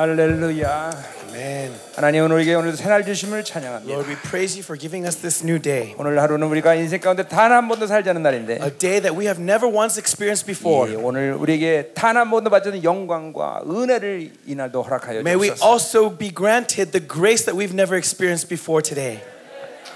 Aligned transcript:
할렐루야. 0.00 0.90
Amen. 1.28 1.74
하나님은 1.94 2.32
우리에게 2.32 2.54
오늘 2.54 2.74
새날 2.74 3.04
주심을 3.04 3.44
찬양합니다. 3.44 3.92
Lord, 3.92 4.10
we 4.10 4.16
praise 4.30 4.56
you 4.56 4.64
for 4.64 4.80
giving 4.80 5.04
us 5.06 5.16
this 5.16 5.44
new 5.44 5.60
day. 5.60 5.94
오늘 5.98 6.18
하루는 6.22 6.46
우리가 6.46 6.74
인생 6.74 7.00
가운데 7.02 7.28
단 7.28 7.52
한 7.52 7.68
번도 7.68 7.86
살지 7.86 8.08
않은 8.08 8.22
날인데 8.22 8.60
A 8.62 8.70
day 8.78 9.02
that 9.02 9.12
we 9.12 9.26
have 9.26 9.38
never 9.38 9.68
once 9.70 10.00
experienced 10.00 10.48
예, 10.48 10.54
before. 10.56 10.96
오늘 10.96 11.34
우리에게 11.34 11.90
단 11.92 12.16
한 12.16 12.30
번도 12.30 12.48
받지 12.48 12.82
영광과 12.82 13.60
은혜를 13.68 14.30
이 14.46 14.54
날도 14.54 14.80
허락하여 14.82 15.18
May 15.20 15.36
we 15.36 15.48
주옵소서. 15.48 15.68
also 15.70 16.16
be 16.16 16.32
granted 16.34 16.92
the 16.92 17.06
grace 17.06 17.44
that 17.44 17.52
we've 17.52 17.76
never 17.76 17.94
experienced 17.94 18.48
before 18.48 18.80
today. 18.80 19.20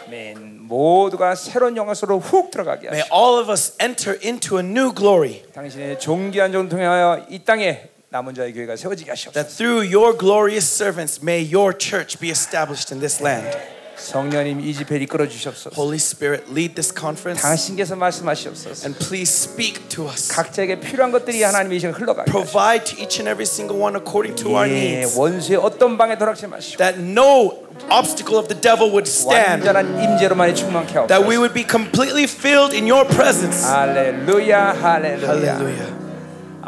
아멘. 0.06 0.68
모두가 0.68 1.34
새로운 1.34 1.78
영광 1.78 1.94
속으로 1.94 2.20
훅 2.20 2.50
들어가게 2.50 2.88
May 2.88 3.00
하시고 3.00 3.16
all 3.16 3.40
of 3.40 3.50
us 3.50 3.74
enter 3.80 4.20
into 4.22 4.58
a 4.60 4.62
new 4.62 4.92
glory. 4.92 5.40
당신의 5.54 5.98
존귀한 5.98 6.52
종 6.52 6.68
통하여 6.68 7.24
이 7.30 7.38
땅에 7.42 7.88
남은 8.13 8.33
자의 8.33 8.53
교회가 8.53 8.75
세워지게 8.75 9.11
하시옵소서. 9.11 9.33
That 9.33 9.55
through 9.55 9.85
your 9.85 10.17
glorious 10.17 10.65
servants 10.65 11.19
may 11.21 11.41
your 11.45 11.77
church 11.77 12.19
be 12.19 12.29
established 12.31 12.93
in 12.93 12.99
this 12.99 13.21
land. 13.21 13.55
성령님 13.99 14.61
이 14.61 14.73
집회를 14.73 15.01
이끌어 15.03 15.27
주시옵소서. 15.27 15.75
Holy 15.75 15.97
Spirit, 15.97 16.45
lead 16.49 16.73
this 16.73 16.93
conference 16.97 17.41
당신께서 17.43 17.97
말씀하시옵소서. 17.97 18.87
and 18.87 18.97
please 18.97 19.27
speak 19.29 19.89
to 19.89 20.07
us. 20.07 20.31
각자에게 20.33 20.79
필요한 20.79 21.11
것들이 21.11 21.43
하나님의 21.43 21.79
시간 21.81 21.93
흘러가게 21.93 22.31
하시옵소서. 22.31 22.31
Provide 22.31 22.85
to 22.95 23.03
each 23.03 23.19
and 23.19 23.27
every 23.29 23.43
single 23.43 23.75
one 23.77 23.99
according 23.99 24.41
to 24.41 24.55
our 24.55 24.65
예, 24.71 25.03
needs. 25.03 25.19
원수의 25.19 25.59
어떤 25.59 25.97
방에 25.97 26.17
돌아가지 26.17 26.47
마시고 26.47 26.77
That 26.77 26.97
no 26.97 27.67
obstacle 27.91 28.39
of 28.39 28.47
the 28.47 28.55
devil 28.59 28.87
would 28.89 29.05
stand. 29.05 29.67
완전한 29.67 30.01
임재로만이 30.01 30.55
충만케 30.55 30.93
하옵소서. 30.95 31.07
That 31.11 31.27
we 31.27 31.35
would 31.37 31.53
be 31.53 31.67
completely 31.67 32.23
filled 32.23 32.73
in 32.73 32.87
your 32.89 33.03
presence. 33.05 33.67
할렐루야 33.67 34.79
할렐루야 34.79 35.27
Hallelujah. 35.27 36.02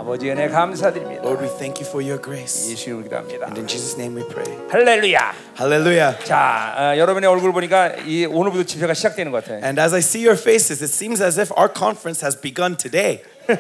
아버지 0.06 0.30
은혜 0.30 0.48
감사드립니다 0.48 1.22
Lord, 1.22 1.44
we 1.44 1.50
thank 1.58 1.82
you 1.84 1.88
for 1.88 2.02
your 2.02 2.22
grace. 2.22 2.72
예수 2.72 2.86
이름으로 2.90 3.04
기도합니다 3.06 3.46
And 3.48 3.60
in 3.60 3.68
Jesus' 3.68 3.96
name 4.00 4.16
we 4.22 4.28
pray. 4.28 4.58
할렐루야 4.70 5.34
Hallelujah. 5.60 6.24
자 6.26 6.74
어, 6.78 6.98
여러분의 6.98 7.30
얼굴 7.30 7.52
보니까 7.52 7.94
이 8.06 8.26
오늘부터 8.26 8.64
집회가 8.64 8.94
시작되는 8.94 9.32
것 9.32 9.44
같아요 9.44 9.64
And 9.64 9.80
as 9.82 9.94
I 9.94 10.00
see 10.00 10.26
your 10.26 10.40
faces, 10.40 10.82
it 10.84 10.92
seems 10.94 11.22
as 11.22 11.40
if 11.40 11.52
our 11.58 11.72
conference 11.72 12.24
has 12.26 12.40
begun 12.40 12.78
today. 12.78 13.22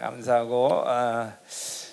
감사하고 0.00 0.82
어, 0.86 1.32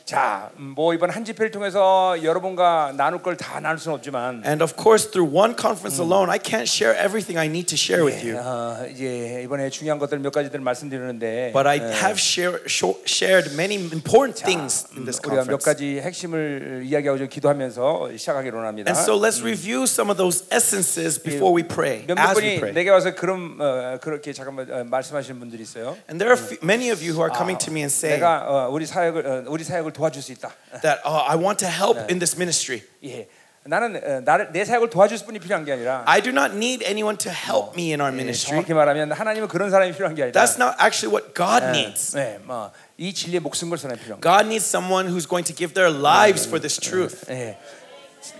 자 0.04 0.50
뭐 0.56 0.92
이번 0.92 1.08
한 1.10 1.24
집회를 1.24 1.50
통해서 1.50 2.14
여러분과 2.22 2.92
나눌 2.96 3.22
걸 3.22 3.36
다 3.36 3.58
나눌 3.60 3.78
수는 3.78 3.96
없지만 3.96 4.42
And 4.44 4.62
of 4.62 4.74
course, 4.76 5.10
through 5.10 5.26
one 5.34 5.56
conference 5.56 5.98
alone, 5.98 6.30
I 6.30 6.38
can't 6.38 6.68
share 6.68 6.92
everything 6.94 7.38
I 7.40 7.46
need 7.48 7.66
to 7.72 7.76
share 7.76 8.04
with 8.04 8.20
you. 8.20 8.36
어, 8.38 8.84
이제 8.90 9.40
이번에 9.44 9.70
중요한 9.70 9.98
것들 9.98 10.18
몇 10.18 10.30
가지들 10.30 10.60
말씀드리는데 10.60 11.52
But 11.54 11.66
I 11.66 11.78
have 11.80 12.20
share, 12.20 12.60
shared 12.68 13.54
many 13.56 13.76
important 13.80 14.44
things 14.44 14.86
in 14.92 15.04
this 15.08 15.18
우리가 15.24 15.48
몇 15.48 15.56
conference. 15.56 15.64
가지 15.64 16.00
핵심을 16.00 16.82
이야기하고 16.84 17.18
좀 17.18 17.28
기도하면서 17.28 18.16
시작하기로 18.16 18.60
합니다. 18.60 18.92
And 18.92 19.00
so 19.00 19.16
let's 19.18 19.40
review 19.42 19.84
some 19.88 20.10
of 20.12 20.18
those 20.20 20.44
essences 20.52 21.16
before 21.18 21.48
we 21.56 21.64
pray, 21.66 22.04
몇몇 22.06 22.34
분이. 22.34 22.60
내게 22.76 22.90
와서 22.90 23.14
그런 23.14 23.56
어, 23.58 23.96
그렇게 24.02 24.32
잠깐만 24.34 24.70
어, 24.70 24.84
말씀하시는 24.84 25.38
분들이 25.40 25.62
있어요. 25.62 25.96
And 26.12 26.20
there 26.22 26.28
are 26.36 26.38
many 26.62 26.90
of 26.92 27.00
you 27.00 27.16
who 27.16 27.24
are 27.24 27.32
coming 27.32 27.56
to 27.64 27.72
me 27.72 27.80
and 27.80 27.88
saying 27.92 28.20
내가 28.20 28.44
어, 28.44 28.68
우리 28.70 28.84
사역을 28.84 29.26
어, 29.26 29.44
우리 29.48 29.64
사역을 29.64 29.93
도와줄 29.93 30.21
수 30.21 30.31
있다. 30.31 30.51
that 30.81 31.01
oh, 31.05 31.23
I 31.27 31.35
want 31.35 31.59
to 31.59 31.69
help 31.69 31.99
in 32.09 32.19
this 32.19 32.35
ministry. 32.35 32.83
예. 33.03 33.27
나는 33.63 33.95
어, 33.97 34.21
나를 34.21 34.51
내 34.51 34.65
사역을 34.65 34.89
도와줄 34.89 35.19
분이 35.25 35.39
필요한 35.39 35.65
게 35.65 35.73
아니라 35.73 36.03
I 36.07 36.21
do 36.21 36.31
not 36.31 36.55
need 36.55 36.83
anyone 36.85 37.17
to 37.17 37.31
help 37.31 37.75
me 37.75 37.91
in 37.91 37.99
our 38.01 38.11
예, 38.11 38.15
ministry. 38.15 38.55
정확히 38.55 38.73
말하면 38.73 39.11
하나님은 39.11 39.47
그런 39.47 39.69
사람이 39.69 39.91
필요한 39.93 40.15
게 40.15 40.23
아니라 40.23 40.41
That's 40.41 40.57
not 40.57 40.75
actually 40.81 41.11
what 41.13 41.35
God 41.35 41.65
needs. 41.77 42.15
네, 42.15 42.39
뭐이 42.43 43.13
진리에 43.13 43.39
목숨 43.39 43.69
걸 43.69 43.77
사람이 43.77 43.99
필요한 43.99 44.21
거예요. 44.21 44.37
God 44.37 44.47
needs 44.47 44.65
someone 44.65 45.07
who's 45.11 45.27
going 45.27 45.45
to 45.45 45.53
give 45.55 45.73
their 45.75 45.91
lives 45.91 46.47
for 46.47 46.59
this 46.59 46.79
truth. 46.79 47.29
예. 47.29 47.57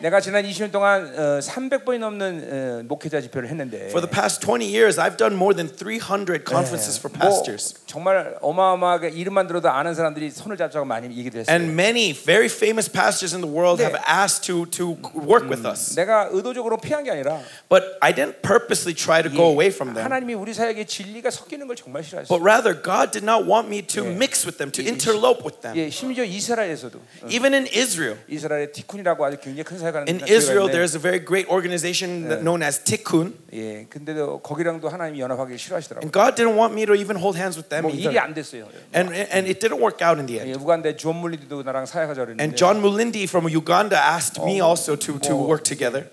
내가 0.01 0.21
지난 0.21 0.45
20년 0.45 0.73
동안 0.73 1.07
어, 1.17 1.39
300번이 1.41 1.99
넘는 1.99 2.49
어, 2.51 2.83
목회자 2.89 3.21
집회를 3.21 3.49
했는데 3.49 3.89
For 3.89 4.01
the 4.01 4.11
past 4.11 4.41
20 4.45 4.65
years, 4.67 4.99
I've 4.99 5.17
done 5.17 5.35
more 5.35 5.55
than 5.55 5.69
300 5.69 6.45
conferences 6.45 6.99
for 6.99 7.13
뭐 7.13 7.29
pastors. 7.29 7.75
정말 7.87 8.37
어마어마하게 8.41 9.11
이름만 9.11 9.47
들어도 9.47 9.71
아는 9.71 9.95
사람들이 9.95 10.31
손을 10.31 10.57
잡자고 10.57 10.85
많이 10.85 11.15
얘기를 11.17 11.41
했어요. 11.41 11.55
And 11.55 11.73
many 11.73 12.13
very 12.15 12.47
famous 12.47 12.91
pastors 12.91 13.35
in 13.35 13.43
the 13.43 13.51
world 13.51 13.83
네. 13.83 13.87
have 13.87 14.01
asked 14.09 14.47
to, 14.47 14.67
to 14.71 14.97
work 15.15 15.49
with 15.49 15.67
us. 15.67 15.95
내가 15.95 16.29
의도적으로 16.33 16.79
피한 16.79 17.05
게 17.05 17.11
아니라 17.11 17.41
But 17.69 17.99
I 18.01 18.13
didn't 18.15 18.43
purposely 18.43 18.95
try 18.95 19.23
to 19.23 19.31
go 19.31 19.51
away 19.51 19.69
from 19.69 19.95
them. 19.95 20.05
하나님이 20.05 20.35
우리 20.35 20.55
사역에 20.55 20.85
진리가 20.87 21.31
섞이는 21.31 21.67
걸 21.67 21.77
정말 21.77 22.03
싫어했어요. 22.03 22.29
But 22.29 22.43
rather, 22.43 22.75
God 22.75 23.13
did 23.13 23.25
not 23.25 23.45
want 23.49 23.69
me 23.69 23.83
to 23.83 24.05
mix 24.05 24.47
with 24.47 24.59
them, 24.59 24.73
to 24.73 24.83
interlope 24.83 25.45
with 25.45 25.61
them. 25.61 25.77
예, 25.77 25.91
심지어 25.91 26.25
이스라엘에서도 26.25 26.99
Even 27.29 27.55
in 27.55 27.67
Israel. 27.73 28.19
이스라엘의 28.29 28.73
티쿤이라고 28.73 29.25
아주 29.25 29.37
굉장히 29.39 29.65
큰 29.65 29.74
In 30.07 30.21
Israel, 30.27 30.69
there 30.69 30.83
is 30.83 30.95
a 30.95 30.99
very 30.99 31.19
great 31.19 31.49
organization 31.49 32.29
known 32.43 32.63
as 32.63 32.79
Tikkun. 32.79 33.33
And 36.03 36.13
God 36.13 36.37
didn't 36.37 36.57
want 36.57 36.75
me 36.75 36.87
to 36.87 36.95
even 36.95 37.17
hold 37.17 37.37
hands 37.37 37.57
with 37.57 37.69
them. 37.69 37.85
뭐 37.85 37.91
And 38.93 39.09
and 39.13 39.47
it 39.47 39.61
didn't 39.61 39.81
work 39.81 40.03
out 40.03 40.19
in 40.19 40.27
the 40.27 40.41
end. 40.41 40.51
And 42.41 42.57
John 42.57 42.83
Mulinde 42.83 43.29
from 43.29 43.49
Uganda 43.49 43.97
asked 43.97 44.43
me 44.45 44.61
also 44.61 44.97
to 44.97 45.19
to 45.21 45.37
work 45.37 45.65
together. 45.65 46.07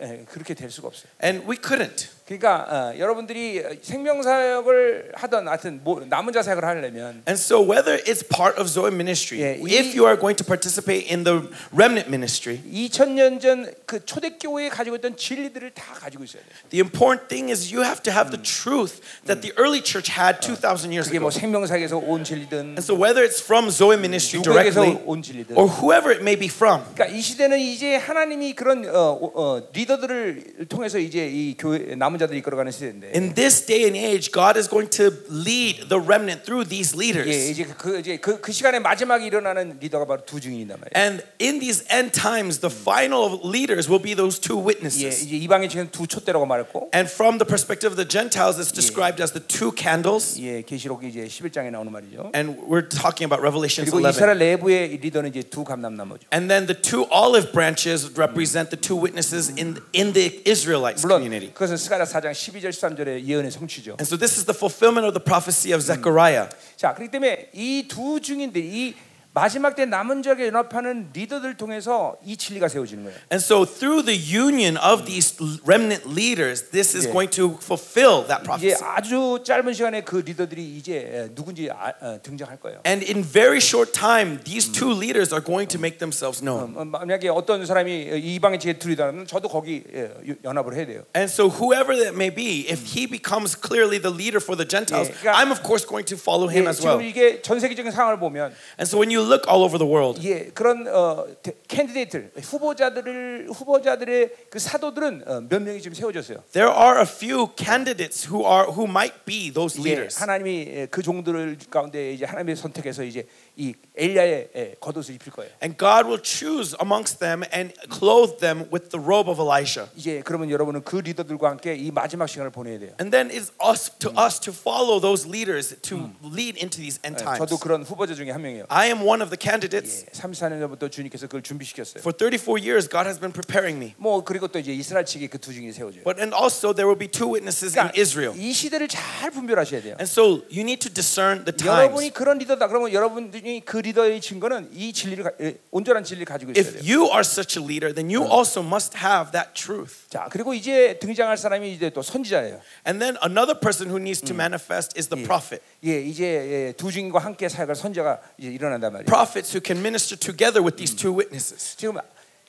And 1.19 1.45
we 1.45 1.57
couldn't. 1.57 2.09
그러니까 2.31 2.93
어, 2.93 2.97
여러분들이 2.97 3.61
생명 3.81 4.23
사역을 4.23 5.11
하던 5.15 5.49
하여튼 5.49 5.81
뭐, 5.83 6.01
남은 6.07 6.31
자 6.31 6.41
사역을 6.41 6.63
하려면 6.63 7.23
And 7.27 7.35
so, 7.35 7.59
whether 7.59 7.99
it's 8.05 8.23
part 8.23 8.57
of 8.57 8.69
Zoe 8.69 8.87
ministry, 8.87 9.43
if 9.43 9.91
이- 9.91 9.97
you 9.97 10.05
are 10.07 10.15
going 10.15 10.37
to 10.37 10.45
participate 10.45 11.11
in 11.11 11.25
the 11.25 11.43
remnant 11.75 12.07
ministry, 12.07 12.61
2000년 12.71 13.41
전 13.41 13.67
그 13.85 14.05
초대교회에 14.05 14.69
가지고 14.69 14.95
있던 14.95 15.17
진리들을 15.17 15.71
다 15.71 15.93
가지고 15.99 16.23
있어야 16.23 16.41
돼요. 16.41 16.55
the 16.69 16.79
important 16.79 17.27
thing 17.27 17.51
is 17.51 17.67
you 17.73 17.83
have 17.83 18.01
to 18.01 18.13
have 18.13 18.31
the 18.31 18.39
truth 18.39 19.01
that 19.27 19.41
the 19.41 19.51
early 19.59 19.83
church 19.83 20.07
had 20.07 20.39
2,000 20.39 20.91
years 20.95 21.11
그게 21.11 21.17
ago. 21.19 21.27
뭐 21.27 21.31
생명 21.31 21.65
사역에서 21.67 21.97
온 21.97 22.23
진리든 22.23 22.79
And 22.79 22.81
so, 22.81 22.95
whether 22.95 23.19
it's 23.27 23.43
from 23.43 23.67
Zoe 23.69 23.99
ministry 23.99 24.39
directly 24.41 24.95
온 25.03 25.19
진리든 25.21 25.57
or 25.59 25.67
whoever 25.67 26.07
it 26.15 26.23
may 26.23 26.39
be 26.39 26.47
from, 26.47 26.79
그러니까 26.95 27.11
이 27.11 27.19
시대는 27.19 27.59
이제 27.59 27.97
하나님이 27.97 28.55
그런 28.55 28.87
어, 28.87 29.19
어, 29.35 29.67
리더들을 29.73 30.67
통해서 30.69 30.97
이제 30.97 31.27
이 31.27 31.55
교회 31.59 31.95
남은 31.95 32.20
자들이 32.20 32.38
이끌어가는 32.38 32.72
시대인데 32.72 33.12
in 33.14 33.34
this 33.34 33.64
day 33.64 33.84
and 33.84 33.96
age, 33.96 34.30
God 34.32 34.58
is 34.58 34.68
going 34.68 34.90
to 34.96 35.10
lead 35.30 35.88
the 35.88 36.00
remnant 36.00 36.44
through 36.44 36.68
these 36.68 36.94
예, 36.94 36.98
leaders. 36.98 37.50
이제 37.50 37.64
그 37.76 37.98
이제 37.98 38.16
그, 38.18 38.40
그 38.40 38.52
시간에 38.52 38.78
마지막에 38.78 39.26
일어나는 39.26 39.78
리더가 39.80 40.06
바로 40.06 40.24
두 40.24 40.40
증인이란 40.40 40.78
말이에요. 40.80 40.94
And 40.96 41.24
in 41.40 41.60
these 41.60 41.84
end 41.90 42.12
times, 42.12 42.60
the 42.60 42.72
final 42.72 43.40
leaders 43.44 43.88
will 43.88 44.02
be 44.02 44.14
those 44.14 44.40
two 44.40 44.58
예, 44.60 44.66
witnesses. 44.66 45.24
이제 45.24 45.36
이방인 45.36 45.68
지금 45.68 45.88
두 45.90 46.06
촛대라고 46.06 46.46
말했고 46.46 46.90
And 46.94 47.10
from 47.10 47.38
the 47.38 47.46
perspective 47.46 47.92
of 47.92 47.96
the 47.96 48.08
Gentiles, 48.08 48.58
it's 48.58 48.72
described 48.72 49.22
as 49.22 49.32
the 49.32 49.42
two 49.44 49.72
candles. 49.76 50.38
예, 50.40 50.62
계시록 50.62 51.04
이제 51.04 51.26
11장에 51.26 51.70
나오는 51.70 51.90
말이죠. 51.92 52.30
And 52.34 52.58
we're 52.66 52.88
talking 52.88 53.26
about 53.26 53.40
Revelation 53.42 53.84
그리고 53.84 54.00
11. 54.00 54.16
이스라엘 54.16 54.38
내부의 54.38 54.96
리더는 54.98 55.30
이제 55.30 55.42
두 55.42 55.64
감람나무죠. 55.64 56.28
And 56.32 56.48
then 56.48 56.66
the 56.66 56.74
two 56.74 57.06
olive 57.10 57.52
branches 57.52 58.10
represent 58.16 58.70
the 58.70 58.80
two 58.80 58.96
witnesses 58.96 59.50
in, 59.56 59.78
in 59.94 60.12
the 60.12 60.42
Israelites 60.46 61.02
물론 61.04 61.22
community. 61.22 61.52
그것은 61.52 61.76
스가랴 61.76 62.04
4장 62.11 62.31
12절 62.31 62.69
13절의 62.69 63.23
예언의 63.23 63.51
성취죠. 63.51 63.91
And 63.99 64.03
so 64.05 64.17
this 64.17 64.37
is 64.37 64.45
the 64.45 64.55
fulfillment 64.55 65.07
of 65.07 65.13
the 65.13 65.23
prophecy 65.23 65.71
of 65.73 65.81
Zechariah. 65.81 66.49
자, 66.75 66.93
그렇기 66.93 67.11
때문에 67.11 67.49
이 67.53 67.87
두 67.87 68.19
증인들 68.19 68.61
이 68.63 68.93
마지막 69.33 69.75
때 69.77 69.85
남은 69.85 70.23
자에게 70.23 70.47
연합하는 70.47 71.09
리더들 71.13 71.55
통해서 71.55 72.17
이 72.25 72.35
진리가 72.35 72.67
세워지는 72.67 73.05
거예요. 73.05 73.17
And 73.31 73.39
so 73.41 73.63
through 73.63 74.03
the 74.03 74.17
union 74.19 74.75
of 74.75 75.05
these 75.05 75.37
remnant 75.63 76.03
leaders, 76.05 76.67
this 76.71 76.91
is 76.97 77.07
Yeah. 77.07 77.13
going 77.15 77.31
to 77.39 77.55
fulfill 77.63 78.27
that 78.27 78.43
이제 78.43 78.75
prophecy. 78.75 78.83
아주 78.83 79.39
짧은 79.45 79.71
시간에 79.73 80.01
그 80.03 80.17
리더들이 80.17 80.75
이제 80.77 81.31
누군지 81.33 81.69
아, 81.71 81.93
어, 82.01 82.19
등장할 82.21 82.59
거예요. 82.59 82.81
And 82.85 83.07
in 83.07 83.23
very 83.23 83.59
short 83.63 83.93
time, 83.93 84.43
these 84.43 84.67
two 84.69 84.91
leaders 84.91 85.31
are 85.31 85.39
going 85.43 85.71
to 85.71 85.79
make 85.79 85.99
themselves 85.99 86.43
known. 86.43 86.75
어, 86.75 86.83
만약에 86.83 87.29
어떤 87.29 87.65
사람이 87.65 88.11
이방의 88.35 88.59
지혜 88.59 88.73
둘이다면 88.77 89.27
저도 89.27 89.47
거기 89.47 89.83
예, 89.95 90.11
연합을 90.43 90.75
해야 90.75 90.85
돼요. 90.85 91.03
And 91.15 91.31
so 91.31 91.47
whoever 91.47 91.95
that 91.95 92.11
may 92.19 92.27
be, 92.35 92.67
if 92.67 92.83
he 92.83 93.07
becomes 93.07 93.55
clearly 93.55 93.95
the 93.95 94.11
leader 94.11 94.43
for 94.43 94.57
the 94.59 94.67
Gentiles, 94.67 95.07
Yeah, 95.07 95.23
그러니까- 95.23 95.39
I'm 95.39 95.51
of 95.55 95.63
course 95.63 95.87
going 95.87 96.03
to 96.11 96.19
follow 96.19 96.51
him 96.51 96.67
예, 96.67 96.75
as 96.75 96.83
지금 96.83 96.99
well. 96.99 97.07
이게 97.07 97.41
전 97.41 97.61
세계적인 97.63 97.91
상황을 97.95 98.19
보면 98.19 98.51
And 98.75 98.83
so 98.83 98.99
when 98.99 99.07
you 99.07 99.20
look 99.21 99.47
all 99.49 99.63
over 99.63 99.77
the 99.77 99.87
world, 99.89 100.19
예, 100.23 100.51
그런 100.53 100.87
어, 100.87 101.25
대- 101.41 101.53
캔디데이트를 101.67 102.31
후보자들을 102.41 103.47
후보자들의 103.53 104.29
그 104.49 104.59
사도들은 104.59 105.23
어, 105.27 105.41
몇 105.49 105.61
명이 105.61 105.81
지금 105.81 105.95
세워졌어요. 105.95 106.43
there 106.53 106.71
are 106.71 106.99
a 106.99 107.05
few 107.05 107.47
candidates 107.55 108.27
who 108.31 108.45
are 108.45 108.67
who 108.71 108.85
might 108.85 109.15
be 109.25 109.51
those 109.53 109.79
leaders. 109.79 110.17
하나님이 110.19 110.65
예, 110.67 110.87
그 110.89 111.01
종들을 111.01 111.57
가운데 111.69 112.13
이제 112.13 112.25
하나님의 112.25 112.55
선택해서 112.55 113.03
이제 113.03 113.25
이 113.60 113.72
엘리야의 113.96 114.48
예, 114.54 114.74
겉옷을 114.80 115.14
입힐 115.14 115.32
거예요. 115.32 115.50
And 115.62 115.78
God 115.78 116.04
will 116.04 116.20
choose 116.22 116.76
amongst 116.78 117.20
them 117.20 117.42
and 117.54 117.72
clothe 117.88 118.36
them 118.40 118.68
with 118.70 118.90
the 118.90 119.00
robe 119.00 119.30
of 119.30 119.40
Elisha. 119.40 119.88
이제 119.96 120.20
그러면 120.22 120.50
여러분은 120.50 120.82
그 120.84 120.96
리더들과 120.96 121.48
함께 121.48 121.74
이 121.74 121.90
마지막 121.90 122.26
시간을 122.26 122.50
보내야 122.50 122.78
돼요. 122.78 122.92
And 123.00 123.08
then 123.10 123.30
it's 123.32 123.48
us 123.64 123.88
to 124.00 124.12
us 124.12 124.38
to 124.40 124.52
follow 124.52 125.00
those 125.00 125.24
leaders 125.26 125.74
to 125.88 126.12
lead 126.20 126.60
into 126.60 126.76
these 126.84 127.00
end 127.00 127.16
예, 127.16 127.24
times. 127.24 127.38
저도 127.40 127.56
그런 127.56 127.82
후보자 127.82 128.12
중에 128.14 128.30
한 128.30 128.42
명이에요. 128.42 128.66
I 128.68 128.88
am 128.88 129.00
one 129.00 129.22
of 129.24 129.32
the 129.32 129.40
candidates. 129.40 130.04
3, 130.12 130.32
4년 130.36 130.60
전부터 130.60 130.88
주님께서 130.92 131.24
그걸 131.26 131.40
준비시켰어요. 131.40 132.04
For 132.04 132.12
34 132.12 132.60
years, 132.60 132.84
God 132.86 133.08
has 133.08 133.16
been 133.18 133.32
preparing 133.32 133.80
me. 133.80 133.94
뭐 133.96 134.22
그리고 134.22 134.48
또 134.48 134.58
이제 134.58 134.74
이스라엘 134.74 135.06
측에 135.06 135.28
그 135.32 135.40
두 135.40 135.54
증인이 135.56 135.72
세워져요. 135.72 136.04
But 136.04 136.20
and 136.20 136.36
also 136.36 136.76
there 136.76 136.84
will 136.84 137.00
be 137.00 137.08
two 137.08 137.32
witnesses 137.32 137.72
in 137.72 137.88
그러니까 137.88 137.96
Israel. 137.96 138.36
이 138.36 138.52
시대를 138.52 138.88
잘 138.88 139.30
분별하셔야 139.30 139.80
돼요. 139.80 139.96
And 139.96 140.04
so 140.04 140.44
you 140.52 140.60
need 140.60 140.84
to 140.84 140.92
discern 140.92 141.48
the 141.48 141.56
여러분이 141.56 142.12
times. 142.12 142.12
그런 142.12 142.36
리더다. 142.36 142.68
그러면 142.68 142.92
여러분들이 142.92 143.46
그 143.59 143.77
리더의 143.77 144.21
증거는 144.21 144.69
이 144.73 144.93
진리를 144.93 145.23
가- 145.23 145.31
예, 145.41 145.57
온전한 145.71 146.03
진리를 146.05 146.25
가지고 146.25 146.51
있어야 146.51 146.63
If 146.63 146.79
돼요. 146.79 146.83
you 146.87 147.05
are 147.11 147.19
such 147.21 147.59
a 147.59 147.65
leader, 147.65 147.93
then 147.93 148.07
you 148.09 148.23
also 148.23 148.63
must 148.63 148.95
have 148.97 149.31
that 149.33 149.51
truth. 149.53 150.07
자 150.09 150.29
그리고 150.31 150.53
이제 150.53 150.97
등장할 150.99 151.35
사람이 151.37 151.73
이제 151.73 151.89
또 151.89 152.01
선지자예요. 152.01 152.61
And 152.87 153.03
then 153.03 153.17
another 153.21 153.59
person 153.59 153.89
who 153.91 153.99
needs 153.99 154.21
to 154.21 154.33
manifest 154.33 154.97
is 154.97 155.09
the 155.09 155.21
prophet. 155.25 155.61
예, 155.83 155.99
이제 156.01 156.23
예, 156.69 156.73
두 156.77 156.89
증인과 156.91 157.19
함께 157.19 157.49
사역할 157.49 157.75
선지자가 157.75 158.21
이제 158.37 158.47
일어난단 158.49 158.93
말이에요. 158.93 159.05
Prophets 159.05 159.51
who 159.51 159.61
can 159.61 159.81
minister 159.83 160.15
together 160.17 160.63
with 160.63 160.77
these 160.77 160.95
two 160.95 161.11
witnesses. 161.11 161.75
지금 161.75 161.97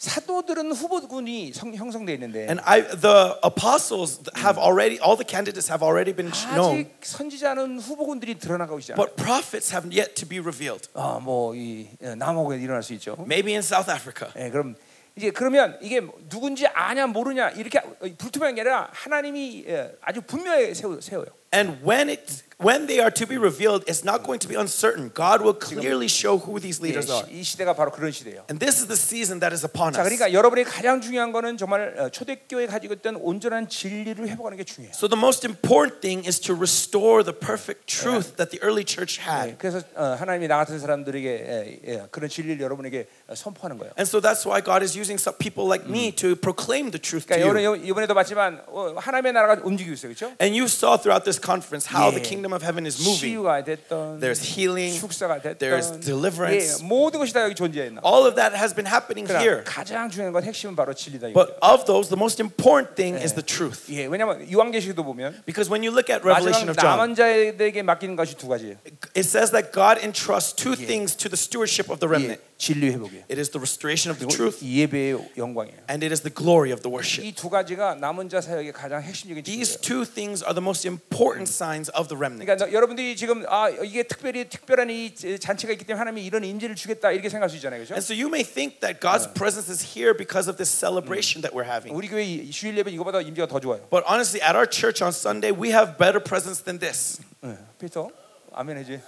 사도들은 0.02 0.72
후보군이 0.72 1.52
성, 1.52 1.72
형성돼 1.72 2.14
있는데 2.14 2.40
And 2.50 2.60
I, 2.64 2.82
the 2.82 3.38
apostles 3.44 4.18
have 4.34 4.58
already, 4.58 4.98
all 4.98 5.16
the 5.16 5.24
candidates 5.24 5.70
have 5.70 5.80
already 5.80 6.12
been 6.12 6.32
known, 6.52 6.80
아직 6.80 6.90
선지자는 7.02 7.78
후보군들이 7.78 8.34
드러나고 8.34 8.80
있지 8.80 8.92
않아요. 8.92 8.98
but 8.98 9.14
prophets 9.14 9.72
have 9.72 9.86
yet 9.94 10.16
to 10.16 10.26
be 10.28 10.40
revealed. 10.40 10.88
어, 10.94 11.20
뭐이 11.20 11.88
남아공에 12.18 12.58
일어날 12.58 12.82
수 12.82 12.92
있죠. 12.94 13.14
Maybe 13.20 13.52
in 13.54 13.62
South 13.62 13.88
Africa. 13.88 14.32
예, 14.36 14.50
그럼 14.50 14.74
이제 15.14 15.30
그러면 15.30 15.78
이게 15.80 16.00
누군지 16.28 16.66
아냐 16.66 17.06
모르냐 17.06 17.50
이렇게 17.50 17.80
불투명한 18.18 18.56
게 18.56 18.62
아니라 18.62 18.88
하나님이 18.90 19.66
예, 19.68 19.94
아주 20.00 20.20
분명하게 20.22 20.74
세워, 20.74 21.00
세워요. 21.00 21.26
And 21.54 21.78
when 21.86 22.08
it 22.08 22.42
when 22.59 22.87
they 22.87 22.99
are 22.99 23.11
to 23.11 23.27
be 23.27 23.37
revealed, 23.37 23.83
it's 23.85 24.03
not 24.03 24.23
going 24.25 24.39
to 24.39 24.47
be 24.47 24.55
uncertain. 24.55 25.11
God 25.13 25.43
will 25.43 25.53
clearly 25.53 26.07
show 26.07 26.39
who 26.39 26.59
these 26.59 26.79
예, 26.81 26.89
leaders 26.89 27.09
are. 27.11 27.23
시- 27.27 27.39
이 27.39 27.43
시대가 27.43 27.73
바로 27.75 27.91
그런 27.91 28.09
시대예요. 28.11 28.45
And 28.49 28.57
this 28.59 28.81
is 28.81 28.87
the 28.87 28.97
season 28.97 29.39
that 29.41 29.53
is 29.53 29.63
upon 29.63 29.93
자, 29.93 30.01
us. 30.01 30.09
그러니까 30.09 30.33
여러분이 30.33 30.63
가장 30.63 30.99
중요한 30.99 31.31
거는 31.31 31.57
정말 31.57 31.93
어, 31.99 32.09
초대교회 32.09 32.65
가지고 32.65 32.95
있던 32.95 33.17
온전한 33.17 33.69
진리를 33.69 34.27
회복하는 34.27 34.57
게 34.57 34.63
중요해요. 34.63 34.91
So 34.95 35.07
the 35.07 35.19
most 35.19 35.45
important 35.45 36.01
thing 36.01 36.25
is 36.25 36.39
to 36.41 36.55
restore 36.57 37.21
the 37.23 37.37
perfect 37.37 37.85
truth 37.85 38.37
that 38.37 38.49
the 38.49 38.57
early 38.65 38.83
church 38.83 39.21
예, 39.21 39.29
had. 39.29 39.57
그래서 39.59 39.81
어, 39.95 40.17
하나님이 40.17 40.47
나 40.47 40.57
같은 40.57 40.79
사람들에게 40.79 41.29
예, 41.29 41.79
예, 41.85 42.07
그런 42.09 42.27
진리를 42.27 42.59
여러분에게 42.59 43.05
어, 43.29 43.35
선포하는 43.35 43.77
거예요. 43.77 43.93
And 44.01 44.09
so 44.09 44.17
that's 44.19 44.49
why 44.49 44.65
God 44.65 44.81
is 44.81 44.97
using 44.97 45.21
some 45.21 45.37
people 45.37 45.69
like 45.69 45.85
me 45.85 46.09
to 46.17 46.33
proclaim 46.35 46.89
the 46.89 46.97
truth 46.97 47.29
to 47.29 47.37
그러니까 47.37 47.61
you. 47.61 47.77
이번에, 47.77 47.85
이번에도 47.85 48.15
봤지만 48.17 48.65
어, 48.65 48.95
하나님의 48.97 49.33
나라가 49.33 49.61
움직이고 49.61 49.93
있어요, 49.93 50.09
그렇죠? 50.09 50.33
And 50.41 50.57
you 50.57 50.65
saw 50.65 50.97
throughout 50.97 51.21
this 51.21 51.37
conference 51.37 51.85
how 51.85 52.09
the 52.09 52.17
예. 52.17 52.25
kingdom 52.41 52.53
of 52.53 52.63
heaven 52.63 52.85
is 52.85 52.99
moving. 53.01 53.19
치유가 53.37 53.63
됐던, 53.63 54.19
There's 54.19 54.41
healing, 54.43 54.93
축사가 54.99 55.41
됐던, 55.41 55.57
there's 55.59 55.89
deliverance. 56.03 56.81
예, 56.81 56.85
모든 56.87 57.19
것이 57.19 57.33
다 57.33 57.43
여기 57.43 57.55
존재했나. 57.55 58.01
All 58.05 58.25
of 58.25 58.35
that 58.35 58.55
has 58.55 58.73
been 58.73 58.87
happening 58.87 59.27
그러나 59.27 59.41
here. 59.43 59.63
가장 59.63 60.09
중요한 60.09 60.33
건 60.33 60.43
핵심은 60.43 60.75
바로 60.75 60.93
진리다. 60.93 61.33
But 61.33 61.53
이거죠. 61.57 61.59
of 61.61 61.85
those, 61.85 62.09
the 62.09 62.19
most 62.19 62.41
important 62.41 62.95
thing 62.95 63.15
is 63.17 63.33
the 63.33 63.45
truth. 63.45 63.87
예, 63.91 64.05
왜냐하면 64.07 64.43
요한계시도 64.51 65.03
보면 65.03 65.43
Because 65.45 65.69
when 65.71 65.83
you 65.83 65.91
look 65.93 66.11
at 66.11 66.23
마지막 66.23 66.53
Revelation 66.53 66.69
of 66.69 66.77
John, 66.79 66.97
남은 66.97 67.15
자들에게 67.15 67.81
맡기는 67.83 68.15
것이 68.15 68.35
두 68.37 68.47
가지예요. 68.47 68.77
it 69.15 69.25
says 69.27 69.51
that 69.51 69.71
God 69.71 69.99
entrusts 70.01 70.53
two 70.53 70.75
things 70.75 71.15
to 71.15 71.29
the 71.29 71.37
stewardship 71.37 71.89
of 71.91 71.99
the 71.99 72.07
예, 72.07 72.15
remnant. 72.15 72.41
진리 72.57 72.89
회복이에요. 72.89 73.29
It 73.29 73.37
is 73.37 73.51
the 73.53 73.61
restoration 73.61 74.09
of 74.09 74.17
the 74.17 74.25
그리고 74.25 74.49
truth 74.49 74.65
예배의 74.65 75.37
영광이에요. 75.37 75.77
and 75.89 76.01
it 76.01 76.09
is 76.11 76.21
the 76.25 76.33
glory 76.33 76.73
of 76.73 76.81
the 76.81 76.89
worship. 76.89 77.21
이 77.21 77.31
두 77.31 77.49
가지가 77.49 77.95
남은 78.01 78.29
자 78.29 78.41
사역의 78.41 78.73
가장 78.73 79.01
핵심적인 79.03 79.43
These 79.43 79.77
진리예요. 79.77 79.81
two 79.85 80.05
things 80.05 80.41
are 80.43 80.55
the 80.57 80.63
most 80.63 80.87
important 80.87 81.45
signs 81.49 81.89
of 81.93 82.09
the 82.09 82.17
remnant. 82.17 82.30
그러니까 82.38 82.56
너- 82.56 82.72
여러분들이 82.72 83.16
지금 83.16 83.44
아 83.48 83.68
이게 83.68 84.02
특별히 84.02 84.48
특별한 84.48 84.90
이 84.90 85.14
잔치가 85.38 85.72
있기 85.72 85.84
때문에 85.84 85.98
하나님이 85.98 86.24
이런 86.24 86.44
인재를 86.44 86.74
주겠다 86.76 87.10
이렇게 87.12 87.28
생각할 87.28 87.50
수 87.50 87.56
있잖아요, 87.56 87.78
그렇죠? 87.80 87.94
And 87.94 88.02
so 88.04 88.14
you 88.14 88.28
may 88.28 88.42
think 88.44 88.80
that 88.80 89.00
God's 89.00 89.26
presence 89.32 89.70
is 89.70 89.96
here 89.96 90.14
because 90.16 90.48
of 90.48 90.56
this 90.56 90.70
celebration 90.70 91.42
that 91.42 91.54
we're 91.56 91.68
having. 91.68 91.94
우리 91.96 92.08
교회 92.08 92.24
이- 92.24 92.50
주일 92.50 92.76
예배 92.78 92.90
이거보다 92.92 93.20
임재가 93.20 93.46
더 93.48 93.60
좋아요. 93.60 93.80
But 93.90 94.04
honestly, 94.08 94.40
at 94.42 94.56
our 94.56 94.68
church 94.68 95.02
on 95.02 95.10
Sunday, 95.12 95.50
we 95.52 95.70
have 95.72 95.96
better 95.98 96.22
presence 96.22 96.62
than 96.62 96.78
this. 96.78 97.20
예, 97.44 97.56
피터, 97.78 98.08
아멘 98.52 98.76
해지. 98.78 99.00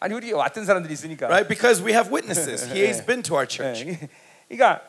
아니 0.00 0.14
우리 0.14 0.32
왔던 0.32 0.64
사람들이 0.64 0.92
있으니까. 0.94 1.26
Right? 1.28 1.48
Because 1.48 1.82
we 1.82 1.92
have 1.92 2.10
witnesses. 2.12 2.64
He 2.70 2.84
has 2.86 3.04
been 3.04 3.22
to 3.24 3.34
our 3.36 3.46
church. 3.46 3.84
예, 3.86 4.08
그러니까 4.48 4.82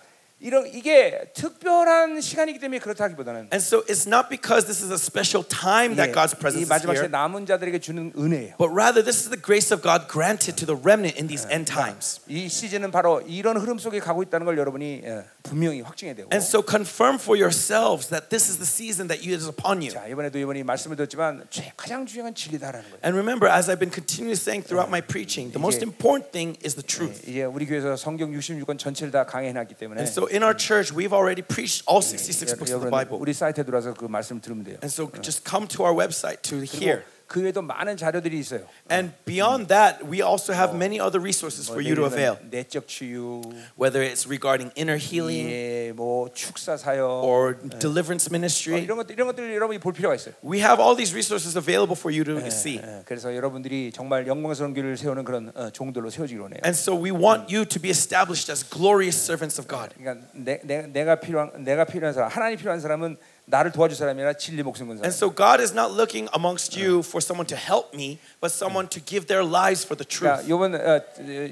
이런 0.44 0.68
이게 0.68 1.31
특별한 1.34 2.19
시간이기 2.19 2.60
때문에 2.60 2.80
그렇다기보다는 2.80 3.48
And 3.56 3.63
so 3.63 3.80
it's 3.88 4.06
not 4.06 4.28
because 4.28 4.68
this 4.68 4.84
is 4.84 4.92
a 4.92 5.00
special 5.00 5.48
time 5.48 5.95
that 5.95 6.12
God's 6.12 6.36
이 6.36 6.40
presence 6.40 6.68
is 6.68 6.69
마지막 6.69 6.94
시대 7.00 7.07
here, 7.07 7.12
남은 7.12 7.45
자들에게 7.48 7.80
주는 7.80 8.12
은혜예요. 8.12 8.56
but 8.60 8.68
rather 8.68 9.00
this 9.00 9.24
is 9.24 9.30
the 9.31 9.40
grace 9.40 9.72
of 9.72 9.80
God 9.81 10.12
granted 10.12 10.60
to 10.60 10.68
the 10.68 10.75
remnant 10.75 11.16
in 11.16 11.31
these 11.31 11.48
end 11.48 11.72
times. 11.72 12.19
이 12.28 12.50
시즌은 12.51 12.92
바로 12.92 13.22
이런 13.24 13.56
흐름 13.56 13.80
속에 13.80 14.00
가고 14.04 14.22
있다는 14.22 14.44
걸 14.44 14.57
여러분이 14.57 15.01
예, 15.07 15.24
분명히 15.44 15.80
확증해야 15.80 16.13
되고. 16.16 16.28
And 16.36 16.44
so 16.44 16.60
confirm 16.60 17.16
for 17.16 17.40
yourselves 17.40 18.12
that 18.12 18.28
this 18.28 18.51
is 18.51 18.60
the 18.60 18.68
season 18.68 19.07
that 19.07 19.24
is 19.24 19.48
upon 19.48 19.80
you. 19.80 19.95
자 19.95 20.07
이번에도 20.12 20.38
이번이 20.40 20.63
말씀을 20.68 21.00
드렸지만 21.00 21.48
최- 21.50 21.72
가장 21.78 22.06
중요한 22.06 22.36
진리다라는 22.36 22.84
거예요. 22.84 23.00
And 23.07 23.16
remember, 23.16 23.48
as 23.48 23.72
I've 23.72 23.80
been 23.80 23.95
continually 23.95 24.36
saying 24.36 24.68
throughout 24.68 24.92
my 24.92 25.00
preaching, 25.00 25.56
the 25.56 25.63
most 25.63 25.80
important 25.80 26.36
thing 26.36 26.60
is 26.68 26.75
the 26.75 26.84
truth. 26.84 27.24
이제 27.31 27.48
우리 27.48 27.63
교회에서 27.66 27.95
성경 27.95 28.36
66권 28.36 28.75
전체를 28.78 29.12
다 29.16 29.24
강해놨기 29.24 29.75
때문에 29.80 30.04
And 30.04 30.12
so 30.12 30.28
in 30.32 30.43
our 30.43 30.55
church, 30.55 30.93
we've 30.93 31.12
already 31.12 31.43
preached 31.43 31.82
all 31.87 32.00
66 32.03 32.55
books 32.55 32.73
of 32.73 32.81
the 32.81 32.88
여러분 32.88 32.91
Bible. 32.91 33.19
우리 33.20 33.32
사이트에 33.32 33.65
들어와서 33.65 33.94
그 33.94 34.06
말씀 34.06 34.41
들으면 34.41 34.65
돼요. 34.65 34.79
And 34.82 34.91
so 34.91 35.11
just 35.20 35.44
come 35.44 35.67
to 35.69 35.85
our 35.85 35.94
website 35.94 36.43
to 36.43 36.61
hear. 36.62 37.05
그 37.32 37.43
외에도 37.43 37.61
많은 37.61 37.97
자료들이 37.99 38.38
있어요. 38.38 38.62
And 38.91 39.12
beyond 39.26 39.69
that, 39.69 40.00
we 40.03 40.23
also 40.23 40.55
have 40.55 40.75
many 40.75 40.99
other 40.99 41.20
resources 41.20 41.69
뭐 41.69 41.76
for 41.76 41.85
you 41.85 41.94
to 41.94 42.06
avail, 42.06 42.41
내리면 42.41 42.50
내적 42.50 42.88
치유, 42.88 43.43
whether 43.79 44.00
it's 44.00 44.26
regarding 44.26 44.73
inner 44.76 44.97
healing 44.97 45.47
예, 45.53 45.93
뭐 45.94 46.32
축사 46.32 46.79
사역, 46.79 47.05
or 47.23 47.61
deliverance 47.79 48.26
어, 48.26 48.32
ministry. 48.32 48.82
이런 48.82 48.97
것들 48.97 49.12
이런 49.12 49.29
것들 49.29 49.55
여러분이 49.55 49.79
볼 49.79 49.93
필요가 49.93 50.15
있어요. 50.15 50.35
We 50.43 50.61
have 50.61 50.81
all 50.81 50.97
these 50.97 51.12
resources 51.12 51.53
available 51.55 51.94
for 51.94 52.09
you 52.09 52.25
to 52.25 52.41
see. 52.49 52.81
예, 52.81 53.03
그래서 53.05 53.37
여러분들이 53.37 53.93
정말 53.93 54.26
영광스러운 54.26 54.73
길을 54.73 54.97
세우는 54.97 55.25
그런 55.25 55.53
어, 55.55 55.69
종들로 55.69 56.09
세워지기로 56.09 56.49
해요. 56.49 56.65
And 56.65 56.73
so 56.73 56.97
we 56.97 57.12
want 57.12 57.53
you 57.55 57.69
to 57.69 57.79
be 57.79 57.91
established 57.91 58.50
as 58.50 58.65
glorious 58.65 59.20
servants 59.20 59.61
of 59.61 59.69
God. 59.69 59.93
그러니까 60.00 60.26
내, 60.32 60.61
내, 60.65 60.87
내가 60.87 61.20
필요한 61.20 61.53
내가 61.62 61.85
필요한 61.85 62.15
사람, 62.15 62.31
하나님 62.31 62.56
필요한 62.56 62.81
사람은 62.81 63.19
나를 63.47 63.73
도와줄 63.73 63.97
사람이 63.97 64.20
아니라 64.20 64.35
진리 64.35 64.62
목숨 64.62 64.88
건 64.88 64.99
사람. 64.99 65.06
And 65.06 65.15
so 65.15 65.31
God 65.35 65.62
is 65.62 65.73
not 65.73 65.93
looking 65.93 66.29
amongst 66.35 66.79
you 66.79 67.00
for 67.00 67.23
someone 67.25 67.47
to 67.49 67.56
help 67.56 67.94
me, 67.94 68.19
but 68.43 68.53
someone 68.53 68.87
to 68.88 69.00
give 69.00 69.26
their 69.26 69.43
lives 69.43 69.82
for 69.85 69.97
the 69.97 70.05
그러니까 70.06 70.43
truth. 70.43 70.49
이번 70.49 70.75
어, 70.79 71.00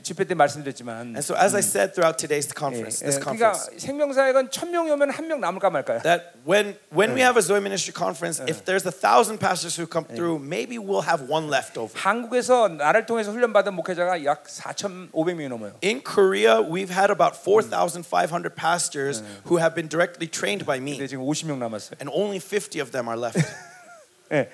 집회 0.03 0.25
때 0.25 0.35
말씀드렸지만, 0.35 1.17
And 1.17 1.25
so 1.25 1.35
as 1.35 1.55
I 1.55 1.61
said 1.61 1.95
throughout 1.95 2.19
today's 2.19 2.47
예, 2.47 2.55
conference, 2.55 3.03
예, 3.03 3.07
this 3.11 3.19
그러니까 3.19 3.53
conference, 3.53 3.83
생명사역은 3.83 4.51
천 4.51 4.71
명이 4.71 4.91
오면 4.93 5.11
한 5.11 5.27
명 5.29 5.41
남을까 5.41 5.71
말까요? 5.71 6.03
that 6.03 6.37
when 6.47 6.77
when 6.95 7.13
we 7.15 7.21
have 7.21 7.37
a 7.37 7.43
Zoe 7.43 7.59
Ministry 7.61 7.93
conference, 7.93 8.39
if 8.47 8.65
there's 8.65 8.87
a 8.87 8.93
thousand 8.95 9.39
pastors 9.39 9.75
who 9.75 9.87
come 9.87 10.05
through, 10.07 10.39
maybe 10.39 10.79
we'll 10.79 11.03
have 11.07 11.27
one 11.29 11.49
left 11.51 11.77
over. 11.77 11.91
한국에서 11.99 12.69
나를 12.69 13.07
통해서 13.07 13.33
훈련받은 13.33 13.75
목회자가 13.75 14.23
약 14.25 14.45
4,500명이 14.47 15.49
넘어요. 15.49 15.73
In 15.83 16.01
Korea, 16.03 16.61
we've 16.63 16.91
had 16.95 17.11
about 17.11 17.35
4,500 17.37 18.55
pastors 18.55 19.23
who 19.47 19.59
have 19.59 19.75
been 19.75 19.89
directly 19.89 20.29
trained 20.29 20.65
by 20.65 20.79
me, 20.79 20.99
근데 20.99 21.09
지금 21.09 21.25
50명 21.27 21.59
남았어요. 21.59 21.99
and 22.01 22.11
only 22.15 22.39
50 22.39 22.79
of 22.81 22.93
them 22.93 23.09
are 23.09 23.17
left. 23.19 23.39
예. 24.33 24.49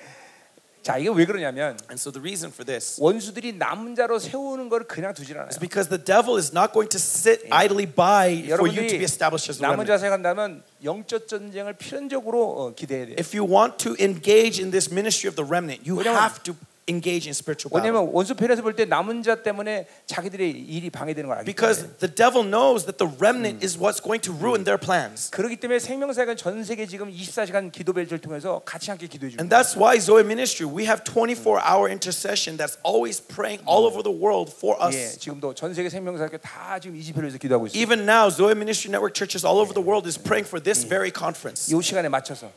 자, 0.87 0.97
이게 0.97 1.07
왜 1.09 1.25
그러냐면 1.25 1.77
And 1.87 1.95
so 1.95 2.11
the 2.11 2.19
reason 2.19 2.51
for 2.51 2.65
this 2.65 2.99
원수들이 2.99 3.53
남은 3.53 3.95
자로 3.95 4.19
세우는 4.19 4.67
걸 4.67 4.83
그냥 4.83 5.13
두질 5.13 5.37
않아요. 5.37 5.47
is 5.47 5.57
because 5.57 5.87
the 5.87 5.95
devil 6.03 6.35
is 6.37 6.51
not 6.51 6.73
going 6.73 6.89
to 6.91 6.99
sit 6.99 7.47
idly 7.49 7.85
by 7.87 8.43
for 8.51 8.67
you 8.67 8.83
to 8.83 8.91
여러분들이 8.91 8.97
be 8.99 9.05
established 9.07 9.47
as 9.49 9.59
a 9.59 9.63
남은 9.63 9.79
remnant. 9.79 9.87
자 9.87 9.97
생각한다면 9.97 10.61
영적 10.83 11.29
전쟁을 11.29 11.73
필연적으로 11.79 12.43
어, 12.67 12.73
기대해야 12.75 13.05
돼요. 13.05 13.15
If 13.17 13.31
you 13.31 13.47
want 13.47 13.77
to 13.79 13.95
engage 13.95 14.59
in 14.59 14.71
this 14.75 14.91
ministry 14.91 15.31
of 15.31 15.39
the 15.39 15.47
remnant, 15.47 15.87
you 15.87 15.95
왜냐면- 15.95 16.19
have 16.19 16.43
to 16.43 16.51
engage 16.89 17.27
in 17.27 17.31
spiritual 17.31 17.71
battle. 17.71 17.79
왜냐면 17.79 18.11
원수 18.13 18.35
편에서 18.35 18.61
볼 18.61 18.75
때 18.75 18.83
남은 18.83 19.23
자 19.23 19.35
때문에 19.41 19.87
자기들의 20.05 20.51
일이 20.51 20.89
방해되는 20.89 21.29
걸 21.29 21.37
알기 21.37 21.45
Because 21.47 21.79
때문에. 21.87 21.97
the 21.99 22.11
devil 22.13 22.43
knows 22.43 22.83
that 22.83 22.97
the 22.99 23.07
remnant 23.23 23.63
is 23.63 23.79
what's 23.79 24.03
going 24.03 24.19
to 24.19 24.35
ruin 24.35 24.65
their 24.67 24.75
plans. 24.77 25.31
그렇기 25.31 25.55
때문에 25.63 25.79
생명사역은 25.79 26.35
전 26.35 26.61
세계 26.65 26.85
지금 26.85 27.07
24시간 27.09 27.71
기도 27.71 27.93
벨트를 27.93 28.19
통해서 28.19 28.59
같이 28.65 28.91
함께 28.91 29.07
기도해 29.07 29.31
주고 29.31 29.39
And 29.39 29.47
that's 29.47 29.79
why 29.79 29.95
Zoe 29.97 30.27
Ministry, 30.27 30.67
we 30.67 30.83
have 30.83 31.05
24-hour 31.07 31.87
intercession 31.87 32.57
that's 32.59 32.75
always 32.83 33.23
praying 33.23 33.63
all 33.63 33.87
over 33.87 34.03
the 34.03 34.11
world 34.11 34.51
for 34.51 34.75
예, 34.91 35.07
us. 35.07 35.17
지금도 35.19 35.53
전 35.55 35.73
세계 35.73 35.87
생명사역 35.87 36.35
다 36.43 36.79
지금 36.83 36.99
20회로에서 36.99 37.39
기도하고 37.39 37.67
있어요. 37.71 37.79
Even 37.79 38.03
now, 38.03 38.27
Zoe 38.27 38.51
Ministry 38.51 38.91
Network 38.91 39.15
churches 39.15 39.47
all 39.47 39.63
over 39.63 39.71
the 39.71 39.79
world 39.79 40.03
is 40.03 40.19
praying 40.19 40.43
for 40.51 40.59
this 40.59 40.83
very 40.83 41.15
conference. 41.15 41.71
이 41.71 41.81
시간에 41.81 42.09
맞춰서 42.09 42.51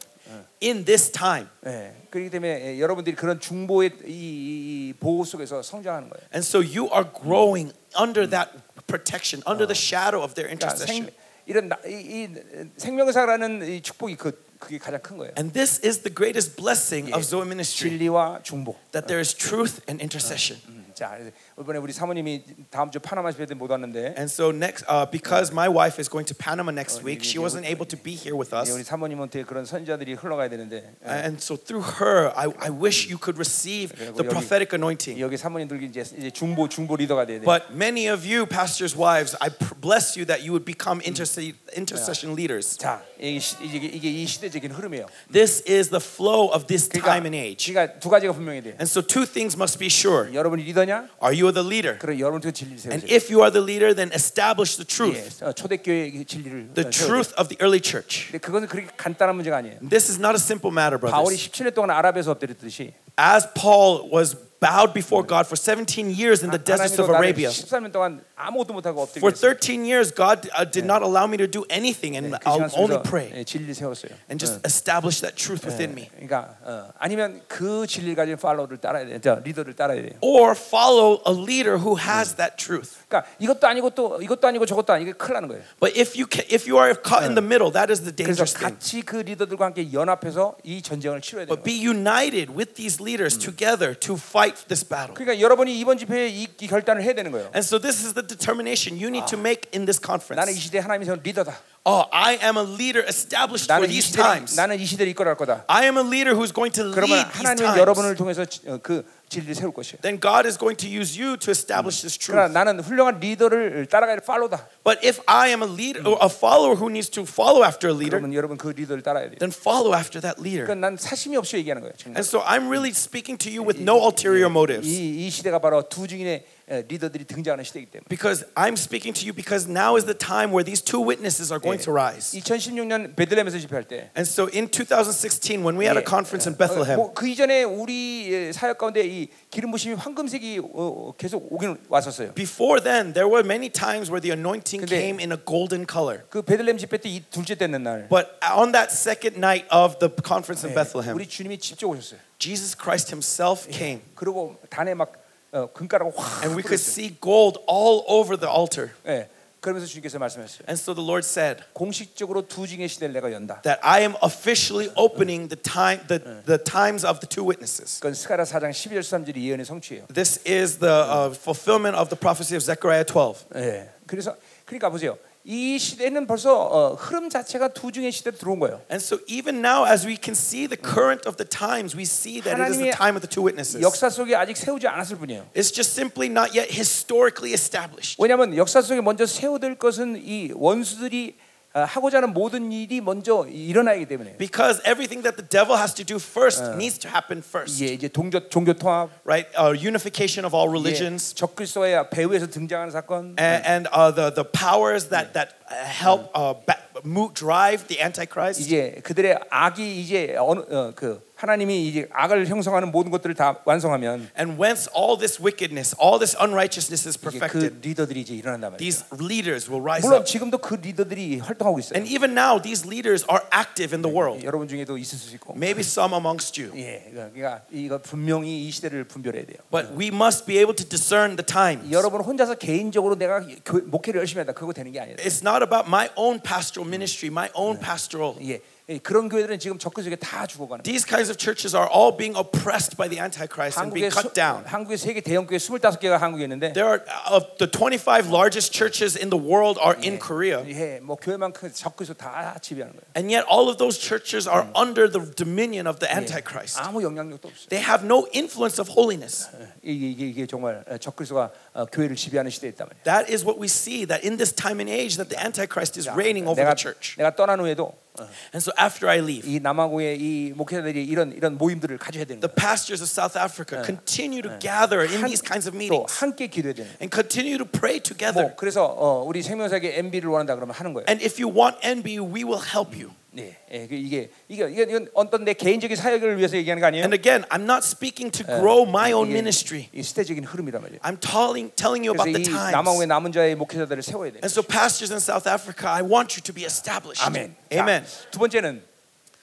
in 0.62 0.84
this 0.84 1.10
time. 1.10 1.48
예, 1.66 1.94
그렇기 2.10 2.30
때문에 2.30 2.75
예, 2.75 2.80
여러분들이 2.80 3.14
그런 3.16 3.38
중보의 3.38 3.90
이, 4.04 4.10
이, 4.10 4.88
이 4.88 4.92
보호 4.98 5.25
속에서 5.25 5.62
성장하는 5.62 6.08
거예요. 6.10 6.26
And 6.34 6.44
so 6.46 6.60
you 6.60 6.88
are 6.92 7.06
growing 7.10 7.72
under 7.98 8.28
that 8.30 8.50
protection, 8.86 9.42
under 9.46 9.66
the 9.66 9.76
shadow 9.76 10.22
of 10.22 10.34
their 10.34 10.48
그러니까 10.48 10.72
intercession. 10.72 11.06
생, 11.06 11.14
이런 11.46 11.68
나, 11.68 11.78
이, 11.86 12.26
이 12.26 12.28
생명사라는 12.76 13.68
이 13.68 13.82
축복이 13.82 14.16
그 14.16 14.46
그게 14.58 14.78
가장 14.78 15.00
큰 15.00 15.18
거예요. 15.18 15.32
And 15.38 15.52
this 15.52 15.80
is 15.84 16.00
the 16.02 16.12
greatest 16.12 16.56
blessing 16.56 17.12
of 17.12 17.22
Zoe 17.22 17.42
ministry 17.42 17.90
진리와 17.90 18.40
중보. 18.42 18.75
that 18.92 19.06
there 19.06 19.20
is 19.20 19.34
truth 19.34 19.82
and 19.88 20.02
intercession. 20.02 20.60
음, 20.68 20.90
자, 20.94 21.10
그래서 21.10 21.30
이번에 21.60 21.78
우리 21.78 21.92
사모님이 21.92 22.44
다음 22.70 22.90
주 22.90 23.00
파나마 23.00 23.32
집회 23.32 23.46
때못 23.46 23.70
왔는데 23.70 24.14
And 24.18 24.30
so 24.30 24.50
next, 24.50 24.84
uh, 24.88 25.06
because 25.10 25.52
my 25.52 25.68
wife 25.68 25.98
is 25.98 26.08
going 26.10 26.26
to 26.28 26.34
Panama 26.34 26.70
next 26.70 27.02
week, 27.02 27.25
she 27.25 27.38
wasn't 27.38 27.64
able 27.64 27.86
to 27.86 27.96
be 27.96 28.12
here 28.12 28.36
with 28.36 28.52
이제 28.52 28.70
us. 28.70 28.75
우리 28.76 28.84
사모님한테 28.84 29.44
그런 29.44 29.64
선자들이 29.64 30.14
흘러가야 30.14 30.48
되는데 30.48 30.94
And 31.04 31.40
so 31.40 31.56
through 31.56 31.84
her, 32.00 32.32
I, 32.36 32.52
I 32.60 32.70
wish 32.70 33.08
you 33.08 33.16
could 33.16 33.38
receive 33.38 33.96
the 33.96 34.25
prophetic 34.28 34.72
anointing. 34.76 35.20
여기 35.20 35.36
사모님들 35.36 35.82
이제 35.82 36.00
이제 36.02 36.30
중보 36.30 36.68
중보 36.68 36.96
리더가 36.96 37.25
돼야 37.26 37.40
돼. 37.40 37.44
But 37.44 37.72
many 37.72 38.06
of 38.08 38.26
you, 38.26 38.46
pastors' 38.46 38.96
wives, 38.96 39.36
I 39.40 39.48
pr- 39.48 39.75
bless 39.80 40.16
you 40.16 40.26
that 40.26 40.44
you 40.44 40.52
would 40.52 40.64
become 40.64 41.00
intercede, 41.06 41.56
intercession 41.76 42.36
leaders. 42.36 42.76
자, 42.76 43.02
이게, 43.18 43.38
시, 43.38 43.56
이게 43.62 43.86
이게 43.86 44.10
이 44.10 44.26
시대적인 44.26 44.70
흐름이에요. 44.72 45.06
This 45.32 45.62
is 45.66 45.88
the 45.90 46.02
flow 46.04 46.52
of 46.52 46.66
this 46.66 46.88
그러니까, 46.88 47.16
time 47.16 47.25
and 47.26 47.36
age. 47.36 47.72
그러니까 47.72 47.98
두 47.98 48.10
가지가 48.10 48.32
분명히 48.32 48.60
돼. 48.62 48.70
And 48.76 48.84
so 48.84 49.00
two 49.00 49.25
things 49.25 49.56
must 49.56 49.78
be 49.78 49.88
sure. 49.88 50.28
여러분이 50.32 50.62
리더냐? 50.64 51.08
Are 51.22 51.32
you 51.32 51.46
the 51.52 51.66
leader? 51.66 51.98
그럼 51.98 52.18
여러분도 52.18 52.50
진리를 52.50 52.78
세우세요. 52.78 52.92
And 52.92 53.06
if 53.12 53.32
you 53.32 53.42
are 53.42 53.50
the 53.52 53.62
leader, 53.64 53.94
then 53.94 54.10
establish 54.14 54.76
the 54.76 54.86
truth, 54.86 55.40
예, 55.42 55.46
어, 55.46 55.52
초대교회 55.52 56.25
진리를 56.25 56.75
the 56.75 56.88
어, 56.88 56.90
세워야 56.90 56.90
돼요. 56.90 57.06
truth 57.06 57.32
of 57.40 57.48
the 57.48 57.56
early 57.60 57.80
church. 57.82 58.26
근데 58.30 58.38
그것은 58.38 58.68
그렇게 58.68 58.88
간단한 58.96 59.34
문제가 59.34 59.56
아니에요. 59.58 59.78
This 59.88 60.10
is 60.10 60.18
not 60.18 60.34
a 60.36 60.40
simple 60.42 60.70
matter, 60.72 60.98
바울이 61.00 61.36
brothers. 61.36 61.50
17년 61.50 61.75
동안 61.75 61.90
아랍에서 61.90 62.30
엎드렸듯이 62.32 62.92
As 63.18 63.48
Paul 63.54 64.10
was 64.12 64.36
bowed 64.60 64.94
before 64.94 65.22
God 65.22 65.46
for 65.46 65.54
17 65.54 66.10
years 66.10 66.42
in 66.42 66.50
the 66.50 66.58
deserts 66.58 66.96
하나님도 66.96 67.04
of 67.04 67.10
나를 67.12 67.25
Arabia, 67.28 67.48
13년 67.50 67.92
동안 67.92 68.25
아무것도 68.36 68.72
못하고 68.72 69.06
for 69.20 69.32
엎드렸어요. 69.32 69.54
13 69.60 69.84
years, 69.84 70.10
God 70.10 70.48
uh, 70.56 70.64
did 70.64 70.86
not 70.86 71.02
allow 71.02 71.26
me 71.26 71.36
to 71.36 71.46
do 71.46 71.64
anything, 71.68 72.16
and 72.16 72.32
그 72.32 72.40
I'll 72.48 72.68
시간 72.68 72.70
only 72.75 72.96
속에서 72.96 73.02
pray 73.04 73.32
예, 73.36 73.44
진리를 73.44 73.75
세웠어요. 73.75 74.12
and 74.28 74.40
just 74.40 74.64
establish 74.64 75.20
that 75.20 75.36
truth 75.36 75.64
within 75.64 75.92
me. 75.94 76.08
그러니까 76.16 76.56
어, 76.64 76.88
아니면 76.98 77.42
그 77.48 77.86
진리를 77.86 78.16
가진 78.16 78.36
팔로우를 78.36 78.78
따라야 78.78 79.04
돼. 79.06 79.20
저 79.20 79.40
리더를 79.44 79.76
따라야 79.76 80.00
돼요. 80.00 80.16
Or 80.20 80.56
follow 80.56 81.20
a 81.26 81.32
leader 81.32 81.78
who 81.78 81.96
has 82.00 82.36
that 82.36 82.56
truth. 82.56 83.00
그러니까 83.11 83.25
이것도 83.39 83.67
아니고 83.67 83.89
또 83.89 84.21
이것도 84.21 84.47
아니고 84.47 84.65
저것도 84.65 84.93
아니고 84.93 85.11
큰일 85.17 85.33
나는 85.33 85.49
거예요. 85.49 85.63
But 85.79 85.99
if 85.99 86.15
you 86.15 86.25
ca 86.31 86.47
if 86.49 86.63
you 86.69 86.79
are 86.79 86.95
caught 86.95 87.27
in 87.27 87.35
the 87.35 87.43
middle, 87.43 87.71
that 87.73 87.91
is 87.91 88.01
the 88.01 88.15
dangerous 88.15 88.55
thing. 88.55 88.71
같이 88.71 89.01
그 89.01 89.17
리더들과 89.17 89.65
함께 89.65 89.91
연합해서 89.91 90.55
이 90.63 90.81
전쟁을 90.81 91.19
치러야 91.19 91.45
돼요. 91.45 91.53
But 91.53 91.63
be 91.63 91.75
united 91.75 92.55
with 92.55 92.73
these 92.75 93.03
leaders 93.03 93.37
together 93.37 93.93
to 93.99 94.15
fight 94.15 94.65
this 94.67 94.87
battle. 94.87 95.13
그러니까 95.13 95.41
여러분이 95.41 95.77
이번 95.77 95.97
집회에 95.97 96.29
이, 96.29 96.47
이 96.47 96.67
결단을 96.67 97.03
해야 97.03 97.13
되는 97.13 97.31
거예요. 97.31 97.51
And 97.51 97.67
so 97.67 97.77
this 97.77 97.99
is 98.05 98.13
the 98.13 98.25
determination 98.25 98.95
you 98.95 99.11
need 99.11 99.27
to 99.27 99.37
make 99.37 99.67
in 99.75 99.83
this 99.83 99.99
나는 99.99 100.23
이 100.23 100.55
conference. 100.55 100.55
시대 100.55 100.79
하나님이 100.79 101.05
세운 101.05 101.19
리더다. 101.21 101.51
Oh, 101.88 102.02
I 102.10 102.34
am 102.42 102.56
a 102.58 102.64
leader 102.66 103.06
established 103.06 103.70
for 103.70 103.78
나는 103.78 103.86
이 103.90 103.92
these 104.02 104.10
시대 104.10 104.18
times. 104.20 104.56
나는 104.56 104.80
이 104.80 104.84
시대를 104.84 105.08
이끌어갈 105.12 105.36
거다. 105.36 105.62
I 105.68 105.84
am 105.84 105.96
a 105.98 106.02
leader 106.02 106.34
who's 106.34 106.50
going 106.52 106.75
to 106.75 106.90
그러면 106.90 107.14
lead 107.22 107.30
these 107.30 107.38
하나님은 107.46 107.78
여러분을 107.78 108.16
times. 108.16 108.18
통해서 108.18 108.44
지- 108.44 108.60
어, 108.66 108.78
그 108.82 109.06
진리를 109.28 109.54
세울 109.54 109.70
것이에요. 109.72 110.02
Then 110.02 110.18
God 110.20 110.46
is 110.50 110.58
going 110.58 110.75
to 110.82 110.90
use 110.90 111.14
you 111.14 111.36
to 111.38 111.50
establish 111.54 112.02
this 112.02 112.18
그러나 112.18 112.50
truth. 112.50 112.54
나는 112.58 112.80
훌륭한 112.82 113.20
리더를 113.22 113.86
따라갈 113.86 114.18
팔로다. 114.18 114.66
But 114.82 114.98
if 115.06 115.22
I 115.26 115.50
am 115.50 115.62
a 115.62 115.70
leader, 115.70 116.02
or 116.02 116.18
a 116.18 116.26
follower 116.26 116.75
who 116.75 116.90
needs 116.90 117.06
to 117.14 117.22
follow 117.22 117.62
after 117.62 117.86
a 117.86 117.94
leader, 117.94 118.18
그러면 118.18 118.34
여러분 118.34 118.58
그 118.58 118.75
리더를 118.75 119.02
따라야 119.06 119.30
돼요. 119.30 119.38
then 119.38 119.54
follow 119.54 119.94
after 119.94 120.18
that 120.20 120.42
leader. 120.42 120.66
그러니까 120.66 120.90
난 120.90 120.96
사심이 120.98 121.36
없이 121.38 121.54
얘기하는 121.58 121.82
거예요. 121.86 121.94
지금. 121.94 122.18
And 122.18 122.26
so 122.26 122.42
I'm 122.42 122.66
really 122.66 122.90
speaking 122.90 123.38
to 123.38 123.50
you 123.50 123.62
with 123.62 123.78
no 123.78 123.94
ulterior 124.02 124.50
motives. 124.50 124.86
이, 124.90 125.26
이 125.26 125.30
시대가 125.30 125.58
바로 125.62 125.86
두 125.86 126.06
증인의 126.10 126.46
에, 126.59 126.59
리더들이 126.70 127.25
등장하는 127.26 127.62
시대이기 127.62 127.90
때문에. 127.92 128.04
Because 128.08 128.44
I'm 128.56 128.75
speaking 128.75 129.14
to 129.14 129.22
you 129.22 129.32
because 129.32 129.70
now 129.70 129.94
is 129.96 130.04
the 130.04 130.18
time 130.18 130.50
where 130.50 130.64
these 130.66 130.82
two 130.82 130.98
witnesses 130.98 131.52
are 131.54 131.62
going 131.62 131.78
to 131.84 131.92
rise. 131.94 132.34
2016년 132.34 133.14
베들레헴에서 133.14 133.58
집회할 133.60 133.86
때 133.86 134.10
And 134.18 134.26
so 134.26 134.50
in 134.50 134.66
2016, 134.68 135.62
when 135.62 135.78
we 135.78 135.86
had 135.86 135.96
a 135.96 136.02
conference 136.02 136.48
in 136.50 136.58
Bethlehem, 136.58 136.98
뭐, 136.98 137.14
그 137.14 137.28
이전에 137.28 137.62
우리 137.62 138.26
예, 138.32 138.52
사역 138.52 138.78
가운데 138.78 139.06
이 139.06 139.28
기름 139.50 139.70
부심이 139.70 139.94
황금색이 139.94 140.58
어, 140.58 140.66
어, 140.75 141.14
계속 141.16 141.46
오긴 141.52 141.76
왔었어요. 141.88 142.34
before 142.34 142.82
then, 142.82 143.12
there 143.14 143.30
were 143.30 143.46
many 143.46 143.70
times 143.70 144.10
where 144.10 144.20
the 144.20 144.34
anointing 144.34 144.82
근데- 144.82 144.98
came 144.98 145.20
in 145.22 145.30
a 145.30 145.38
golden 145.38 145.86
color. 145.86 146.25
그 146.30 146.42
베들레헴 146.42 146.78
집회 146.78 146.98
때 146.98 147.08
이 147.08 147.22
둘째 147.30 147.54
때는 147.54 147.82
날 147.84 148.08
But 148.08 148.34
on 148.42 148.72
that 148.72 148.90
second 148.90 149.38
night 149.38 149.70
of 149.70 150.00
the 150.02 150.10
conference 150.10 150.66
in 150.66 150.75
Bethlehem, 150.75 151.14
우리 151.14 151.28
주님이 151.28 151.58
직접 151.58 151.86
오셨어요. 151.86 152.18
Jesus 152.38 152.75
Christ 152.76 153.14
himself 153.14 153.70
came. 153.70 154.02
그리고 154.16 154.58
단에 154.68 154.92
막 154.94 155.12
어, 155.52 155.66
금가루가 155.72 156.10
확 156.20 156.42
And 156.44 156.56
we 156.56 156.62
could 156.62 156.76
뿌렸어요. 156.76 156.92
see 156.92 157.16
gold 157.20 157.58
all 157.68 158.04
over 158.06 158.38
the 158.38 158.50
altar. 158.52 158.90
예. 159.06 159.28
그러면서 159.60 159.86
주님께서 159.88 160.18
말씀하셨어요. 160.20 160.62
And 160.68 160.78
so 160.78 160.94
the 160.94 161.02
Lord 161.04 161.26
said 161.26 161.64
공식적으로 161.72 162.46
두 162.46 162.66
증의 162.68 162.86
시대를 162.88 163.14
내가 163.14 163.32
연다. 163.32 163.62
that 163.62 163.80
I 163.82 164.02
am 164.02 164.14
officially 164.22 164.92
opening 164.94 165.48
the 165.48 165.58
time 165.60 166.06
the, 166.06 166.22
the 166.46 166.58
times 166.62 167.02
of 167.04 167.18
the 167.18 167.26
two 167.26 167.42
witnesses. 167.42 167.98
그건 167.98 168.14
스가랴 168.14 168.44
4장 168.44 168.70
12절 168.70 169.00
13절이 169.00 169.38
예언의 169.42 169.64
성취예요. 169.64 170.06
This 170.12 170.38
is 170.46 170.78
the 170.78 170.92
uh, 170.92 171.34
fulfillment 171.34 171.98
of 171.98 172.10
the 172.10 172.18
prophecy 172.20 172.54
of 172.54 172.62
Zechariah 172.62 173.02
12. 173.04 173.46
예. 173.56 173.90
그래서 174.06 174.36
그러니까 174.66 174.88
보세요. 174.90 175.18
이 175.48 175.78
시대는 175.78 176.26
벌써 176.26 176.58
어, 176.58 176.94
흐름 176.94 177.30
자체가 177.30 177.68
두 177.68 177.92
증의 177.92 178.10
시대로 178.10 178.36
들어온 178.36 178.58
거예요. 178.58 178.82
And 178.90 178.98
so 178.98 179.20
even 179.28 179.64
now, 179.64 179.86
as 179.86 180.04
we 180.04 180.18
can 180.20 180.34
see 180.34 180.66
the 180.66 180.76
current 180.76 181.22
of 181.28 181.36
the 181.36 181.48
times, 181.48 181.94
we 181.94 182.02
see 182.02 182.42
that 182.42 182.58
it 182.60 182.66
is 182.66 182.78
the 182.78 182.90
하나님의 182.90 182.96
time 182.96 183.14
of 183.14 183.22
the 183.22 183.30
two 183.30 183.46
witnesses. 183.46 183.80
역사 183.80 184.10
속에 184.10 184.34
아직 184.34 184.56
세우지 184.56 184.88
않았을 184.88 185.16
뿐이에요. 185.18 185.46
It's 185.54 185.70
just 185.70 185.94
simply 185.94 186.26
not 186.28 186.50
yet 186.50 186.75
historically 186.75 187.54
established. 187.54 188.16
왜냐하면 188.18 188.56
역사 188.56 188.82
속에 188.82 189.00
먼저 189.00 189.25
세워될 189.25 189.76
것은 189.78 190.18
이 190.18 190.50
원수들이 190.52 191.36
어, 191.36 191.50
하고자 191.76 192.18
하는 192.18 192.32
모든 192.32 192.72
일이 192.72 193.02
먼저 193.02 193.44
일어나기 193.46 194.06
때문에 194.06 194.38
Because 194.38 194.80
everything 194.88 195.20
that 195.22 195.36
the 195.36 195.46
devil 195.46 195.76
has 195.76 195.92
to 195.94 196.04
do 196.06 196.16
first 196.16 196.64
needs 196.72 196.96
to 196.98 197.10
happen 197.10 197.42
first, 197.44 197.76
이게 197.84 197.92
이제 197.92 198.08
종교 198.08 198.40
종교 198.48 198.72
통합, 198.72 199.10
right? 199.26 199.44
Uh, 199.52 199.76
unification 199.76 200.46
of 200.46 200.56
all 200.56 200.68
예, 200.68 200.72
religions, 200.72 201.34
적그리스도의 201.34 202.08
배후에서 202.08 202.46
등장하는 202.46 202.90
사건, 202.92 203.36
and, 203.38 203.60
and 203.68 203.88
uh, 203.92 204.10
the 204.10 204.32
the 204.32 204.44
powers 204.48 205.10
that 205.12 205.34
that 205.34 205.52
uh, 205.68 205.84
help 205.84 206.30
uh, 206.32 206.54
ba- 206.64 206.80
move, 207.04 207.34
drive 207.34 207.84
the 207.88 208.00
Antichrist. 208.00 208.58
이제 208.58 208.96
그들의 209.04 209.36
악이 209.50 210.00
이제 210.00 210.34
어느 210.38 210.60
어, 210.72 210.92
그 210.96 211.20
하나님이 211.40 211.86
이제 211.88 212.08
악을 212.12 212.46
형성하는 212.46 212.90
모든 212.90 213.10
것들을 213.10 213.34
다 213.34 213.60
완성하면 213.66 214.30
And 214.38 214.60
whence 214.60 214.88
all 214.96 215.18
this 215.18 215.40
wickedness, 215.40 215.94
all 216.00 216.18
this 216.18 216.34
unrighteousness 216.40 217.06
is 217.06 217.18
이제 217.18 217.20
그 217.20 217.38
perfected, 217.38 217.86
리더들이 217.86 218.20
이제 218.22 218.34
일어난단 218.34 218.72
말이에요. 218.72 218.78
these 218.78 219.04
leaders 219.20 219.68
will 219.68 219.82
rise 219.84 220.00
물론 220.06 220.22
up. 220.22 220.26
지금도 220.26 220.58
그 220.58 220.75
리더들이 220.76 221.38
활동하고 221.40 221.78
있어요. 221.78 221.96
And 221.98 222.08
even 222.08 222.32
now, 222.32 222.56
these 222.60 222.88
leaders 222.88 223.26
are 223.28 223.44
active 223.52 223.92
in 223.94 224.00
the 224.00 224.08
world. 224.08 224.40
여러분 224.46 224.66
중에도 224.66 224.96
있을 224.96 225.18
수 225.18 225.34
있고. 225.36 225.52
Maybe 225.56 225.82
some 225.84 226.14
amongst 226.16 226.56
you. 226.56 226.72
예, 226.75 227.04
그러니까 227.12 227.62
이거 227.70 227.98
분명히 227.98 228.64
이 228.66 228.70
시대를 228.70 229.04
분별해야 229.04 229.44
돼요. 229.44 229.58
But 229.70 229.92
we 229.92 230.08
must 230.08 230.46
be 230.46 230.56
able 230.56 230.75
to 230.75 230.88
discern 230.88 231.36
the 231.36 231.44
times. 231.44 231.92
여러분 231.92 232.22
혼자서 232.22 232.54
개인적으로 232.56 233.14
내가 233.16 233.44
교- 233.64 233.84
목회를 233.84 234.20
열심히 234.20 234.40
한다 234.40 234.54
그거 234.54 234.72
되는 234.72 234.90
게 234.90 235.00
아니라. 235.00 235.16
It's 235.22 235.44
not 235.44 235.60
about 235.62 235.84
my 235.86 236.08
own 236.16 236.40
pastoral 236.40 236.88
ministry, 236.88 237.28
my 237.30 237.50
own 237.54 237.78
pastoral. 237.78 238.36
예, 238.40 238.54
예, 238.56 238.60
그런 239.02 239.28
교회들은 239.28 239.58
지금 239.58 239.78
적그 239.78 240.00
속에 240.00 240.14
다 240.14 240.46
죽어가는. 240.46 240.82
거예요. 240.82 240.86
These 240.86 241.06
kinds 241.10 241.26
of 241.28 241.36
churches 241.38 241.75
are 241.75 241.90
all 241.90 242.14
being 242.16 242.38
oppressed 242.38 242.94
by 242.96 243.08
the 243.10 243.18
Antichrist 243.18 243.75
and 243.82 243.90
being 243.90 244.06
한국에 244.06 244.14
cut 244.14 244.30
down. 244.32 244.62
한국에 244.64 244.96
세계 244.96 245.20
대형 245.20 245.44
교회 245.44 245.58
25개가 245.58 246.18
한국에 246.22 246.44
있는데 246.46 246.72
There 246.72 246.86
are 246.86 247.02
of 247.34 247.58
the 247.58 247.66
25 247.66 248.30
largest 248.30 248.70
churches 248.70 249.18
in 249.18 249.26
the 249.30 249.42
world 249.42 249.75
are 249.82 249.98
in 249.98 250.20
Korea, 250.22 250.62
예, 250.70 251.00
뭐 251.02 251.16
교회만큼 251.18 251.72
적그리스도 251.75 252.14
다 252.14 252.54
지배하는 252.62 252.94
거예요. 252.94 253.10
and 253.18 253.26
yet 253.26 253.42
all 253.50 253.66
of 253.66 253.75
those 253.82 253.98
churches 253.98 254.46
are 254.46 254.70
under 254.78 255.10
the 255.10 255.18
dominion 255.34 255.90
of 255.90 255.98
the 255.98 256.06
Antichrist. 256.06 256.78
아무 256.78 257.02
영향력도 257.02 257.42
없어요. 257.42 257.66
They 257.66 257.82
have 257.82 258.06
no 258.06 258.30
influence 258.30 258.78
of 258.78 258.86
holiness. 258.94 259.50
이게 259.82 260.14
이게, 260.14 260.26
이게 260.30 260.46
정말 260.46 260.86
적그리스도가 261.02 261.50
어, 261.75 261.84
교회를 261.90 262.14
지배하는 262.14 262.54
시대였단 262.54 262.86
말이에요. 262.86 263.02
That 263.02 263.26
is 263.34 263.42
what 263.42 263.58
we 263.58 263.66
see 263.66 264.06
that 264.06 264.22
in 264.22 264.38
this 264.38 264.54
time 264.54 264.78
and 264.78 264.86
age 264.86 265.18
that 265.18 265.26
the 265.26 265.42
Antichrist 265.42 265.98
is 265.98 266.06
reigning 266.06 266.46
over 266.46 266.62
내가 266.62 266.78
the 266.78 266.78
church. 266.78 267.18
내가 267.18 267.34
떠난 267.34 267.58
후에도 267.58 267.90
And 268.20 268.64
so 268.64 268.72
after 268.80 269.10
I 269.10 269.18
leave, 269.18 269.44
이 269.44 269.60
남아공의 269.60 270.16
이 270.18 270.52
목회자들이 270.56 271.04
이런 271.04 271.32
이런 271.32 271.58
모임들을 271.58 271.98
가져야 271.98 272.25
되는 272.25 272.40
the 272.40 272.48
거예요. 272.48 272.56
pastors 272.56 273.02
of 273.02 273.10
South 273.10 273.36
Africa 273.36 273.84
continue 273.84 274.40
to 274.40 274.56
gather 274.58 275.04
in 275.04 275.20
these 275.26 275.44
kinds 275.44 275.68
of 275.68 275.76
또 275.76 275.76
meetings 275.76 276.08
함께 276.16 276.46
기도해야 276.48 276.72
되는 276.75 276.88
거예요. 276.88 276.98
and 277.04 277.12
continue 277.12 277.58
to 277.58 277.66
pray 277.68 278.00
together. 278.00 278.48
뭐 278.48 278.56
그래서 278.56 278.86
어, 278.86 279.22
우리 279.22 279.42
생명사계 279.42 279.98
MB를 279.98 280.30
원한다 280.30 280.54
그러면 280.54 280.75
하는 280.75 280.94
거예요. 280.94 281.04
And 281.08 281.20
if 281.22 281.36
you 281.36 281.52
want 281.52 281.76
NB, 281.84 282.20
we 282.25 282.40
will 282.40 282.64
help 282.64 282.96
you. 282.96 283.12
네, 283.32 283.58
예, 283.70 283.86
그 283.86 283.94
이게 283.94 284.30
이게 284.48 284.66
이게 284.70 284.82
이건 284.82 285.08
어떤 285.12 285.44
내 285.44 285.52
개인적인 285.52 285.94
사역을 285.96 286.38
위해서 286.38 286.56
얘기하는 286.56 286.80
거 286.80 286.86
아니에요? 286.86 287.02
And 287.04 287.14
again, 287.14 287.44
I'm 287.50 287.64
not 287.64 287.84
speaking 287.84 288.32
to 288.32 288.46
grow 288.46 288.88
my 288.88 289.12
own 289.12 289.26
이게 289.28 289.34
ministry. 289.34 289.88
이 289.92 290.02
시대적인 290.02 290.44
흐름이란 290.44 290.80
말이에요. 290.80 291.00
I'm 291.02 291.20
telling, 291.20 291.70
telling 291.76 292.06
you 292.06 292.16
그래서 292.16 292.28
about 292.28 292.32
the 292.32 292.42
이 292.42 292.50
times. 292.50 292.72
남아공의 292.72 293.06
남은 293.08 293.32
자의 293.32 293.54
목회자들을 293.54 294.02
세워야 294.02 294.30
돼요. 294.32 294.40
And 294.42 294.48
so, 294.48 294.62
pastors 294.62 295.12
in 295.12 295.20
South 295.20 295.46
Africa, 295.46 295.90
I 295.92 296.00
want 296.02 296.32
you 296.34 296.42
to 296.42 296.54
be 296.54 296.64
established. 296.64 297.20
아멘. 297.22 297.54
Amen. 297.72 298.04
자, 298.04 298.30
두 298.30 298.38
번째는 298.38 298.82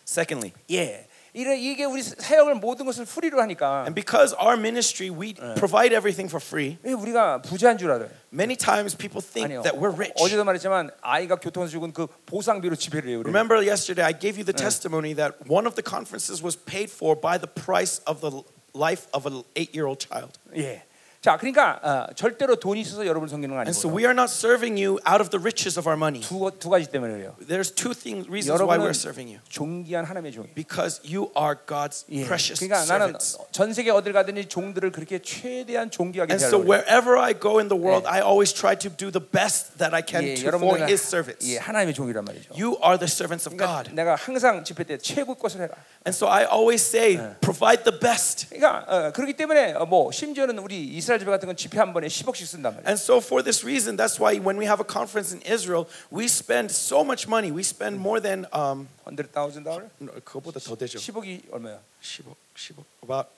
Secondly, 0.05 0.51
예. 0.71 1.06
이래 1.37 1.57
이게 1.57 1.83
우리 1.83 2.03
사역을 2.03 2.55
모든 2.55 2.85
것을 2.85 3.05
프리로 3.05 3.41
하니까 3.41 3.85
and 3.87 3.95
because 3.95 4.35
our 4.37 4.53
ministry, 4.55 5.09
we 5.09 5.33
provide 5.57 5.91
everything 5.91 6.29
for 6.29 6.39
free, 6.39 6.77
왜 6.83 6.93
우리가 6.93 7.41
부자인 7.41 7.77
줄 7.77 7.89
알아요. 7.91 8.09
many 8.31 8.55
times 8.55 8.95
people 8.95 9.19
think 9.19 9.49
아니요. 9.49 9.63
that 9.63 9.79
we're 9.79 9.93
rich. 9.93 10.13
어제도 10.21 10.43
말했지만 10.43 10.91
아이가 11.01 11.37
교통에서 11.37 11.71
죽은 11.71 11.91
그 11.93 12.05
보상비로 12.27 12.75
지배를 12.75 13.09
해요. 13.09 13.19
우리는. 13.19 13.33
Remember 13.33 13.57
yesterday, 13.65 14.05
I 14.05 14.13
gave 14.13 14.37
you 14.37 14.45
the 14.45 14.53
testimony 14.53 15.15
that 15.15 15.33
one 15.49 15.65
of 15.65 15.73
the 15.73 15.83
conferences 15.83 16.43
was 16.43 16.55
paid 16.55 16.93
for 16.93 17.19
by 17.19 17.39
the 17.41 17.49
price 17.49 18.01
of 18.05 18.21
the 18.21 18.43
life 18.75 19.07
of 19.13 19.25
an 19.25 19.41
eight-year-old 19.55 19.97
child. 19.97 20.37
예. 20.55 20.85
자, 21.23 21.37
그러니까 21.37 21.79
어, 21.81 22.13
절대로 22.15 22.57
돈이 22.57 22.81
있어서 22.81 23.07
여러분을 23.07 23.29
섬기는 23.29 23.55
건 23.55 23.63
And 23.65 23.71
so 23.71 23.87
아니고 23.87 23.95
we 23.97 24.03
are 24.03 24.11
not 24.11 24.27
serving 24.29 24.75
you 24.75 24.99
out 25.07 25.23
of 25.23 25.29
the 25.31 25.39
riches 25.39 25.79
of 25.79 25.87
our 25.87 25.95
money. 25.95 26.19
두, 26.19 26.51
두 26.59 26.67
가지 26.69 26.91
때문에 26.91 27.13
그래요. 27.13 27.33
There's 27.47 27.71
two 27.71 27.95
things, 27.95 28.27
reasons 28.27 28.59
why 28.59 28.75
여러분은 28.75 28.91
we're 28.91 28.91
serving 28.91 29.31
you. 29.31 29.39
존귀한 29.47 30.03
하나님의 30.03 30.33
종이에요. 30.33 30.53
Because 30.53 30.99
you 31.07 31.31
are 31.31 31.55
God's 31.55 32.03
예. 32.11 32.27
precious 32.27 32.59
그러니까 32.59 32.83
나는 32.91 33.15
servants. 33.15 33.39
전 33.55 33.71
세계 33.71 33.89
어딜 33.91 34.11
가든지 34.11 34.49
종들을 34.51 34.91
그렇게 34.91 35.19
최대한 35.23 35.87
존귀하게 35.89 36.33
And 36.35 36.43
so 36.43 36.59
대하려고 36.59 36.67
그래요. 36.67 36.83
wherever 36.83 37.15
I 37.15 37.31
go 37.39 37.55
in 37.63 37.71
the 37.71 37.79
world, 37.79 38.03
I 38.03 38.19
always 38.19 38.51
try 38.51 38.75
to 38.75 38.91
do 38.91 39.07
the 39.07 39.23
best 39.23 39.79
that 39.79 39.95
I 39.95 40.03
can 40.03 40.27
예, 40.27 40.35
to, 40.35 40.51
for 40.51 40.59
여러분들은 40.59 40.91
His 40.91 41.07
servants. 41.07 41.47
예, 41.47 41.55
하나님의 41.55 41.95
종이란 41.95 42.27
말이죠. 42.27 42.51
You 42.51 42.75
are 42.83 42.99
the 42.99 43.07
servants 43.07 43.47
of 43.47 43.55
그러니까 43.55 43.87
God. 43.87 43.95
내가 43.95 44.19
항상 44.19 44.65
집회 44.67 44.83
때 44.83 44.97
최고 44.99 45.35
것을 45.39 45.63
해라. 45.63 45.79
And 46.03 46.11
so 46.11 46.27
I 46.27 46.43
always 46.43 46.83
say, 46.83 47.15
provide 47.39 47.87
the 47.87 47.95
best. 47.95 48.51
그러니까 48.51 48.83
어, 48.91 49.11
그렇기 49.15 49.39
때문에 49.39 49.79
어, 49.79 49.85
뭐 49.87 50.11
심지어는 50.11 50.59
우리 50.59 50.83
이스라엘 50.83 51.06
집회 51.07 51.25
같은 51.25 51.47
건 51.47 51.55
집회 51.55 51.79
한 51.79 51.93
번에 51.93 52.07
10억씩 52.07 52.45
쓴단 52.45 52.73
말이에요. 52.75 52.87
And 52.87 52.99
so 52.99 53.17
for 53.19 53.43
this 53.43 53.63
reason, 53.65 53.95
that's 53.95 54.19
why 54.19 54.39
when 54.39 54.57
we 54.57 54.65
have 54.65 54.79
a 54.79 54.87
conference 54.87 55.33
in 55.33 55.41
Israel, 55.45 55.87
we 56.11 56.25
spend 56.25 56.71
so 56.71 57.03
much 57.03 57.27
money. 57.27 57.51
We 57.51 57.63
spend 57.63 57.99
more 57.99 58.19
than 58.19 58.45
um, 58.53 58.87
100,000 59.05 59.63
달러? 59.63 59.89
no, 59.99 60.11
그거보다 60.23 60.59
더 60.59 60.75
되죠. 60.75 60.99
10억이 60.99 61.51
얼마야? 61.51 61.79
10억, 62.01 62.35
10억, 62.55 62.83
about 63.03 63.29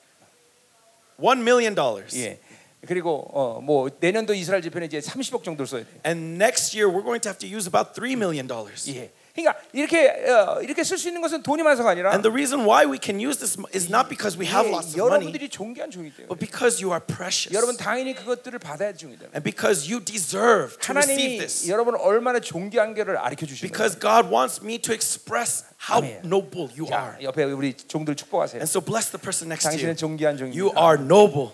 one 1.18 1.42
million 1.42 1.76
dollars. 1.76 2.18
예. 2.18 2.40
그리고 2.86 3.28
어, 3.34 3.62
뭐 3.62 3.90
내년도 4.00 4.34
이스라엘 4.34 4.62
집회는 4.62 4.88
이제 4.88 5.00
30억 5.00 5.44
정도 5.44 5.66
써야 5.66 5.84
돼. 5.84 5.90
And 6.06 6.38
next 6.38 6.78
year 6.78 6.88
we're 6.88 7.04
going 7.04 7.22
to 7.22 7.30
have 7.30 7.40
to 7.40 7.48
use 7.48 7.68
about 7.68 7.96
three 7.96 8.14
million 8.16 8.48
dollars. 8.48 8.88
예. 8.90 9.12
그러니까 9.40 9.60
이렇게 9.74 10.08
어, 10.32 10.62
이렇게 10.62 10.82
쓸 10.86 10.98
수 10.98 11.10
있는 11.10 11.20
것은 11.20 11.44
돈이 11.44 11.62
많아서가 11.62 11.90
아니라 11.90 12.12
And 12.12 12.24
the 12.24 12.32
reason 12.32 12.64
why 12.64 12.88
we 12.90 12.98
can 13.04 13.20
use 13.20 13.36
this 13.38 13.60
is 13.76 13.92
not 13.92 14.08
because 14.08 14.40
we 14.40 14.48
have 14.48 14.64
예, 14.64 14.72
lots 14.72 14.96
of 14.96 14.96
money, 14.96 15.28
여러분들이 15.28 15.50
존귀한 15.50 15.92
종이기 15.92 16.16
때문에 16.16 16.28
but 16.32 16.40
because 16.40 16.80
you 16.80 16.96
are 16.96 17.04
precious. 17.04 17.52
여러분 17.54 17.76
당연히 17.76 18.16
그것들을 18.16 18.58
받아야 18.60 18.94
종이다. 18.96 19.28
And 19.36 19.44
because 19.44 19.92
you 19.92 20.00
deserve 20.00 20.80
to 20.80 20.96
receive 20.96 21.20
하나님이 21.20 21.38
this. 21.40 21.68
여러분을 21.70 22.00
얼마나 22.00 22.40
존귀한 22.40 22.94
게를 22.94 23.16
가르쳐 23.20 23.46
주시는 23.46 23.68
거예요. 23.68 23.76
Because 23.76 24.00
God 24.00 24.32
wants 24.32 24.64
me 24.64 24.80
to 24.80 24.94
express 24.96 25.66
how 25.84 26.00
아멘. 26.00 26.24
noble 26.24 26.72
you 26.72 26.88
자, 26.88 26.96
are. 27.20 27.24
옆에 27.28 27.44
우리 27.44 27.76
종들 27.76 28.16
축복하세요. 28.16 28.64
And 28.64 28.70
so 28.72 28.80
bless 28.80 29.12
the 29.12 29.20
person 29.20 29.52
next 29.52 29.68
to 29.68 29.76
you. 29.76 29.84
당신은 29.84 29.98
존귀한 30.00 30.40
You 30.40 30.72
종입니다. 30.72 30.80
are 30.80 30.96
noble. 30.96 31.52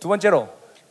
두 0.00 0.08
번째로 0.08 0.48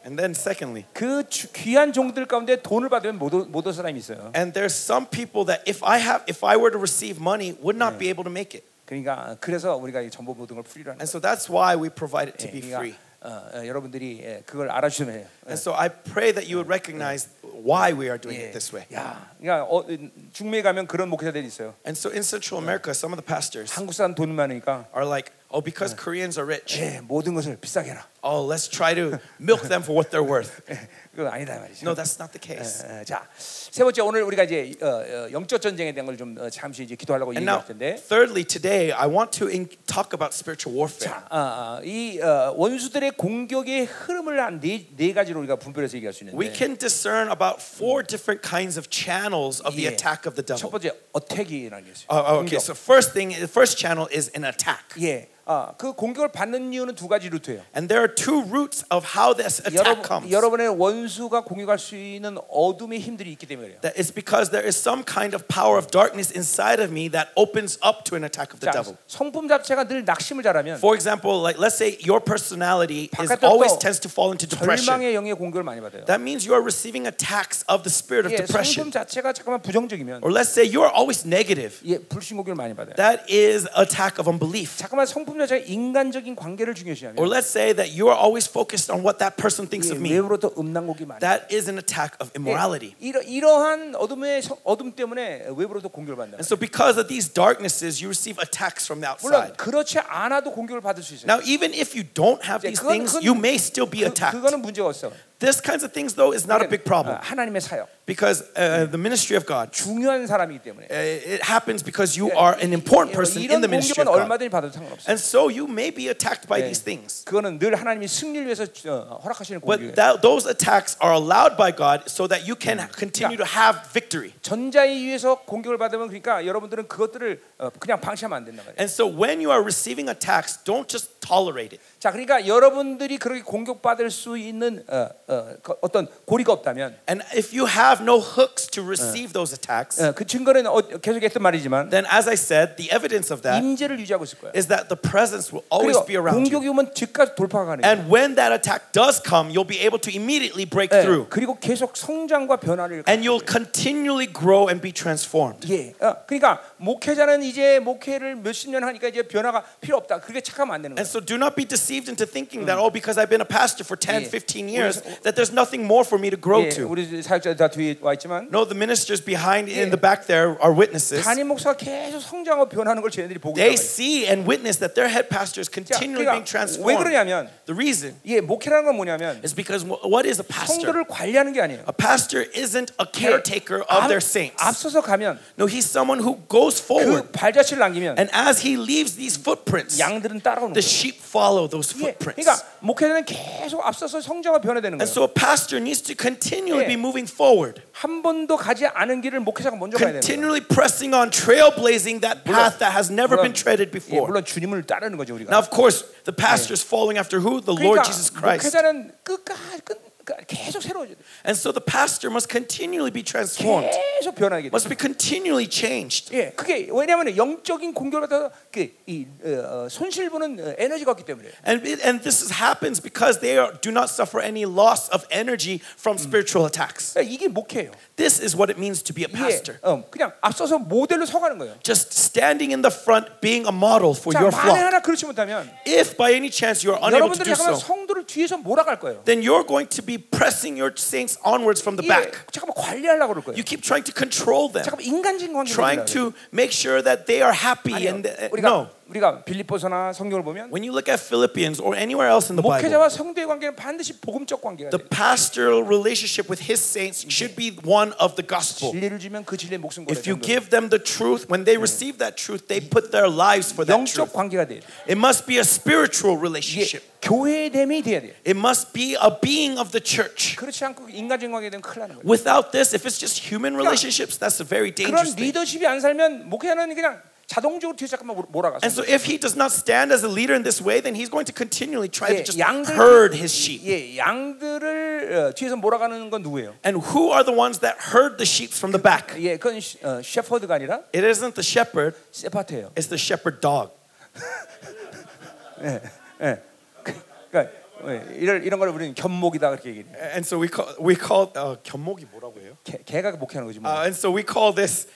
And 0.07 0.17
then 0.19 0.31
secondly, 0.35 0.85
그 0.93 1.23
주- 1.29 1.47
귀한 1.53 1.93
종들 1.93 2.25
가운데 2.25 2.61
돈을 2.61 2.89
받으면 2.89 3.17
못, 3.17 3.33
올- 3.33 3.45
못올 3.47 3.73
사람이 3.73 3.97
있어요. 3.99 4.31
and 4.35 4.51
there's 4.53 4.75
some 4.75 5.07
people 5.09 5.45
that 5.45 5.63
if 5.69 5.83
I 5.83 5.99
have 5.99 6.23
if 6.27 6.43
I 6.45 6.57
were 6.57 6.71
to 6.71 6.79
receive 6.79 7.19
money 7.21 7.55
would 7.61 7.77
not 7.77 7.97
be 7.97 8.09
able 8.09 8.23
to 8.23 8.31
make 8.31 8.53
it. 8.57 8.65
그러니까 8.85 9.37
그래서 9.39 9.75
우리가 9.77 10.01
이 10.01 10.09
정보 10.11 10.33
모든 10.33 10.55
걸 10.55 10.63
프리로 10.63 10.91
하는 10.91 10.99
And 11.01 11.07
거예요. 11.07 11.09
so 11.09 11.19
that's 11.21 11.47
why 11.49 11.73
we 11.79 11.89
provide 11.89 12.27
it 12.27 12.37
to 12.39 12.47
예, 12.47 12.51
be 12.51 12.61
그러니까 12.61 12.77
free. 12.83 12.95
어, 13.23 13.29
어, 13.55 13.65
여러분들이 13.65 14.19
예, 14.21 14.43
그걸 14.45 14.69
알아주시면 14.69 15.15
해요. 15.15 15.25
And 15.47 15.55
so 15.55 15.71
I 15.73 15.87
pray 15.87 16.33
that 16.35 16.43
you 16.51 16.59
would 16.59 16.67
recognize 16.67 17.29
why 17.63 17.95
we 17.95 18.11
are 18.11 18.19
doing 18.19 18.35
예. 18.35 18.51
it 18.51 18.51
this 18.51 18.75
way. 18.75 18.83
야, 18.91 19.31
그러니까 19.39 19.63
어, 19.71 19.87
중미에 20.33 20.61
가면 20.61 20.87
그런 20.87 21.07
목회자들이 21.07 21.47
있어요. 21.47 21.73
And 21.87 21.95
so 21.97 22.11
in 22.11 22.21
Central 22.27 22.59
America, 22.59 22.91
some 22.91 23.15
of 23.15 23.17
the 23.17 23.23
pastors 23.25 23.71
한국 23.71 23.93
사람 23.95 24.13
돈 24.13 24.35
많으니까 24.35 24.91
are 24.93 25.07
like, 25.07 25.31
oh, 25.49 25.61
because 25.61 25.93
Koreans 25.95 26.37
are 26.39 26.45
rich, 26.47 26.79
예, 26.81 26.99
모든 27.01 27.33
것을 27.35 27.57
비싸게 27.59 27.91
해라. 27.91 28.05
oh, 28.25 28.41
let's 28.47 28.67
try 28.69 28.95
to 28.95 29.19
milk 29.39 29.67
them 29.67 29.83
for 29.83 29.93
what 29.93 30.09
they're 30.09 30.23
worth. 30.23 30.63
그건 31.13 31.27
아니다 31.31 31.59
말이죠. 31.59 31.83
No, 31.85 31.93
that's 31.93 32.17
not 32.17 32.31
the 32.31 32.39
case. 32.41 32.81
어, 32.87 33.03
자, 33.03 33.27
세 33.37 33.83
번째 33.83 34.01
오늘 34.01 34.23
우리가 34.23 34.43
이제 34.45 34.71
어, 34.81 34.87
어, 34.87 35.31
영적 35.31 35.61
전쟁에 35.61 35.93
대한 35.93 36.05
걸 36.07 36.15
좀 36.17 36.35
어, 36.39 36.49
잠시 36.49 36.83
이제 36.83 36.95
기도하려고 36.95 37.33
And 37.35 37.43
now, 37.43 37.59
얘기할 37.61 37.67
텐데. 37.67 37.95
thirdly, 38.01 38.45
today 38.47 38.91
I 38.95 39.05
want 39.07 39.37
to 39.37 39.47
in- 39.51 39.67
talk 39.85 40.15
about 40.15 40.33
spiritual 40.33 40.73
warfare. 40.73 41.11
자, 41.13 41.27
어, 41.29 41.37
어, 41.37 41.81
이 41.83 42.17
어, 42.21 42.53
원수들의 42.57 43.11
공격의 43.19 43.85
흐름을 43.85 44.39
한 44.41 44.59
네 44.63 44.87
네 44.95 45.13
가지로 45.13 45.39
우리가 45.41 45.57
분별해서 45.57 45.97
얘기할 45.97 46.13
수 46.13 46.23
We 46.33 46.47
있는데. 46.47 46.55
can 46.57 46.77
discern 46.79 47.27
about 47.29 47.61
four 47.61 48.01
different 48.01 48.41
kinds 48.41 48.79
of 48.79 48.87
channels 48.89 49.59
of 49.61 49.75
the 49.75 49.85
예. 49.85 49.93
attack 49.93 50.25
of 50.25 50.33
the 50.39 50.41
첫 50.47 50.57
devil. 50.63 50.71
번째 50.71 50.95
어택이라는 51.11 51.83
게 51.85 51.91
있어요. 51.91 52.07
Oh, 52.09 52.17
oh, 52.23 52.39
okay, 52.41 52.55
공격. 52.57 52.61
so 52.63 52.73
first 52.73 53.13
thing, 53.13 53.35
the 53.35 53.51
first 53.51 53.77
channel 53.77 54.07
is 54.09 54.31
an 54.33 54.45
attack. 54.47 54.95
예, 54.97 55.27
어, 55.50 55.72
그 55.78 55.94
공격을 55.94 56.28
받는 56.28 56.74
이유는 56.74 56.94
두 56.94 57.08
가지 57.08 57.30
루트예요. 57.30 57.62
And 57.74 57.88
there 57.88 58.04
are 58.04 58.14
two 58.14 58.44
routes 58.44 58.84
of 58.92 59.16
how 59.16 59.32
this 59.34 59.62
attack 59.64 60.04
comes. 60.06 60.30
여러분의 60.30 60.68
원수가 60.68 61.40
공격할 61.44 61.78
수 61.78 61.96
있는 61.96 62.36
어둠의 62.52 63.00
힘들이 63.00 63.32
있기 63.32 63.46
때문에 63.46 63.68
그래요. 63.68 63.80
That 63.80 63.96
it's 63.98 64.12
because 64.12 64.50
there 64.52 64.60
is 64.68 64.76
some 64.76 65.02
kind 65.08 65.32
of 65.34 65.48
power 65.48 65.80
of 65.80 65.88
darkness 65.88 66.28
inside 66.36 66.84
of 66.84 66.92
me 66.92 67.08
that 67.16 67.32
opens 67.34 67.80
up 67.80 68.04
to 68.04 68.16
an 68.20 68.28
attack 68.28 68.52
of 68.52 68.60
the 68.60 68.68
자, 68.68 68.76
devil. 68.76 69.00
성품 69.08 69.48
자체가 69.48 69.88
늘 69.88 70.04
낙심을 70.04 70.44
잘하면 70.44 70.76
For 70.84 70.92
example, 70.92 71.40
like 71.40 71.56
let's 71.56 71.80
say 71.80 71.96
your 72.04 72.20
personality 72.20 73.08
is 73.16 73.32
always 73.40 73.72
또 73.72 73.80
tends 73.80 73.96
to 74.04 74.12
fall 74.12 74.36
into 74.36 74.44
depression. 74.44 74.84
절망의 75.00 75.14
영의 75.16 75.32
공격을 75.32 75.64
많이 75.64 75.80
받아요. 75.80 76.04
That 76.04 76.20
means 76.20 76.44
you 76.44 76.52
are 76.52 76.60
receiving 76.60 77.08
attacks 77.08 77.64
of 77.72 77.88
the 77.88 77.92
spirit 77.92 78.28
of 78.28 78.36
예, 78.36 78.44
depression. 78.44 78.92
성품 78.92 78.92
자체가 78.92 79.32
잠깐만 79.32 79.64
부정적이면 79.64 80.20
Or 80.20 80.28
let's 80.28 80.52
say 80.52 80.68
you 80.68 80.84
are 80.84 80.92
always 80.92 81.24
negative. 81.24 81.80
예, 81.88 81.96
불신 81.96 82.36
공격을 82.36 82.52
많이 82.52 82.76
받아요. 82.76 83.00
That 83.00 83.24
is 83.32 83.64
attack 83.72 84.20
of 84.20 84.28
unbelief. 84.28 84.76
잠깐만 84.76 85.08
성품 85.08 85.37
자체가 85.37 85.63
인간적인 85.65 86.35
관계를 86.35 86.73
중요시하면 86.73 87.17
Or 87.19 87.29
let's 87.29 87.47
say 87.49 87.73
that 87.75 87.93
you 87.93 88.09
are 88.09 88.17
always 88.19 88.49
focused 88.49 88.91
on 88.91 89.03
what 89.05 89.19
that 89.19 89.37
person 89.37 89.69
thinks 89.69 89.89
예, 89.89 89.93
of 89.93 90.01
me. 90.01 90.09
외부로부터 90.11 90.51
음란곡이 90.57 91.05
많아요. 91.05 91.19
That 91.19 91.53
is 91.53 91.69
an 91.69 91.77
attack 91.77 92.17
of 92.19 92.31
immorality. 92.35 92.95
이러, 92.99 93.21
이러한 93.21 93.95
어둠의 93.95 94.41
성- 94.41 94.57
어둠 94.63 94.93
때문에 94.95 95.45
외부로부터 95.55 95.89
공격을 95.89 96.15
받는다. 96.17 96.37
And 96.41 96.45
so 96.45 96.57
because 96.57 96.97
of 96.99 97.07
these 97.07 97.29
darknesses, 97.31 98.01
you 98.01 98.09
receive 98.09 98.41
attacks 98.41 98.85
from 98.89 99.01
the 99.01 99.13
물론 99.21 99.53
outside. 99.53 99.57
그렇지 99.57 99.99
않아도 99.99 100.51
공격을 100.51 100.81
받을 100.81 101.03
수 101.03 101.13
있어요. 101.13 101.29
Now, 101.29 101.39
even 101.45 101.73
if 101.73 101.93
you 101.93 102.03
don't 102.07 102.41
have 102.43 102.65
이제 102.65 102.73
these 102.73 102.81
그건- 102.81 103.05
things, 103.05 103.13
그건- 103.13 103.23
you 103.23 103.37
may 103.37 103.55
still 103.61 103.89
be 103.89 104.01
그, 104.01 104.09
attacked. 104.09 104.33
그거는 104.37 104.61
문제가 104.61 104.87
없어. 104.89 105.11
This 105.39 105.59
kinds 105.59 105.83
of 105.83 105.91
things, 105.91 106.15
though, 106.15 106.31
is 106.31 106.47
not 106.47 106.63
a 106.63 106.69
big 106.69 106.83
어, 106.83 106.87
problem 106.87 107.17
하나님의 107.19 107.59
사역 107.59 107.89
because 108.05 108.43
uh, 108.55 108.85
the 108.85 108.97
ministry 108.97 109.35
of 109.35 109.45
God, 109.45 109.73
중요한 109.73 110.25
사람이기 110.25 110.63
때문에 110.63 110.87
uh, 110.89 110.95
it 111.35 111.43
happens 111.43 111.83
because 111.83 112.15
you 112.15 112.31
are 112.31 112.55
an 112.63 112.71
important 112.71 113.11
person 113.11 113.41
in 113.43 113.49
이런 113.49 113.59
the 113.59 113.67
ministry 113.67 113.99
공격은 113.99 114.07
of 114.07 114.15
God. 114.15 114.23
얼마든지 114.23 114.49
받아도 114.49 114.71
상관없어. 114.71 115.03
And 115.11 115.19
so 115.19 115.49
you 115.51 115.67
may 115.67 115.91
be 115.91 116.07
attacked 116.07 116.47
by 116.47 116.61
예. 116.61 116.71
these 116.71 116.79
things. 116.79 117.25
그거는 117.25 117.59
늘 117.59 117.75
하나님이 117.75 118.07
승리를 118.07 118.47
위해서 118.47 118.63
어, 118.87 119.19
허락하시는 119.19 119.59
But 119.59 119.83
공격이에요. 119.83 119.95
that, 119.95 120.21
those 120.21 120.47
attacks 120.47 120.95
are 121.03 121.11
allowed 121.11 121.57
by 121.57 121.75
God 121.75 122.07
so 122.07 122.23
that 122.27 122.47
you 122.47 122.55
can 122.55 122.79
continue 122.95 123.35
to 123.35 123.43
have 123.43 123.83
victory. 123.91 124.31
전자에 124.43 124.95
의해서 124.95 125.43
공격을 125.43 125.77
받으면 125.77 126.07
그러니까 126.07 126.45
여러분들은 126.45 126.87
그것들을 126.87 127.41
어, 127.59 127.69
그냥 127.79 127.99
방치하면 127.99 128.37
안 128.37 128.45
된단 128.45 128.63
말이에요. 128.63 128.79
And 128.79 128.87
so 128.87 129.03
when 129.03 129.43
you 129.43 129.51
are 129.51 129.59
receiving 129.59 130.07
attacks, 130.07 130.55
don't 130.63 130.87
just 130.87 131.16
tolerate 131.28 131.76
it. 131.76 131.80
자, 132.00 132.10
그러니까 132.10 132.46
여러분들이 132.46 133.18
그렇게 133.18 133.42
공격받을 133.42 134.10
수 134.10 134.38
있는 134.38 134.82
어, 134.88 135.08
어, 135.28 135.48
그 135.62 135.74
어떤 135.80 136.06
고리가 136.24 136.52
없다면 136.52 136.96
And 137.08 137.22
if 137.36 137.52
you 137.56 137.68
have 137.68 138.02
no 138.02 138.18
hooks 138.20 138.66
to 138.70 138.82
receive 138.82 139.32
those 139.32 139.52
attacks, 139.52 140.00
어, 140.02 140.12
그 140.12 140.24
증거는 140.26 140.66
어, 140.66 140.80
계속 140.80 141.22
했던 141.22 141.42
말이지만 141.42 141.90
then 141.90 142.06
as 142.10 142.28
I 142.28 142.34
said, 142.34 142.76
the 142.76 142.90
evidence 142.94 143.32
of 143.32 143.42
that 143.42 143.62
임재를 143.62 143.98
유지하고 144.00 144.24
있을 144.24 144.38
거예요. 144.38 144.52
is 144.56 144.68
that 144.68 144.88
the 144.88 144.96
presence 144.96 145.52
will 145.52 145.64
always 145.70 145.98
be 146.06 146.16
around 146.16 146.38
you. 146.38 146.48
공격이 146.48 146.68
오면 146.68 146.94
즉각 146.94 147.34
돌파가 147.34 147.76
가능해요. 147.76 147.84
And 147.88 148.08
when 148.12 148.34
that 148.36 148.52
attack 148.52 148.92
does 148.92 149.20
come, 149.20 149.50
you'll 149.52 149.68
be 149.68 149.78
able 149.80 150.00
to 150.00 150.10
immediately 150.10 150.64
break 150.64 150.90
예, 150.94 151.02
through. 151.02 151.28
그리고 151.28 151.58
계속 151.58 151.96
성장과 151.96 152.56
변화를 152.56 153.04
And 153.08 153.26
you'll 153.26 153.44
continually 153.44 154.26
grow 154.32 154.68
and 154.68 154.80
be 154.80 154.92
transformed. 154.92 155.66
예, 155.70 155.92
어, 156.00 156.16
그러니까 156.26 156.62
목회자는 156.78 157.42
이제 157.42 157.78
목회를 157.80 158.36
몇십 158.36 158.70
년 158.70 158.84
하니까 158.84 159.08
이제 159.08 159.22
변화가 159.22 159.64
필요 159.80 159.96
없다. 159.98 160.20
그렇게 160.20 160.40
착하면 160.40 160.74
안 160.74 160.82
되는 160.82 160.96
And 160.96 161.04
거예요. 161.04 161.08
so 161.08 161.17
do 161.25 161.37
not 161.37 161.55
be 161.55 161.65
deceived 161.65 162.07
into 162.09 162.25
thinking 162.25 162.65
that, 162.65 162.77
oh, 162.77 162.89
because 162.89 163.17
I've 163.17 163.29
been 163.29 163.41
a 163.41 163.45
pastor 163.45 163.83
for 163.83 163.95
10, 163.95 164.23
Yeah. 164.23 164.29
15 164.29 164.69
years, 164.69 165.01
that 165.23 165.35
there's 165.35 165.51
nothing 165.51 165.85
more 165.85 166.03
for 166.03 166.17
me 166.19 166.29
to 166.29 166.37
grow 166.37 166.61
예, 166.65 166.69
to. 166.75 166.87
우리 166.87 167.05
사역자들 167.21 167.57
다 167.57 167.67
뒤에 167.69 167.97
와 168.01 168.13
있지만 168.13 168.49
No, 168.51 168.65
the 168.65 168.75
ministers 168.77 169.19
behind 169.23 169.69
in 169.69 169.89
Yeah. 169.89 169.91
the 169.91 169.99
back 169.99 170.27
there 170.27 170.57
are 170.61 170.71
witnesses. 170.73 171.23
담임 171.23 171.47
목사가 171.47 171.75
계속 171.77 172.21
성장하고 172.21 172.69
변하는 172.69 173.01
걸 173.01 173.11
쟤네들이 173.11 173.39
보고 173.39 173.55
They 173.55 173.73
있단 173.73 173.79
말이에요. 173.79 173.93
see 173.93 174.27
and 174.27 174.47
witness 174.47 174.79
that 174.79 174.93
their 174.95 175.09
head 175.09 175.29
pastor 175.29 175.59
is 175.61 175.69
자, 175.69 175.81
continually 175.81 176.25
그러니까 176.25 176.37
being 176.37 176.45
왜 176.45 176.51
transformed. 176.51 176.99
그러냐면 177.03 177.49
The 177.65 177.75
reason 177.75 178.15
예, 178.25 178.41
목회라는 178.41 178.85
건 178.85 178.95
뭐냐면 178.95 179.39
is 179.43 179.53
because 179.55 179.83
wh- 179.85 180.01
what 180.05 180.27
is 180.27 180.39
a 180.39 180.45
pastor? 180.45 180.83
성도를 180.85 181.05
관리하는 181.07 181.53
게 181.53 181.61
아니에요. 181.61 181.83
A 181.87 181.95
pastor 181.95 182.45
isn't 182.55 182.91
a 182.99 183.05
예, 183.05 183.11
caretaker 183.13 183.81
of 183.87 184.05
앞- 184.05 184.07
their 184.07 184.21
saints. 184.23 184.57
앞서서 184.61 185.01
가면 185.01 185.39
No, 185.57 185.65
he's 185.67 185.85
someone 185.89 186.19
who 186.21 186.39
goes 186.49 186.79
그 186.81 186.85
forward. 186.85 187.31
발자취를 187.31 187.79
남기면 187.79 188.17
And 188.19 188.29
as 188.33 188.61
he 188.65 188.75
leaves 188.77 189.15
these 189.15 189.39
footprints, 189.39 189.99
양들은 189.99 190.41
따라오는 190.41 190.73
the 190.73 190.81
거예요. 190.83 190.91
sheep 191.07 191.17
follow 191.23 191.67
those 191.67 191.95
예, 191.97 192.13
footprints. 192.13 192.43
그러니까 192.43 192.61
목회자는 192.81 193.25
계속 193.25 193.79
앞서서 193.85 194.19
성장과 194.21 194.59
변화되는 194.61 194.99
And 194.99 195.03
거예요. 195.03 195.09
so 195.09 195.23
a 195.23 195.31
pastor 195.33 195.79
needs 195.81 196.01
to 196.03 196.13
continually 196.13 196.83
예. 196.85 196.87
be 196.87 196.99
moving 196.99 197.25
forward, 197.25 197.81
한 197.93 198.21
번도 198.21 198.57
가지 198.57 198.85
않은 198.85 199.21
길을 199.21 199.39
목회자가 199.39 199.75
먼저 199.77 199.97
가야 199.97 200.11
되는 200.13 200.19
거예요. 200.19 200.21
continually 200.21 200.61
pressing 200.61 201.15
on, 201.15 201.31
trailblazing 201.31 202.21
that 202.21 202.43
path 202.43 202.77
that 202.79 202.91
has 202.93 203.09
never 203.09 203.37
been 203.39 203.53
treaded 203.53 203.89
예, 203.89 203.91
before. 203.91 204.27
물론 204.27 204.43
주님을 204.45 204.83
따르는 204.83 205.17
거죠 205.17 205.33
우리가. 205.35 205.49
Now, 205.49 205.59
of 205.63 205.69
course, 205.71 206.03
the 206.25 206.35
pastor 206.35 206.73
is 206.73 206.83
following 206.85 207.17
after 207.17 207.39
who? 207.39 207.61
The 207.61 207.73
Lord 207.73 208.01
그러니까 208.01 208.05
Jesus 208.05 208.29
Christ. 208.29 208.67
목회자는 208.67 209.11
끝까지 209.23 209.81
끝, 209.83 209.97
끝- 209.97 210.06
계속 210.47 210.81
새로워져야 210.81 211.15
돼. 211.17 211.21
And 211.45 211.51
so 211.59 211.73
the 211.73 211.83
pastor 211.83 212.31
must 212.31 212.47
continually 212.47 213.11
be 213.11 213.23
transformed, 213.23 213.91
계속 214.19 214.35
변하게 214.35 214.69
돼. 214.69 214.71
must 214.71 214.87
be 214.87 214.95
continually 214.95 215.67
changed. 215.67 216.31
예, 216.31 216.51
그게 216.55 216.87
왜냐하면 216.89 217.35
영적인 217.35 217.93
공격을 217.93 218.29
받아 218.29 218.49
그이 218.71 219.27
어, 219.43 219.83
어, 219.83 219.89
손실보는 219.89 220.59
어, 220.63 220.75
에너지가 220.79 221.11
없기 221.11 221.25
때문에. 221.25 221.49
And, 221.67 221.83
it- 221.83 221.99
and 222.07 222.23
this 222.23 222.39
is- 222.39 222.55
happens 222.55 223.01
because 223.03 223.41
they 223.43 223.59
are, 223.59 223.75
do 223.83 223.91
not 223.91 224.07
suffer 224.07 224.39
any 224.39 224.63
loss 224.63 225.11
of 225.11 225.27
energy 225.29 225.81
from 225.99 226.15
spiritual 226.17 226.63
attacks. 226.63 227.11
그러니까 227.19 227.27
이게 227.27 227.47
목회예요. 227.51 227.91
This 228.15 228.39
is 228.39 228.55
what 228.55 228.71
it 228.71 228.79
means 228.79 229.03
to 229.03 229.11
be 229.13 229.23
a 229.23 229.27
이게 229.27 229.35
pastor. 229.35 229.75
어, 229.83 230.07
그냥 230.09 230.31
앞서서 230.39 230.79
모델로 230.79 231.25
서가는 231.25 231.57
거예요. 231.59 231.75
Just 231.83 232.15
standing 232.15 232.71
in 232.71 232.79
the 232.81 232.87
front, 232.95 233.27
being 233.43 233.67
a 233.67 233.75
model 233.75 234.15
for 234.15 234.31
자, 234.31 234.39
your 234.39 234.55
만에 234.55 234.71
flock. 234.71 234.79
하나 234.87 235.01
그렇지 235.03 235.25
못하면 235.27 235.67
If 235.85 236.15
by 236.15 236.31
any 236.31 236.47
chance 236.47 236.87
you 236.87 236.95
are 236.95 237.03
unable 237.03 237.35
to 237.35 237.43
여러분들이 237.43 237.51
do 237.51 237.55
잠깐만 237.59 237.75
so, 237.75 237.83
성도를 237.91 238.23
뒤에서 238.23 238.55
몰아갈 238.55 238.99
거예요. 239.03 239.19
then 239.27 239.43
you're 239.43 239.67
going 239.67 239.91
to 239.91 239.99
be 239.99 240.13
pressing 240.17 240.77
your 240.79 240.93
saints 240.95 241.37
onwards 241.43 241.81
from 241.81 241.97
the 241.97 242.05
이게 242.05 242.09
back. 242.09 242.47
잠깐만 242.51 242.73
관리하려고 242.75 243.33
그럴 243.33 243.43
거예요. 243.43 243.57
You 243.57 243.63
keep 243.63 243.81
trying 243.83 244.03
to 244.05 244.13
control 244.13 244.71
them, 244.71 244.83
잠깐만 244.83 245.05
인간적인 245.05 245.53
관계를 245.53 245.75
trying 245.75 246.01
만들려고 246.01 246.33
to 246.33 246.49
make 246.51 246.71
sure 246.71 247.03
that 247.03 247.25
they 247.27 247.41
are 247.43 247.53
happy. 247.53 247.93
아니요. 247.93 248.09
And 248.09 248.27
uh, 248.27 248.49
우리가 248.49 248.63
no, 248.63 248.87
우리가 249.08 249.44
빌립보서나 249.44 250.12
성경을 250.12 250.44
보면 250.44 250.68
when 250.70 250.84
you 250.84 250.92
look 250.92 251.08
at 251.08 251.16
Philippians 251.18 251.80
or 251.80 251.96
anywhere 251.96 252.28
else 252.28 252.52
in 252.52 252.56
the 252.56 252.62
Bible, 252.62 252.76
목회자와 252.76 253.08
성도의 253.08 253.46
관계는 253.46 253.74
반드시 253.74 254.20
복음적 254.20 254.60
관계가 254.60 254.90
the 254.90 255.00
돼요. 255.00 255.08
pastoral 255.08 255.80
relationship 255.82 256.48
with 256.52 256.60
his 256.68 256.76
saints 256.76 257.24
should 257.28 257.56
be 257.56 257.72
one 257.88 258.12
of 258.20 258.36
the 258.36 258.44
gospel. 258.44 258.92
진리를 258.92 259.18
주면 259.18 259.44
그 259.46 259.56
진리의 259.56 259.78
목숨 259.80 260.04
걸어야 260.04 260.12
If 260.12 260.28
you 260.28 260.36
give 260.36 260.68
them 260.68 260.90
the 260.92 261.00
truth, 261.02 261.48
when 261.48 261.64
they 261.64 261.80
receive 261.80 262.18
that 262.20 262.36
truth, 262.36 262.68
they 262.68 262.84
put 262.84 263.08
their 263.10 263.32
lives 263.32 263.72
for 263.72 263.88
that 263.88 263.96
영적 263.96 264.28
truth. 264.28 264.32
관계가 264.36 264.68
돼요. 264.68 264.84
It 265.08 265.16
must 265.16 265.46
be 265.48 265.56
a 265.56 265.64
spiritual 265.64 266.36
relationship. 266.36 267.00
교회됨이 267.24 268.02
돼야 268.02 268.20
돼요. 268.20 268.36
It 268.44 268.60
must 268.60 268.92
be 268.92 269.16
a 269.16 269.32
being 269.40 269.80
of 269.80 269.88
the 269.90 270.04
church. 270.04 270.54
그렇지 270.56 270.84
않고 270.84 271.08
인간적인 271.08 271.48
관계 271.50 271.70
되면 271.72 271.80
큰일 271.80 272.04
나는 272.04 272.20
거예요. 272.20 272.28
Without 272.28 272.76
this, 272.76 272.92
if 272.92 273.08
it's 273.08 273.16
just 273.16 273.48
human 273.48 273.72
relationships, 273.72 274.36
that's 274.36 274.60
a 274.60 274.68
very 274.68 274.92
그런 274.92 275.16
dangerous 275.16 275.32
thing. 275.32 275.48
리더십이 275.48 275.86
안 275.88 275.96
살면 276.00 276.52
목회자는 276.52 276.94
그냥 276.94 277.24
자동적으로 277.47 277.95
뒤에 277.95 278.07
잠깐만 278.07 278.37
몰아가서 278.49 278.81
And 278.87 278.89
so, 278.95 279.03
if 279.03 279.25
he 279.29 279.37
does 279.37 279.53
not 279.55 279.69
stand 279.75 280.11
as 280.11 280.23
a 280.25 280.31
leader 280.31 280.55
in 280.55 280.63
this 280.63 280.81
way, 280.81 281.01
then 281.03 281.13
he's 281.13 281.29
going 281.29 281.45
to 281.45 281.53
continually 281.53 282.09
try 282.09 282.31
예, 282.31 282.41
to 282.41 282.43
just 282.43 282.57
양들- 282.57 282.95
herd 282.97 283.35
his 283.35 283.53
sheep. 283.53 283.83
예, 283.85 284.17
양들을 284.17 285.51
어, 285.51 285.53
뒤에서 285.53 285.75
몰아가는 285.75 286.29
건 286.31 286.41
누구예요? 286.41 286.73
And 286.85 286.97
who 287.13 287.29
are 287.35 287.43
the 287.43 287.53
ones 287.53 287.79
that 287.83 287.99
herd 288.15 288.37
the 288.39 288.47
sheep 288.47 288.73
from 288.73 288.91
the 288.95 289.01
back? 289.01 289.35
예, 289.37 289.57
그건 289.57 289.79
시- 289.81 289.99
어, 290.01 290.21
셰퍼드가 290.23 290.73
아니라 290.75 291.03
It 291.13 291.21
isn't 291.21 291.53
the 291.53 291.61
shepherd, 291.61 292.15
세파트예요. 292.31 292.91
it's 292.95 293.11
the 293.11 293.19
shepherd 293.19 293.59
dog. 293.61 293.91
예. 295.83 296.61
그- 297.03 297.13
그러니까 297.51 297.73
예, 298.07 298.35
이런 298.39 298.63
이런 298.63 298.79
걸 298.79 298.89
우리는 298.89 299.13
견목이다 299.13 299.69
그렇게 299.69 299.89
얘기해요. 299.89 300.07
And 300.33 300.45
so 300.47 300.57
we 300.59 300.67
call 300.67 300.95
we 300.99 301.15
call 301.15 301.51
uh, 301.55 301.77
견목이 301.83 302.25
뭐라고 302.31 302.59
해요? 302.61 302.77
개, 302.83 302.97
개가 303.05 303.31
목회하는 303.31 303.67
거지 303.67 303.79
뭐. 303.79 303.91
Uh, 303.91 304.03
and 304.07 304.15
so 304.17 304.31
we 304.33 304.43
call 304.43 304.73
this 304.73 305.07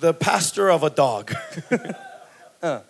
the 0.00 0.14
pastor 0.14 0.70
of 0.70 0.82
a 0.82 0.90
dog. 0.90 1.34
Uh. 2.60 2.80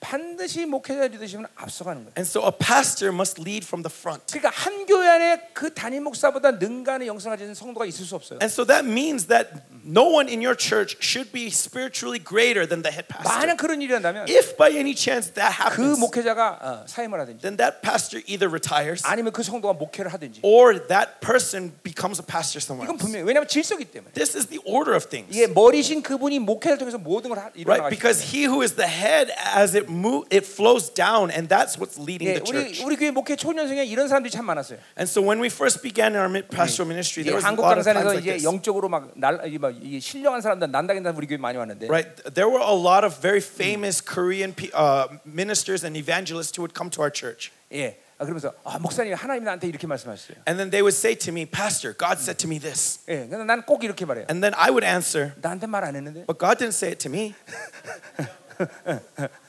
어. 0.00 0.06
반드시 0.08 0.64
목회자 0.64 1.08
리더십은 1.08 1.46
앞서가는 1.56 2.04
거예요. 2.04 2.12
and 2.16 2.26
so 2.28 2.46
a 2.46 2.52
pastor 2.52 3.12
must 3.12 3.40
lead 3.40 3.64
from 3.66 3.82
the 3.82 3.90
front. 3.92 4.22
그러니까 4.32 4.50
한 4.54 4.86
교회 4.86 5.08
안에 5.08 5.50
그 5.52 5.74
단임 5.74 6.04
목사보다 6.04 6.52
능가하는 6.52 7.06
영성을 7.06 7.36
가진 7.36 7.52
성도가 7.54 7.84
있을 7.86 8.04
수 8.06 8.14
없어요. 8.14 8.38
And 8.40 8.46
so 8.52 8.64
that 8.64 8.86
means 8.86 9.26
that 9.26 9.50
no 9.84 10.06
one 10.06 10.28
in 10.30 10.40
your 10.40 10.56
church 10.56 10.96
should 11.02 11.32
be 11.32 11.48
spiritually 11.48 12.22
greater 12.22 12.66
than 12.66 12.82
the 12.82 12.92
head 12.94 13.08
pastor. 13.08 13.26
만약 13.26 13.56
그런 13.58 13.82
일이 13.82 13.92
한다면 13.92 14.26
If 14.30 14.56
by 14.56 14.70
any 14.70 14.94
chance 14.94 15.32
that 15.34 15.50
그 15.58 15.82
happens, 15.82 15.98
목회자가 16.00 16.58
어, 16.62 16.86
사임을 16.86 17.18
하든지 17.20 17.42
then 17.42 17.56
that 17.58 17.82
pastor 17.82 18.22
either 18.30 18.46
retires 18.48 19.02
아니면 19.04 19.32
그 19.32 19.42
성도가 19.42 19.74
목회를 19.74 20.12
하든지 20.14 20.40
or 20.44 20.78
that 20.86 21.18
person 21.20 21.74
becomes 21.82 22.22
a 22.22 22.24
pastor 22.26 22.62
somewhere 22.62 22.86
이건 22.86 22.94
else. 22.96 23.02
분명히 23.02 23.26
왜냐하면 23.26 23.48
질서기 23.48 23.84
때문에 23.90 24.12
This 24.14 24.36
is 24.38 24.46
the 24.46 24.62
order 24.64 24.94
of 24.94 25.10
things. 25.10 25.26
이게 25.34 25.46
머리신 25.50 26.02
그분이 26.02 26.38
목회를 26.38 26.78
통해서 26.78 26.98
모든 26.98 27.30
걸 27.30 27.38
하- 27.42 27.50
Right? 27.66 27.90
Because 27.90 28.22
he 28.22 28.46
who 28.46 28.62
is 28.62 28.74
the 28.78 28.86
head 28.88 29.32
as 29.56 29.74
it 29.76 29.87
move 29.87 30.25
it 30.31 30.45
flows 30.45 30.89
down 30.93 31.31
and 31.31 31.47
that's 31.47 31.77
what's 31.79 31.97
leading 31.97 32.27
예, 32.29 32.39
the 32.39 32.43
우리 32.43 32.73
church. 32.73 32.83
우리 32.83 32.95
교회 32.97 33.11
목회 33.11 33.35
초년생에 33.35 33.85
이런 33.85 34.07
사람들이 34.07 34.31
참 34.31 34.45
많았어요. 34.45 34.79
And 34.97 35.07
so 35.09 35.21
when 35.21 35.39
we 35.39 35.47
first 35.47 35.81
began 35.81 36.15
our 36.15 36.27
mi- 36.29 36.43
pastoral 36.43 36.87
ministry, 36.87 37.23
이제 37.23 37.31
there 37.31 37.37
was 37.39 37.45
a 37.45 37.47
한국 37.47 37.63
lot 37.63 37.77
of 37.79 37.83
times 37.85 37.95
강산에서 37.95 38.09
like 38.13 38.23
이제 38.23 38.37
this. 38.37 38.45
영적으로 38.45 38.89
막날 38.89 39.39
막 39.59 39.71
이게 39.81 39.99
신령한 39.99 40.41
사람들 40.41 40.71
난다긴다 40.71 41.11
우리 41.15 41.27
교회 41.27 41.37
많이 41.37 41.57
왔는데 41.57 41.87
Right? 41.87 42.09
There 42.33 42.49
were 42.49 42.61
a 42.63 42.75
lot 42.75 43.05
of 43.05 43.17
very 43.21 43.41
famous 43.41 44.01
Korean 44.03 44.53
pe- 44.53 44.71
uh, 44.73 45.07
ministers 45.25 45.83
and 45.85 45.95
evangelists 45.95 46.51
who 46.57 46.61
would 46.63 46.73
come 46.75 46.89
to 46.91 47.01
our 47.01 47.11
church. 47.11 47.51
예. 47.71 47.97
아, 48.19 48.25
그러면서 48.25 48.53
아, 48.63 48.77
목사님 48.77 49.15
하나님 49.15 49.43
나한테 49.43 49.67
이렇게 49.67 49.87
말씀하셨어요. 49.87 50.37
And 50.47 50.55
then 50.61 50.69
they 50.69 50.81
would 50.85 50.93
say 50.95 51.15
to 51.17 51.31
me, 51.33 51.45
Pastor, 51.49 51.97
God 51.97 52.21
said 52.21 52.37
to 52.39 52.47
me 52.47 52.59
this. 52.59 52.99
예. 53.09 53.25
근데 53.27 53.43
나는 53.43 53.63
꼭 53.65 53.83
이렇게 53.83 54.05
말해요. 54.05 54.25
And 54.29 54.39
then 54.45 54.53
I 54.53 54.69
would 54.69 54.85
answer, 54.85 55.33
나한테 55.41 55.65
말 55.67 55.83
안 55.83 55.95
했는데. 55.95 56.25
But 56.27 56.37
God 56.37 56.59
didn't 56.61 56.77
say 56.77 56.93
it 56.93 56.99
to 57.03 57.09
me. 57.09 57.33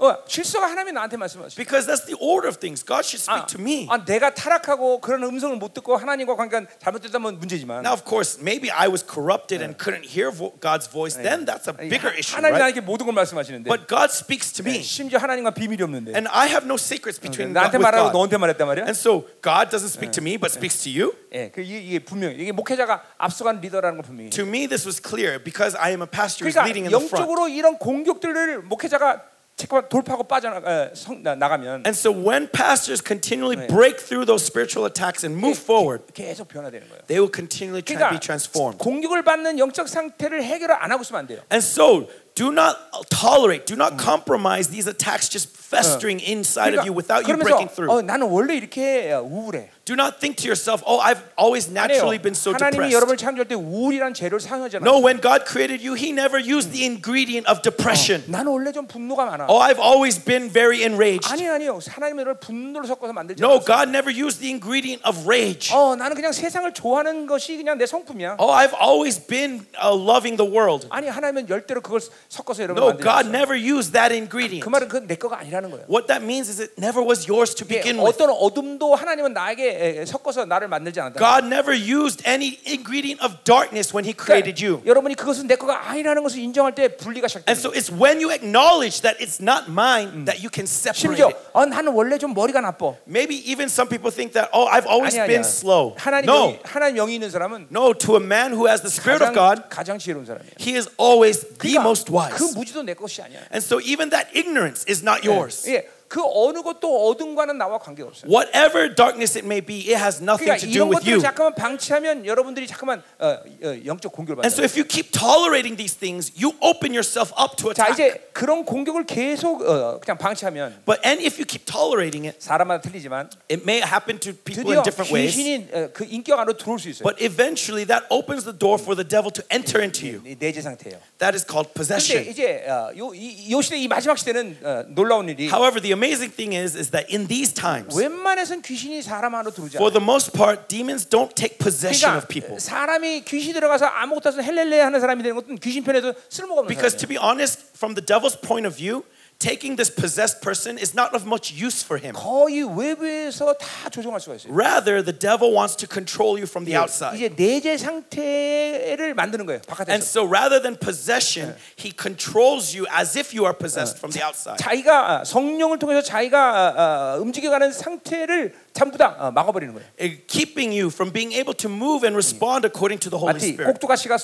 어, 0.00 0.16
실수가 0.26 0.64
하나님이 0.64 0.92
나한테 0.92 1.18
말씀하셨어요. 1.18 1.56
Because 1.60 1.84
that's 1.84 2.06
the 2.08 2.16
order 2.24 2.48
of 2.48 2.56
things. 2.58 2.80
God 2.80 3.04
should 3.04 3.20
speak 3.20 3.44
to 3.52 3.60
me. 3.60 3.84
아, 3.90 4.00
내가 4.02 4.32
타락하고 4.32 5.02
그런 5.02 5.22
음성을 5.24 5.54
못 5.56 5.74
듣고 5.74 5.94
하나님과 5.94 6.36
관계가 6.36 6.64
잘못됐다면 6.80 7.38
문제지만 7.38 7.84
Now, 7.84 7.92
of 7.92 8.08
course, 8.08 8.40
maybe 8.40 8.72
I 8.72 8.88
was 8.88 9.04
corrupted 9.04 9.60
and 9.60 9.76
couldn't 9.76 10.08
hear 10.08 10.32
vo- 10.32 10.56
God's 10.56 10.88
voice. 10.88 11.20
Then 11.20 11.44
that's 11.44 11.68
a 11.68 11.76
bigger 11.76 12.08
issue, 12.16 12.32
하나님 12.32 12.56
right? 12.56 12.72
나에게 12.72 12.80
모든 12.80 13.04
걸 13.04 13.12
말씀하시는데 13.12 13.68
But 13.68 13.92
God 13.92 14.08
speaks 14.08 14.48
to 14.56 14.64
me. 14.64 14.80
심지어 14.80 15.20
하나님과 15.20 15.52
비밀이 15.52 15.82
없는데 15.84 16.16
And 16.16 16.32
I 16.32 16.48
have 16.48 16.64
no 16.64 16.80
secrets 16.80 17.20
between 17.20 17.52
God, 17.52 17.60
나한테 17.60 17.76
with 17.76 17.84
말하고 17.84 18.08
God. 18.08 18.16
너한테 18.16 18.36
말했단 18.40 18.64
말이야. 18.64 18.84
And 18.88 18.96
so 18.96 19.28
God 19.44 19.68
doesn't 19.68 19.92
speak 19.92 20.16
to 20.16 20.24
me, 20.24 20.40
but 20.40 20.48
speaks 20.48 20.80
to 20.80 20.88
you. 20.88 21.12
예, 21.36 21.52
그 21.52 21.60
이게, 21.60 21.76
이게 21.76 21.98
분명히 22.00 22.40
이게 22.40 22.52
목회자가 22.56 23.04
앞서간 23.20 23.60
리더라는 23.60 24.00
건 24.00 24.06
분명히. 24.08 24.30
To 24.32 24.48
me, 24.48 24.64
this 24.64 24.88
was 24.88 24.96
clear 24.96 25.36
because 25.36 25.76
I 25.76 25.92
am 25.92 26.00
a 26.00 26.08
pastor 26.08 26.48
who's 26.48 26.56
leading 26.56 26.88
그러니까 26.88 26.96
in 26.96 27.04
the 27.04 27.04
front. 27.04 27.20
영적으로 27.28 27.48
이런 27.52 27.76
공격들을 27.76 28.62
목회자가 28.64 29.28
잠깐만 29.56 29.90
돌파하고 29.90 30.24
빠져 30.24 30.48
나가면 30.48 31.82
And 31.84 31.92
so 31.92 32.10
when 32.10 32.48
pastors 32.48 33.02
continually 33.04 33.56
break 33.68 34.00
through 34.00 34.24
those 34.24 34.42
spiritual 34.42 34.86
attacks 34.86 35.22
and 35.22 35.36
move 35.36 35.58
forward, 35.60 36.06
계속 36.14 36.48
변화되는 36.48 36.88
거예요. 36.88 37.04
they 37.08 37.20
will 37.20 37.28
continually 37.28 37.82
try 37.82 37.98
to 38.00 38.08
be 38.08 38.16
그러니까 38.16 38.24
transformed. 38.24 38.78
공격을 38.78 39.22
받는 39.22 39.58
영적 39.58 39.86
상태를 39.88 40.42
해결을 40.42 40.74
안 40.80 40.90
하고 40.92 41.02
있으면 41.02 41.20
안 41.20 41.26
돼요. 41.26 41.40
And 41.52 41.60
so 41.60 42.08
do 42.34 42.48
not 42.48 42.78
tolerate, 43.10 43.66
do 43.66 43.76
not 43.76 43.98
compromise 44.00 44.70
these 44.72 44.88
attacks 44.88 45.28
just 45.28 45.52
festering 45.64 46.20
inside 46.20 46.74
of 46.76 46.84
you 46.86 46.92
without 46.92 47.26
you 47.28 47.36
breaking 47.36 47.68
그러면서 47.70 47.74
through. 47.74 47.90
어, 47.92 48.02
나는 48.02 48.26
원래 48.28 48.56
이렇게 48.56 49.12
우울해. 49.14 49.70
Do 49.86 49.94
not 49.94 50.20
think 50.20 50.36
to 50.42 50.46
yourself, 50.46 50.84
oh, 50.86 51.00
I've 51.02 51.18
always 51.34 51.66
naturally 51.66 52.18
been 52.18 52.34
so 52.34 52.52
하나님이 52.54 52.90
depressed. 52.90 52.94
여러분을 52.94 53.16
창조할 53.16 53.48
때 53.48 53.54
우울이란 53.56 54.14
재료를 54.14 54.38
사용하지 54.38 54.76
No, 54.78 54.98
않았어요. 54.98 55.02
when 55.02 55.18
God 55.20 55.42
created 55.46 55.82
you, 55.82 55.94
He 55.98 56.10
never 56.14 56.38
used 56.38 56.70
the 56.70 56.86
ingredient 56.86 57.50
of 57.50 57.62
depression. 57.62 58.22
나는 58.30 58.52
원래 58.52 58.70
좀 58.70 58.86
분노가 58.86 59.26
많아. 59.26 59.46
Oh, 59.50 59.58
I've 59.58 59.82
always 59.82 60.22
been 60.22 60.46
very 60.50 60.82
enraged. 60.86 61.26
아니 61.32 61.48
아니요. 61.48 61.80
하나님이 61.82 62.22
너를 62.22 62.38
분노를 62.38 62.86
섞어서 62.86 63.12
만들지 63.12 63.42
No, 63.42 63.58
않았어요. 63.58 63.66
God 63.66 63.88
never 63.90 64.10
used 64.14 64.38
the 64.38 64.50
ingredient 64.54 65.02
of 65.02 65.26
rage. 65.26 65.74
어, 65.74 65.96
나는 65.96 66.14
그냥 66.14 66.30
세상을 66.32 66.70
좋아하는 66.72 67.26
것이 67.26 67.56
그냥 67.56 67.78
내 67.78 67.86
성품이야. 67.86 68.36
Oh, 68.38 68.52
I've 68.54 68.74
always 68.78 69.18
been 69.18 69.66
uh, 69.82 69.90
loving 69.90 70.36
the 70.38 70.46
world. 70.46 70.86
아니 70.90 71.08
하나님은 71.08 71.48
열대로 71.48 71.80
그걸 71.80 71.98
섞어서 72.28 72.62
여러분 72.62 72.78
No, 72.82 72.86
만들지 72.94 73.02
God 73.02 73.26
않았어요. 73.26 73.34
never 73.34 73.56
used 73.58 73.90
that 73.92 74.14
ingredient. 74.14 74.62
그 74.62 74.68
말은 74.70 74.86
그건 74.86 75.08
내 75.08 75.16
거가 75.16 75.38
아니라 75.40 75.53
는 75.54 75.70
거예요. 75.70 75.84
What 75.88 76.06
that 76.08 76.24
means 76.24 76.50
is 76.50 76.60
it 76.60 76.74
never 76.78 77.00
was 77.04 77.26
yours 77.30 77.54
to 77.54 77.66
예, 77.70 77.78
begin 77.80 77.98
with. 78.00 78.10
어떤 78.16 78.30
어둠도 78.30 78.94
하나님은 78.94 79.32
나에게 79.32 80.00
에, 80.02 80.04
섞어서 80.06 80.44
나를 80.44 80.68
만들지 80.68 81.00
않았다. 81.00 81.18
God 81.18 81.46
never 81.46 81.72
used 81.74 82.22
any 82.26 82.58
ingredient 82.66 83.22
of 83.24 83.36
darkness 83.44 83.94
when 83.94 84.04
He 84.04 84.14
created 84.16 84.58
you. 84.64 84.82
여러분이 84.84 85.14
그것은 85.14 85.46
내 85.46 85.56
거가 85.56 85.90
아니라는 85.90 86.22
것을 86.22 86.38
인정할 86.40 86.74
때 86.74 86.96
분리가 86.96 87.28
And 87.30 87.54
시작됩니다. 87.54 87.60
so 87.60 87.70
it's 87.72 87.90
when 87.90 88.20
you 88.20 88.30
acknowledge 88.32 89.02
that 89.02 89.16
it's 89.20 89.40
not 89.40 89.70
mine 89.70 90.24
that 90.26 90.40
you 90.42 90.50
can 90.52 90.66
separate 90.66 90.98
심지어 91.16 91.28
it. 91.28 91.36
어, 91.52 91.64
나는 91.66 91.92
원래 91.92 92.18
좀 92.18 92.34
머리가 92.34 92.60
나빠. 92.60 92.94
Maybe 93.06 93.36
even 93.46 93.68
some 93.68 93.88
people 93.88 94.10
think 94.10 94.32
that, 94.34 94.50
oh, 94.52 94.66
I've 94.66 94.86
always 94.86 95.14
아니 95.16 95.26
been 95.28 95.42
아니야. 95.42 95.48
slow. 95.48 95.94
하나님 95.98 96.26
No, 96.30 96.52
영이, 96.54 96.58
하나님 96.64 96.96
영이 96.96 97.14
있는 97.14 97.30
사람은 97.30 97.68
no, 97.70 97.92
to 97.94 98.16
a 98.16 98.22
man 98.22 98.52
who 98.52 98.66
has 98.66 98.82
the 98.82 98.90
Spirit 98.90 99.22
of 99.22 99.34
God, 99.34 99.68
가장, 99.70 99.96
가장 99.96 99.98
지혜로운 99.98 100.26
사람이야. 100.26 100.54
he 100.58 100.76
is 100.76 100.88
always 100.98 101.40
the 101.40 101.56
그러니까 101.58 101.82
most 101.82 102.10
wise. 102.12 102.36
그 102.38 102.44
무지도 102.58 102.82
내 102.82 102.94
것이 102.94 103.22
아니야. 103.22 103.40
And 103.52 103.62
so 103.64 103.80
even 103.80 104.10
that 104.10 104.28
ignorance 104.34 104.84
is 104.88 105.02
not 105.02 105.24
yours. 105.26 105.43
Yeah. 105.67 105.81
그 106.15 106.21
어느 106.23 106.61
것도 106.61 107.09
어둠과는 107.09 107.57
나와 107.57 107.77
관계가 107.77 108.07
없어요. 108.07 108.31
Whatever 108.31 108.87
darkness 108.95 109.37
it 109.37 109.43
may 109.45 109.59
be, 109.59 109.91
it 109.91 109.99
has 109.99 110.23
nothing 110.23 110.47
그러니까 110.47 110.63
to 110.63 110.71
do 110.71 110.79
이런 110.79 110.87
with 110.87 111.03
것들을 111.03 111.11
you. 111.11 111.21
잠깐만 111.21 111.55
방치하면 111.55 112.25
여러분들이 112.25 112.67
잠깐만 112.67 113.03
어, 113.19 113.35
어, 113.35 113.85
영적 113.85 114.13
공격을 114.13 114.45
And 114.47 114.55
so 114.55 114.63
if 114.63 114.79
you 114.79 114.87
keep 114.87 115.11
tolerating 115.11 115.75
these 115.75 115.91
things, 115.91 116.31
you 116.39 116.55
open 116.63 116.95
yourself 116.95 117.35
up 117.35 117.59
to 117.59 117.73
자 117.73 117.91
attack. 117.91 117.99
이제 117.99 118.29
그런 118.31 118.63
공격을 118.63 119.03
계속 119.05 119.59
어, 119.67 119.99
그냥 119.99 120.17
방치하면 120.17 120.87
But 120.87 121.03
and 121.03 121.19
if 121.19 121.35
you 121.35 121.43
keep 121.43 121.67
tolerating 121.67 122.23
it, 122.31 122.39
사람마다 122.39 122.79
틀리지만 122.87 123.27
it 123.51 123.67
may 123.67 123.83
happen 123.83 124.15
to 124.23 124.31
people 124.31 124.71
in 124.71 124.87
different 124.87 125.11
ways. 125.11 125.35
귀신이 125.35 125.67
어, 125.67 125.89
그 125.91 126.07
인격 126.07 126.39
안으로 126.39 126.55
들어올 126.55 126.79
수 126.79 126.87
있어요. 126.87 127.03
But 127.03 127.19
eventually 127.19 127.83
that 127.91 128.07
opens 128.07 128.47
the 128.47 128.55
door 128.55 128.79
for 128.79 128.95
the 128.95 129.03
devil 129.03 129.35
to 129.35 129.43
enter 129.51 129.83
into 129.83 130.07
you. 130.07 130.23
이 130.23 130.39
내재 130.39 130.63
상태예요. 130.63 130.95
That 131.19 131.35
is 131.35 131.43
called 131.43 131.75
근데 131.75 131.75
possession. 131.75 132.23
이제 132.31 132.63
어, 132.71 132.95
요, 132.95 133.11
이, 133.11 133.51
요 133.51 133.59
시대 133.59 133.75
이 133.75 133.91
마지막 133.91 134.15
시대는 134.15 134.63
어, 134.63 134.85
놀라운 134.95 135.27
일이 135.27 135.51
However, 135.51 135.83
the 135.83 135.91
amazing 136.04 136.30
thing 136.30 136.52
is, 136.52 136.76
is 136.76 136.90
that 136.92 137.08
in 137.08 137.26
these 137.26 137.52
times, 137.52 137.96
웬만해선 137.96 138.60
귀신이 138.62 139.00
사람 139.02 139.34
안으로 139.34 139.50
들어오지 139.50 139.76
for 139.80 139.88
않아요. 139.88 139.96
the 139.96 140.04
most 140.04 140.32
part, 140.36 140.68
demons 140.68 141.08
don't 141.08 141.32
take 141.34 141.56
possession 141.58 142.12
of 142.14 142.28
그러니까 142.28 142.28
people. 142.28 142.60
사람이 142.60 143.24
귀신 143.24 143.54
들어가서 143.54 143.86
아무것도 143.86 144.28
없어 144.28 144.42
헬렐레 144.42 144.80
하는 144.80 145.00
사람이 145.00 145.22
되는 145.22 145.34
것은 145.40 145.56
귀신 145.58 145.82
편에도 145.82 146.12
쓸모가 146.28 146.60
없는 146.60 146.68
Because 146.68 146.92
사람이에요. 146.94 147.00
to 147.00 147.08
be 147.08 147.16
honest, 147.16 147.64
from 147.74 147.94
the 147.96 148.04
devil's 148.04 148.36
point 148.36 148.66
of 148.68 148.76
view, 148.76 149.02
taking 149.40 149.76
this 149.76 149.88
possessed 149.88 150.42
person 150.42 150.76
is 150.76 150.94
not 150.94 151.14
of 151.14 151.24
much 151.24 151.50
use 151.50 151.82
for 151.82 151.96
him. 151.96 152.14
거의 152.14 152.62
외부에서 152.62 153.54
다 153.54 153.88
조종할 153.88 154.20
수가 154.20 154.36
있어요. 154.36 154.52
Rather, 154.52 155.02
the 155.02 155.16
devil 155.16 155.50
wants 155.56 155.74
to 155.76 155.88
control 155.88 156.36
you 156.36 156.44
from 156.46 156.66
the 156.66 156.76
outside. 156.76 157.16
이제 157.16 157.32
내재 157.34 157.78
상태를 157.78 159.14
만드는 159.14 159.46
거예요. 159.46 159.60
And 159.64 159.66
바깥에서. 159.66 160.04
so 160.04 160.24
rather 160.26 160.60
than 160.60 160.76
possession, 160.76 161.56
he 161.76 161.90
controls 161.90 162.76
you 162.76 162.86
as 162.92 163.16
if 163.16 163.32
you 163.32 163.44
are 163.48 163.56
possessed 163.56 163.96
from 163.98 164.12
the 164.12 164.22
outside. 164.22 164.58
자기가 164.60 165.20
아, 165.20 165.24
성령을 165.24 165.78
통해서 165.78 166.02
자기가 166.02 166.36
아, 166.38 166.74
아, 166.76 167.16
움직여가는 167.16 167.72
상태를 167.72 168.54
전부 168.72 168.98
다 168.98 169.16
아, 169.18 169.30
막아버리는 169.30 169.72
거예요. 169.74 169.88
Uh, 169.98 170.20
Keeping 170.28 170.72
you 170.72 170.88
from 170.92 171.10
being 171.10 171.32
able 171.32 171.54
to 171.56 171.68
move 171.68 172.04
and 172.04 172.14
respond 172.14 172.64
according 172.68 173.00
to 173.00 173.10
the 173.10 173.18
Holy 173.18 173.32
마치 173.34 173.48
Spirit. 173.56 173.72
꼭두가시가 173.72 174.18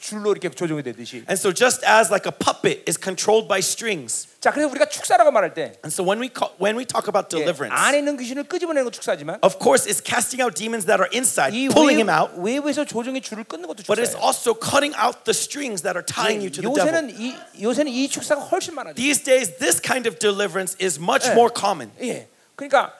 줄로 0.00 0.32
이렇게 0.32 0.50
조종이 0.50 0.82
되듯이. 0.82 1.24
And 1.28 1.40
so 1.40 1.52
just 1.52 1.84
as 1.88 2.10
like 2.12 2.28
a 2.28 2.32
puppet 2.32 2.84
is 2.86 3.00
controlled 3.00 3.48
by 3.48 3.58
strings. 3.64 4.28
자, 4.42 4.50
그래서 4.50 4.68
우리가 4.70 4.86
축사라고 4.88 5.30
말할 5.30 5.54
때 5.54 5.78
And 5.84 5.92
so 5.92 6.02
when 6.02 6.18
we 6.20 6.30
call, 6.32 6.54
when 6.58 6.76
we 6.78 6.84
talk 6.84 7.06
about 7.06 7.28
예, 7.36 7.44
deliverance, 7.44 7.74
안에 7.74 7.98
있는 7.98 8.16
귀신을 8.16 8.44
끄집어내는 8.44 8.84
건 8.84 8.92
축사지만 8.92 9.38
of 9.42 9.58
course 9.60 9.86
it's 9.86 10.00
casting 10.02 10.42
out 10.42 10.54
demons 10.54 10.86
that 10.86 10.98
are 10.98 11.10
inside, 11.12 11.52
이 11.54 11.68
pulling 11.68 11.98
외, 11.98 12.02
him 12.02 12.10
out, 12.10 12.32
외부에서 12.40 12.84
조종의 12.84 13.20
줄을 13.22 13.44
끊는 13.44 13.68
것도 13.68 13.84
but 13.86 14.00
it's 14.00 14.16
축사예요. 14.16 14.24
also 14.24 14.54
cutting 14.54 14.94
out 14.96 15.24
the 15.24 15.36
strings 15.36 15.82
that 15.82 15.94
are 15.94 16.04
tying 16.04 16.40
you 16.42 16.50
to 16.50 16.62
the 16.62 16.72
devil. 16.72 16.88
요새는 16.88 17.14
이 17.14 17.34
요새는 17.60 17.92
이 17.92 18.08
축사가 18.08 18.40
훨씬 18.48 18.74
많아져. 18.74 18.94
These 18.96 19.22
days, 19.24 19.56
this 19.58 19.80
kind 19.80 20.08
of 20.08 20.18
deliverance 20.18 20.74
is 20.80 20.98
much 20.98 21.28
예. 21.28 21.34
more 21.34 21.52
common. 21.52 21.92
예. 22.00 22.28
그러니까 22.56 22.92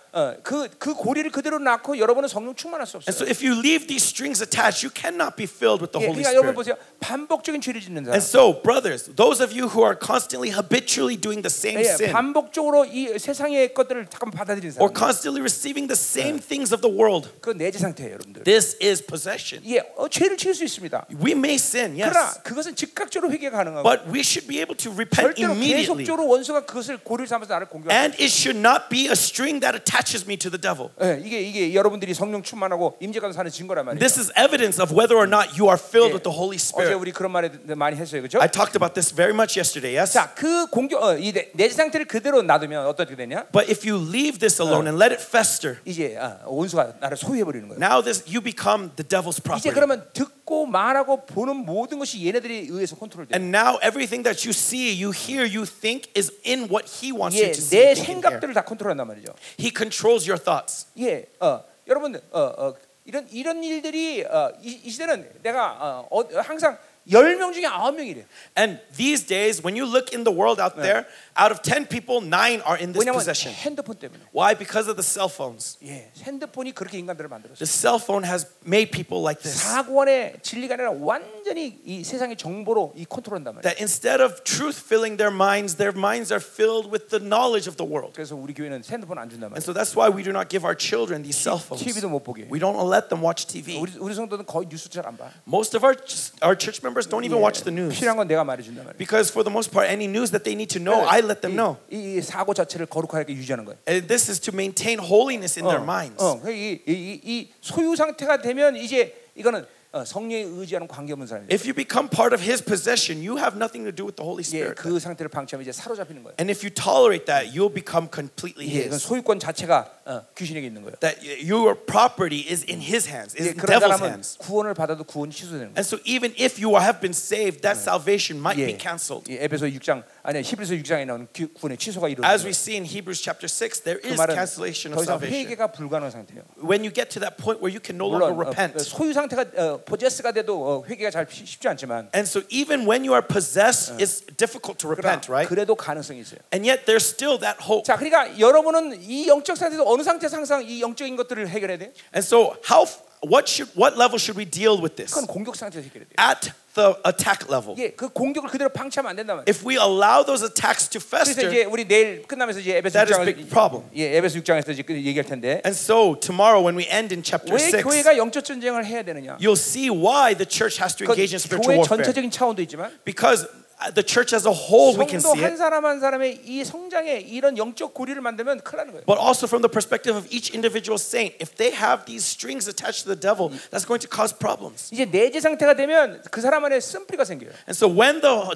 그그 0.42 0.68
그 0.78 0.94
고리를 0.94 1.30
그대로 1.30 1.58
낳고 1.60 1.98
여러분은 1.98 2.28
성령 2.28 2.54
충만할 2.56 2.86
수 2.88 2.96
And 2.96 3.06
없어요. 3.06 3.14
so 3.14 3.28
if 3.28 3.44
you 3.44 3.54
leave 3.54 3.86
these 3.86 4.02
strings 4.02 4.42
attached, 4.42 4.82
you 4.82 4.90
cannot 4.90 5.36
be 5.36 5.44
filled 5.46 5.78
with 5.84 5.92
the 5.92 6.00
예, 6.02 6.08
Holy 6.10 6.24
그러니까 6.24 6.34
여러분 6.34 6.56
Spirit. 6.58 6.58
보세요. 6.58 6.76
반복적인 6.98 7.60
죄를 7.60 7.80
짓는 7.80 8.02
사람. 8.08 8.16
And 8.18 8.24
so, 8.24 8.58
brothers, 8.62 9.06
those 9.14 9.38
of 9.38 9.52
you 9.54 9.68
who 9.70 9.84
are 9.84 9.94
constantly 9.94 10.50
habitually 10.50 11.14
doing 11.14 11.44
the 11.44 11.52
same 11.52 11.78
예, 11.78 11.86
sin 11.94 12.10
반복적으로 12.10 12.84
이 12.88 13.14
세상의 13.18 13.74
것들을 13.74 14.08
잠깐 14.10 14.32
받아들이는 14.32 14.80
or 14.80 14.90
사람. 14.90 14.96
constantly 14.96 15.38
receiving 15.44 15.86
the 15.86 15.94
same 15.94 16.40
things 16.40 16.72
of 16.74 16.80
the 16.82 16.90
world, 16.90 17.30
그 17.38 17.54
내재 17.54 17.78
상태예요, 17.78 18.18
여러분들. 18.18 18.42
this 18.42 18.74
is 18.82 19.04
possession. 19.04 19.62
예, 19.70 19.84
어, 19.94 20.08
죄를 20.08 20.36
지을 20.36 20.56
수 20.56 20.64
있습니다. 20.64 21.06
We 21.22 21.36
may 21.36 21.54
sin, 21.60 21.94
그러나 21.94 22.32
yes, 22.34 22.42
그것은 22.42 22.74
즉각적으로 22.74 23.30
회개 23.30 23.50
가능하고 23.50 23.86
but 23.86 24.08
we 24.10 24.24
should 24.24 24.48
be 24.48 24.58
able 24.58 24.74
to 24.74 24.90
repent 24.90 25.36
절대로 25.36 25.52
immediately. 25.52 26.02
계속적으로 26.02 26.26
원수가 26.26 26.64
그것을 26.66 26.96
고리를 27.04 27.28
삼아서 27.28 27.52
나를 27.54 27.68
공격하는 27.68 27.94
And 27.94 28.16
it 28.18 28.32
should 28.32 28.58
not 28.58 28.88
be 28.90 29.06
a 29.06 29.14
string 29.14 29.60
that 29.62 29.76
attaches 29.78 30.01
me 30.26 30.36
to 30.36 30.50
the 30.50 30.60
devil. 30.60 30.90
예, 31.02 31.20
이게 31.24 31.40
이게 31.40 31.74
여러분들이 31.74 32.14
성령 32.14 32.42
충만하고 32.42 32.96
임재가서 33.00 33.32
사는 33.32 33.50
증거란 33.50 33.84
말이에요. 33.86 33.98
This 34.00 34.18
is 34.18 34.32
evidence 34.36 34.80
of 34.82 34.92
whether 34.92 35.16
or 35.16 35.26
not 35.28 35.58
you 35.58 35.68
are 35.68 35.78
filled 35.78 36.12
with 36.12 36.22
the 36.24 36.34
Holy 36.34 36.56
어제 36.56 36.64
Spirit. 36.72 36.94
우리 36.98 37.12
그런 37.12 37.32
말 37.32 37.50
많이 37.76 37.96
했어요, 37.96 38.20
그렇죠? 38.22 38.40
I 38.40 38.48
talked 38.50 38.76
about 38.76 38.94
this 38.94 39.14
very 39.14 39.32
much 39.34 39.58
yesterday, 39.58 39.96
yes? 39.96 40.12
자, 40.14 40.32
그 40.34 40.66
공격 40.68 41.02
어, 41.02 41.16
이 41.16 41.32
내- 41.32 41.50
내재 41.54 41.74
상태를 41.74 42.06
그대로 42.06 42.42
놔두면 42.42 42.86
어떻게 42.86 43.14
되냐? 43.16 43.46
But 43.52 43.70
if 43.70 43.88
you 43.88 43.98
leave 44.00 44.38
this 44.38 44.60
alone 44.60 44.86
and 44.88 44.96
let 45.02 45.12
it 45.14 45.22
fester, 45.22 45.78
이제 45.84 46.16
아, 46.18 46.38
원수가 46.46 46.94
나를 47.00 47.16
소유해 47.16 47.44
버리는 47.44 47.68
거예요. 47.68 47.80
now 47.80 48.02
this 48.02 48.24
you 48.26 48.40
become 48.40 48.90
the 48.96 49.06
devil's 49.06 49.38
이제 49.38 49.42
property. 49.42 49.72
그러면 49.74 50.04
듣고 50.12 50.66
말하고 50.66 51.26
보는 51.26 51.56
모든 51.64 51.98
것이 51.98 52.24
얘네들에 52.26 52.66
의해서 52.70 52.96
컨트롤돼. 52.96 53.34
And 53.36 53.54
now 53.54 53.78
everything 53.82 54.22
that 54.24 54.46
you 54.46 54.52
see, 54.52 54.90
you 54.92 55.12
hear, 55.12 55.44
you 55.44 55.64
think 55.66 56.10
is 56.16 56.32
in 56.46 56.68
what 56.70 56.88
he 56.88 57.12
wants 57.12 57.36
you 57.36 57.48
예, 57.48 57.52
to 57.52 57.60
see. 57.60 57.78
내 57.78 57.94
think, 57.94 57.98
and 57.98 58.00
hear. 58.00 58.18
생각들을 58.18 58.54
다 58.54 58.62
컨트롤한단 58.64 59.06
말이죠. 59.06 59.34
He 59.60 59.70
controls 59.92 60.26
your 60.28 60.38
thoughts. 60.42 60.86
예, 60.98 61.26
어, 61.40 61.62
여러분, 61.86 62.16
어, 62.30 62.40
어, 62.56 62.74
이런 63.04 63.26
이런 63.30 63.62
일들이 63.64 64.24
어, 64.24 64.52
이, 64.60 64.80
이 64.84 64.90
시대는 64.90 65.30
내가 65.42 65.76
어, 65.80 66.08
어, 66.10 66.24
항상 66.42 66.76
열 67.10 67.36
명 67.36 67.52
중에 67.54 67.64
아홉 67.64 67.94
명이래. 67.96 68.26
And 68.54 68.80
these 68.96 69.24
days, 69.26 69.62
when 69.64 69.74
you 69.76 69.86
look 69.88 70.12
in 70.12 70.24
the 70.24 70.32
world 70.34 70.60
out 70.60 70.76
there, 70.76 71.06
out 71.38 71.50
of 71.52 71.62
10 71.62 71.86
people, 71.88 72.20
9 72.20 72.60
are 72.66 72.76
in 72.78 72.92
this 72.92 73.00
왜냐하면 73.04 73.18
possession. 73.20 73.54
핸드폰 73.54 73.96
때문에. 73.98 74.20
Why? 74.32 74.54
Because 74.54 74.88
of 74.90 74.96
the 74.96 75.04
cell 75.06 75.28
phones. 75.30 75.78
예, 75.84 76.10
핸드폰이 76.22 76.72
그렇게 76.72 76.98
인간들을 76.98 77.28
만들었어요. 77.28 77.58
The 77.58 77.66
cell 77.70 77.98
phone 78.02 78.24
has 78.26 78.46
made 78.66 78.90
people 78.90 79.22
like 79.22 79.42
this. 79.42 79.58
사고원의 79.62 80.38
진리가 80.42 80.74
아니라 80.74 80.90
완전히 80.92 81.80
이 81.84 82.04
세상의 82.04 82.36
정보로 82.36 82.92
이 82.96 83.04
컨트롤한단 83.04 83.54
말이에요. 83.56 83.62
That 83.62 83.80
instead 83.80 84.22
of 84.22 84.42
truth 84.44 84.78
filling 84.82 85.16
their 85.16 85.34
minds, 85.34 85.76
their 85.76 85.96
minds 85.96 86.32
are 86.32 86.42
filled 86.42 86.90
with 86.90 87.08
the 87.08 87.22
knowledge 87.22 87.68
of 87.68 87.76
the 87.76 87.86
world. 87.86 88.12
그래서 88.14 88.34
우리 88.36 88.54
교회는 88.54 88.82
핸드폰 88.88 89.18
안 89.18 89.28
준단 89.30 89.48
And 89.52 89.58
말이에요. 89.58 89.64
so 89.64 89.72
that's 89.72 89.94
why 89.96 90.08
we 90.10 90.22
do 90.22 90.30
not 90.32 90.48
give 90.50 90.64
our 90.66 90.76
children 90.76 91.22
these 91.22 91.38
cell 91.38 91.58
phones. 91.58 91.82
TV도 91.84 92.08
못 92.08 92.24
보게. 92.24 92.48
We 92.50 92.58
don't 92.60 92.76
let 92.90 93.08
them 93.08 93.22
watch 93.24 93.46
TV. 93.46 93.78
우리 93.78 93.92
우리 93.98 94.14
성도는 94.14 94.44
거의 94.46 94.66
뉴스 94.68 94.88
잘 94.88 95.06
안 95.06 95.16
봐. 95.16 95.30
Most 95.46 95.76
of 95.76 95.84
our 95.86 95.94
our 96.42 96.56
church 96.58 96.82
members 96.82 97.06
don't 97.08 97.24
even 97.24 97.38
watch 97.40 97.62
the 97.64 97.72
news 97.72 97.94
필요한 97.98 98.16
건 98.16 98.26
내가 98.28 98.44
말해준단 98.44 98.84
말이에요. 98.84 98.98
because 98.98 99.30
for 99.30 99.44
the 99.44 99.52
most 99.52 99.70
part, 99.72 99.88
any 99.88 100.06
news 100.06 100.30
that 100.30 100.44
they 100.44 100.54
need 100.54 100.68
to 100.72 100.80
know, 100.82 101.06
I 101.06 101.20
let 101.24 101.40
them 101.40 101.54
know. 101.56 101.76
이, 101.90 102.18
이 102.18 102.22
사고 102.22 102.54
자체를 102.54 102.86
거룩하게 102.86 103.32
유지하는 103.34 103.64
거예요. 103.64 103.78
And 103.88 104.06
this 104.08 104.30
is 104.30 104.40
to 104.40 104.52
maintain 104.54 104.98
holiness 104.98 105.58
in 105.58 105.66
their 105.66 105.82
minds. 105.82 106.22
어, 106.22 106.40
그 106.40 106.50
이, 106.52 106.80
이, 106.86 106.92
이, 106.92 107.20
이 107.24 107.52
소유 107.60 107.94
상태가 107.96 108.40
되면 108.42 108.76
이제 108.76 109.14
이거는 109.34 109.66
어, 109.90 110.04
성령에 110.04 110.42
의지하는 110.42 110.86
관계 110.86 111.14
없는 111.14 111.26
사람이에요. 111.26 111.48
If 111.50 111.64
you 111.64 111.72
become 111.72 112.10
part 112.10 112.34
of 112.34 112.44
His 112.44 112.62
possession, 112.62 113.24
you 113.24 113.38
have 113.40 113.56
nothing 113.56 113.88
to 113.88 113.92
do 113.94 114.04
with 114.04 114.16
the 114.16 114.24
Holy 114.26 114.44
예, 114.44 114.44
Spirit. 114.44 114.76
그 114.76 115.00
상태를 115.00 115.30
방치하면 115.30 115.62
이제 115.64 115.72
사로잡히는 115.72 116.22
거예요. 116.24 116.36
And 116.38 116.52
if 116.52 116.60
you 116.60 116.68
tolerate 116.68 117.24
that, 117.24 117.56
you'll 117.56 117.72
become 117.72 118.10
completely 118.12 118.68
예, 118.68 118.84
그건 118.84 119.00
His. 119.00 119.08
소유권 119.08 119.38
자체가 119.40 119.88
어, 120.08 120.24
귀신에게 120.36 120.66
있는 120.66 120.82
거예요. 120.82 120.96
That 121.00 121.20
y- 121.20 121.38
your 121.44 121.74
property 121.76 122.46
is 122.48 122.64
in 122.68 122.80
His 122.80 123.04
hands, 123.08 123.36
예, 123.36 123.44
is 123.44 123.48
in 123.52 123.56
그런 123.60 123.76
devil's 123.78 123.98
사람은 124.00 124.08
hands. 124.08 124.38
구원을 124.38 124.72
받아도 124.74 125.04
구원이 125.04 125.32
취소되는 125.32 125.74
거예요. 125.74 125.76
And 125.76 125.84
so 125.84 125.98
even 126.08 126.32
if 126.40 126.56
you 126.56 126.72
have 126.80 127.00
been 127.00 127.12
saved, 127.12 127.60
that 127.62 127.76
salvation 127.78 128.40
might 128.40 128.56
be 128.56 128.72
예, 128.72 128.78
canceled. 128.80 129.28
예, 129.30 129.44
에베소 129.44 129.66
6장 129.68 130.02
아니 130.22 130.40
히브리서 130.42 130.74
6장에 130.80 131.04
나오는 131.06 131.28
구- 131.32 131.48
구원의 131.52 131.76
취소가 131.78 132.08
이루어지는 132.08 132.24
As 132.28 132.44
we 132.44 132.52
거예요. 132.52 132.56
see 132.56 132.76
in 132.80 132.84
Hebrews 132.88 133.20
chapter 133.20 133.44
6, 133.48 133.84
there 133.84 134.00
그 134.00 134.08
is 134.08 134.16
말은 134.16 134.32
cancellation 134.34 134.96
더 134.96 135.00
of 135.00 135.04
이상 135.04 135.20
salvation. 135.20 135.44
회개가 135.44 135.72
불가능한 135.76 136.10
상태예요. 136.10 136.42
When 136.64 136.80
you 136.84 136.92
get 136.92 137.12
to 137.12 137.20
that 137.20 137.36
point 137.36 137.60
where 137.60 137.68
you 137.72 137.80
can 137.84 137.96
no 138.00 138.08
longer 138.08 138.32
물론 138.32 138.48
어, 138.48 138.48
repent. 138.48 138.80
소유 138.80 139.12
상태가 139.12 139.44
어, 139.60 139.84
포제스가 139.84 140.32
돼도 140.32 140.52
어, 140.56 140.84
회개가 140.88 141.10
잘 141.12 141.26
쉽- 141.28 141.44
쉽지 141.46 141.68
않지만 141.68 142.08
And 142.16 142.24
so 142.24 142.40
even 142.48 142.88
when 142.88 143.04
you 143.04 143.12
are 143.12 143.20
possessed, 143.24 143.92
it's 144.00 144.24
difficult 144.40 144.80
to 144.80 144.88
그러나 144.88 145.20
repent, 145.20 145.28
right? 145.28 145.48
그래도 145.48 145.76
가능성이 145.76 146.20
있어요. 146.24 146.40
And 146.52 146.64
yet 146.64 146.84
there's 146.88 147.04
still 147.04 147.36
that 147.40 147.60
hope. 147.60 147.84
자, 147.84 147.96
그러니까 147.96 148.32
여러분은 148.40 149.00
이 149.02 149.28
영적 149.28 149.56
상태에서 149.56 149.84
어느 149.92 150.02
상태에서 150.02 150.36
항상 150.36 150.64
이 150.66 150.80
영적인 150.80 151.16
것들을 151.16 151.48
해결해야 151.48 151.78
돼요? 151.78 151.90
And 152.14 152.24
so 152.24 152.56
how 152.68 152.86
what 153.26 153.50
should 153.50 153.70
what 153.76 153.98
level 153.98 154.18
should 154.18 154.38
we 154.38 154.44
deal 154.48 154.78
with 154.80 154.94
this? 154.96 155.12
그건 155.12 155.26
공격 155.26 155.56
상태에서 155.56 155.84
해결해야 155.86 156.08
돼요. 156.08 156.16
At 156.18 156.52
the 156.74 156.94
attack 157.04 157.50
level. 157.50 157.74
예, 157.78 157.90
그 157.90 158.08
공격을 158.08 158.48
그대로 158.50 158.70
방치하면 158.70 159.10
안 159.10 159.16
된단 159.16 159.36
말이에요. 159.36 159.50
If 159.50 159.66
we 159.66 159.74
allow 159.74 160.22
those 160.24 160.44
attacks 160.46 160.88
to 160.90 161.00
그래서 161.00 161.32
fester, 161.34 161.50
이제 161.50 161.64
우리 161.64 161.86
내일 161.86 162.22
끝나면서 162.22 162.60
이제 162.60 162.76
에베소 162.78 162.92
That 162.94 163.10
is 163.12 163.18
a 163.18 163.24
6장을 163.24 163.26
big 163.26 163.50
problem. 163.50 163.84
예, 163.96 164.16
에베소 164.16 164.38
6장에서 164.40 164.70
이제 164.70 164.82
그 164.82 164.94
얘기할 164.94 165.24
텐데 165.26 165.60
and 165.66 165.74
so 165.74 166.14
tomorrow 166.20 166.62
when 166.62 166.78
we 166.78 166.86
end 166.86 167.12
in 167.12 167.22
chapter 167.22 167.50
왜 167.50 167.58
6, 167.58 167.82
교회가 167.82 168.16
영적 168.16 168.44
전쟁을 168.44 168.86
해야 168.86 169.02
되느냐? 169.02 169.36
you'll 169.42 169.58
see 169.58 169.90
why 169.90 170.34
the 170.34 170.46
church 170.46 170.78
has 170.78 170.94
to 170.94 171.04
그 171.04 171.12
engage 171.12 171.34
in 171.34 171.42
spiritual 171.42 171.74
교회 171.74 171.82
warfare. 171.82 171.98
전체적인 172.06 172.30
차원도 172.30 172.62
있지만 172.62 172.94
Because 173.04 173.42
uh, 173.44 173.61
the 173.94 174.02
church 174.02 174.32
as 174.34 174.44
a 174.44 174.52
whole, 174.52 174.96
we 174.98 175.06
can 175.06 175.20
성도 175.20 175.38
see 175.38 175.42
한 175.44 175.52
it. 175.52 175.58
사람 175.58 175.84
한 175.86 176.00
사람의 176.00 176.42
이 176.44 176.64
성장에 176.64 177.20
이런 177.20 177.56
영적 177.56 177.94
고리를 177.94 178.20
만들면 178.20 178.60
큰일 178.62 178.78
나는 178.78 178.92
거예요. 178.92 179.06
But 179.06 179.18
also 179.22 179.46
from 179.46 179.62
the 179.62 179.70
perspective 179.70 180.16
of 180.16 180.26
each 180.30 180.50
individual 180.52 180.98
saint, 180.98 181.36
if 181.40 181.54
they 181.54 181.70
have 181.70 182.04
these 182.06 182.26
strings 182.26 182.66
attached 182.66 183.06
to 183.06 183.08
the 183.08 183.18
devil, 183.18 183.50
that's 183.70 183.86
going 183.86 184.02
to 184.02 184.08
cause 184.10 184.34
problems. 184.34 184.90
이제 184.90 185.06
내재 185.06 185.40
상태가 185.40 185.74
되면 185.74 186.20
그 186.30 186.40
사람 186.40 186.64
안에 186.64 186.80
쓴뿌리가 186.80 187.24
생겨요. 187.24 187.50
And 187.70 187.76
so 187.78 187.86
when 187.86 188.20
the 188.20 188.50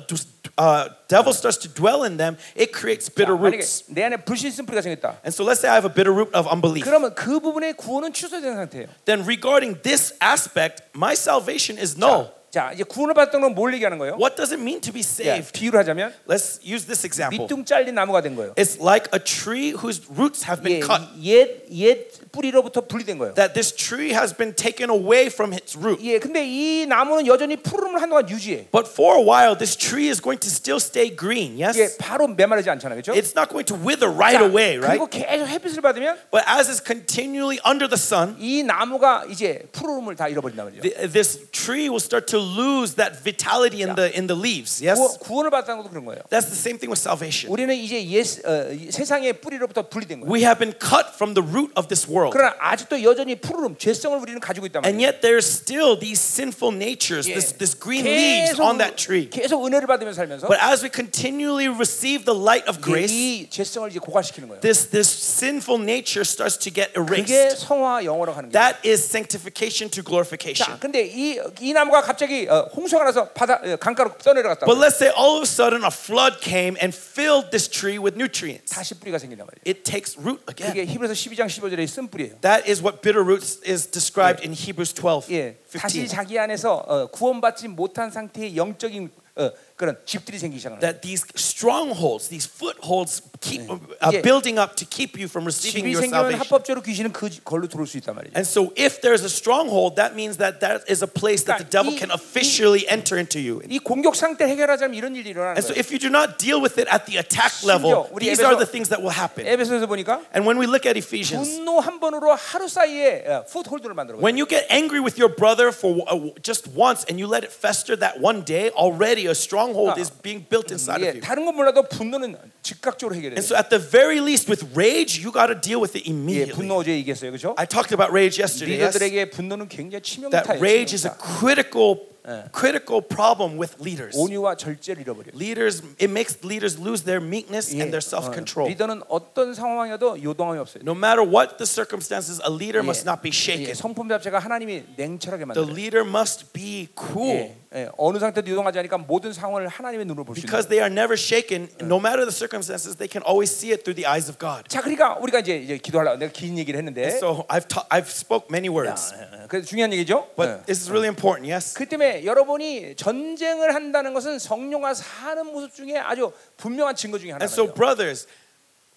uh, 0.59 0.91
devil 1.07 1.33
starts 1.33 1.59
to 1.63 1.69
dwell 1.71 2.03
in 2.03 2.19
them, 2.19 2.37
it 2.59 2.75
creates 2.75 3.09
bitter 3.09 3.39
만약에 3.39 3.63
roots. 3.63 3.85
내 3.87 4.03
안에 4.03 4.25
불신 4.25 4.51
쓴뿌리가 4.51 4.83
생겼다. 4.83 5.23
And 5.23 5.31
so 5.31 5.47
let's 5.47 5.63
say 5.63 5.71
I 5.71 5.79
have 5.79 5.87
a 5.87 5.95
bitter 5.95 6.11
root 6.11 6.35
of 6.35 6.51
unbelief. 6.51 6.83
그러면 6.85 7.15
그 7.15 7.39
부분의 7.39 7.75
구원은 7.79 8.13
취소된 8.13 8.57
상태예요. 8.59 8.89
Then 9.07 9.23
regarding 9.23 9.79
this 9.83 10.15
aspect, 10.21 10.83
my 10.95 11.15
salvation 11.15 11.79
is 11.79 11.97
null. 11.97 12.36
자, 12.57 12.69
자 12.69 12.73
이제 12.75 12.85
구원을 12.85 13.15
받았던 13.15 13.41
건 13.41 13.55
뭘 13.55 13.73
얘기하는 13.75 13.97
거예요? 13.99 14.15
What 14.21 14.37
does 14.37 14.53
it 14.53 14.61
mean 14.61 14.81
to 14.83 14.93
be 14.93 15.01
자, 15.03 15.09
saved? 15.41 15.53
비유를 15.53 15.81
하자면 15.81 16.13
Let's 16.29 16.61
use 16.63 16.85
this 16.87 17.07
example. 17.07 17.41
밑둥 17.49 17.65
잘린 17.65 17.95
나무가 17.95 18.21
된 18.21 18.37
거예요. 18.37 18.53
It's 18.57 18.77
like 18.81 19.09
a 19.15 19.19
tree 19.19 19.73
whose 19.73 20.05
roots 20.13 20.45
have 20.45 20.61
예, 20.69 20.81
been 20.81 20.85
cut. 20.85 21.01
옛, 21.25 21.65
옛 21.73 22.13
뿌리로부터 22.33 22.83
분리된 22.85 23.17
거예요. 23.19 23.33
That 23.35 23.55
this 23.55 23.73
tree 23.75 24.13
has 24.13 24.37
been 24.37 24.53
taken 24.55 24.91
away 24.91 25.27
from 25.33 25.53
its 25.57 25.77
root. 25.77 26.01
예, 26.05 26.19
근데 26.19 26.45
이 26.45 26.85
나무는 26.87 27.27
여전히 27.27 27.57
푸름을 27.57 28.01
한동안 28.03 28.29
유지해. 28.29 28.69
But 28.71 28.85
for 28.89 29.17
a 29.17 29.25
while, 29.25 29.57
this 29.57 29.73
tree 29.77 30.09
is 30.13 30.21
going 30.21 30.41
to 30.41 30.49
still 30.53 30.77
stay 30.81 31.09
green. 31.09 31.57
Yes? 31.57 31.81
예, 31.81 31.89
바로 31.97 32.29
메마르지 32.29 32.69
않잖아요, 32.69 33.01
그렇죠? 33.01 33.13
It's 33.17 33.33
not 33.37 33.49
going 33.49 33.65
to 33.69 33.77
wither 33.77 34.13
right 34.13 34.41
away, 34.41 34.77
right? 34.77 35.01
그리고 35.01 35.09
계속 35.09 35.49
햇빛을 35.49 35.81
받으면 35.81 36.17
But 36.31 36.45
as 36.49 36.69
it's 36.69 36.85
continually 36.85 37.61
under 37.65 37.89
the 37.89 37.97
sun, 38.01 38.37
이 38.41 38.63
나무가 38.63 39.25
이제 39.29 39.65
푸름을 39.73 40.17
다 40.17 40.29
잃어버린단 40.29 40.69
말이죠. 40.69 40.83
th- 40.85 41.13
this 41.13 41.49
tree 41.53 41.89
will 41.89 42.01
start 42.01 42.27
to 42.29 42.43
lose 42.47 42.95
that 42.97 43.19
vitality 43.23 43.83
in 43.83 43.95
the 43.95 44.11
in 44.17 44.27
the 44.27 44.37
leaves. 44.39 44.83
Yes? 44.83 44.99
구, 44.99 45.19
구원을 45.19 45.51
받았다는 45.51 45.83
것도 45.83 45.91
그런 45.91 46.05
거예요. 46.05 46.23
That's 46.31 46.47
the 46.49 46.59
same 46.59 46.79
thing 46.79 46.91
with 46.91 47.01
salvation. 47.01 47.51
우리는 47.53 47.75
이제 47.75 47.99
옛, 48.11 48.25
어, 48.45 48.71
이 48.73 48.91
세상의 48.91 49.41
뿌리로부터 49.41 49.89
분리된 49.89 50.21
거예요. 50.21 50.31
We 50.33 50.43
have 50.43 50.59
been 50.59 50.73
cut 50.79 51.15
from 51.15 51.35
the 51.35 51.43
root 51.43 51.73
of 51.77 51.89
this 51.89 52.07
world. 52.09 52.33
그러나 52.33 52.55
아직도 52.59 53.03
여전히 53.03 53.37
푸르름, 53.37 53.77
죄성을 53.77 54.19
우리는 54.19 54.39
가지고 54.41 54.67
있단 54.67 54.85
And 54.85 54.97
말이에요. 54.97 55.07
yet 55.07 55.21
there's 55.21 55.47
still 55.47 55.99
these 55.99 56.21
sinful 56.21 56.75
natures, 56.75 57.29
예. 57.29 57.35
this, 57.35 57.53
this 57.59 57.75
green 57.75 58.07
leaves 58.07 58.61
on 58.61 58.79
that 58.79 58.97
tree. 58.97 59.29
계속 59.29 59.65
은혜를 59.67 59.87
받으면서 59.87 60.17
살면서 60.23 60.47
But 60.49 60.61
as 60.63 60.83
we 60.83 60.91
continually 60.91 61.69
receive 61.69 62.25
the 62.25 62.37
light 62.39 62.69
of 62.69 62.79
이제 62.79 62.85
grace, 62.85 63.13
이 63.13 63.49
죄성을 63.51 63.91
이제 63.91 63.99
고갈시키는 63.99 64.49
거예요. 64.49 64.61
this, 64.61 64.89
this 64.89 65.09
sinful 65.09 65.81
nature 65.83 66.25
starts 66.25 66.57
to 66.59 66.73
get 66.73 66.93
그게 66.95 67.33
erased. 67.51 67.67
성화 67.67 68.05
영어로 68.05 68.35
가는 68.35 68.49
거예요. 68.49 68.53
That 68.53 68.81
is 68.87 69.05
sanctification 69.05 69.91
to 69.91 70.03
자, 70.03 70.09
glorification. 70.09 70.79
근데 70.81 71.05
이, 71.07 71.39
이 71.61 71.73
나무가 71.73 72.01
갑자기 72.03 72.26
어, 72.50 72.70
홍수가 72.76 73.04
나서 73.04 73.30
바다 73.30 73.62
어, 73.64 73.76
강가로 73.78 74.18
떠내려갔다. 74.18 74.66
But 74.66 74.80
let's 74.80 74.96
say 74.98 75.12
all 75.16 75.38
of 75.38 75.44
a 75.44 75.48
sudden 75.48 75.84
a 75.84 75.92
flood 75.92 76.40
came 76.42 76.78
and 76.82 76.96
filled 76.96 77.52
this 77.52 77.68
tree 77.70 77.98
with 77.98 78.16
nutrients. 78.16 78.74
다시 78.74 78.94
뿌리가 79.00 79.18
생긴단 79.18 79.46
말이에요. 79.48 79.64
It 79.66 79.84
takes 79.84 80.18
root 80.20 80.44
again. 80.50 80.72
이게 80.76 80.86
히브리서 80.86 81.14
12장 81.14 81.48
15절에 81.48 81.88
쓴 81.88 82.08
뿌리예요. 82.08 82.40
That 82.42 82.70
is 82.70 82.82
what 82.82 83.02
bitter 83.02 83.24
roots 83.24 83.60
is 83.68 83.88
described 83.90 84.44
in 84.44 84.54
Hebrews 84.54 84.94
12, 84.94 85.32
예, 85.32 85.58
다시 85.80 86.06
15. 86.06 86.08
자기 86.08 86.40
안에서 86.40 86.84
어, 86.88 87.08
구원받지 87.08 87.70
못한 87.70 88.12
상태의 88.12 88.58
영적인 88.58 89.10
어, 89.38 89.52
그런 89.77 89.97
집들이 90.07 90.39
생기기 90.39 90.61
시작하는 90.61 90.79
거예요. 90.79 90.93
That 90.93 91.01
these 91.03 91.25
strongholds, 91.35 92.29
these 92.29 92.47
footholds 92.47 93.23
keep 93.41 93.67
uh, 93.67 93.79
이게 94.13 94.23
building 94.23 94.59
up 94.61 94.77
to 94.77 94.87
keep 94.87 95.19
you 95.19 95.27
from 95.27 95.43
receiving 95.47 95.83
집이 95.83 95.91
your 95.95 96.03
생기면 96.07 96.39
salvation. 96.39 96.39
합법적으로 96.47 96.83
귀신은 96.83 97.11
그 97.13 97.27
걸로 97.43 97.67
들어올 97.67 97.87
수 97.87 97.97
있단 97.99 98.15
말이죠. 98.15 98.37
And 98.37 98.47
so 98.47 98.71
if 98.79 99.01
there's 99.01 99.23
a 99.27 99.33
stronghold, 99.33 99.97
that 99.97 100.15
means 100.15 100.39
that 100.39 100.61
that 100.61 100.85
is 100.87 101.03
a 101.03 101.11
place 101.11 101.43
that 101.51 101.59
the 101.59 101.67
devil 101.69 101.91
이- 101.91 101.99
can 101.99 102.11
officially 102.15 102.87
enter 102.87 103.19
into 103.19 103.41
you. 103.43 103.59
이 103.67 103.79
공격 103.83 104.15
상태를 104.15 104.53
해결하자면 104.53 104.95
이런 104.95 105.17
일이 105.17 105.31
일어나는 105.31 105.59
And 105.59 105.65
so 105.67 105.75
거예요. 105.75 105.81
if 105.83 105.91
you 105.91 105.99
do 105.99 106.11
not 106.13 106.39
deal 106.39 106.63
with 106.63 106.79
it 106.79 106.87
at 106.87 107.07
the 107.11 107.19
attack 107.19 107.51
level, 107.67 108.07
우리 108.15 108.31
these 108.31 108.39
are 108.39 108.55
에베소- 108.55 108.63
the 108.63 108.71
things 108.71 108.87
that 108.93 109.03
will 109.03 109.15
happen. 109.15 109.47
에베소에서 109.47 109.87
보니까 109.91 110.23
And 110.31 110.47
when 110.47 110.61
we 110.63 110.67
look 110.71 110.87
at 110.87 110.95
Ephesians, 110.95 111.59
분노 111.59 111.81
한 111.83 111.99
번으로 111.99 112.31
하루 112.39 112.69
사이에 112.69 113.25
어, 113.27 113.45
풋홀드를 113.51 113.95
만들어. 113.99 114.21
when 114.23 114.39
you 114.39 114.47
get 114.47 114.67
angry 114.71 115.03
with 115.03 115.19
your 115.19 115.33
brother 115.35 115.75
for 115.75 116.07
uh, 116.07 116.31
just 116.45 116.71
once 116.77 117.03
and 117.11 117.19
you 117.19 117.27
let 117.27 117.43
it 117.43 117.51
fester 117.51 117.99
that 117.99 118.21
one 118.23 118.45
day, 118.47 118.71
already 118.79 119.27
a 119.27 119.35
stronghold 119.67 119.99
아. 119.99 120.01
is 120.01 120.11
being 120.23 120.47
built 120.49 120.71
inside 120.71 121.03
of 121.03 121.09
예, 121.11 121.19
you. 121.19 121.21
다른 121.21 121.45
건 121.45 121.57
몰라도 121.57 121.83
분노는 121.83 122.37
즉각적으로 122.63 123.15
해결해요. 123.17 123.37
And 123.37 123.45
so 123.45 123.57
at 123.59 123.69
the 123.69 123.83
very 123.83 124.23
least 124.23 124.47
with 124.49 124.63
rage, 124.79 125.19
you 125.19 125.33
got 125.35 125.51
to 125.51 125.59
deal 125.59 125.83
with 125.83 125.99
it 125.99 126.07
예, 126.07 126.11
immediately. 126.15 126.55
분노 126.55 126.79
어제 126.79 126.93
얘기했어요, 127.03 127.31
그렇죠? 127.35 127.55
I 127.59 127.67
talked 127.67 127.91
about 127.93 128.15
rage 128.15 128.39
yesterday. 128.41 128.79
yes? 128.79 128.95
리더들에게 128.97 129.31
분노는 129.31 129.69
굉장히 129.69 130.03
치명타예요. 130.03 130.45
That 130.47 130.63
rage 130.63 130.95
is 130.95 131.07
a 131.07 131.11
치명타. 131.11 131.39
critical 131.43 132.13
critical 132.55 133.03
problem 133.03 133.59
with 133.59 133.75
leaders. 133.83 134.15
온유와 134.17 134.55
절제를 134.55 135.03
잃어버려요. 135.03 135.35
Leaders 135.35 135.83
it 135.99 136.07
makes 136.07 136.39
leaders 136.47 136.79
lose 136.79 137.03
their 137.03 137.19
meekness 137.19 137.75
예, 137.75 137.83
and 137.83 137.91
their 137.91 137.99
어, 137.99 138.07
self-control. 138.07 138.71
리더는 138.71 139.03
어떤 139.09 139.55
상황이어도 139.55 140.23
요동함이 140.23 140.61
없어요. 140.61 140.83
No 140.87 140.95
matter 140.95 141.27
what 141.27 141.59
the 141.59 141.67
circumstances, 141.67 142.39
a 142.47 142.51
leader 142.53 142.79
예, 142.79 142.87
must 142.87 143.03
not 143.03 143.23
be 143.27 143.31
예, 143.31 143.35
shaken. 143.35 143.75
성품 143.75 144.09
자체가 144.09 144.39
하나님이 144.39 144.95
냉철하게 144.97 145.51
The 145.51 145.67
만들어요. 145.67 145.75
leader 145.75 146.07
must 146.07 146.53
be 146.53 146.87
cool. 146.95 147.27
예, 147.27 147.57
예, 147.66 147.66
어느 147.98 148.18
상태도 148.20 148.50
요동하지 148.50 148.80
않으니까 148.80 148.98
모든 148.98 149.34
상황을 149.34 149.68
하나님의 149.68 150.06
눈으로 150.06 150.24
볼 150.24 150.36
수 150.36 150.40
있는 150.42 150.48
Because 150.48 150.68
they 150.70 150.82
are 150.82 150.92
never 150.92 151.14
shaken, 151.14 151.70
no 151.82 151.98
matter 151.98 152.26
the 152.26 152.32
circumstances, 152.34 152.98
they 152.98 153.08
can 153.12 153.22
always 153.28 153.52
see 153.54 153.72
it 153.72 153.84
through 153.84 153.94
the 153.96 154.08
eyes 154.10 154.30
of 154.30 154.40
God. 154.40 154.64
자, 154.68 154.82
그러니까 154.82 155.18
우리가 155.22 155.40
이제, 155.40 155.58
이제 155.58 155.78
기도하려 155.78 156.18
내가 156.18 156.32
긴 156.32 156.58
얘기를 156.58 156.78
했는데 156.78 157.08
So 157.18 157.46
I've 157.50 157.68
ta- 157.68 157.86
I've 157.90 158.10
spoke 158.10 158.48
many 158.50 158.70
words, 158.74 159.14
그 159.48 159.62
중요한 159.62 159.92
얘기죠. 159.94 160.28
but 160.36 160.50
예. 160.50 160.66
this 160.66 160.82
is 160.82 160.90
really 160.90 161.08
important. 161.08 161.46
Yes. 161.46 161.74
그 161.74 161.86
때문에 161.86 162.26
여러분이 162.26 162.96
전쟁을 162.96 163.76
한다는 163.76 164.14
것은 164.14 164.40
성령과 164.40 164.94
사는 164.94 165.46
모습 165.46 165.74
중에 165.76 165.98
아주 165.98 166.32
분명한 166.58 166.96
증거 166.96 167.18
중에 167.20 167.32
And 167.32 167.46
so, 167.46 167.68
하나예요. 167.70 167.74
brothers, 167.76 168.28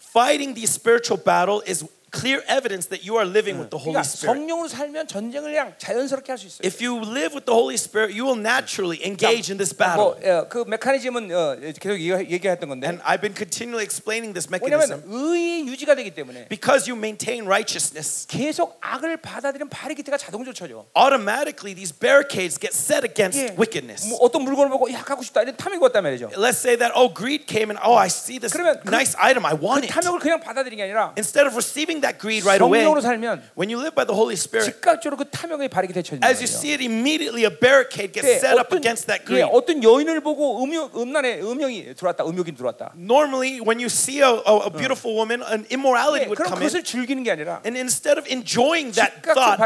fighting 0.00 0.54
the 0.54 0.64
spiritual 0.66 1.18
battle 1.22 1.62
is 1.66 1.84
clear 2.15 2.39
evidence 2.47 2.87
that 2.87 3.03
you 3.03 3.17
are 3.19 3.27
living 3.27 3.59
with 3.59 3.67
the 3.69 3.77
Holy 3.77 3.91
그러니까 3.91 4.07
Spirit. 4.07 4.31
성령으로 4.39 4.69
살면 4.69 5.07
전쟁을 5.09 5.51
그냥 5.51 5.73
자연스럽게 5.77 6.31
할 6.31 6.37
수 6.39 6.47
있어요. 6.47 6.63
If 6.63 6.79
you 6.79 6.95
live 7.03 7.35
with 7.35 7.43
the 7.43 7.51
Holy 7.51 7.75
Spirit, 7.75 8.15
you 8.15 8.23
will 8.23 8.39
naturally 8.39 9.03
engage 9.03 9.51
in 9.51 9.57
this 9.59 9.75
뭐, 9.75 10.15
battle. 10.15 10.15
어, 10.23 10.47
그 10.47 10.63
메커니즘은 10.63 11.27
어, 11.35 11.59
계속 11.75 11.99
얘기- 11.99 12.31
얘기했던 12.31 12.69
건데 12.71 12.87
And 12.87 13.03
I've 13.03 13.19
been 13.19 13.35
continually 13.35 13.83
explaining 13.83 14.31
this 14.31 14.47
왜냐하면 14.47 15.03
mechanism 15.03 15.11
의의 15.11 15.67
유지가 15.67 15.91
되기 15.95 16.15
때문에 16.15 16.47
because 16.47 16.87
you 16.87 16.95
maintain 16.95 17.43
righteousness. 17.51 18.23
계속 18.31 18.79
악을 18.79 19.17
받아들이는 19.19 19.67
바리기트가 19.67 20.15
자동적으로 20.15 20.53
쳐져. 20.55 20.85
Automatically, 20.95 21.75
these 21.75 21.91
barricades 21.91 22.55
get 22.55 22.71
set 22.71 23.03
against 23.03 23.43
예. 23.43 23.51
wickedness. 23.59 24.07
뭐 24.07 24.19
어떤 24.23 24.43
물건을 24.47 24.69
보고 24.71 24.87
야 24.93 25.03
갖고 25.03 25.19
싶다 25.21 25.41
이런 25.43 25.57
탐욕이 25.57 25.83
왔단 25.83 25.99
말이죠. 26.03 26.31
Let's 26.39 26.63
say 26.63 26.77
that 26.79 26.95
oh, 26.95 27.11
greed 27.11 27.43
came 27.43 27.75
and 27.75 27.79
oh, 27.83 27.99
I 27.99 28.07
see 28.07 28.39
this 28.39 28.55
그러면 28.55 28.79
그- 28.79 28.87
nice 28.87 29.19
item, 29.19 29.43
I 29.43 29.51
그 29.51 29.59
want 29.59 29.83
it. 29.83 29.91
탐욕을 29.91 30.19
그냥 30.23 30.39
받아들이는 30.39 30.77
게 30.79 30.83
아니라 30.87 31.11
Instead 31.19 31.43
of 31.43 31.59
receiving 31.59 31.98
that 32.02 32.18
greed 32.18 32.44
right 32.44 32.60
away, 32.62 32.84
성령으로 32.84 33.00
살면 33.00 33.42
when 33.56 33.70
you 33.70 33.78
live 33.78 33.94
by 33.94 34.04
the 34.04 34.14
Holy 34.14 34.34
Spirit, 34.34 34.66
즉각적으로 34.70 35.16
그 35.16 35.24
탐욕의 35.30 35.68
바리기트에 35.68 36.02
쳐진다. 36.02 36.26
as 36.26 36.40
you 36.40 36.48
see 36.48 36.72
it 36.72 36.82
immediately, 36.82 37.44
a 37.44 37.50
barricade 37.50 38.12
gets 38.12 38.26
예, 38.26 38.36
set 38.38 38.58
up 38.58 38.68
어떤, 38.68 38.78
against 38.78 39.06
that 39.06 39.22
예, 39.22 39.44
greed. 39.44 39.48
어떤 39.52 39.82
여인을 39.82 40.20
보고 40.20 40.62
음욕, 40.62 40.96
음란의 40.96 41.42
음욕이 41.42 41.94
들어왔다, 41.94 42.24
음욕이 42.24 42.54
들어왔다. 42.56 42.92
Normally, 42.96 43.60
when 43.60 43.78
you 43.78 43.88
see 43.88 44.20
a, 44.20 44.30
a, 44.30 44.66
a 44.66 44.70
beautiful 44.70 45.14
woman, 45.14 45.42
an 45.46 45.66
immorality 45.70 46.24
예, 46.24 46.28
would 46.28 46.40
come 46.40 46.58
in, 46.58 46.66
그것을 46.66 46.84
즐기는 46.84 47.22
게 47.22 47.30
아니라 47.30 47.60
and 47.64 47.76
instead 47.76 48.18
of 48.18 48.26
enjoying 48.30 48.90
that 48.92 49.22
thought, 49.22 49.60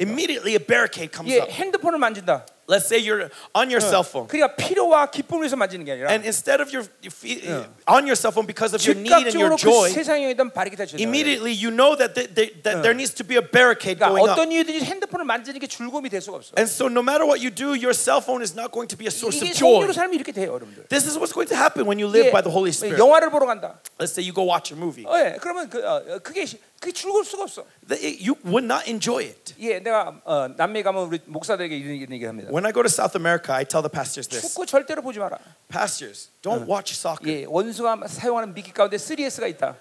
immediately 0.00 0.54
a 0.56 0.60
barricade 0.60 1.12
comes 1.12 1.30
예, 1.30 1.40
up. 1.40 1.50
핸드폰을 1.50 1.98
만진다. 1.98 2.46
Let's 2.69 2.87
say 2.87 3.03
you're 3.03 3.27
on 3.53 3.67
your 3.67 3.81
cell 3.83 3.99
phone, 4.05 4.29
그러니까 4.31 4.55
필요와 4.55 5.11
기쁨을 5.11 5.43
위해서 5.43 5.57
만지는 5.57 5.83
게 5.83 5.91
아니라 5.91 6.07
and 6.09 6.23
instead 6.23 6.61
of 6.63 6.71
your 6.71 6.87
you 7.03 7.11
fe- 7.11 7.43
on 7.83 8.07
your 8.07 8.15
cell 8.15 8.31
phone 8.31 8.47
because 8.47 8.71
of 8.71 8.79
your 8.79 8.95
need 8.95 9.11
and 9.27 9.35
your 9.35 9.51
즉각적으로 9.51 9.59
그 9.59 9.67
joy, 9.67 9.91
세상에 9.91 10.31
있던 10.31 10.53
바리기트에 10.55 10.85
쳐진다. 10.85 11.03
immediately 11.03 11.51
you 11.51 11.67
know 11.67 11.97
that, 11.99 12.15
th- 12.15 12.31
th- 12.31 12.63
that 12.63 12.79
there 12.79 12.95
needs 12.95 13.11
to 13.11 13.27
be 13.27 13.35
a 13.35 13.43
barricade 13.43 13.99
그러니까 13.99 14.07
going 14.15 14.23
up. 14.23 14.39
어떤 14.39 14.51
이유든지 14.55 14.85
핸드폰을 14.87 15.25
만지는 15.25 15.59
게 15.59 15.67
즐거움이 15.67 16.07
될 16.07 16.21
수가 16.21 16.37
없어. 16.39 16.55
And 16.55 16.69
so, 16.71 16.87
no 16.87 17.03
matter 17.03 17.27
what 17.27 17.43
you 17.43 17.51
do, 17.51 17.75
your 17.75 17.91
cell 17.91 18.23
phone 18.23 18.39
is 18.39 18.55
not 18.55 18.71
going 18.71 18.87
to 18.87 18.95
be 18.95 19.03
a 19.03 19.11
source 19.11 19.35
of 19.43 19.51
이게 19.51 19.51
joy. 19.51 19.83
성령으로 19.83 19.91
살면 19.91 20.15
이렇게 20.15 20.31
돼요, 20.31 20.55
여러분들. 20.55 20.87
This 20.87 21.03
is 21.03 21.19
what's 21.19 21.35
going 21.35 21.51
to 21.51 21.57
happen 21.59 21.83
when 21.83 21.99
you 21.99 22.07
live 22.07 22.29
예, 22.29 22.31
by 22.31 22.39
the 22.39 22.53
Holy 22.55 22.71
Spirit. 22.71 22.95
영화를 22.95 23.27
보러 23.35 23.43
간다. 23.51 23.83
Let's 23.99 24.15
say 24.15 24.23
you 24.23 24.31
go 24.31 24.47
watch 24.47 24.71
a 24.71 24.79
movie. 24.79 25.03
어, 25.03 25.19
예, 25.19 25.35
그러면 25.43 25.67
그, 25.67 25.83
어, 25.83 25.99
어, 26.07 26.19
그게 26.23 26.45
시- 26.47 26.55
그게 26.79 26.93
즐거울 26.95 27.25
수가 27.25 27.43
없어. 27.43 27.65
The- 27.85 27.99
it- 27.99 28.17
You 28.23 28.39
would 28.47 28.65
not 28.65 28.87
enjoy 28.89 29.27
it. 29.27 29.53
예, 29.59 29.77
내가 29.83 30.15
어, 30.25 30.47
남미 30.55 30.81
가면 30.81 31.03
우리 31.11 31.19
목사들에게 31.25 31.75
이런 31.75 31.95
이런 31.99 32.13
얘기합니다. 32.15 32.49
When 32.55 32.65
I 32.65 32.71
go 32.71 32.81
to 32.83 32.89
South 32.89 33.15
America, 33.15 33.53
I 33.53 33.63
tell 33.65 33.81
the 33.81 33.89
pastors 33.91 34.27
this 34.27 34.41
축구 34.47 34.65
절대로 34.65 35.01
보지 35.01 35.19
마라. 35.19 35.37
Pastors, 35.69 36.29
don't 36.41 36.65
watch 36.67 36.93
soccer. 36.95 37.27
예, 37.29 37.45
원수가 37.47 38.07
사용하는 38.07 38.53
미끼 38.53 38.71
가운데 38.71 38.97
3S가 38.97 39.47
있다. 39.49 39.75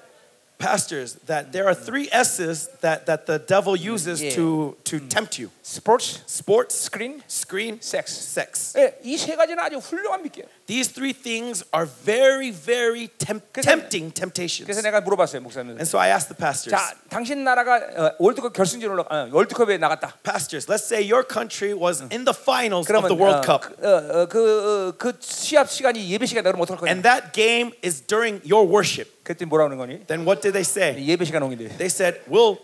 Pastors, 0.59 1.16
that 1.25 1.53
there 1.53 1.64
are 1.64 1.75
three 1.75 2.11
S's 2.12 2.68
that, 2.83 3.07
that 3.07 3.25
the 3.25 3.38
devil 3.38 3.75
uses 3.75 4.20
Yeah. 4.20 4.35
to, 4.37 4.77
to 4.85 5.01
tempt 5.09 5.40
you 5.40 5.49
스포츠, 5.62 6.20
sports, 6.29 6.77
스크린, 6.77 7.23
screen, 7.27 7.79
섹스. 7.81 8.20
sex. 8.20 8.77
예, 8.77 8.99
이 9.03 9.16
세 9.16 9.37
가지는 9.37 9.59
아주 9.64 9.79
훌륭한 9.79 10.23
미끼예요. 10.23 10.46
These 10.66 10.92
three 10.94 11.12
things 11.12 11.64
are 11.75 11.85
very, 11.85 12.51
very 12.53 13.09
temp- 13.18 13.42
그래서- 13.53 13.70
tempting 13.75 14.14
temptations. 14.14 14.66
그래서 14.66 14.81
내가 14.83 15.01
물어봤어요, 15.01 15.42
목사님. 15.42 15.70
And 15.75 15.83
so 15.83 15.99
I 15.99 16.11
asked 16.14 16.29
the 16.31 16.38
pastors, 16.38 16.70
자, 16.70 16.94
당신 17.09 17.42
나라가 17.42 17.77
어, 17.77 18.14
월드컵 18.20 18.53
결승전 18.53 18.88
올라 18.90 19.03
어, 19.11 19.29
월드컵에 19.33 19.79
나갔다. 19.79 20.14
Pastors, 20.23 20.70
let's 20.70 20.87
say 20.87 21.03
your 21.03 21.27
country 21.27 21.75
was 21.75 22.03
in 22.12 22.25
the 22.25 22.35
finals 22.37 22.87
of 22.87 22.92
그러면 22.92 23.09
the 23.11 23.18
World 23.18 23.42
어, 23.42 23.42
Cup. 23.42 23.66
그, 23.66 23.83
어, 23.83 24.23
어, 24.23 24.27
그, 24.27 24.38
어, 24.38 24.92
그 24.96 25.12
시합 25.20 25.68
시간이 25.68 26.09
예배 26.09 26.27
시간에 26.27 26.42
그러면 26.46 26.62
어떡할 26.62 26.79
거냐? 26.87 26.90
and 26.92 27.03
that 27.03 27.33
game 27.35 27.73
is 27.83 28.01
during 28.07 28.38
your 28.46 28.62
worship, 28.62 29.11
그랬더니 29.25 29.49
뭐라 29.49 29.66
그러는 29.66 29.77
거니? 29.79 30.07
then 30.07 30.23
what 30.23 30.40
did 30.40 30.53
they 30.55 30.62
say? 30.62 30.94
예배 30.94 31.25
시간 31.25 31.42
옹인데. 31.42 31.77
They 31.79 31.90
said, 31.90 32.20
We'll 32.31 32.59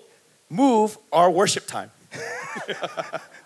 move 0.48 0.96
our 1.10 1.26
worship 1.28 1.66
time. 1.66 1.90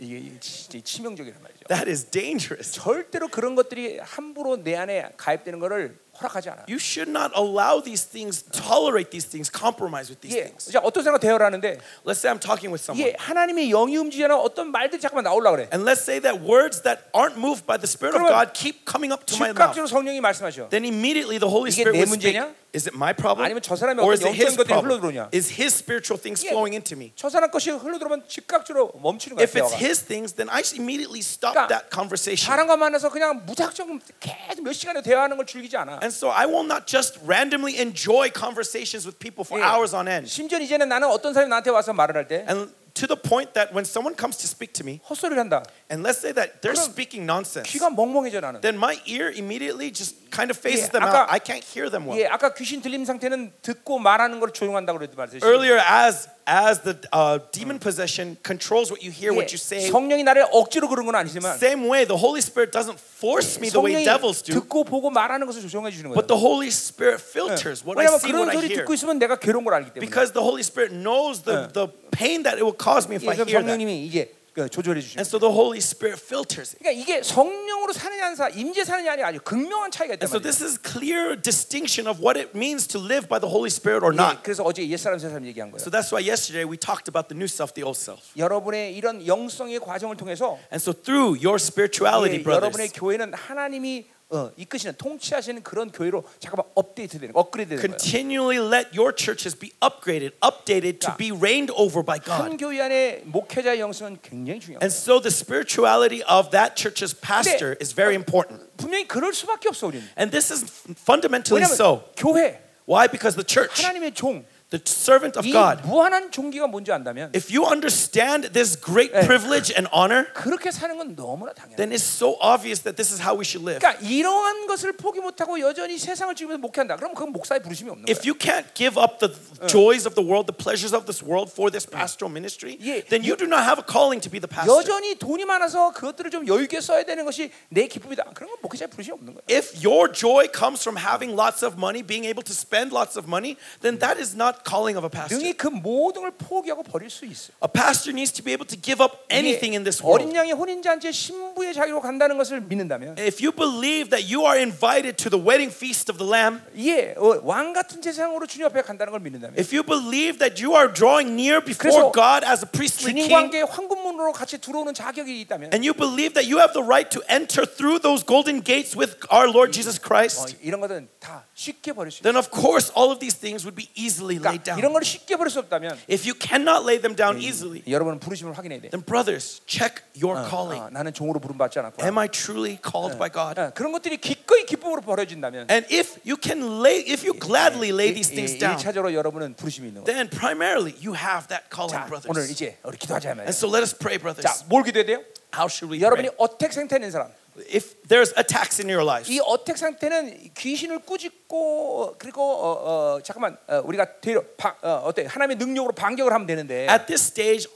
이게 0.00 0.32
진짜 0.40 0.78
치명적이란 0.82 1.42
말이죠. 1.42 1.66
That 1.68 1.88
is 1.88 2.06
dangerous. 2.06 2.72
절대로 2.72 3.28
그런 3.28 3.54
것들이 3.54 3.98
함부로 3.98 4.56
내 4.56 4.74
안에 4.76 5.10
가입되는 5.16 5.58
것을 5.58 5.98
허락하지 6.18 6.50
않아. 6.50 6.62
You 6.68 6.78
should 6.80 7.10
not 7.10 7.32
allow 7.36 7.82
these 7.82 8.04
things, 8.04 8.42
tolerate 8.50 9.10
these 9.10 9.28
things, 9.28 9.52
compromise 9.52 10.10
with 10.10 10.20
these 10.20 10.36
예, 10.36 10.44
things. 10.48 10.72
자 10.72 10.80
어떤 10.82 11.04
사람 11.04 11.20
대화를 11.20 11.44
하는데 11.44 11.78
Let's 12.04 12.18
say 12.18 12.32
I'm 12.32 12.40
talking 12.40 12.72
with 12.72 12.82
someone. 12.82 13.06
예, 13.12 13.14
하나님의 13.18 13.68
영이 13.68 13.96
움직이는 13.96 14.32
어떤 14.34 14.72
말들이 14.72 15.00
잠깐만 15.00 15.24
나오려 15.24 15.50
그래. 15.52 15.68
And 15.72 15.84
let's 15.84 16.02
say 16.02 16.18
that 16.20 16.40
words 16.40 16.82
that 16.82 17.04
aren't 17.12 17.36
moved 17.36 17.66
by 17.66 17.76
the 17.76 17.86
Spirit 17.86 18.16
of 18.16 18.24
God 18.24 18.52
keep 18.56 18.84
coming 18.88 19.12
up 19.12 19.24
to 19.28 19.36
my 19.36 19.52
mouth. 19.52 19.76
즉각적으로 19.76 19.86
성령이 19.86 20.20
말씀하셔. 20.20 20.68
Then 20.70 20.84
immediately 20.84 21.38
the 21.38 21.48
Holy 21.48 21.70
이게 21.70 21.84
Spirit 21.84 21.94
내 21.96 22.04
will 22.08 22.16
speak. 22.16 22.40
문제냐? 22.69 22.69
Is 22.75 22.87
it 22.89 22.95
my 22.95 23.13
problem? 23.13 23.45
아니면 23.45 23.61
저 23.61 23.75
사람의 23.75 24.03
Or 24.03 24.13
어떤 24.13 24.19
is 24.19 24.25
it 24.25 24.35
his 24.35 24.51
영적인 24.51 24.57
것들이 24.57 24.73
problem? 24.75 24.99
흘러들어오냐? 24.99 25.29
Is 25.33 25.55
his 25.55 25.71
spiritual 25.73 26.19
things 26.21 26.43
예. 26.45 26.49
flowing 26.51 26.75
into 26.75 26.95
me? 26.97 27.13
저 27.15 27.29
사람 27.29 27.49
것이 27.49 27.71
흘러들어오면 27.71 28.27
즉각적으로 28.27 28.91
멈추는 29.01 29.37
거야. 29.37 29.43
If 29.47 29.55
it's 29.55 29.71
대화가. 29.71 29.79
his 29.79 30.03
things, 30.03 30.35
then 30.35 30.49
I 30.49 30.61
immediately 30.75 31.23
stop 31.23 31.55
그러니까 31.55 31.67
that 31.71 31.87
conversation. 31.93 32.43
사람과 32.45 32.75
만나서 32.75 33.09
그냥 33.09 33.45
무작정 33.45 33.99
계속 34.19 34.63
몇 34.63 34.73
시간을 34.73 35.03
대화하는 35.03 35.37
걸 35.37 35.45
즐기지 35.45 35.77
않아. 35.77 36.03
And 36.03 36.11
so 36.11 36.29
I 36.29 36.45
will 36.45 36.67
not 36.67 36.85
just 36.85 37.19
randomly 37.23 37.79
enjoy 37.79 38.29
conversations 38.29 39.07
with 39.07 39.17
people 39.19 39.47
for 39.47 39.55
예. 39.59 39.63
hours 39.63 39.95
on 39.95 40.07
end. 40.07 40.27
심지어 40.27 40.59
이제는 40.59 40.89
나는 40.89 41.07
어떤 41.07 41.33
사람이 41.33 41.49
나한테 41.49 41.71
와서 41.71 41.93
말을 41.93 42.15
할 42.15 42.27
때 42.27 42.43
And 42.49 42.73
to 42.99 43.07
the 43.07 43.17
point 43.17 43.51
that 43.55 43.73
when 43.75 43.83
someone 43.83 44.15
comes 44.15 44.37
to 44.37 44.47
speak 44.47 44.71
to 44.71 44.83
me, 44.85 45.01
헛소리를 45.09 45.35
한다. 45.37 45.63
and 45.91 46.01
let's 46.01 46.19
say 46.19 46.31
that 46.31 46.61
they're 46.61 46.71
그럼 46.71 46.87
speaking 46.91 47.25
nonsense, 47.27 47.67
귀가 47.67 47.89
멍멍해져 47.89 48.39
나는. 48.39 48.61
then 48.61 48.77
my 48.77 48.95
ear 49.05 49.27
immediately 49.35 49.91
just 49.91 50.15
kind 50.31 50.49
of 50.49 50.55
예, 50.59 50.61
phases 50.63 50.89
them 50.91 51.03
아까- 51.03 51.23
out. 51.23 51.29
I 51.29 51.39
can't 51.39 51.63
hear 51.63 51.89
them 51.91 52.07
well. 52.07 52.15
예, 52.17 52.25
아까 52.27 52.53
귀신 52.53 52.81
들림 52.81 53.03
상태는 53.03 53.51
듣고 53.61 53.99
말하는 53.99 54.39
걸 54.39 54.51
조용한다고 54.53 54.99
그랬단 54.99 55.17
말이죠. 55.17 55.43
Earlier, 55.45 55.75
as 55.83 56.29
as 56.49 56.81
the 56.81 56.95
uh, 57.11 57.39
demon 57.51 57.79
possession 57.79 58.37
controls 58.43 58.91
what 58.91 59.01
you 59.01 59.09
hear, 59.09 59.33
what 59.33 59.49
you 59.51 59.57
say, 59.57 59.89
성령이 59.89 60.23
나를 60.23 60.45
억지로 60.51 60.87
그런 60.87 61.05
건 61.05 61.15
아니지만 61.15 61.55
same 61.57 61.89
way 61.89 62.05
the 62.05 62.17
Holy 62.17 62.39
Spirit 62.39 62.71
doesn't 62.71 62.99
force 62.99 63.57
me 63.59 63.69
the 63.69 63.81
way 63.81 63.93
성령이 63.93 64.05
devils 64.05 64.43
do, 64.43 64.53
듣고 64.53 64.83
보고 64.83 65.09
말하는 65.09 65.47
것을 65.47 65.61
조정해 65.61 65.89
주는 65.89 66.09
거예요. 66.09 66.15
but 66.15 66.27
the 66.27 66.37
Holy 66.39 66.67
Spirit 66.69 67.17
filters 67.21 67.81
what 67.83 67.97
I 67.97 68.05
왜냐하면 68.05 68.19
see, 68.21 68.29
그런 68.31 68.45
what 68.45 68.53
I 68.53 68.61
소리 68.61 68.67
hear, 68.69 68.85
듣고 68.85 68.93
있으면 68.93 69.17
내가 69.17 69.35
괴로운 69.39 69.63
걸 69.65 69.73
알기 69.73 69.93
때문에. 69.93 70.05
because 70.05 70.33
the 70.33 70.43
Holy 70.45 70.61
Spirit 70.61 70.93
knows 70.93 71.41
the 71.41 71.67
the 71.73 71.87
pain 72.11 72.43
that 72.43 72.57
it 72.57 72.63
will 72.63 72.77
cause 72.77 73.09
me 73.09 73.15
if 73.17 73.25
예, 73.25 73.29
I 73.31 73.35
그럼 73.35 73.49
hear 73.49 73.61
that. 73.65 73.65
성령님이 73.65 74.05
이제 74.05 74.29
그 74.29 74.38
조절해 74.55 75.01
주시는. 75.01 75.19
And 75.19 75.27
so 75.27 75.37
the 75.37 75.51
Holy 75.51 75.83
Spirit 75.83 76.15
filters 76.15 76.71
it. 76.71 76.79
그러니까 76.79 76.95
이게 76.95 77.21
성령으로 77.21 77.91
사느냐 77.91 78.27
안 78.27 78.35
사, 78.37 78.47
임재 78.47 78.85
사느냐 78.85 79.11
아니 79.11 79.21
아주 79.21 79.39
극명한 79.43 79.91
차이가 79.91 80.13
있단 80.15 80.23
And 80.23 80.31
so 80.31 80.39
말이에요. 80.39 80.47
this 80.47 80.63
is 80.63 80.79
clear 80.79 81.35
distinction 81.35 82.07
of 82.07 82.23
what 82.23 82.39
it 82.39 82.55
means 82.55 82.87
to 82.87 82.97
live 82.97 83.27
by 83.27 83.35
the 83.37 83.51
Holy 83.51 83.67
Spirit 83.67 83.99
or 84.05 84.15
예, 84.15 84.17
not. 84.17 84.43
그래서 84.47 84.63
어제 84.63 84.87
옛사람 84.87 85.19
새사람 85.19 85.43
얘기한 85.45 85.71
거예요. 85.75 85.83
So 85.83 85.91
that's 85.91 86.07
why 86.15 86.23
yesterday 86.23 86.63
we 86.63 86.79
talked 86.79 87.11
about 87.11 87.27
the 87.27 87.35
new 87.35 87.51
self, 87.51 87.75
the 87.75 87.83
old 87.83 87.99
self. 87.99 88.31
여러분의 88.39 88.95
이런 88.95 89.19
영성의 89.27 89.79
과정을 89.83 90.15
통해서 90.15 90.55
And 90.71 90.79
so 90.79 90.93
through 90.95 91.35
your 91.35 91.59
spirituality, 91.59 92.39
예, 92.39 92.43
여러분의 92.47 92.87
brothers, 92.87 92.93
교회는 92.95 93.33
하나님이 93.35 94.07
어, 94.30 94.52
이끄시는 94.56 94.94
통치하시는 94.96 95.62
그런 95.62 95.90
교회로 95.90 96.22
잠깐만 96.38 96.70
업데이트되는 96.76 97.32
거, 97.32 97.40
업그레이드 97.40 97.70
되는 97.70 97.82
거예요. 97.82 97.98
continually 97.98 98.58
let 98.58 98.96
your 98.96 99.12
churches 99.12 99.58
be 99.58 99.72
upgraded, 99.80 100.32
updated 100.40 101.00
to 101.00 101.10
be 101.16 101.32
reigned 101.32 101.72
over 101.74 102.04
by 102.04 102.20
한 102.22 102.50
God. 102.50 102.56
교회 102.58 102.80
안에 102.80 103.22
목회자의 103.24 103.80
영성은 103.80 104.18
굉장히 104.22 104.60
중요해요. 104.60 104.78
And 104.82 104.94
so 104.94 105.20
the 105.20 105.34
spirituality 105.34 106.22
of 106.30 106.50
that 106.50 106.76
church's 106.76 107.12
pastor 107.12 107.76
is 107.82 107.92
very 107.92 108.14
important. 108.14 108.70
분명히 108.76 109.08
그럴 109.08 109.34
수밖에 109.34 109.68
없어 109.68 109.88
우리는. 109.88 110.06
And 110.16 110.30
this 110.30 110.52
is 110.52 110.62
fundamentally 110.94 111.64
so. 111.64 112.04
교회 112.16 112.70
Why? 112.86 113.06
Because 113.06 113.36
the 113.36 113.46
church, 113.46 113.82
하나님의 113.82 114.14
종, 114.14 114.44
the 114.71 114.81
servant 114.83 115.37
of 115.37 115.45
이 115.47 115.51
God, 115.53 115.85
무한한 115.85 116.31
종기가 116.31 116.65
뭔지 116.67 116.91
안다면 116.91 117.31
if 117.35 117.53
you 117.53 117.63
understand 117.69 118.51
this 118.51 118.75
great 118.75 119.13
예. 119.13 119.21
privilege 119.21 119.71
and 119.71 119.87
honor, 119.93 120.25
그렇게 120.33 120.71
사는 120.71 120.97
건 120.97 121.15
너무나 121.15 121.53
당연해. 121.53 121.77
then 121.77 121.93
it's 121.93 122.03
so 122.03 122.35
obvious 122.41 122.81
that 122.81 122.97
this 122.97 123.13
is 123.13 123.21
how 123.21 123.37
we 123.37 123.45
should 123.45 123.61
live. 123.63 123.79
그러니까 123.79 124.01
이러한 124.01 124.65
것을 124.67 124.93
포기 124.97 125.21
못하고 125.21 125.59
여전히 125.61 125.97
세상을 125.99 126.33
즐기면서 126.33 126.57
목회한다. 126.59 126.97
그럼 126.97 127.13
그건 127.13 127.31
목사의 127.31 127.61
부르심이 127.61 127.89
없는 127.91 128.09
If 128.09 128.25
거야. 128.25 128.25
you 128.25 128.35
can't 128.35 128.65
give 128.73 128.97
up 128.99 129.19
the 129.21 129.31
joys 129.69 130.03
of 130.09 130.15
the 130.17 130.25
world, 130.25 130.49
the 130.49 130.57
pleasures 130.57 130.97
of 130.97 131.05
this 131.05 131.21
world 131.23 131.53
for 131.53 131.69
this 131.69 131.85
pastoral 131.85 132.33
ministry, 132.33 132.75
예. 132.81 133.05
then 133.07 133.21
you 133.21 133.37
do 133.37 133.45
not 133.45 133.63
have 133.63 133.77
a 133.77 133.85
calling 133.85 134.19
to 134.19 134.33
be 134.33 134.41
the 134.41 134.49
pastor. 134.49 134.67
여전히 134.73 135.13
돈이 135.15 135.45
많아서 135.45 135.93
그것들을 135.93 136.31
좀 136.33 136.47
여유 136.49 136.65
있게 136.65 136.81
써야 136.81 137.05
되는 137.05 137.23
것이 137.23 137.51
내 137.69 137.85
기쁨이다. 137.87 138.33
그런 138.33 138.49
건 138.49 138.57
목회자의 138.65 138.89
부르심이 138.89 139.13
없는 139.13 139.37
거야. 139.37 139.45
If 139.47 139.77
your 139.85 140.11
joy 140.11 140.49
comes 140.49 140.81
from 140.81 140.97
having 140.97 141.37
lots 141.37 141.61
of 141.63 141.77
money, 141.77 142.01
being 142.01 142.25
able 142.25 142.43
to 142.43 142.51
spend 142.51 142.91
lots 142.91 143.13
of 143.15 143.29
money, 143.29 143.55
then 143.85 144.01
that 144.01 144.17
is 144.19 144.33
not 144.35 144.58
calling 144.63 144.97
of 144.97 145.05
a 145.05 145.09
pastor. 145.09 145.37
능히 145.37 145.53
그 145.53 145.67
모든 145.67 146.21
걸 146.21 146.31
포기하고 146.31 146.83
버릴 146.83 147.09
수 147.09 147.25
있어. 147.25 147.51
A 147.63 147.69
pastor 147.71 148.11
needs 148.13 148.31
to 148.33 148.43
be 148.43 148.51
able 148.53 148.67
to 148.67 148.79
give 148.79 149.01
up 149.03 149.25
anything 149.31 149.75
in 149.75 149.83
this 149.83 150.01
어린 150.03 150.29
world. 150.29 150.37
양의 150.37 150.51
혼인 150.53 150.81
잔치에 150.81 151.11
신부의 151.11 151.73
자리로 151.73 152.01
간다는 152.01 152.37
것을 152.37 152.61
믿는다면 152.61 153.17
If 153.19 153.43
you 153.43 153.51
believe 153.51 154.09
that 154.09 154.25
you 154.27 154.45
are 154.45 154.59
invited 154.59 155.17
to 155.23 155.29
the 155.29 155.39
wedding 155.41 155.71
feast 155.73 156.11
of 156.11 156.17
the 156.17 156.25
Lamb, 156.29 156.61
예, 156.77 157.13
어, 157.17 157.41
왕 157.43 157.73
같은 157.73 158.01
제사장으로 158.01 158.45
주님 158.47 158.65
앞에 158.67 158.81
간다는 158.81 159.11
걸 159.11 159.19
믿는다면 159.21 159.57
if 159.59 159.75
you 159.75 159.83
believe 159.83 160.39
that 160.39 160.61
you 160.63 160.75
are 160.75 160.91
drawing 160.91 161.33
near 161.33 161.59
그래서 161.61 161.79
before 161.79 162.11
God 162.13 162.45
as 162.45 162.63
a 162.63 162.69
priestly 162.69 163.11
주님과 163.13 163.27
king, 163.27 163.35
함께 163.35 163.61
황금문으로 163.61 164.31
같이 164.31 164.59
들어오는 164.59 164.93
자격이 164.93 165.41
있다면 165.41 165.71
and 165.73 165.85
you 165.87 165.93
believe 165.93 166.33
that 166.33 166.45
you 166.47 166.59
have 166.61 166.73
the 166.73 166.85
right 166.85 167.09
to 167.09 167.21
enter 167.27 167.65
through 167.65 167.99
those 167.99 168.23
golden 168.23 168.61
gates 168.63 168.95
with 168.95 169.17
our 169.33 169.49
Lord 169.49 169.73
Jesus 169.73 169.99
어, 169.99 170.03
Christ, 170.05 170.55
이런 170.61 170.79
것은 170.81 171.09
다 171.19 171.43
쉽게 171.53 171.93
버릴 171.93 172.11
수 172.11 172.21
있어. 172.21 172.23
then 172.23 172.37
of 172.37 172.49
course 172.51 172.91
all 172.95 173.11
of 173.11 173.19
these 173.19 173.35
things 173.35 173.65
would 173.65 173.75
be 173.75 173.89
easily 173.95 174.37
laid 174.39 174.48
그러니까 174.49 174.51
이런 174.51 174.79
down. 174.81 174.93
걸 174.93 175.03
쉽게 175.03 175.35
버릴 175.37 175.51
수 175.51 175.59
없다면 175.59 175.97
If 176.09 176.25
you 176.27 176.33
cannot 176.39 176.81
lay 176.83 176.99
them 176.99 177.15
down 177.15 177.39
easily, 177.39 177.83
여러분은 177.87 178.19
부르심을 178.19 178.57
확인해야 178.57 178.81
돼. 178.81 178.89
then 178.89 179.05
brothers, 179.05 179.61
check 179.67 180.01
your 180.17 180.41
calling. 180.49 180.81
아, 180.81 180.89
나는 180.89 181.13
종으로 181.13 181.39
부름 181.39 181.57
받지 181.57 181.77
않았구나. 181.79 182.05
Am 182.05 182.17
I 182.17 182.27
truly 182.27 182.79
called 182.81 183.17
by 183.17 183.29
God? 183.29 183.59
아, 183.61 183.69
그런 183.71 183.91
것들이 183.91 184.17
기꺼이 184.17 184.65
기쁨으로 184.65 185.01
버려진다면 185.01 185.67
And 185.69 185.85
if 185.93 186.17
you 186.25 186.35
can 186.41 186.81
lay, 186.81 187.05
if 187.05 187.21
you 187.25 187.37
gladly 187.37 187.91
lay 187.93 188.13
these 188.13 188.29
things 188.33 188.57
down, 188.57 188.77
일차적으로 188.79 189.13
여러분은 189.13 189.53
부르심이 189.55 189.87
있는 189.89 190.03
거예요. 190.03 190.05
then 190.05 190.29
primarily 190.29 190.95
you 190.97 191.13
have 191.15 191.47
that 191.47 191.69
calling, 191.69 191.93
자, 191.93 192.09
오늘 192.09 192.43
brothers. 192.47 192.51
이제 192.51 192.77
우리 192.83 192.97
기도하자 192.97 193.29
말이에요. 193.35 193.47
And 193.51 193.55
so 193.55 193.69
let 193.69 193.83
us 193.85 193.93
pray, 193.93 194.17
자, 194.17 194.23
brothers. 194.23 194.65
뭘 194.67 194.83
기도해야 194.83 195.05
돼요? 195.05 195.19
How 195.53 195.69
should 195.69 195.87
we 195.93 196.01
여러분이 196.01 196.29
pray? 196.29 196.35
어택 196.39 196.73
상태에 196.73 196.97
있는 196.97 197.11
사람. 197.11 197.29
If 197.68 198.00
there's 198.08 198.32
attacks 198.38 198.80
in 198.80 198.88
your 198.88 199.04
lives, 199.04 199.30
이 199.30 199.40
어택 199.40 199.76
상태는 199.78 200.54
귀신을 200.54 201.00
꾸짖고 201.00 202.16
그리고 202.18 202.42
어, 202.42 203.16
어, 203.16 203.22
잠깐만 203.22 203.56
어, 203.68 203.82
우리가 203.84 204.20
되려 204.20 204.42
바, 204.56 204.76
어, 204.82 205.02
어때 205.04 205.26
하나님의 205.26 205.56
능력으로 205.56 205.92
반격을 205.92 206.32
하면 206.32 206.46
되는데 206.46 206.86
at 206.88 207.06
this 207.06 207.22
stage, 207.22 207.68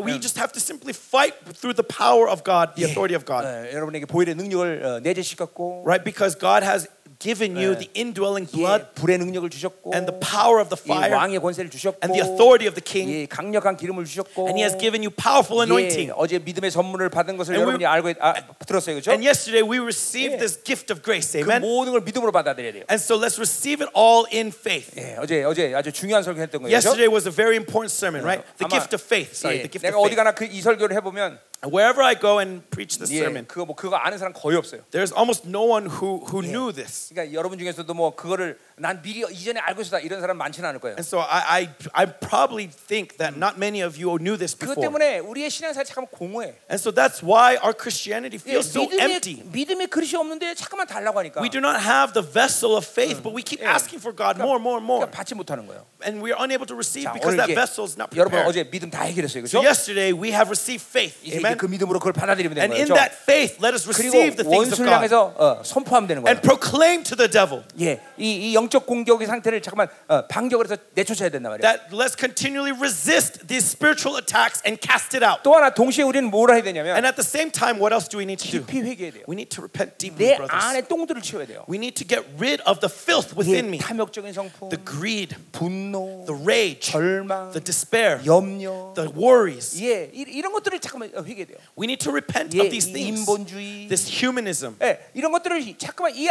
we 0.00 0.18
just 0.18 0.38
have 0.38 0.52
to 0.52 0.60
simply 0.60 0.92
fight 0.94 1.34
through 1.54 1.74
the 1.74 1.84
power 1.84 2.28
of 2.28 2.44
God, 2.44 2.74
the 2.76 2.84
authority 2.84 3.14
of 3.14 3.24
God, 3.24 3.44
어, 3.44 3.72
여러분에게 3.72 4.06
보혈의 4.06 4.34
능력을 4.36 4.84
어, 4.84 5.00
내재시켰고 5.00 5.84
right? 5.84 6.04
Because 6.04 6.38
God 6.38 6.64
has 6.64 6.88
given 7.21 7.57
you 7.57 7.73
the 7.73 7.89
indwelling 7.97 8.45
예, 8.53 8.57
blood 8.61 8.85
불의 8.93 9.17
능력을 9.17 9.49
주셨고 9.49 9.89
and 9.95 10.05
the 10.05 10.13
power 10.21 10.61
of 10.61 10.69
the 10.69 10.77
예, 10.85 10.93
fire 10.93 11.15
왕의 11.17 11.39
권세를 11.41 11.71
주셨고 11.71 11.97
and 12.05 12.13
the 12.13 12.21
authority 12.21 12.69
of 12.69 12.75
the 12.77 12.83
king, 12.85 13.09
예, 13.09 13.25
강력한 13.25 13.75
기름을 13.75 14.05
주셨고 14.05 14.45
and 14.45 14.53
He 14.53 14.61
has 14.61 14.77
given 14.77 15.01
you 15.01 15.09
powerful 15.09 15.57
예, 15.57 15.65
anointing. 15.65 16.13
어제 16.13 16.37
믿음의 16.37 16.69
선물을 16.69 17.09
받은 17.09 17.37
것을 17.37 17.53
And 17.57 17.65
we- 17.65 17.73
여러분이 17.81 17.85
알고 17.89 18.09
있- 18.13 18.17
아, 18.21 18.33
들었어요, 18.67 18.95
그렇죠? 19.01 19.09
And 19.11 19.25
yesterday 19.25 19.65
we 19.65 19.81
received 19.81 20.37
Yeah. 20.37 20.45
this 20.45 20.61
gift 20.61 20.93
of 20.93 21.01
grace, 21.01 21.33
그 21.41 21.41
amen. 21.49 21.65
모든 21.65 21.91
걸 21.97 22.01
믿음으로 22.05 22.31
받아들여야 22.31 22.71
돼요. 22.73 22.83
And 22.85 23.01
so 23.01 23.17
let's 23.17 23.41
receive 23.41 23.81
it 23.81 23.89
all 23.97 24.29
in 24.29 24.53
faith. 24.53 24.93
예, 25.01 25.17
어제 25.17 25.41
어제 25.43 25.73
아주 25.73 25.91
중요한 25.91 26.21
설교했던 26.21 26.61
거예요. 26.61 26.69
그렇죠? 26.69 26.85
Yesterday 26.93 27.09
was 27.09 27.25
a 27.25 27.33
very 27.33 27.57
important 27.57 27.89
sermon, 27.89 28.21
right? 28.21 28.45
The 28.61 28.69
아마- 28.69 28.77
gift 28.77 28.93
of 28.93 29.01
faith. 29.01 29.33
Sorry, 29.33 29.57
예, 29.57 29.65
the 29.65 29.71
gift 29.73 29.81
내가 29.89 29.97
of 29.97 30.05
어디 30.05 30.13
faith. 30.13 30.21
가나 30.21 30.37
그 30.37 30.45
이 30.45 30.61
설교를 30.61 30.93
해보면 31.01 31.39
Wherever 31.65 32.03
I 32.03 32.13
go 32.13 32.37
and 32.37 32.61
preach 32.69 32.99
this 32.99 33.11
예, 33.11 33.17
sermon, 33.17 33.43
그거 33.47 33.65
뭐 33.65 33.75
그거 33.75 33.95
아는 33.97 34.19
사람 34.19 34.31
거의 34.31 34.55
없어요. 34.57 34.81
there's 34.91 35.11
almost 35.11 35.49
no 35.49 35.65
one 35.65 35.87
who 35.89 36.21
who 36.29 36.41
knew 36.45 36.71
this. 36.71 37.09
그러니까 37.11 37.33
여러분 37.33 37.57
중에서도 37.57 37.91
뭐 37.95 38.15
그거를 38.15 38.59
난 38.77 39.01
미리 39.01 39.25
이전에 39.27 39.59
알고 39.61 39.81
있었다 39.81 39.97
이런 39.99 40.21
사람 40.21 40.37
많지는 40.37 40.69
않을 40.69 40.79
거예요. 40.79 40.95
And 41.01 41.03
so 41.03 41.17
I, 41.19 41.65
I 41.65 41.69
I 41.93 42.05
probably 42.05 42.69
think 42.69 43.17
that 43.17 43.33
not 43.35 43.57
many 43.57 43.81
of 43.81 43.97
you 43.97 44.21
knew 44.21 44.37
this 44.37 44.53
그것 44.53 44.77
before. 44.77 44.85
때문에 44.85 45.17
우리의 45.25 45.49
신앙생활 45.49 45.83
잠깐 45.83 46.05
공허해. 46.13 46.53
And 46.69 46.77
so 46.77 46.93
that's 46.93 47.25
why 47.25 47.57
our 47.65 47.73
Christianity 47.73 48.37
예, 48.37 48.53
feels 48.61 48.69
so 48.69 48.85
empty. 48.85 49.41
믿음의 49.41 49.49
믿음의 49.49 49.87
그릇이 49.89 50.13
없는데 50.13 50.53
잠깐만 50.53 50.85
달라고 50.85 51.17
하니까 51.25 51.41
We 51.41 51.49
do 51.49 51.57
not 51.57 51.81
have 51.81 52.13
the 52.13 52.21
vessel 52.21 52.77
of 52.77 52.85
faith, 52.85 53.25
but 53.25 53.33
we 53.33 53.41
keep 53.41 53.65
Yeah. 53.65 53.73
asking 53.73 53.97
for 53.97 54.13
God 54.13 54.37
more, 54.37 54.61
more, 54.61 54.77
more, 54.77 55.01
그러니까 55.09 55.09
받지 55.25 55.33
못하는 55.33 55.65
거예요. 55.65 55.89
and 56.05 56.21
we 56.21 56.29
are 56.29 56.37
unable 56.37 56.69
to 56.69 56.77
receive 56.77 57.09
자, 57.09 57.17
because 57.17 57.33
오늘 57.33 57.41
that 57.41 57.49
이제 57.49 57.57
vessel 57.57 57.81
is 57.83 57.97
not 57.97 58.13
여러분 58.13 58.37
prepared. 58.37 58.45
어제 58.45 58.61
믿음 58.69 58.93
다 58.93 59.09
해결했어요, 59.09 59.41
So 59.49 59.57
그렇죠? 59.57 59.65
yesterday 59.65 60.13
we 60.13 60.29
have 60.29 60.53
received 60.53 60.85
faith, 60.85 61.17
이제 61.25 61.41
amen. 61.41 61.50
그 61.56 61.66
믿음으로 61.66 61.98
그걸 61.98 62.12
받아들이면 62.12 62.54
되는 62.54 62.64
And 62.64 62.74
거예요. 62.74 62.82
in 62.82 62.88
그렇죠? 62.88 62.98
that 62.98 63.14
faith, 63.22 63.56
let 63.62 63.74
us 63.74 63.86
receive 63.88 64.36
the 64.36 64.44
things 64.48 64.72
of 64.72 64.78
원수를 64.78 64.86
God 64.86 64.94
향해서 64.96 65.34
어, 65.36 65.62
선포하면 65.64 66.06
되는 66.08 66.22
거예요. 66.22 66.32
and 66.32 66.40
proclaim 66.42 67.02
to 67.04 67.16
the 67.16 67.30
devil 67.30 67.62
예, 67.80 68.00
이, 68.16 68.50
이 68.50 68.54
영적 68.54 68.86
공격의 68.86 69.26
상태를 69.26 69.60
잠깐만 69.62 69.88
어, 70.08 70.26
반격을 70.26 70.66
해서 70.66 70.76
내쫓아야 70.94 71.28
된단 71.30 71.52
말이에요. 71.52 71.62
that 71.64 71.90
let's 71.94 72.16
continually 72.18 72.72
resist 72.76 73.46
these 73.46 73.64
spiritual 73.66 74.16
attacks 74.18 74.62
and 74.66 74.80
cast 74.80 75.14
it 75.16 75.24
out. 75.24 75.42
또 75.42 75.54
하나 75.54 75.70
동시에 75.70 76.04
우리는 76.04 76.28
뭘 76.30 76.50
해야 76.54 76.62
되냐면 76.62 76.94
And 76.96 77.06
at 77.06 77.16
the 77.16 77.24
same 77.26 77.50
time, 77.50 77.78
what 77.80 77.92
else 77.92 78.08
do 78.08 78.18
we 78.18 78.24
need 78.24 78.42
to 78.42 78.50
do? 78.50 78.64
깊이 78.66 78.80
회개해야 78.82 79.12
돼요. 79.12 79.24
We 79.28 79.34
need 79.36 79.50
to 79.54 79.62
repent 79.62 79.98
deeply, 79.98 80.32
내 80.32 80.36
brothers. 80.36 80.52
안에 80.66 80.82
똥들을 80.88 81.22
치워야 81.22 81.46
돼요. 81.46 81.64
We 81.68 81.78
need 81.78 81.94
to 81.98 82.06
get 82.06 82.24
rid 82.38 82.62
of 82.66 82.80
the 82.80 82.90
filth 82.92 83.34
예, 83.34 83.38
within 83.38 83.68
me, 83.68 83.78
탐욕적인 83.78 84.32
성품, 84.32 84.68
the 84.70 84.80
greed, 84.84 85.36
분노, 85.52 86.24
the 86.26 86.36
rage, 86.36 86.80
절망, 86.92 87.52
the 87.52 87.62
despair, 87.62 88.20
염려, 88.26 88.92
the 88.94 89.10
worries. 89.14 89.78
예, 89.82 90.10
이- 90.12 90.24
이런 90.28 90.52
것들을 90.52 90.80
잠깐만 90.80 91.10
회개 91.24 91.41
해야 91.41 91.41
회개해야 91.41 91.45
돼요. 91.47 91.57
We 91.77 91.85
need 91.85 91.97
to 92.05 92.11
repent 92.11 92.55
예, 92.57 92.61
of 92.61 92.69
these 92.69 92.89
이 92.89 92.93
things. 92.93 93.19
인본주의, 93.21 93.87
This 93.87 94.07
humanism. 94.09 94.75
예, 94.81 94.99
이런 95.13 95.31
것들을 95.31 95.77
잠깐만 95.77 96.13
이 96.15 96.29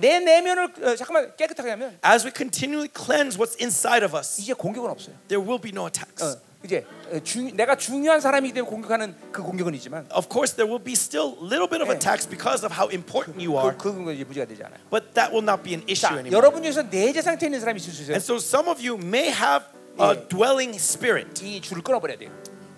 내 0.00 0.20
내면을 0.20 0.64
어, 0.82 0.96
잠깐만 0.96 1.34
깨끗하게 1.36 1.70
하면 1.70 1.98
As 2.04 2.24
we 2.26 2.32
continually 2.34 2.88
cleanse 2.94 3.38
what's 3.38 3.56
inside 3.60 4.04
of 4.04 4.16
us, 4.16 4.40
이제 4.40 4.52
공격은 4.52 4.90
없어요. 4.90 5.14
there 5.28 5.40
will 5.42 5.60
be 5.60 5.70
no 5.74 5.86
attacks. 5.86 6.22
어, 6.24 6.36
이제 6.64 6.84
어, 7.12 7.20
주, 7.22 7.40
내가 7.54 7.76
중요한 7.76 8.20
사람이기 8.20 8.52
때문에 8.52 8.68
공격하는 8.68 9.14
그 9.30 9.42
공격은 9.44 9.74
있지만 9.76 10.06
Of 10.10 10.26
course, 10.28 10.56
there 10.56 10.66
will 10.66 10.82
be 10.82 10.94
still 10.94 11.38
a 11.38 11.46
little 11.46 11.68
bit 11.70 11.80
of 11.80 11.88
예. 11.88 11.94
attacks 11.94 12.26
because 12.28 12.66
of 12.66 12.74
how 12.74 12.90
important 12.90 13.38
you 13.38 13.54
그, 13.54 13.58
are, 13.62 13.76
그 13.78 13.92
공격은 13.94 14.14
이제 14.14 14.24
무지가 14.24 14.44
되지 14.46 14.64
않아요. 14.64 14.78
but 14.90 15.14
that 15.14 15.30
will 15.30 15.46
not 15.46 15.62
be 15.62 15.72
an 15.78 15.82
issue 15.86 16.10
자, 16.10 16.18
anymore. 16.18 16.34
여러분 16.34 16.62
중에서 16.62 16.82
내재 16.82 17.22
상태에 17.22 17.46
있는 17.46 17.60
사람이 17.60 17.78
있을 17.78 17.92
수 17.94 18.02
있어요. 18.02 18.14
And 18.18 18.24
so, 18.24 18.36
some 18.42 18.66
of 18.68 18.82
you 18.82 18.98
may 18.98 19.30
have 19.30 19.66
a 20.02 20.18
예. 20.18 20.28
dwelling 20.28 20.74
spirit. 20.82 21.30
이 21.46 21.60
줄을 21.62 21.82
끊어버려야 21.82 22.18
돼요. 22.18 22.30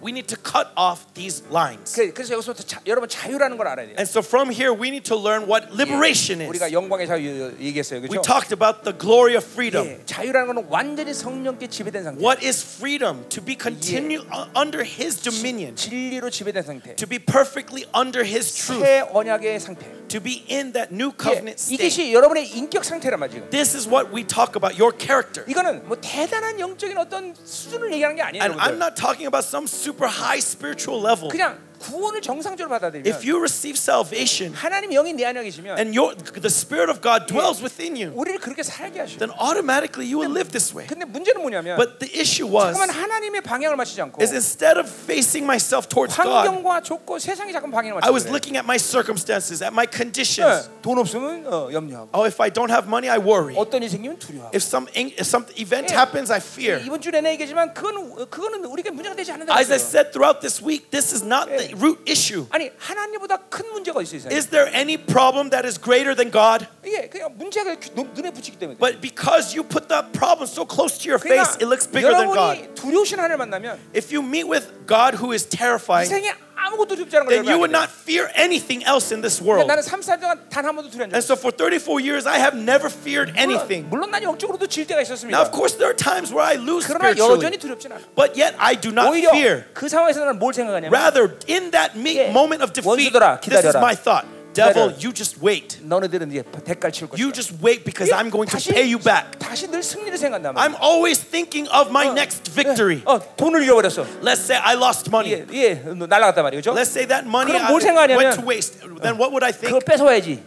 We 0.05 0.13
need 0.13 0.29
to 0.35 0.37
cut 0.41 0.73
off 0.81 1.05
these 1.13 1.45
lines. 1.53 1.93
그- 1.93 2.11
그래서 2.15 2.33
여기서부터 2.33 2.65
자, 2.65 2.81
여러분 2.87 3.07
자유라는 3.07 3.59
걸 3.59 3.69
알아야 3.69 3.85
돼요. 3.85 3.97
And 4.01 4.09
so, 4.09 4.23
from 4.25 4.49
here, 4.51 4.73
we 4.73 4.89
need 4.89 5.05
to 5.05 5.15
learn 5.15 5.45
what 5.45 5.69
liberation 5.77 6.41
우리가 6.49 6.69
is. 6.69 6.73
영광의 6.73 7.07
자유 7.07 7.53
얘기했어요, 7.61 8.01
We 8.01 8.09
그렇죠? 8.09 8.23
talked 8.25 8.49
about 8.49 8.81
the 8.89 8.97
glory 8.97 9.37
of 9.37 9.45
freedom. 9.45 9.85
예, 9.87 10.01
자유라는 10.07 10.55
것은 10.57 10.69
완전히 10.73 11.13
성령께 11.13 11.69
지배된 11.69 12.05
상태. 12.05 12.17
What 12.25 12.41
is 12.41 12.65
freedom? 12.65 13.29
To 13.29 13.45
be 13.45 13.53
continue 13.61 14.25
uh, 14.33 14.49
under 14.57 14.81
His 14.89 15.21
dominion, 15.21 15.77
진리로 15.77 16.31
지배된 16.33 16.65
상태. 16.65 16.97
to 16.97 17.05
be 17.07 17.19
perfectly 17.21 17.85
under 17.93 18.25
His 18.25 18.57
truth, 18.57 18.81
새 18.81 19.05
언약의 19.13 19.61
상태. 19.61 19.85
to 20.09 20.19
be 20.19 20.43
in 20.49 20.73
that 20.73 20.89
new 20.91 21.13
예, 21.13 21.23
covenant 21.23 21.61
state. 21.61 21.77
이것이 21.77 22.13
여러분의 22.17 22.49
인격 22.57 22.85
상태란 22.89 23.21
말이죠. 23.21 23.51
This 23.53 23.77
is 23.77 23.85
what 23.87 24.09
we 24.11 24.25
talk 24.25 24.57
about 24.57 24.81
your 24.81 24.97
character. 24.97 25.45
이거는 25.47 25.85
뭐 25.87 26.01
대단한 26.01 26.59
영적인 26.59 26.97
어떤 26.97 27.35
수준을 27.37 27.93
얘기하는 27.93 28.17
게 28.17 28.23
아니에요. 28.23 28.43
And 28.43 28.57
I'm 28.57 28.81
여러분들. 28.81 28.81
not 28.81 28.97
talking 28.97 29.29
about 29.29 29.45
some 29.47 29.69
super 29.69 29.94
high 30.04 30.42
spiritual 30.42 31.00
level. 31.02 31.30
그냥 31.30 31.58
구원을 31.85 32.21
정상적으로 32.21 32.69
받아들이면 32.69 33.09
If 33.11 33.25
you 33.25 33.39
receive 33.41 33.73
salvation 33.79 34.53
하나님 34.55 34.91
영이 34.93 35.15
내 35.15 35.25
안에 35.25 35.43
계시면 35.43 35.79
and 35.79 35.97
your, 35.99 36.15
the 36.15 36.53
Spirit 36.53 36.91
of 36.93 37.01
God 37.01 37.25
dwells 37.27 37.63
within 37.65 37.97
you, 37.97 38.13
우리를 38.15 38.39
그렇게 38.39 38.63
살게 38.63 39.01
하셔. 39.01 39.17
then 39.17 39.33
automatically 39.41 40.05
you 40.05 40.21
will 40.21 40.29
live 40.29 40.53
this 40.53 40.77
way. 40.77 40.85
근데 40.87 41.07
문제는 41.07 41.41
뭐냐면 41.41 41.79
But 41.81 41.97
the 41.99 42.13
issue 42.21 42.45
was 42.45 42.77
잠깐만 42.77 42.91
하나님의 42.93 43.41
방향을 43.41 43.77
맞추지 43.77 44.03
않고 44.03 44.21
is 44.21 44.29
instead 44.37 44.77
of 44.79 44.85
facing 44.93 45.49
myself 45.49 45.89
towards 45.89 46.13
God, 46.15 46.29
환경과 46.29 46.83
조건 46.85 47.19
세상이 47.19 47.51
잠깐 47.51 47.71
방향을 47.71 48.05
I 48.05 48.13
was 48.13 48.29
맞추고 48.29 48.29
그래. 48.29 48.37
looking 48.37 48.57
at 48.61 48.67
my 48.69 48.77
circumstances, 48.77 49.65
at 49.65 49.73
my 49.73 49.89
conditions. 49.89 50.69
예, 50.69 50.83
돈 50.83 50.99
없으면 50.99 51.49
어, 51.49 51.73
염려하고 51.73 52.13
Oh, 52.13 52.29
if 52.29 52.37
I 52.45 52.53
don't 52.53 52.69
have 52.69 52.85
money, 52.85 53.09
I 53.09 53.17
worry. 53.17 53.57
어떤 53.57 53.81
일이 53.81 53.89
생기면 53.89 54.19
두려워하고 54.21 54.53
If 54.53 54.61
some 54.69 54.85
if 54.93 55.25
some 55.25 55.49
event 55.57 55.89
Yeah. 55.89 55.97
happens, 55.97 56.29
I 56.31 56.45
fear. 56.45 56.77
이번 56.85 57.01
주 57.01 57.09
내내 57.11 57.33
얘기지만 57.41 57.73
그건 57.73 58.29
그거는 58.29 58.69
우리가 58.69 58.93
문제가 58.93 59.17
되지 59.17 59.33
않는다. 59.33 59.57
As 59.57 59.73
I 59.73 59.81
said 59.81 60.13
throughout 60.13 60.45
this 60.45 60.61
week, 60.61 60.91
this 60.93 61.17
is 61.17 61.25
not 61.25 61.49
the 61.49 61.71
Yeah. 61.71 61.74
root 61.77 62.01
issue. 62.07 62.47
아니 62.51 62.71
하나님보다 62.79 63.37
큰 63.49 63.71
문제가 63.73 64.01
있어요. 64.03 64.31
Is 64.31 64.49
there 64.51 64.69
any 64.75 64.97
problem 64.97 65.51
that 65.51 65.67
is 65.67 65.81
greater 65.81 66.15
than 66.15 66.31
God? 66.31 66.67
이게 66.85 67.09
그냥 67.09 67.35
문제가 67.37 67.75
귀- 67.77 67.91
눈- 67.95 68.13
눈에 68.15 68.31
붙이기 68.31 68.59
때문에. 68.59 68.79
But 68.79 69.01
because 69.01 69.55
you 69.57 69.67
put 69.67 69.89
that 69.89 70.13
problem 70.13 70.47
so 70.49 70.65
close 70.65 70.99
to 71.03 71.09
your 71.11 71.19
face, 71.21 71.57
it 71.61 71.67
looks 71.67 71.87
bigger 71.91 72.13
than 72.15 72.31
God. 72.33 72.59
여러분이 72.59 72.75
두려우신 72.75 73.19
하나님을 73.19 73.37
만나면 73.39 73.79
If 73.95 74.15
you 74.15 74.23
meet 74.25 74.49
with 74.49 74.69
God 74.87 75.19
who 75.19 75.33
is 75.33 75.47
이 75.47 75.51
terrifying, 75.51 76.09
세상에 76.09 76.35
아무것도 76.61 76.95
두렵지 76.95 77.17
않은 77.17 77.27
걸 77.27 77.35
then 77.35 77.49
you 77.49 77.57
would 77.57 77.73
여러분 77.73 77.73
not 77.73 77.89
fear 77.91 78.29
anything 78.37 78.85
else 78.85 79.09
in 79.11 79.23
this 79.25 79.41
알게 79.41 79.45
돼. 79.45 79.49
world. 79.49 79.67
나는 79.67 79.83
3살 79.83 80.21
동안 80.21 80.37
단 80.51 80.65
한 80.65 80.77
번도 80.77 80.91
두려운 80.93 81.09
적 81.09 81.17
And 81.17 81.25
없어. 81.25 81.33
so 81.33 81.35
for 81.41 81.51
34 81.57 81.99
years, 82.05 82.29
I 82.29 82.39
have 82.39 82.53
never 82.55 82.93
feared 82.93 83.33
anything. 83.35 83.89
물론 83.89 84.11
난 84.13 84.23
영적으로도 84.23 84.67
질 84.69 84.87
때가 84.87 85.01
Now, 85.01 85.07
있었습니다. 85.09 85.41
of 85.41 85.51
course, 85.51 85.75
there 85.81 85.89
are 85.89 85.97
times 85.97 86.31
where 86.31 86.45
I 86.45 86.61
lose 86.61 86.85
그러나 86.87 87.11
여전히 87.17 87.57
spiritually, 87.57 87.59
두렵진 87.59 87.93
않아. 87.97 88.01
but 88.15 88.37
yet 88.37 88.55
I 88.61 88.77
do 88.77 88.93
not 88.93 89.09
오히려 89.11 89.33
fear. 89.33 89.65
그 89.73 89.89
상황에서 89.89 90.21
나는 90.21 90.39
뭘 90.39 90.53
생각하냐면 90.53 90.93
Rather, 90.93 91.33
in 91.49 91.71
that 91.73 91.97
me- 91.97 92.21
예. 92.21 92.29
moment 92.31 92.61
of 92.63 92.73
defeat, 92.77 92.87
원수들아, 93.09 93.41
this 93.41 93.57
is 93.57 93.73
기다려라. 93.73 93.81
my 93.81 93.97
thought. 93.97 94.29
Devil, 94.55 94.91
기다려라. 94.91 94.99
you 94.99 95.13
just 95.15 95.39
wait. 95.41 95.79
너네들은 95.81 96.29
이제 96.33 96.43
대가를 96.43 96.91
치를 96.91 97.09
You 97.15 97.31
것이다. 97.31 97.33
just 97.33 97.55
wait 97.63 97.85
because 97.85 98.11
I'm 98.11 98.31
going 98.35 98.51
to 98.51 98.59
pay 98.59 98.83
you 98.83 98.99
back. 98.99 99.39
다시 99.39 99.69
늘 99.71 99.81
승리를 99.81 100.19
생각한단 100.19 100.55
말이야. 100.55 100.75
I'm 100.75 100.75
always 100.83 101.23
thinking 101.23 101.71
of 101.71 101.89
my 101.91 102.11
next 102.11 102.51
victory. 102.51 103.01
어, 103.07 103.21
돈을 103.37 103.63
잃어버렸어. 103.63 104.03
Let's 104.23 104.43
say 104.43 104.59
I 104.59 104.75
lost 104.75 105.07
money. 105.09 105.33
예, 105.33 105.47
예, 105.55 105.75
날라갔단 105.87 106.43
말이죠. 106.43 106.73
Let's 106.75 106.91
say 106.91 107.07
that 107.07 107.27
money 107.29 107.53
그럼 107.55 107.63
I- 107.67 107.71
뭘 107.71 107.81
생각하냐면- 107.81 108.19
went 108.19 108.41
to 108.41 108.47
waste. 108.47 108.81
Then 109.03 109.15
what 109.23 109.31
would 109.31 109.45
I 109.47 109.53
그걸 109.53 109.79
think? 109.79 109.87
뺏어와야지. 109.87 110.43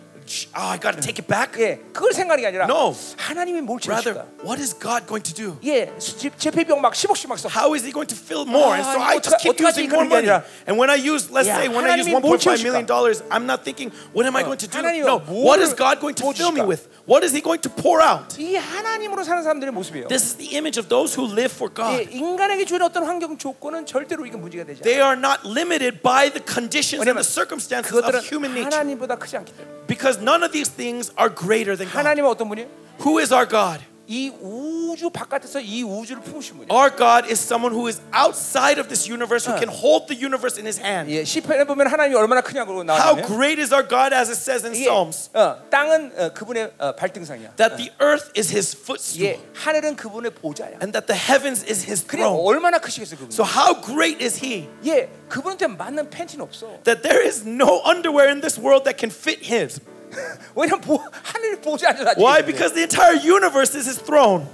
Oh, 0.55 0.71
I 0.71 0.77
got 0.79 0.95
to 0.95 1.01
take 1.03 1.19
it 1.19 1.27
back. 1.27 1.51
예, 1.59 1.81
그걸 1.91 2.13
생각이 2.13 2.45
아니라 2.47 2.63
No. 2.65 2.95
하나님이 3.17 3.59
뭘 3.59 3.77
Rather, 3.83 4.15
채우실까? 4.15 4.47
what 4.47 4.55
is 4.57 4.71
God 4.73 5.03
going 5.05 5.19
to 5.21 5.35
do? 5.35 5.59
예, 5.67 5.91
제- 5.99 6.31
제폐비용 6.31 6.79
막 6.79 6.93
10억씩 6.93 7.27
막 7.27 7.37
써. 7.37 7.49
How 7.51 7.75
is 7.75 7.83
he 7.83 7.91
going 7.91 8.07
to 8.07 8.15
fill 8.15 8.47
more? 8.47 8.71
And 8.71 8.87
so 8.87 9.03
아, 9.03 9.11
I 9.11 9.17
이거 9.19 9.21
just 9.21 9.35
어떡하- 9.35 9.43
keep 9.43 9.51
어떡하지? 9.59 9.83
using 9.83 9.91
more 9.91 10.07
그런 10.07 10.07
게 10.07 10.15
money. 10.15 10.31
아니라, 10.31 10.47
And 10.63 10.79
when 10.79 10.87
I 10.87 10.95
use, 10.95 11.27
let's 11.27 11.51
야, 11.51 11.59
say, 11.59 11.67
when 11.67 11.83
I 11.83 11.99
use 11.99 12.07
하나님이 12.07 12.23
뭘 12.23 12.39
1.5 12.39 12.39
채우실까? 12.39 12.63
million 12.63 12.85
dollars, 12.87 13.19
I'm 13.27 13.43
not 13.43 13.67
thinking, 13.67 13.91
what 14.15 14.23
am 14.23 14.39
I 14.39 14.47
going 14.47 14.57
to 14.63 14.67
do? 14.71 14.79
하나님이 14.79 15.03
No, 15.03 15.19
뭐를 15.27 15.43
what 15.43 15.59
is 15.59 15.75
God 15.75 15.99
going 15.99 16.15
to 16.15 16.23
fill 16.31 16.55
me 16.55 16.63
부어주실까? 16.63 16.71
with? 16.71 16.87
What 17.03 17.27
is 17.27 17.35
he 17.35 17.43
going 17.43 17.59
to 17.59 17.67
pour 17.67 17.99
out? 17.99 18.39
이 18.39 18.55
하나님으로 18.55 19.27
사는 19.27 19.43
사람들의 19.43 19.75
모습이에요. 19.75 20.07
This 20.07 20.23
is 20.23 20.35
the 20.39 20.55
image 20.55 20.79
of 20.79 20.87
those 20.87 21.11
who 21.19 21.27
live 21.27 21.51
for 21.51 21.67
예, 21.67 22.07
God. 22.07 22.15
인간에게 22.15 22.63
주는 22.63 22.79
어떤 22.87 23.03
환경 23.03 23.35
조건은 23.37 23.83
절대로 23.85 24.23
이게 24.25 24.39
문제가 24.39 24.63
되지 24.63 24.79
않아요. 24.79 24.87
They 24.87 25.03
are 25.03 25.19
not 25.19 25.43
limited 25.43 25.99
by 25.99 26.31
the 26.31 26.39
conditions 26.39 27.03
and 27.03 27.11
왜냐면 27.11 27.19
the 27.19 27.27
circumstances 27.27 27.91
of 27.91 28.07
그것들은 28.07 28.23
human 28.23 28.55
nature. 28.55 28.71
하나님보다 28.71 29.19
크지 29.19 29.35
않기 29.35 29.51
때문에. 29.51 29.83
Because 29.83 30.15
none 30.21 30.43
of 30.43 30.51
these 30.51 30.69
things 30.69 31.11
are 31.17 31.29
greater 31.33 31.75
than 31.77 31.87
God. 31.89 31.97
하나님은 31.97 32.29
어떤 32.29 32.47
분이에요? 32.49 32.67
Who 33.05 33.19
is 33.19 33.33
our 33.33 33.47
God? 33.47 33.81
이 34.05 34.29
우주 34.41 35.09
바깥에서 35.09 35.61
이 35.61 35.81
우주를 35.81 36.21
품으신 36.23 36.57
분이에요. 36.57 36.67
Our 36.69 36.91
God 36.93 37.23
is 37.31 37.39
someone 37.39 37.71
who 37.73 37.87
is 37.87 38.01
outside 38.13 38.77
of 38.77 38.89
this 38.89 39.07
universe, 39.09 39.47
who 39.47 39.55
can 39.57 39.71
hold 39.71 40.11
the 40.11 40.19
universe 40.19 40.59
in 40.59 40.67
his 40.67 40.77
hand. 40.77 41.09
예, 41.09 41.23
시편에 41.23 41.63
보면 41.63 41.87
하나님이 41.87 42.13
얼마나 42.17 42.41
크냐고 42.41 42.73
How 42.83 42.83
나오잖아요. 42.83 43.25
great 43.25 43.61
is 43.63 43.71
our 43.73 43.81
God, 43.87 44.13
as 44.13 44.27
it 44.29 44.35
says 44.35 44.67
in 44.67 44.75
이게, 44.75 44.83
Psalms, 44.91 45.31
어, 45.33 45.55
땅은 45.71 46.11
어, 46.19 46.29
그분의 46.35 46.73
어, 46.77 46.91
발등상이야. 46.99 47.55
that 47.55 47.77
the 47.77 47.91
earth 48.03 48.27
is 48.35 48.51
his 48.51 48.75
footstool, 48.75 49.23
예, 49.23 49.39
하늘은 49.55 49.95
그분의 49.95 50.35
보좌야. 50.35 50.75
and 50.83 50.91
that 50.91 51.07
the 51.07 51.15
heavens 51.15 51.63
is 51.63 51.87
his 51.87 52.03
그래 52.05 52.27
throne. 52.27 52.43
얼마나 52.43 52.79
크시겠어 52.79 53.15
그분. 53.15 53.31
So, 53.31 53.47
how 53.47 53.79
great 53.79 54.19
is 54.21 54.43
he 54.43 54.67
예, 54.85 55.07
그분한테 55.29 55.67
맞는 55.67 56.09
팬티는 56.11 56.43
없어. 56.43 56.67
that 56.83 57.01
there 57.07 57.23
is 57.23 57.47
no 57.47 57.79
underwear 57.87 58.27
in 58.27 58.41
this 58.43 58.59
world 58.59 58.83
that 58.83 58.99
can 58.99 59.09
fit 59.09 59.47
him? 59.47 59.71
왜냐면 60.55 60.81
보, 60.81 60.97
하늘 60.97 61.59
보좌 61.59 61.89
앉아. 61.89 62.15
Why? 62.17 62.43
Because 62.45 62.73
the 62.73 62.83
entire 62.83 63.17
universe 63.17 63.75
is 63.75 63.87
his 63.89 63.99
throne. 64.03 64.45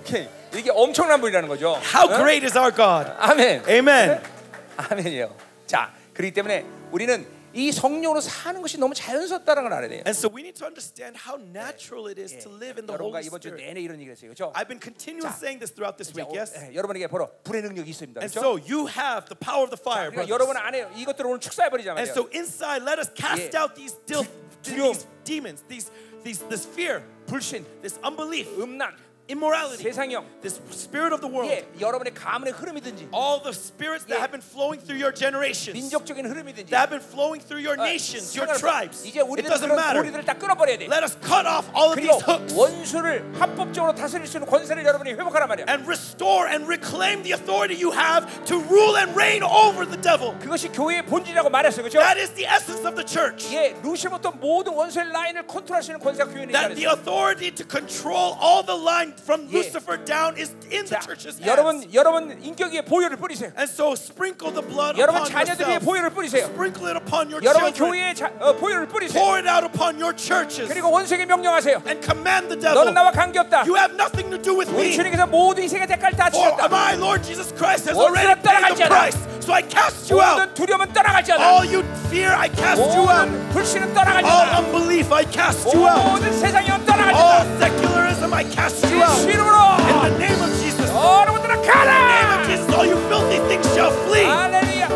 이게 0.56 0.72
엄청난 0.72 1.20
분이라는 1.22 1.47
거죠. 1.50 1.76
How 1.93 2.08
어? 2.10 2.18
great 2.18 2.45
is 2.45 2.58
our 2.58 2.72
God? 2.74 3.12
아멘. 3.20 3.64
Amen. 3.68 4.22
아멘이요. 4.78 5.36
자, 5.68 5.93
그렇기 6.14 6.34
때문에 6.34 6.66
우리는 6.91 7.28
이 7.52 7.72
성령으로 7.72 8.22
사는 8.22 8.62
것이 8.62 8.78
너무 8.80 8.93
자연스럽다는 8.93 9.64
걸 9.64 9.74
알아야 9.74 9.89
돼요. 9.89 10.04
And 10.06 10.16
so 10.16 10.30
we 10.30 10.41
need 10.45 10.58
to 10.60 10.66
understand 10.68 11.18
how 11.18 11.36
natural 11.41 12.08
it 12.08 12.22
is 12.22 12.38
to 12.45 12.50
live 12.54 12.78
in 12.80 12.86
the 12.86 12.93
여러분과 12.93 13.20
Holy 13.20 13.26
이번 13.26 13.41
주 13.41 13.50
Spirit. 13.50 13.66
내내 13.68 13.82
이런 13.82 13.97
얘기를 13.97 14.14
했어요. 14.16 14.30
그렇죠? 14.32 14.54
I've 14.56 14.70
been 14.70 14.80
continually 14.80 15.34
saying 15.36 15.60
this 15.60 15.74
throughout 15.74 15.97
this 15.97 16.14
week, 16.16 16.30
yes? 16.32 16.54
예, 16.56 16.74
여러분에게 16.74 17.08
바로 17.08 17.28
불의 17.43 17.62
능력이 17.64 17.89
있습니다. 17.89 18.22
And 18.22 18.30
그렇죠? 18.32 18.39
so 18.39 18.50
you 18.62 18.86
have 18.88 19.26
the 19.28 19.36
power 19.38 19.66
of 19.66 19.74
the 19.74 19.82
fire, 19.82 20.14
그러니까 20.14 20.30
brothers. 20.30 20.32
여러분 20.32 20.56
안에 20.58 20.88
이것들을 21.02 21.26
오늘 21.26 21.39
축사해 21.41 21.70
버리자 21.74 21.97
And 21.97 22.06
말이에요. 22.06 22.14
so 22.14 22.30
inside, 22.32 22.86
let 22.86 23.02
us 23.02 23.10
cast 23.18 23.50
Yeah. 23.50 23.58
out 23.66 23.74
these, 23.74 23.97
dil- 24.06 24.26
두려움. 24.64 24.93
these 24.93 25.06
demons, 25.24 25.64
these, 25.68 25.91
these, 26.24 26.39
this 26.50 26.66
fear, 26.66 27.04
불신, 27.28 27.64
this 27.82 28.00
unbelief, 28.04 28.47
음란, 28.58 28.93
immorality, 29.30 29.84
세상형, 29.86 30.26
this 30.41 30.60
spirit 30.74 31.14
of 31.14 31.22
the 31.22 31.30
world, 31.30 31.45
예, 31.54 31.62
여러분의 31.80 32.16
가문의 32.16 32.52
흐름이든지 32.52 33.10
all 33.14 33.38
the 33.38 33.54
spirits 33.54 34.02
that 34.10 34.18
Yeah. 34.18 34.26
have 34.26 34.34
been 34.34 34.41
flowing 34.41 34.82
through 34.82 34.97
your 34.97 35.14
generations, 35.14 35.78
민족적인 35.78 36.26
흐름이든지 36.26 36.74
that 36.74 36.82
have 36.82 36.89
been 36.89 36.97
flowing 37.06 37.38
through 37.38 37.62
your 37.62 37.78
어, 37.78 37.86
nations, 37.86 38.34
your 38.34 38.50
상관없어. 38.50 38.58
tribes. 38.66 39.06
이제 39.06 39.22
It 39.22 39.30
우리들 39.30 39.45
doesn't 39.54 39.70
그런 39.70 39.78
matter. 39.78 40.02
고리들을 40.02 40.26
다 40.26 40.34
끊어버려야 40.34 40.78
돼. 40.82 40.89
Let 40.89 41.06
us 41.06 41.14
cut 41.22 41.45
off 41.45 41.70
all 41.78 41.93
of 41.93 42.02
그리고 42.02 42.18
these 42.18 42.26
hooks 42.26 42.58
원수를 42.58 43.22
합법적으로 43.38 43.93
다스릴 43.93 44.26
수 44.26 44.41
있는 44.41 44.50
권세를 44.50 44.82
여러분이 44.82 45.14
회복하란 45.14 45.45
말이야. 45.45 45.70
and 45.70 45.86
restore 45.86 46.50
and 46.50 46.66
reclaim 46.66 47.22
the 47.22 47.38
authority 47.38 47.78
you 47.78 47.93
have 47.93 48.26
to 48.50 48.58
rule 48.66 48.97
and 48.97 49.14
reign 49.14 49.45
over 49.45 49.86
the 49.86 50.02
devil. 50.02 50.34
그것이 50.41 50.74
교회의 50.74 51.06
본질이라고 51.06 51.54
말했어요. 51.54 51.86
그렇죠? 51.86 52.02
That 52.02 52.18
is 52.18 52.34
the 52.34 52.50
essence 52.50 52.82
of 52.82 52.97
the 52.97 53.06
church. 53.06 53.45
예, 53.54 53.78
루시부터 53.86 54.41
모든 54.41 54.74
원수의 54.74 55.14
라인을 55.14 55.45
컨트롤할 55.45 55.86
수 55.86 55.93
있는 55.93 56.02
권세가 56.02 56.34
교회에 56.34 56.50
있는 56.50 56.58
That 56.58 56.74
the 56.74 56.89
자리에서. 56.89 56.97
authority 56.97 57.54
to 57.54 57.62
control 57.70 58.34
all 58.41 58.66
the 58.66 58.74
line 58.74 59.12
from 59.24 59.47
Yeah. 59.50 59.58
Lucifer 59.62 59.97
down 60.04 60.36
is 60.38 60.52
in 60.72 60.86
the 60.86 60.95
자, 60.97 61.00
church's 61.02 61.38
hands. 61.38 61.45
여러분 61.45 61.84
여러분 61.93 62.38
인격 62.41 62.74
위에 62.74 62.82
보혈을 62.82 63.18
뿌리세요. 63.18 63.52
And 63.58 63.70
so 63.70 63.93
sprinkle 63.93 64.52
the 64.54 64.66
blood 64.66 64.97
여러분 64.97 65.22
upon 65.22 65.32
자녀들 65.32 65.66
위에 65.66 65.78
yourselves. 65.78 65.86
보혈을 65.86 66.10
뿌리세요. 66.10 66.45
Sprinkle 66.50 66.88
it 66.89 66.97
upon 66.97 67.30
your 67.30 67.41
여러분 67.45 67.74
children. 67.74 67.91
교회에 67.93 68.14
자, 68.14 68.32
어, 68.39 68.54
보혈을 68.58 68.88
뿌리세요. 68.88 69.22
Pour 69.22 69.38
it 69.38 69.47
out 69.47 69.66
upon 69.66 70.02
your 70.02 70.16
churches. 70.18 70.68
그리고 70.68 70.89
원수에게 70.91 71.26
명령하세요. 71.26 71.84
And 71.86 72.02
command 72.02 72.50
the 72.50 72.60
devil. 72.60 72.74
너는 72.76 72.93
나와 72.93 73.12
관계없다. 73.12 73.64
You 73.70 73.76
have 73.78 73.93
nothing 73.93 74.30
to 74.34 74.41
do 74.41 74.58
with 74.58 74.72
우리 74.74 74.89
me. 74.89 74.95
주님께서 74.95 75.28
모든 75.28 75.64
인생의 75.64 75.88
대가를 75.88 76.18
다 76.18 76.30
For 76.34 76.50
치셨다. 76.58 76.66
my 76.68 76.95
Lord 76.97 77.22
Jesus 77.24 77.54
Christ 77.56 77.86
has 77.89 77.95
원수는 77.97 78.18
already 78.18 78.34
paid 78.41 78.43
떠나갈지 78.43 78.82
the 78.82 78.89
않아. 78.89 78.95
price. 78.97 79.20
So 79.45 79.53
I 79.53 79.61
cast 79.61 80.09
you 80.09 80.22
out. 80.22 80.49
All 81.38 81.64
you 81.66 81.82
fear, 82.09 82.32
I 82.32 82.49
cast 82.49 82.80
you 82.80 83.05
out. 83.05 83.28
All 84.24 84.64
unbelief, 84.64 85.12
I 85.12 85.24
cast 85.24 85.68
you 85.74 85.86
out. 85.86 86.01
모든 86.01 86.32
세상이은 86.32 86.86
떠나가지 86.86 87.12
All 87.12 87.45
secularism, 87.61 88.32
I 88.32 88.45
cast 88.49 88.88
you 88.88 89.03
out. 89.05 89.20
예수님으로. 89.20 89.55
In 89.84 90.01
the 90.01 90.18
name 90.18 90.40
of 90.40 90.49
Jesus. 90.64 90.88
In 90.88 90.97
the 90.97 92.01
name 92.09 92.30
of 92.32 92.40
Jesus, 92.49 92.72
all 92.72 92.86
you 92.86 92.97
filthy 93.09 93.38
things 93.45 93.68
shall 93.74 93.92
flee. 94.09 94.24
할렐루야. 94.24 94.88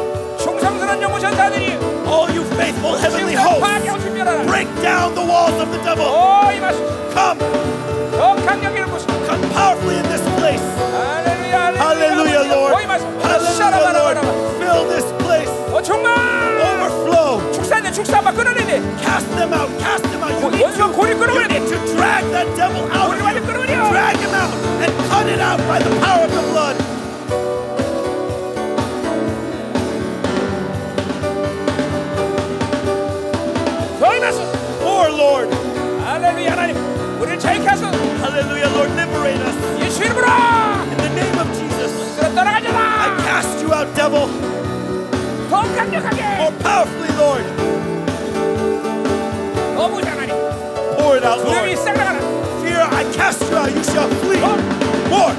All 2.09 2.31
you 2.33 2.43
faithful 2.57 2.97
heavenly 2.97 3.35
hosts, 3.35 3.61
break 4.47 4.69
down 4.81 5.15
the 5.15 5.25
walls 5.29 5.61
of 5.61 5.71
the 5.73 5.79
devil. 5.85 6.09
Come. 7.13 7.39
Come 9.29 9.43
powerfully 9.53 9.97
in 9.97 10.09
this 10.09 10.25
place. 10.41 10.65
Hallelujah, 11.77 12.49
Lord. 12.49 12.73
Hallelujah, 12.81 13.71
Lord. 13.77 13.98
Cast 19.19 19.31
them 19.33 19.53
out. 19.53 19.69
Cast 19.81 20.05
them 20.05 20.23
out. 20.23 20.31
You 20.31 20.51
need, 20.53 20.63
to, 20.79 20.87
you 21.35 21.49
need 21.49 21.69
to 21.71 21.79
drag 21.97 22.25
that 22.31 22.47
devil 22.57 22.83
out. 22.93 23.11
Drag 23.91 24.17
him 24.17 24.31
out 24.31 24.55
and 24.79 24.93
cut 25.11 25.27
it 25.27 25.41
out 25.41 25.59
by 25.67 25.81
the 25.81 25.91
power 25.99 26.25
of 26.25 26.31
the 26.31 26.43
blood. 26.53 26.77
Or 34.87 35.11
Lord. 35.11 35.49
Hallelujah. 36.05 36.51
Hallelujah, 38.23 38.69
Lord, 38.71 38.91
liberate 38.93 39.41
us. 39.41 39.57
In 40.93 40.99
the 40.99 41.09
name 41.17 41.39
of 41.41 41.49
Jesus. 41.59 41.93
I 42.23 43.17
cast 43.27 43.61
you 43.63 43.75
out, 43.75 43.97
devil. 43.97 44.29
More 46.39 46.53
powerfully, 46.63 47.11
Lord. 47.17 47.68
Pour 50.99 51.17
it 51.17 51.23
out, 51.23 51.39
Lord. 51.39 51.55
Fear, 52.63 52.81
I 52.81 53.05
cast 53.15 53.41
you 53.43 53.57
out, 53.57 53.71
you 53.73 53.85
shall 53.85 54.09
flee. 54.21 54.41
Lord. 55.09 55.37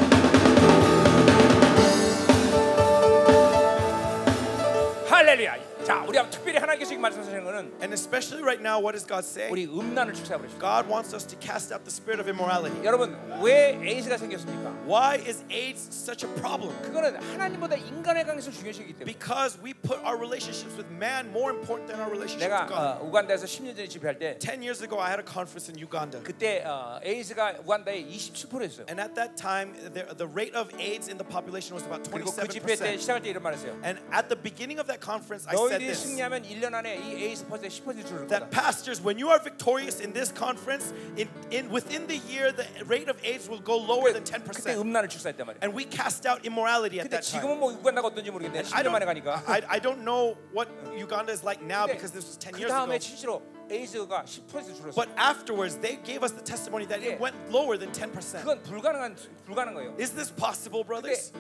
Hallelujah. 5.10 5.69
자 5.89 6.03
우리 6.07 6.19
특별히 6.31 6.59
하나님께서 6.59 6.89
지금 6.91 7.03
말씀하시는 7.03 7.45
거는 7.45 7.73
And 7.83 7.93
especially 7.93 8.43
right 8.43 8.61
now, 8.63 8.79
what 8.81 8.93
does 8.97 9.07
God 9.07 9.25
say? 9.27 9.51
우리 9.51 9.67
음란을 9.67 10.15
축사해버리십시오 10.15 10.59
God 10.61 10.89
wants 10.89 11.13
us 11.15 11.27
to 11.27 11.37
cast 11.41 11.73
out 11.75 11.85
the 11.85 11.93
spirit 11.93 12.21
of 12.21 12.29
immorality. 12.29 12.73
여러분 12.85 13.13
왜 13.43 13.77
에이즈가 13.83 14.17
생겼습니까? 14.17 14.71
Why 14.87 15.19
is 15.27 15.45
AIDS 15.51 15.89
such 15.93 16.25
a 16.25 16.31
problem? 16.41 16.73
그거는 16.83 17.17
하나님보다 17.17 17.77
인간의 17.77 18.25
관계에서 18.25 18.51
중요시기 18.51 18.95
때문에 18.95 19.13
Because 19.13 19.59
we 19.61 19.75
put 19.75 19.99
our 20.05 20.17
relationships 20.17 20.73
with 20.77 20.89
man 20.95 21.29
more 21.31 21.51
important 21.53 21.89
than 21.91 22.01
our 22.01 22.09
relationship 22.09 22.49
내가 22.49 22.65
with 22.65 22.73
God. 22.73 23.03
어, 23.03 23.05
우간다에서 23.05 23.45
10년 23.45 23.77
전에 23.77 23.89
집회할 23.89 24.19
때 24.19 24.39
10 24.39 24.63
years 24.63 24.81
ago, 24.83 25.01
I 25.01 25.11
had 25.11 25.21
a 25.21 25.27
conference 25.27 25.69
in 25.69 25.77
Uganda. 25.77 26.23
그때 26.23 26.65
어, 26.65 26.99
에이즈가 27.05 27.61
우간다에 27.65 28.05
27%였어요. 28.09 28.87
And 28.89 29.01
at 29.03 29.15
that 29.15 29.37
time, 29.37 29.75
the, 29.93 30.07
the 30.17 30.29
rate 30.29 30.55
of 30.57 30.73
AIDS 30.81 31.11
in 31.11 31.19
the 31.19 31.27
population 31.29 31.75
was 31.77 31.85
about 31.85 32.09
그리고 32.09 32.33
그 32.33 32.49
집회 32.49 32.77
때 32.77 32.97
27%. 32.97 33.01
시작할 33.01 33.23
때 33.23 33.29
이런 33.31 33.43
말했어요. 33.43 33.73
And 33.85 34.01
at 34.15 34.29
the 34.33 34.39
beginning 34.41 34.81
of 34.81 34.87
that 34.89 35.01
conference, 35.05 35.45
I 35.45 35.57
said 35.57 35.78
너희들이 35.79 35.87
this 35.87 36.03
승리하면 36.09 36.43
1년 36.43 36.75
안에 36.75 36.97
이 36.97 37.25
에이즈 37.25 37.47
퍼센트 37.47 37.69
10% 37.83 38.07
줄을 38.07 38.27
거다. 38.27 38.29
that 38.29 38.51
pastors, 38.51 39.01
when 39.03 39.19
you 39.19 39.31
are 39.31 39.39
victorious 39.43 40.01
in 40.03 40.13
this 40.13 40.33
conference, 40.35 40.93
in, 41.17 41.29
in 41.51 41.71
within 41.71 42.07
the 42.07 42.19
year, 42.29 42.53
the 42.53 42.67
rate 42.87 43.09
of 43.09 43.17
AIDS 43.25 43.49
will 43.49 43.63
go 43.63 43.77
lower 43.79 44.13
than 44.13 44.25
그때 44.25 44.75
10%. 44.75 44.79
음란을 44.81 45.09
축사했단 45.09 45.47
말이야. 45.47 45.61
And 45.63 45.75
we 45.75 45.85
cast 45.89 46.27
out 46.27 46.45
immorality 46.45 46.99
at 47.01 47.09
근데 47.09 47.21
that 47.21 47.27
time. 47.27 47.41
지금은 47.43 47.59
뭐 47.61 47.73
우간다가 47.73 48.09
어떤지 48.09 48.31
모르겠는데 48.31 48.67
I 48.75 48.83
10년 48.83 48.87
don't, 48.87 48.93
만에 48.93 49.07
가니까. 49.07 49.43
I, 49.47 49.63
I 49.69 49.81
don't 49.81 50.03
know 50.05 50.37
what 50.53 50.69
Uganda 50.97 51.33
is 51.33 51.45
like 51.45 51.63
now 51.63 51.87
근데 51.87 51.95
because 51.99 52.13
this 52.13 52.27
was 52.27 52.37
10 52.39 52.53
그 52.55 52.61
years 52.61 52.73
ago. 52.73 52.85
다음에 52.87 52.99
실제로 52.99 53.43
에이즈가 53.71 54.25
10% 54.27 54.77
줄었어. 54.77 54.93
But 54.95 55.09
afterwards, 55.17 55.81
they 55.81 55.97
gave 56.05 56.21
us 56.23 56.33
the 56.37 56.45
testimony 56.45 56.85
that 56.87 57.01
Yeah. 57.01 57.17
it 57.17 57.23
went 57.23 57.35
lower 57.49 57.79
than 57.81 57.91
10%. 57.93 58.45
그건 58.45 58.63
불가능한 58.63 59.17
불가능한 59.47 59.75
거예요. 59.75 59.97
Is 59.99 60.13
this 60.13 60.29
possible, 60.31 60.85
근데 60.85 61.01
brothers? 61.01 61.33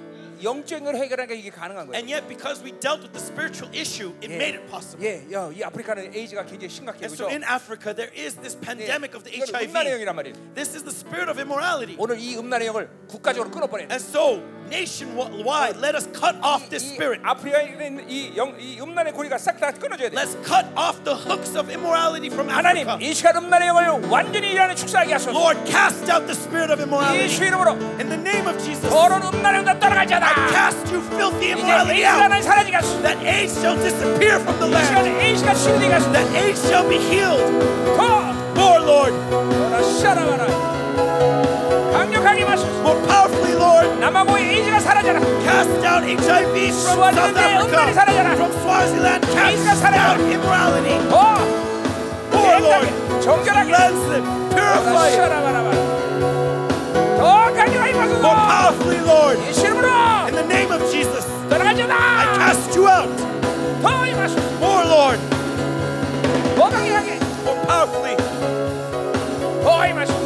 영적인 0.43 0.85
걸 0.85 0.97
해결하니까 0.97 1.35
이게 1.37 1.51
가능한 1.51 1.87
거예요. 1.87 1.95
And 2.01 2.09
yet, 2.09 2.27
because 2.27 2.65
we 2.65 2.73
dealt 2.81 3.05
with 3.05 3.13
the 3.13 3.21
spiritual 3.21 3.69
issue, 3.77 4.17
it 4.25 4.33
made 4.33 4.57
it 4.57 4.65
possible. 4.73 5.05
예, 5.05 5.21
야, 5.37 5.53
이 5.53 5.63
아프리카는 5.63 6.15
에이즈가 6.17 6.45
굉장히 6.49 6.73
심각해요. 6.73 7.05
And 7.05 7.13
so 7.13 7.29
그죠? 7.29 7.37
in 7.37 7.45
Africa, 7.45 7.93
there 7.95 8.11
is 8.17 8.41
this 8.41 8.57
pandemic 8.57 9.13
of 9.13 9.23
the 9.23 9.29
이건 9.29 9.53
음란의 9.53 9.69
HIV. 9.69 9.93
영이란 10.01 10.17
말이에요. 10.17 10.35
This 10.57 10.73
is 10.73 10.81
the 10.83 10.97
spirit 10.97 11.29
of 11.29 11.37
immorality. 11.39 11.97
오늘 12.01 12.17
이 12.19 12.37
음란의 12.41 12.67
영을 12.73 12.89
국가적으로 13.07 13.53
끊어버려야 13.53 13.89
돼. 13.89 13.93
And 13.93 14.01
so, 14.01 14.41
nationwide, 14.70 15.78
let 15.78 15.96
us 15.96 16.08
cut 16.14 16.36
off 16.42 16.70
this 16.70 16.84
spirit. 16.94 17.22
Let's 20.14 20.36
cut 20.46 20.66
off 20.76 21.04
the 21.04 21.16
hooks 21.16 21.56
of 21.56 21.70
immorality 21.70 22.30
from 22.30 22.50
Africa. 22.50 22.70
하나님, 22.70 22.88
완전히 24.10 24.54
Lord, 25.34 25.58
cast 25.66 26.10
out 26.10 26.28
the 26.28 26.36
spirit 26.36 26.70
of 26.70 26.80
immorality. 26.80 27.26
In 28.00 28.10
the 28.10 28.18
name 28.18 28.48
of 28.48 28.58
Jesus. 28.64 28.92
I 28.92 30.34
cast 30.52 30.92
you 30.92 31.02
filthy 31.18 31.52
immorality 31.52 32.06
out. 32.06 32.30
That 33.02 33.18
AIDS 33.24 33.60
shall 33.62 33.76
disappear 33.76 34.40
from 34.40 34.60
the 34.60 34.68
land. 34.68 34.96
That 36.14 36.28
AIDS 36.36 36.70
shall 36.70 36.88
be 36.88 36.98
healed. 36.98 37.42
More, 38.56 38.80
Lord. 38.80 39.14
강력하게 41.93 42.45
마소서. 42.45 42.69
More 42.85 43.01
powerfully, 43.07 43.53
Lord. 43.57 44.01
남아고의 44.01 44.45
에이즈가 44.59 44.81
사라져라. 44.81 45.21
Cast 45.43 45.71
out 45.87 46.05
HIV 46.05 46.69
from 46.71 46.73
South 46.73 46.95
스와질랜드의 46.95 47.45
음란이 47.61 47.91
Africa. 47.91 47.95
사라져라. 47.95 48.31
From 48.35 48.53
Swaziland, 48.61 49.27
에이즈가 49.27 49.71
cast 49.71 49.81
사라져라. 49.83 50.11
out 50.11 50.21
immorality. 50.25 50.99
더 51.09 51.39
More, 52.33 52.59
Lord. 52.61 52.87
깨끗하게 52.87 53.21
정결하게 53.21 53.69
Cleanse 53.73 54.05
them. 54.11 54.25
Purify 54.51 55.07
it. 55.09 55.17
샤라바라바. 55.17 55.71
더 57.19 57.53
강력하게 57.55 57.93
More 57.95 58.09
마소서. 58.09 58.21
powerfully, 58.23 59.01
Lord. 59.05 59.37
예수 59.49 59.67
이름으로 59.67 59.89
In 60.29 60.35
the 60.35 60.47
name 60.47 60.71
of 60.73 60.83
Jesus, 60.91 61.25
I 61.25 61.49
떠나가잖아. 61.49 61.95
cast 62.39 62.77
you 62.79 62.89
out. 62.89 63.09
더 63.83 64.07
임하소서. 64.07 64.41
More, 64.61 64.85
Lord. 64.89 65.21
더 66.57 66.69
강력하게. 66.69 67.19
More 67.45 67.61
powerfully. 67.67 68.17
더 69.63 69.87
임하소서. 69.87 70.18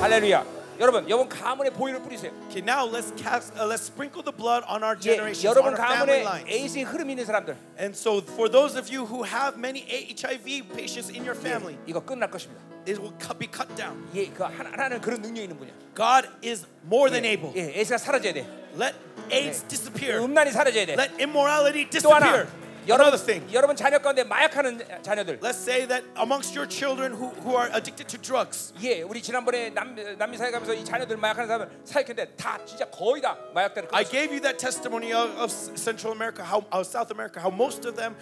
할렐루야. 0.00 0.44
여러분, 0.80 1.08
여러분 1.08 1.28
가문에 1.28 1.70
보혈을 1.70 2.02
뿌리세요. 2.02 2.32
Okay, 2.50 2.60
now 2.60 2.84
let's 2.84 3.12
cast. 3.16 3.54
Uh, 3.56 3.64
let's 3.64 3.82
sprinkle 3.86 4.22
the 4.24 4.32
blood 4.36 4.64
on 4.68 4.82
our 4.82 4.96
예, 4.96 5.00
generations, 5.00 5.44
여러분 5.46 5.74
on 5.74 5.78
our 5.78 5.86
family 5.86 6.22
가문에 6.22 6.24
lines. 6.24 6.50
에이즈의 6.50 6.84
흐름이 6.84 7.12
있는 7.12 7.24
사람들, 7.24 7.56
And 7.78 7.94
so, 7.94 8.20
for 8.34 8.50
those 8.50 8.74
of 8.76 8.90
you 8.90 9.06
who 9.06 9.22
have 9.22 9.56
many 9.56 9.86
HIV 9.86 10.66
patients 10.74 11.10
in 11.14 11.22
your 11.24 11.38
family, 11.38 11.78
이거 11.86 12.00
끝날 12.00 12.28
것입니다. 12.28 12.60
it 12.86 12.98
will 13.00 13.14
cut, 13.20 13.38
be 13.38 13.46
cut 13.46 13.68
down. 13.76 13.94
예, 14.16 14.26
그 14.26 14.42
하나, 14.42 14.70
하나는 14.72 15.00
그런 15.00 15.22
능력이 15.22 15.42
있는 15.44 15.56
분이야. 15.56 15.74
God 15.94 16.28
is 16.44 16.66
more 16.90 17.08
than 17.08 17.24
able. 17.24 17.52
예, 17.54 17.70
에이즈가 17.78 17.96
사라져야 17.98 18.32
돼. 18.34 18.44
Let 18.76 18.96
AIDS 19.30 19.62
disappear. 19.68 20.18
음란이 20.24 20.50
사라져야 20.50 20.86
돼. 20.86 20.92
Let 20.98 21.14
immorality 21.22 21.88
또 22.02 22.12
하나, 22.12 22.26
disappear. 22.26 22.48
여러분, 22.88 23.06
Another 23.14 23.18
thing. 23.24 23.54
여러분 23.54 23.74
자녀 23.76 23.98
가운데 23.98 24.24
마약하는 24.24 24.78
자녀들. 25.02 25.40
Let's 25.40 25.56
say 25.56 25.86
that 25.88 26.04
amongst 26.20 26.52
your 26.54 26.68
children 26.68 27.12
who, 27.16 27.32
who 27.40 27.56
are 27.56 27.70
addicted 27.72 28.06
to 28.08 28.18
drugs, 28.20 28.74
예, 28.82 29.00
우리 29.02 29.22
지난번에 29.22 29.70
남, 29.70 29.94
남미 30.18 30.36
사회 30.36 30.50
가면서 30.50 30.74
이 30.74 30.84
자녀들 30.84 31.16
마약하는 31.16 31.48
사람을 31.48 31.70
사역했는데 31.84 32.36
다 32.36 32.58
진짜 32.66 32.84
거의 32.90 33.22
다 33.22 33.38
마약들을 33.54 33.88
I 33.92 34.04
끊었어. 34.04 34.10
gave 34.12 34.30
you 34.36 34.40
that 34.42 34.58
testimony 34.58 35.14
of, 35.14 35.32
of 35.40 35.50
Central 35.76 36.12
America, 36.12 36.44
how 36.44 36.60
of 36.72 36.84
South 36.86 37.10
America, 37.10 37.40
how 37.40 37.48
most 37.50 37.88
of 37.88 37.96
them 37.96 38.14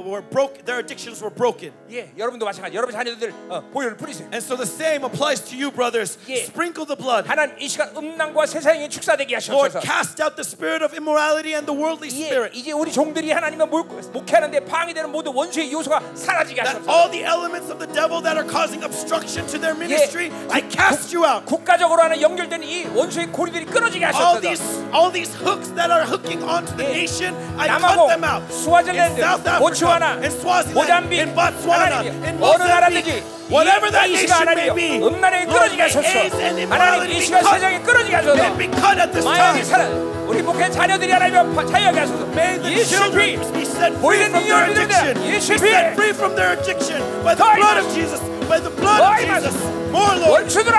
were 0.00 0.22
broke, 0.24 0.64
their 0.64 0.80
addictions 0.80 1.20
were 1.20 1.28
broken. 1.34 1.72
예, 1.92 2.08
여러분도 2.16 2.46
마찬가지. 2.46 2.74
여러분 2.74 2.92
자녀들 2.96 3.34
어, 3.52 3.60
보혈을 3.72 3.98
뿌리세요. 3.98 4.28
And 4.32 4.40
so 4.40 4.56
the 4.56 4.64
same 4.66 5.04
applies 5.04 5.44
to 5.44 5.56
you, 5.56 5.70
brothers. 5.70 6.16
Yeah. 6.24 6.48
Sprinkle 6.48 6.86
the 6.88 6.96
blood. 6.96 7.28
하나님 7.28 7.58
이 7.60 7.68
시간 7.68 7.92
음란과 7.94 8.46
세상에 8.46 8.88
축사되게 8.88 9.36
Lord, 9.52 9.76
하셔서 9.76 9.80
cast 9.84 10.22
out 10.24 10.36
the 10.40 10.44
spirit 10.46 10.80
of 10.82 10.96
immorality 10.96 11.52
and 11.52 11.68
the 11.68 11.76
worldly 11.76 12.08
예, 12.16 12.32
spirit. 12.32 12.56
이제 12.56 12.72
우리 12.72 12.90
종들이 12.90 13.30
하나님을 13.30 13.66
목- 13.66 14.06
목회하는데 14.12 14.60
방해되는 14.66 15.10
모든 15.10 15.32
원수의 15.34 15.72
요소가 15.72 16.00
사라지게 16.14 16.62
That 16.62 16.78
하소서. 16.78 16.90
all 16.90 17.10
the 17.10 17.24
elements 17.24 17.70
of 17.70 17.78
the 17.78 17.88
devil 17.92 18.22
that 18.22 18.36
are 18.36 18.46
causing 18.46 18.82
obstruction 18.84 19.46
to 19.48 19.58
their 19.58 19.74
ministry, 19.76 20.30
I 20.50 20.60
cast 20.68 21.14
you 21.14 21.24
out. 21.26 21.44
국가적으로 21.46 22.02
하는 22.02 22.20
연결된 22.20 22.62
이 22.62 22.86
원수의 22.94 23.28
고리들이 23.32 23.66
끊어지게 23.66 24.04
All 24.06 24.14
하소서. 24.14 24.40
these, 24.40 24.62
all 24.92 25.10
these 25.12 25.32
hooks 25.34 25.72
that 25.74 25.90
are 25.90 26.04
hooking 26.04 26.42
onto 26.44 26.74
the 26.76 26.84
Yeah. 26.86 26.96
nation, 27.02 27.32
I 27.58 27.68
남하고 27.68 28.06
cut 28.06 28.20
them 28.20 28.24
out. 28.24 28.42
스와질랜드, 28.52 29.20
in 29.20 29.24
South 29.24 29.46
Africa, 29.46 29.58
보츠와나, 29.60 30.06
in 30.22 30.30
Swaziland, 30.30 30.74
모잠빅, 30.76 31.18
in 31.20 31.34
Botswana, 31.34 32.02
하나님, 32.02 32.12
in 32.24 32.36
어느 32.42 32.62
Mozambique, 32.62 32.68
나라든지 32.68 33.24
whatever 33.50 33.90
that 33.90 34.08
이 34.08 34.14
nation 34.14 34.26
시간 34.26 34.48
may 34.48 34.68
하나님 34.68 34.74
be, 34.74 34.88
음란에 35.06 35.36
Lord, 35.46 35.52
끊어지게 35.52 35.82
may 35.82 35.88
하소서. 35.90 36.06
AIDS 36.06 36.36
and 36.36 36.56
하나님 36.56 36.62
immorality 36.66 37.10
이 37.10 37.18
be 37.18 37.24
시간 37.26 37.36
cut. 37.42 37.54
세상에 37.54 37.76
끊어지게 37.80 38.14
하소서. 38.16 38.36
May 38.36 38.46
it 38.50 38.58
be 38.58 38.66
cut 38.80 38.96
at 39.00 39.10
this 39.12 39.24
마약이 39.26 39.62
time. 39.62 39.64
살아 39.64 39.82
우리 40.26 40.42
목회 40.42 40.70
자녀들이 40.70 41.10
하나님 41.12 41.34
자유하게 41.54 41.98
하소서. 42.00 42.22
May 42.34 42.58
the 42.58 42.70
예수의 42.74 42.86
children 42.86 43.26
피 43.26 43.52
be 43.52 43.62
set 43.62 43.92
free 43.94 44.02
보이는 44.02 44.26
from 44.26 44.42
their 44.42 44.66
능력을 44.66 44.82
addiction. 44.82 45.14
믿는다. 45.14 45.22
Be 45.22 45.34
예수의 45.36 45.58
피 45.58 45.68
set 45.70 45.86
free 45.94 46.12
from 46.16 46.32
their 46.34 46.50
addiction 46.58 46.98
by 47.22 47.34
the 47.34 47.38
더 47.38 47.54
blood 47.54 47.78
of 47.78 47.86
임하소서. 47.86 47.94
Jesus. 47.94 48.20
By 48.50 48.58
the 48.62 48.72
blood 48.74 48.98
더 48.98 49.06
of 49.06 49.16
Jesus. 49.22 49.54
임하소서. 49.54 49.58
More 49.94 50.14
Lord. 50.18 50.32
원수들아 50.42 50.78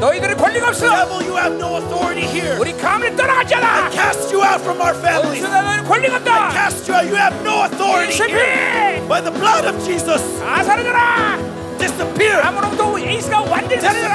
너희들의 0.00 0.36
권리가 0.36 0.68
없어. 0.68 0.88
Devil, 0.88 1.20
you 1.24 1.36
have 1.36 1.56
no 1.56 1.76
authority 1.80 2.24
here. 2.28 2.56
우리 2.60 2.72
가문이 2.76 3.16
떠나갔잖아. 3.16 3.88
Cast 3.92 4.32
you 4.32 4.40
out 4.44 4.60
from 4.64 4.80
our 4.80 4.92
families. 4.96 5.40
원수들아 5.44 5.60
너희는 5.62 5.84
권리가 5.84 6.16
없다. 6.16 6.50
Cast 6.52 6.84
you 6.88 6.96
out. 6.96 7.08
You 7.08 7.16
have 7.16 7.36
no 7.44 7.64
authority 7.64 8.12
예수의 8.12 8.28
here. 8.32 9.00
피 9.00 9.08
By 9.08 9.20
the 9.24 9.32
blood 9.32 9.64
of 9.68 9.76
Jesus. 9.84 10.20
다 10.40 10.64
사라져라. 10.64 11.49
disappear. 11.81 12.37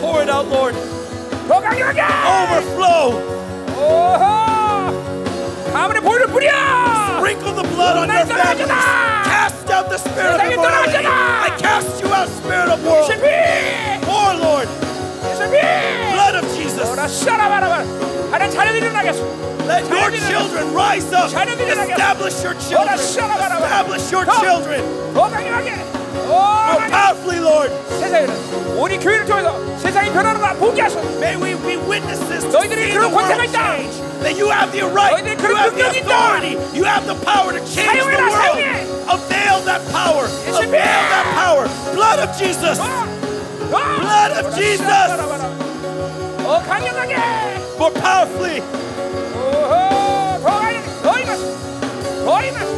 Pour 0.00 0.22
it 0.22 0.28
out, 0.30 0.46
Lord. 0.48 0.74
Overflow. 2.42 3.35
오호. 3.75 5.71
가문의 5.73 6.01
보혈을 6.01 6.27
뿌려. 6.27 6.49
Sprinkle 7.17 7.53
the 7.55 7.67
blood 7.69 7.97
on 7.97 8.07
your 8.09 8.13
날 8.13 8.25
families. 8.25 8.67
떠나가잖아. 8.67 9.23
Cast 9.23 9.71
out 9.71 9.87
the 9.89 9.99
spirit 9.99 10.31
of 10.31 10.37
세상에 10.41 10.53
immorality. 10.53 11.03
떠나가잖아. 11.03 11.43
I 11.43 11.49
cast 11.57 12.01
you 12.03 12.09
out, 12.13 12.29
spirit 12.41 12.69
of 12.71 12.79
world. 12.83 13.07
예수피. 13.07 13.27
Pour, 14.05 14.33
Lord. 14.35 14.67
예수피. 15.29 15.57
Blood 16.11 16.35
of 16.37 16.45
Jesus. 16.55 16.85
오라 16.91 17.07
샤라바라바. 17.07 17.75
하나님 18.31 18.51
자녀들이 18.53 18.83
일어나게 18.85 19.07
하소서. 19.09 19.27
Let 19.61 19.85
your 19.87 20.09
자녀들이 20.11 20.21
children 20.25 20.73
rise 20.75 21.13
up. 21.15 21.29
자녀들이 21.29 21.67
일어나게 21.71 21.93
Establish 21.93 22.43
your 22.43 22.57
children. 22.59 22.83
오라 22.89 22.97
샤라바라바. 22.97 23.63
Establish 23.65 24.05
your 24.11 24.25
더. 24.25 24.33
children. 24.41 24.81
더 26.15 26.15
강력하게. 26.15 26.19
오, 26.27 26.31
More 26.31 26.79
강력. 26.79 26.91
powerfully, 26.91 27.39
Lord. 27.39 27.71
세상에는 27.99 28.77
우리 28.77 28.97
교회를 28.97 29.25
통해서 29.25 29.55
세상이 29.79 30.11
변하는 30.11 30.41
걸 30.41 30.55
보게 30.57 30.81
하소서. 30.81 31.05
May 31.19 31.35
we 31.35 31.55
be 31.61 31.75
witnesses 31.87 32.41
to 32.49 32.59
너희들이 32.59 32.81
see 32.81 32.93
그런 32.93 33.09
the 33.09 33.15
world 33.15 33.27
권세가 33.35 33.43
있다. 33.45 33.59
change. 33.75 34.01
That 34.21 34.35
you 34.39 34.49
have 34.51 34.71
the 34.71 34.85
right, 34.87 35.13
너희들이 35.21 35.35
you 35.35 35.41
그런 35.41 35.57
have 35.57 35.75
the 35.75 35.83
능력이 35.83 35.97
있다. 35.99 36.11
authority, 36.11 36.53
you 36.73 36.83
have 36.85 37.05
the 37.05 37.17
power 37.25 37.51
to 37.53 37.61
change 37.65 37.91
the 37.91 38.01
사용해라, 38.01 38.23
world. 38.25 38.37
사용해. 38.41 38.65
Avail 39.11 39.57
that 39.65 39.81
power. 39.91 40.25
예수님. 40.47 40.71
Avail 40.71 41.01
that 41.11 41.27
power. 41.35 41.65
Blood 41.93 42.19
of 42.23 42.29
Jesus. 42.37 42.77
Blood 43.71 44.31
of 44.39 44.45
Jesus. 44.55 45.09
어 46.45 46.61
강력하게. 46.67 47.15
More 47.77 47.93
powerfully. 47.93 48.61
오호, 49.35 50.41
더 50.41 50.59
강력, 50.59 50.83
더 51.03 51.19
임하소. 51.19 51.43
더 52.25 52.41
임하 52.43 52.74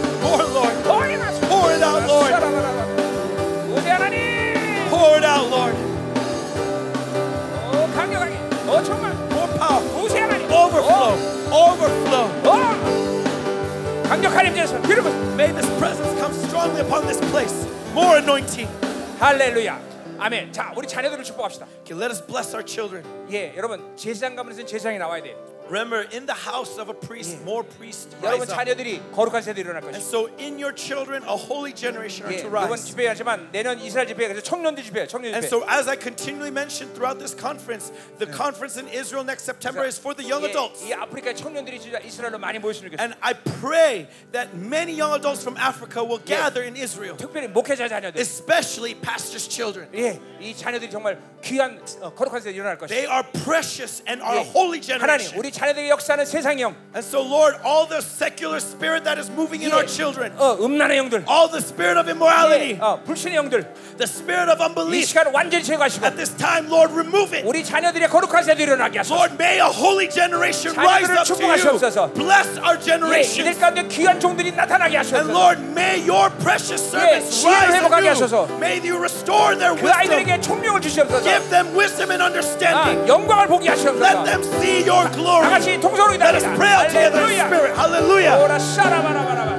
어 8.78 8.82
정말. 8.82 9.10
More 9.32 9.58
powerful. 9.58 10.04
우리 10.04 10.20
하나님. 10.20 10.46
Overflow. 10.52 11.18
Overflow. 11.50 12.26
어, 12.46 12.50
어. 12.54 14.02
강력한 14.04 14.46
임재에서 14.46 14.80
기름을. 14.82 15.10
May 15.34 15.52
this 15.52 15.68
presence 15.78 16.14
come 16.20 16.32
strongly 16.46 16.82
upon 16.86 17.02
this 17.06 17.18
place. 17.32 17.66
More 17.90 18.18
anointing. 18.18 18.70
할렐루야. 19.18 19.80
아멘. 20.20 20.52
자, 20.52 20.72
우리 20.76 20.86
자녀들을 20.86 21.24
축복합시다. 21.24 21.66
Okay, 21.82 21.98
let 21.98 22.10
us 22.12 22.24
bless 22.24 22.54
our 22.54 22.64
children. 22.64 23.02
예, 23.32 23.52
여러분 23.56 23.82
제사장 23.96 24.36
가문에서는 24.36 24.66
제사장이 24.68 24.98
나와야 24.98 25.22
돼. 25.22 25.36
Remember, 25.69 26.01
in 26.11 26.25
the 26.27 26.33
house 26.35 26.77
of 26.77 26.89
a 26.89 26.93
priest, 26.93 27.39
more 27.45 27.63
priests 27.63 28.13
여러분 28.21 28.41
rise 28.43 28.51
up. 28.51 28.57
자녀들이 28.59 29.01
거룩한 29.15 29.41
세대 29.41 29.61
일어날 29.63 29.81
And 29.81 29.95
것이. 29.97 30.03
so, 30.03 30.27
in 30.37 30.59
your 30.59 30.75
children, 30.75 31.23
a 31.23 31.37
holy 31.39 31.71
generation 31.73 32.27
are 32.27 32.35
예, 32.35 32.41
to 32.43 32.49
이번 32.51 32.67
rise. 32.75 32.83
집회하지만 32.91 33.49
내년 33.53 33.79
이스라엘 33.79 34.05
집회 34.05 34.27
그래서 34.27 34.43
청년들 34.43 34.83
집회, 34.83 35.07
청년 35.07 35.31
And 35.33 35.47
집회. 35.47 35.49
so, 35.49 35.63
as 35.71 35.87
I 35.87 35.95
continually 35.95 36.51
mentioned 36.51 36.93
throughout 36.93 37.17
this 37.17 37.33
conference, 37.33 37.93
the 38.19 38.27
conference 38.27 38.75
in 38.77 38.91
Israel 38.91 39.23
next 39.23 39.45
September 39.47 39.87
is 39.87 39.97
for 39.97 40.13
the 40.13 40.27
young 40.27 40.43
예, 40.43 40.51
adults. 40.51 40.83
이 40.83 40.91
아프리카 40.93 41.33
청년들이 41.33 41.79
진짜 41.79 41.97
이스라엘로 42.03 42.37
많이 42.37 42.59
모였으면 42.59 42.91
좋겠어요. 42.91 42.99
And 42.99 43.15
I 43.23 43.31
pray 43.63 44.11
that 44.35 44.51
many 44.53 44.91
young 44.91 45.15
adults 45.15 45.41
from 45.41 45.55
Africa 45.57 46.03
will 46.03 46.21
gather 46.27 46.61
in 46.61 46.75
Israel, 46.75 47.15
특별히 47.15 47.47
목회자 47.47 47.87
자녀들. 47.87 48.19
especially 48.19 48.93
pastors' 48.99 49.47
children. 49.47 49.87
예, 49.95 50.19
이 50.43 50.53
자녀들이 50.53 50.91
정말 50.91 51.17
귀한 51.41 51.79
어, 52.03 52.11
거룩한 52.13 52.41
세대 52.43 52.51
일어날 52.53 52.77
They 52.77 53.07
것이다. 53.07 53.09
are 53.15 53.23
precious 53.47 54.03
and 54.05 54.21
are 54.21 54.37
a 54.37 54.45
예. 54.45 54.51
holy 54.51 54.83
하나님, 54.83 55.31
generation. 55.31 55.39
우리 55.39 55.51
자녀들의 55.57 55.89
역사는 55.89 56.25
세상의 56.25 56.61
영, 56.63 56.75
And 56.93 57.01
so, 57.05 57.21
Lord, 57.21 57.57
all 57.65 57.87
the 57.87 58.01
secular 58.01 58.57
spirit 58.61 59.03
that 59.05 59.17
is 59.19 59.29
moving 59.31 59.63
in 59.63 59.71
예, 59.71 59.73
our 59.73 59.85
children, 59.87 60.31
어, 60.37 60.57
음란의 60.61 60.97
영들, 60.97 61.25
all 61.27 61.49
the 61.49 61.57
spirit 61.61 61.97
of 61.97 62.05
예, 62.07 62.13
immorality, 62.13 62.77
어, 62.79 62.99
불신의 63.05 63.35
영들, 63.37 63.65
the 63.97 64.05
spirit 64.05 64.49
of 64.51 64.61
이 64.61 64.65
unbelief, 64.67 65.05
시간 65.09 65.33
완전히 65.33 65.63
제거하시고 65.63 66.05
at 66.05 66.15
this 66.15 66.35
time, 66.37 66.69
Lord, 66.69 66.93
remove 66.93 67.33
it. 67.33 67.47
우리 67.47 67.63
자녀들의 67.65 68.07
거룩한 68.09 68.43
세대 68.43 68.63
일어나게 68.63 68.99
하소서. 68.99 69.15
Lord, 69.15 69.33
may 69.41 69.57
a 69.57 69.69
holy 69.71 70.09
generation 70.09 70.77
rise 70.77 71.07
자녀들을 71.07 71.17
up 71.17 71.25
to 71.25 71.35
축복하시옵소서. 71.35 72.01
you. 72.09 72.13
Bless 72.13 72.47
our 72.61 72.77
예, 72.77 72.83
generation. 72.85 73.41
이들 73.47 73.59
가운데 73.59 73.87
귀한 73.89 74.19
종들이 74.19 74.51
나타나게 74.51 74.97
And 74.97 75.09
하소서. 75.09 75.31
Lord, 75.33 75.57
may 75.73 75.97
your 76.05 76.29
precious 76.45 76.77
servants 76.83 77.41
지혜를 77.41 77.57
rise 77.57 77.73
회복하게 77.81 78.05
anew. 78.05 78.13
하소서. 78.21 78.47
May 78.61 78.77
you 78.85 78.97
restore 79.01 79.57
their 79.57 79.73
그 79.73 79.89
wisdom. 79.89 79.97
아이들에게 79.97 80.41
총명을 80.41 80.81
주시옵소서. 80.81 81.23
Give 81.25 81.49
them 81.49 81.73
wisdom 81.73 82.11
and 82.13 82.21
아, 82.21 82.27
understanding. 82.29 83.01
영광을 83.09 83.47
보게 83.47 83.69
Let 83.69 83.81
하시옵소서. 83.81 84.23
them 84.25 84.41
see 84.61 84.85
your 84.85 85.09
다 85.47 85.47
glory. 85.47 85.49
같이 85.49 85.79
통성으로 85.79 86.13
Let 86.13 86.35
us 86.35 86.43
기도합니다. 86.43 86.55
pray 86.59 86.73
out 86.75 86.87
together 86.91 87.19
in 87.23 87.39
할렐루야. 87.39 87.45
spirit. 87.47 87.73
Hallelujah. 87.79 88.35
오라 88.43 88.59
샤라바라바라바. 88.59 89.51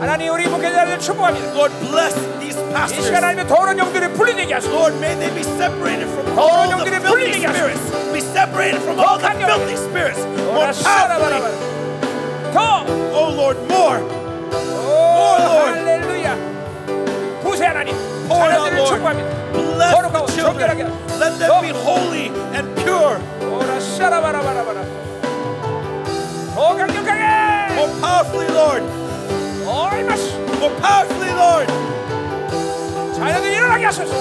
하나님 0.00 0.32
우리 0.34 0.46
목회자들 0.48 0.98
축복합니다. 1.00 1.46
Lord, 1.56 1.72
bless 1.88 2.14
these 2.38 2.60
이 2.60 2.72
pastors. 2.72 3.06
시간 3.06 3.24
하나님 3.24 3.46
더러운 3.48 3.78
영들을 3.78 4.12
풀리게 4.12 4.52
하소서. 4.54 4.72
Lord, 4.76 4.94
may 5.00 5.16
they 5.16 5.32
be 5.32 5.40
separated 5.42 6.06
from 6.12 6.26
더러운 6.36 6.68
all 6.68 6.68
the 6.68 6.72
영들의 6.76 7.00
filthy 7.00 7.32
풀리게 7.32 7.46
하소서. 7.46 7.64
spirits. 7.64 8.12
Be 8.12 8.20
separated 8.20 8.80
from 8.84 8.96
all 9.00 9.16
the 9.16 9.24
강력하게. 9.24 9.56
filthy 9.56 9.76
spirits. 9.80 10.20
More 10.20 10.68
오라 10.68 10.72
powerfully. 10.76 10.84
샤라바라바. 10.84 11.46
더. 12.52 12.84
Oh 13.16 13.28
Lord, 13.32 13.58
more. 13.72 13.98
오, 14.04 15.36
Lord. 15.40 15.72
할렐루야. 15.80 16.36
부세 17.42 17.64
하나님. 17.66 17.96
Pour 18.28 18.42
it 18.44 18.52
out, 18.52 18.68
자녀들을 18.68 18.76
Lord. 18.76 18.92
축복합니다. 18.92 19.28
Bless 19.56 19.94
거룩하고 19.96 20.26
the 20.26 20.34
children. 20.36 20.68
정결하게. 20.68 20.80
Let 21.16 21.32
them 21.40 21.60
be 21.64 21.70
holy 21.72 22.28
and 22.52 22.68
pure. 22.84 23.16
오라 23.48 23.80
샤라바라바라바라. 23.80 24.99
More 27.75 27.89
powerfully, 28.01 28.47
Lord. 28.49 28.83
More 30.59 30.75
powerfully, 30.81 31.31
Lord. 31.33 31.67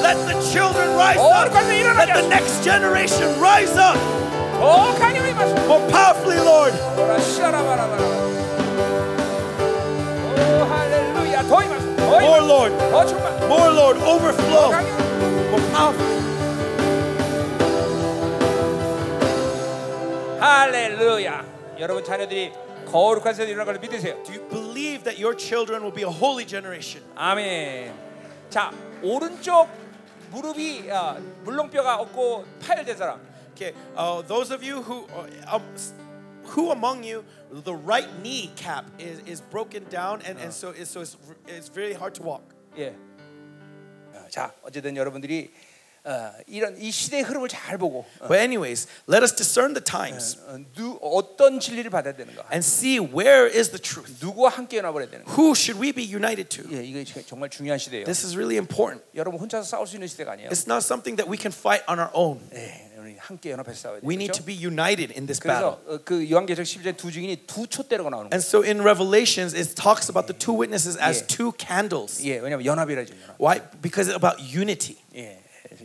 Let 0.03 0.17
the 0.27 0.35
children 0.53 0.89
rise 0.97 1.19
up. 1.19 1.53
Let 1.53 2.09
the 2.23 2.29
next 2.29 2.65
generation 2.65 3.41
rise 3.41 3.77
up. 3.77 3.97
More 5.69 5.91
powerfully, 5.91 6.37
Lord. 6.39 6.73
More, 11.99 12.41
Lord. 12.43 12.73
More, 13.49 13.71
Lord. 13.71 13.97
Overflow. 13.97 14.71
More 15.51 15.65
powerfully. 15.73 16.17
Hallelujah. 20.41 21.45
여러분 21.80 22.04
자녀들이 22.04 22.52
거룩한 22.86 23.34
세대 23.34 23.52
일어날 23.52 23.66
걸 23.66 23.80
믿으세요. 23.80 24.22
Do 24.24 24.32
you 24.34 24.48
believe 24.50 25.04
that 25.04 25.20
your 25.22 25.36
children 25.38 25.82
will 25.84 25.94
be 25.94 26.04
a 26.04 26.12
holy 26.12 26.46
generation? 26.46 27.04
아멘. 27.16 27.94
자 28.50 28.72
오른쪽 29.02 29.68
무릎이 30.32 30.90
어, 30.92 31.18
물렁뼈가 31.44 31.96
없고 32.02 32.46
파열된 32.62 32.98
사람. 32.98 33.20
Okay, 33.56 33.74
uh, 33.96 34.22
those 34.28 34.52
of 34.52 34.62
you 34.64 34.82
who, 34.82 35.08
uh, 35.16 35.56
um, 35.56 35.64
s- 35.76 35.94
who 36.54 36.72
among 36.72 37.04
you, 37.06 37.24
the 37.64 37.74
right 37.74 38.10
knee 38.22 38.52
cap 38.58 38.84
is, 39.00 39.20
is 39.26 39.40
broken 39.40 39.86
down, 39.90 40.20
and, 40.28 40.38
and 40.38 40.52
so, 40.52 40.72
it's, 40.72 40.90
so 40.92 41.00
it's, 41.00 41.16
it's 41.48 41.70
very 41.70 41.94
hard 41.94 42.14
to 42.16 42.22
walk. 42.24 42.44
예. 42.78 42.94
어, 44.14 44.28
자 44.30 44.52
어쨌든 44.64 44.98
여러분들이 44.98 45.52
어, 46.08 46.32
이런 46.46 46.80
이 46.80 46.92
시대의 46.92 47.24
흐름을 47.24 47.50
잘 47.50 47.80
보고 47.80 48.06
어, 48.20 48.28
But 48.28 48.38
anyways, 48.38 48.86
let 49.10 49.24
us 49.24 49.34
discern 49.36 49.74
the 49.74 49.84
times 49.84 50.38
어, 50.46 50.60
누, 50.76 51.00
어떤 51.02 51.60
진리를 51.60 51.90
받아야 51.90 52.14
되는가. 52.14 52.46
and 52.54 52.62
see 52.64 53.00
where 53.00 53.48
is 53.50 53.72
the 53.72 53.82
truth. 53.82 54.14
누구와 54.22 54.52
함께 54.52 54.78
연합을 54.78 55.02
해야 55.02 55.10
되는가. 55.10 55.32
Who 55.34 55.54
should 55.58 55.82
we 55.82 55.92
be 55.92 56.06
united 56.06 56.50
to? 56.62 56.70
예, 56.72 56.84
이게 56.86 57.04
정말 57.26 57.50
중요한 57.50 57.80
시대예요. 57.80 58.06
This 58.06 58.24
is 58.24 58.36
really 58.38 58.58
important. 58.62 59.02
여러분 59.16 59.40
혼자서 59.40 59.64
싸울 59.66 59.88
수 59.88 59.96
있는 59.96 60.08
시대가 60.08 60.34
아니에요. 60.34 60.50
It's 60.52 60.70
not 60.70 60.86
something 60.86 61.18
that 61.18 61.26
we 61.26 61.42
can 61.42 61.50
fight 61.52 61.82
on 61.90 61.98
our 61.98 62.12
own. 62.14 62.38
예, 62.54 62.94
우리 63.02 63.18
함께 63.18 63.50
연합해서 63.50 63.74
싸워야 63.98 64.00
돼요. 64.02 64.08
We 64.08 64.14
need 64.14 64.30
to 64.38 64.46
그렇죠? 64.46 64.46
be 64.46 64.54
united 64.62 65.10
in 65.18 65.26
this 65.26 65.42
battle. 65.42 65.82
그래서 65.82 65.90
어, 65.90 66.00
그 66.06 66.30
요한계시록 66.30 66.70
11장 66.70 66.98
두 66.98 67.10
증인이 67.12 67.50
두 67.50 67.66
촛대로가 67.66 68.12
나오는 68.14 68.30
거예요. 68.30 68.38
And 68.38 68.46
so 68.46 68.62
in 68.62 68.78
Revelations, 68.86 69.58
it 69.58 69.74
talks 69.74 70.06
about 70.14 70.30
the 70.30 70.38
two 70.38 70.54
witnesses 70.54 71.02
as 71.02 71.26
Yeah. 71.26 71.34
two 71.34 71.50
candles. 71.58 72.22
예, 72.22 72.38
왜냐면 72.38 72.62
연합이라죠. 72.62 73.10
연합. 73.26 73.42
Why? 73.42 73.58
Because 73.82 74.06
it's 74.06 74.14
about 74.14 74.38
unity. 74.38 74.99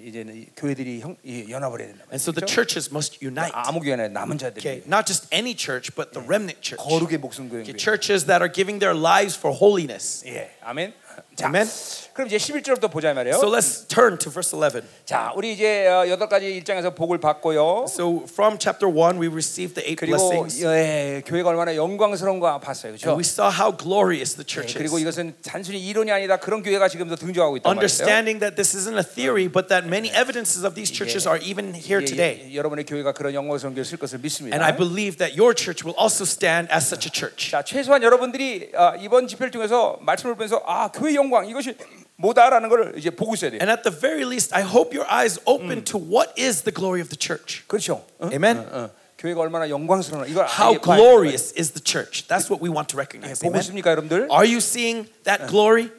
예, 0.04 0.08
이제는 0.08 0.36
이 0.36 0.46
교회들이 0.56 1.00
형, 1.00 1.16
예, 1.26 1.48
연합을 1.48 1.80
해야 1.80 1.88
된다. 1.88 2.04
And 2.12 2.20
so 2.20 2.32
the 2.32 2.40
그렇죠? 2.44 2.54
churches 2.54 2.90
must 2.90 3.18
unite. 3.24 3.52
아무 3.54 3.80
교회나 3.80 4.08
남은 4.08 4.38
자들이 4.38 4.60
Okay, 4.60 4.82
not 4.86 5.06
just 5.06 5.26
any 5.32 5.54
church, 5.56 5.94
but 5.94 6.12
the 6.12 6.20
remnant 6.26 6.60
church. 6.60 6.82
거룩의 6.82 7.18
목숨 7.18 7.48
교회. 7.48 7.62
Okay, 7.62 7.76
churches 7.76 8.26
that 8.26 8.42
are 8.42 8.52
giving 8.52 8.78
their 8.78 8.94
lives 8.96 9.36
for 9.36 9.56
holiness. 9.56 10.22
예, 10.26 10.50
아멘. 10.62 10.92
자, 11.35 11.47
Amen. 11.47 11.67
그럼 12.13 12.27
이제 12.27 12.37
11절부터 12.37 12.89
보자 12.89 13.11
이 13.11 13.13
말이에요. 13.13 13.35
So 13.35 13.51
let's 13.51 13.85
turn 13.89 14.17
to 14.19 14.31
verse 14.31 14.55
11. 14.57 14.83
자, 15.03 15.33
우리 15.35 15.51
이제 15.51 15.85
어, 15.85 16.07
여덟 16.07 16.29
가지 16.29 16.45
일장에서 16.45 16.95
복을 16.95 17.19
받고요. 17.19 17.87
So 17.89 18.23
from 18.31 18.57
chapter 18.57 18.87
1, 18.87 19.19
we 19.19 19.27
received 19.27 19.75
the 19.75 19.83
eight 19.83 19.99
그리고 19.99 20.15
blessings. 20.15 20.63
예, 20.63 21.21
교회가 21.25 21.49
얼마나 21.49 21.75
영광스러운가 21.75 22.61
봤어요. 22.61 22.95
And 22.95 23.03
그렇죠? 23.03 23.17
we 23.19 23.23
saw 23.27 23.51
how 23.51 23.75
glorious 23.75 24.33
the 24.39 24.47
church 24.47 24.77
그리고 24.77 24.95
is. 24.95 25.03
이것은 25.03 25.35
단순히 25.43 25.79
이론이 25.83 26.09
아니다. 26.09 26.37
그런 26.37 26.63
교회가 26.63 26.87
지금도 26.87 27.17
등장하고 27.17 27.57
있단 27.57 27.67
말이에요. 27.67 27.83
Understanding 27.83 28.39
that 28.39 28.55
this 28.55 28.71
isn't 28.77 28.95
a 28.95 29.03
theory, 29.03 29.51
but 29.51 29.67
that 29.67 29.83
many 29.85 30.07
evidences 30.15 30.63
of 30.63 30.73
these 30.73 30.87
churches 30.87 31.27
are 31.27 31.35
even 31.43 31.75
here 31.75 31.99
예, 31.99 32.05
today. 32.07 32.47
예, 32.47 32.55
여러분의 32.55 32.85
교회가 32.85 33.11
그런 33.11 33.33
영광스러운 33.35 33.75
교회를 33.75 33.83
쓸 33.83 33.99
것을 33.99 34.23
믿습니다. 34.23 34.55
And 34.55 34.63
I 34.63 34.71
believe 34.71 35.19
that 35.19 35.35
your 35.35 35.51
church 35.51 35.83
will 35.83 35.99
also 35.99 36.23
stand 36.23 36.71
as 36.71 36.87
such 36.87 37.03
a 37.03 37.11
church. 37.11 37.51
자, 37.51 37.59
최소한 37.61 38.03
여러분들이 38.03 38.71
어, 38.71 38.95
이번 39.03 39.27
집회를 39.27 39.51
통해서 39.51 39.99
말씀을 39.99 40.35
보면서 40.39 40.63
아, 40.65 40.87
교회 40.95 41.13
영 41.13 41.24
광 41.30 41.48
이것이 41.48 41.76
뭐다라는 42.16 42.68
걸 42.68 42.94
이제 42.96 43.10
보고 43.10 43.34
있어야 43.34 43.50
돼요. 43.50 43.60
And 43.60 43.70
at 43.70 43.82
the 43.82 43.92
very 43.96 44.24
least, 44.24 44.54
I 44.54 44.62
hope 44.62 44.94
your 44.94 45.10
eyes 45.10 45.40
open 45.46 45.84
to 45.84 45.98
what 45.98 46.32
is 46.38 46.62
the 46.62 46.74
glory 46.74 47.00
of 47.00 47.08
the 47.08 47.18
church. 47.18 47.64
그렇죠. 47.66 48.04
어? 48.18 48.28
Amen. 48.32 48.58
어, 48.70 48.90
교회가 49.18 49.40
얼마나 49.40 49.68
영광스러운 49.68 50.28
이걸 50.28 50.46
How 50.46 50.74
알게 50.76 50.80
봐야 50.80 50.96
돼요. 50.96 51.04
glorious 51.04 51.54
is 51.58 51.72
the 51.72 51.82
church? 51.84 52.28
That's 52.28 52.48
what 52.48 52.60
we 52.60 52.70
want 52.70 52.88
to 52.92 52.96
recognize. 52.96 53.40
보고 53.40 53.52
Amen. 53.52 53.60
있습니까, 53.60 53.90
여러분들? 53.90 54.28
Are 54.30 54.44
you 54.44 54.58
seeing 54.58 55.08
that 55.24 55.48
glory? 55.48 55.90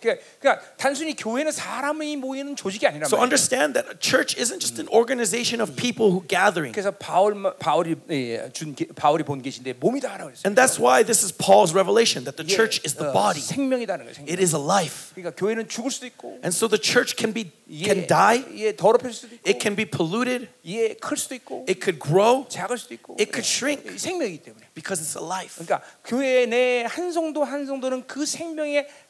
그러니까, 0.00 0.24
그러니까 0.40 0.66
단순히 0.76 1.14
교회는 1.14 1.52
사람이 1.52 2.16
모이는 2.16 2.56
조직이 2.56 2.86
아니란 2.86 3.06
So 3.06 3.18
understand 3.20 3.74
that 3.74 3.88
a 3.90 3.96
church 4.00 4.34
isn't 4.40 4.60
just 4.60 4.80
an 4.80 4.88
organization 4.88 5.60
of 5.60 5.76
people 5.76 6.10
who 6.10 6.24
gathering. 6.26 6.72
그래서 6.72 6.90
바울 6.90 7.34
바울이 7.58 7.96
예, 8.10 8.48
준 8.52 8.74
게- 8.74 8.86
바울이 8.94 9.24
본 9.24 9.42
계신데 9.42 9.74
몸이다라고 9.74 10.30
했어요. 10.30 10.42
And 10.46 10.56
that's 10.56 10.80
why 10.80 11.04
this 11.04 11.24
is 11.24 11.32
Paul's 11.36 11.74
revelation 11.74 12.24
that 12.24 12.36
the 12.36 12.46
church 12.48 12.80
is 12.84 12.94
the 12.96 13.10
어, 13.10 13.12
body. 13.12 13.40
생명이다는 13.40 14.06
거예요. 14.06 14.16
It 14.28 14.40
is 14.40 14.54
a 14.56 14.62
life. 14.62 15.12
그러니까 15.14 15.36
교회는 15.36 15.68
죽을 15.68 15.90
수도 15.90 16.06
있고, 16.06 16.40
And 16.42 16.54
so 16.54 16.66
the 16.68 16.80
church 16.80 17.14
can 17.16 17.34
be 17.34 17.52
예, 17.70 17.84
can 17.84 18.06
die, 18.08 18.44
예, 18.56 18.74
더럽힐 18.74 19.12
수도 19.12 19.34
있고, 19.36 19.44
it 19.48 19.60
can 19.60 19.76
be 19.76 19.84
polluted, 19.84 20.48
예, 20.66 20.94
클 20.94 21.16
수도 21.16 21.34
있고, 21.36 21.66
it 21.68 21.78
could 21.80 22.00
grow 22.00 22.48
작을 22.48 22.78
수도 22.78 22.94
있고, 22.94 23.14
it 23.20 23.30
could 23.30 23.46
shrink. 23.46 23.84
예, 23.86 23.98
생명이기 23.98 24.42
때문에. 24.42 24.66
because 24.74 24.98
it's 25.02 25.14
a 25.14 25.22
life. 25.24 25.60
그러니까 25.62 25.84
교회 26.04 26.46
내 26.46 26.84
한 26.88 27.12
성도 27.12 27.44
한 27.44 27.66
성도는 27.66 28.06
그 28.06 28.24
생명의 28.26 28.78
어, 28.80 28.80
이, 28.80 28.86
어, 28.86 28.86
자, 29.00 29.09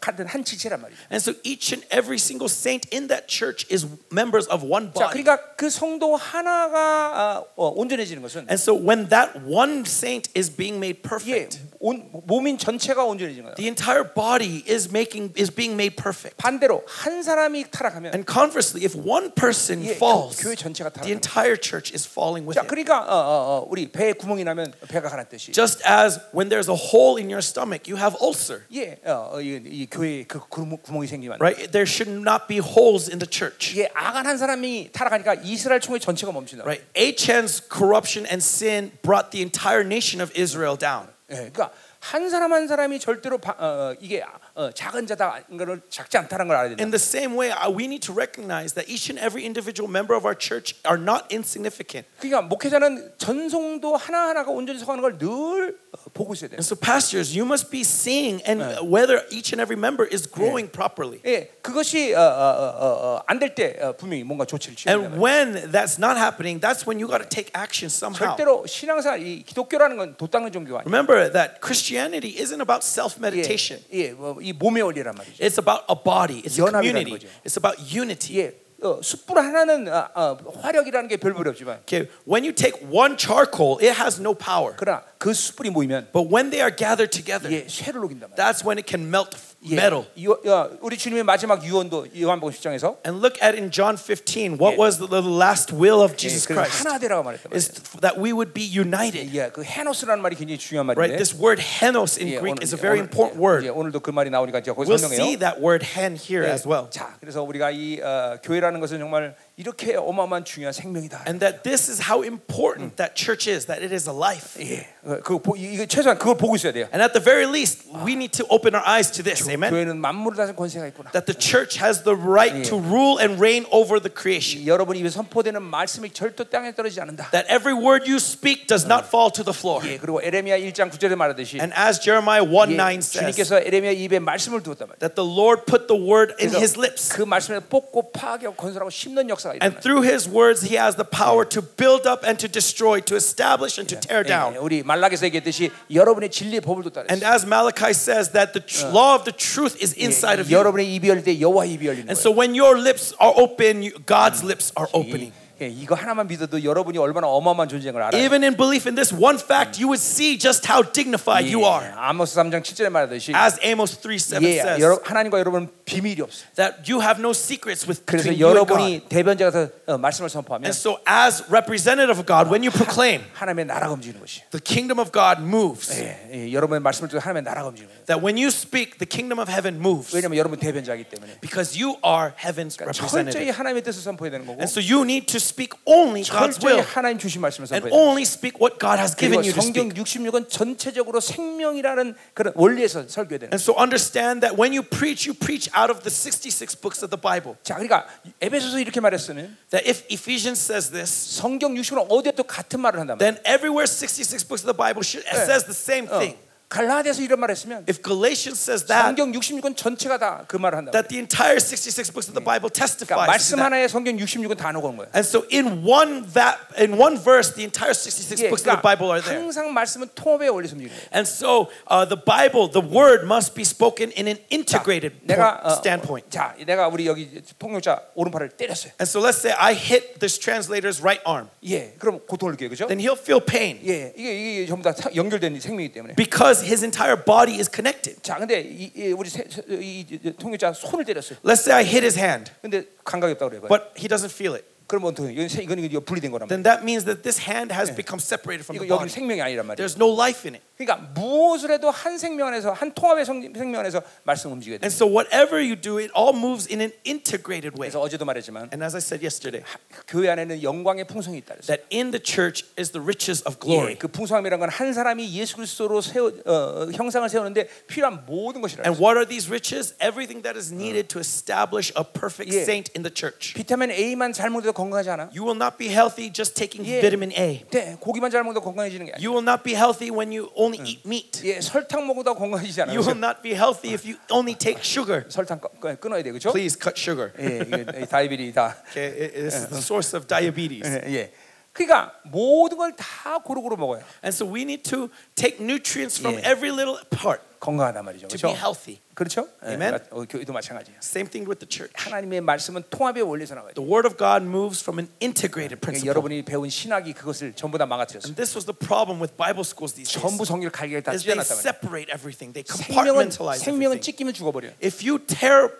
같은 0.00 0.26
한 0.26 0.44
지체란 0.44 0.80
말이죠. 0.80 0.98
And 1.10 1.22
so 1.22 1.34
each 1.44 1.72
and 1.72 1.86
every 1.90 2.18
single 2.18 2.48
saint 2.48 2.88
in 2.92 3.08
that 3.08 3.28
church 3.28 3.66
is 3.70 3.86
members 4.10 4.48
of 4.48 4.64
one 4.66 4.92
자, 4.92 5.06
body. 5.06 5.22
그러니까 5.22 5.54
그 5.56 5.70
성도 5.70 6.16
하나가 6.16 7.38
어, 7.38 7.46
어, 7.56 7.68
온전해지는 7.76 8.22
것은 8.22 8.46
And 8.50 8.58
so 8.58 8.74
when 8.74 9.08
that 9.10 9.38
one 9.46 9.84
saint 9.86 10.28
is 10.34 10.50
being 10.50 10.78
made 10.78 10.98
예, 10.98 11.08
perfect, 11.08 11.60
온, 11.84 12.10
몸인 12.26 12.58
전체가 12.58 13.04
온전해지는 13.04 13.44
거예요. 13.44 13.54
the 13.56 13.68
entire 13.68 14.04
body 14.04 14.62
is 14.68 14.88
making 14.90 15.32
is 15.38 15.50
being 15.50 15.74
made 15.74 15.96
perfect. 15.96 16.36
반대로 16.36 16.82
한 16.86 17.22
사람이 17.22 17.70
타락하면 17.70 18.12
And 18.14 18.26
conversely, 18.26 18.84
if 18.84 18.96
one 18.96 19.32
person 19.34 19.82
예, 19.84 19.92
falls, 19.96 20.40
교, 20.42 20.50
회 20.50 20.54
전체가 20.54 20.90
the 20.90 21.00
타락합니다. 21.00 21.16
entire 21.16 21.56
church 21.56 21.92
is 21.94 22.06
falling 22.06 22.46
with 22.46 22.54
자, 22.58 22.62
it. 22.62 22.68
그러니까 22.68 23.00
어, 23.00 23.14
어, 23.14 23.62
어, 23.62 23.66
우리 23.70 23.90
배에 23.90 24.12
구멍이 24.12 24.44
나면 24.44 24.72
배가 24.88 25.08
가라듯이 25.08 25.52
Just 25.52 25.82
as 25.86 26.20
when 26.34 26.48
there's 26.48 26.68
a 26.68 26.76
hole 26.76 27.16
in 27.16 27.28
your 27.30 27.40
stomach, 27.42 27.88
you 27.88 27.96
have 27.96 28.16
ulcer, 28.20 28.62
예, 28.74 28.98
어, 29.04 29.36
어, 29.36 29.40
이, 29.40 29.60
이 29.64 29.86
교회에 29.90 30.24
그 30.24 30.40
구멍, 30.48 30.78
구멍이 30.82 31.06
생기면 31.06 31.38
right? 31.40 31.70
There 31.72 31.86
should 31.88 32.10
not 32.10 32.46
be 32.48 32.58
holes 32.60 33.08
in 33.08 33.18
the 33.18 33.28
church, 33.28 33.76
예, 33.78 33.88
아간 33.94 34.26
한 34.26 34.36
사람이 34.38 34.90
타락하니까 34.92 35.42
이스라엘 35.44 35.80
총회 35.80 35.98
전체가 35.98 36.32
멈춘다. 36.32 36.64
right? 36.64 36.84
Achan's 36.94 37.60
corruption 37.60 38.26
and 38.26 38.42
sin 38.42 38.92
brought 39.02 39.30
the 39.30 39.42
entire 39.42 39.84
nation 39.84 40.20
of 40.20 40.30
Israel 40.36 40.76
down. 40.76 41.08
예, 41.31 41.35
그러니까 41.35 41.71
한 41.99 42.29
사람 42.29 42.53
한 42.53 42.67
사람이 42.67 42.99
절대로 42.99 43.37
바, 43.39 43.55
어, 43.57 43.95
이게 43.99 44.23
어, 44.54 44.70
작은 44.72 45.06
자다 45.06 45.40
이거를 45.50 45.80
작지 45.88 46.18
않다는 46.18 46.48
걸 46.48 46.56
알아야 46.56 46.68
된다. 46.70 46.82
In 46.82 46.90
the 46.90 47.00
same 47.00 47.36
way, 47.38 47.50
uh, 47.50 47.70
we 47.70 47.84
need 47.86 48.00
to 48.06 48.14
recognize 48.14 48.74
that 48.74 48.88
each 48.90 49.10
and 49.10 49.18
every 49.20 49.44
individual 49.44 49.88
member 49.90 50.14
of 50.16 50.24
our 50.26 50.36
church 50.36 50.74
are 50.86 51.00
not 51.00 51.24
insignificant. 51.32 52.06
그러니까 52.20 52.42
목회자는 52.42 53.14
전송도 53.18 53.96
하나 53.96 54.28
하나가 54.28 54.50
온전히 54.50 54.78
서가는 54.78 55.02
걸 55.02 55.18
늘 55.18 55.76
보고 56.14 56.32
있어야 56.34 56.48
돼요. 56.48 56.56
And 56.58 56.64
so, 56.64 56.74
pastors, 56.76 57.36
you 57.36 57.44
must 57.44 57.70
be 57.70 57.80
seeing 57.82 58.40
and 58.46 58.62
whether 58.86 59.26
each 59.30 59.52
and 59.52 59.60
every 59.60 59.76
member 59.76 60.06
is 60.06 60.24
growing 60.30 60.70
properly. 60.70 61.20
예, 61.26 61.50
그것이 61.62 62.14
어, 62.14 62.20
어, 62.20 63.22
안 63.26 63.38
될 63.38 63.54
때 63.54 63.76
분명히 63.98 64.22
뭔가 64.24 64.44
조치를 64.44 64.76
취해야 64.76 64.94
And 64.96 65.10
된다. 65.10 65.20
when 65.20 65.72
that's 65.72 65.98
not 65.98 66.16
happening, 66.16 66.60
that's 66.60 66.86
when 66.86 66.98
you 67.00 67.08
got 67.08 67.18
to 67.22 67.28
take 67.28 67.50
action 67.56 67.88
somehow. 67.90 68.36
절대로 68.36 68.66
신앙사 68.66 69.16
이 69.16 69.42
기독교라는 69.42 69.96
건 69.96 70.16
돛닦는 70.16 70.52
종교가 70.52 70.80
아니에요. 70.80 70.86
Remember 70.88 71.30
that 71.32 71.60
Christianity 71.60 72.36
isn't 72.40 72.60
about 72.60 72.84
self 72.84 73.16
예, 73.18 73.20
meditation. 73.20 73.82
예, 73.92 74.12
뭐, 74.12 74.38
이 74.45 74.53
몸의 74.53 74.83
원리란 74.83 75.15
말이죠. 75.15 75.43
It's 75.43 75.57
about 75.57 75.85
a 75.89 75.95
body. 75.97 76.41
It's 76.43 76.59
a 76.61 76.69
community. 76.69 77.11
거죠. 77.11 77.27
It's 77.43 77.57
about 77.57 77.81
unity. 77.81 78.39
예, 78.39 78.53
어, 78.83 78.99
숯불 79.01 79.39
하나는 79.39 79.87
아, 79.87 80.09
아, 80.13 80.37
화력이라는 80.61 81.07
게 81.09 81.17
별볼이 81.17 81.49
없지만 81.49 81.79
Okay, 81.87 82.07
when 82.27 82.43
you 82.43 82.53
take 82.53 82.77
one 82.91 83.17
charcoal, 83.17 83.79
it 83.81 83.97
has 83.99 84.19
no 84.21 84.35
power. 84.35 84.75
그러나 84.77 85.01
그 85.17 85.33
숯불이 85.33 85.71
모이면 85.71 86.09
But 86.13 86.29
when 86.29 86.51
they 86.51 86.61
are 86.61 86.69
gathered 86.69 87.09
together, 87.09 87.49
예, 87.51 87.65
쇠를 87.67 88.01
녹인단 88.01 88.29
말이에요. 88.29 88.37
that's 88.37 88.61
when 88.63 88.77
it 88.77 88.85
can 88.85 89.09
melt 89.09 89.33
예, 89.64 89.76
metal. 89.76 90.06
유- 90.18 90.32
어, 90.32 90.70
우리 90.80 90.96
주님의 90.96 91.22
마지막 91.24 91.62
유언도 91.64 92.06
요한복음 92.18 92.52
10장에서 92.54 92.96
And 93.06 93.20
look 93.20 93.36
at 93.44 93.54
in 93.56 93.70
John 93.70 93.96
15, 93.96 94.56
what 94.56 94.76
Yeah. 94.76 94.80
was 94.80 94.96
the, 94.98 95.06
the 95.08 95.20
last 95.20 95.74
will 95.74 96.00
of 96.00 96.12
예, 96.14 96.16
Jesus 96.16 96.46
그래서 96.48 96.64
Christ? 96.64 96.80
하나 96.88 96.98
되라고 96.98 97.22
말했단 97.22 97.52
Is 97.52 97.68
말이에요. 97.68 98.00
that 98.00 98.16
we 98.16 98.32
would 98.32 98.52
be 98.54 98.64
united. 98.64 99.28
예, 99.36 99.50
그 99.52 99.62
헤노스라는 99.62 100.22
말이 100.22 100.36
굉장히 100.36 100.56
중요한 100.58 100.88
Right? 100.88 101.12
말인데 101.12 101.20
This 101.20 101.36
word 101.36 101.60
henos 101.60 102.16
in 102.16 102.28
예, 102.32 102.40
Greek 102.40 102.56
오늘, 102.56 102.64
is 102.64 102.72
a 102.72 102.80
very 102.80 103.00
오늘, 103.00 103.12
important 103.12 103.36
예, 103.36 103.44
word. 103.44 103.68
오늘도 103.68 104.00
그 104.00 104.10
말이 104.10 104.30
나오니까 104.30 104.62
제가 104.64 104.74
거기 104.74 104.88
We'll 104.88 104.96
see 104.96 105.36
설명해요. 105.36 105.38
that 105.44 105.60
word 105.60 105.84
hen 105.84 106.16
here 106.16 106.48
예, 106.48 106.52
as 106.56 106.64
well. 106.66 106.88
자, 106.88 107.16
그래서 107.20 107.42
우리가 107.44 107.70
이 107.70 108.00
어, 108.00 108.38
교회라는 108.42 108.80
것은 108.80 108.98
정말 108.98 109.36
이렇게 109.56 109.94
어마어마한 109.96 110.44
중요한 110.44 110.72
생명이다. 110.72 111.24
And 111.26 111.40
that 111.40 111.62
this 111.62 111.90
is 111.90 112.00
how 112.08 112.24
important 112.24 112.96
that 112.96 113.14
church 113.14 113.44
is, 113.50 113.66
that 113.66 113.84
it 113.84 113.92
is 113.92 114.08
a 114.08 114.14
life. 114.16 114.56
예, 114.60 114.88
어, 115.04 115.20
그 115.22 115.38
보- 115.38 115.56
이거 115.56 115.84
최소한 115.84 116.16
그걸 116.18 116.36
보고 116.38 116.56
있어야 116.56 116.72
돼요. 116.72 116.88
And 116.94 117.02
at 117.04 117.12
the 117.12 117.20
very 117.22 117.44
least, 117.44 117.84
we 118.06 118.12
need 118.16 118.32
to 118.40 118.46
open 118.48 118.74
our 118.74 118.82
eyes 118.88 119.10
to 119.12 119.22
this. 119.22 119.44
Amen. 119.50 119.68
교회는 119.70 119.98
만물을 120.00 120.36
다스리는 120.36 120.56
권세가 120.56 120.86
있구나. 120.88 121.10
That 121.12 121.26
the 121.26 121.36
church 121.36 121.76
has 121.82 122.02
the 122.04 122.16
right 122.16 122.64
to 122.70 122.80
rule 122.80 123.20
and 123.20 123.36
reign 123.36 123.66
over 123.70 124.00
the 124.00 124.08
creation. 124.08 124.64
이 124.64 124.68
여러분 124.68 124.96
입에 124.96 125.10
선포되는 125.10 125.60
말씀이 125.60 126.08
절대 126.10 126.48
땅에 126.48 126.72
떨어지지 126.74 127.00
않는다. 127.02 127.28
That 127.30 127.52
every 127.52 127.76
word 127.76 128.08
you 128.08 128.16
speak 128.16 128.66
does 128.66 128.86
not 128.88 129.04
fall 129.12 129.28
to 129.36 129.44
the 129.44 129.52
floor. 129.52 129.84
예, 129.84 129.98
그리고 129.98 130.22
에레미야 130.24 130.56
1장 130.56 130.88
9절에 130.90 131.14
말하듯이 131.16 131.60
And 131.60 131.74
as 131.76 132.00
Jeremiah 132.00 132.40
1 132.48 132.72
예, 132.72 132.76
9 132.80 133.04
says, 133.04 133.12
주님께서 133.12 133.60
에레미야 133.60 133.92
입에 133.92 134.18
말씀을 134.24 134.62
두었단 134.64 134.88
말이에요. 134.88 135.04
that 135.04 135.14
the 135.14 135.26
Lord 135.28 135.68
put 135.68 135.84
the 135.86 136.00
word 136.00 136.32
in 136.40 136.48
그래서 136.48 136.58
his 136.64 136.78
lips. 136.80 137.12
그 137.12 137.22
말씀을 137.28 137.60
뽑고 137.68 138.12
파괴하고 138.12 138.56
건설하고 138.56 138.88
심는 138.88 139.28
역사가 139.28 139.43
And 139.44 139.76
일어나요. 139.76 139.80
through 139.82 140.02
his 140.02 140.28
words, 140.28 140.62
he 140.62 140.76
has 140.80 140.96
the 140.96 141.04
power 141.04 141.44
to 141.48 141.60
build 141.60 142.06
up 142.06 142.24
and 142.24 142.38
to 142.40 142.48
destroy, 142.48 143.00
to 143.04 143.16
establish 143.16 143.76
and 143.78 143.88
to 143.88 144.00
tear 144.00 144.24
예, 144.24 144.28
down. 144.28 144.56
우리 144.56 144.82
말락에서 144.82 145.26
얘기했듯이 145.26 145.70
여러분의 145.92 146.30
진리의 146.30 146.60
법을 146.62 146.84
뒀다 146.84 147.04
And 147.10 147.20
그랬어요. 147.20 147.34
as 147.34 147.44
Malachi 147.46 147.90
says, 147.92 148.30
that 148.32 148.52
the 148.52 148.64
tr- 148.64 148.88
law 148.88 149.14
of 149.16 149.24
the 149.24 149.32
truth 149.36 149.76
is 149.82 149.92
inside 149.98 150.40
of 150.40 150.48
예, 150.48 150.54
you. 150.54 150.58
여러분의 150.58 150.88
입이 150.94 151.08
열릴 151.08 151.24
때 151.24 151.38
여호와 151.40 151.64
입이 151.66 151.84
열리는 151.86 152.08
And 152.08 152.16
거예요. 152.16 152.22
so 152.22 152.30
when 152.32 152.54
your 152.54 152.78
lips 152.80 153.12
are 153.20 153.34
open, 153.36 153.82
you- 153.82 153.98
God's 154.06 154.42
lips 154.44 154.72
are 154.78 154.88
opening. 154.94 155.32
예, 155.62 155.68
이거 155.68 155.94
하나만 155.94 156.26
믿어도 156.26 156.64
여러분이 156.64 156.96
얼마나 156.96 157.26
어마어마한 157.26 157.68
존재인 157.68 157.92
걸 157.92 158.02
알아요. 158.04 158.18
Even 158.24 158.42
in 158.42 158.56
belief 158.56 158.88
in 158.88 158.94
this 158.94 159.12
one 159.12 159.36
fact, 159.38 159.76
you 159.76 159.88
would 159.92 160.00
see 160.00 160.38
just 160.38 160.64
how 160.64 160.80
dignified 160.80 161.44
you 161.44 161.60
예, 161.60 161.68
are. 161.68 161.92
아모스 161.96 162.34
3장 162.40 162.62
7절에 162.62 162.88
말하듯이 162.88 163.34
As 163.36 163.60
Amos 163.62 164.00
3 164.00 164.16
7 164.16 164.42
예, 164.42 164.56
says, 164.58 164.80
여러, 164.80 164.98
하나님과 165.04 165.38
여러분은 165.38 165.68
비밀이 165.84 166.22
없어요. 166.22 166.48
that 166.56 166.88
you 166.90 167.02
have 167.04 167.20
no 167.20 167.32
secrets 167.36 167.84
with 167.84 168.00
그래서 168.08 168.30
between 168.32 168.40
you 168.40 168.48
and 168.48 168.64
God. 168.64 168.72
여러분이 168.72 169.08
대변자가서 169.10 169.68
어, 169.84 169.98
말씀을 169.98 170.30
선포하면 170.30 170.64
And 170.64 170.72
so, 170.72 170.96
as 171.04 171.44
representative 171.52 172.16
of 172.16 172.24
God, 172.24 172.48
when 172.48 172.64
you 172.64 172.72
proclaim, 172.72 173.20
하나님의 173.36 173.66
나라가 173.66 173.92
움직이는 173.92 174.16
것이. 174.18 174.40
the 174.56 174.64
kingdom 174.64 174.96
of 174.96 175.12
God 175.12 175.44
moves. 175.44 175.92
예, 175.92 176.16
예, 176.48 176.52
여러분의 176.56 176.80
말씀을 176.80 177.10
듣고 177.12 177.20
하나님의 177.20 177.42
나라가 177.44 177.68
움직이는 177.68 177.92
거예요. 177.92 178.04
That 178.08 178.24
when 178.24 178.40
you 178.40 178.48
speak, 178.48 178.96
the 178.96 179.04
kingdom 179.04 179.36
of 179.36 179.52
heaven 179.52 179.76
moves. 179.76 180.16
왜냐하면 180.16 180.40
여러분 180.40 180.56
대변자이기 180.58 181.04
때문에. 181.12 181.36
Because 181.44 181.76
you 181.76 182.00
are 182.00 182.32
heaven's 182.40 182.80
철저히 182.80 182.96
representative. 182.96 183.52
하나님의 183.52 183.82
뜻을 183.84 184.00
선포해야 184.00 184.32
되는 184.32 184.48
거고 184.48 184.56
And 184.56 184.72
so 184.72 184.80
you 184.80 185.04
need 185.04 185.28
to 185.28 185.36
speak 185.44 185.74
only 185.84 186.22
God's 186.22 186.58
철저히 186.58 186.80
will 186.80 186.86
하나님 186.86 187.18
주신 187.18 187.40
말씀을 187.40 187.68
and 187.70 187.84
선포해야 187.84 187.90
돼요. 187.90 188.00
only 188.00 188.22
speak 188.22 188.56
what 188.60 188.78
God 188.78 188.98
has 188.98 189.14
그리고 189.14 189.42
given 189.42 189.44
you 189.44 189.52
to 189.52 189.62
성경 189.62 189.90
speak. 189.90 190.30
66은 190.30 190.48
전체적으로 190.48 191.20
생명이라는 191.20 192.14
그런 192.34 192.52
원리에서 192.56 193.06
설교해야 193.08 193.50
되는 193.50 193.52
And 193.52 193.60
so 193.62 193.74
understand 193.78 194.40
that 194.40 194.56
when 194.58 194.72
you 194.72 194.82
preach, 194.82 195.26
you 195.28 195.34
preach 195.36 195.70
out 195.76 195.90
of 195.90 196.02
the 196.02 196.10
66 196.10 196.76
books 196.80 197.04
of 197.04 197.10
the 197.10 197.20
Bible. 197.20 197.56
자, 197.62 197.74
그러니까 197.76 198.06
에베소서 198.40 198.78
이렇게 198.80 199.00
말했으면 199.00 199.56
That 199.70 199.88
if 199.88 200.04
Ephesians 200.10 200.60
says 200.60 200.90
this, 200.90 201.10
성경 201.10 201.74
60은 201.74 202.06
어디에 202.08 202.32
또 202.32 202.44
같은 202.44 202.80
말을 202.80 203.00
한단 203.00 203.18
말이에요. 203.18 203.18
then 203.18 203.36
everywhere 203.46 203.86
66 203.86 204.44
books 204.48 204.64
of 204.64 204.70
the 204.70 204.76
Bible 204.76 205.02
should, 205.02 205.26
says 205.28 205.64
the 205.64 205.76
same 205.76 206.08
thing. 206.08 206.36
갈라디아서 206.70 207.22
이런 207.22 207.40
말 207.40 207.50
했으면 207.50 207.82
If 207.90 207.98
Galatians 208.00 208.54
says 208.62 208.86
that, 208.86 209.02
성경 209.02 209.32
66권 209.32 209.74
전체가 209.76 210.18
다 210.18 210.44
그 210.46 210.54
말을 210.56 210.78
한다. 210.78 210.92
that 210.92 211.08
the 211.10 211.18
entire 211.18 211.58
66 211.58 212.14
books 212.14 212.30
of 212.30 212.34
the 212.38 212.38
Bible 212.38 212.70
그러니까 212.70 212.78
testifies 212.86 213.26
to 213.26 213.26
말씀 213.26 213.56
that. 213.58 213.66
하나에 213.66 213.88
성경 213.90 214.14
66권 214.16 214.54
다 214.56 214.70
녹은 214.70 214.94
거예요. 214.96 215.10
And 215.10 215.26
so 215.26 215.42
in 215.50 215.82
one 215.82 216.30
that 216.38 216.62
in 216.78 216.94
one 216.94 217.18
verse, 217.18 217.50
the 217.58 217.66
entire 217.66 217.90
66 217.90 218.38
예, 218.38 218.54
books 218.54 218.62
of 218.62 218.70
the 218.70 218.78
Bible 218.78 219.10
are 219.10 219.18
there. 219.18 219.34
항상 219.42 219.74
말씀은 219.74 220.14
통합에 220.14 220.46
올려서 220.46 220.78
움직여요. 220.78 220.94
And 221.10 221.26
so 221.26 221.74
uh, 221.90 222.06
the 222.06 222.14
Bible, 222.22 222.70
the 222.70 222.86
word 222.86 223.26
must 223.26 223.58
be 223.58 223.66
spoken 223.66 224.14
in 224.14 224.30
an 224.30 224.38
integrated 224.54 225.18
내가 225.26 225.58
point, 225.58 225.66
어, 225.66 225.74
standpoint. 225.82 226.30
자, 226.30 226.54
내가 226.62 226.86
우리 226.86 227.10
여기 227.10 227.42
통역자 227.58 228.14
오른팔을 228.14 228.54
때렸어요. 228.54 228.94
And 229.02 229.10
so 229.10 229.18
let's 229.18 229.42
say 229.42 229.50
I 229.58 229.74
hit 229.74 230.22
this 230.22 230.38
translator's 230.38 231.02
right 231.02 231.18
arm, 231.26 231.50
예, 231.66 231.98
그럼 231.98 232.22
고통을 232.30 232.54
느껴요, 232.54 232.70
그죠? 232.70 232.86
then 232.86 233.02
he'll 233.02 233.18
feel 233.18 233.42
pain 233.42 233.82
예, 233.82 234.14
이게 234.14 234.30
이게 234.62 234.66
전부 234.70 234.86
다 234.86 234.94
사- 234.94 235.10
연결된 235.18 235.58
생명이기 235.58 235.90
때문에. 235.98 236.14
because 236.14 236.53
his 236.62 236.82
entire 236.84 237.16
body 237.16 237.58
is 237.58 237.68
connected. 237.70 238.22
자, 238.22 238.36
근데 238.38 238.60
이, 238.60 238.90
이 238.94 239.12
우리 239.12 239.28
세, 239.28 239.44
세- 239.48 239.62
이, 239.68 240.06
이 240.10 240.32
통역자 240.38 240.72
손을 240.72 241.04
때렸어요. 241.04 241.38
Let's 241.44 241.60
say 241.62 241.74
I 241.74 241.84
hit 241.84 242.02
his 242.04 242.18
hand, 242.18 242.52
근데 242.62 242.84
감각이 243.04 243.32
없다고 243.32 243.50
그래요. 243.50 243.68
but 243.68 243.92
he 243.96 244.08
doesn't 244.08 244.30
feel 244.32 244.54
it. 244.54 244.64
그러면 244.94 245.12
어떻게? 245.12 245.30
이건 245.32 245.48
세- 245.48 245.62
이건 245.62 245.78
이거 245.78 246.00
분리된 246.00 246.32
거란 246.32 246.48
말이에요. 246.48 246.50
Then 246.50 246.62
that 246.66 246.82
means 246.82 247.04
that 247.06 247.22
this 247.22 247.38
hand 247.38 247.70
has 247.72 247.94
become 247.94 248.18
separated 248.18 248.66
from 248.66 248.74
이거 248.74 248.82
the 248.82 248.90
여기 248.90 249.06
body. 249.06 249.14
생명이 249.14 249.38
아니란 249.40 249.62
말이에요. 249.70 249.78
There's 249.78 249.94
no 249.94 250.10
life 250.10 250.42
in 250.50 250.58
it. 250.58 250.66
그러니까 250.74 251.12
무엇을 251.14 251.70
해도 251.70 251.90
한 251.92 252.18
생명 252.18 252.48
안에서 252.48 252.72
한 252.72 252.90
통합의 252.92 253.24
성- 253.24 253.38
생명 253.54 253.78
안에서 253.86 254.02
말씀 254.24 254.50
움직여야 254.50 254.78
돼. 254.78 254.82
And 254.82 254.90
so 254.90 255.06
whatever 255.06 255.62
you 255.62 255.78
do, 255.78 256.02
it 256.02 256.10
all 256.18 256.34
moves 256.34 256.66
in 256.66 256.80
an 256.82 256.90
integrated 257.06 257.78
way. 257.78 257.86
그래서 257.86 258.00
어제도 258.02 258.24
말했지만 258.24 258.74
And 258.74 258.82
as 258.82 258.96
I 258.96 258.98
said 258.98 259.22
yesterday, 259.22 259.62
교회 260.10 260.26
안에는 260.30 260.58
영광의 260.58 261.06
풍성이 261.06 261.38
있다. 261.38 261.54
그랬어요. 261.54 261.70
that 261.70 261.86
in 261.94 262.10
the 262.10 262.18
church 262.18 262.66
is 262.74 262.90
the 262.90 262.98
riches 262.98 263.46
of 263.46 263.62
예, 263.62 263.94
glory. 263.94 263.94
그 263.94 264.08
풍성함이란 264.10 264.58
건 264.58 264.66
한 264.74 264.90
사람이 264.92 265.22
예수 265.38 265.54
그리스도로 265.54 266.00
세워 266.00 266.32
어, 266.50 266.90
형상을 266.90 267.28
세우는데 267.28 267.68
필요한 267.86 268.26
모든 268.26 268.58
것이라. 268.60 268.82
And 268.82 268.98
what 268.98 269.14
are 269.14 269.22
these 269.22 269.46
riches? 269.46 269.94
Everything 270.02 270.42
that 270.42 270.58
is 270.58 270.74
needed 270.74 271.06
to 271.14 271.20
establish 271.22 271.94
a 271.94 272.02
perfect 272.02 272.50
Yeah. 272.50 272.66
saint 272.66 272.90
in 272.98 273.06
the 273.06 273.12
church. 273.14 273.54
비타민 273.54 273.92
A만 273.94 274.32
잘 274.32 274.50
먹어도 274.50 274.72
건강하지 274.85 275.09
않아. 275.09 275.29
You 275.33 275.43
will 275.45 275.57
not 275.57 275.77
be 275.77 275.87
healthy 275.89 276.29
just 276.31 276.53
taking 276.55 276.85
Yeah. 276.85 277.01
vitamin 277.01 277.31
A. 277.37 277.65
네, 277.71 277.97
고기만 277.99 278.29
잘 278.31 278.43
먹어도 278.43 278.61
건강해지는 278.61 279.05
게 279.07 279.11
아니야. 279.13 279.21
You 279.25 279.33
will 279.33 279.43
not 279.45 279.63
be 279.63 279.73
healthy 279.73 280.09
when 280.13 280.29
you 280.31 280.49
only 280.55 280.79
eat 280.85 281.01
meat. 281.05 281.41
예, 281.43 281.59
설탕 281.61 282.05
먹어도 282.07 282.35
건강해지지 282.35 282.81
않아. 282.83 282.93
You 282.93 283.01
will 283.01 283.17
not 283.17 283.41
be 283.41 283.53
healthy 283.53 283.93
if 283.93 284.05
you 284.05 284.17
only 284.31 284.53
take 284.55 284.81
sugar. 284.83 285.25
설탕 285.29 285.59
꺼- 285.59 285.69
꺼- 285.81 285.95
끊어야 285.97 286.21
돼, 286.23 286.31
그렇죠? 286.31 286.51
Please 286.53 286.77
cut 286.77 286.93
sugar. 286.97 287.33
예, 287.39 287.65
이게 287.65 288.05
다이비리 288.05 288.53
다. 288.53 288.77
Okay, 288.91 289.09
it- 289.09 289.33
this 289.33 289.55
is 289.57 289.67
the 289.69 289.81
source 289.81 290.15
of 290.15 290.27
diabetes. 290.27 290.85
예, 290.85 291.01
예. 291.09 291.31
그러니까 291.74 292.12
모든 292.24 292.76
걸 292.78 292.92
다 292.96 293.38
고루고루 293.38 293.76
먹어요. 293.76 294.02
And 294.24 294.34
so 294.34 294.44
we 294.44 294.62
need 294.62 294.82
to 294.90 295.08
take 295.36 295.60
nutrients 295.62 296.18
from 296.18 296.34
Yeah. 296.36 296.50
every 296.50 296.70
little 296.74 296.98
part 297.10 297.40
건강하단 297.60 298.04
말이죠. 298.04 298.26
to 298.26 298.36
그렇죠? 298.36 298.48
be 298.48 298.56
healthy. 298.56 298.98
그렇죠? 299.14 299.46
예, 299.64 299.74
Amen. 299.74 300.00
어, 300.10 300.24
교회도 300.24 300.52
마찬가지예요. 300.52 300.98
Same 300.98 301.28
thing 301.30 301.46
with 301.46 301.60
the 301.60 301.68
church. 301.68 301.92
하나님의 301.94 302.40
말씀은 302.40 302.84
통합에 302.90 303.20
올려서 303.20 303.54
나와요. 303.54 303.72
The 303.74 303.84
word 303.86 304.08
of 304.08 304.16
God 304.18 304.42
moves 304.42 304.80
from 304.82 304.98
an 304.98 305.08
integrated 305.22 305.78
그러니까 305.78 305.86
principle. 305.86 306.08
여러분이 306.10 306.42
배운 306.44 306.68
신학이 306.68 307.12
그것을 307.12 307.52
전부 307.54 307.78
다 307.78 307.86
망가뜨렸어요. 307.86 308.32
And 308.32 308.34
this 308.34 308.56
was 308.56 308.64
the 308.66 308.74
problem 308.74 309.20
with 309.22 309.36
Bible 309.36 309.62
schools 309.62 309.94
these 309.94 310.08
days. 310.10 310.18
전부 310.18 310.44
성경을 310.44 310.72
갈게 310.72 310.98
다 311.04 311.12
Is 311.12 311.22
they 311.22 311.36
찢어놨단 311.38 311.54
말이에요. 311.54 311.68
separate 311.70 312.08
everything. 312.10 312.50
They 312.56 312.64
생명은 312.66 313.30
compartmentalize 313.30 313.60
생명은 313.62 314.00
everything. 314.00 314.02
찢기면 314.02 314.34
죽어버려. 314.34 314.68
요 314.68 314.72
If 314.82 315.04
you 315.06 315.20
tear 315.22 315.70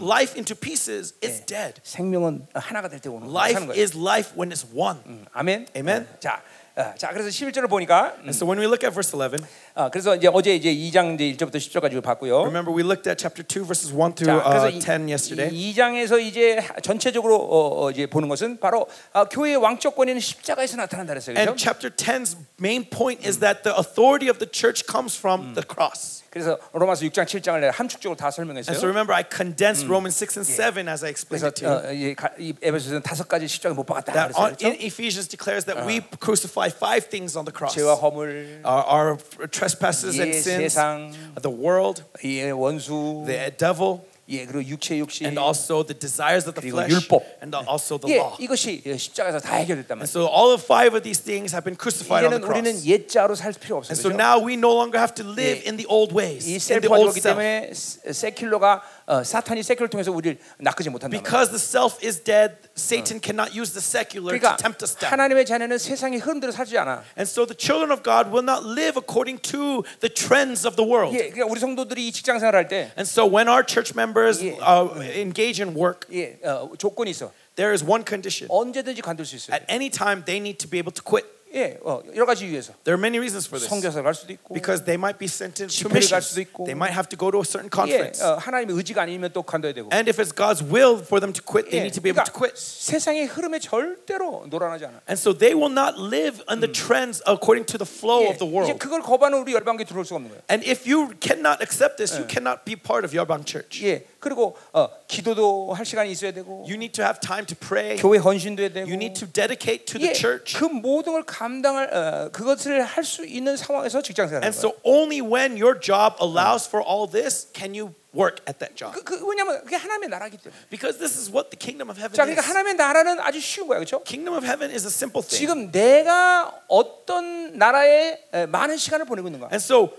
life 0.00 0.34
into 0.36 0.54
pieces, 0.54 1.14
it's 1.22 1.46
dead. 1.46 1.80
생명은 1.84 2.46
하나가 2.54 2.88
될 2.88 2.98
때 3.00 3.08
오는 3.08 3.28
사는 3.28 3.34
Life 3.34 3.66
거예요. 3.66 3.80
is 3.82 3.96
life 3.96 4.32
when 4.36 4.50
it's 4.50 4.66
one. 4.74 5.26
아멘. 5.32 5.68
Amen. 5.76 6.06
어, 6.10 6.18
자, 6.18 6.42
어, 6.76 6.94
자 6.98 7.10
그래서 7.12 7.28
11절을 7.28 7.68
보니까 7.68 8.14
And 8.18 8.34
so 8.34 8.44
when 8.46 8.58
we 8.58 8.66
look 8.66 8.82
at 8.84 8.92
verse 8.92 9.12
11, 9.14 9.46
어, 9.74 9.90
그래서 9.90 10.16
이제 10.16 10.28
어제 10.32 10.54
이제 10.56 10.72
2장 10.74 11.14
이제 11.20 11.36
1절부터 11.36 11.56
10절까지 11.56 12.02
봤고요. 12.02 12.40
remember 12.44 12.72
we 12.74 12.82
looked 12.82 13.08
at 13.08 13.18
chapter 13.18 13.44
2 13.46 13.64
verses 13.66 13.92
1 13.92 14.14
through 14.14 14.40
자, 14.42 14.48
그래서 14.48 14.66
uh, 14.68 14.80
10 14.80 15.08
yesterday. 15.08 15.52
이, 15.54 15.70
이 15.70 15.74
장에서 15.74 16.18
이제 16.18 16.58
전체적으로 16.82 17.36
어, 17.36 17.84
어, 17.86 17.90
이제 17.90 18.06
보는 18.06 18.28
것은 18.28 18.58
바로 18.58 18.86
어, 19.12 19.24
교회의 19.26 19.56
왕적 19.56 19.94
권위는 19.96 20.20
십자가에서 20.20 20.76
나타난다 20.78 21.12
그랬어요. 21.12 21.36
And 21.36 21.52
그렇죠? 21.52 21.60
chapter 21.62 21.90
10's 21.94 22.36
main 22.58 22.88
point 22.88 23.26
is 23.26 23.38
that 23.40 23.62
the 23.64 23.76
authority 23.76 24.28
of 24.30 24.38
the 24.38 24.48
church 24.50 24.84
comes 24.88 25.16
from 25.18 25.52
the 25.54 25.62
cross. 25.66 26.24
그래서 26.30 26.58
로마서 26.74 27.06
6장 27.06 27.24
7장을 27.24 27.60
내가 27.60 27.72
함축적으로 27.72 28.14
다 28.14 28.26
And 28.28 28.36
설명했어요. 28.36 28.76
so 28.76 28.84
remember, 28.86 29.14
I 29.16 29.24
condensed 29.24 29.88
Romans 29.88 30.20
6 30.20 30.36
and 30.36 30.44
7 30.44 30.84
as 30.88 31.00
I 31.04 31.08
explained 31.08 31.40
그래서 31.40 31.48
it 31.48 31.64
to 31.64 31.68
you. 31.68 31.80
어, 31.80 31.92
이, 31.92 32.14
가- 32.14 32.32
이 32.38 32.52
에베소서는 32.60 33.00
다섯 33.00 33.26
가지 33.26 33.48
십자가 33.48 33.74
못 33.74 33.84
박았다 33.84 34.12
That 34.12 34.32
그랬어요. 34.36 34.44
on, 34.44 34.56
in 34.60 34.76
그렇죠? 34.76 34.84
Ephesians 34.84 35.28
declares 35.32 35.64
that 35.64 35.80
we 35.88 36.04
crucify 36.20 36.68
five 36.68 37.08
things 37.08 37.38
on 37.40 37.46
the 37.48 37.54
cross 37.56 37.72
죄와 37.72 37.94
허물, 37.96 38.60
our, 38.68 38.84
our 38.84 39.16
trespasses 39.60 40.18
and 40.20 40.32
예, 40.32 40.38
sins, 40.38 40.74
세상, 40.74 41.12
the 41.42 41.50
world, 41.52 42.02
예, 42.24 42.50
원수, 42.50 43.24
the 43.26 43.50
devil, 43.56 44.00
예, 44.28 44.44
그리고 44.44 44.64
육체 44.66 44.98
욕심, 44.98 45.26
and 45.26 45.38
also 45.38 45.84
the 45.86 45.94
desires 45.94 46.48
of 46.48 46.54
the 46.58 46.60
그리고 46.60 46.82
flesh, 46.82 46.90
율법. 47.06 47.22
and 47.40 47.54
also 47.68 47.96
the 47.96 48.10
예, 48.10 48.18
law. 48.18 48.34
이것이 48.40 48.82
예, 48.84 48.96
십자가에서 48.96 49.38
다 49.38 49.54
해결됐단 49.62 49.98
And 49.98 50.02
말이에요. 50.02 50.10
so 50.10 50.26
all 50.26 50.50
of 50.50 50.64
five 50.64 50.96
of 50.98 51.04
these 51.06 51.22
things 51.22 51.54
have 51.54 51.62
been 51.62 51.78
crucified 51.78 52.26
on 52.26 52.34
the 52.34 52.42
이제는 52.42 52.50
우리는 52.50 52.70
cross. 52.74 52.86
옛자로 52.90 53.34
살 53.36 53.52
필요 53.54 53.78
없어요. 53.78 53.94
And 53.94 54.00
so 54.02 54.10
그렇죠? 54.10 54.18
now 54.18 54.42
we 54.42 54.54
no 54.58 54.74
longer 54.74 54.98
have 54.98 55.14
to 55.14 55.22
live 55.22 55.62
예. 55.62 55.68
in 55.70 55.76
the 55.78 55.86
old 55.86 56.10
ways, 56.10 56.42
이 56.50 56.58
in 56.58 56.58
the 56.58 56.90
셀프가 56.90 56.98
old 56.98 57.14
죽었기 57.14 57.22
self. 57.22 57.38
때문에 57.38 57.70
세- 57.70 58.34
세큘러가 58.34 58.82
어, 59.06 59.22
사탄이 59.22 59.60
세큘을 59.62 59.90
통해서 59.90 60.10
우리를 60.12 60.38
낚지 60.58 60.88
못한다. 60.90 61.16
Because 61.16 61.50
the 61.50 61.60
self 61.60 61.98
is 62.04 62.22
dead, 62.22 62.56
Satan 62.76 63.20
cannot 63.22 63.56
use 63.56 63.72
the 63.72 63.82
secular 63.82 64.32
to 64.32 64.40
그러니까 64.40 64.56
tempt 64.56 64.82
us 64.84 64.96
down. 64.96 65.12
하나님의 65.12 65.46
자녀는 65.46 65.78
세상의 65.78 66.18
흐름대로 66.20 66.52
살지 66.52 66.76
않아. 66.78 67.02
And 67.16 67.28
so 67.28 67.46
the 67.46 67.56
children 67.56 67.90
of 67.90 68.02
God 68.02 68.30
will 68.30 68.44
not 68.44 68.66
live 68.66 68.98
according 68.98 69.40
to 69.52 69.82
the 70.00 70.12
trends 70.12 70.66
of 70.66 70.76
the 70.76 70.84
world. 70.86 71.14
예, 71.14 71.30
그러니까 71.30 71.46
우리 71.46 71.60
성도들이 71.60 72.08
이 72.08 72.12
직장 72.12 72.38
생활할 72.38 72.68
때, 72.68 72.92
And 72.98 73.06
so 73.08 73.26
when 73.26 73.48
our 73.48 73.64
church 73.64 73.94
members 73.94 74.42
예. 74.42 74.58
uh, 74.60 74.90
engage 75.16 75.62
in 75.62 75.76
work, 75.76 76.06
예, 76.12 76.38
어, 76.44 76.70
조건이 76.78 77.10
있어. 77.10 77.32
there 77.56 77.72
is 77.72 77.82
one 77.82 78.04
condition. 78.06 78.48
언제든지 78.50 79.00
관둘 79.02 79.24
수 79.24 79.36
있어요. 79.36 79.56
At 79.56 79.64
any 79.68 79.88
time, 79.90 80.24
they 80.24 80.38
need 80.38 80.58
to 80.58 80.68
be 80.68 80.78
able 80.78 80.92
to 80.92 81.02
quit. 81.02 81.24
예, 81.54 81.78
어, 81.84 82.02
여러 82.14 82.26
가지 82.26 82.44
이유에서 82.44 82.74
There 82.84 82.98
are 82.98 83.00
many 83.00 83.16
reasons 83.16 83.46
for 83.46 83.56
this. 83.56 83.70
성교사 83.70 84.02
갈 84.02 84.12
수도 84.14 84.32
있고, 84.34 84.52
Because 84.52 84.84
they 84.84 84.98
might 84.98 85.16
be 85.16 85.24
sent 85.30 85.54
to 85.62 85.68
집회를 85.70 86.02
갈 86.10 86.18
missions. 86.20 86.28
수도 86.28 86.40
있고. 86.42 86.64
They 86.66 86.76
might 86.76 86.92
have 86.92 87.08
to 87.08 87.16
go 87.16 87.30
to 87.30 87.38
a 87.38 87.46
certain 87.46 87.70
예, 87.70 87.72
conference. 87.72 88.20
어, 88.20 88.36
하나님의 88.36 88.76
의지가 88.76 89.02
아니면 89.06 89.30
또 89.32 89.40
관둬야 89.42 89.72
되고. 89.72 89.88
And 89.94 90.10
if 90.10 90.20
it's 90.20 90.34
God's 90.34 90.60
will 90.60 91.00
for 91.00 91.22
them 91.22 91.32
to 91.32 91.40
quit, 91.40 91.70
they 91.70 91.80
예, 91.80 91.86
need 91.86 91.94
to 91.96 92.02
be 92.02 92.10
able 92.10 92.20
to 92.26 92.34
그러니까 92.34 92.50
quit. 92.52 92.58
세상의 92.58 93.24
흐름에 93.30 93.60
절대로 93.62 94.44
놀아나지 94.50 94.84
않아. 94.84 95.00
And 95.08 95.16
so 95.16 95.32
they 95.32 95.54
will 95.56 95.72
not 95.72 95.96
live 95.96 96.42
on 96.50 96.60
the 96.60 96.68
trends 96.68 97.22
according 97.24 97.64
to 97.72 97.78
the 97.78 97.88
flow 97.88 98.26
예, 98.26 98.34
of 98.34 98.36
the 98.42 98.50
이제 98.50 98.52
world. 98.52 98.76
그걸 98.82 99.00
거부하는 99.00 99.38
우리 99.40 99.54
열방교 99.54 99.84
들어올 99.86 100.04
수가 100.04 100.18
없는 100.18 100.28
거예요. 100.34 100.42
And 100.50 100.66
if 100.66 100.84
you 100.84 101.14
cannot 101.22 101.62
accept 101.62 101.96
this, 101.96 102.12
you 102.18 102.26
cannot 102.28 102.66
be 102.66 102.74
part 102.76 103.06
of 103.06 103.14
Yarbang 103.16 103.46
Church. 103.46 103.80
예, 103.86 104.04
그리고 104.18 104.58
어, 104.74 104.90
기도도 105.06 105.72
할 105.72 105.86
시간이 105.86 106.10
있어야 106.10 106.32
되고, 106.32 106.66
You 106.68 106.74
need 106.74 106.92
to 106.98 107.04
have 107.06 107.22
time 107.22 107.46
to 107.46 107.56
pray. 107.56 107.96
교회 107.96 108.18
헌신도 108.18 108.60
해야 108.60 108.68
되고, 108.74 108.84
You 108.90 108.98
need 108.98 109.14
to 109.22 109.30
dedicate 109.30 109.86
to 109.94 109.96
예, 110.02 110.10
the 110.10 110.14
church. 110.14 110.58
그 110.58 110.64
모든 110.66 111.12
걸 111.14 111.22
감당할 111.41 111.89
어, 111.91 112.29
그것을 112.31 112.83
할 112.83 113.03
수 113.03 113.25
있는 113.25 113.57
상황에서 113.57 114.01
직장 114.01 114.27
생활을 114.27 114.45
And 114.45 114.55
so 114.55 114.77
only 114.83 115.21
when 115.21 115.57
your 115.57 115.79
job 115.79 116.15
allows 116.21 116.67
for 116.67 116.85
all 116.85 117.09
this 117.09 117.47
can 117.51 117.73
you 117.73 117.95
work 118.13 118.43
at 118.47 118.59
that 118.59 118.75
job. 118.75 118.93
그, 118.93 119.03
그 119.03 119.27
왜냐면 119.27 119.63
그게 119.63 119.75
하나님의 119.75 120.09
나라기 120.09 120.37
때문에. 120.37 120.53
Because 120.69 120.99
this 120.99 121.17
is 121.17 121.31
what 121.33 121.49
the 121.49 121.57
kingdom 121.57 121.89
of 121.89 121.97
heaven 121.97 122.13
자, 122.13 122.23
그러니까 122.23 122.41
is. 122.41 122.47
하나님의 122.47 122.75
나라는 122.75 123.19
아주 123.21 123.39
쉬운 123.41 123.67
거야, 123.67 123.79
그렇죠? 123.79 124.03
Kingdom 124.03 124.37
of 124.37 124.45
heaven 124.45 124.69
is 124.69 124.85
a 124.85 124.91
simple 124.93 125.25
thing. 125.25 125.33
지금 125.35 125.71
내가 125.71 126.53
어떤 126.67 127.57
나라에 127.57 128.19
에, 128.33 128.45
많은 128.45 128.77
시간을 128.77 129.05
보내고 129.07 129.27
있는가? 129.27 129.47
And 129.51 129.63
so 129.63 129.89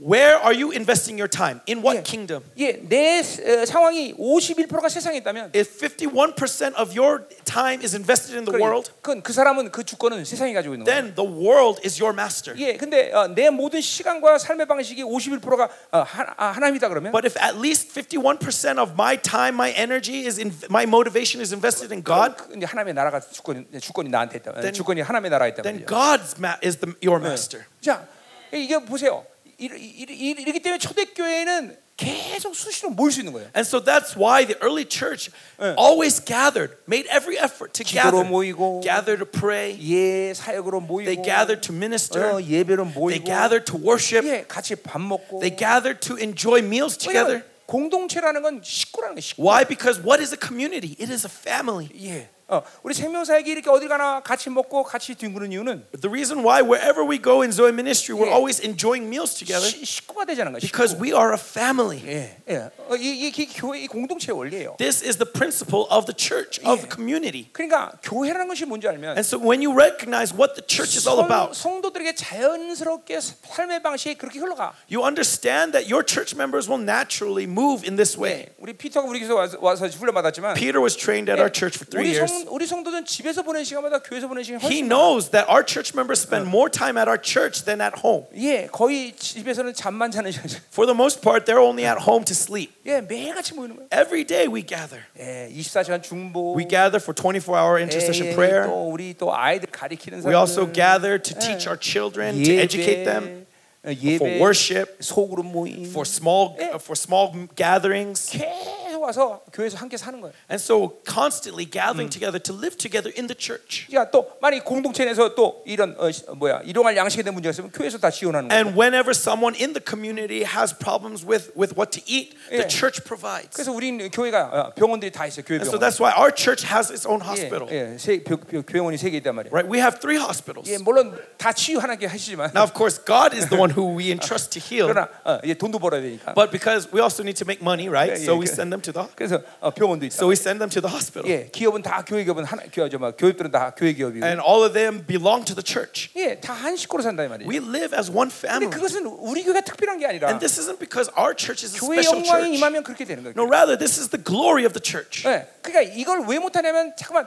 where 0.00 0.38
are 0.38 0.54
you 0.54 0.70
investing 0.70 1.18
your 1.18 1.26
time? 1.26 1.60
In 1.66 1.82
what 1.82 1.98
Yeah. 1.98 2.06
kingdom? 2.06 2.44
예, 2.56 2.78
내 2.88 3.18
에, 3.18 3.66
상황이 3.66 4.14
51%가 4.14 4.88
세상에 4.88 5.16
있다면 5.18 5.50
If 5.56 5.80
51% 5.82 6.78
of 6.78 6.94
your 6.96 7.26
time 7.44 7.82
is 7.82 7.96
invested 7.96 8.36
in 8.38 8.44
the 8.44 8.54
world, 8.62 8.92
그건 9.02 9.22
그 9.22 9.32
사람은 9.32 9.72
그 9.72 9.82
주권은 9.82 10.24
세상이 10.24 10.54
가지고 10.54 10.74
있는 10.74 10.86
거야. 10.86 10.94
then 10.94 11.14
the 11.16 11.26
world 11.28 11.80
is 11.84 12.00
your 12.00 12.14
master. 12.14 12.54
예, 12.62 12.76
근데 12.76 13.10
어, 13.12 13.26
내 13.26 13.50
모든 13.50 13.80
시간과 13.80 14.38
삶의 14.38 14.66
방식이 14.66 15.02
51%가 15.02 15.68
어, 15.90 15.98
하, 16.06 16.26
아, 16.36 16.46
하나님이다 16.52 16.88
그러면 16.88 17.10
But 17.10 17.26
if 17.26 17.34
at 17.42 17.58
least 17.58 17.90
51% 17.98 18.78
of 18.78 18.92
my 18.94 19.20
time, 19.20 19.56
my 19.58 19.74
energy 19.74 20.26
is 20.28 20.38
in 20.38 20.54
my 20.70 20.84
motivation 20.86 21.42
is 21.42 21.52
invested 21.52 21.90
in 21.92 22.04
God, 22.04 22.36
그 22.38 22.54
이제 22.56 22.66
하나님의 22.66 22.94
나라가 22.94 23.18
주권이 23.18 23.66
주권이 23.80 24.10
나한테 24.10 24.38
있다. 24.38 24.52
Then- 24.62 24.72
주권이 24.74 25.00
하나님의 25.00 25.30
나라에 25.32 25.48
있다. 25.58 25.62
then 25.66 25.82
말이죠. 25.82 25.90
God's 25.90 26.38
ma- 26.38 26.54
is 26.62 26.78
the, 26.78 26.94
your 27.02 27.18
master. 27.18 27.66
자, 27.82 28.06
이게 28.54 28.78
보세요. 28.78 29.26
이, 29.58 29.64
이, 29.66 30.06
이, 30.08 30.30
이렇기 30.38 30.60
때문에 30.60 30.78
초대교회는 30.78 31.76
계속 31.96 32.54
수시로 32.54 32.90
모일 32.90 33.10
수 33.10 33.18
있는 33.20 33.32
거예요. 33.32 33.50
And 33.56 33.66
so 33.66 33.82
that's 33.82 34.14
why 34.16 34.46
the 34.46 34.56
early 34.62 34.86
church 34.88 35.30
always 35.76 36.20
gathered, 36.24 36.78
made 36.86 37.08
every 37.10 37.36
effort 37.36 37.72
to 37.74 37.82
기도로 37.84 38.22
gather, 38.22 38.30
모이고, 38.30 38.80
gather 38.84 39.18
to 39.18 39.26
pray. 39.26 39.74
예, 39.82 40.32
사역으로 40.32 40.80
모이고, 40.80 41.10
They 41.10 41.18
gathered 41.20 41.60
to 41.66 41.74
minister. 41.74 42.22
어, 42.22 42.40
예배로 42.40 42.84
They 42.84 42.94
모이고, 42.94 43.24
gathered 43.24 43.64
to 43.66 43.74
worship. 43.82 44.24
예, 44.28 44.44
같이 44.46 44.76
밥 44.76 45.00
먹고. 45.00 45.40
They 45.40 45.50
gathered 45.50 45.98
to 46.06 46.16
enjoy 46.16 46.62
meals 46.62 46.96
together. 46.96 47.42
왜냐면 47.42 47.58
공동체라는 47.66 48.42
건 48.42 48.60
식구라는 48.62 49.16
거 49.16 49.20
식구. 49.20 49.42
Why? 49.42 49.66
Because 49.66 49.98
what 49.98 50.22
is 50.22 50.32
a 50.32 50.38
community? 50.38 50.94
It 51.02 51.10
is 51.10 51.26
a 51.26 51.30
family. 51.30 51.90
예. 51.98 52.30
어, 52.53 52.63
우리 52.83 52.93
생명사역이 52.93 53.49
이렇게 53.49 53.69
어딜 53.69 53.87
가나 53.89 54.21
같이 54.21 54.49
먹고 54.49 54.83
같이 54.83 55.15
뒹구는 55.15 55.51
이유는 55.51 55.87
The 55.99 56.09
reason 56.09 56.45
why 56.45 56.61
wherever 56.61 57.01
we 57.01 57.17
go 57.21 57.41
in 57.41 57.51
Zoe 57.51 57.69
Ministry, 57.73 58.13
we're 58.13 58.29
Yeah. 58.29 58.37
always 58.37 58.61
enjoying 58.61 59.07
meals 59.09 59.33
together 59.33 59.65
시- 59.67 59.83
식구가 59.85 60.25
되자는 60.25 60.53
거야. 60.53 60.59
because 60.61 60.93
식구. 60.93 61.01
we 61.01 61.09
are 61.17 61.33
a 61.33 61.39
family. 61.41 62.01
예, 62.05 62.37
예. 62.49 62.69
어, 62.89 62.95
이, 62.95 63.25
이, 63.25 63.27
이 63.33 63.45
교회 63.57 63.81
이 63.81 63.87
공동체의 63.87 64.37
원리예요. 64.37 64.75
This 64.77 65.01
is 65.03 65.17
the 65.17 65.25
principle 65.25 65.87
of 65.89 66.05
the 66.05 66.13
church, 66.13 66.61
of 66.61 66.85
the 66.85 66.85
Yeah. 66.85 66.93
community. 66.93 67.49
그러니까 67.53 67.91
교회라는 68.03 68.47
것이 68.47 68.65
뭔지 68.65 68.87
알면 68.87 69.17
And 69.17 69.25
so 69.25 69.39
when 69.41 69.65
you 69.65 69.73
recognize 69.73 70.29
what 70.35 70.53
the 70.53 70.61
church 70.65 70.93
is 70.93 71.07
all 71.09 71.17
성, 71.17 71.25
about, 71.25 71.57
성도들에게 71.57 72.13
자연스럽게 72.15 73.19
삶의 73.19 73.81
방식이 73.81 74.15
그렇게 74.15 74.39
흘러가. 74.39 74.73
you 74.91 75.01
understand 75.03 75.71
that 75.73 75.89
your 75.89 76.03
church 76.05 76.35
members 76.35 76.69
will 76.69 76.81
naturally 76.81 77.45
move 77.49 77.83
in 77.87 77.95
this 77.95 78.17
way. 78.17 78.47
우리 78.59 78.73
피터가 78.73 79.07
우리 79.07 79.19
교회 79.25 79.33
와서, 79.59 79.87
훈련 79.87 80.13
받았지만 80.13 80.53
Peter 80.55 80.81
was 80.81 80.95
trained 80.95 81.31
at 81.31 81.39
our 81.39 81.49
church 81.51 81.77
for 81.77 81.85
three 81.89 82.13
우리 82.42 82.42
years. 82.42 82.44
성 82.44 82.54
우리 82.54 82.66
성도들은 82.66 83.04
집에서 83.04 83.42
보낸 83.42 83.64
시간보다 83.64 84.02
교회에서 84.02 84.28
보낸 84.28 84.42
시간이 84.44 84.62
He 84.62 84.82
훨씬 84.82 84.88
knows 84.88 85.30
that 85.30 85.48
our 85.48 85.64
church 85.64 85.94
members 85.94 86.20
spend 86.20 86.48
more 86.48 86.70
time 86.70 86.98
at 86.98 87.08
our 87.08 87.20
church 87.20 87.64
than 87.64 87.80
at 87.80 88.00
home. 88.02 88.26
예, 88.36 88.66
거의 88.66 89.14
집에서는 89.16 89.72
잠만 89.74 90.10
자는 90.10 90.32
시간. 90.32 90.50
For 90.72 90.86
the 90.86 90.94
most 90.96 91.22
part, 91.22 91.46
they're 91.46 91.62
only 91.62 91.86
at 91.86 92.02
home 92.02 92.24
to 92.24 92.34
sleep. 92.34 92.74
예, 92.86 93.00
매일같이 93.00 93.54
모이는 93.54 93.76
거예요. 93.76 93.88
Every 93.92 94.24
day 94.24 94.48
we 94.48 94.62
gather. 94.66 95.04
예, 95.18 95.48
24시간 95.52 96.02
중보. 96.02 96.54
We 96.56 96.66
gather 96.66 97.00
for 97.00 97.14
24-hour 97.14 97.78
예, 97.78 97.82
intercession 97.84 98.30
예, 98.30 98.34
prayer. 98.34 98.66
또 98.66 98.90
우리 98.90 99.14
또 99.14 99.34
아이들 99.34 99.68
가리키는 99.70 100.22
사람들. 100.22 100.28
We 100.28 100.34
also 100.34 100.66
gather 100.66 101.18
to 101.18 101.34
teach 101.38 101.68
our 101.68 101.78
children, 101.78 102.42
to 102.42 102.52
educate 102.58 103.04
them, 103.04 103.24
어, 103.24 103.48
for 103.82 103.94
예배, 103.94 104.40
worship, 104.40 104.98
소그룹 105.00 105.46
모임. 105.46 105.86
for 105.88 106.04
small 106.04 106.56
uh, 106.60 106.76
for 106.82 106.94
small 106.96 107.32
gatherings. 107.54 108.30
계속 108.32 109.02
와서 109.02 109.40
교회에서 109.52 109.76
함께 109.78 109.96
사는 109.96 110.20
거예요. 110.20 110.32
And 110.50 110.60
so 110.60 110.98
constantly 111.06 111.64
gathering 111.64 112.10
together 112.10 112.40
to 112.42 112.52
live 112.52 112.76
together 112.76 113.12
in 113.16 113.28
the 113.28 113.36
church. 113.38 113.86
그러니까 113.88 114.10
또 114.10 114.26
만약 114.42 114.64
공동체 114.64 115.04
내에서 115.04 115.34
또 115.36 115.62
이런 115.64 115.94
어, 115.98 116.10
시- 116.10 116.24
뭐야 116.34 116.60
일용할 116.64 116.96
양식에 116.96 117.22
대한 117.22 117.34
문제가 117.34 117.50
있으면 117.52 117.70
교회에서 117.70 117.98
다 117.98 118.10
지원하는 118.10 118.48
거예요. 118.48 118.58
And 118.58 118.74
whenever 118.76 119.14
someone 119.14 119.54
in 119.54 119.72
the 119.72 119.80
community 119.84 120.42
has 120.44 120.74
problems 120.76 121.24
with, 121.24 121.52
with 121.54 121.78
what 121.78 121.92
to 121.94 122.02
eat, 122.10 122.34
the 122.50 122.66
Yeah. 122.66 122.68
church 122.68 123.04
provides. 123.06 123.54
그래서 123.54 123.70
우리는 123.72 124.10
교회가 124.10 124.50
어, 124.52 124.74
병원들이 124.74 125.12
다 125.12 125.24
있어요. 125.30 125.46
교회 125.46 125.62
And 125.62 125.70
so 125.70 125.78
병원. 125.78 125.80
that's 125.86 126.00
why 126.02 126.10
our 126.18 126.34
church 126.34 126.66
has 126.66 126.90
its 126.90 127.06
own 127.06 127.22
예, 127.22 127.28
hospital. 127.30 127.68
예, 127.70 127.96
세, 127.96 128.18
교, 128.26 128.36
교, 128.36 128.62
교회원이 128.66 128.98
세 128.98 129.08
개 129.14 129.16
있단 129.22 129.32
말이에요. 129.38 129.54
Right? 129.54 129.70
We 129.70 129.78
have 129.78 130.00
three 130.02 130.18
hospitals. 130.18 130.66
예, 130.68 130.76
물론 130.82 131.14
다 131.38 131.52
치유 131.54 131.78
하나씩 131.78 132.10
하시지만 132.10 132.50
Now, 132.52 132.66
of 132.66 132.74
course, 132.74 132.98
God 132.98 133.32
is 133.32 133.46
the 133.48 133.56
one 133.56 133.70
who 133.76 133.96
we 133.96 134.10
entrust 134.10 134.50
to 134.52 134.60
heal. 134.60 134.86
그러나 134.88 135.08
어, 135.24 135.38
이제 135.44 135.54
돈도 135.54 135.78
벌어야 135.78 136.00
되니까. 136.02 136.34
But 136.34 136.50
because 136.50 136.88
we 136.92 137.00
also 137.00 137.22
need 137.22 137.36
to 137.38 137.46
make 137.46 137.62
money, 137.62 137.88
right? 137.88 138.12
Yeah, 138.12 138.24
So 138.24 138.32
yeah, 138.34 138.40
we 138.40 138.46
good. 138.46 138.54
send 138.54 138.72
them 138.72 138.82
to 138.82 138.92
the 138.92 139.06
그래서 139.16 139.40
어, 139.60 139.70
병원도 139.72 140.04
있다. 140.06 140.14
so 140.14 140.26
we 140.28 140.34
send 140.36 140.58
them 140.60 140.68
to 140.70 140.80
the 140.80 140.90
hospital. 140.92 141.24
예, 141.30 141.48
기업은 141.52 141.82
다 141.82 142.04
교회 142.06 142.24
기업은 142.24 142.44
하나, 142.44 142.62
교, 142.72 142.88
저, 142.88 142.98
뭐, 142.98 143.12
교육들은 143.12 143.50
다 143.50 143.72
교회 143.76 143.92
기업이고. 143.92 144.24
And 144.26 144.40
all 144.42 144.62
of 144.64 144.72
them 144.74 145.04
belong 145.06 145.44
to 145.46 145.54
the 145.54 145.64
church. 145.64 146.10
예, 146.16 146.40
다 146.40 146.52
한 146.58 146.76
식구로 146.76 147.02
산다 147.02 147.24
이 147.24 147.28
말이에요. 147.28 147.48
We 147.48 147.58
live 147.62 147.94
as 147.96 148.10
one 148.10 148.28
근데 148.30 148.66
family. 148.66 148.70
그것은 148.70 149.06
우리 149.06 149.44
교회가 149.44 149.60
특별한 149.62 149.98
게 149.98 150.06
아니라 150.06 150.28
And 150.28 150.40
this 150.40 150.58
isn't 150.58 150.78
because 150.78 151.06
our 151.16 151.34
church 151.34 151.62
is 151.64 151.74
a 151.74 151.80
교회 151.80 152.02
special 152.02 152.18
영광이 152.18 152.50
church. 152.50 152.58
임하면 152.58 152.82
그렇게 152.82 153.04
되는 153.04 153.22
거예요. 153.22 153.34
No, 153.38 153.46
rather, 153.46 153.78
this 153.78 153.98
is 153.98 154.10
the 154.10 154.18
glory 154.22 154.64
of 154.66 154.74
the 154.74 154.82
church. 154.82 155.22
예, 155.26 155.46
그러니까 155.62 155.94
이걸 155.94 156.26
왜 156.26 156.38
못하냐면 156.38 156.92
잠깐만 156.98 157.26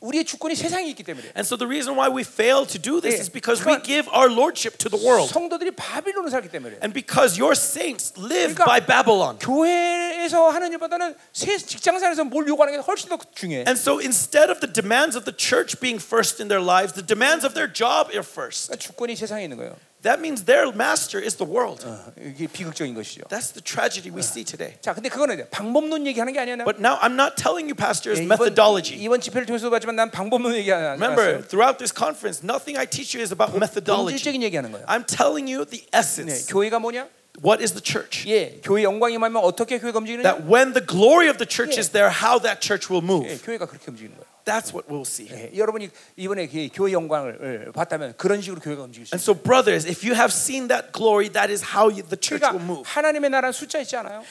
우리의 0.00 0.24
주권이 0.24 0.54
세상에 0.54 0.88
있기 0.90 1.02
때문에 1.02 1.32
And 1.38 1.46
so 1.46 1.56
the 1.56 1.66
reason 1.66 1.96
why 1.96 2.10
we 2.10 2.22
fail 2.22 2.66
to 2.66 2.78
do 2.80 3.00
this 3.00 3.14
Yeah. 3.14 3.22
is 3.22 3.30
because 3.30 3.62
we 3.64 3.78
give 3.82 4.08
our 4.10 4.26
lordship 4.28 4.76
to 4.82 4.88
the 4.90 4.98
world. 4.98 5.30
성도들이 5.30 5.70
바빌론을 5.78 6.30
살기 6.30 6.48
때문에 6.48 6.76
And 6.82 6.92
because 6.92 7.40
your 7.40 7.52
saints 7.52 8.12
live 8.18 8.54
그러니까 8.54 8.64
by 8.64 8.80
Babylon. 8.84 9.38
교회에서 9.38 10.50
하는 10.50 10.72
일보다는 10.72 11.14
세 11.32 11.56
직장생활에서 11.56 12.24
뭘 12.24 12.46
요구하는 12.48 12.74
게 12.74 12.82
훨씬 12.82 13.08
더 13.08 13.18
중요해. 13.34 13.64
And 13.66 13.78
so 13.78 14.00
instead 14.00 14.50
of 14.50 14.60
the 14.60 14.72
demands 14.72 15.16
of 15.16 15.24
the 15.24 15.36
church 15.36 15.78
being 15.80 16.02
first 16.02 16.40
in 16.42 16.48
their 16.48 16.62
lives, 16.64 16.94
the 16.94 17.06
demands 17.06 17.44
of 17.44 17.54
their 17.54 17.70
job 17.70 18.10
are 18.12 18.24
first. 18.26 18.68
그러니까 18.68 18.82
주권이 18.82 19.16
세상에 19.16 19.44
있는 19.44 19.56
거예요. 19.58 19.76
That 20.04 20.20
means 20.20 20.44
their 20.44 20.68
master 20.68 21.16
is 21.16 21.36
the 21.40 21.48
world. 21.48 21.80
이게 22.20 22.46
비극적인 22.46 22.92
것이죠. 22.94 23.24
That's 23.32 23.56
the 23.56 23.64
tragedy 23.64 24.12
we 24.12 24.20
see 24.20 24.44
today. 24.44 24.76
자, 24.82 24.92
근데 24.92 25.08
그거는 25.08 25.36
이제 25.36 25.48
방법론 25.48 26.06
얘기하는 26.06 26.34
게 26.34 26.40
아니야. 26.40 26.56
But 26.60 26.76
now 26.76 27.00
I'm 27.00 27.16
not 27.16 27.40
telling 27.40 27.64
you, 27.64 27.74
pastors, 27.74 28.20
예, 28.20 28.24
이번, 28.24 28.36
methodology. 28.36 29.00
이번 29.00 29.22
집회를 29.22 29.46
통해서 29.46 29.70
봤지만 29.70 29.96
난 29.96 30.10
방법론 30.10 30.52
얘기하지 30.60 31.00
Remember, 31.00 31.40
않았어요. 31.40 31.48
throughout 31.48 31.78
this 31.80 31.88
conference, 31.88 32.44
nothing 32.44 32.76
I 32.76 32.84
teach 32.84 33.16
you 33.16 33.24
is 33.24 33.32
about 33.32 33.56
methodology. 33.56 34.12
본질적인 34.20 34.42
얘기하는 34.44 34.72
거예요. 34.72 34.84
I'm 34.84 35.06
telling 35.08 35.48
you 35.48 35.64
the 35.64 35.80
네, 35.88 35.96
essence. 35.96 36.52
교회가 36.52 36.78
뭐냐? 36.78 37.08
What 37.40 37.64
is 37.64 37.72
the 37.72 37.80
church? 37.82 38.28
예, 38.28 38.60
교회 38.62 38.84
영광이 38.84 39.14
임하면 39.16 39.42
어떻게 39.42 39.80
교회가 39.80 39.98
움직이느냐? 40.04 40.22
That 40.22 40.44
when 40.44 40.74
the 40.76 40.84
glory 40.84 41.32
of 41.32 41.40
the 41.40 41.48
church 41.48 41.74
Yeah. 41.74 41.80
is 41.80 41.88
there, 41.96 42.12
how 42.12 42.36
that 42.44 42.60
church 42.60 42.92
will 42.92 43.00
예, 43.00 43.08
move. 43.08 43.40
교회가 43.40 43.64
그렇게 43.66 43.88
움직이는 43.90 44.14
거예요. 44.20 44.27
That's 44.48 44.74
what 44.74 44.86
we'll 44.92 45.06
see. 45.08 45.26
예, 45.32 45.50
여러분이 45.56 45.88
이번에 46.16 46.46
그 46.48 46.68
교회 46.74 46.92
영광을 46.92 47.64
예, 47.68 47.72
봤다면 47.72 48.12
그런 48.18 48.42
식으로 48.42 48.60
교회가 48.60 48.82
움직일 48.82 49.06
수 49.06 49.14
And 49.16 49.22
있어요. 49.22 49.32
so, 49.32 49.42
brothers, 49.42 49.88
if 49.88 50.04
you 50.04 50.12
have 50.14 50.34
seen 50.36 50.68
that 50.68 50.92
glory, 50.92 51.30
that 51.32 51.48
is 51.50 51.64
how 51.72 51.88
you, 51.88 52.02
the 52.04 52.20
church 52.20 52.44
will 52.44 52.60
그러니까 52.60 52.64
move. 52.64 52.84
하나님의 52.84 53.30
나라는 53.30 53.52
숫자 53.52 53.80
있지 53.80 53.96
않아요. 53.96 54.22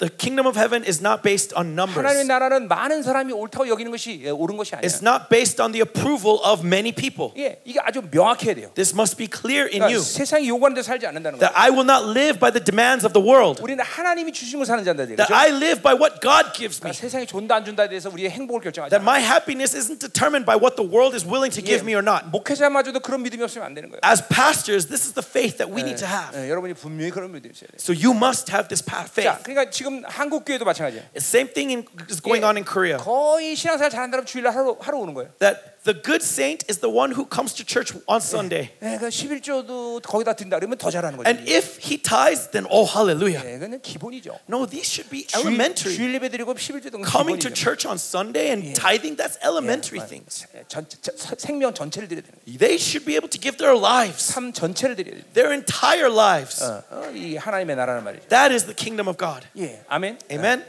The 0.00 0.08
kingdom 0.08 0.46
of 0.46 0.56
heaven 0.56 0.80
is 0.82 1.02
not 1.04 1.20
based 1.22 1.52
on 1.52 1.76
하나님의 1.76 2.24
numbers. 2.24 2.26
나라는 2.26 2.68
많은 2.68 3.02
사람이 3.02 3.34
옳다고 3.34 3.68
여기는 3.68 3.90
것이 3.92 4.22
예, 4.24 4.30
옳은 4.30 4.56
것이 4.56 4.74
아니야. 4.74 4.88
It's 4.88 5.04
not 5.04 5.28
based 5.28 5.60
on 5.60 5.72
the 5.72 5.84
approval 5.84 6.40
of 6.40 6.64
many 6.64 6.90
people. 6.90 7.36
예, 7.36 7.60
이게 7.66 7.78
아주 7.84 8.00
명확해야 8.10 8.54
돼요. 8.54 8.72
This 8.72 8.94
must 8.96 9.18
be 9.20 9.28
clear 9.28 9.68
in 9.68 9.84
그러니까 9.84 9.92
you 9.92 10.00
세상이 10.00 10.48
요구하는 10.48 10.72
데 10.74 10.80
살지 10.82 11.04
않는다는 11.06 11.36
거예요. 11.38 11.44
that 11.44 11.52
I 11.52 11.68
will 11.68 11.84
not 11.84 12.08
live 12.16 12.40
by 12.40 12.48
the 12.48 12.64
demands 12.64 13.04
of 13.04 13.12
the 13.12 13.20
world, 13.20 13.60
우리는 13.60 13.84
하나님이 13.84 14.32
주신 14.32 14.56
걸 14.58 14.64
사는 14.64 14.80
자인데 14.82 15.04
that 15.20 15.28
그렇죠? 15.28 15.36
I 15.36 15.52
live 15.52 15.82
by 15.84 15.92
what 15.92 16.16
God 16.24 16.56
gives 16.56 16.80
me, 16.80 16.88
그러니까 16.88 16.96
세상이 16.96 17.26
존다 17.28 17.60
안 17.60 17.64
준다에 17.68 17.84
대해서 17.92 18.08
우리의 18.08 18.30
행복을 18.32 18.64
결정하지 18.72 18.88
that 18.96 19.04
않아요. 19.04 19.04
my 19.04 19.20
happiness 19.20 19.76
isn't 19.76 20.00
determined 20.00 20.48
by 20.48 20.56
what 20.56 20.80
the 20.80 20.88
world 20.88 21.12
is 21.12 21.28
willing 21.28 21.52
to 21.52 21.60
give 21.60 21.84
me 21.84 21.92
or 21.92 22.00
not. 22.00 22.24
목회자마저도 22.32 23.04
그런 23.04 23.20
믿음이 23.20 23.44
없으면 23.44 23.68
안 23.68 23.76
되는 23.76 23.92
거예요. 23.92 24.00
As 24.00 24.24
pastors, 24.32 24.88
this 24.88 25.04
is 25.04 25.12
the 25.12 25.20
faith 25.20 25.60
that 25.60 25.68
we 25.68 25.84
need 25.84 26.00
to 26.00 26.08
have. 26.08 26.32
예, 26.32 26.48
여러분이 26.48 26.72
분명히 26.72 27.12
그런 27.12 27.28
믿음이 27.36 27.52
있어야 27.52 27.68
돼요. 27.68 27.76
So 27.76 27.92
you 27.92 28.16
must 28.16 28.48
have 28.48 28.72
this 28.72 28.80
pa- 28.80 29.04
faith. 29.04 29.28
자, 29.28 29.36
그러니까 29.44 29.68
지금 29.68 29.83
한국 30.05 30.45
교회도 30.45 30.65
마찬가지예요. 30.65 31.03
The 31.13 31.21
same 31.21 31.53
thing 31.53 31.71
in, 31.71 31.85
is 32.09 32.21
going 32.21 32.43
on 32.45 32.57
in 32.57 32.65
Korea. 32.65 32.97
거의 32.97 33.55
신앙생활 33.55 33.91
사람 33.91 34.25
주일날 34.25 34.53
하러, 34.53 34.77
하러 34.79 34.97
오는 34.97 35.13
거예요. 35.13 35.31
That 35.39 35.74
the 35.84 35.94
good 35.94 36.22
saint 36.22 36.62
is 36.68 36.80
the 36.80 36.90
one 36.90 37.12
who 37.12 37.24
comes 37.24 37.54
to 37.54 37.64
church 37.64 37.96
on 38.06 38.20
Sunday. 38.20 38.70
예, 38.82 38.98
그 39.00 39.08
11조도 39.08 40.02
거기다 40.02 40.34
든다 40.34 40.58
그러면 40.58 40.76
더 40.76 40.90
잘하는 40.90 41.16
거죠. 41.16 41.26
And 41.26 41.48
if 41.50 41.80
he 41.80 41.96
tithes, 41.96 42.50
then 42.50 42.66
oh 42.68 42.84
hallelujah. 42.84 43.40
예, 43.40 43.58
그는 43.58 43.80
기본이죠. 43.80 44.38
No, 44.46 44.66
these 44.66 44.84
should 44.84 45.08
be 45.08 45.24
주일, 45.24 45.46
elementary. 45.46 45.96
주일 45.96 46.14
예배 46.14 46.28
드리고 46.28 46.52
11조 46.52 46.92
등 46.92 47.00
Coming 47.08 47.40
to 47.40 47.48
기본이죠. 47.48 47.54
church 47.56 47.88
on 47.88 47.96
Sunday 47.96 48.52
and 48.52 48.74
tithing, 48.76 49.16
that's 49.16 49.40
elementary 49.40 50.04
예, 50.04 50.06
things. 50.06 50.44
예, 50.54 50.64
전, 50.68 50.84
전, 50.86 51.16
생명 51.38 51.72
전체를 51.72 52.08
드려야 52.08 52.28
되는 52.28 52.36
거예요. 52.44 52.58
They 52.58 52.76
should 52.76 53.06
be 53.06 53.16
able 53.16 53.30
to 53.32 53.40
give 53.40 53.56
their 53.56 53.72
lives, 53.72 54.20
삶 54.20 54.52
전체를 54.52 54.96
드려야 54.96 55.16
돼요. 55.16 55.24
their 55.32 55.52
entire 55.56 56.12
lives. 56.12 56.60
어, 56.62 56.84
어, 56.90 57.10
이 57.16 57.36
하나님의 57.36 57.76
나라는 57.76 58.04
말이죠. 58.04 58.28
That 58.28 58.52
is 58.52 58.68
the 58.68 58.76
kingdom 58.76 59.08
of 59.08 59.16
God. 59.16 59.48
예, 59.56 59.80
아멘. 59.88 60.20
Amen. 60.30 60.64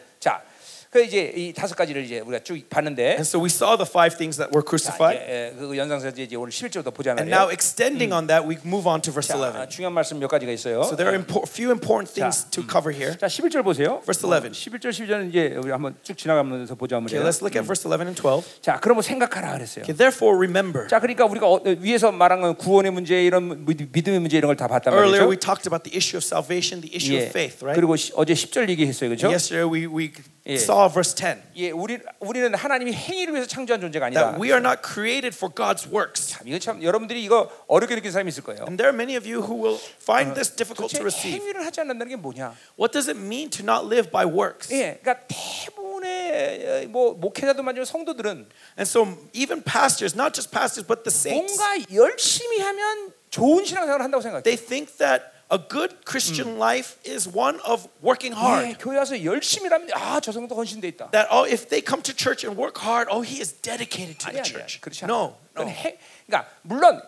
어, 0.95 0.95
자, 0.95 0.95
그 0.95 1.03
이제 1.03 1.31
이 1.35 1.53
다섯 1.53 1.75
가지를 1.75 2.03
이제 2.03 2.19
우리가 2.19 2.43
쭉 2.43 2.59
봤는데, 2.69 3.15
And 3.15 3.21
so 3.23 3.39
we 3.39 3.47
saw 3.47 3.77
the 3.77 3.87
five 3.87 4.17
things 4.17 4.35
that 4.37 4.51
were 4.51 4.59
자, 4.63 4.67
crucified. 4.67 5.15
예, 5.23 5.51
예, 5.51 5.55
그 5.57 5.77
연상서 5.77 6.09
이제 6.09 6.35
오늘 6.35 6.51
11절부터 6.51 6.93
보자 6.93 7.11
And 7.11 7.31
now 7.31 7.47
말이에요. 7.47 7.51
extending 7.55 8.11
on 8.13 8.27
that, 8.27 8.43
we 8.47 8.57
move 8.65 8.87
on 8.89 8.99
to 9.01 9.11
verse 9.13 9.31
자, 9.31 9.39
11. 9.39 9.69
중요한 9.69 9.93
말씀 9.93 10.19
몇 10.19 10.27
가지가 10.27 10.51
있어요. 10.51 10.83
So 10.83 10.95
there 10.95 11.07
are 11.07 11.15
a 11.15 11.47
few 11.47 11.71
important 11.71 12.11
things 12.11 12.43
to 12.51 12.63
cover 12.67 12.91
here. 12.91 13.15
자, 13.17 13.27
11절 13.27 13.63
보세요. 13.63 14.03
Verse 14.03 14.19
11. 14.19 14.51
11절 14.51 14.91
12절은 14.91 15.29
이제 15.29 15.55
우리 15.55 15.71
한번 15.71 15.95
쭉 16.03 16.17
지나가면서 16.17 16.75
보자 16.75 16.97
Okay, 16.99 17.07
말이에요. 17.07 17.23
let's 17.23 17.39
look 17.39 17.55
at 17.55 17.63
verse 17.63 17.87
11 17.87 18.11
and 18.11 18.19
12. 18.19 18.43
자, 18.61 18.79
그러면 18.83 19.01
생각하라 19.03 19.53
그랬어요. 19.55 19.83
Okay, 19.87 19.95
therefore 19.95 20.35
remember. 20.35 20.87
자, 20.91 20.99
그러니까 20.99 21.23
우리가 21.23 21.47
어, 21.47 21.61
위에서 21.63 22.11
말한 22.11 22.41
건 22.41 22.55
구원의 22.59 22.91
문제 22.91 23.23
이런 23.23 23.63
믿- 23.65 23.87
믿음의 23.91 24.19
문제 24.19 24.35
이런 24.37 24.51
걸 24.51 24.57
다 24.59 24.67
봤단 24.67 24.91
Earlier 24.91 25.23
말이죠. 25.23 25.31
we 25.31 25.37
talked 25.39 25.63
about 25.71 25.87
the 25.87 25.95
issue 25.95 26.19
of 26.19 26.23
salvation, 26.27 26.81
the 26.83 26.91
issue 26.91 27.15
예. 27.15 27.23
of 27.23 27.29
faith, 27.31 27.63
right? 27.63 27.79
그리고 27.79 27.95
시- 27.95 28.11
어제 28.15 28.33
10절 28.35 28.67
얘기했어요. 28.69 29.07
그렇죠? 29.09 29.31
Yesterday 29.31 29.63
we, 29.63 29.87
we 29.87 30.11
예. 30.45 30.53
saw 30.59 30.81
verse 30.92 31.14
10 31.14 31.42
예, 31.56 31.70
우리 31.70 31.98
우리는 32.20 32.54
하나님이 32.54 32.92
행위를 32.92 33.34
위해서 33.34 33.48
창조한 33.48 33.80
존재가 33.80 34.06
아니다. 34.06 34.20
that 34.32 34.40
we 34.40 34.50
are 34.50 34.60
not 34.60 34.82
created 34.82 35.36
for 35.36 35.52
God's 35.52 35.86
works. 35.90 36.28
참, 36.28 36.46
이거 36.48 36.58
참 36.58 36.82
여러분들이 36.82 37.22
이거 37.22 37.50
어렵게 37.68 37.94
느끼는 37.94 38.12
사람이 38.12 38.28
있을 38.28 38.42
거예요. 38.42 38.62
And 38.62 38.76
there 38.76 38.90
are 38.90 38.96
many 38.96 39.16
of 39.16 39.26
you 39.28 39.42
who 39.42 39.54
will 39.56 39.80
find 40.00 40.34
this 40.34 40.50
difficult 40.54 40.92
to 40.96 41.02
receive. 41.02 41.38
행위를 41.38 41.64
하지 41.64 41.80
않는다는 41.80 42.08
게 42.10 42.16
뭐냐? 42.16 42.54
What 42.78 42.92
does 42.92 43.08
it 43.08 43.18
mean 43.18 43.50
to 43.50 43.62
not 43.64 43.86
live 43.86 44.10
by 44.10 44.24
works? 44.26 44.72
예, 44.74 44.98
그러니까 45.02 45.26
대부분의 45.28 46.84
어, 46.84 46.88
뭐 46.88 47.14
목회자도 47.14 47.62
마찬가지로 47.62 47.84
성도들은 47.84 48.48
And 48.78 48.88
so 48.88 49.06
even 49.32 49.62
pastors, 49.62 50.14
not 50.16 50.32
just 50.34 50.50
pastors, 50.50 50.86
but 50.86 51.04
the 51.04 51.12
saints, 51.12 51.56
뭔가 51.56 51.78
열심히 51.92 52.60
하면 52.60 53.12
좋은 53.30 53.64
신앙생활을 53.64 54.04
한다고 54.04 54.22
생각해요. 54.22 54.42
they 54.42 54.56
think 54.56 54.96
that 54.98 55.35
a 55.49 55.57
good 55.57 56.05
Christian 56.05 56.57
life 56.57 56.95
is 57.05 57.27
one 57.27 57.59
of 57.67 57.87
working 58.01 58.33
예, 58.33 58.39
hard. 58.39 58.77
교회 58.79 58.97
와서 58.97 59.21
열심히 59.23 59.67
하면 59.69 59.89
아, 59.93 60.19
저 60.21 60.31
성도 60.31 60.55
헌신돼 60.55 60.87
있다. 60.89 61.11
That 61.11 61.27
oh, 61.31 61.43
if 61.45 61.67
they 61.67 61.83
come 61.85 62.01
to 62.03 62.13
church 62.15 62.45
and 62.47 62.55
work 62.59 62.79
hard, 62.79 63.09
oh, 63.11 63.21
he 63.21 63.41
is 63.41 63.51
dedicated 63.61 64.17
to 64.19 64.31
the 64.31 64.39
아니야, 64.39 64.43
아니야. 64.43 64.65
church. 64.67 64.79
그렇지 64.81 65.05
않아. 65.05 65.13
No, 65.13 65.35
그건 65.53 65.67
no. 65.67 65.73
해, 65.75 65.97
그러니까 66.25 66.49
물론 66.63 67.01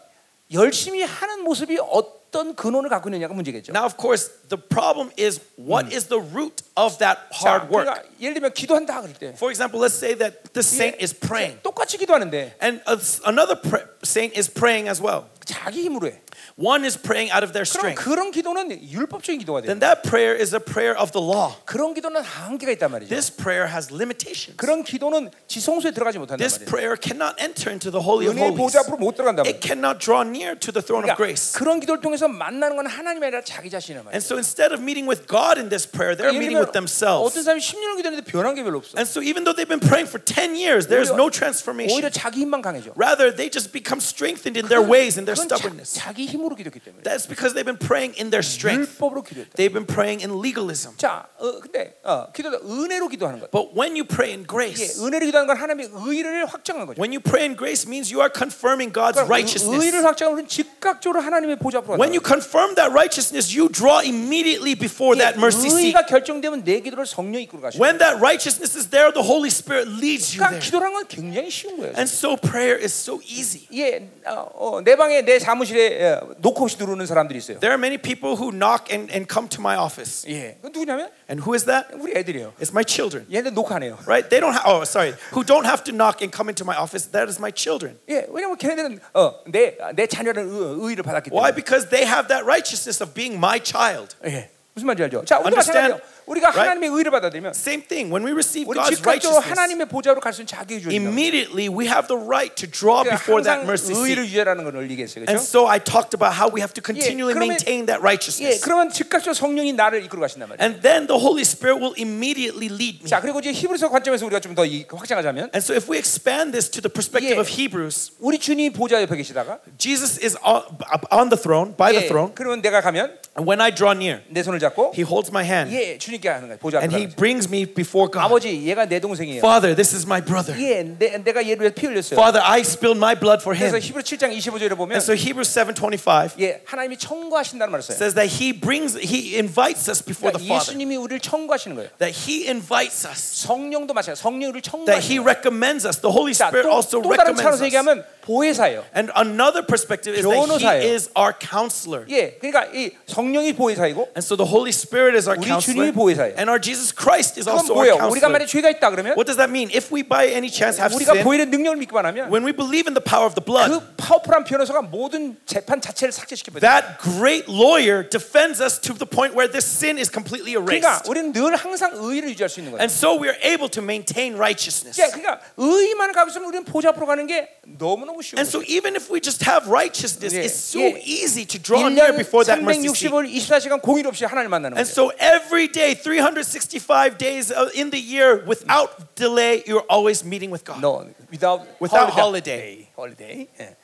열심히 0.51 1.01
하는 1.03 1.43
모습이 1.43 1.80
어, 1.80 2.24
어떤 2.34 2.55
근원을 2.55 2.89
갖고 2.89 3.09
있느냐가 3.09 3.34
문제겠죠. 3.36 3.72
Now, 3.72 3.86
of 3.86 3.95
course, 3.95 4.28
the 4.49 4.57
problem 4.57 5.11
is 5.20 5.39
what 5.55 5.93
is 5.95 6.07
the 6.09 6.20
root 6.20 6.64
of 6.76 6.97
that 6.97 7.22
자, 7.32 7.45
hard 7.61 7.70
work? 7.72 7.86
그러니까 7.86 8.03
예를 8.20 8.34
들면 8.34 8.53
기도한다 8.53 9.01
그럴 9.01 9.14
때 9.14 9.28
For 9.38 9.51
example, 9.53 9.80
let's 9.80 9.93
say 9.95 10.18
that 10.18 10.41
the 10.53 10.66
saint 10.66 10.97
is 10.99 11.14
praying, 11.14 11.61
똑같이 11.61 11.95
기도하는데 11.99 12.57
and 12.59 12.82
a- 12.89 12.97
another 13.30 13.53
pra- 13.55 13.86
saint 14.03 14.34
is 14.36 14.49
praying 14.51 14.89
as 14.89 14.99
well. 14.99 15.30
자기 15.45 15.84
힘으로 15.84 16.07
해. 16.07 16.20
One 16.57 16.86
is 16.86 16.97
praying 16.99 17.32
out 17.34 17.43
of 17.43 17.53
their 17.53 17.66
그럼 17.66 17.93
strength. 17.93 18.03
그런 18.03 18.32
기도는 18.32 18.72
율법적인 18.91 19.39
기도가 19.39 19.61
돼요. 19.61 19.68
Then 19.68 19.80
that 19.80 20.03
prayer 20.07 20.36
is 20.38 20.53
a 20.53 20.59
prayer 20.61 20.93
of 20.97 21.11
the 21.11 21.22
law. 21.24 21.55
그런 21.66 21.94
기도는 21.94 22.22
한계가 22.22 22.72
있단 22.73 22.91
말이죠. 22.91 23.10
This 23.10 23.30
prayer 23.34 23.69
has 23.72 23.90
limitations. 23.94 24.57
그런 24.57 24.84
기도는 24.84 25.30
지성소에 25.48 25.91
들어가지 25.91 26.19
못한단 26.19 26.38
This 26.38 26.60
말이에요. 26.61 26.69
prayer 26.69 26.95
cannot 26.99 27.35
enter 27.41 27.69
into 27.73 27.90
the 27.91 28.03
Holy 28.03 28.27
of 28.30 28.38
은혜의 28.38 28.53
Holies. 28.53 28.60
보좌 28.60 28.80
앞으로 28.85 28.98
못 28.98 29.15
들어간단 29.15 29.45
It 29.45 29.57
말이에요. 29.57 29.65
cannot 29.65 29.98
draw 29.99 30.22
near 30.22 30.53
to 30.57 30.72
the 30.72 30.81
throne 30.84 31.03
of 31.06 31.14
그러니까 31.14 31.18
grace. 31.18 31.53
그런 31.57 31.80
기도를 31.80 32.02
통해서 32.02 32.27
만나는 32.27 32.76
건 32.77 32.85
하나님이 32.88 33.26
아니라 33.27 33.41
자기 33.41 33.69
자신이란 33.69 34.06
말이에요. 34.06 34.14
And 34.14 34.23
so 34.26 34.38
instead 34.38 34.69
of 34.73 34.81
meeting 34.81 35.10
with 35.10 35.26
God 35.26 35.57
in 35.57 35.69
this 35.69 35.85
prayer, 35.90 36.14
they're 36.14 36.30
예를 36.34 36.38
meeting 36.38 36.57
들면 36.60 36.69
with 36.69 36.73
themselves. 36.77 37.23
어떤 37.26 37.44
사람이 37.44 37.61
10년을 37.61 37.98
기도했는데 38.02 38.26
변한 38.30 38.53
게 38.56 38.64
별로 38.64 38.77
없어. 38.81 38.94
And 38.98 39.10
so 39.10 39.22
even 39.23 39.44
though 39.48 39.56
they've 39.56 39.69
been 39.69 39.81
praying 39.81 40.10
for 40.10 40.19
10 40.22 40.53
years, 40.57 40.85
there's 40.88 41.10
오히려- 41.10 41.18
no 41.18 41.30
transformation. 41.30 41.94
오히려 41.98 42.10
자기 42.10 42.41
힘만 42.45 42.61
강해져. 42.61 42.94
Rather, 42.98 43.34
they 43.34 43.49
just 43.49 43.72
become 43.72 43.98
strengthened 44.02 44.57
in 44.60 44.68
their 44.69 44.81
ways 44.84 45.18
and 45.18 45.26
their 45.30 45.35
그건 45.38 45.49
자, 45.49 45.57
stubbornness. 45.57 45.94
자기 45.98 46.26
힘으로 46.26 46.47
기도했기 46.48 46.80
때문에. 46.80 47.03
That's 47.03 47.27
because 47.27 47.53
they've 47.53 47.65
been 47.68 47.77
praying 47.80 48.15
in 48.19 48.30
their 48.31 48.44
strength. 48.45 48.98
율법으로 48.99 49.23
기도했다. 49.23 49.53
They've 49.56 49.73
been 49.73 49.85
praying 49.88 50.23
in 50.23 50.40
legalism. 50.40 50.95
자, 50.98 51.27
어, 51.38 51.60
근데 51.60 51.95
어, 52.03 52.31
기도다 52.31 52.60
은혜로 52.64 53.07
기도하는 53.10 53.40
것. 53.40 53.52
But 53.52 53.73
when 53.76 53.95
you 53.95 54.06
pray 54.07 54.31
in 54.34 54.44
이게 54.44 54.49
grace, 54.49 54.99
은혜로 55.03 55.26
기도하는 55.26 55.48
건 55.48 55.57
하나님의 55.57 55.90
의를 55.94 56.45
확정하는 56.45 56.88
거죠. 56.88 56.99
when 57.02 57.11
you 57.11 57.22
pray 57.22 57.45
in 57.48 57.56
grace 57.57 57.88
means 57.88 58.11
you 58.14 58.22
are 58.22 58.31
confirming 58.31 58.91
God's 58.94 59.19
그러니까 59.19 59.30
righteousness. 59.30 59.80
의를 59.84 60.03
확정하면 60.06 60.48
즉각적으로 60.48 61.22
하나님의 61.22 61.57
보좌 61.60 61.80
앞으로 61.80 61.98
When 61.99 62.14
you 62.14 62.22
간다. 62.22 62.34
confirm 62.44 62.76
that 62.76 62.91
righteousness, 62.94 63.52
you 63.53 63.69
draw 63.69 63.99
immediately 64.03 64.76
before 64.76 65.18
that 65.18 65.38
mercy 65.38 65.69
seat. 65.69 65.94
의가 65.94 66.06
결정되면 66.06 66.64
내 66.64 66.80
기도를 66.81 67.06
성령 67.06 67.41
이끌어 67.41 67.61
가시고. 67.61 67.81
When 67.84 67.98
that 67.99 68.18
righteousness 68.19 68.76
is 68.77 68.90
there, 68.90 69.11
the 69.14 69.26
Holy 69.26 69.49
Spirit 69.52 69.90
leads 69.90 70.34
you 70.34 70.40
그러니까 70.44 70.60
there. 70.60 70.64
기도라는 70.64 70.94
건 70.94 71.07
굉장히 71.07 71.49
쉬운 71.49 71.77
거예요. 71.77 71.94
And 71.98 72.10
so 72.10 72.35
prayer 72.38 72.77
is 72.80 72.94
so 72.94 73.19
easy. 73.26 73.68
예, 73.73 74.10
어, 74.26 74.49
어, 74.53 74.81
내 74.81 74.95
방에 74.95 75.22
내 75.22 75.40
사무실에 75.40 75.80
예, 76.02 76.19
놓고 76.38 76.64
없이 76.64 76.77
들어오는 76.77 77.06
사람들이 77.06 77.40
있어요. 77.40 77.60
There 77.60 77.73
are 77.73 77.80
many 77.80 77.98
people 77.98 78.35
who 78.35 78.52
knock 78.52 78.91
and, 78.91 79.11
and 79.14 79.27
come 79.31 79.48
to 79.49 79.60
my 79.61 79.77
office. 79.77 80.27
예, 80.30 80.57
그 80.61 80.68
누구냐면 80.68 81.10
And 81.30 81.41
who 81.41 81.53
is 81.53 81.65
that? 81.65 81.90
우리 81.94 82.14
애들이에요. 82.15 82.53
It's 82.60 82.72
my 82.72 82.84
children. 82.85 83.26
얘네 83.31 83.52
녹화 83.52 83.76
안 83.76 83.84
해요. 83.84 83.98
Right? 84.06 84.27
They 84.30 84.40
don't 84.40 84.53
have, 84.53 84.65
oh, 84.68 84.84
sorry, 84.84 85.14
who 85.31 85.44
don't 85.44 85.65
have 85.65 85.84
to 85.85 85.91
knock 85.95 86.22
and 86.22 86.31
come 86.35 86.49
into 86.49 86.65
my 86.65 86.76
office. 86.77 87.10
That 87.11 87.30
is 87.30 87.40
my 87.40 87.52
children. 87.52 87.98
예, 88.10 88.26
왜냐면 88.30 88.57
걔네들은 88.57 88.99
어, 89.14 89.40
내, 89.48 89.77
내 89.95 90.07
자녀는 90.07 90.44
의, 90.49 90.90
의를 90.90 91.03
받았기 91.03 91.31
Why? 91.31 91.52
때문에. 91.52 91.56
Because 91.56 91.90
they 91.90 92.06
have 92.06 92.27
that 92.27 92.44
righteousness 92.45 93.02
of 93.02 93.14
being 93.14 93.35
my 93.38 93.60
child. 93.64 94.15
예, 94.26 94.49
무슨 94.73 94.88
말인지 94.88 95.03
알죠? 95.03 95.26
자, 95.26 95.40
우리가 95.40 95.61
Understand? 95.61 95.98
생각해요. 96.02 96.14
우리가 96.27 96.49
Right? 96.56 96.69
하나님의 96.69 96.90
의를 96.98 97.11
받아들이면 97.11 97.52
Same 97.52 97.84
thing. 97.88 98.07
When 98.14 98.23
we 98.23 98.31
receive 98.31 98.64
우리 98.69 98.80
God's 98.80 98.95
즉각적으로 98.95 99.44
righteousness, 99.44 99.49
하나님의 99.49 99.88
보좌로 99.91 100.19
갈 100.23 100.31
수 100.31 100.41
있는 100.41 100.48
자격이 100.48 100.81
주어진다. 100.88 100.95
immediately 101.03 101.68
we 101.68 101.84
have 101.88 102.07
the 102.07 102.15
right 102.19 102.56
to 102.56 102.64
draw 102.69 103.03
그러니까 103.03 103.19
before 103.19 103.44
that 103.44 103.60
항상 103.60 103.68
mercy 103.68 103.91
의를 103.91 104.23
seat. 104.23 104.31
유지하라는 104.31 104.64
걸 104.64 104.72
늘리겠어요. 104.80 105.27
And 105.27 105.35
그렇죠? 105.35 105.44
so 105.44 105.68
I 105.68 105.84
talked 105.84 106.15
about 106.15 106.35
how 106.40 106.48
we 106.48 106.64
have 106.64 106.72
to 106.73 106.81
continually 106.84 107.35
그러면- 107.35 107.60
maintain 107.60 107.84
that 107.91 107.99
예, 107.99 108.07
righteousness. 108.07 108.64
그러면 108.64 108.88
즉각적으로 108.90 109.35
성령이 109.35 109.73
나를 109.76 109.99
이끌어 110.07 110.22
가신단 110.23 110.48
말이에요. 110.48 110.64
And 110.64 110.80
then 110.81 111.07
the 111.11 111.19
Holy 111.19 111.44
Spirit 111.44 111.77
will 111.84 111.91
immediately 111.99 112.72
lead 112.72 113.03
me. 113.03 113.10
자, 113.11 113.19
그리고 113.19 113.40
이제 113.44 113.52
히브리서 113.52 113.90
관점에서 113.91 114.23
우리가 114.26 114.40
좀 114.40 114.56
더 114.56 114.64
확장하자면 114.64 115.52
And 115.52 115.60
so 115.60 115.73
if 115.76 115.90
we 115.91 115.98
expand 115.99 116.53
this 116.56 116.69
to 116.72 116.80
the 116.80 116.88
perspective 116.91 117.35
예. 117.35 117.41
of 117.41 117.49
Hebrews, 117.52 118.15
우리 118.23 118.40
주님이 118.40 118.72
보좌 118.72 119.02
옆에 119.02 119.18
계시다가 119.18 119.60
Jesus 119.77 120.23
is 120.23 120.38
on, 120.45 120.64
on 121.11 121.27
the 121.30 121.35
throne, 121.41 121.76
by 121.76 121.91
the 121.91 122.06
예, 122.06 122.07
throne, 122.07 122.31
그러면 122.35 122.61
내가 122.61 122.80
가면 122.81 123.18
and 123.35 123.44
when 123.49 123.60
I 123.60 123.73
draw 123.73 123.91
near, 123.91 124.22
내 124.30 124.44
손을 124.44 124.60
잡고 124.60 124.94
he 124.95 125.03
holds 125.03 125.30
my 125.34 125.44
hand 125.44 125.73
예, 125.76 125.98
주님 125.98 126.16
께 126.18 126.30
하는 126.30 126.48
거예요. 126.48 126.57
보좌 126.60 126.80
and 126.80 126.94
앞에 126.94 126.98
he 126.98 127.06
가는 127.06 127.10
거예요. 127.10 127.15
brings 127.18 127.48
me 127.49 127.65
before 127.65 128.10
God. 128.11 128.26
아버지, 128.26 128.49
얘가 128.68 128.85
내 128.85 128.99
동생이에요. 128.99 129.40
Father, 129.40 129.76
this 129.76 129.94
is 129.95 130.06
my 130.06 130.22
brother. 130.23 130.53
예, 130.60 130.84
내, 130.84 131.18
내가 131.23 131.41
얘를 131.44 131.61
위해 131.61 131.73
피 131.73 131.88
흘렸어요. 131.88 132.19
Father, 132.19 132.41
I 132.44 132.61
spilled 132.61 132.98
my 132.98 133.15
blood 133.18 133.41
for 133.41 133.56
him. 133.57 133.72
그래서 133.72 133.80
히브리 133.80 134.03
7장 134.03 134.35
25절에 134.38 134.77
보면 134.77 134.95
And 134.98 135.03
so 135.03 135.14
Hebrews 135.14 135.49
7:25 135.53 136.40
예, 136.41 136.61
하나님이 136.65 136.98
청구하신다는 136.98 137.72
말을 137.72 137.84
써요. 137.84 137.95
says 137.98 138.14
that 138.15 138.27
he 138.30 138.53
brings 138.53 138.98
he 138.98 139.35
invites 139.38 139.90
us 139.90 140.02
before 140.03 140.31
the 140.31 140.40
그러니까 140.41 140.61
Father. 140.61 140.72
예수님이 140.73 140.95
우리를 140.98 141.19
청구하시는 141.19 141.76
거예요. 141.76 141.90
That 141.99 142.14
he 142.14 142.48
invites 142.48 143.07
us. 143.07 143.45
성령도 143.48 143.94
마찬가지. 143.94 144.22
성령을 144.22 144.61
That 144.61 144.69
he 144.69 145.19
청구하시는 145.19 145.23
거예요. 145.23 145.27
recommends 145.27 145.85
us. 145.88 145.99
The 146.02 146.11
Holy 146.14 146.34
자, 146.34 146.48
Spirit 146.48 146.68
또, 146.69 146.73
also 146.76 147.02
또 147.02 147.10
다른 147.15 147.34
recommends 147.35 147.41
차원에서 147.44 147.64
us. 147.64 147.68
얘기하면 147.68 148.06
보혜사예요. 148.27 148.85
And 148.95 149.11
another 149.19 149.61
perspective 149.68 150.15
is 150.15 150.23
that 150.23 150.31
변호사예요. 150.31 150.80
he 150.81 150.95
is 150.95 151.10
our 151.14 151.35
counselor. 151.35 152.06
예, 152.07 152.40
그러니까 152.40 152.72
이 152.73 152.91
성령이 153.06 153.52
보혜사이고 153.52 154.15
And 154.15 154.23
so 154.23 154.38
the 154.40 154.48
Holy 154.48 154.72
Spirit 154.72 155.11
is 155.18 155.27
our 155.27 155.35
우리 155.35 155.44
counselor. 155.52 155.91
주님이 155.91 155.91
보혜사예요. 155.91 156.35
And 156.40 156.48
our 156.48 156.56
Jesus 156.60 156.95
Christ 156.95 157.35
is 157.35 157.44
그건 157.52 157.60
also 157.60 157.76
our 157.76 157.84
뭐예요? 157.84 157.94
우리가 158.07 158.31
counselor. 158.31 158.31
만약 158.31 158.48
죄가 158.48 158.69
있다 158.80 158.90
그러면 158.95 159.19
What 159.19 159.27
does 159.27 159.35
that 159.35 159.52
mean? 159.52 159.68
If 159.76 159.91
we 159.91 160.07
by 160.07 160.31
any 160.31 160.48
chance 160.48 160.80
have 160.80 160.95
우리가 160.95 161.19
sin, 161.19 161.23
보혈의 161.27 161.52
능력을 161.52 161.76
믿기만 161.84 162.06
하면 162.15 162.31
when 162.31 162.48
we 162.48 162.56
believe 162.56 162.88
in 162.88 162.95
the 162.95 163.03
power 163.03 163.27
of 163.27 163.35
the 163.35 163.44
blood, 163.44 163.68
그 163.68 163.84
파워풀한 163.99 164.48
변호사가 164.48 164.88
모든 164.88 165.35
재판 165.44 165.84
자체를 165.84 166.15
삭제시켜 166.15 166.56
버려요. 166.56 166.64
that 166.64 167.03
great 167.03 167.52
lawyer 167.52 168.07
defends 168.07 168.64
us 168.64 168.80
to 168.80 168.95
the 168.95 169.03
point 169.03 169.35
where 169.35 169.52
this 169.52 169.68
sin 169.68 169.99
is 169.99 170.07
completely 170.07 170.56
그러니까 170.56 171.03
erased. 171.03 171.11
우리는 171.11 171.35
늘 171.35 171.60
항상 171.60 171.91
의를 171.99 172.31
유지할 172.31 172.48
수 172.48 172.64
있는 172.64 172.72
거예요. 172.72 172.80
And 172.80 172.88
so 172.88 173.19
we 173.19 173.27
are 173.27 173.35
able 173.44 173.68
to 173.68 173.84
maintain 173.84 174.40
righteousness. 174.40 174.95
예, 174.95 175.11
그러니까 175.11 175.44
의만 175.60 176.15
가고 176.15 176.31
있으면 176.31 176.48
우리는 176.48 176.64
보좌 176.64 176.95
앞으로 176.95 177.03
가는 177.03 177.27
게 177.27 177.52
너무너무 177.68 178.14
쉬운 178.14 178.16
And 178.18 178.48
거예요. 178.48 178.49
so 178.49 178.61
even 178.65 178.95
if 178.95 179.10
we 179.10 179.19
just 179.22 179.44
have 179.45 179.68
righteousness, 179.68 180.34
예, 180.34 180.45
it's 180.45 180.57
so 180.57 180.80
예. 180.80 180.99
easy 181.06 181.45
to 181.45 181.60
draw 181.60 181.88
near 181.88 182.11
1년 182.14 182.18
before 182.18 182.44
that 182.45 182.61
mercy 182.64 182.88
seat. 182.90 183.11
365일 183.11 183.30
24시간 183.38 183.81
공일 183.81 184.07
없이 184.07 184.26
하나님 184.26 184.49
만나는 184.49 184.77
And 184.77 184.88
거예요. 184.88 184.94
so 184.94 185.11
every 185.19 185.68
day, 185.68 185.94
365 185.95 187.18
days 187.18 187.52
uh, 187.52 187.69
in 187.76 187.91
the 187.91 187.99
year, 187.99 188.44
without 188.48 189.15
delay, 189.15 189.64
you're 189.68 189.85
always 189.90 190.23
meeting 190.26 190.49
with 190.52 190.65
God. 190.65 190.81
No, 190.81 191.06
without, 191.31 191.61
Without 191.80 192.10
holiday. 192.11 192.90
holiday. 192.95 193.48
예. 193.60 193.76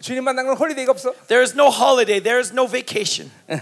주님 0.00 0.22
만난 0.22 0.46
건 0.46 0.56
홀리데이가 0.56 0.92
없어. 0.92 1.12
There 1.26 1.42
is 1.42 1.54
no 1.56 1.70
holiday, 1.70 2.20
there 2.22 2.38
is 2.38 2.52
no 2.52 2.66
vacation. 2.68 3.32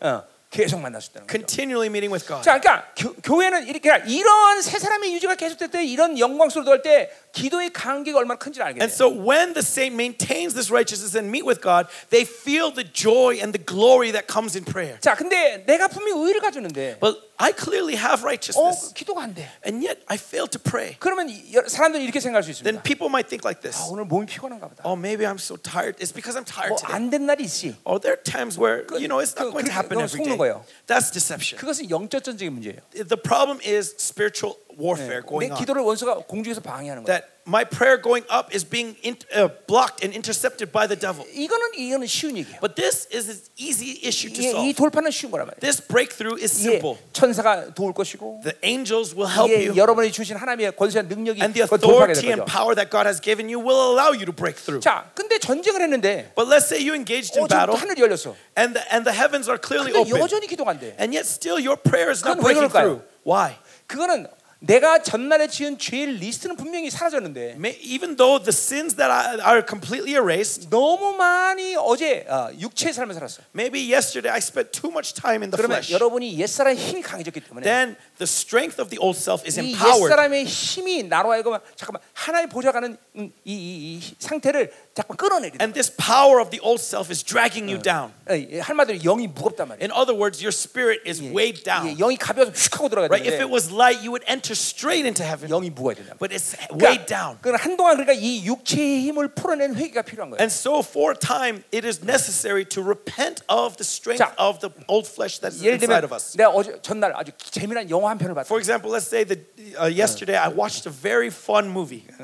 어, 0.00 0.22
계속 0.50 0.78
만날 0.80 1.02
수 1.02 1.10
있다는 1.10 1.26
거죠. 1.26 1.32
Continually 1.34 1.88
meeting 1.90 2.12
with 2.14 2.24
God. 2.26 2.44
자, 2.44 2.60
그러니까 2.60 2.86
교, 2.96 3.12
교회는 3.14 3.66
이렇게 3.66 3.80
그러니까 3.90 4.06
이런 4.08 4.62
세 4.62 4.78
사람의 4.78 5.12
유지가 5.14 5.34
계속될 5.34 5.70
때 5.72 5.84
이런 5.84 6.16
영광스러워 6.16 6.70
할때 6.70 7.10
기도의 7.32 7.72
간격이 7.72 8.12
얼마나 8.16 8.38
큰지를 8.38 8.66
알게 8.66 8.80
And 8.80 8.90
돼. 8.90 8.94
so 8.94 9.08
when 9.10 9.54
the 9.54 9.62
saint 9.64 9.94
maintains 9.94 10.54
this 10.54 10.70
righteousness 10.70 11.16
and 11.18 11.28
meet 11.30 11.42
with 11.44 11.60
God, 11.60 11.88
they 12.10 12.22
feel 12.22 12.70
the 12.72 12.86
joy 12.86 13.38
and 13.42 13.50
the 13.50 13.58
glory 13.62 14.12
that 14.12 14.26
comes 14.30 14.54
in 14.56 14.64
prayer. 14.64 14.98
자, 15.00 15.14
근데 15.16 15.64
내가 15.66 15.88
분명히 15.88 16.14
의를 16.26 16.40
가졌는데 16.40 16.98
But 17.00 17.18
I 17.36 17.50
clearly 17.50 17.96
have 17.98 18.22
어, 18.22 18.30
righteousness, 18.30 18.94
기도가 18.94 19.22
안 19.26 19.34
돼. 19.34 19.50
and 19.66 19.82
yet 19.82 19.98
I 20.06 20.14
fail 20.14 20.46
to 20.46 20.60
pray. 20.62 20.94
그러면 21.00 21.28
이- 21.28 21.52
여- 21.58 21.66
사람들이 21.66 22.04
이렇게 22.04 22.20
생각할 22.20 22.44
수 22.46 22.54
Then 22.62 22.78
있습니다. 22.78 22.82
people 22.86 23.10
might 23.10 23.26
think 23.26 23.42
like 23.42 23.58
아, 23.58 23.62
this 23.66 23.82
오늘 23.90 24.04
몸이 24.06 24.26
피곤한가 24.30 24.68
보다. 24.70 24.86
Oh, 24.86 24.94
maybe 24.94 25.26
I'm 25.26 25.42
so 25.42 25.56
tired. 25.58 25.98
It's 25.98 26.14
because 26.14 26.38
I'm 26.38 26.46
tired 26.46 26.78
today. 26.78 26.86
뭐안 26.94 27.10
된 27.10 27.26
날이 27.26 27.42
있지. 27.50 27.74
Oh, 27.82 27.98
there 27.98 28.14
are 28.14 28.22
times 28.22 28.54
where, 28.54 28.86
you 28.94 29.10
know, 29.10 29.18
it's 29.18 29.34
그- 29.34 29.42
not 29.42 29.50
going 29.50 29.66
to 29.66 29.74
그- 29.74 29.74
happen 29.74 29.98
그건 29.98 30.06
every 30.06 30.22
속는 30.22 30.38
day. 30.38 30.38
거예요. 30.38 30.62
That's 30.86 31.10
deception. 31.10 31.58
그것은 31.58 31.90
영적 31.90 32.22
전쟁의 32.22 32.54
문제예요. 32.54 32.78
The 32.94 33.18
problem 33.18 33.58
is 33.66 33.98
spiritual 33.98 34.54
warfare 34.78 35.22
내 35.22 35.26
going 35.28 35.52
on. 35.52 35.58
기도를 35.60 35.82
원수가 35.82 36.26
공중에서 36.26 36.60
방해하는 36.60 37.04
거예요. 37.04 37.06
That 37.06 37.30
my 37.46 37.62
prayer 37.62 38.00
going 38.00 38.24
up 38.32 38.48
is 38.50 38.64
being 38.64 38.96
in, 39.04 39.14
uh, 39.36 39.46
blocked 39.68 40.02
and 40.02 40.10
intercepted 40.16 40.72
by 40.72 40.88
the 40.88 40.98
devil. 40.98 41.22
이거는 41.30 41.76
이거는 41.78 42.06
쉬운 42.08 42.34
얘기예요. 42.40 42.58
But 42.58 42.74
this 42.74 43.06
is 43.14 43.28
an 43.30 43.38
easy 43.54 44.00
issue 44.02 44.32
to 44.34 44.42
예, 44.42 44.48
이 44.48 44.50
solve. 44.50 44.74
돌파는 44.74 45.10
쉬운 45.12 45.30
거란 45.30 45.46
말이에요. 45.46 45.60
This 45.60 45.78
breakthrough 45.78 46.40
is 46.42 46.58
예, 46.66 46.80
simple. 46.80 46.98
천사가 47.12 47.74
도울 47.74 47.92
것이고 47.94 48.40
The 48.42 48.56
angels 48.64 49.14
will 49.14 49.30
help 49.30 49.52
예, 49.52 49.62
you, 49.68 49.76
여러분이 49.76 50.10
주신 50.10 50.34
하나님의 50.36 50.74
권세한 50.74 51.06
능력이 51.06 51.38
and 51.38 51.54
the 51.54 51.68
그걸 51.68 51.78
돌파하게 51.78 52.18
authority 52.18 52.26
될 52.26 52.32
and 52.34 52.42
거죠. 52.42 52.50
power 52.50 52.74
that 52.74 52.90
God 52.90 53.06
has 53.06 53.20
given 53.22 53.46
you 53.46 53.60
will 53.62 53.92
allow 53.94 54.10
you 54.10 54.24
to 54.26 54.32
break 54.34 54.56
through. 54.58 54.80
자, 54.82 55.06
근데 55.14 55.38
전쟁을 55.38 55.82
했는데 55.86 56.32
But 56.34 56.50
let's 56.50 56.66
say 56.66 56.82
you 56.82 56.96
engaged 56.98 57.38
in 57.38 57.44
어, 57.44 57.46
지금 57.46 57.46
또 57.46 57.54
battle, 57.54 57.76
하늘이 57.78 58.00
열렸어. 58.02 58.34
and 58.58 58.74
the, 58.74 58.82
and 58.90 59.04
the 59.06 59.14
heavens 59.14 59.46
are 59.46 59.60
clearly 59.60 59.92
근데 59.94 60.02
open, 60.10 60.18
여전히 60.18 60.48
기도가 60.50 60.72
안 60.74 60.80
돼. 60.80 60.96
and 60.98 61.14
yet 61.14 61.28
still 61.28 61.60
your 61.62 61.76
prayer 61.78 62.10
is 62.10 62.24
not 62.26 62.40
그건 62.40 62.42
왜 62.42 62.56
breaking 62.58 62.66
그럴까요? 62.72 63.04
through. 63.04 63.04
Why? 63.22 63.60
그거는 63.86 64.26
내가 64.61 65.01
전날에 65.01 65.47
지은 65.47 65.77
죄의 65.77 66.17
리스트는 66.19 66.57
분명히 66.57 66.89
사라졌는데 66.89 67.57
even 67.81 68.17
though 68.17 68.43
the 68.43 68.51
sins 68.51 68.95
that 68.97 69.09
are 69.41 69.63
completely 69.65 70.15
erased, 70.19 70.69
너무 70.69 71.15
많이 71.15 71.75
어제 71.77 72.25
어, 72.27 72.49
육체의 72.59 72.93
삶을 72.93 73.13
살았어. 73.13 73.41
maybe 73.55 73.79
yesterday 73.79 74.29
I 74.33 74.39
spent 74.39 74.71
too 74.71 74.91
much 74.91 75.13
time 75.13 75.43
in 75.43 75.49
the 75.51 75.55
그러면 75.55 75.77
flesh. 75.79 75.93
여러분이 75.93 76.37
옛사람의 76.39 76.75
힘이 76.75 77.01
강해졌기 77.01 77.39
때문에 77.39 77.63
Then 77.63 77.95
the 78.18 78.28
strength 78.28 78.80
of 78.80 78.88
the 78.90 78.98
old 79.02 79.18
self 79.18 79.42
is 79.46 79.58
이 79.58 79.74
empowered. 79.74 80.04
옛사람의 80.06 80.44
힘이 80.44 81.02
나로 81.02 81.32
하여금 81.32 81.58
잠깐만 81.76 82.00
하나님 82.14 82.48
보좌가는 82.48 82.96
이, 83.16 83.30
이, 83.44 83.98
이 83.98 84.14
상태를 84.18 84.72
잠깐 84.94 85.16
끌어내리는 85.16 85.60
And 85.60 85.74
this 85.74 85.90
power 85.90 86.38
of 86.40 86.50
the 86.50 86.60
old 86.62 86.80
self 86.80 87.10
is 87.10 87.24
dragging 87.24 87.66
you 87.68 87.82
down. 87.82 88.12
거예요. 88.28 88.62
한마디로 88.62 88.98
영이 89.02 89.26
무겁단 89.28 89.68
말이에요. 89.68 89.82
In 89.82 89.90
other 89.90 90.14
words, 90.14 90.38
your 90.38 90.54
spirit 90.54 91.02
is 91.04 91.20
weighed 91.20 91.60
예, 91.60 91.74
down. 91.74 91.96
영이 91.98 92.16
가벼워서 92.16 92.52
휙 92.54 92.78
하고 92.78 92.88
들어가야 92.88 93.10
Right? 93.10 93.26
If 93.26 93.36
되는데 93.38 93.44
it 93.44 93.50
was 93.52 93.68
light, 93.74 93.98
you 94.00 94.14
would 94.14 94.22
enter 94.30 94.44
enter 94.44 94.52
straight 94.54 95.06
into 95.06 95.24
heaven, 95.24 95.48
영이 95.48 95.70
무거워야 95.70 95.94
된다. 95.96 96.14
but 96.20 96.30
it's 96.34 96.54
weighed 96.70 97.06
down. 97.06 97.38
그러니까 97.40 97.64
한동안 97.64 97.96
그러니까 97.96 98.12
이 98.12 98.44
육체의 98.44 99.02
힘을 99.08 99.28
풀어내는 99.34 99.76
회개가 99.76 100.02
필요한 100.02 100.30
거예요. 100.30 100.40
And 100.40 100.52
so, 100.52 100.80
for 100.80 101.12
a 101.12 101.18
time, 101.18 101.64
it 101.72 101.86
is 101.86 102.00
necessary 102.04 102.64
to 102.68 102.82
repent 102.82 103.42
of 103.48 103.76
the 103.76 103.84
strength 103.84 104.20
자, 104.22 104.34
of 104.38 104.60
the 104.60 104.70
old 104.88 105.08
flesh 105.08 105.40
that's 105.40 105.58
예를 105.64 105.80
inside 105.80 105.88
들면 105.88 106.04
of 106.04 106.14
us. 106.14 106.36
내가 106.36 106.50
어제 106.50 106.78
전날 106.82 107.12
아주 107.16 107.32
재미난 107.50 107.88
영화 107.90 108.07
한 108.08 108.18
편을 108.18 108.34
봤다. 108.34 108.46
For 108.46 108.58
example, 108.60 108.90
let's 108.90 109.06
say 109.06 109.24
that 109.24 109.40
uh, 109.80 109.86
yesterday 109.86 110.36
I 110.36 110.48
watched 110.48 110.86
a 110.86 110.92
very 110.92 111.28
fun 111.28 111.68
movie. 111.70 112.04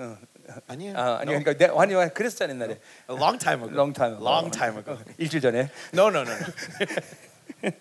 아니에요. 0.66 0.96
아, 0.96 1.18
아니 1.20 1.26
그러니까 1.26 1.54
내가 1.54 1.80
아니 1.80 1.94
그랬었잖아 1.94 2.52
옛날에. 2.52 2.78
A 3.08 3.16
long 3.16 3.38
time 3.38 3.62
ago. 3.62 3.74
Long 3.74 3.92
time 3.92 4.14
ago. 4.14 4.24
Long 4.24 4.50
time 4.50 4.78
ago. 4.78 4.98
일주일 5.18 5.40
전에. 5.42 5.70
No, 5.94 6.08
no, 6.08 6.22
no, 6.22 6.32
no. 6.32 7.72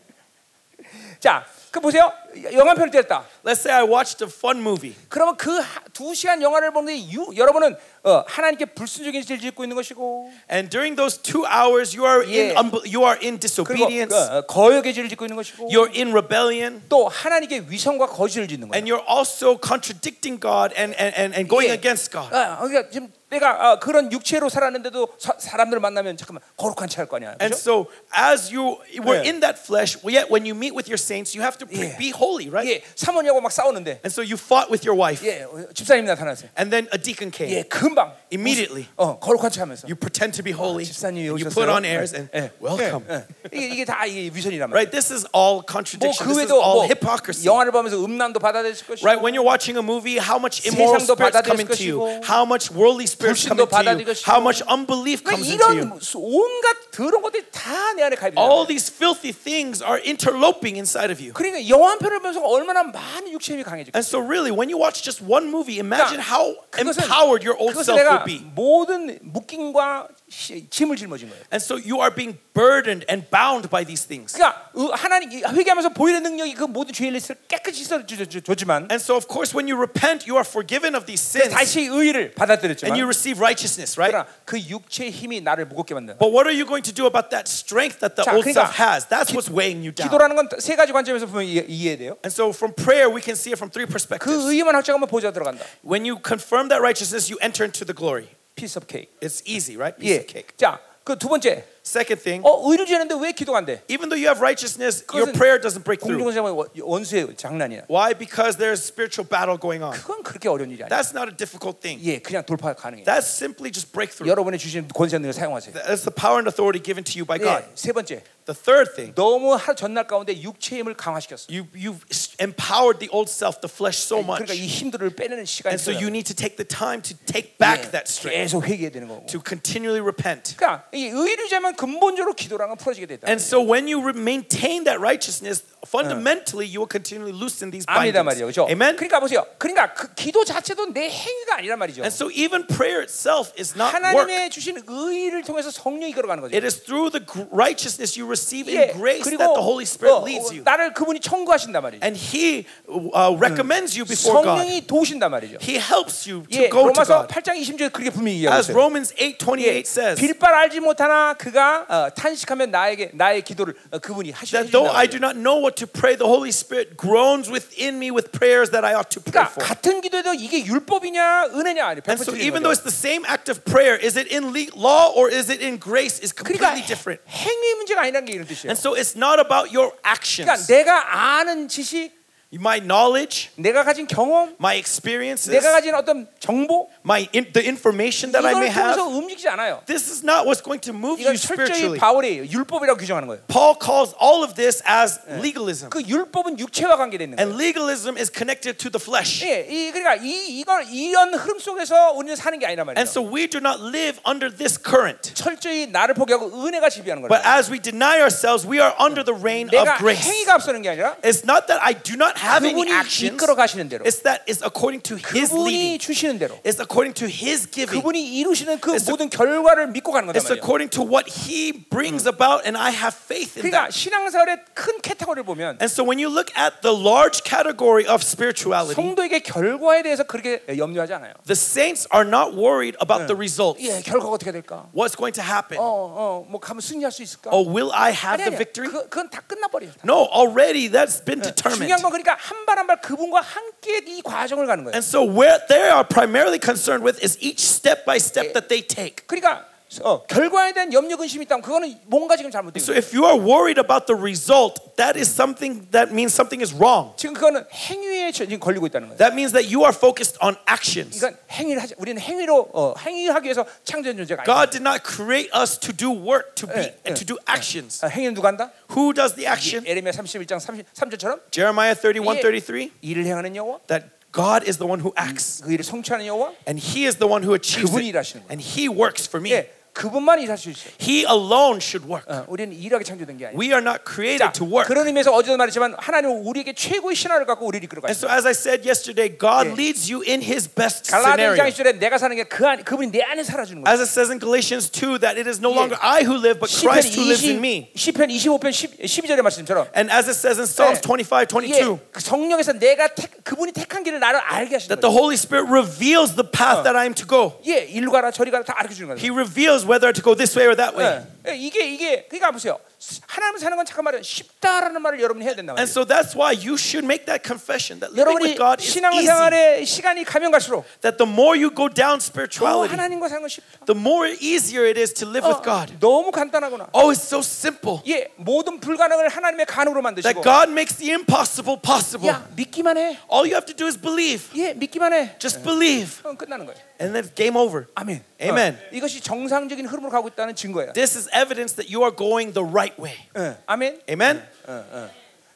자, 1.20 1.46
그 1.72 1.80
보세요. 1.80 2.12
영화 2.53 2.71
한 2.71 2.77
편을 2.77 2.91
뗐다. 2.91 3.25
Let's 3.45 3.61
say 3.61 3.73
I 3.73 3.85
watched 3.85 4.23
a 4.25 4.29
fun 4.29 4.59
movie. 4.61 4.95
그러면 5.09 5.37
그두 5.37 6.15
시간 6.15 6.41
영화를 6.43 6.73
보는데 6.73 6.99
유, 7.13 7.27
여러분은 7.37 7.77
어, 8.05 8.25
하나님께 8.27 8.67
불순종의 8.67 9.25
죄를 9.25 9.41
짓고 9.41 9.65
있는 9.65 9.77
것이고 9.77 10.31
And 10.51 10.69
during 10.71 10.97
those 10.97 11.17
two 11.21 11.45
hours, 11.47 11.97
you 11.97 12.05
are 12.07 12.23
in 12.27 12.51
Yeah. 12.55 12.61
unbe- 12.61 12.85
you 12.85 13.05
are 13.07 13.19
in 13.23 13.39
그리고 13.39 13.41
disobedience. 13.41 14.15
어, 14.15 14.43
거역의 14.47 14.93
죄를 14.95 15.09
짓고 15.09 15.25
있는 15.25 15.37
것이고 15.37 15.69
You're 15.71 15.95
in 15.95 16.11
rebellion, 16.11 16.83
또 16.89 17.09
하나님께 17.09 17.65
위선과 17.69 18.07
거짓을 18.07 18.49
짓는 18.49 18.69
거예요. 18.69 18.77
and 18.77 18.91
you're 18.91 19.05
also 19.09 19.57
contradicting 19.61 20.41
God 20.41 20.75
and 20.77 20.95
and, 20.99 21.15
and, 21.17 21.33
and 21.35 21.49
going 21.49 21.69
Yeah. 21.71 21.79
against 21.79 22.11
God. 22.11 22.35
아, 22.35 22.59
그러니까 22.61 22.91
지금 22.91 23.09
내가 23.31 23.73
어, 23.73 23.79
그런 23.81 24.13
육체로 24.13 24.49
살았는데도 24.49 25.09
사, 25.19 25.35
사람들을 25.39 25.81
만나면 25.81 26.17
잠깐만 26.17 26.43
거룩한 26.57 26.89
채할거 26.89 27.17
아니야. 27.17 27.35
And 27.41 27.57
그죠? 27.57 27.59
so, 27.59 27.87
as 28.15 28.55
you 28.55 28.79
were 29.03 29.19
Yeah. 29.19 29.27
in 29.27 29.41
that 29.41 29.59
flesh, 29.59 29.99
yet 30.07 30.31
when 30.31 30.45
you 30.47 30.55
meet 30.55 30.71
with 30.77 30.87
your 30.87 31.01
saints, 31.01 31.35
you 31.35 31.43
have 31.43 31.59
to 31.59 31.67
pre- 31.67 31.89
Yeah. 31.91 31.99
be 32.24 32.24
holy, 32.24 32.48
right? 32.50 32.64
예, 32.72 32.82
사모님하고 32.96 33.42
막 33.44 33.52
싸우는데 33.52 34.00
And 34.02 34.10
so 34.10 34.24
you 34.24 34.40
fought 34.40 34.72
with 34.72 34.88
your 34.88 34.96
wife, 34.96 35.20
예, 35.28 35.44
어, 35.44 35.68
집사님 35.76 36.06
나타났어요. 36.08 36.50
and 36.58 36.72
then 36.72 36.88
a 36.96 36.98
deacon 36.98 37.30
came. 37.30 37.52
예, 37.52 37.64
금방 37.68 38.16
Immediately. 38.32 38.88
어, 38.96 39.20
거룩한 39.20 39.52
체 39.52 39.60
하면서 39.60 39.84
You 39.88 40.00
pretend 40.00 40.32
to 40.40 40.44
be 40.44 40.54
holy. 40.56 40.86
집사님이 40.88 41.28
and 41.28 41.36
you 41.36 41.52
오셨어요. 41.52 41.54
put 41.54 41.68
on 41.70 41.84
airs 41.84 42.16
and 42.16 42.32
예, 42.34 42.52
welcome. 42.64 43.04
예, 43.12 43.26
예. 43.28 43.52
이게 43.52 43.68
이게 43.76 43.86
다 43.86 44.06
이게 44.06 44.32
위선이란 44.34 44.70
말이야. 44.72 44.80
Right? 44.80 44.92
This 44.96 45.12
is 45.12 45.28
all 45.36 45.60
뭐 45.60 45.68
contradiction. 45.68 46.24
그 46.24 46.32
This 46.32 46.40
is 46.40 46.48
외에도 46.48 46.56
all 46.64 46.80
뭐 46.80 46.88
hypocrisy. 46.88 47.44
영화를 47.44 47.72
보면서 47.76 48.00
음란도 48.00 48.40
받아들일 48.40 48.74
것이고 48.80 49.04
Right? 49.04 49.20
When 49.20 49.36
you're 49.36 49.44
watching 49.46 49.76
a 49.76 49.84
movie, 49.84 50.16
how 50.22 50.40
much 50.40 50.64
immoral 50.64 51.02
세상도 51.04 51.18
spirits 51.20 51.36
come 51.44 51.60
받아들일 51.60 51.68
into 51.68 51.84
you? 51.84 51.98
것이고, 52.00 52.24
How 52.30 52.46
much 52.48 52.72
worldly 52.72 53.04
spirits 53.10 53.44
come 53.44 53.60
불신도 53.60 53.68
into 53.68 53.76
받아들일 53.76 54.06
you? 54.06 54.14
것이고. 54.14 54.24
How 54.30 54.40
much 54.40 54.62
unbelief 54.70 55.20
그러니까 55.26 55.36
comes 55.36 55.50
into 55.50 55.68
you? 55.76 55.84
이런 55.90 56.00
온갖 56.16 56.78
더러운 56.94 57.22
것들이 57.22 57.46
다 57.52 57.94
내 57.96 58.04
안에 58.04 58.16
가입이 58.16 58.36
All 58.40 58.66
돼. 58.66 58.76
these 58.76 58.90
filthy 58.94 59.34
things 59.34 59.82
are 59.84 60.00
interloping 60.06 60.78
inside 60.78 61.12
of 61.12 61.20
you. 61.20 61.34
그러니까 61.34 61.68
영화 61.68 61.92
한 61.92 62.00
편을 62.00 62.20
보면서 62.20 62.40
얼마나 62.42 62.84
많은 62.84 63.32
육체의 63.32 63.58
힘이 63.60 63.64
강해지고 63.64 63.98
And 63.98 64.06
so, 64.06 64.20
really, 64.22 64.52
when 64.52 64.70
you 64.70 64.78
watch 64.78 65.02
just 65.04 65.24
one 65.26 65.48
movie, 65.50 65.80
imagine 65.80 66.22
그러니까 66.22 66.30
how 66.30 66.56
그것은- 66.72 67.04
empowered 67.04 67.42
your 67.44 67.58
old 67.58 67.74
그것을 67.74 67.96
self 67.96 67.98
내가 67.98 68.24
will 68.24 68.26
be. 68.26 68.46
모든 68.54 69.20
묶임과 69.24 70.08
시- 70.23 70.23
짐을 70.34 70.96
짊어진 70.96 71.30
거예요. 71.30 71.42
And 71.52 71.58
so, 71.64 71.76
you 71.76 72.02
are 72.02 72.14
being 72.14 72.38
burdened 72.54 73.06
and 73.10 73.26
bound 73.32 73.70
by 73.70 73.84
these 73.84 74.06
things. 74.06 74.34
그러니까 74.38 74.70
어, 74.76 74.94
하나님 74.94 75.32
이 75.32 75.42
회개하면서 75.42 75.90
보이는 75.90 76.22
능력이 76.22 76.54
그 76.54 76.66
모든 76.66 76.94
죄의 76.94 77.12
리스트를 77.12 77.42
깨끗이 77.48 77.84
씻어줬지만 77.84 78.90
And 78.92 79.02
so, 79.02 79.16
of 79.16 79.26
course, 79.28 79.56
when 79.58 79.68
you 79.68 79.74
repent, 79.76 80.30
you 80.30 80.38
are 80.38 80.46
forgiven 80.46 80.94
of 80.96 81.06
these 81.06 81.22
sins 81.22 81.50
다시 81.50 81.90
의를 81.90 82.30
and 82.30 82.36
받아들였지만 82.36 82.94
you 82.94 83.06
receive 83.10 83.42
righteousness, 83.42 83.98
right? 83.98 84.14
그러나 84.14 84.28
그 84.46 84.60
육체의 84.60 85.12
힘이 85.12 85.42
나를 85.42 85.66
무겁게 85.66 85.94
만든다. 85.94 86.20
But 86.20 86.30
what 86.30 86.46
are 86.46 86.54
you 86.54 86.66
going 86.66 86.86
to 86.86 86.94
do 86.94 87.08
about 87.10 87.30
that 87.34 87.50
strength 87.50 87.98
that 88.06 88.14
the 88.14 88.24
자, 88.26 88.34
old 88.38 88.46
그러니까 88.46 88.70
self 88.70 88.78
has? 88.78 89.10
That's 89.10 89.34
what's 89.34 89.50
weighing 89.50 89.82
you 89.82 89.90
down. 89.90 90.10
기도라는 90.10 90.36
건 90.38 90.50
세 90.60 90.76
가지 90.76 90.94
관점에서 90.94 91.26
보면 91.26 91.46
이해, 91.46 91.66
이해돼요. 91.68 92.22
And 92.22 92.30
so 92.30 92.54
from 92.54 92.74
prayer, 92.78 93.10
we 93.10 93.22
can 93.22 93.34
see 93.34 93.50
it 93.50 93.58
from 93.58 93.72
three 93.74 93.90
perspectives. 93.90 94.22
그 94.22 94.54
의만 94.54 94.76
확정하면 94.76 95.08
보좌 95.10 95.32
들어간다. 95.34 95.66
When 95.82 96.06
you 96.06 96.22
confirm 96.22 96.70
that 96.70 96.82
righteousness, 96.82 97.32
you 97.32 97.38
enter 97.42 97.66
into 97.66 97.86
the 97.86 97.98
glory. 97.98 98.30
피스 98.56 98.80
오브 98.80 98.88
케이크. 98.88 99.12
It's 99.22 99.42
easy, 99.46 99.78
right? 99.78 99.98
Piece 99.98 100.14
예. 100.14 100.20
of 100.20 100.28
cake. 100.28 100.58
자, 100.58 100.80
그 101.04 101.18
두 101.18 101.28
번째. 101.30 101.64
Second 101.90 102.22
thing, 102.22 102.46
어, 102.46 102.70
의를 102.70 102.86
지는데 102.86 103.16
왜 103.20 103.32
기도가 103.32 103.58
안 103.58 103.66
돼? 103.66 103.82
even 103.90 104.10
though 104.10 104.20
you 104.20 104.30
have 104.30 104.38
righteousness, 104.38 105.02
your 105.10 105.26
그것은 105.26 105.34
prayer 105.34 105.58
doesn't 105.58 105.82
break 105.84 106.06
through. 106.06 106.22
공동생활 106.22 106.54
원수의 106.54 107.34
장난이야. 107.36 107.90
Why? 107.90 108.14
Because 108.14 108.60
there's 108.62 108.86
spiritual 108.86 109.26
battle 109.26 109.58
going 109.58 109.82
on. 109.82 109.98
그건 109.98 110.22
그렇게 110.22 110.48
어려운 110.50 110.70
일이 110.70 110.84
아니야. 110.84 110.90
That's 110.94 111.18
not 111.18 111.26
a 111.26 111.36
difficult 111.36 111.82
thing. 111.82 111.98
예, 112.06 112.20
그냥 112.22 112.46
돌파 112.46 112.76
가능해. 112.76 113.06
That's 113.06 113.26
simply 113.26 113.72
just 113.74 113.90
breakthrough. 113.92 114.30
여러분의 114.30 114.60
주신 114.60 114.88
권세 114.94 115.18
능을 115.18 115.34
사용하세요. 115.34 115.74
That's 115.82 116.06
the 116.06 116.14
power 116.14 116.38
and 116.38 116.46
authority 116.46 116.78
given 116.78 117.02
to 117.02 117.18
you 117.18 117.26
by 117.26 117.40
God. 117.42 117.66
예, 117.66 117.72
세 117.74 117.90
번째. 117.92 118.22
The 118.50 118.58
third 118.58 118.96
thing, 118.96 119.14
너무 119.14 119.54
하루 119.54 119.76
전날 119.76 120.08
가운데 120.08 120.34
육체의 120.42 120.82
힘을 120.82 120.96
강화시켰어. 120.98 121.54
you 121.54 121.68
you've 121.76 122.02
empowered 122.42 122.98
the 122.98 123.08
old 123.14 123.30
self, 123.30 123.62
the 123.62 123.70
flesh, 123.70 124.02
so 124.02 124.20
much, 124.26 124.42
그러니까 124.42 124.54
이 124.58 124.66
힘들을 124.66 125.14
빼내는 125.14 125.46
시간이 125.46 125.74
and 125.78 125.82
so 125.82 125.92
you 125.94 126.10
필요해. 126.10 126.18
need 126.18 126.26
to 126.26 126.34
take 126.34 126.58
the 126.58 126.66
time 126.66 126.98
to 127.06 127.14
take 127.30 127.58
back 127.62 127.92
that 127.94 128.10
strength, 128.10 128.42
계속 128.50 128.66
회개해야 128.66 128.90
되는 128.90 129.08
거고. 129.08 129.28
to 129.30 129.38
continually 129.46 130.02
repent. 130.02 130.58
그러니까 130.58 130.90
이 130.94 131.14
의를 131.14 131.48
자면 131.48 131.76
근본적으로 131.76 132.34
기도랑은 132.34 132.78
풀어지게 132.78 133.06
됐다. 133.06 133.30
And 133.30 133.38
so 133.38 133.62
when 133.62 133.86
you 133.86 134.02
re- 134.02 134.18
maintain 134.18 134.82
that 134.90 134.98
righteousness, 134.98 135.62
fundamentally 135.86 136.66
you 136.66 136.82
will 136.82 136.90
continually 136.90 137.30
loosen 137.38 137.70
these 137.70 137.86
아니다 137.86 138.24
bindings. 138.24 138.26
말이에요. 138.26 138.46
그렇죠? 138.50 138.66
Amen. 138.66 138.96
그러니까 138.98 139.20
보세요. 139.20 139.46
그러니까 139.62 139.94
그 139.94 140.14
기도 140.16 140.44
자체도 140.44 140.90
내 140.94 141.06
행위가 141.10 141.58
아니란 141.62 141.78
말이죠. 141.78 142.02
And 142.02 142.10
so 142.10 142.34
even 142.34 142.66
prayer 142.66 143.02
itself 143.06 143.54
is 143.60 143.78
not 143.78 143.94
work. 143.94 144.26
하나님의 144.26 144.50
주신 144.50 144.82
의를 144.88 145.44
통해서 145.44 145.70
성령이 145.70 146.14
걸어가는 146.14 146.42
거죠. 146.42 146.56
It 146.58 146.66
is 146.66 146.82
through 146.82 147.12
the 147.14 147.22
gr- 147.22 147.46
righteousness 147.54 148.18
you 148.18 148.26
receive 148.34 148.66
예, 148.74 148.90
in 148.90 148.98
grace 148.98 149.22
그리고 149.24 149.38
that 149.46 149.54
the 149.54 149.62
Holy 149.62 149.84
Spirit 149.86 150.18
어, 150.18 150.26
leads 150.26 150.50
어, 150.50 150.54
you. 150.56 150.64
나를 150.64 150.94
그분이 150.94 151.20
청구하신단 151.20 151.82
말이죠. 151.84 152.02
And 152.04 152.18
He 152.18 152.66
uh, 152.90 153.36
recommends 153.38 153.94
you 153.94 154.06
before 154.06 154.42
God. 154.42 154.58
성령이 154.58 154.88
도우신단 154.88 155.30
말이죠. 155.32 155.58
He 155.62 155.78
helps 155.78 156.26
you 156.30 156.44
to 156.50 156.58
예, 156.58 156.70
go 156.70 156.90
to 156.90 156.94
로마서 156.96 157.28
God. 157.28 157.34
8장 157.34 157.60
20절에 157.62 157.92
그렇게 157.94 158.10
분명히 158.10 158.38
얘기하고 158.42 158.58
As 158.58 158.72
있어요. 158.72 158.78
Romans 158.78 159.14
8:28 159.16 159.86
says, 159.86 160.16
빌발 160.20 160.54
알지 160.54 160.80
못하나 160.80 161.34
그가 161.36 161.86
어, 161.88 162.10
탄식하면 162.16 162.72
나에게 162.72 163.12
나의 163.14 163.42
기도를 163.44 163.76
어, 163.92 164.00
그분이 164.00 164.32
하시는 164.32 164.64
that 164.64 164.72
though 164.72 164.90
I 164.90 165.08
do 165.08 165.18
not 165.18 165.36
know 165.38 165.60
what 165.60 165.76
to 165.78 165.88
pray, 165.88 166.16
the 166.18 166.28
Holy 166.28 166.50
Spirit 166.50 166.98
groans 166.98 167.50
within 167.52 167.98
me 168.00 168.10
with 168.12 168.32
prayers 168.32 168.72
that 168.72 168.84
I 168.86 168.96
ought 168.96 169.10
to 169.12 169.22
pray 169.22 169.46
그러니까 169.46 169.52
for. 169.54 169.66
같은 169.68 170.02
기도에도 170.02 170.34
이게 170.34 170.64
율법이냐 170.66 171.52
은혜냐 171.54 171.86
아니 171.86 172.02
And 172.08 172.18
so 172.22 172.32
100% 172.32 172.40
even 172.40 172.62
틀린 172.62 172.64
though 172.64 172.72
거죠. 172.74 172.80
it's 172.80 172.88
the 172.88 172.96
same 172.96 173.26
act 173.28 173.50
of 173.52 173.64
prayer, 173.66 173.96
is 174.00 174.16
it 174.18 174.32
in 174.32 174.52
le- 174.56 174.72
law 174.76 175.12
or 175.14 175.30
is 175.30 175.50
it 175.52 175.62
in 175.62 175.78
grace 175.80 176.20
is 176.24 176.32
그러니까 176.34 176.72
completely 176.74 176.88
different. 176.88 177.22
행위 177.28 177.74
문제가 177.76 178.02
아니라 178.02 178.22
는 178.24 178.26
게 178.26 178.34
이런 178.34 178.48
뜻이에요. 178.48 178.72
And 178.72 178.80
so 178.80 178.96
it's 178.96 179.16
not 179.16 179.40
about 179.40 179.74
your 179.76 179.92
그러니까 180.02 180.12
actions, 180.12 180.68
내가 180.68 181.40
아는 181.40 181.68
지식, 181.68 182.12
my 182.54 182.80
knowledge, 182.80 183.52
내가 183.58 183.84
가진 183.84 184.08
경험, 184.08 184.56
my 184.60 184.76
experiences, 184.76 185.52
내가 185.54 185.70
가진 185.72 185.94
어떤 185.94 186.26
정보 186.40 186.90
my 187.06 187.30
in, 187.36 187.46
the 187.54 187.62
information 187.70 188.32
that 188.34 188.42
I 188.44 188.54
이걸 188.54 188.64
may 188.66 188.74
통해서 188.74 189.06
have. 189.06 189.18
움직이지 189.22 189.48
않아요. 189.50 189.86
This 189.86 190.10
is 190.10 190.26
not 190.26 190.50
what's 190.50 190.64
going 190.66 190.82
to 190.82 190.90
move 190.92 191.22
이건 191.22 191.38
you 191.38 191.38
철저히 191.38 191.94
spiritually. 191.94 192.00
바울이 192.00 192.50
율법이라고 192.50 192.98
규정하는 192.98 193.28
거예요. 193.30 193.44
Paul 193.46 193.78
calls 193.78 194.16
all 194.18 194.42
of 194.42 194.56
this 194.58 194.82
as 194.82 195.22
legalism. 195.30 195.92
그 195.94 196.02
율법은 196.02 196.58
육체와 196.58 196.98
관계되는 196.98 197.38
거예요. 197.38 197.46
And 197.46 197.54
legalism 197.54 198.18
is 198.18 198.34
connected 198.34 198.82
to 198.82 198.90
the 198.90 198.98
flesh. 198.98 199.46
예, 199.46 199.70
이 199.70 199.92
그러니까 199.94 200.16
이 200.18 200.58
이걸 200.58 200.90
이런 200.90 201.36
흐름 201.36 201.60
속에서 201.60 202.14
우리는 202.18 202.36
사는 202.36 202.58
게 202.58 202.66
아니란 202.66 202.88
말이에요. 202.88 202.98
And 202.98 203.06
so 203.06 203.22
we 203.22 203.46
do 203.46 203.62
not 203.62 203.78
live 203.78 204.18
under 204.26 204.50
this 204.50 204.74
current. 204.82 205.38
철저히 205.38 205.86
나를 205.86 206.16
포기하고 206.18 206.50
은혜가 206.50 206.90
지배하는 206.90 207.30
But 207.30 207.46
거예요. 207.46 207.60
as 207.62 207.70
we 207.70 207.78
deny 207.78 208.18
ourselves, 208.26 208.66
we 208.66 208.82
are 208.82 208.98
under 208.98 209.22
the 209.22 209.38
reign 209.38 209.70
of 209.70 209.78
내가 209.78 210.02
grace. 210.02 210.26
행위가 210.26 210.58
앞서는 210.58 210.82
게 210.82 210.90
아니라 210.98 211.14
It's 211.22 211.46
not 211.46 211.70
that 211.70 211.78
I 211.86 211.94
do 211.94 212.18
not 212.18 212.40
have 212.44 212.66
any 212.66 212.74
그분이 212.74 212.92
actions. 212.92 213.36
이끌어 213.36 213.56
가시는 213.56 213.90
대로, 213.90 214.04
It's 214.06 214.24
that 214.24 214.44
it's 214.48 214.62
according 214.66 215.02
to 215.04 215.16
His 215.18 215.50
그분이 215.52 215.70
leading. 215.70 216.00
주시는 216.00 216.40
대로, 216.40 216.60
It's 216.64 216.80
according 216.80 217.14
to 217.16 217.28
His 217.28 217.70
giving. 217.70 218.02
그분이 218.02 218.20
이루시는 218.40 218.80
그 218.80 218.92
It's 218.94 219.08
a- 219.08 219.12
모든 219.12 219.30
결과를 219.30 219.88
믿고 219.88 220.12
가는 220.12 220.28
거단 220.28 220.40
It's 220.42 220.50
말이에요. 220.50 220.62
according 220.62 220.90
to 220.92 221.04
what 221.04 221.30
He 221.30 221.72
brings 221.72 222.28
about, 222.28 222.64
and 222.66 222.78
I 222.78 222.92
have 222.92 223.16
faith 223.16 223.56
in 223.60 223.64
그러니까 223.70 223.88
that. 223.90 223.94
신앙생활의 223.94 224.66
큰 224.74 225.00
캐테고리를 225.02 225.44
보면 225.46 225.78
And 225.82 225.88
so 225.92 226.04
when 226.04 226.20
you 226.20 226.28
look 226.32 226.52
at 226.58 226.82
the 226.82 226.96
large 226.96 227.44
category 227.44 228.06
of 228.08 228.22
spirituality, 228.26 228.96
성도에게 228.96 229.40
결과에 229.40 230.02
대해서 230.04 230.24
그렇게 230.24 230.64
염려하지 230.70 231.14
않아요. 231.14 231.34
the 231.46 231.56
saints 231.58 232.08
are 232.14 232.26
not 232.28 232.56
worried 232.56 232.98
about 233.02 233.28
the 233.28 233.36
results. 233.38 233.78
예, 233.84 234.02
결과가 234.02 234.32
어떻게 234.34 234.52
될까? 234.52 234.90
What's 234.96 235.16
going 235.16 235.34
to 235.38 235.44
happen? 235.44 235.78
어, 235.78 235.84
어, 235.84 236.46
뭐 236.50 236.60
가면 236.60 236.82
승리할 236.82 237.12
수 237.12 237.22
있을까? 237.22 237.52
Oh, 237.54 237.62
will 237.68 237.92
I 237.94 238.10
have 238.12 238.40
아니, 238.42 238.50
the 238.50 238.56
아니, 238.56 238.58
victory? 238.58 238.90
그, 238.90 239.10
그건 239.10 239.30
다 239.30 239.42
끝나버려요. 239.46 239.92
다. 239.94 240.02
No, 240.08 240.26
already 240.34 240.90
that's 240.90 241.20
been 241.22 241.42
determined. 241.44 241.86
중요한 241.86 242.02
건 242.02 242.10
그러니까 242.12 242.33
한 242.34 242.66
발 242.66 242.78
한 242.78 242.88
발 242.88 243.02
그분과 243.02 243.42
함께 243.42 244.02
이 244.06 244.22
과정을 244.22 244.66
가는 244.68 244.84
거예요. 244.84 244.94
And 244.96 245.06
so 245.06 245.24
where 245.24 245.60
they 245.68 245.90
are 245.90 246.04
primarily 246.08 246.60
concerned 246.60 247.04
with 247.06 247.22
is 247.24 247.38
each 247.42 247.62
step 247.62 248.06
by 248.06 248.18
step 248.18 248.54
that 248.54 248.68
they 248.70 248.82
take. 248.86 249.26
그러니까 249.28 249.66
어, 250.03 250.25
결과에 250.27 250.73
대한 250.73 250.93
염려 250.93 251.17
근심이 251.17 251.45
있다면 251.45 251.63
그거는 251.63 251.99
뭔가 252.07 252.37
지금 252.37 252.51
잘못된 252.51 252.81
So 252.83 252.93
거예요. 252.93 252.99
if 252.99 253.15
you 253.15 253.27
are 253.27 253.39
worried 253.39 253.79
about 253.79 254.07
the 254.07 254.19
result, 254.19 254.97
that 254.97 255.19
is 255.19 255.29
something 255.31 255.87
that 255.93 256.11
means 256.11 256.33
something 256.35 256.63
is 256.65 256.75
wrong. 256.75 257.13
지금 257.17 257.35
그거는 257.35 257.65
행위에 257.71 258.33
저- 258.33 258.45
지금 258.47 258.59
걸리고 258.61 258.87
있다는 258.87 259.09
거예요. 259.09 259.19
That 259.19 259.35
means 259.35 259.53
that 259.53 259.69
you 259.69 259.85
are 259.85 259.95
focused 259.95 260.39
on 260.43 260.57
actions. 260.69 261.21
그러니까 261.21 261.41
행위를 261.53 261.83
하지. 261.83 261.95
우리는 261.99 262.21
행위로 262.21 262.71
어, 262.73 262.95
행위하기 262.99 263.45
위해서 263.47 263.67
창조된 263.85 264.17
존재가 264.17 264.43
아니에요. 264.43 264.55
God 264.55 264.71
did 264.71 264.83
not 264.83 265.03
create 265.05 265.51
us 265.55 265.79
to 265.79 265.93
do 265.95 266.11
work, 266.11 266.55
to 266.57 266.67
be 266.67 266.81
예, 266.81 266.97
예. 267.07 267.13
and 267.13 267.15
to 267.19 267.27
do 267.27 267.37
actions. 267.49 268.05
어, 268.05 268.09
행위는 268.09 268.35
누가 268.35 268.49
한다? 268.49 268.71
Who 268.97 269.13
does 269.13 269.35
the 269.35 269.47
action? 269.47 269.85
에레미야 269.87 270.13
31장 270.13 270.59
33절처럼 270.59 271.41
Jeremiah 271.51 271.95
31, 271.95 272.37
예. 272.39 272.43
33. 272.43 272.91
일을 273.03 273.25
행하는 273.27 273.55
여호와 273.57 273.81
That 273.87 274.07
God 274.33 274.67
is 274.67 274.79
the 274.79 274.89
one 274.91 274.99
who 275.01 275.13
acts, 275.15 275.63
그 275.63 275.73
일을 275.73 275.85
성취하는 275.85 276.27
여호와 276.27 276.53
and 276.67 276.83
He 276.83 277.07
is 277.07 277.19
the 277.19 277.31
one 277.31 277.45
who 277.47 277.55
achieves 277.55 277.95
it, 277.95 278.43
and 278.51 278.59
He 278.59 278.89
works 278.89 279.29
for 279.29 279.39
me. 279.41 279.53
예, 279.53 279.71
그분만 279.94 280.40
일할 280.40 280.58
수 280.58 280.70
있어요. 280.70 280.94
He 281.02 281.26
alone 281.28 281.80
should 281.82 282.08
work. 282.08 282.24
어, 282.32 282.46
우리는 282.48 282.72
일하게 282.72 283.04
창조된 283.04 283.36
게 283.38 283.48
아니에요. 283.48 283.60
We 283.60 283.68
are 283.74 283.82
not 283.84 284.06
created 284.08 284.40
자, 284.40 284.52
to 284.54 284.64
work. 284.66 284.88
그런 284.88 285.06
의미에서 285.08 285.34
어제도 285.34 285.58
말했지만 285.58 285.96
하나님은 285.98 286.46
우리에게 286.46 286.72
최고의 286.74 287.16
신화를 287.18 287.46
갖고 287.46 287.66
우리를 287.66 287.84
이끌어가요. 287.84 288.08
And 288.08 288.16
so, 288.16 288.30
as 288.32 288.46
I 288.48 288.54
said 288.54 288.88
yesterday, 288.88 289.28
God 289.28 289.68
예. 289.68 289.74
leads 289.76 290.08
you 290.08 290.24
in 290.24 290.40
His 290.42 290.70
best 290.72 291.12
갈라디아 291.12 291.52
scenario. 291.52 291.60
1장 291.60 291.68
1절에 291.74 292.00
내가 292.00 292.18
사는 292.18 292.32
게 292.38 292.46
그 292.48 292.66
안, 292.66 292.82
그분이 292.86 293.12
내 293.12 293.24
안에 293.24 293.44
살아주는 293.44 293.84
거예요. 293.84 293.92
As 293.92 294.00
it 294.00 294.08
says 294.08 294.32
in 294.32 294.40
Galatians 294.40 294.88
2, 294.88 295.20
that 295.20 295.36
it 295.36 295.50
is 295.50 295.60
no 295.60 295.74
예. 295.74 295.76
longer 295.76 295.98
I 296.00 296.24
who 296.24 296.38
live, 296.40 296.62
but 296.64 296.72
시편 296.72 296.88
Christ 296.96 297.20
who 297.20 297.26
lives 297.28 297.44
in 297.44 297.60
20, 297.60 297.60
me. 297.60 297.92
시편 297.98 298.30
25편 298.32 298.72
10, 298.72 299.04
12절의 299.04 299.42
말씀처럼 299.42 299.90
And 299.92 300.08
as 300.14 300.30
it 300.32 300.38
says 300.40 300.56
in 300.62 300.70
Psalms 300.70 301.02
예. 301.04 301.04
25, 301.04 301.60
이게 301.68 301.76
22, 301.84 302.00
그 302.14 302.22
성령에서 302.24 302.72
내가 302.80 303.10
택, 303.12 303.44
그분이 303.44 303.74
택한 303.74 304.06
길을 304.08 304.22
나를 304.22 304.40
알게 304.40 304.80
하시는 304.80 304.96
that 304.96 305.02
the 305.04 305.12
거예요. 305.12 305.18
Holy 305.18 305.36
Spirit 305.36 305.68
reveals 305.68 306.40
the 306.40 306.46
path 306.48 306.88
that 306.88 306.96
I 306.96 307.04
am 307.04 307.12
to 307.20 307.28
go. 307.28 307.60
예, 307.68 307.84
일로 307.84 308.14
가라 308.16 308.32
저리 308.32 308.48
가라 308.48 308.64
다 308.64 308.80
알려 308.80 308.94
주는 308.96 309.10
거예요. 309.12 309.20
He 309.20 309.28
reveals 309.28 309.83
whether 309.86 310.14
to 310.14 310.22
go 310.22 310.36
this 310.36 310.56
way 310.56 310.68
or 310.68 310.76
that 310.76 310.96
way. 310.96 311.24
예, 311.46 311.52
예, 311.52 311.56
이게 311.56 311.86
이게 311.88 312.26
그러니까 312.30 312.52
보세요. 312.52 312.80
하나님 313.28 313.58
사는 313.58 313.78
건 313.78 313.86
잠깐 313.86 314.04
말이야 314.04 314.22
쉽다라는 314.22 315.02
말을 315.02 315.22
여러분이 315.22 315.46
해야 315.46 315.56
된다 315.56 315.72
And 315.78 315.88
말이에요. 315.88 315.92
so 315.92 316.04
that's 316.04 316.36
why 316.36 316.52
you 316.52 316.76
should 316.76 317.06
make 317.08 317.26
that 317.26 317.48
confession 317.48 318.00
that 318.04 318.12
living 318.12 318.36
여러분이 318.36 318.44
with 318.44 318.58
God 318.60 318.84
is 318.84 318.92
easy. 318.92 319.00
신앙생활에 319.00 319.86
시간이 319.86 320.24
가면 320.26 320.52
갈수록 320.52 320.84
That 321.02 321.16
the 321.18 321.24
more 321.30 321.56
you 321.56 321.72
go 321.74 321.88
down 321.88 322.20
더 322.20 322.24
spirituality, 322.28 322.92
하나님과 322.92 323.30
사는 323.30 323.40
건 323.42 323.48
쉽다. 323.48 323.86
the 323.88 323.96
more 323.96 324.28
easier 324.44 324.84
it 324.84 325.00
is 325.00 325.14
to 325.16 325.24
live 325.24 325.48
with 325.48 325.64
어, 325.64 325.64
God. 325.64 325.96
너무 326.04 326.32
간단하구나. 326.32 326.90
Oh, 326.92 327.08
it's 327.16 327.24
so 327.24 327.40
simple. 327.40 328.04
예, 328.06 328.32
모든 328.36 328.80
불가능을 328.82 329.30
하나님의 329.30 329.66
가능으로 329.66 330.02
That 330.04 330.20
만드시고 330.36 330.44
God 330.44 330.68
makes 330.76 330.98
the 331.00 331.16
impossible 331.16 331.80
possible. 331.80 332.28
야 332.28 332.44
믿기만 332.56 332.98
해. 332.98 333.16
All 333.32 333.48
you 333.48 333.56
have 333.56 333.66
to 333.66 333.74
do 333.76 333.88
is 333.88 333.96
believe. 333.98 334.52
예, 334.60 334.74
믿기만 334.74 335.14
해. 335.14 335.40
Just 335.40 335.64
believe. 335.64 336.20
어, 336.28 336.36
끝나는 336.36 336.66
거예요. 336.68 336.78
And 337.00 337.16
then 337.16 337.24
it's 337.24 337.32
game 337.34 337.56
over. 337.56 337.88
아멘. 337.96 338.22
Amen. 338.44 338.76
어, 338.76 338.80
이것이 338.92 339.22
정상적인 339.22 339.88
흐름으로 339.88 340.12
가고 340.12 340.28
있다는 340.28 340.54
증거예요. 340.54 340.92
This 340.92 341.16
is 341.18 341.30
evidence 341.34 341.76
that 341.80 341.88
you 341.88 342.04
are 342.04 342.12
going 342.14 342.52
the 342.54 342.64
right 342.68 342.92
way. 342.98 343.16
예, 343.38 343.58
아멘. 343.66 344.02
Amen? 344.10 344.44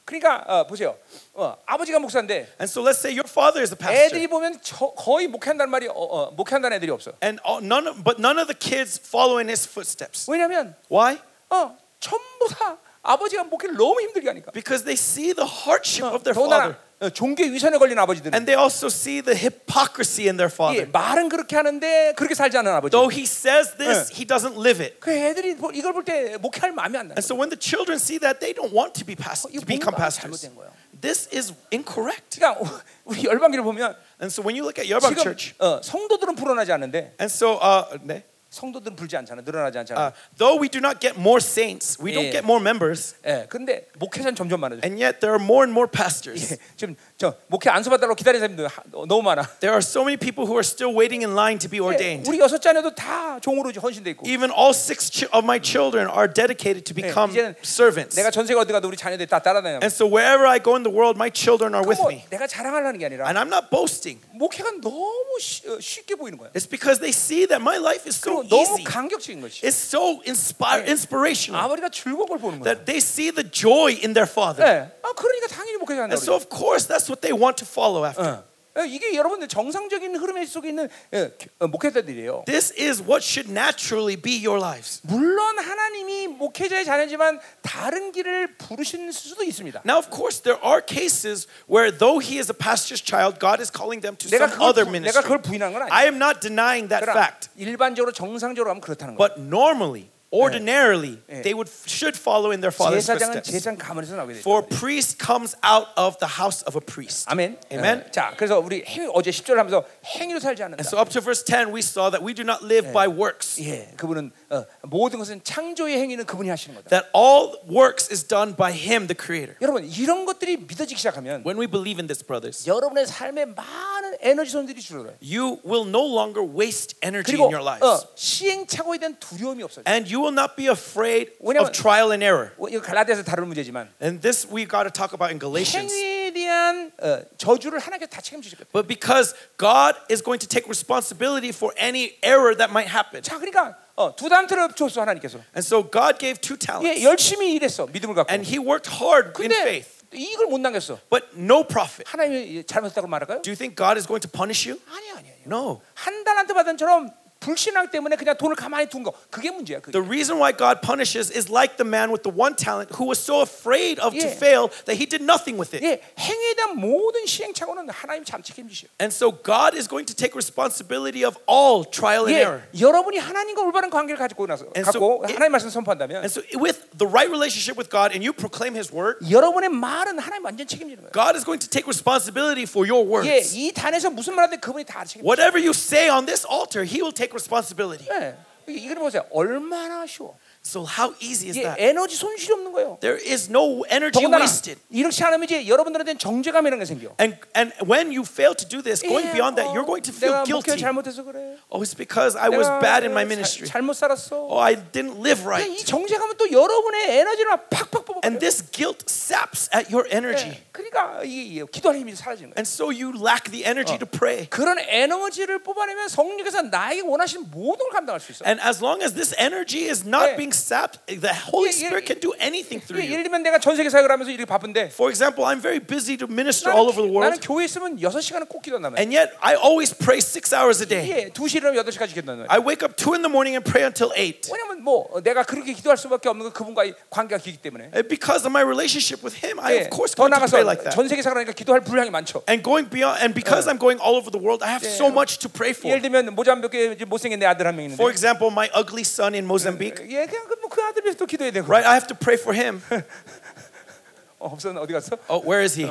그러니까 0.06 0.44
어, 0.48 0.68
보세요. 0.68 0.98
어, 1.34 1.56
아버지가 1.66 1.98
목사인데 2.00 2.48
And 2.60 2.68
so 2.68 2.82
let's 2.82 3.00
say 3.00 3.12
your 3.16 3.28
father 3.28 3.62
is 3.62 3.72
a 3.72 3.78
pastor. 3.78 3.96
애들이 4.06 4.28
보면 4.28 4.60
저, 4.62 4.92
거의 4.92 5.28
목회한다는 5.28 5.72
말이 5.72 5.88
어, 5.88 5.94
어, 5.94 6.32
목회한다는 6.32 6.76
애들이 6.78 6.92
없어. 6.92 7.14
And 7.24 7.40
all, 7.48 7.64
none 7.64 7.88
of, 7.88 8.04
but 8.04 8.20
none 8.20 8.38
of 8.38 8.48
the 8.48 8.58
kids 8.58 9.00
follow 9.00 9.40
in 9.40 9.48
his 9.48 9.68
footsteps. 9.68 10.30
왜냐하면 10.30 10.76
Why? 10.92 11.20
어, 11.50 11.78
전부 12.02 12.48
다 12.50 12.78
아버지가 13.02 13.46
목회를 13.46 13.76
너무 13.78 14.02
힘들게 14.02 14.28
하니까. 14.28 14.52
Because 14.52 14.84
they 14.84 15.00
see 15.00 15.34
the 15.34 15.48
hardship 15.48 16.04
어, 16.04 16.16
of 16.16 16.24
their 16.24 16.36
더군다나 16.36 16.76
father. 16.76 16.80
어, 16.87 16.87
종교 17.14 17.44
위선에 17.44 17.78
걸린 17.78 18.00
아버지들은 18.00 18.34
And 18.34 18.46
they 18.46 18.56
also 18.56 18.88
see 18.88 19.22
the 19.22 19.36
hypocrisy 19.38 20.28
in 20.30 20.38
their 20.38 20.48
예, 20.48 20.54
father. 20.54 20.88
말은 20.92 21.28
그렇게 21.28 21.56
하는데 21.58 22.14
그렇게 22.16 22.34
살지 22.34 22.58
않는 22.58 22.72
아버지. 22.72 22.92
Though 22.96 23.12
he 23.12 23.24
says 23.28 23.76
this, 23.76 24.08
예. 24.12 24.16
he 24.16 24.26
doesn't 24.26 24.56
live 24.56 24.80
it. 24.80 25.00
그 25.02 25.12
애들이 25.12 25.58
보- 25.58 25.72
이걸 25.72 25.92
볼 25.92 26.06
때 26.06 26.38
목회할 26.38 26.72
마음이 26.72 26.98
안 26.98 27.08
나. 27.10 27.16
And 27.20 27.24
so 27.24 27.36
when 27.36 27.50
the 27.52 27.60
children 27.60 28.00
see 28.00 28.20
that, 28.24 28.40
they 28.40 28.56
don't 28.56 28.72
want 28.72 28.96
to 28.96 29.04
be 29.06 29.16
past, 29.20 29.48
이거 29.52 29.60
to 29.60 29.68
become 29.68 29.92
뭔가 29.92 30.08
pastors. 30.08 30.40
잘못된 30.48 30.56
거예요. 30.56 30.72
This 31.04 31.28
is 31.36 31.52
incorrect. 31.74 32.40
그러니까 32.40 32.64
우리 33.04 33.26
열방기를 33.26 33.64
보면 33.66 33.96
And 34.24 34.32
so 34.32 34.40
when 34.40 34.56
you 34.56 34.64
look 34.64 34.80
at 34.80 34.88
Yerbang 34.88 35.12
지금 35.20 35.24
Church, 35.36 35.52
어, 35.60 35.82
성도들은 35.84 36.36
불어나지 36.40 36.72
않는데 36.72 37.20
and 37.20 37.28
so 37.28 37.60
uh, 37.60 37.84
네. 38.08 38.24
성도들은 38.51 38.97
불지 38.97 39.17
않잖아, 39.17 39.43
늘어나지 39.43 39.79
않잖아. 39.79 40.09
uh, 40.09 40.13
though 40.39 40.57
we 40.59 40.69
do 40.71 40.81
not 40.81 41.01
get 41.01 41.19
more 41.19 41.37
saints, 41.39 41.99
we 42.01 42.13
don't 42.13 42.25
Yeah. 42.33 42.41
get 42.41 42.45
more 42.45 42.61
members, 42.63 43.15
예, 43.27 43.47
근데 43.49 43.87
목회자는 43.99 44.35
점점 44.35 44.61
많아져. 44.61 44.81
and 44.85 44.97
yet 44.97 45.21
there 45.21 45.35
are 45.37 45.43
more 45.43 45.65
and 45.69 45.73
more 45.77 45.87
pastors. 45.87 46.53
예, 46.53 46.57
지금 46.77 46.97
저 47.18 47.34
목회 47.48 47.70
안수 47.70 47.90
받달라고 47.90 48.16
기다리는 48.16 48.40
사람들 48.40 48.68
하- 48.68 48.84
너무 49.08 49.22
많아. 49.22 49.44
There 49.60 49.74
are 49.74 49.82
so 49.84 50.02
many 50.02 50.18
people 50.18 50.46
who 50.46 50.56
are 50.56 50.64
still 50.66 50.94
waiting 50.96 51.24
in 51.24 51.34
line 51.36 51.60
to 51.60 51.70
be 51.70 51.80
예, 51.80 51.84
ordained. 51.84 52.30
우리 52.30 52.40
여섯 52.40 52.60
자녀도 52.62 52.94
다 52.96 53.40
종으로 53.40 53.72
헌신돼 53.72 54.12
있고. 54.12 54.28
Even 54.28 54.52
all 54.52 54.72
six 54.72 55.10
ch- 55.10 55.28
of 55.34 55.44
my 55.44 55.60
children 55.62 56.08
are 56.10 56.28
dedicated 56.32 56.84
to 56.86 56.94
become 56.94 57.32
이제는 57.32 57.56
servants. 57.64 58.16
내가 58.16 58.32
전세가 58.32 58.62
어디 58.62 58.72
가도 58.74 58.88
우리 58.88 58.98
자녀들이 58.98 59.28
다 59.28 59.40
따라다녀. 59.40 59.80
And 59.84 59.88
so 59.94 60.06
wherever 60.08 60.46
I 60.48 60.60
go 60.62 60.76
in 60.76 60.84
the 60.84 60.92
world, 60.94 61.18
my 61.18 61.30
children 61.34 61.74
are 61.76 61.86
with 61.88 62.00
뭐 62.02 62.12
me. 62.12 62.26
내가 62.30 62.48
자랑하려는 62.48 63.00
게 63.00 63.06
아니라 63.06 63.26
And 63.28 63.38
I'm 63.40 63.48
not 63.54 63.70
boasting. 63.70 64.20
목회가 64.34 64.72
너무 64.82 65.38
쉬, 65.40 65.68
어, 65.70 65.80
쉽게 65.80 66.16
보이는 66.16 66.38
거야. 66.38 66.50
It's 66.54 66.68
because 66.70 67.00
they 67.00 67.14
see 67.14 67.46
that 67.48 67.62
my 67.62 67.78
life 67.78 68.04
is 68.08 68.18
so 68.20 68.42
그리고 68.42 68.50
너무 68.50 68.78
easy. 68.80 68.84
감격적인 68.84 69.42
것이. 69.42 69.62
It's 69.66 69.78
so 69.80 70.22
inspire, 70.26 70.84
inspirational 70.88 71.62
아버지가 71.66 71.90
즐거운 71.90 72.28
걸 72.28 72.38
보는 72.40 72.60
거야. 72.60 72.74
that 72.74 72.86
they 72.86 72.98
see 73.00 73.32
the 73.32 73.46
joy 73.46 73.94
in 74.02 74.14
their 74.14 74.30
father. 74.30 74.64
예, 74.66 74.92
아 75.04 75.14
그러니까 75.16 75.48
당연히 75.48 75.78
목회자 75.78 76.04
한다. 76.04 76.14
And 76.16 76.22
so 76.22 76.34
of 76.36 76.48
course 76.50 76.88
that's 76.88 77.07
what 77.10 77.22
they 77.22 77.34
want 77.34 77.58
to 77.58 77.66
follow 77.70 78.06
after. 78.06 78.44
어, 78.76 78.82
이게 78.86 79.14
여러분들 79.14 79.48
정상적인 79.48 80.16
흐름 80.16 80.44
속에 80.48 80.70
있는 80.70 80.90
예, 81.14 81.30
어, 81.60 81.68
목회자들이에요. 81.68 82.46
This 82.48 82.74
is 82.74 83.04
what 83.04 83.22
should 83.24 83.52
naturally 83.52 84.16
be 84.20 84.34
your 84.44 84.58
lives. 84.60 85.00
물론 85.04 85.60
하나님이 85.60 86.26
목회자의 86.30 86.84
자녀지만 86.84 87.40
다른 87.62 88.12
길을 88.12 88.58
부르실 88.58 89.14
수도 89.14 89.44
있습니다. 89.44 89.84
Now, 89.86 90.00
of 90.00 90.10
course, 90.10 90.42
there 90.42 90.58
are 90.66 90.82
cases 90.82 91.46
where, 91.70 91.92
though 91.96 92.18
he 92.18 92.40
is 92.40 92.50
a 92.50 92.58
pastor's 92.58 92.98
child, 93.06 93.38
God 93.38 93.62
is 93.62 93.70
calling 93.70 94.02
them 94.02 94.18
to 94.18 94.26
내가 94.34 94.50
some 94.50 94.58
그걸, 94.58 94.66
other 94.66 94.86
부, 94.86 94.90
내가 94.90 95.22
ministry. 95.22 95.22
그걸 95.22 95.42
부인한 95.46 95.72
건 95.72 95.84
I 95.84 95.90
아니야. 95.94 96.10
am 96.10 96.18
not 96.18 96.42
denying 96.42 96.90
that 96.90 97.06
그러나 97.06 97.30
fact. 97.30 97.50
일반적으로 97.56 98.12
정상적으로 98.12 98.72
하면 98.74 98.82
그렇다는 98.82 99.14
거야. 99.14 99.22
But 99.22 99.38
normally, 99.38 100.10
ordinarily, 100.34 101.22
예. 101.30 101.44
they 101.44 101.54
would 101.54 101.70
should 101.86 102.18
follow 102.18 102.50
in 102.50 102.60
their 102.60 102.74
father's 102.74 103.06
제사장은 103.06 103.38
footsteps. 103.38 103.52
제사장 103.52 103.78
가문에서 103.78 104.16
나오게 104.16 104.34
돼. 104.34 104.40
For 104.42 104.66
priest 104.66 105.22
comes 105.22 105.56
out 105.64 105.94
of 105.96 106.18
the 106.18 106.42
house 106.42 106.66
of 106.66 106.76
a 106.76 106.82
priest. 106.82 107.30
아멘. 107.30 107.60
Amen. 107.72 108.04
예. 108.08 108.12
자, 108.12 108.34
그래서 108.36 108.58
우리 108.60 108.84
행, 108.84 109.10
어제 109.14 109.30
10절 109.30 109.56
하면서 109.56 109.86
행위로 110.04 110.40
살지 110.40 110.64
않는다. 110.64 110.82
And 110.82 110.90
so 110.90 110.98
up 110.98 111.12
to 111.14 111.22
verse 111.22 111.46
10, 111.46 111.70
we 111.70 111.86
saw 111.86 112.10
that 112.10 112.26
we 112.26 112.34
do 112.34 112.42
not 112.42 112.66
live 112.66 112.92
by 112.92 113.06
works. 113.06 113.62
예, 113.62 113.94
그분은 113.96 114.32
어, 114.50 114.66
모든 114.90 115.20
것은 115.20 115.44
창조의 115.44 116.02
행위는 116.02 116.26
그분이 116.26 116.50
하시는 116.50 116.74
거다. 116.82 116.90
That 116.90 117.14
all 117.14 117.62
works 117.70 118.10
is 118.10 118.26
done 118.26 118.56
by 118.58 118.74
him, 118.74 119.06
the 119.06 119.14
creator. 119.14 119.56
여러분 119.62 119.86
이런 119.86 120.26
것들이 120.26 120.58
믿어지기 120.58 120.98
시작하면 120.98 121.46
When 121.46 121.62
we 121.62 121.68
believe 121.68 122.02
in 122.02 122.08
this, 122.08 122.26
brothers, 122.26 122.66
여러분의 122.66 123.06
삶에 123.06 123.46
많은 123.46 123.97
에너지 124.22 124.52
손들이 124.52 124.80
줄어들어요. 124.82 125.16
you 125.22 125.60
will 125.66 125.88
no 125.88 126.02
longer 126.04 126.42
waste 126.44 126.96
energy 127.04 127.26
그리고 127.36 127.46
in 127.46 127.54
your 127.54 127.64
lives. 127.64 127.84
어, 127.86 128.08
시행착오에 128.16 128.98
대한 128.98 129.16
두려움이 129.20 129.64
없어져. 129.64 129.84
And 129.90 130.08
you 130.14 130.22
will 130.24 130.34
not 130.34 130.56
be 130.56 130.68
afraid 130.68 131.32
왜냐면- 131.40 131.68
of 131.68 131.72
trial 131.72 132.12
and 132.12 132.24
error. 132.24 132.52
어, 132.58 132.68
이거 132.70 132.82
갈라디아서 132.82 133.24
다루는 133.24 133.48
문제지만 133.50 133.90
And 134.02 134.22
this 134.22 134.48
we 134.48 134.66
got 134.66 134.84
to 134.84 134.92
talk 134.92 135.14
about 135.14 135.30
in 135.32 135.40
Galatians. 135.40 135.94
행위에 135.94 136.32
대한 136.34 136.92
어, 137.02 137.22
저주를 137.38 137.80
하나님께서 137.80 138.10
다 138.10 138.22
책임지셨거든요. 138.22 138.72
But 138.74 138.88
because 138.88 139.36
God 139.58 139.96
is 140.10 140.24
going 140.24 140.40
to 140.40 140.48
take 140.48 140.66
responsibility 140.68 141.50
for 141.50 141.74
any 141.78 142.18
error 142.24 142.56
that 142.58 142.72
might 142.72 142.90
happen. 142.90 143.22
자, 143.22 143.38
그러니까 143.38 143.78
어, 143.96 144.16
두 144.16 144.28
단트를 144.30 144.74
줬어 144.74 145.02
하나님께서. 145.02 145.38
And 145.54 145.62
so 145.62 145.84
God 145.84 146.18
gave 146.18 146.42
two 146.42 146.56
예, 146.56 146.66
talents. 146.98 147.04
열심히 147.06 147.54
일했어 147.54 147.86
믿음을 147.88 148.16
갖고. 148.16 148.32
And 148.32 148.48
he 148.50 148.58
worked 148.58 148.90
hard 148.90 149.34
in 149.40 149.50
근데 149.52 149.56
faith. 149.62 149.97
이걸 150.13 150.47
못 150.47 150.59
남겼어. 150.59 150.99
But 151.11 151.27
no 151.37 151.65
profit. 151.67 152.05
하나님이 152.07 152.65
잘못했다고 152.65 153.07
말할까요? 153.09 153.43
Do 153.43 153.51
you 153.51 153.57
think 153.57 153.77
God 153.77 153.99
is 153.99 154.07
going 154.07 154.21
to 154.27 154.31
punish 154.31 154.69
you? 154.69 154.81
아니 154.89 155.11
아니 155.11 155.29
아니. 155.31 155.43
No. 155.47 155.81
한 155.95 156.25
달한테 156.25 156.55
받은 156.55 156.77
처럼 156.77 157.11
불신앙 157.44 157.90
때문에 157.92 158.16
그냥 158.16 158.38
돈을 158.38 158.56
가만히 158.56 158.88
둔 158.88 159.04
거. 159.04 159.12
그게 159.30 159.52
문제야. 159.52 159.82
그게. 159.82 159.92
The 159.92 160.00
reason 160.00 160.40
why 160.40 160.56
God 160.56 160.80
punishes 160.80 161.28
is 161.28 161.52
like 161.52 161.76
the 161.76 161.84
man 161.84 162.08
with 162.08 162.24
the 162.24 162.32
one 162.32 162.56
talent 162.56 162.96
who 162.96 163.04
was 163.04 163.20
so 163.20 163.44
afraid 163.44 164.00
of 164.00 164.16
to 164.16 164.32
Yeah. 164.32 164.40
fail 164.40 164.72
that 164.88 164.96
he 164.96 165.04
did 165.04 165.20
nothing 165.20 165.60
with 165.60 165.76
it. 165.76 165.84
예, 165.84 166.00
행위에 166.16 166.56
대한 166.56 166.80
모든 166.80 167.26
시행착오는 167.28 167.84
하나님 167.92 168.24
참 168.24 168.40
책임지셔. 168.42 168.88
And 169.04 169.12
so 169.12 169.36
God 169.44 169.76
is 169.76 169.92
going 169.92 170.08
to 170.08 170.16
take 170.16 170.32
responsibility 170.40 171.28
of 171.28 171.36
all 171.44 171.84
trial 171.84 172.32
and 172.32 172.40
error. 172.40 172.64
예, 172.72 172.80
여러분이 172.80 173.20
하나님과 173.20 173.60
올바른 173.62 173.90
관계를 173.92 174.16
가지고 174.16 174.48
나서 174.48 174.64
And 174.80 174.88
so 174.88 175.04
갖고 175.04 175.28
it- 175.28 175.36
하나님 175.36 175.52
말씀 175.52 175.68
선포한다면 175.70 176.24
And 176.24 176.32
so 176.32 176.40
with 176.56 176.80
the 176.96 177.12
right 177.12 177.28
relationship 177.28 177.76
with 177.76 177.92
God 177.92 178.16
and 178.16 178.24
you 178.24 178.32
proclaim 178.32 178.72
his 178.72 178.88
word, 178.96 179.20
여러분의 179.20 179.68
말은 179.68 180.16
하나님 180.18 180.46
완전 180.48 180.64
책임지는 180.66 181.12
거예요. 181.12 181.12
God 181.12 181.36
is 181.36 181.44
going 181.44 181.60
to 181.60 181.68
take 181.68 181.84
responsibility 181.92 182.64
for 182.64 182.88
your 182.88 183.04
예, 183.28 183.44
words. 183.44 183.52
이 183.52 183.76
단에서 183.76 184.08
무슨 184.16 184.32
말하든 184.40 184.64
그분이 184.64 184.88
다 184.88 185.04
책임져. 185.04 185.28
Whatever 185.28 185.60
you 185.60 185.76
say 185.76 186.08
on 186.08 186.24
this 186.24 186.48
altar, 186.48 186.88
he 186.88 187.04
will 187.04 187.12
take 187.12 187.27
responsibility. 187.33 188.09
예, 188.11 188.37
이걸 188.69 188.97
보세요. 188.97 189.25
얼마나 189.31 190.07
쉬워. 190.07 190.37
So 190.66 190.86
how 190.88 191.12
easy 191.20 191.50
is 191.52 191.58
이게 191.60 191.64
that? 191.68 191.76
에너지 191.76 192.16
손실이 192.16 192.54
없는 192.54 192.72
거예요. 192.72 192.98
There 193.02 193.20
is 193.20 193.50
no 193.52 193.84
energy 193.92 194.16
더군다나 194.24 194.46
wasted. 194.48 194.80
이렇게 194.90 195.24
않으면 195.26 195.44
이제 195.44 195.68
여러분들한테는 195.68 196.18
정죄감이라는 196.20 196.80
게 196.80 196.86
생겨. 196.86 197.12
And 197.20 197.36
and 197.54 197.76
when 197.84 198.08
you 198.16 198.24
fail 198.24 198.56
to 198.56 198.64
do 198.64 198.80
this, 198.82 199.04
going 199.04 199.28
예, 199.28 199.34
beyond 199.36 199.60
that, 199.60 199.68
어, 199.68 199.76
you're 199.76 199.84
going 199.84 200.00
to 200.08 200.16
feel 200.16 200.32
내가 200.32 200.48
목회 200.48 200.72
guilty. 200.72 200.80
잘못해서 200.80 201.20
그래. 201.28 201.60
Oh, 201.68 201.84
it's 201.84 201.92
because 201.92 202.40
I 202.40 202.48
was 202.48 202.64
내가 202.72 202.80
bad 202.80 203.04
in 203.04 203.12
my 203.12 203.28
자- 203.28 203.36
ministry. 203.36 203.68
잘못 203.68 203.92
살았어. 204.00 204.48
Oh, 204.48 204.64
I 204.64 204.80
didn't 204.80 205.20
live 205.20 205.44
이 205.44 205.46
right. 205.46 205.84
정죄감은 205.84 206.38
또 206.40 206.48
여러분의 206.48 207.12
에너지를 207.20 207.52
막 207.52 207.68
팍팍 207.70 208.06
뽑아. 208.08 208.22
And 208.24 208.40
this 208.40 208.64
guilt 208.72 209.04
saps 209.12 209.68
at 209.76 209.92
your 209.92 210.08
energy. 210.16 210.64
그러니까 210.72 210.94
그러니까 210.94 211.24
이, 211.28 211.60
이 211.60 211.66
기도할 211.72 212.00
힘이 212.00 212.16
사라지는 212.16 212.56
거예요. 212.56 212.56
And 212.56 212.64
so 212.64 212.88
you 212.88 213.12
lack 213.12 213.52
the 213.52 213.68
energy 213.68 214.00
to 214.00 214.08
pray. 214.08 214.48
그런 214.48 214.80
에너지를 214.80 215.60
뽑아내면 215.60 216.08
성령께서 216.08 216.62
나에게 216.64 217.02
원하시는 217.04 217.52
모든 217.52 217.84
걸 217.92 218.00
감당할 218.00 218.22
수 218.24 218.32
있어. 218.32 218.46
And 218.48 218.64
as 218.64 218.80
long 218.80 219.04
as 219.04 219.12
this 219.14 219.36
energy 219.38 219.92
is 219.92 220.08
not 220.08 220.32
예. 220.32 220.36
being 220.40 220.47
sapped, 220.54 221.00
the 221.08 221.34
Holy 221.52 221.70
예, 221.70 221.74
예, 221.74 221.86
Spirit 221.86 222.06
can 222.08 222.20
do 222.20 222.34
anything 222.40 222.80
through 222.84 223.02
예, 223.02 223.08
you. 223.08 223.14
예를 223.14 223.24
들면 223.24 223.44
내가 223.44 223.60
전 223.60 223.76
세계 223.76 223.90
사역을 223.90 224.10
하면서 224.12 224.32
이렇게 224.32 224.46
바쁜데 224.46 224.92
For 224.94 225.10
example, 225.12 225.46
I'm 225.46 225.62
very 225.62 225.80
busy 225.80 226.18
to 226.18 226.28
minister 226.28 226.72
all 226.74 226.88
over 226.88 227.02
the 227.04 227.12
나는, 227.12 227.36
나는 227.36 227.38
world, 227.40 227.48
교회 227.48 227.66
있으면 227.66 227.98
6시간은 228.00 228.48
꼭 228.50 228.62
기도한단 228.62 228.94
말이야. 228.94 229.02
and 229.04 229.12
yet 229.16 229.34
I 229.42 229.56
always 229.56 229.94
pray 229.94 230.20
six 230.20 230.54
hours 230.54 230.82
a 230.82 230.88
day. 230.88 231.04
예, 231.10 231.30
2시 231.30 231.58
일어나면 231.58 231.84
8시까지 231.86 232.14
기도한단 232.16 232.48
말이야. 232.48 232.52
I 232.52 232.60
wake 232.60 232.84
up 232.86 232.96
two 232.96 233.14
in 233.14 233.22
the 233.22 233.32
morning 233.32 233.56
and 233.56 233.64
pray 233.66 233.84
until 233.84 234.12
eight. 234.16 234.50
왜냐면 234.52 234.84
뭐 234.84 235.10
어, 235.12 235.22
내가 235.22 235.44
그렇게 235.44 235.74
기도할 235.74 235.98
수밖에 235.98 236.30
없는 236.30 236.44
건 236.50 236.54
그분과의 236.54 236.96
관계가 237.10 237.42
깊기 237.42 237.62
때문에. 237.62 237.92
And 237.94 238.08
because 238.08 238.46
of 238.48 238.52
my 238.52 238.64
relationship 238.64 239.22
with 239.24 239.36
Him, 239.44 239.60
I 239.60 239.76
예, 239.76 239.88
of 239.88 239.90
course 239.92 240.16
더 240.16 240.26
going 240.26 240.34
to 240.34 240.40
pray 240.48 240.64
나가서 240.64 240.66
like 240.66 240.82
that. 240.84 240.96
전 240.96 241.08
세계 241.08 241.22
사역을 241.22 241.44
하니까 241.44 241.54
기도할 241.54 241.82
분량이 241.82 242.10
많죠. 242.10 242.44
And 242.50 242.64
going 242.64 242.90
beyond, 242.90 243.20
and 243.22 243.34
because 243.36 243.68
I'm 243.68 243.78
going 243.80 244.00
all 244.00 244.16
over 244.16 244.32
the 244.32 244.40
world, 244.42 244.64
I 244.64 244.72
have 244.74 244.86
so 244.86 245.10
much 245.12 245.40
to 245.44 245.50
pray 245.50 245.72
for. 245.76 245.90
예를 245.92 246.02
들면 246.02 246.34
모잠비크에 246.36 246.94
이제 246.94 247.06
못생긴 247.06 247.40
내 247.40 247.46
아들 247.46 247.66
한 247.68 247.74
명 247.76 247.86
있는데 247.86 247.98
For 248.00 248.12
example, 248.12 248.52
my 248.54 248.70
ugly 248.76 249.02
son 249.04 249.34
in 249.34 249.46
Mozambique, 249.46 249.98
예, 250.10 250.26
그 250.26 250.37
냥 250.39 250.49
그, 250.49 250.55
뭐그 250.55 250.83
아들 250.83 251.03
위해서 251.05 251.19
또 251.19 251.27
기도해야 251.27 251.53
되고 251.53 251.67
right? 251.69 251.87
I 251.87 251.95
have 251.95 252.07
to 252.09 252.17
pray 252.17 252.39
for 252.41 252.55
him. 252.57 252.81
어, 254.39 254.47
없었나 254.53 254.81
어디 254.81 254.93
갔어? 254.93 255.17
Oh, 255.29 255.43
where 255.45 255.63
is 255.65 255.79
he? 255.79 255.91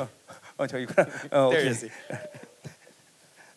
어 0.56 0.66
저기 0.66 0.84
있구나. 0.84 1.06
어, 1.30 1.50
There 1.50 1.68
is 1.68 1.84
he. 1.84 1.92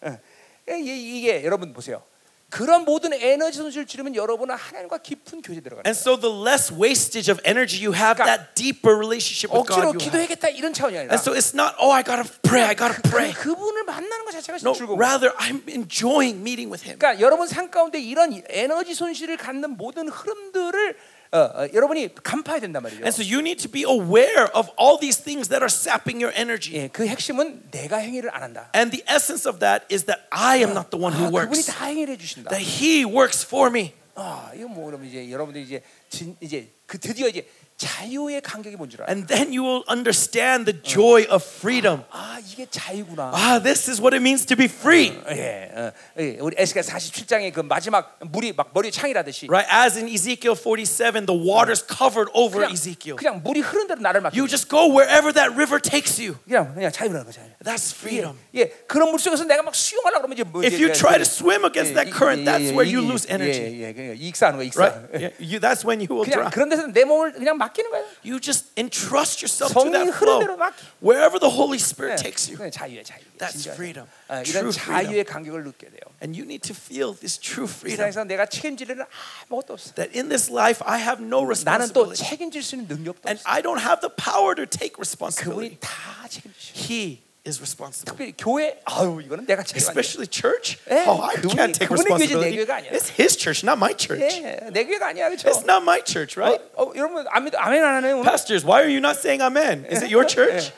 예, 0.69 0.79
이- 0.79 1.19
이게 1.19 1.43
여러분 1.43 1.73
보세요. 1.73 2.03
그런 2.51 2.83
모든 2.85 3.13
에너지 3.13 3.57
손실을 3.57 3.87
줄이면 3.87 4.13
여러분은 4.13 4.53
하나님과 4.55 4.97
깊은 4.99 5.41
교제 5.41 5.61
들어가는 5.61 5.87
And 5.87 5.97
so 5.97 6.19
the 6.19 6.29
less 6.29 6.67
wastage 6.71 7.31
of 7.31 7.41
energy 7.47 7.79
you 7.79 7.95
have, 7.95 8.19
그러니까 8.21 8.25
that 8.27 8.53
deeper 8.53 8.93
relationship 8.93 9.49
with 9.55 9.63
억지로 9.63 9.95
God 9.95 9.95
have. 9.95 10.03
기도해야겠다 10.03 10.49
이런 10.49 10.73
차원이 10.73 10.97
아니라 10.99 11.15
And 11.15 11.23
so 11.23 11.31
it's 11.31 11.55
not, 11.55 11.73
oh, 11.79 11.89
I 11.95 12.03
gotta 12.03 12.27
pray, 12.43 12.61
I 12.67 12.75
gotta 12.75 12.99
pray. 13.09 13.31
그분을 13.33 13.83
만나는 13.87 14.25
것 14.25 14.31
자체가 14.35 14.59
No, 14.61 14.73
즐거워. 14.75 14.99
rather 14.99 15.31
I'm 15.39 15.63
enjoying 15.71 16.43
meeting 16.43 16.67
with 16.69 16.83
Him. 16.83 16.99
그러니까 16.99 17.23
여러분 17.23 17.47
삶 17.47 17.71
가운데 17.71 17.97
이런 18.03 18.35
에너지 18.51 18.93
손실을 18.93 19.37
갖는 19.37 19.77
모든 19.79 20.09
흐름들을 20.09 20.97
어, 21.32 21.38
어, 21.38 21.68
여러분이 21.74 22.14
간파해야 22.14 22.60
된단 22.60 22.82
말이죠. 22.82 23.02
And 23.02 23.12
so 23.12 23.22
you 23.22 23.40
need 23.40 23.60
to 23.62 23.70
be 23.70 23.82
aware 23.82 24.48
of 24.54 24.70
all 24.78 24.98
these 24.98 25.20
things 25.20 25.48
that 25.48 25.60
are 25.60 25.68
sapping 25.70 26.22
your 26.22 26.32
energy. 26.38 26.76
예, 26.78 26.88
그 26.88 27.06
핵심은 27.06 27.70
내가 27.70 27.98
행위를 27.98 28.34
안 28.34 28.42
한다. 28.42 28.70
And 28.74 28.90
the 28.90 29.04
essence 29.10 29.46
of 29.48 29.58
that 29.58 29.84
is 29.92 30.04
that 30.06 30.22
I 30.30 30.58
am 30.58 30.70
not 30.70 30.90
the 30.90 31.02
one 31.02 31.12
아, 31.14 31.18
who 31.18 31.30
그분이 31.30 31.58
works, 31.60 31.66
다 31.66 31.86
행위를 31.86 32.14
해주신다. 32.14 32.50
that 32.50 32.62
He 32.64 33.04
works 33.04 33.44
for 33.44 33.68
me. 33.68 33.92
아, 34.14 34.50
이거 34.54 34.68
뭐 34.68 34.86
그러면 34.86 35.08
이제 35.08 35.30
여러분들이 35.30 35.64
이제 35.64 35.82
진, 36.08 36.36
이제 36.40 36.70
그 36.90 36.98
드디어 36.98 37.28
이제 37.28 37.46
자유의 37.76 38.40
간격이 38.40 38.74
뭔 38.76 38.88
줄 38.88 39.02
알아. 39.02 39.12
And 39.12 39.28
then 39.28 39.52
you 39.52 39.60
will 39.62 39.84
understand 39.86 40.64
the 40.64 40.72
joy 40.82 41.26
of 41.28 41.44
freedom. 41.44 42.04
아, 42.10 42.40
이게 42.40 42.64
자유구나. 42.70 43.32
Ah, 43.36 43.60
this 43.62 43.84
is 43.90 44.00
what 44.00 44.16
it 44.16 44.22
means 44.24 44.46
to 44.46 44.56
be 44.56 44.64
free. 44.64 45.12
예, 45.28 45.68
어, 45.76 45.92
예, 46.18 46.38
우리 46.40 46.56
에스겔 46.56 46.82
47장의 46.82 47.52
그 47.52 47.60
마지막 47.60 48.16
물이 48.32 48.54
막 48.56 48.70
머리에 48.72 48.90
창이라듯이 48.90 49.48
Right? 49.52 49.68
As 49.68 49.98
in 49.98 50.08
Ezekiel 50.08 50.56
47, 50.56 51.26
the 51.28 51.36
waters 51.36 51.84
covered 51.84 52.32
over 52.32 52.64
그냥, 52.64 52.72
Ezekiel. 52.72 53.16
그냥 53.20 53.42
물이 53.44 53.60
흐른 53.60 53.86
대로 53.88 54.00
나를 54.00 54.22
맡겨. 54.22 54.32
You 54.32 54.48
just 54.48 54.70
go 54.72 54.88
wherever 54.88 55.28
that 55.36 55.52
river 55.52 55.76
takes 55.76 56.16
you. 56.16 56.40
그냥 56.48 56.72
그냥 56.72 56.88
자유라는 56.90 57.26
거죠. 57.28 57.44
That's 57.60 57.92
freedom. 57.92 58.40
예, 58.56 58.72
그런 58.88 59.10
물 59.12 59.20
속에서 59.20 59.44
내가 59.44 59.60
막 59.60 59.74
수영하려고 59.74 60.24
그러면 60.24 60.32
이제 60.32 60.44
뭐 60.48 60.64
If 60.64 60.72
이제 60.72 60.80
you 60.80 60.88
그- 60.94 60.96
try 60.96 61.20
그- 61.20 61.24
to 61.24 61.28
swim 61.28 61.60
against 61.68 61.92
that 61.92 62.08
예, 62.08 62.12
current, 62.16 62.40
예, 62.40 62.44
that's 62.48 62.64
예, 62.64 62.72
where 62.72 62.88
예, 62.88 62.96
you 62.96 63.04
예, 63.04 63.10
lose 63.12 63.28
energy. 63.28 63.84
예, 63.84 63.88
예, 63.88 63.92
그냥 63.92 64.16
익사하는 64.16 64.56
거야, 64.56 64.64
익사. 64.64 64.80
Right? 64.80 64.96
Yeah, 65.12 65.32
you, 65.44 65.60
that's 65.60 65.84
when 65.84 66.00
you 66.00 66.08
will 66.08 66.24
그냥 66.24 66.48
drown. 66.48 66.56
그런 66.56 66.68
데서 66.72 66.79
내 66.92 67.04
몸을 67.04 67.32
그냥 67.32 67.58
맡기는 67.58 67.90
거야. 67.90 68.02
You 68.24 68.40
just 68.40 68.72
entrust 68.76 69.44
yourself 69.44 69.72
to 69.74 69.82
성령이 69.82 70.06
that 70.10 70.18
흐른 70.18 70.38
대로 70.40 70.54
flow. 70.54 70.56
맡기. 70.56 70.82
Wherever 71.04 71.38
the 71.38 71.52
Holy 71.52 71.76
Spirit 71.76 72.16
예, 72.18 72.22
takes 72.22 72.48
you. 72.48 72.56
그냥 72.56 72.70
자유야, 72.70 73.02
자유. 73.04 73.20
That's 73.38 73.52
진짜. 73.60 73.72
freedom. 73.74 74.08
어, 74.28 74.42
True 74.42 74.50
이런 74.50 74.72
freedom. 74.72 74.72
자유의 74.72 75.24
간격을 75.24 75.64
느껴야 75.64 75.90
돼요. 75.90 76.06
And 76.24 76.32
you 76.32 76.48
need 76.48 76.64
to 76.66 76.74
feel 76.74 77.12
this 77.14 77.36
true 77.38 77.68
이 77.68 77.70
freedom. 77.70 78.08
세상에서 78.08 78.24
내가 78.24 78.46
책임질 78.46 78.90
일은 78.90 79.04
아무것도 79.50 79.74
없어. 79.74 79.92
That 79.94 80.16
in 80.16 80.28
this 80.28 80.50
life, 80.50 80.80
I 80.86 81.00
have 81.02 81.20
no 81.22 81.44
나는 81.44 81.92
또 81.92 82.08
responsibility. 82.08 82.16
책임질 82.30 82.62
수 82.62 82.74
있는 82.76 82.88
능력도 82.88 83.28
And 83.28 83.38
없어. 83.38 83.44
I 83.50 83.60
don't 83.62 83.80
have 83.84 84.00
the 84.00 84.10
power 84.16 84.56
to 84.56 84.64
take 84.64 84.96
그분이 84.96 85.04
responsibility. 85.04 85.76
다 85.80 86.26
책임지셔. 86.28 86.72
He 86.80 87.20
is 87.46 87.60
responsible. 87.60 88.10
특별히 88.10 88.34
교회, 88.36 88.80
아유 88.84 89.20
이거는 89.24 89.46
내가 89.46 89.62
책임 89.62 89.78
안 89.88 89.94
져. 89.94 90.00
Especially 90.00 90.26
church. 90.26 90.78
예, 90.90 91.06
Oh, 91.06 91.22
I 91.22 91.36
그분이- 91.36 91.54
can't 91.54 91.72
take 91.78 91.86
그분의 91.86 92.10
교회지, 92.10 92.34
내 92.34 92.34
responsibility. 92.42 92.56
교회가 92.56 92.74
아니야. 92.76 92.90
It's 92.90 93.10
his 93.14 93.38
church, 93.38 93.62
not 93.62 93.78
my 93.78 93.94
church. 93.94 94.42
예, 94.42 94.58
내 94.72 94.84
교회가 94.84 95.08
아니야, 95.14 95.28
그렇죠? 95.30 95.48
It's 95.48 95.62
not 95.62 95.82
my 95.86 96.02
church, 96.02 96.34
right? 96.38 96.58
어, 96.74 96.90
어, 96.90 96.92
여러분 96.96 97.24
아멘, 97.30 97.52
아멘 97.54 97.84
안 97.84 97.94
하네요. 98.02 98.18
오늘? 98.18 98.24
Pastors, 98.26 98.66
why 98.66 98.82
are 98.82 98.90
you 98.90 98.98
not 98.98 99.14
saying 99.14 99.38
amen? 99.40 99.86
Is 99.86 100.02
it 100.02 100.10
your 100.10 100.26
church? 100.26 100.72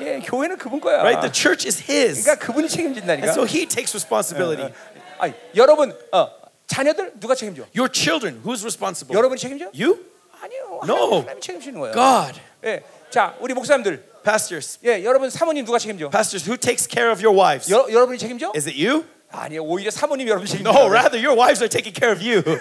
예, 0.00 0.18
교회는 0.26 0.58
그분 0.58 0.80
거야. 0.80 1.00
Right? 1.06 1.20
The 1.22 1.32
church 1.32 1.66
is 1.66 1.80
his. 1.90 2.22
그러니까 2.24 2.44
그분이 2.44 2.68
책임진다니까. 2.68 3.30
And 3.30 3.32
so 3.32 3.46
he 3.46 3.64
takes 3.66 3.94
responsibility. 3.94 4.74
아니, 5.18 5.32
여러분, 5.54 5.94
어, 6.12 6.28
자녀들 6.66 7.12
누가 7.20 7.34
책임져? 7.34 7.62
Your 7.78 7.88
children, 7.92 8.42
who's 8.44 8.60
responsible? 8.66 9.16
여러분이 9.16 9.38
책임져? 9.40 9.70
You? 9.72 10.02
아니요. 10.42 10.80
No. 10.84 11.20
하나님 11.22 11.40
책임지는 11.40 11.80
거예요. 11.80 11.94
God. 11.94 12.40
예, 12.64 12.82
자, 13.08 13.34
우리 13.40 13.54
목사님들, 13.54 14.04
Pastors. 14.24 14.78
예, 14.84 15.04
여러분 15.04 15.30
사모님 15.30 15.64
누가 15.64 15.78
책임져? 15.78 16.10
Pastors, 16.10 16.48
who 16.48 16.56
takes 16.56 16.88
care 16.88 17.10
of 17.10 17.24
your 17.24 17.36
wives? 17.36 17.70
여, 17.72 17.86
여러분이 17.90 18.18
책임져? 18.18 18.52
Is 18.56 18.68
it 18.68 18.76
you? 18.76 19.04
아니요, 19.30 19.62
오히려 19.62 19.90
사모님 19.90 20.26
여러분 20.28 20.46
책임져. 20.46 20.70
No, 20.70 20.88
rather 20.88 21.18
your 21.18 21.36
wives 21.38 21.62
are 21.62 21.68
taking 21.68 21.94
care 21.94 22.12
of 22.12 22.22
you. 22.22 22.42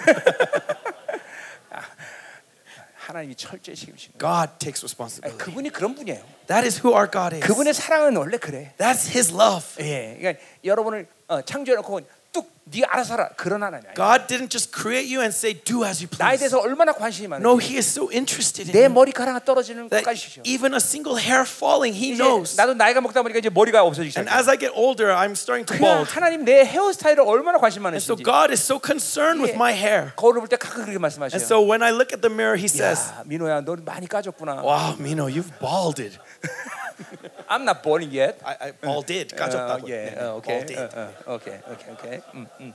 하나님이 2.96 3.36
철저히 3.36 3.76
책임지는 3.76 4.18
거예요. 4.18 4.20
God 4.20 4.58
takes 4.58 4.82
아니, 4.82 4.90
responsibility. 4.90 5.38
그분이 5.38 5.70
그런 5.70 5.96
분이에요. 5.96 6.22
That 6.48 6.66
is 6.66 6.82
who 6.82 6.94
our 6.94 7.10
God 7.10 7.36
is. 7.36 7.46
그분의 7.46 7.74
사랑은 7.74 8.16
원래 8.18 8.38
그래. 8.38 8.74
That's 8.78 9.10
his 9.10 9.32
love. 9.32 9.66
예, 9.80 10.18
그러니까 10.20 10.42
여러분을 10.64 11.08
어, 11.28 11.42
창조해놓고 11.42 12.02
God 13.97 14.29
didn't 14.29 14.51
just 14.55 14.71
create 14.71 15.09
you 15.11 15.21
and 15.23 15.35
say 15.35 15.53
do 15.55 15.83
as 15.83 15.99
you 16.01 16.07
please. 16.07 16.23
No, 17.43 17.59
he 17.59 17.75
is 17.77 17.87
so 17.91 18.07
interested 18.13 18.69
in 18.69 18.73
내 18.73 18.87
머리카락 18.87 19.35
Even 20.47 20.75
a 20.75 20.81
single 20.81 21.17
hair 21.19 21.43
falling, 21.45 21.93
he 21.93 22.15
knows. 22.15 22.55
And 24.23 24.31
as 24.31 24.47
I 24.47 24.55
get 24.57 24.71
older, 24.77 25.11
I'm 25.11 25.35
starting 25.35 25.67
to 25.67 25.75
bald. 25.99 26.07
And 27.99 28.01
so 28.07 28.15
God 28.23 28.51
is 28.55 28.63
so 28.63 28.79
concerned 28.79 29.43
with 29.43 29.57
my 29.59 29.73
hair. 29.75 30.13
And 31.35 31.43
so 31.43 31.61
when 31.67 31.83
I 31.83 31.91
look 31.91 32.13
at 32.15 32.23
the 32.23 32.31
mirror, 32.31 32.55
he 32.55 32.69
says, 32.69 33.11
Wow, 34.63 34.95
Minho, 35.01 35.27
you've 35.27 35.51
balded. 35.59 36.15
I'm 37.50 37.64
not 37.64 37.82
born 37.84 38.04
yet. 38.12 38.38
I, 38.44 38.56
I 38.60 38.72
balded. 38.74 39.34
어, 39.36 39.38
까졌다고. 39.38 39.90
예, 39.90 40.16
네, 40.16 40.22
어, 40.22 40.36
오케이, 40.38 40.66
balded. 40.66 40.80
어, 40.98 41.14
어, 41.26 41.36
오케이, 41.36 41.54
오케이, 41.72 41.94
오케이. 41.94 42.20
음, 42.34 42.48
음. 42.60 42.74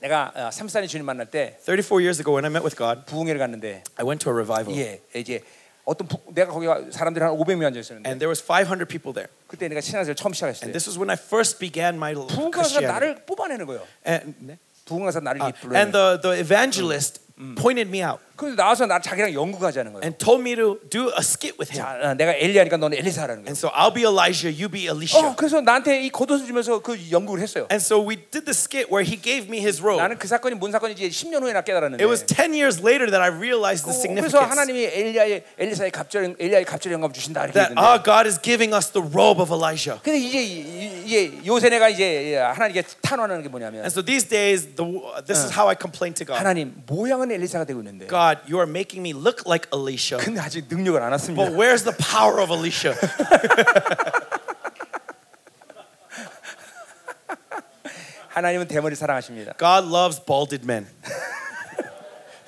내가 0.00 0.32
어, 0.34 0.48
34년 0.50 0.88
주님 0.88 1.04
만날 1.04 1.26
때 1.26 1.58
34 1.60 1.98
years 2.00 2.20
ago, 2.20 2.32
when 2.32 2.44
I 2.44 2.50
met 2.50 2.62
with 2.64 2.76
God, 2.76 3.02
부흥회를 3.06 3.38
갔는데, 3.38 3.82
I 3.96 4.06
went 4.06 4.20
to 4.24 4.30
a 4.30 4.34
revival. 4.34 4.76
예, 4.78 5.00
이제 5.14 5.42
어떤 5.84 6.06
부, 6.06 6.18
내가 6.32 6.52
거기 6.52 6.66
가- 6.66 6.82
사람들이 6.90 7.24
한 7.24 7.32
500명 7.34 7.66
앉아 7.66 7.80
있었는데, 7.80 8.08
And 8.08 8.20
there 8.20 8.28
was 8.30 8.40
500 8.44 8.86
people 8.86 9.12
there. 9.12 9.28
그때 9.48 9.68
내가 9.68 9.80
신앙생활 9.80 10.14
처음 10.14 10.32
시작했을 10.32 10.64
And 10.68 10.70
때, 10.70 10.78
this 10.78 10.86
was 10.88 10.98
when 10.98 11.10
I 11.10 11.16
first 11.16 11.58
began 11.58 11.96
my 11.96 12.14
부흥가사 12.14 12.50
Christianity. 12.78 12.92
나를 12.94 13.24
뽑아내는 13.26 13.66
거예요. 13.66 13.82
And, 14.06 14.34
네? 14.38 14.58
부흥가사 14.84 15.20
나를 15.20 15.40
Uh, 15.42 15.50
이끌어. 15.50 15.74
and 15.76 15.92
the, 15.92 16.20
the 16.22 16.38
evangelist 16.38 17.20
pointed 17.56 17.88
me 17.90 18.02
out 18.04 18.20
그래서 18.38 18.54
나와서 18.54 18.86
나 18.86 19.00
자기랑 19.00 19.34
연구하자는 19.34 19.92
거예요. 19.94 20.04
and 20.04 20.16
told 20.16 20.38
me 20.40 20.54
to 20.54 20.78
do 20.90 21.10
a 21.10 21.18
skit 21.26 21.58
with 21.58 21.74
him. 21.74 21.82
자, 21.82 21.98
어, 22.10 22.14
내가 22.14 22.32
엘리야니까 22.38 22.76
너는 22.76 22.96
엘리사 22.96 23.22
하라는 23.26 23.42
거예요. 23.42 23.50
And 23.50 23.58
so 23.58 23.66
I'll 23.74 23.92
be 23.92 24.06
Elijah, 24.06 24.46
you 24.46 24.70
be 24.70 24.86
어, 24.88 24.94
Elisha. 24.94 25.34
그래서 25.36 25.60
나한테 25.60 26.06
이 26.06 26.10
겉옷을 26.10 26.46
주면서 26.46 26.78
그 26.78 26.94
연구를 27.10 27.42
했어요. 27.42 27.66
And 27.72 27.82
so 27.82 27.98
we 27.98 28.14
did 28.30 28.46
the 28.46 28.54
skit 28.54 28.86
where 28.94 29.02
he 29.02 29.18
gave 29.20 29.50
me 29.50 29.58
his 29.58 29.82
robe. 29.82 29.98
나는 29.98 30.16
그 30.18 30.28
사건이 30.28 30.54
뭔 30.54 30.70
사건인지 30.70 31.08
10년 31.10 31.42
후에 31.42 31.52
나 31.52 31.62
깨달았는데. 31.62 31.98
It 31.98 32.06
was 32.06 32.22
10 32.30 32.54
years 32.54 32.78
later 32.78 33.10
that 33.10 33.18
I 33.18 33.26
realized 33.34 33.82
the 33.82 33.90
어, 33.90 33.98
그래서 33.98 34.38
significance. 34.38 34.46
하나님이 34.54 34.86
엘리야의 34.86 35.42
엘리사의 35.58 35.90
갑절 35.90 36.36
엘리야의 36.38 36.64
갑절 36.64 36.92
영감 36.92 37.10
주신다 37.12 37.42
이렇게 37.42 37.58
That 37.58 37.74
했는데. 37.74 37.82
our 37.82 37.98
God 37.98 38.22
is 38.30 38.38
giving 38.38 38.70
us 38.70 38.86
the 38.94 39.02
robe 39.02 39.42
of 39.42 39.50
Elijah. 39.50 39.98
근데 39.98 40.14
이제 40.22 40.38
이- 40.38 41.02
이제 41.10 41.32
요새 41.44 41.70
내가 41.70 41.88
이제 41.88 42.36
하나님께 42.38 42.84
탄원하는 43.02 43.42
게 43.42 43.48
뭐냐면 43.48 43.82
And 43.82 43.90
so 43.90 43.98
these 44.04 44.28
days, 44.28 44.76
the, 44.78 44.86
this 45.26 45.42
is 45.42 45.50
how 45.50 45.66
I 45.66 45.74
complain 45.74 46.14
to 46.14 46.22
God. 46.24 46.38
하나님 46.38 46.78
모양은 46.86 47.32
엘리사가 47.34 47.64
되고 47.64 47.80
있는데 47.80 48.06
God, 48.06 48.21
you 48.46 48.58
are 48.58 48.66
making 48.66 49.02
me 49.02 49.12
look 49.12 49.44
like 49.46 49.68
Elisha. 49.72 50.18
근데 50.18 50.40
아직 50.40 50.66
능력을 50.68 51.00
안 51.02 51.12
왔습니다. 51.12 51.44
But 51.44 51.56
where's 51.56 51.84
the 51.84 51.96
power 51.96 52.40
of 52.40 52.50
Elisha? 52.52 52.94
하나님은 58.28 58.68
대머리 58.68 58.94
사랑하십니다. 58.94 59.54
God 59.58 59.88
loves 59.88 60.20
balded 60.24 60.64
men. 60.64 60.86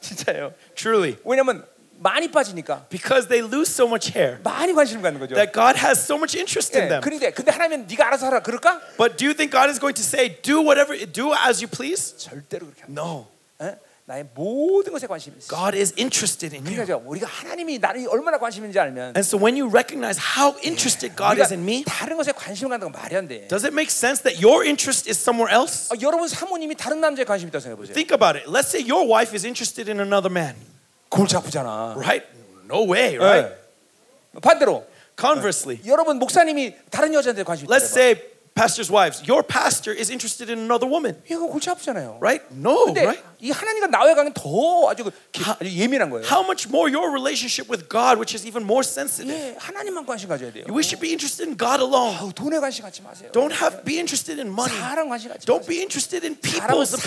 진짜요. 0.00 0.54
Truly. 0.74 1.16
왜냐면 1.24 1.64
많이 1.98 2.30
빠지니까 2.30 2.86
Because 2.90 3.28
they 3.28 3.40
lose 3.46 3.70
so 3.70 3.86
much 3.86 4.10
hair. 4.16 4.40
많이 4.42 4.72
관심을 4.72 5.02
갖는 5.02 5.20
거죠. 5.20 5.34
That 5.34 5.52
God 5.52 5.78
has 5.78 6.02
so 6.02 6.16
much 6.16 6.36
interest 6.36 6.76
in 6.76 6.86
예, 6.86 6.88
them. 6.88 7.00
그런데 7.00 7.30
근데 7.30 7.50
하나님은 7.50 7.86
네가 7.86 8.06
알아서 8.08 8.26
하라 8.26 8.42
그럴까? 8.42 8.80
But 8.98 9.16
do 9.16 9.26
you 9.26 9.34
think 9.34 9.52
God 9.52 9.70
is 9.70 9.78
going 9.78 9.94
to 9.94 10.02
say, 10.04 10.40
do 10.42 10.60
whatever, 10.62 10.94
do 11.06 11.32
as 11.34 11.62
you 11.62 11.68
please? 11.70 12.16
절대로 12.18 12.66
그렇게 12.66 12.82
안 12.82 12.94
돼. 12.94 13.00
No. 13.00 13.26
예? 13.62 13.78
나의 14.06 14.26
모든 14.34 14.92
것에 14.92 15.06
관심이 15.06 15.36
있어. 15.38 15.46
God 15.46 15.76
is 15.78 15.94
interested 15.96 16.54
in 16.56 16.66
you. 16.66 16.74
그러니까 16.74 16.96
우리가 17.08 17.26
하나님이 17.26 17.78
나를 17.78 18.06
얼마나 18.08 18.36
관심 18.36 18.64
있는지 18.64 18.78
알면 18.78 19.14
And 19.14 19.22
so 19.22 19.38
when 19.38 19.54
you 19.54 19.70
recognize 19.70 20.18
how 20.18 20.58
interested 20.66 21.14
God 21.14 21.38
우리가 21.38 21.46
is 21.46 21.52
in 21.54 21.62
me, 21.62 21.84
다른 21.86 22.16
것에 22.16 22.32
관심 22.32 22.68
갖는 22.68 22.90
건 22.90 23.00
말이 23.00 23.14
안 23.14 23.28
돼. 23.28 23.46
does 23.46 23.64
it 23.64 23.72
make 23.72 23.90
sense 23.94 24.20
that 24.26 24.42
your 24.42 24.66
interest 24.66 25.08
is 25.08 25.16
somewhere 25.20 25.54
else? 25.54 25.86
아, 25.94 25.96
여러분 26.02 26.26
사모님이 26.26 26.74
다른 26.74 27.00
남자에 27.00 27.24
관심 27.24 27.46
있다고 27.48 27.62
생각해 27.62 27.78
보세요. 27.78 27.94
Think 27.94 28.10
about 28.10 28.34
it. 28.34 28.50
Let's 28.50 28.74
say 28.74 28.82
your 28.82 29.06
wife 29.06 29.30
is 29.34 29.46
interested 29.46 29.86
in 29.88 30.00
another 30.02 30.30
man, 30.30 30.56
골치 31.08 31.36
아프잖아. 31.36 31.94
right? 31.94 32.26
No 32.66 32.82
way, 32.82 33.16
right? 33.16 33.54
네. 34.34 34.40
반대로 34.40 34.84
Conversely, 35.16 35.78
여러분 35.86 36.18
목사님이 36.18 36.74
다른 36.90 37.14
여자한테 37.14 37.44
관심 37.44 37.66
있다. 37.66 37.76
let's 37.76 37.86
say 37.86 38.16
pastors' 38.54 38.90
wives, 38.90 39.22
your 39.28 39.42
pastor 39.46 39.92
is 39.92 40.10
interested 40.10 40.50
in 40.50 40.58
another 40.58 40.88
woman, 40.88 41.20
이거 41.30 41.46
골치 41.46 41.70
아프잖아요. 41.70 42.18
right? 42.20 42.42
No, 42.50 42.86
근데 42.86 43.04
right? 43.04 43.22
이 43.39 43.51
하나님과 43.51 43.87
나와의 43.87 44.15
관계는 44.15 44.33
더 44.33 44.89
아주, 44.89 45.03
그 45.03 45.11
기- 45.31 45.43
아주 45.45 45.69
예민한 45.69 46.09
거예요. 46.09 46.25
How 46.25 46.41
much 46.43 46.67
more 46.67 46.89
your 46.89 47.11
relationship 47.13 47.69
with 47.69 47.87
God, 47.87 48.17
which 48.17 48.33
is 48.33 48.45
even 48.47 48.63
more 48.63 48.81
sensitive? 48.81 49.29
예, 49.29 49.55
하나님만 49.59 50.05
관심 50.05 50.29
가져야 50.29 50.51
돼요. 50.51 50.65
We 50.69 50.81
should 50.81 50.99
be 50.99 51.11
interested 51.13 51.45
in 51.45 51.57
God 51.57 51.77
alone. 51.83 52.17
아우, 52.17 52.33
돈에 52.33 52.57
관심 52.59 52.83
갖지 52.83 53.01
마세요. 53.01 53.29
Don't 53.31 53.53
have 53.53 53.83
be 53.85 54.01
interested 54.01 54.41
in 54.41 54.49
money. 54.49 54.73
사람 54.73 55.09
관심 55.09 55.29
갖지 55.29 55.45
Don't 55.45 55.67
be 55.67 55.77
interested 55.85 56.25
in 56.25 56.33
people's 56.41 56.97
opinions. 56.97 57.05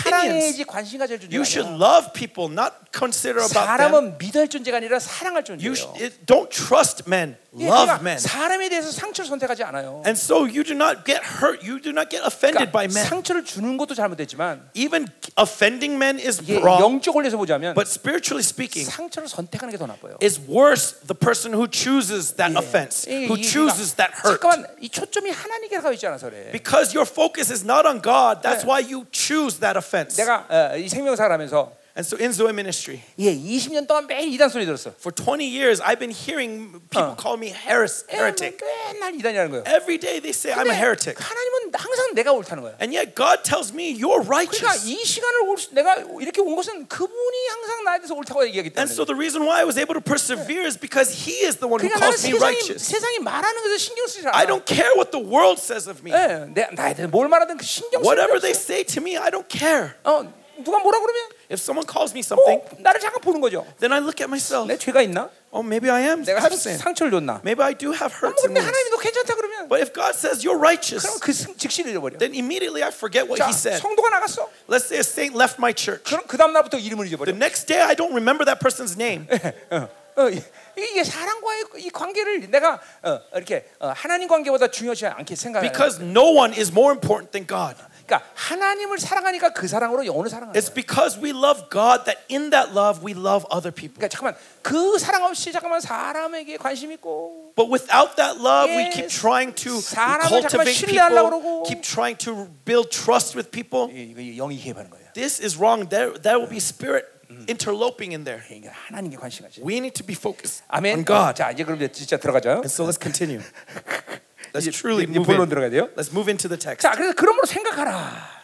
사랑해야지 0.55 0.63
관심 0.63 0.99
가질 0.99 1.19
You 1.27 1.43
존재가 1.43 1.43
should 1.43 1.69
love 1.75 2.13
people, 2.13 2.47
not 2.47 2.79
consider 2.95 3.43
about 3.43 3.67
them. 3.67 3.67
사람은 3.67 4.17
믿을 4.17 4.47
존재가 4.47 4.77
아니라 4.77 4.99
사랑할 4.99 5.43
You 5.43 5.75
존재예요. 5.75 5.75
sh- 5.75 5.99
it, 5.99 6.25
don't 6.25 6.47
trust 6.47 7.03
men, 7.11 7.35
예, 7.59 7.67
love 7.67 7.91
그러니까 7.91 7.99
men. 7.99 8.17
사람에 8.19 8.69
대해서 8.69 8.91
상처를 8.91 9.27
선택하지 9.27 9.63
않아요. 9.67 9.99
And 10.07 10.15
so 10.15 10.47
you 10.47 10.63
do 10.63 10.71
not 10.77 11.03
get 11.03 11.19
hurt. 11.43 11.59
You 11.65 11.81
do 11.81 11.91
not 11.91 12.07
get 12.07 12.23
offended 12.23 12.71
by 12.71 12.87
그러니까 12.87 12.95
men. 12.95 13.03
상처를 13.03 13.43
주는 13.43 13.75
것도 13.75 13.95
잘못됐지만 13.95 14.69
Even 14.75 15.07
offending 15.35 15.97
men 15.99 16.20
is 16.20 16.40
이게 16.42 16.56
wrong. 16.58 16.82
영적 16.82 17.14
원리에서 17.16 17.36
보자면 17.36 17.74
But 17.74 17.88
spiritually 17.90 18.42
speaking, 18.42 18.84
상처를 18.90 19.28
선택하는 19.28 19.70
게 19.72 19.78
더 19.78 19.86
나빠요. 19.86 20.16
is 20.22 20.40
worse 20.48 20.96
the 21.06 21.14
person 21.18 21.54
who 21.54 21.66
chooses 21.70 22.34
that 22.36 22.52
예. 22.54 22.58
offense, 22.58 23.06
이- 23.10 23.26
who 23.26 23.36
이- 23.38 23.42
chooses 23.42 23.94
that 23.96 24.12
그러니까 24.12 24.28
hurt. 24.28 24.40
잠깐만 24.40 24.66
이 24.80 24.88
초점이 24.88 25.30
하나님께 25.30 25.80
가 25.80 25.92
있지 25.92 26.06
않아서 26.06 26.28
그래. 26.30 26.50
Because 26.52 26.94
your 26.96 27.08
focus 27.08 27.52
is 27.52 27.64
not 27.64 27.86
on 27.86 28.00
God, 28.02 28.42
that's 28.42 28.64
네. 28.64 28.68
why 28.68 28.80
you 28.82 29.06
choose 29.12 29.60
that 29.60 29.76
offense. 29.78 30.16
내가 30.16 30.46
어, 30.48 30.76
이 30.76 30.88
생명사를 30.88 31.30
하면서 31.32 31.72
And 31.96 32.04
so 32.04 32.18
in 32.20 32.28
Zoe 32.30 32.52
Ministry, 32.52 33.00
예, 33.18 33.32
20년 33.32 33.88
동안 33.88 34.06
매일 34.06 34.28
이단 34.34 34.50
소리 34.50 34.66
들었어. 34.66 34.92
for 35.00 35.08
20 35.16 35.48
years, 35.48 35.80
I've 35.80 35.96
been 35.98 36.12
hearing 36.12 36.76
people 36.92 37.16
어. 37.16 37.16
call 37.16 37.40
me 37.40 37.48
heres- 37.48 38.04
예, 38.12 38.20
heretic. 38.20 38.60
맨날 38.92 39.16
이단이라는 39.16 39.48
거예요. 39.48 39.64
Every 39.64 39.96
day 39.96 40.20
they 40.20 40.28
say 40.36 40.52
I'm 40.52 40.68
a 40.68 40.76
근데 40.76 40.76
heretic. 40.76 41.16
하나님은 41.16 41.72
항상 41.72 42.12
내가 42.12 42.36
옳다는 42.36 42.60
거야. 42.68 42.76
And 42.84 42.92
yet 42.92 43.16
God 43.16 43.40
tells 43.48 43.72
me 43.72 43.96
you're 43.96 44.20
그러니까 44.20 44.60
righteous. 44.60 44.84
이 44.84 45.00
시간을 45.08 45.48
올, 45.48 45.56
수- 45.56 45.72
내가 45.72 46.04
이렇게 46.20 46.42
온 46.44 46.52
것은 46.54 46.84
그분이 46.84 47.38
항상 47.48 47.84
나에 47.88 47.96
대해서 48.04 48.12
옳다고 48.12 48.44
얘기하기 48.44 48.76
And 48.76 48.92
때문에. 48.92 48.92
so 48.92 49.08
the 49.08 49.16
reason 49.16 49.48
why 49.48 49.56
I 49.56 49.64
was 49.64 49.80
able 49.80 49.96
to 49.96 50.04
persevere 50.04 50.68
is 50.68 50.76
because 50.76 51.08
He 51.24 51.48
is 51.48 51.56
the 51.56 51.64
one 51.64 51.80
who 51.80 51.88
그러니까 51.88 51.96
나는 51.96 52.12
calls 52.12 52.28
me 52.28 52.36
세상이 52.36 52.44
righteous. 52.60 52.84
세상이 52.92 53.24
말하는 53.24 53.56
것에 53.64 53.78
신경 53.80 54.04
쓰지 54.04 54.28
않아. 54.28 54.36
I 54.36 54.44
don't 54.44 54.68
care 54.68 54.92
what 54.92 55.16
the 55.16 55.24
world 55.24 55.56
says 55.56 55.88
of 55.88 56.04
me. 56.04 56.12
예, 56.12 56.44
내 56.52 56.68
나에 56.76 56.92
대해 56.92 57.08
뭘 57.08 57.24
말하든 57.32 57.56
그 57.56 57.64
신경 57.64 58.04
쓰지 58.04 58.04
Whatever 58.04 58.36
없어. 58.36 58.44
they 58.44 58.52
say 58.52 58.84
to 58.84 59.00
me, 59.00 59.16
I 59.16 59.32
don't 59.32 59.48
care. 59.48 59.96
어, 60.04 60.28
누가 60.60 60.76
뭐라 60.80 61.00
그러면 61.00 61.32
If 61.50 61.60
someone 61.62 61.86
calls 61.86 62.12
me 62.12 62.20
something, 62.20 62.58
어, 62.60 62.76
나를 62.80 63.00
잠깐 63.00 63.20
보는 63.22 63.40
거죠. 63.40 63.64
then 63.78 63.92
I 63.92 64.00
look 64.00 64.18
at 64.22 64.26
myself. 64.28 64.66
내 64.66 64.76
죄가 64.78 65.02
있나? 65.02 65.30
Oh, 65.52 65.64
maybe 65.64 65.88
I 65.88 66.02
am 66.02 66.24
내가 66.24 66.42
have 66.42 66.52
상, 66.58 66.74
sin. 66.74 66.78
상처를 66.78 67.10
줬나? 67.12 67.40
Maybe 67.46 67.62
I 67.64 67.72
do 67.72 67.94
have 67.94 68.10
뭐 68.20 68.28
hurts 68.28 68.44
and 68.44 68.52
근데 68.52 68.60
wounds. 68.60 68.66
하나님이 68.66 68.90
너 68.90 68.96
괜찮다 68.98 69.34
그러면 69.36 69.68
But 69.68 69.80
if 69.80 69.92
God 69.94 70.12
says 70.18 70.42
you're 70.44 70.58
righteous, 70.58 71.06
그럼 71.06 71.20
그 71.22 71.32
승- 71.32 71.56
즉시를 71.56 71.90
잃어버려. 71.94 72.18
then 72.18 72.34
immediately 72.34 72.82
I 72.82 72.90
forget 72.90 73.24
what 73.30 73.38
자, 73.38 73.46
He 73.46 73.54
said. 73.54 73.80
성도가 73.80 74.10
나갔어. 74.10 74.50
Let's 74.68 74.90
say 74.90 74.98
a 74.98 75.06
saint 75.06 75.32
left 75.38 75.56
my 75.62 75.72
church. 75.72 76.02
그럼 76.04 76.26
그 76.26 76.36
다음 76.36 76.52
날부터 76.52 76.76
이름을 76.78 77.06
The 77.06 77.14
잊어버려. 77.14 77.32
next 77.38 77.66
day, 77.70 77.80
I 77.80 77.94
don't 77.94 78.12
remember 78.12 78.44
that 78.44 78.58
person's 78.60 78.98
name. 78.98 79.24
어, 79.70 79.88
어, 80.18 80.28
이- 80.28 80.42
이게 80.76 81.04
사람과의 81.04 81.64
이 81.78 81.90
관계를 81.90 82.50
내가 82.50 82.80
어, 83.02 83.20
이렇게 83.34 83.64
어, 83.78 83.94
하나님 83.96 84.28
관계보다 84.28 84.68
중요하지 84.68 85.06
않게 85.06 85.36
생각해. 85.36 85.70
Because 85.72 86.02
no 86.02 86.36
one 86.36 86.52
is 86.52 86.68
more 86.70 86.92
important 86.92 87.32
than 87.32 87.46
God. 87.46 87.76
그러니까 88.10 88.28
하나님을 88.34 88.98
사랑하니까 88.98 89.52
그 89.52 89.66
사랑으로 89.68 90.06
영혼을 90.06 90.30
사랑하는 90.30 90.58
It's 90.58 90.68
거야. 90.70 90.74
because 90.74 91.18
we 91.20 91.30
love 91.30 91.68
God 91.70 92.04
that 92.04 92.20
in 92.30 92.50
that 92.50 92.70
love 92.72 93.00
we 93.04 93.12
love 93.12 93.46
other 93.50 93.70
people. 93.74 93.96
그러니까 93.98 94.08
잠깐만 94.08 94.36
그 94.62 94.98
사랑 94.98 95.24
없이 95.24 95.52
잠깐만 95.52 95.80
사람에게 95.80 96.56
관심 96.56 96.92
있고 96.92 97.52
But 97.56 97.70
without 97.72 98.16
that 98.16 98.36
love, 98.38 98.68
we 98.70 98.84
Yes. 98.86 98.94
keep 98.94 99.08
trying 99.08 99.54
to 99.64 99.80
사람을 99.80 100.28
cultivate 100.28 100.50
잠깐만 100.50 100.72
신뢰하려고 100.74 101.30
people, 101.30 101.40
그러고. 101.40 101.62
keep 101.66 101.82
trying 101.82 102.18
to 102.18 102.48
build 102.64 102.90
trust 102.90 103.36
with 103.36 103.50
people. 103.50 103.88
이- 103.90 104.12
이거 104.12 104.20
영이 104.44 104.60
개입하는 104.60 104.90
거예요. 104.90 105.06
This 105.14 105.40
is 105.42 105.56
wrong. 105.56 105.88
There, 105.88 106.12
there 106.20 106.36
will 106.36 106.50
be 106.50 106.58
spirit 106.60 107.06
interloping 107.48 108.12
in 108.12 108.24
there. 108.24 108.44
그러니까 108.46 108.70
하나님께 108.86 109.16
관심 109.16 109.44
가지. 109.48 109.60
We 109.64 109.78
need 109.80 109.94
to 109.96 110.04
be 110.06 110.14
focused 110.14 110.62
아멘. 110.68 110.98
on 111.00 111.04
God. 111.04 111.34
자 111.34 111.50
이제 111.50 111.64
그럼 111.64 111.80
이제 111.80 111.88
진짜 111.90 112.18
들어가죠. 112.18 112.60
And 112.62 112.68
so 112.68 112.84
let's 112.84 113.00
continue. 113.00 113.40
Let's 114.53 114.71
truly 114.71 115.05
move 115.07 115.25
본론 115.25 115.43
in. 115.43 115.49
들어가야 115.49 115.69
돼요. 115.69 115.89
Let's 115.95 116.11
move 116.11 116.29
into 116.29 116.47
the 116.49 116.57
text. 116.59 116.81
자 116.81 116.91
그래서 116.91 117.13
그러므로 117.15 117.45
생각하라. 117.45 118.40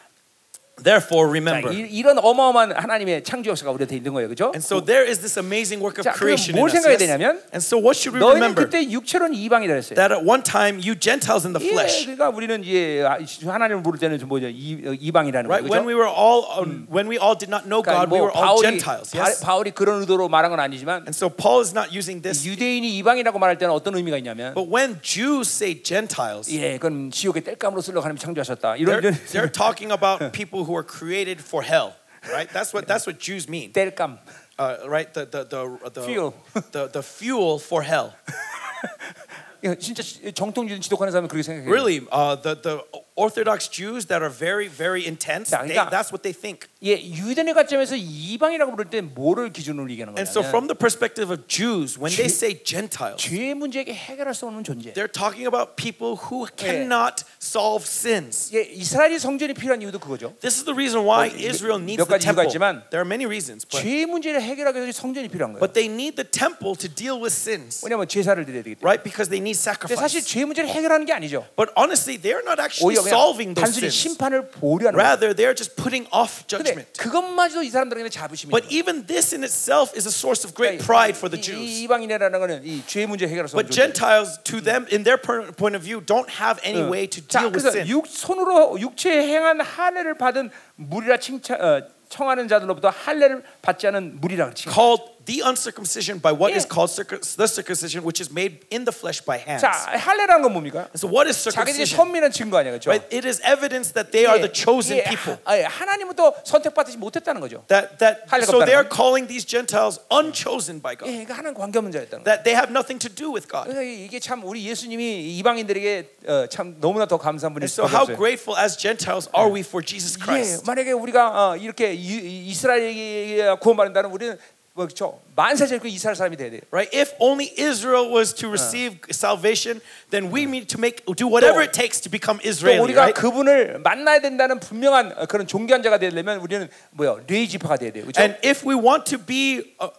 Therefore, 0.83 1.29
자, 1.29 1.31
remember. 1.31 1.71
이, 1.73 1.87
이런 1.95 2.19
어마어마한 2.19 2.73
하나님의 2.73 3.23
창조 3.23 3.51
역사가 3.51 3.71
우리한테 3.71 3.95
있는 3.95 4.13
거예요, 4.15 4.27
그렇죠? 4.27 4.47
And 4.47 4.59
so 4.65 4.81
there 4.83 5.07
is 5.07 5.21
this 5.21 5.39
amazing 5.39 5.79
work 5.79 6.01
of 6.01 6.03
자, 6.03 6.11
그럼 6.11 6.35
creation 6.35 6.57
in 6.57 6.59
뭘 6.59 6.67
us. 6.67 6.75
생각해야 6.75 6.99
yes? 6.99 7.07
되냐면 7.07 7.31
And 7.55 7.63
so 7.63 7.79
what 7.79 7.95
should 7.95 8.11
we 8.11 8.19
너희는 8.19 8.51
remember? 8.51 8.67
그때 8.67 8.83
육체로는 8.91 9.37
이방이라 9.39 9.75
했어요. 9.79 9.95
That 9.95 10.11
at 10.11 10.27
one 10.27 10.43
time 10.43 10.83
you 10.83 10.99
Gentiles 10.99 11.47
in 11.47 11.55
the 11.55 11.63
예, 11.63 11.71
flesh, 11.71 12.03
그러니까 12.11 12.35
우리는 12.35 12.65
이제 12.65 13.05
하나님을 13.47 13.85
부를 13.85 14.01
때는 14.01 14.19
좀 14.19 14.27
뭐죠? 14.29 14.49
이, 14.51 14.83
어, 14.83 14.91
이방이라는 14.99 15.47
right? 15.47 15.63
거죠. 15.63 15.71
When 15.71 15.87
we 15.87 15.95
were 15.95 16.11
all 16.11 16.51
um, 16.59 16.89
when 16.91 17.07
we 17.07 17.15
all 17.15 17.39
did 17.39 17.47
not 17.53 17.63
know 17.69 17.79
그러니까 17.79 18.03
God, 18.03 18.11
we 18.11 18.19
뭐 18.19 18.27
were 18.27 18.35
all 18.35 18.59
바울이, 18.59 18.83
Gentiles. 18.83 19.15
바, 19.15 19.23
Yes. 19.23 19.39
바울이 19.45 19.71
그런 19.71 20.01
의도로 20.03 20.27
말한 20.27 20.51
건 20.51 20.59
아니지만 20.59 21.07
And 21.07 21.15
so 21.15 21.31
Paul 21.31 21.63
is 21.63 21.71
not 21.71 21.95
using 21.95 22.19
this. 22.27 22.43
유대인이 22.43 22.91
이방이라고 22.99 23.39
말할 23.39 23.55
때는 23.61 23.71
어떤 23.71 23.95
의미가 23.95 24.17
있냐면 24.19 24.55
But 24.59 24.67
when 24.67 24.99
Jews 24.99 25.47
say 25.47 25.79
Gentiles, 25.79 26.51
예, 26.51 26.75
그건 26.83 27.13
지옥의 27.13 27.45
뗄감으로 27.45 27.79
쓰려고 27.85 28.03
하나님 28.03 28.19
창조하셨다. 28.19 28.83
이런 28.83 28.99
they're, 28.99 29.15
이런 29.15 29.15
they're 29.31 29.53
talking 29.53 29.95
about 29.95 30.33
people 30.35 30.66
who 30.67 30.75
are 30.77 30.83
created 30.83 31.41
for 31.41 31.63
hell, 31.63 31.95
right? 32.33 32.49
That's 32.51 32.73
what 32.73 32.87
that's 32.87 33.07
what 33.07 33.19
Jews 33.19 33.49
mean, 33.49 33.73
뗄감. 33.73 34.19
uh, 34.59 34.77
right? 34.89 35.13
The 35.13 35.27
the 35.27 35.45
the 35.45 35.91
the, 35.91 36.03
Fuel. 36.03 36.35
the 36.73 36.89
the 36.89 37.03
fuel 37.03 37.59
for 37.59 37.83
hell. 37.83 38.13
예, 39.65 39.77
진짜 39.79 40.03
정통주의 40.35 40.81
지독하는 40.81 41.13
사람은 41.13 41.29
그렇게 41.29 41.43
생각해요. 41.45 41.71
Really, 41.71 42.01
uh, 42.11 42.35
the 42.35 42.61
the 42.61 42.83
Orthodox 43.17 43.69
Jews 43.71 44.07
that 44.09 44.23
are 44.25 44.31
very 44.33 44.69
very 44.69 45.05
intense, 45.07 45.51
자, 45.51 45.61
they, 45.63 45.77
그러니까- 45.77 45.91
that's 45.91 46.11
what 46.13 46.23
they 46.23 46.33
think. 46.33 46.67
예, 46.83 46.97
유대인의 46.99 47.55
관점에서 47.55 47.95
이방이라고 47.97 48.73
부를 48.73 48.91
때 48.91 49.01
뭐를 49.01 49.53
기준으로 49.53 49.89
얘기하는 49.93 50.17
And 50.17 50.29
so, 50.29 50.41
거냐면 50.43 50.49
from 50.51 50.67
the 50.69 50.77
perspective 50.77 51.31
of 51.31 51.47
Jews, 51.47 51.97
when 52.01 52.11
they 52.11 52.27
죄- 52.29 52.33
say 52.33 52.53
Gentiles, 52.65 53.21
죄의 53.23 53.55
문제에게 53.55 53.93
해결할 53.95 54.35
수 54.35 54.47
없는 54.47 54.65
존재. 54.65 54.93
they're 54.95 55.11
talking 55.13 55.47
about 55.47 55.77
people 55.77 56.17
who 56.29 56.49
cannot 56.57 57.23
solve 57.41 57.85
sins. 57.87 58.51
예, 58.57 58.63
이스라엘이 58.63 59.19
성전이 59.21 59.55
필요한 59.55 59.81
이유도 59.83 59.99
그거죠. 60.01 60.35
This 60.41 60.57
is 60.59 60.65
the 60.65 60.75
reason 60.75 61.05
why 61.07 61.29
몇- 61.31 61.39
Israel 61.39 61.79
needs 61.81 62.01
몇 62.01 62.09
the 62.09 62.17
가지 62.19 62.27
이유가 62.27 62.43
temple. 62.43 62.49
있지만 62.49 62.83
There 62.91 63.05
are 63.05 63.07
many 63.09 63.29
reasons, 63.29 63.65
but, 63.69 63.79
죄의 63.85 64.07
문제를 64.07 64.41
해결하기 64.43 64.81
위해서 64.81 64.99
성전이 65.01 65.29
필요한 65.29 65.53
거예요. 65.55 65.61
but 65.61 65.77
they 65.77 65.87
need 65.87 66.17
the 66.17 66.27
temple 66.27 66.75
to 66.81 66.89
deal 66.89 67.21
with 67.21 67.31
sins, 67.37 67.85
왜냐하면 67.85 68.09
제사를 68.09 68.41
드려야 68.43 68.65
되기 68.65 68.75
때문에. 68.81 68.83
right? 68.89 69.05
Because 69.07 69.29
they 69.31 69.39
need 69.39 69.55
근데 69.79 69.95
사실 69.95 70.19
sacrifice. 70.25 70.27
죄의 70.27 70.45
문제를 70.51 70.69
해결하는 70.73 71.07
게 71.07 71.13
아니죠. 71.13 71.47
But 71.55 71.71
honestly, 71.79 72.19
they're 72.19 72.43
not 72.43 72.59
actually 72.59 72.91
오히려 72.91 73.03
그냥 73.03 73.06
solving 73.10 73.54
those 73.56 73.64
단순히 73.64 73.88
sins. 73.88 74.18
심판을 74.18 74.52
거예요. 74.52 74.96
Rather, 74.96 75.34
they're 75.34 75.56
just 75.56 75.76
putting 75.76 76.08
off 76.12 76.44
근데 76.48 76.74
judgment. 76.88 76.94
그것마저도 77.00 77.64
이 77.64 77.70
사람들에게는 77.70 78.12
자부심이 78.12 78.52
But 78.52 78.68
even 78.72 79.06
this 79.08 79.34
in 79.34 79.44
itself 79.44 79.96
is 79.96 80.08
a 80.08 80.14
source 80.14 80.44
of 80.48 80.54
great 80.56 80.78
그러니까 80.80 80.86
pride 80.86 81.16
for 81.18 81.30
the 81.30 81.42
Jews. 81.42 81.80
이방인이라는 81.84 82.40
거는 82.40 82.66
이 82.66 82.84
죄의 82.86 83.08
문제 83.08 83.26
없는 83.26 83.48
But. 83.52 83.72
Gentiles, 83.72 84.40
to 84.44 84.62
them, 84.62 84.86
in 84.92 85.04
their 85.04 85.20
per- 85.22 85.52
point 85.56 85.76
of 85.76 85.84
view, 85.84 86.00
don't 86.04 86.30
have 86.40 86.60
any 86.64 86.82
way 86.84 87.08
to 87.08 87.22
자, 87.28 87.40
deal 87.42 87.52
with 87.52 87.64
그래서 87.64 87.70
sin. 87.74 87.88
육, 87.88 88.08
손으로 88.08 88.80
육체에 88.80 89.28
행한 89.28 89.62
할례를 89.62 90.18
받은 90.18 90.50
물이라 90.76 91.18
칭찬 91.18 91.60
어, 91.62 91.82
청하는 92.10 92.48
자들로부터 92.48 92.90
할례를 92.90 93.44
받지 93.62 93.88
않은 93.88 94.22
물이라 94.22 94.54
칭. 94.54 94.72
Called 94.72 95.04
the 95.27 95.39
uncircumcision 95.47 96.19
by 96.19 96.33
what 96.35 96.51
is 96.51 96.67
예. 96.67 96.69
called 96.69 96.91
circum- 96.91 97.23
the 97.39 97.47
circumcision, 97.47 98.03
which 98.03 98.19
is 98.19 98.27
made 98.27 98.59
in 98.75 98.83
the 98.85 98.91
flesh 98.91 99.23
by 99.23 99.39
hands. 99.39 99.63
자, 99.63 99.71
할례라는 99.71 100.43
건 100.43 100.51
뭡니까? 100.53 100.91
And 100.91 100.99
so, 100.99 101.07
what 101.07 101.31
is 101.31 101.39
자기들이 101.47 101.87
circumcision? 101.87 101.97
선민한 101.97 102.33
증거 102.35 102.59
아니야, 102.59 102.73
그렇죠? 102.75 102.91
Right? 102.91 103.07
It 103.15 103.23
is 103.23 103.39
evidence 103.47 103.95
that 103.95 104.11
they 104.11 104.27
are 104.27 104.43
the 104.43 104.51
chosen 104.51 104.99
people. 105.07 105.39
하나님부터 105.47 106.35
선택받지 106.45 106.97
못했다는 106.99 107.41
거죠. 107.41 107.63
That 107.69 107.99
that 108.03 108.27
할례가 108.27 108.51
so 108.51 108.59
없다는 108.59 108.67
they 108.67 108.75
are 108.75 108.89
거. 108.89 108.91
calling 108.99 109.29
these 109.31 109.47
Gentiles 109.47 110.03
unchosen 110.11 110.83
by 110.83 110.99
God. 110.99 111.07
예, 111.07 111.23
그러니까 111.23 111.39
하나님 111.39 111.55
관계 111.55 111.79
없는 111.79 111.93
자였다는 111.95 112.25
거죠. 112.25 112.27
That 112.27 112.43
they 112.43 112.59
have 112.59 112.75
nothing 112.75 112.99
to 112.99 113.07
do 113.07 113.31
with 113.31 113.47
God. 113.47 113.71
그러니까 113.71 113.87
이게 113.87 114.19
참 114.19 114.43
우리 114.43 114.67
예수님이 114.67 115.39
이방인들에게 115.39 116.27
어, 116.27 116.47
참 116.51 116.77
너무나 116.83 117.07
더 117.07 117.15
감사한 117.17 117.55
분이 117.55 117.63
And 117.63 117.71
so, 117.71 117.87
how 117.87 118.11
없어요. 118.11 118.19
grateful 118.19 118.59
as 118.59 118.75
Gentiles 118.77 119.31
are 119.31 119.47
we 119.47 119.63
for 119.63 119.79
Jesus 119.79 120.19
예, 120.19 120.25
Christ? 120.25 120.67
만약에 120.67 120.91
우리가 120.93 121.31
어, 121.31 121.57
이렇게 121.57 121.95
이- 121.95 122.19
이- 122.19 122.51
이스라엘에게 122.51 123.55
구원받는다는 123.63 124.11
우리는 124.11 124.39
뭐죠? 124.77 125.21
만사절 125.37 125.81
그 125.81 125.89
이스라엘 125.89 126.17
사람이 126.17 126.37
돼야 126.37 126.49
돼요. 126.51 126.61
Right? 126.71 126.89
If 126.97 127.13
only 127.21 127.53
Israel 127.59 128.09
was 128.09 128.33
to 128.41 128.49
receive 128.49 129.01
salvation, 129.13 129.83
then 130.11 130.33
we 130.33 130.45
need 130.45 130.67
to 130.73 130.79
make 130.81 131.05
do 131.15 131.29
whatever 131.29 131.61
또- 131.61 131.69
it 131.69 131.73
takes 131.77 132.01
to 132.01 132.09
become 132.11 132.41
또 132.43 132.49
Israeli. 132.49 132.81
우리가 132.81 133.13
Right? 133.13 133.21
그분을 133.21 133.81
만나야 133.85 134.21
된다는 134.21 134.61
분명한 134.61 135.13
어, 135.19 135.27
그런 135.27 135.47
종교한 135.47 135.83
자가 135.83 135.99
되려면 135.99 136.39
우리는 136.41 136.69
뭐요? 136.93 137.21
레이 137.29 137.49
지파가 137.49 137.77
돼야 137.77 137.93
돼요. 137.93 138.05
그렇죠? 138.05 138.23
And 138.23 138.39
if 138.47 138.65
we 138.67 138.75
want 138.75 139.05
to 139.13 139.19
be 139.21 139.77
uh, 139.77 139.93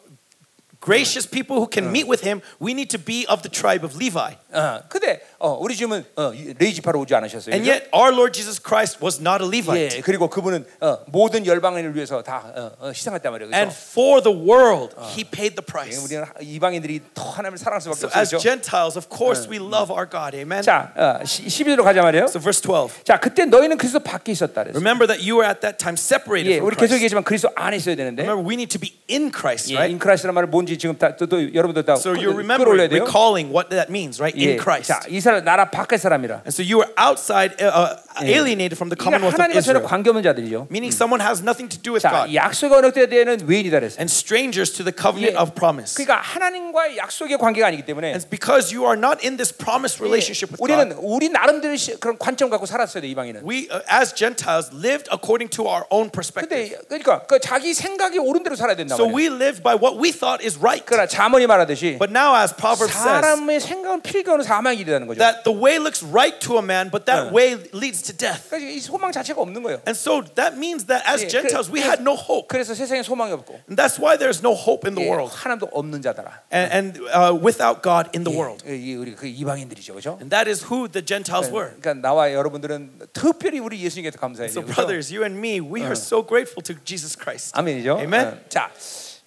gracious 0.83 1.25
people 1.25 1.57
who 1.61 1.67
can 1.67 1.89
meet 1.91 2.05
with 2.07 2.21
him, 2.27 2.41
we 2.59 2.73
need 2.73 2.89
to 2.89 2.99
be 2.99 3.25
of 3.29 3.41
the 3.41 3.49
tribe 3.49 3.85
of 3.85 3.95
Levi. 3.95 4.35
어, 4.53 4.81
근데 4.89 5.21
어, 5.39 5.57
우리 5.59 5.75
주님은 5.75 6.05
어, 6.17 6.33
이 6.33 6.53
레이 6.59 6.73
지파로 6.73 6.99
오지 6.99 7.15
않으셨어요. 7.15 7.55
And 7.55 7.63
그죠? 7.65 7.71
yet 7.71 7.89
our 7.95 8.11
Lord 8.11 8.33
Jesus 8.33 8.59
Christ 8.61 8.99
was 9.01 9.19
not 9.19 9.41
a 9.41 9.47
Levite. 9.47 9.97
예, 9.97 10.01
그리고 10.01 10.29
그분은 10.29 10.65
어, 10.81 10.99
모든 11.07 11.45
열방인을 11.45 11.95
위해서 11.95 12.21
다 12.21 12.43
어, 12.53 12.71
어, 12.79 12.87
희생했단 12.89 13.31
말이에요. 13.31 13.51
And 13.55 13.71
그렇죠? 13.71 13.91
for 13.95 14.21
the 14.21 14.35
world, 14.35 14.93
he 15.15 15.23
paid 15.23 15.55
the 15.55 15.63
예, 15.63 15.71
price. 15.71 16.03
우리는 16.03 16.25
이방인들이 16.41 16.99
더 17.13 17.29
하나님을 17.29 17.57
사랑할 17.57 17.79
수밖에 17.81 17.99
So 17.99 18.09
as 18.19 18.35
없죠. 18.35 18.43
Gentiles, 18.43 18.97
of 18.97 19.07
course, 19.07 19.47
we 19.49 19.57
love 19.63 19.89
our 19.89 20.05
God. 20.05 20.35
Amen. 20.35 20.61
자, 20.61 20.91
어, 20.99 21.23
12절로 21.23 21.83
가자 21.83 22.01
말이에요. 22.03 22.25
So 22.27 22.41
verse 22.43 22.61
12. 22.61 23.03
자, 23.05 23.17
그때 23.19 23.45
너희는 23.45 23.77
그리스도 23.77 23.99
밖에 24.03 24.33
있었다 24.33 24.67
그랬어요. 24.67 24.77
Remember 24.77 25.07
that 25.07 25.23
you 25.23 25.39
were 25.39 25.47
at 25.47 25.61
that 25.63 25.79
time 25.79 25.95
separated 25.95 26.51
예, 26.51 26.59
from 26.59 26.67
우리 26.67 26.75
계속 26.75 26.91
Christ. 26.91 26.93
얘기했지만 26.99 27.23
그리스도 27.23 27.49
안에 27.55 27.77
있어야 27.77 27.95
되는데. 27.95 28.21
Remember, 28.21 28.43
we 28.43 28.53
need 28.59 28.69
to 28.69 28.77
be 28.77 28.99
in 29.09 29.31
Christ, 29.31 29.71
예, 29.71 29.79
right? 29.79 29.89
인크라이스라는 29.95 30.35
말을 30.35 30.51
뭔 30.51 30.66
지 30.67 30.77
지금 30.77 30.97
다, 30.97 31.15
또, 31.15 31.25
또 31.27 31.37
여러분들 31.53 31.83
다 31.83 31.93
So 31.93 32.13
끌- 32.13 32.23
you 32.23 32.31
remember 32.33 32.65
끌어올려야 32.65 32.87
돼요. 32.89 33.03
recalling 33.03 33.51
what 33.53 33.69
that 33.69 33.89
means, 33.91 34.19
right? 34.21 34.33
예, 34.39 34.55
In 34.55 34.59
Christ. 34.59 34.87
자, 34.91 35.01
이스라엘 35.09 35.43
나라 35.43 35.69
밖의 35.69 35.99
사람이라. 35.99 36.43
And 36.47 36.51
so 36.53 36.63
you 36.63 36.79
were 36.79 36.89
outside, 36.97 37.55
uh, 37.61 37.69
uh, 37.69 38.23
alienated 38.23 38.75
from 38.77 38.89
the 38.89 38.97
그러니까 38.97 39.19
commonwealth 39.19 39.35
of 39.35 39.41
하나님과 39.41 39.61
전혀 39.61 39.79
Israel, 39.79 39.87
관계없는 39.87 40.23
자들이죠. 40.23 40.67
meaning 40.71 40.93
someone 40.93 41.21
has 41.23 41.41
nothing 41.41 41.67
to 41.69 41.77
do 41.81 41.93
with 41.93 42.03
자, 42.03 42.25
God, 42.25 42.33
약속의 42.33 42.77
언약대에 42.77 43.07
대한 43.09 43.39
외인이다 43.45 43.79
그랬어요. 43.79 43.99
and 43.99 44.09
strangers 44.11 44.71
to 44.71 44.83
the 44.85 44.93
covenant 44.95 45.35
예. 45.35 45.41
of 45.41 45.53
promise. 45.55 45.95
그러니까 45.95 46.21
하나님과의 46.23 46.97
약속의 46.97 47.37
관계가 47.37 47.67
아니기 47.67 47.83
때문에 47.85 48.13
And 48.13 48.19
it's 48.19 48.29
because 48.29 48.73
you 48.73 48.85
are 48.85 48.97
not 48.99 49.19
in 49.25 49.37
this 49.37 49.51
promised 49.51 49.99
relationship 50.01 50.51
with 50.53 50.61
우리는 50.61 50.89
God. 50.93 51.01
우리 51.01 51.29
나름대로 51.29 51.75
시- 51.75 51.99
그런 51.99 52.17
관점 52.17 52.49
갖고 52.49 52.65
살았어야 52.65 53.01
돼 53.01 53.07
이방인은. 53.09 53.43
We, 53.47 53.67
uh, 53.71 53.81
as 53.89 54.13
Gentiles, 54.13 54.69
lived 54.73 55.09
according 55.11 55.49
to 55.57 55.65
our 55.67 55.85
own 55.89 56.09
perspective. 56.09 56.49
근데 56.49 56.77
그러니까 56.87 57.25
그 57.27 57.39
자기 57.39 57.73
생각이 57.73 58.19
옳은 58.19 58.43
대로 58.43 58.55
살아야 58.55 58.75
된다 58.75 58.95
So 58.95 59.05
말이야. 59.09 59.15
we 59.15 59.25
lived 59.27 59.63
by 59.63 59.75
what 59.75 59.97
we 59.99 60.11
thought 60.11 60.43
is 60.43 60.56
right. 60.61 60.83
그러나 60.85 61.05
자문이 61.07 61.45
말하듯이 61.47 61.97
But 61.99 62.11
now, 62.11 62.33
as 62.35 62.53
Proverbs 62.55 62.93
says, 62.93 63.03
사람의 63.21 63.59
생각은 63.59 64.01
필경은 64.01 64.43
사망이 64.43 64.83
되는 64.85 65.07
거죠. 65.07 65.19
that 65.19 65.43
the 65.43 65.53
way 65.53 65.77
looks 65.77 66.03
right 66.05 66.39
to 66.39 66.57
a 66.57 66.63
man, 66.63 66.89
but 66.89 67.05
that 67.05 67.33
way 67.33 67.57
leads 67.73 68.01
to 68.03 68.13
death. 68.15 68.49
그러니까 68.49 68.71
이 68.71 68.79
소망 68.79 69.11
자체가 69.11 69.41
없는 69.41 69.61
거예요. 69.63 69.81
And 69.85 69.97
so 69.97 70.21
that 70.35 70.57
means 70.57 70.85
that 70.87 71.03
as 71.07 71.23
예, 71.23 71.27
Gentiles, 71.27 71.69
그- 71.69 71.73
we 71.75 71.81
had 71.81 72.01
no 72.01 72.13
hope. 72.15 72.47
그래서 72.47 72.73
세상에 72.73 73.03
소망이 73.03 73.31
없고 73.33 73.53
And 73.69 73.75
that's 73.77 73.99
why 73.99 74.17
there's 74.17 74.41
no 74.41 74.53
hope 74.53 74.87
in 74.87 74.95
the 74.95 75.05
예, 75.05 75.09
world. 75.09 75.31
하나님도 75.33 75.69
없는 75.71 76.01
자더라. 76.01 76.41
And, 76.51 76.69
and 76.73 76.87
uh, 77.13 77.33
without 77.33 77.81
God 77.83 78.09
in 78.15 78.23
the 78.23 78.33
world. 78.33 78.63
예, 78.67 78.75
이 78.75 78.95
우리 78.95 79.15
그 79.15 79.27
이방인들이죠, 79.27 79.93
그렇죠? 79.93 80.17
And 80.21 80.29
that 80.29 80.49
is 80.49 80.65
who 80.71 80.87
the 80.87 81.03
Gentiles 81.03 81.51
were. 81.51 81.75
그러니까 81.79 81.93
나와 82.01 82.31
여러분들은 82.33 83.11
특별히 83.13 83.59
우리 83.59 83.81
예수님께 83.83 84.11
감사해요. 84.17 84.49
So, 84.51 84.61
그렇죠? 84.61 84.75
brothers, 84.75 85.13
you 85.13 85.23
and 85.23 85.37
me, 85.37 85.59
we 85.59 85.81
are 85.81 85.95
so 85.95 86.21
grateful 86.25 86.61
to 86.63 86.75
Jesus 86.85 87.17
Christ. 87.17 87.51
아멘이죠. 87.55 87.99
Amen. 87.99 88.27
어, 88.27 88.37
자, 88.49 88.69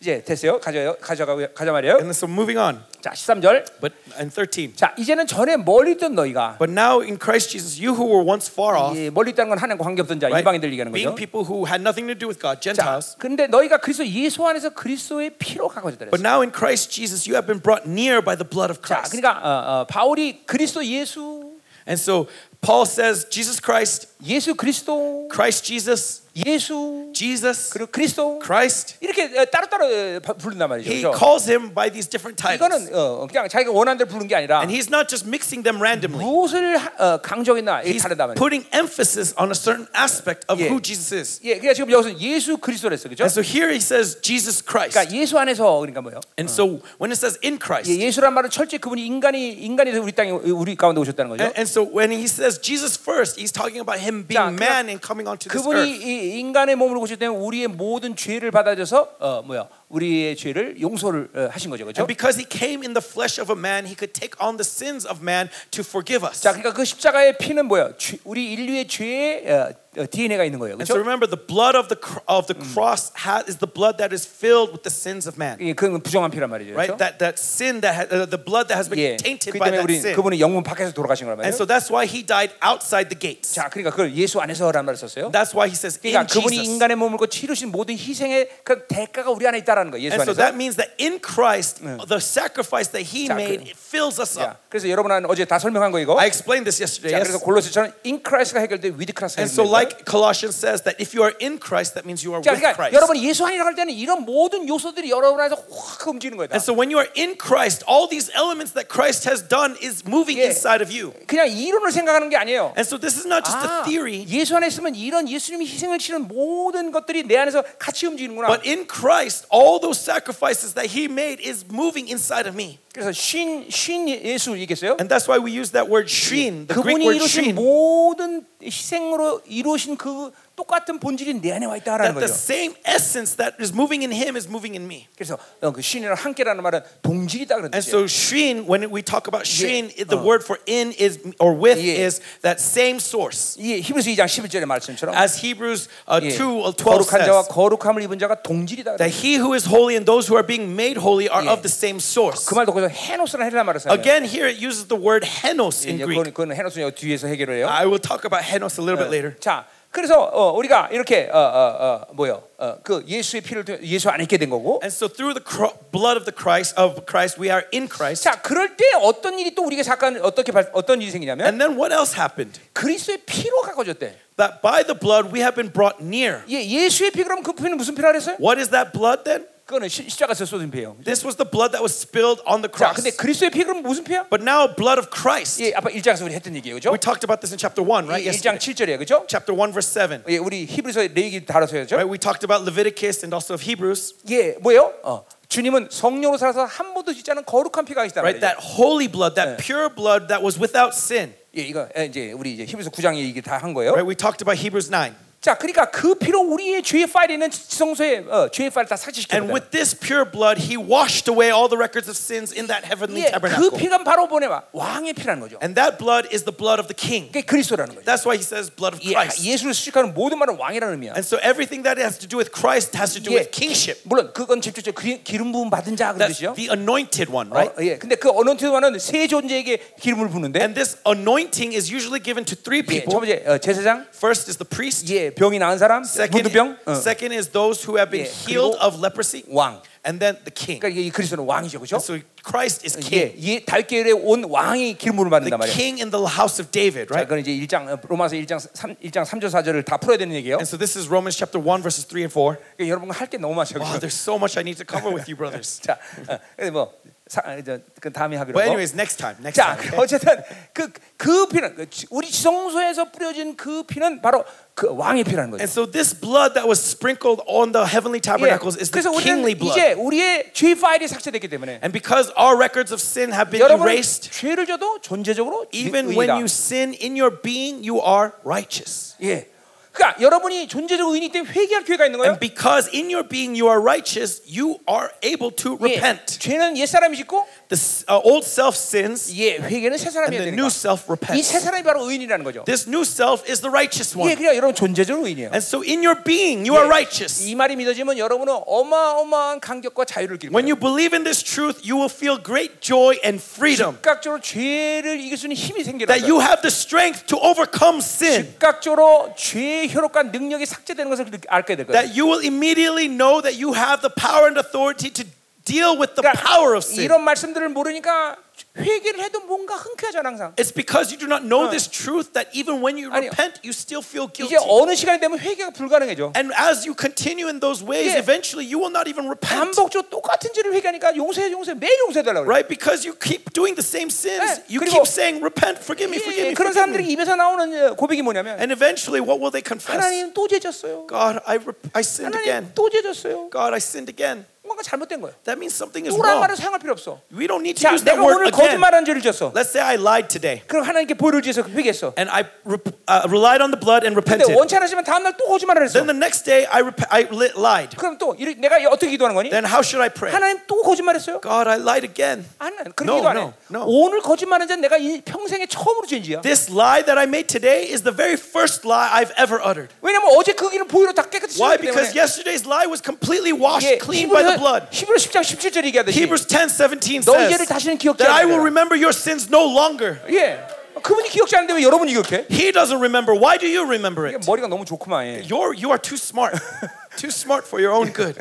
이제 0.02 0.24
됐어요. 0.24 0.60
가져요. 0.60 0.96
가져가 1.00 1.36
가져 1.54 1.72
말이에요. 1.72 1.98
And 1.98 2.10
so, 2.10 2.28
moving 2.28 2.58
on. 2.58 2.82
자, 3.02 3.12
13절. 3.12 3.66
But 3.80 3.94
in 4.18 4.32
13. 4.32 4.76
자, 4.76 4.96
이제는 4.98 5.28
전에 5.28 5.58
멀리 5.58 5.92
있던 5.92 6.16
너희가 6.16 6.58
But 6.58 6.72
now 6.74 7.02
in 7.02 7.20
Christ 7.20 7.52
Jesus, 7.52 7.80
you 7.80 7.94
who 7.94 8.10
were 8.10 8.26
once 8.26 8.50
far 8.52 8.76
off, 8.76 8.98
예, 8.98 9.12
멀리 9.12 9.30
있다는 9.30 9.50
건 9.50 9.60
하나님과 9.60 9.84
관계없던 9.84 10.20
자, 10.20 10.26
right, 10.26 10.42
이방인들 10.42 10.72
얘기하는 10.74 10.92
being 10.92 11.14
거죠. 11.14 11.16
people 11.16 11.46
who 11.46 11.68
had 11.70 11.82
nothing 11.86 12.10
to 12.10 12.18
do 12.18 12.26
with 12.28 12.42
God, 12.42 12.58
자, 12.58 12.74
Gentiles. 12.74 13.16
근데 13.20 13.46
너희가 13.46 13.78
그리스도 13.78 14.04
예수 14.08 14.44
안에서 14.48 14.72
그리스도의 14.72 15.38
피로 15.38 15.68
가까워졌다 15.68 16.10
But 16.10 16.18
그랬어. 16.18 16.26
now 16.26 16.42
in 16.42 16.50
Christ 16.52 16.90
Jesus, 16.90 17.30
you 17.30 17.38
have 17.38 17.46
been 17.46 17.62
brought 17.62 17.86
near 17.86 18.26
by 18.26 18.34
the 18.36 18.48
blood 18.48 18.74
of 18.74 18.82
자, 18.82 19.06
Christ. 19.06 19.14
그러니까 19.14 19.38
어, 19.38 19.82
어, 19.82 19.86
바울이 19.86 20.48
그리스도 20.48 20.84
예수, 20.84 21.54
And 21.86 21.98
so 22.02 22.26
Paul 22.62 22.86
says, 22.90 23.26
Jesus 23.30 23.62
Christ, 23.62 24.10
예수 24.26 24.54
그리스도, 24.56 25.30
Christ 25.34 25.66
Jesus, 25.66 26.21
예수 26.45 27.11
Jesus, 27.15 27.71
그리고 27.73 27.91
그리스도 27.91 28.39
Christ. 28.45 28.97
이렇게 29.01 29.25
어, 29.41 29.45
따로따로 29.47 29.87
어, 29.87 30.21
바- 30.21 30.35
부른단 30.35 30.69
말이죠. 30.69 30.91
He 30.91 31.01
그렇죠? 31.01 31.17
calls 31.19 31.49
him 31.49 31.73
by 31.73 31.89
these 31.91 32.05
different 32.11 32.37
titles. 32.37 32.61
이거는 32.61 32.93
어, 32.93 33.27
그냥 33.27 33.49
자기가 33.49 33.73
원하는 33.73 33.97
대로 33.97 34.11
부른 34.11 34.29
게 34.29 34.37
아니라 34.37 34.61
And 34.61 34.69
he's 34.69 34.93
not 34.93 35.09
just 35.09 35.25
mixing 35.27 35.65
them 35.65 35.81
randomly. 35.81 36.21
무엇을 36.23 36.77
하- 36.77 36.93
어, 37.01 37.17
강조했나 37.23 37.83
이게 37.83 37.97
He's 37.97 38.03
다르단 38.03 38.29
말이에요. 38.29 38.37
putting 38.37 38.69
emphasis 38.77 39.33
on 39.41 39.49
a 39.49 39.57
certain 39.57 39.89
aspect 39.97 40.45
of 40.53 40.61
Yeah. 40.61 40.69
who 40.69 40.83
Jesus 40.85 41.09
is. 41.17 41.41
예, 41.43 41.57
그러니까 41.57 41.73
지금 41.73 41.89
여기서 41.91 42.21
예수 42.21 42.59
그리스도를 42.59 42.93
했어, 43.01 43.09
그렇죠? 43.09 43.25
And 43.25 43.33
so 43.33 43.41
here 43.41 43.73
he 43.73 43.81
says 43.81 44.21
Jesus 44.21 44.61
Christ. 44.61 44.93
그러니까 44.93 45.09
예수 45.17 45.39
안에서 45.41 45.65
그러니까 45.81 46.03
뭐요? 46.05 46.21
And 46.37 46.53
so 46.53 46.85
when 47.01 47.09
it 47.09 47.17
says 47.17 47.41
in 47.41 47.57
Christ, 47.57 47.89
예, 47.89 47.97
예수란 47.97 48.35
말은 48.37 48.51
철저히 48.53 48.77
그분이 48.79 49.01
인간이 49.09 49.57
인간에서 49.57 50.03
우리 50.05 50.13
땅에 50.13 50.31
우리 50.37 50.77
가운데 50.77 51.01
오셨다는 51.01 51.33
거죠. 51.33 51.49
and, 51.49 51.57
and 51.57 51.65
so 51.65 51.81
when 51.81 52.13
he 52.13 52.29
says 52.29 52.61
Jesus 52.61 53.01
first, 53.01 53.41
he's 53.41 53.49
talking 53.57 53.81
about 53.81 53.97
him 54.05 54.21
being 54.29 54.37
자, 54.37 54.53
man 54.53 54.93
and 54.93 55.01
coming 55.01 55.25
onto 55.25 55.49
this 55.49 55.57
그분이 55.65 56.20
인간의 56.22 56.76
몸을 56.76 56.98
오실 56.98 57.18
때는 57.18 57.36
우리의 57.36 57.68
모든 57.68 58.16
죄를 58.16 58.52
받아줘서 58.52 59.10
어 59.20 59.42
뭐야 59.46 59.68
우리의 59.92 60.36
죄를 60.36 60.80
용서를 60.82 61.30
어, 61.36 61.50
하신 61.52 61.70
거죠, 61.70 61.84
그렇죠? 61.86 62.02
And 62.02 62.08
because 62.08 62.40
he 62.40 62.48
came 62.50 62.82
in 62.84 62.94
the 62.94 63.04
flesh 63.04 63.40
of 63.42 63.52
a 63.52 63.58
man, 63.60 63.86
he 63.86 63.96
could 63.96 64.14
take 64.14 64.34
on 64.40 64.58
the 64.58 64.66
sins 64.66 65.06
of 65.06 65.22
man 65.22 65.50
to 65.72 65.84
forgive 65.84 66.24
us. 66.26 66.42
자, 66.42 66.52
그러니까 66.52 66.74
그 66.74 66.86
십자가의 66.86 67.38
피는 67.38 67.68
뭐야? 67.68 67.94
죄- 67.98 68.18
우리 68.24 68.52
인류의 68.54 68.88
죄의 68.88 69.52
어, 69.52 69.74
어, 69.98 70.06
DNA가 70.10 70.46
있는 70.46 70.58
거예요, 70.60 70.80
And 70.80 70.88
so 70.88 70.96
그렇죠? 70.96 71.04
remember, 71.04 71.28
the 71.28 71.36
blood 71.36 71.76
of 71.76 71.92
the 71.92 72.00
of 72.32 72.48
the 72.48 72.56
cross 72.56 73.12
ha- 73.28 73.44
is 73.44 73.60
the 73.60 73.68
blood 73.68 74.00
that 74.00 74.16
is 74.16 74.24
filled 74.24 74.72
with 74.72 74.88
the 74.88 74.94
sins 74.94 75.28
of 75.28 75.36
man. 75.36 75.60
예, 75.60 75.74
그건 75.76 76.00
부정한 76.00 76.32
피란 76.32 76.48
말이죠, 76.50 76.72
Right? 76.72 76.96
그렇죠? 76.96 76.98
That 76.98 77.20
that 77.20 77.36
sin 77.36 77.84
that 77.84 77.92
ha- 77.92 78.08
uh, 78.08 78.24
the 78.24 78.40
blood 78.40 78.72
that 78.72 78.80
has 78.80 78.88
been 78.88 79.04
예, 79.04 79.18
tainted 79.20 79.52
그 79.52 79.60
by 79.60 79.68
that 79.68 79.84
sin. 79.92 80.16
그분이 80.16 80.40
영문 80.40 80.64
밖에서 80.64 80.96
돌아가신 80.96 81.28
거란 81.28 81.44
And 81.44 81.52
말이에요. 81.52 81.60
so 81.60 81.68
that's 81.68 81.92
why 81.92 82.08
he 82.08 82.24
died 82.24 82.56
outside 82.64 83.12
the 83.12 83.20
gates. 83.20 83.52
자, 83.52 83.68
그러니까 83.68 83.92
그걸 83.92 84.16
예수 84.16 84.40
안에서라는 84.40 84.88
말을 84.88 84.96
썼어요. 84.96 85.28
That's 85.36 85.52
why 85.52 85.68
he 85.68 85.76
says 85.76 86.00
in 86.00 86.16
그러니까 86.16 86.32
그분이 86.40 86.56
Jesus. 86.56 86.72
인간의 86.72 86.96
몸을 86.96 87.20
고 87.20 87.28
치르신 87.28 87.68
모든 87.76 88.00
희생의 88.00 88.64
그 88.64 88.88
대가가 88.88 89.28
우리 89.32 89.44
안에 89.44 89.60
있다라 89.60 89.81
는 89.81 89.91
거예요. 89.91 90.03
예수 90.05 90.15
And 90.17 90.23
so 90.25 90.33
안에서. 90.33 90.43
that 90.43 90.55
means 90.57 90.77
that 90.77 90.93
in 90.99 91.21
Christ, 91.21 91.81
the 91.85 92.21
sacrifice 92.21 92.91
that 92.93 93.05
he 93.07 93.29
자, 93.29 93.35
made 93.35 93.63
그- 93.65 93.71
it 93.71 93.77
fills 93.77 94.21
us 94.21 94.35
자, 94.39 94.53
up. 94.53 94.59
그래서 94.69 94.89
여러분은 94.89 95.25
어제 95.29 95.45
다 95.45 95.59
설명한 95.59 95.93
거 95.93 95.99
이거. 96.01 96.19
I 96.19 96.27
explained 96.27 96.65
this 96.69 96.81
yesterday. 96.83 97.13
자, 97.13 97.19
Yes? 97.23 97.29
그래서 97.31 97.39
골로새처럼 97.45 97.93
in 98.05 98.21
Christ가 98.21 98.61
해결돼 98.61 98.91
with 98.97 99.13
Christ가 99.17 99.41
And 99.43 99.49
so, 99.53 99.65
해결돼. 99.65 99.73
like 99.73 99.91
Colossians 100.05 100.57
says, 100.59 100.83
that 100.85 101.01
if 101.01 101.15
you 101.17 101.23
are 101.25 101.33
in 101.41 101.59
Christ, 101.61 101.95
that 101.97 102.05
means 102.05 102.21
you 102.25 102.35
are 102.35 102.43
자, 102.43 102.53
with 102.53 102.61
그러니까 102.61 102.77
Christ. 102.77 102.95
여러분이 102.97 103.23
예수 103.25 103.45
안이라고 103.47 103.67
할 103.69 103.75
때는 103.75 103.95
이런 103.95 104.23
모든 104.27 104.69
요소들이 104.69 105.11
여러분 105.11 105.41
안에서 105.41 105.57
확 105.71 106.03
움직이는 106.09 106.37
거다. 106.37 106.53
And 106.57 106.63
so, 106.63 106.75
when 106.75 106.91
you 106.93 106.99
are 107.01 107.09
in 107.17 107.37
Christ, 107.39 107.85
all 107.89 108.09
these 108.09 108.29
elements 108.35 108.73
that 108.75 108.89
Christ 108.89 109.25
has 109.29 109.41
done 109.47 109.77
is 109.81 110.03
moving 110.07 110.37
Yeah. 110.39 110.51
inside 110.53 110.83
of 110.85 110.91
you. 110.93 111.13
그냥 111.27 111.49
이론을 111.49 111.93
생각하는 111.93 112.29
게 112.29 112.37
아니에요. 112.37 112.75
And 112.77 112.85
so, 112.85 112.99
this 112.99 113.17
is 113.17 113.27
not 113.27 113.45
just 113.47 113.57
아, 113.57 113.81
a 113.81 113.85
theory, 113.89 114.25
예수 114.29 114.57
안에 114.57 114.67
있으면 114.69 114.95
이런 114.95 115.29
예수님이 115.29 115.65
희생을 115.67 115.99
치른 115.99 116.29
모든 116.29 116.91
것들이 116.93 117.23
내 117.25 117.37
안에서 117.39 117.63
같이 117.79 118.07
움직이는구나. 118.07 118.49
but 118.49 118.63
in 118.67 118.87
Christ, 118.87 119.47
all 119.53 119.70
those 119.81 119.99
sacrifices 120.01 120.75
that 120.75 120.87
He 120.87 121.09
made 121.09 121.41
is 121.41 121.65
moving 121.71 122.09
inside 122.09 122.47
of 122.47 122.55
me. 122.55 122.79
그래서 122.93 123.13
쉰, 123.13 123.67
쉰 123.71 124.09
예수 124.09 124.57
얘기했어요. 124.59 124.97
And 124.99 125.09
that's 125.09 125.29
why 125.29 125.39
we 125.39 125.53
use 125.53 125.73
that 125.73 125.89
word 125.89 126.09
shin, 126.09 126.67
the 126.67 126.75
Greek 126.75 126.97
그분이 126.97 127.05
word 127.05 127.17
이루신 127.21 127.45
shin. 127.45 127.55
모든 127.55 128.47
희생으로 128.63 129.43
이루신 129.47 129.97
그 129.97 130.33
똑같은 130.57 130.99
본질이 130.99 131.41
내 131.41 131.53
안에 131.53 131.67
와 131.67 131.77
있다라는 131.77 132.15
That 132.15 132.27
the 132.27 132.33
거죠. 132.33 132.35
same 132.35 132.75
essence 132.87 133.37
that 133.37 133.57
is 133.61 133.73
moving 133.73 134.03
in 134.05 134.13
Him 134.13 134.37
is 134.37 134.49
moving 134.49 134.73
in 134.77 134.85
me. 134.89 135.07
그래서 135.17 135.37
어, 135.61 135.71
그 135.73 135.83
쉰이랑 135.83 136.15
함께라는 136.17 136.63
말은 136.63 136.81
동질이다 137.03 137.57
그런 137.57 137.71
And 137.75 137.77
뜻이에요. 137.85 137.93
so 137.93 138.05
shin, 138.07 138.65
when 138.69 138.89
we 138.91 139.03
talk 139.03 139.29
about 139.29 139.45
shin, 139.47 139.93
the 140.09 140.17
word 140.17 140.43
for 140.45 140.57
in 140.67 140.93
is 140.99 141.21
or 141.39 141.53
with 141.53 141.77
Yeah. 141.77 142.07
is 142.09 142.21
that 142.43 142.57
same 142.63 142.97
source. 142.97 143.57
이 143.61 143.81
히브리서 143.83 144.11
2장 144.17 144.25
11절의 144.27 144.65
말씀처럼 144.65 145.15
As 145.15 145.37
Hebrews 145.45 145.89
uh, 146.09 146.25
예, 146.25 146.33
2 146.33 146.65
uh, 146.65 146.73
12 146.73 147.05
거룩한 147.05 147.25
자와 147.29 147.45
says, 147.45 147.53
거룩함을 147.53 148.03
입은 148.09 148.19
자가 148.19 148.41
동질이다. 148.43 148.97
that 148.97 149.13
he 149.13 149.37
who 149.37 149.53
is 149.53 149.69
holy 149.69 149.95
and 149.97 150.07
those 150.09 150.25
who 150.27 150.37
are 150.41 150.47
being 150.47 150.73
made 150.73 150.97
holy 150.97 151.29
are 151.29 151.45
Yeah. 151.45 151.53
of 151.53 151.61
the 151.61 151.71
same 151.73 152.01
source. 152.01 152.49
그 152.49 152.55
말도 152.57 152.73
거기서 152.73 152.89
헤노스라는 152.89 153.53
헬라 153.53 153.65
말을 153.65 153.81
써요. 153.81 153.93
Again, 153.93 154.25
here 154.25 154.49
it 154.49 154.57
uses 154.57 154.89
the 154.89 154.97
word 154.97 155.21
henos 155.45 155.85
in 155.85 155.97
이제 156.01 156.05
Greek. 156.09 156.33
그건, 156.33 156.33
그건 156.33 156.57
헤노스는 156.57 156.87
여기 156.89 156.97
뒤에서 156.97 157.29
해결을 157.29 157.61
해요. 157.61 157.69
I 157.69 157.85
will 157.85 158.01
talk 158.01 158.25
about 158.25 158.41
henos 158.49 158.81
a 158.81 158.85
little 158.85 158.97
bit 158.97 159.13
later. 159.13 159.37
자, 159.39 159.67
그래서 159.92 160.22
어, 160.24 160.54
우리가 160.54 160.88
이렇게 160.92 161.30
어, 161.32 161.38
어, 161.38 161.78
어, 162.10 162.14
뭐요? 162.14 162.42
어, 162.58 162.78
그 162.82 163.04
예수의 163.06 163.42
피를 163.42 163.66
통해 163.66 163.80
예수 163.84 164.10
안에 164.10 164.24
있게 164.24 164.38
된 164.38 164.50
거고. 164.50 164.80
And 164.82 164.88
so 164.88 165.10
through 165.10 165.34
the 165.38 165.44
cro- 165.44 165.76
blood 165.92 166.16
of 166.18 166.24
the 166.24 166.34
Christ 166.34 166.80
of 166.80 167.04
Christ, 167.06 167.36
we 167.40 167.50
are 167.52 167.68
in 167.74 167.90
Christ. 167.90 168.24
자, 168.24 168.42
그럴 168.42 168.78
때 168.78 168.86
어떤 169.02 169.38
일이 169.38 169.54
또 169.54 169.64
우리가 169.66 169.84
잠깐 169.84 170.18
어떻게 170.24 170.54
발- 170.54 170.70
어떤 170.74 171.02
일이 171.02 171.12
생기냐면 171.12 171.46
And 171.46 171.60
then 171.60 171.78
what 171.78 171.94
else 171.94 172.16
happened? 172.18 172.58
그리스도의 172.72 173.20
피로 173.26 173.62
가까워졌대. 173.62 174.16
That 174.38 174.62
by 174.64 174.84
the 174.84 174.98
blood 174.98 175.28
we 175.34 175.42
have 175.42 175.56
been 175.56 175.72
brought 175.72 176.00
near. 176.02 176.42
예, 176.50 176.64
예수의 176.64 177.12
피 177.12 177.24
그럼 177.24 177.44
그 177.44 177.52
피는 177.52 177.76
무슨 177.76 177.94
피라 177.94 178.12
그랬어요? 178.14 178.38
What 178.40 178.58
is 178.60 178.72
that 178.72 178.92
blood 178.96 179.24
then? 179.26 179.46
그거는 179.71 179.89
시- 179.89 180.09
십자가에서 180.09 180.45
쏟은 180.47 180.71
피예요. 180.71 180.95
This 181.03 181.27
was 181.27 181.35
the 181.35 181.43
blood 181.51 181.75
that 181.75 181.83
was 181.83 181.91
spilled 181.91 182.39
on 182.47 182.63
the 182.63 182.71
자, 182.71 182.95
cross. 182.95 183.03
근데 183.03 183.11
그리스도의 183.11 183.51
피 183.51 183.65
그럼 183.65 183.83
무슨 183.83 184.05
피야? 184.05 184.23
But 184.31 184.47
now 184.47 184.71
blood 184.71 184.95
of 185.03 185.11
Christ. 185.11 185.59
예, 185.59 185.75
아까 185.75 185.91
1장에서 185.91 186.23
우리 186.25 186.35
했던 186.39 186.55
얘기예요. 186.55 186.77
그죠? 186.79 186.95
We 186.95 187.03
talked 187.03 187.27
about 187.27 187.43
this 187.43 187.51
in 187.51 187.59
chapter 187.59 187.83
1, 187.83 188.07
right? 188.07 188.23
예, 188.23 188.31
1장 188.31 188.55
Yesterday. 188.63 188.95
7절이에요. 188.95 188.99
그죠? 189.03 189.27
Chapter 189.27 189.51
1 189.59 189.75
verse 189.75 189.91
7. 189.91 190.23
예, 190.31 190.39
우리 190.39 190.67
히브리서 190.71 191.11
내 191.11 191.27
얘기 191.27 191.43
다뤄서요. 191.45 191.83
그죠? 191.83 191.99
Right? 191.99 192.07
We 192.07 192.15
talked 192.23 192.47
about 192.47 192.63
Leviticus 192.63 193.27
and 193.27 193.35
also 193.35 193.59
of 193.59 193.67
Hebrews. 193.67 194.15
예, 194.31 194.55
뭐예요? 194.63 194.95
어. 195.03 195.27
주님은 195.51 195.89
성령으로 195.91 196.39
살아서 196.39 196.63
한 196.65 196.95
번도 196.95 197.13
짓지 197.15 197.31
않은 197.35 197.43
거룩한 197.45 197.87
피가 197.91 198.07
있다 198.07 198.23
Right? 198.23 198.39
말이죠. 198.39 198.47
That 198.47 198.59
holy 198.63 199.11
blood, 199.11 199.35
that 199.35 199.59
pure 199.59 199.91
blood 199.91 200.31
that 200.31 200.47
was 200.47 200.55
without 200.63 200.95
sin. 200.95 201.35
예, 201.59 201.63
이거 201.67 201.89
예, 201.99 202.07
이제 202.07 202.31
우리 202.31 202.55
이제 202.55 202.63
히브리서 202.67 202.91
9장에 202.95 203.19
이게 203.19 203.41
다 203.43 203.59
한 203.59 203.75
거예요. 203.75 203.99
Right? 203.99 204.07
We 204.07 204.15
talked 204.15 204.43
about 204.47 204.55
Hebrews 204.63 204.91
9. 204.95 205.11
자, 205.41 205.55
그러니까 205.57 205.89
그 205.93 206.17
피로 206.17 206.41
우리의 206.41 206.83
죄의 206.83 207.07
파일에 207.07 207.35
있는 207.35 207.49
지성소에 207.53 208.25
어, 208.27 208.49
죄의 208.51 208.71
파일 208.71 208.89
다 208.89 208.97
삭제시켰다. 208.97 209.37
And 209.39 209.53
with 209.55 209.71
this 209.71 209.95
pure 209.95 210.25
blood, 210.29 210.59
he 210.59 210.75
washed 210.77 211.31
away 211.31 211.55
all 211.55 211.69
the 211.71 211.79
records 211.79 212.11
of 212.11 212.19
sins 212.19 212.51
in 212.51 212.67
that 212.67 212.83
heavenly 212.83 213.23
예, 213.23 213.31
그 213.31 213.39
tabernacle. 213.39 213.79
피가 213.79 214.03
바로 214.03 214.27
보내와 214.27 214.65
왕의 214.73 215.13
피라는 215.13 215.39
거죠. 215.39 215.55
And 215.63 215.79
that 215.79 215.99
blood 216.03 216.27
is 216.35 216.43
the 216.43 216.51
blood 216.51 216.83
of 216.83 216.91
the 216.91 216.99
king. 216.99 217.31
그게 217.31 217.47
그리스도라는 217.47 217.95
거죠. 217.95 218.03
That's 218.03 218.27
why 218.27 218.35
he 218.35 218.43
says 218.43 218.75
blood 218.75 218.99
of 218.99 219.05
예, 219.07 219.15
Christ. 219.15 219.39
예수를 219.47 219.71
수식하는 219.75 220.15
모든 220.19 220.41
말은 220.43 220.59
왕이라는 220.59 220.99
의미야. 220.99 221.15
And 221.15 221.23
so 221.23 221.39
everything 221.39 221.87
that 221.87 221.95
has 222.03 222.19
to 222.19 222.27
do 222.27 222.43
with 222.43 222.51
Christ 222.51 222.99
has 222.99 223.15
to 223.15 223.23
do 223.23 223.31
예, 223.39 223.47
with 223.47 223.55
kingship. 223.55 224.03
물론 224.03 224.33
그건 224.35 224.59
직접적 224.59 224.99
기- 224.99 225.23
기름 225.23 225.53
부음 225.55 225.71
받은 225.71 225.95
자 225.95 226.11
그런 226.11 226.27
That's 226.27 226.43
뜻이죠. 226.43 226.59
the 226.59 226.75
anointed 226.75 227.31
one, 227.31 227.55
어, 227.55 227.55
right? 227.55 227.71
예, 227.87 227.99
근데 228.03 228.17
그 228.19 228.35
어넌트와는 228.35 228.99
세 228.99 229.29
존재에게 229.31 229.95
기름을 230.03 230.27
부는데 230.27 230.59
And 230.59 230.75
this 230.75 230.99
anointing 231.07 231.71
is 231.71 231.87
usually 231.87 232.19
given 232.19 232.43
to 232.51 232.59
three 232.59 232.83
예, 232.83 233.07
첫 233.07 233.07
people. 233.07 233.15
번째 233.23 233.47
어, 233.47 233.59
제사장, 233.63 234.11
First 234.11 234.51
is 234.51 234.59
the 234.59 234.67
priest. 234.67 235.07
예, 235.15 235.30
병이 235.35 235.59
나은 235.59 235.79
사람, 235.79 236.03
Second, 236.05 236.43
문두병, 236.43 236.77
어, 236.87 236.93
second 236.93 237.35
is 237.35 237.49
those 237.51 237.83
who 237.87 237.97
have 237.99 238.11
been 238.11 238.27
예, 238.27 238.31
healed 238.31 238.77
그리고 238.79 238.85
of 238.87 238.99
leprosy. 238.99 239.45
왕. 239.49 239.81
And 240.07 240.21
then 240.23 240.39
the 240.45 240.55
king. 240.55 240.79
그러니까 240.79 240.89
이게 240.89 241.03
이 241.07 241.11
그리스도는 241.11 241.43
왕이죠, 241.45 241.81
그렇죠? 241.81 241.97
And 241.99 242.05
so 242.05 242.15
Christ 242.47 242.87
is 242.87 242.95
예, 243.13 243.35
king. 243.35 243.35
이 243.39 243.65
달걀에 243.65 244.13
온 244.13 244.45
왕이 244.47 244.99
기름을 244.99 245.27
The 245.27 245.31
받는단 245.31 245.59
말이에요. 245.59 245.75
king 245.75 245.99
in 246.03 246.11
the 246.15 246.23
house 246.31 246.63
of 246.63 246.71
David, 246.71 247.11
자, 247.11 247.19
right? 247.19 247.27
그건 247.27 247.41
이제 247.43 247.51
1장 247.51 247.89
어, 247.91 247.99
로마서 248.07 248.37
1장 248.37 248.59
3 248.63 248.95
1장 249.03 249.27
3절 249.27 249.51
4절을 249.51 249.85
다 249.85 249.97
풀어야 249.99 250.17
되는 250.19 250.35
얘기예요. 250.37 250.57
And 250.63 250.67
so 250.69 250.79
this 250.79 250.95
is 250.97 251.11
Romans 251.11 251.35
chapter 251.37 251.59
1 251.59 251.83
verses 251.83 252.07
3 252.07 252.23
and 252.23 252.31
4. 252.33 252.55
그러니까 252.79 252.87
여러분 252.87 253.11
할 253.11 253.27
게 253.27 253.39
너무 253.39 253.55
많죠. 253.55 253.79
Wow, 253.83 253.99
그죠? 253.99 254.07
there's 254.07 254.15
so 254.15 254.39
much 254.39 254.55
I 254.59 254.63
need 254.63 254.79
to 254.79 254.87
cover 254.87 255.11
with 255.11 255.27
you 255.27 255.35
brothers. 255.35 255.83
자, 255.83 255.99
어, 256.31 256.39
근데 256.55 256.71
뭐 256.71 256.95
사, 257.31 257.41
어, 257.45 257.59
저, 257.65 257.79
그 258.01 258.13
다음에 258.13 258.37
하기로 258.37 258.55
But 258.55 258.71
하고. 258.71 258.79
anyways, 258.79 258.95
next 258.95 259.19
time, 259.19 259.35
next 259.43 259.57
자, 259.59 259.75
time. 259.75 259.83
그 259.83 259.97
okay? 259.97 259.99
어쨌든 259.99 260.43
그, 260.73 260.93
그 261.17 261.49
피는 261.49 261.75
그 261.75 261.91
지- 261.91 262.07
우리 262.11 262.31
지성소에서 262.31 263.11
뿌려진 263.11 263.57
그 263.57 263.83
피는 263.83 264.23
바로 264.23 264.45
그 264.75 264.87
왕의 264.95 265.25
피라는 265.25 265.51
거죠. 265.51 265.61
And 265.61 265.67
so 265.71 265.91
this 265.91 266.15
blood 266.15 266.55
that 266.55 266.69
was 266.69 266.79
sprinkled 266.79 267.43
on 267.49 267.73
the 267.73 267.83
heavenly 267.85 268.19
예, 268.19 268.23
tabernacles 268.23 268.79
is 268.79 268.91
the 268.91 269.03
그래서 269.03 269.11
우리는 269.11 269.43
kingly 269.43 269.55
blood. 269.59 269.75
이제 269.75 269.93
우리의 269.99 270.53
죄 270.55 270.75
파일이 270.79 271.09
삭제됐기 271.09 271.49
때문에 271.49 271.81
And 271.83 271.91
because 271.91 272.31
our 272.39 272.55
records 272.55 272.93
of 272.95 273.03
sin 273.03 273.33
have 273.35 273.51
been 273.51 273.59
여러분 273.59 273.89
erased, 273.91 274.31
죄를 274.31 274.67
져도 274.67 275.01
존재적으로 275.01 275.67
even 275.73 276.07
when 276.15 276.31
의인이다. 276.31 276.39
you 276.39 276.45
sin 276.47 276.95
in 277.03 277.19
your 277.19 277.35
being, 277.43 277.83
you 277.83 277.99
are 277.99 278.33
righteous. 278.45 279.17
예. 279.21 279.49
그러니까 279.92 280.22
여러분이 280.22 280.68
존재적 280.68 281.10
의인이기 281.10 281.34
때문에 281.34 281.52
회개할 281.52 281.84
기회가 281.84 282.06
있는 282.06 282.20
거예요. 282.20 282.32
And 282.32 282.40
because 282.40 282.90
in 282.94 283.12
your 283.12 283.28
being 283.28 283.60
you 283.60 283.68
are 283.70 283.82
righteous, 283.82 284.42
you 284.48 284.80
are 284.90 285.10
able 285.22 285.54
to 285.58 285.78
예, 285.82 286.00
repent. 286.00 286.40
죄는 286.40 286.78
옛 286.78 286.86
사람이 286.86 287.18
짓고 287.18 287.46
The 287.71 287.75
s- 287.75 288.05
uh, 288.09 288.23
old 288.23 288.47
self 288.47 288.77
sins, 288.79 289.27
예, 289.35 289.59
회개는 289.59 289.99
새 289.99 290.11
사람이 290.11 290.31
and 290.31 290.39
해야 290.39 290.45
the 290.47 290.55
되니까. 290.55 290.63
new 290.63 290.71
self 290.71 291.03
이 291.03 291.43
새 291.43 291.59
repents. 291.59 291.65
사람이 291.67 291.83
바로 291.83 292.07
의인이라는 292.07 292.45
거죠. 292.45 292.63
This 292.65 292.87
new 292.87 293.03
self 293.03 293.43
is 293.51 293.59
the 293.61 293.71
righteous 293.71 294.15
예, 294.15 294.21
one. 294.23 294.35
그러니까 294.37 294.55
여러분 294.57 294.75
존재적 294.75 295.19
의인이에요. 295.25 295.51
And 295.51 295.59
so 295.65 295.83
in 295.83 295.99
your 296.07 296.23
being, 296.23 296.63
you 296.63 296.79
are 296.79 296.87
righteous. 296.87 297.43
이 297.43 297.55
말이 297.57 297.75
믿어지면 297.75 298.19
여러분은 298.19 298.55
어마어마한 298.67 299.59
감격과 299.61 300.05
자유를 300.05 300.39
기를 300.39 300.55
When 300.55 300.67
거예요. 300.67 300.75
you 300.75 300.79
believe 300.79 301.11
in 301.17 301.25
this 301.25 301.43
truth, 301.43 301.83
you 301.83 301.99
will 301.99 302.07
feel 302.13 302.39
great 302.39 302.79
joy 302.81 303.19
and 303.27 303.43
freedom. 303.43 303.99
즉각적으로 303.99 304.41
죄를 304.41 305.19
이길 305.19 305.37
수 305.37 305.47
있는 305.47 305.57
힘이 305.57 305.83
생기는 305.83 306.07
That 306.07 306.23
you 306.23 306.39
have 306.41 306.63
the 306.63 306.71
strength 306.71 307.27
to 307.27 307.39
overcome 307.43 307.99
sin. 307.99 308.47
즉각적으로 308.55 309.35
죄의 309.37 309.93
효력과 309.93 310.23
능력이 310.23 310.67
삭제되는 310.67 311.11
것을 311.11 311.31
느- 311.31 311.39
알게 311.49 311.75
될 311.77 311.87
거예요. 311.87 311.99
That 311.99 312.15
you 312.15 312.31
will 312.31 312.47
immediately 312.47 313.09
know 313.11 313.43
that 313.43 313.59
you 313.59 313.75
have 313.75 314.01
the 314.07 314.15
power 314.15 314.47
and 314.47 314.55
authority 314.59 315.11
to 315.11 315.25
deal 315.71 315.99
with 315.99 316.15
the 316.15 316.23
power 316.35 316.75
of 316.77 316.85
sin. 316.85 317.05
이런 317.05 317.23
말씀들을 317.25 317.69
모르니까 317.71 318.37
회개를 318.79 319.21
해도 319.21 319.41
뭔가 319.41 319.75
흔쾌하잖아 319.75 320.29
항상. 320.31 320.55
It's 320.57 320.73
because 320.73 321.13
you 321.13 321.19
do 321.19 321.27
not 321.27 321.45
know 321.45 321.69
this 321.69 321.89
truth 321.91 322.33
that 322.33 322.49
even 322.57 322.81
when 322.81 322.97
you 322.97 323.11
아니요. 323.13 323.29
repent, 323.33 323.61
you 323.65 323.73
still 323.73 324.01
feel 324.01 324.29
이제 324.33 324.49
guilty. 324.57 324.65
어느 324.65 324.95
시간이 324.95 325.21
되면 325.21 325.39
회개가 325.39 325.71
불가능해져. 325.77 326.33
And 326.37 326.53
as 326.57 326.87
you 326.89 326.95
continue 326.97 327.49
in 327.49 327.61
those 327.61 327.85
ways, 327.85 328.15
예. 328.15 328.21
eventually 328.21 328.65
you 328.65 328.79
will 328.81 328.93
not 328.93 329.09
even 329.09 329.29
repent. 329.29 329.61
반복적으로 329.77 330.09
똑같은 330.09 330.53
죄를 330.55 330.73
회개하니까 330.73 331.17
용서해 331.17 331.51
용서해 331.53 331.77
매일 331.77 331.99
용서해달라고 332.09 332.47
그래. 332.47 332.49
Right? 332.49 332.69
Because 332.69 333.05
you 333.05 333.13
keep 333.19 333.53
doing 333.53 333.77
the 333.77 333.85
same 333.85 334.09
sins. 334.09 334.41
예. 334.41 334.65
You 334.73 334.81
그리고- 334.81 335.05
keep 335.05 335.09
saying, 335.09 335.43
repent, 335.45 335.81
forgive 335.85 336.09
me, 336.09 336.17
forgive 336.21 336.49
예, 336.49 336.49
me, 336.53 336.55
그런 336.55 336.73
forgive 336.73 336.81
사람들이 336.81 337.05
me. 337.05 337.13
입에서 337.13 337.37
나오는 337.37 337.93
어, 337.93 337.95
고백이 337.97 338.23
뭐냐면 338.23 338.57
And 338.57 338.73
eventually, 338.73 339.21
what 339.21 339.37
will 339.43 339.53
they 339.53 339.61
confess? 339.65 339.93
하나님 340.01 340.33
또 340.33 340.49
죄졌어요. 340.49 341.09
God, 341.11 341.41
I, 341.45 341.61
rep- 341.61 341.81
I 341.93 342.01
sinned 342.01 342.33
하나님 342.33 342.41
again. 342.49 342.73
또 342.73 342.89
죄졌어요. 342.89 343.51
God, 343.53 343.77
I 343.77 343.81
sinned 343.85 344.09
again. 344.09 344.47
뭔가 344.67 344.83
잘못된 344.83 345.21
거예요. 345.23 345.31
That 345.47 345.55
means 345.63 345.79
something 345.79 346.03
is 346.11 346.11
또란 346.11 346.27
wrong. 346.27 346.41
말을 346.43 346.57
사용할 346.59 346.81
필요 346.83 346.91
없어. 346.91 347.23
We 347.31 347.47
don't 347.47 347.63
need 347.63 347.79
to 347.79 347.87
자, 347.87 347.95
use 347.95 348.03
that 348.03 348.19
내가 348.19 348.27
word 348.27 348.35
오늘 348.43 348.51
again. 348.51 348.67
거짓말한 348.67 349.05
죄를 349.07 349.23
졌어. 349.23 349.55
Let's 349.55 349.71
say 349.71 349.79
I 349.79 349.95
lied 349.95 350.27
today 350.27 350.67
그럼 350.67 350.83
하나님께 350.83 351.15
보혈을 351.15 351.41
지어서 351.43 351.63
회개했어. 351.63 352.19
and 352.19 352.27
I 352.35 352.43
rep- 352.67 352.91
uh, 353.07 353.23
relied 353.31 353.63
on 353.63 353.71
the 353.71 353.79
blood 353.79 354.03
and 354.03 354.19
근데 354.19 354.27
repented. 354.43 354.59
원치 354.59 354.75
않았지만 354.75 355.05
다음 355.07 355.23
날 355.23 355.39
또 355.39 355.47
거짓말을 355.47 355.87
했어. 355.87 356.03
Then 356.03 356.11
the 356.11 356.19
next 356.19 356.43
day 356.43 356.67
I, 356.67 356.83
rep- 356.83 357.07
I 357.15 357.31
li- 357.31 357.55
lied. 357.55 357.95
그럼 357.95 358.19
또 358.19 358.35
이리- 358.35 358.59
내가 358.59 358.75
어떻게 358.91 359.15
기도하는 359.15 359.39
거니? 359.39 359.55
Then 359.55 359.63
how 359.63 359.87
should 359.87 360.03
I 360.03 360.11
pray? 360.11 360.35
하나님 360.35 360.59
또 360.67 360.83
거짓말했어요? 360.83 361.39
God, 361.41 361.71
I 361.71 361.79
lied 361.79 362.03
again. 362.03 362.43
아니, 362.59 362.75
그런 362.99 363.07
No, 363.07 363.23
기도 363.23 363.29
안 363.31 363.37
해. 363.39 363.41
no, 363.47 363.55
no. 363.71 363.85
오늘 363.87 364.19
거짓말한 364.19 364.67
자는 364.67 364.83
내가 364.83 364.99
이 364.99 365.23
평생에 365.23 365.67
처음으로 365.71 366.11
죄인지야. 366.11 366.43
This 366.43 366.75
lie 366.75 367.07
that 367.07 367.15
I 367.15 367.31
made 367.31 367.47
today 367.47 367.87
is 367.87 368.03
the 368.03 368.11
very 368.11 368.35
first 368.35 368.83
lie 368.83 369.07
I've 369.15 369.31
ever 369.39 369.63
uttered. 369.63 369.95
왜냐면 370.03 370.35
어제 370.35 370.59
그 370.59 370.67
길은 370.75 370.91
보혈로 370.91 371.15
다 371.15 371.23
깨끗이 371.31 371.63
Why? 371.63 371.79
씻었기 371.79 371.87
Because 371.87 372.11
때문에. 372.11 372.19
yesterday's 372.19 372.67
lie 372.67 372.91
was 372.91 372.99
completely 372.99 373.55
washed 373.55 373.87
예, 373.87 374.03
clean 374.03 374.27
by 374.27 374.43
the 374.43 374.57
blood. 374.61 374.87
히브리서 374.91 375.31
10장 375.31 375.41
17절 375.43 375.85
얘기하듯이 375.87 376.19
Hebrews 376.19 376.47
10 376.49 376.69
17 376.71 377.23
너희 377.25 377.39
죄를 377.49 377.55
says 377.57 377.69
다시는 377.69 377.99
기억지 377.99 378.19
that 378.25 378.31
I 378.33 378.45
will 378.45 378.61
않으리라. 378.61 378.65
remember 378.65 378.95
your 378.97 379.11
sins 379.17 379.49
no 379.51 379.63
longer. 379.65 380.21
예. 380.31 380.61
그분이 381.03 381.29
기억지 381.29 381.55
않는데 381.57 381.75
왜 381.75 381.83
여러분이 381.83 382.13
기억해? 382.13 382.47
He 382.51 382.73
doesn't 382.73 382.99
remember. 382.99 383.35
Why 383.39 383.59
do 383.59 383.67
you 383.69 383.85
remember 383.87 384.27
이게 384.29 384.37
it? 384.37 384.47
머리가 384.47 384.67
너무 384.69 384.85
좋구만. 384.85 385.27
예. 385.27 385.43
You're, 385.45 385.73
you 385.77 385.91
are 385.93 386.01
too 386.01 386.17
smart. 386.17 386.57
too 387.17 387.31
smart 387.31 387.67
for 387.69 387.81
your 387.85 387.93
own 387.95 388.13
good, 388.13 388.35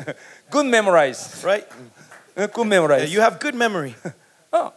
Good 0.50 0.66
memorize. 0.68 1.44
right? 1.44 1.66
어, 2.36 2.46
Good 2.52 2.66
memorize. 2.66 3.12
You 3.12 3.20
have 3.22 3.38
good 3.38 3.54
memory. 3.56 3.94
어, 4.52 4.72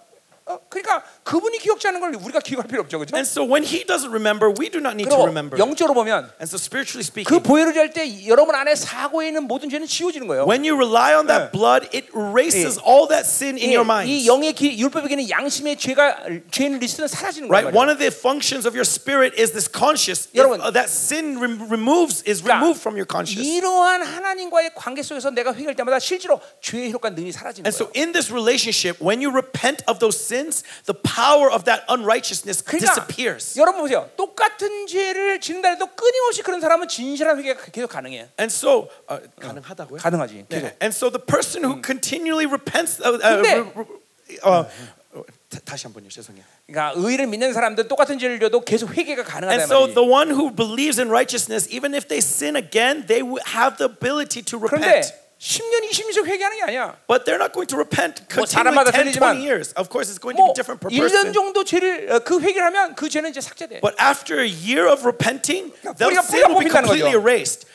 어, 0.46 0.60
그러니까 0.70 1.04
그분이 1.25 1.59
기억지 1.59 1.89
않는 1.89 2.01
걸 2.01 2.15
우리가 2.15 2.41
기억할 2.41 2.69
필요 2.69 2.83
없죠, 2.83 2.99
그렇죠? 2.99 3.17
And 3.17 3.27
so 3.27 3.43
when 3.43 3.65
he 3.65 3.83
doesn't 3.85 4.13
remember, 4.13 4.53
we 4.53 4.69
do 4.69 4.79
not 4.79 4.93
need 4.93 5.09
to 5.09 5.17
remember. 5.25 5.57
영적으로 5.59 5.95
보면 5.95 6.29
And 6.37 6.45
so 6.45 6.61
spiritually 6.61 7.01
그 7.01 7.09
speaking, 7.09 7.43
보혈을 7.43 7.73
잴때 7.73 8.29
여러분 8.29 8.55
안에 8.55 8.75
사고에 8.77 9.29
있는 9.29 9.45
모든 9.49 9.71
죄는 9.71 9.87
지워지는 9.87 10.27
거예요. 10.29 10.45
when 10.47 10.63
you 10.69 10.77
rely 10.77 11.17
on 11.17 11.27
that 11.27 11.51
blood, 11.51 11.89
it 11.97 12.13
erases 12.15 12.77
all 12.85 13.09
that 13.09 13.25
sin 13.25 13.57
in 13.57 13.73
예, 13.73 13.75
your 13.75 13.89
이 13.89 13.89
minds. 13.89 14.29
영의 14.29 14.53
기, 14.53 14.77
율법에게는 14.79 15.31
양심의 15.31 15.77
죄가 15.81 16.29
죄는 16.53 16.79
리스트는 16.79 17.09
사라지는 17.09 17.49
거예요. 17.49 17.73
Right? 17.73 17.73
One 17.73 17.89
of 17.89 17.97
the 17.99 18.13
functions 18.13 18.69
of 18.69 18.77
your 18.77 18.85
spirit 18.85 19.33
is 19.41 19.57
this 19.57 19.65
conscious. 19.65 20.29
If, 20.29 20.37
여러분, 20.37 20.61
uh, 20.61 20.71
that 20.77 20.93
sin 20.93 21.41
rem- 21.41 21.73
removes 21.73 22.21
is 22.29 22.45
그러니까 22.45 22.61
removed 22.61 22.81
from 22.85 23.01
your 23.01 23.09
conscious. 23.09 23.41
이러한 23.41 24.05
하나님과의 24.05 24.77
관계 24.77 25.01
속에서 25.01 25.31
내가 25.33 25.55
회개할 25.57 25.73
때마다 25.75 25.99
실제로 25.99 26.37
죄의 26.61 26.93
효과 26.93 27.09
능이 27.09 27.33
사라지는 27.33 27.65
And 27.65 27.73
거예요. 27.73 27.89
so 27.89 27.89
in 27.97 28.13
this 28.13 28.29
relationship, 28.29 29.01
when 29.01 29.25
you 29.25 29.33
repent 29.33 29.81
of 29.89 29.99
those 30.05 30.21
sins, 30.21 30.61
the 30.85 30.93
power 31.14 31.50
of 31.52 31.64
that 31.66 31.84
unrighteousness 31.90 32.64
그러니까 32.64 32.94
disappears. 32.94 33.58
여러분 33.60 33.82
보세요. 33.82 34.10
똑같은 34.18 34.88
죄를 34.88 35.40
짓는다 35.40 35.70
해도 35.70 35.88
끊임없이 35.88 36.42
그런 36.44 36.60
사람은 36.62 36.88
진실한 36.88 37.38
회개가 37.40 37.72
계속 37.72 37.90
가능해. 37.90 38.30
And 38.40 38.52
so 38.54 38.90
uh, 39.10 39.22
가능하다고요? 39.40 40.00
가능하지. 40.02 40.46
계속. 40.50 40.66
네. 40.68 40.76
And 40.82 40.94
so 40.96 41.10
the 41.10 41.20
person 41.24 41.64
who 41.64 41.82
continually 41.82 42.46
repents 42.46 43.00
uh, 43.02 43.14
uh, 43.16 43.42
근데- 43.42 43.54
re- 43.60 43.72
re- 43.76 44.00
uh, 44.46 44.64
다- 45.50 45.60
다시 45.66 45.88
한 45.88 45.94
번요. 45.94 46.08
죄송해요. 46.10 46.44
그러니까 46.68 46.94
의를 46.96 47.26
믿는 47.26 47.52
사람들 47.54 47.88
똑같은 47.88 48.20
죄를 48.20 48.40
져도 48.40 48.62
계속 48.62 48.94
회개가 48.96 49.26
And 49.26 49.32
가능하단 49.32 49.66
so 49.66 49.88
말이지. 49.90 49.96
the 49.96 50.06
one 50.06 50.30
who 50.30 50.52
believes 50.54 51.00
in 51.02 51.10
righteousness, 51.10 51.66
even 51.74 51.96
if 51.96 52.08
they 52.08 52.22
sin 52.22 52.56
again, 52.56 53.06
they 53.08 53.26
will 53.26 53.42
have 53.58 53.78
the 53.78 53.90
ability 53.90 54.44
to 54.46 54.60
그런데 54.60 55.02
repent. 55.02 55.14
10년, 55.44 55.88
20년씩 55.90 56.26
회개하는 56.26 56.58
게 56.58 56.64
아니야. 56.64 56.98
But 57.08 57.24
they're 57.24 57.40
not 57.40 57.54
going 57.56 57.68
to 57.72 57.78
repent 57.80 58.24
뭐 58.36 58.44
continually 58.44 58.76
사람마다 58.76 58.92
10, 58.92 59.04
틀리지만 59.16 59.40
20 59.40 59.48
years. 59.48 59.72
Of 59.80 59.88
course, 59.88 60.12
it's 60.12 60.20
going 60.20 60.36
to 60.36 60.44
뭐 60.44 60.52
be 60.52 60.60
different 60.60 60.84
per 60.84 60.92
1년 60.92 61.08
person. 61.08 61.32
정도 61.34 61.64
죄를 61.64 62.12
어, 62.12 62.20
그 62.20 62.42
회개를 62.44 62.66
하면 62.68 62.96
그 62.96 63.08
죄는 63.08 63.30
이제 63.32 63.40
삭제돼. 63.40 63.80
But 63.80 63.96
after 64.00 64.36
a 64.44 64.48
year 64.50 64.92
of 64.92 65.08
repenting, 65.08 65.72
the 65.96 65.96
뿌리가- 65.96 66.28
sin 66.28 66.44
will 66.52 66.60
be 66.60 66.68
뿌리가 66.68 66.84
뽑힌다는 66.84 66.88
completely 66.92 67.16
거죠. 67.16 67.24
erased 67.24 67.68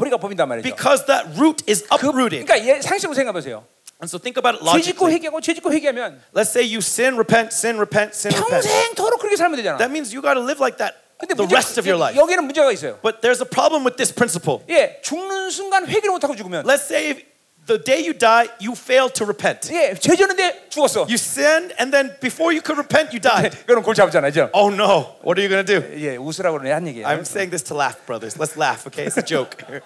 버리가 0.00 0.16
법인단 0.16 0.48
말이죠. 0.48 0.64
because 0.64 1.04
that 1.06 1.28
root 1.36 1.60
is 1.68 1.84
uprooted. 1.92 2.42
그러니까 2.48 2.56
예, 2.64 2.80
상식으로 2.80 3.12
생각해 3.14 3.32
보세요. 3.36 3.68
And 4.00 4.08
so 4.10 4.18
think 4.18 4.40
about 4.40 4.56
it 4.58 4.64
죄 4.64 4.80
짓고 4.90 5.06
logically. 5.06 5.12
회개하고 5.14 5.40
죄 5.44 5.52
짓고 5.54 5.70
회개하면 5.76 6.20
Let's 6.34 6.50
say 6.50 6.64
you 6.64 6.80
sin, 6.80 7.14
repent, 7.20 7.52
sin, 7.52 7.76
repent, 7.76 8.16
sin, 8.16 8.32
repent. 8.34 8.64
평생토록 8.66 9.20
그렇게 9.20 9.36
살면 9.36 9.56
되잖아. 9.60 9.76
That 9.78 9.92
means 9.92 10.10
you 10.10 10.24
got 10.24 10.34
to 10.34 10.42
live 10.42 10.58
like 10.58 10.78
that 10.82 10.96
근데 11.18 11.34
the 11.34 11.46
문제, 11.46 11.54
rest 11.54 11.78
of 11.80 11.88
your 11.88 11.98
life. 11.98 12.18
여기는 12.20 12.44
문제가 12.44 12.72
있어요. 12.72 12.98
But 13.02 13.20
there's 13.22 13.40
a 13.40 13.48
problem 13.48 13.84
with 13.84 13.96
this 13.96 14.12
principle. 14.12 14.60
예, 14.68 15.00
죽는 15.02 15.50
순간 15.50 15.86
회개를 15.86 16.10
못 16.10 16.22
하고 16.24 16.34
죽으면 16.36 16.64
Let's 16.66 16.84
say 16.84 17.10
if 17.10 17.22
the 17.66 17.78
day 17.82 18.02
you 18.04 18.12
die, 18.12 18.50
you 18.60 18.72
fail 18.76 19.08
to 19.08 19.24
repent. 19.24 19.72
예, 19.72 19.94
죄 19.94 20.16
졌는데 20.16 20.68
죽었어. 20.68 21.06
You 21.08 21.16
sinned, 21.16 21.72
and 21.80 21.90
then 21.94 22.12
before 22.20 22.52
you 22.52 22.60
could 22.60 22.76
repent, 22.76 23.14
you 23.14 23.20
died. 23.22 23.56
그럼 23.64 23.82
골치 23.82 24.02
아프잖아요, 24.02 24.32
죠 24.32 24.50
Oh 24.52 24.68
no, 24.68 25.16
what 25.24 25.38
are 25.38 25.42
you 25.42 25.48
going 25.48 25.64
to 25.64 25.80
do? 25.80 25.80
예, 25.96 26.16
웃으라고 26.18 26.58
그러네 26.58 26.72
한 26.72 26.86
얘기예요. 26.88 27.06
I'm 27.06 27.24
saying 27.24 27.50
this 27.50 27.62
to 27.70 27.74
laugh, 27.74 28.04
brothers. 28.04 28.36
Let's 28.36 28.58
laugh, 28.58 28.86
okay? 28.86 29.06
It's 29.06 29.16
a 29.16 29.24
joke. 29.24 29.56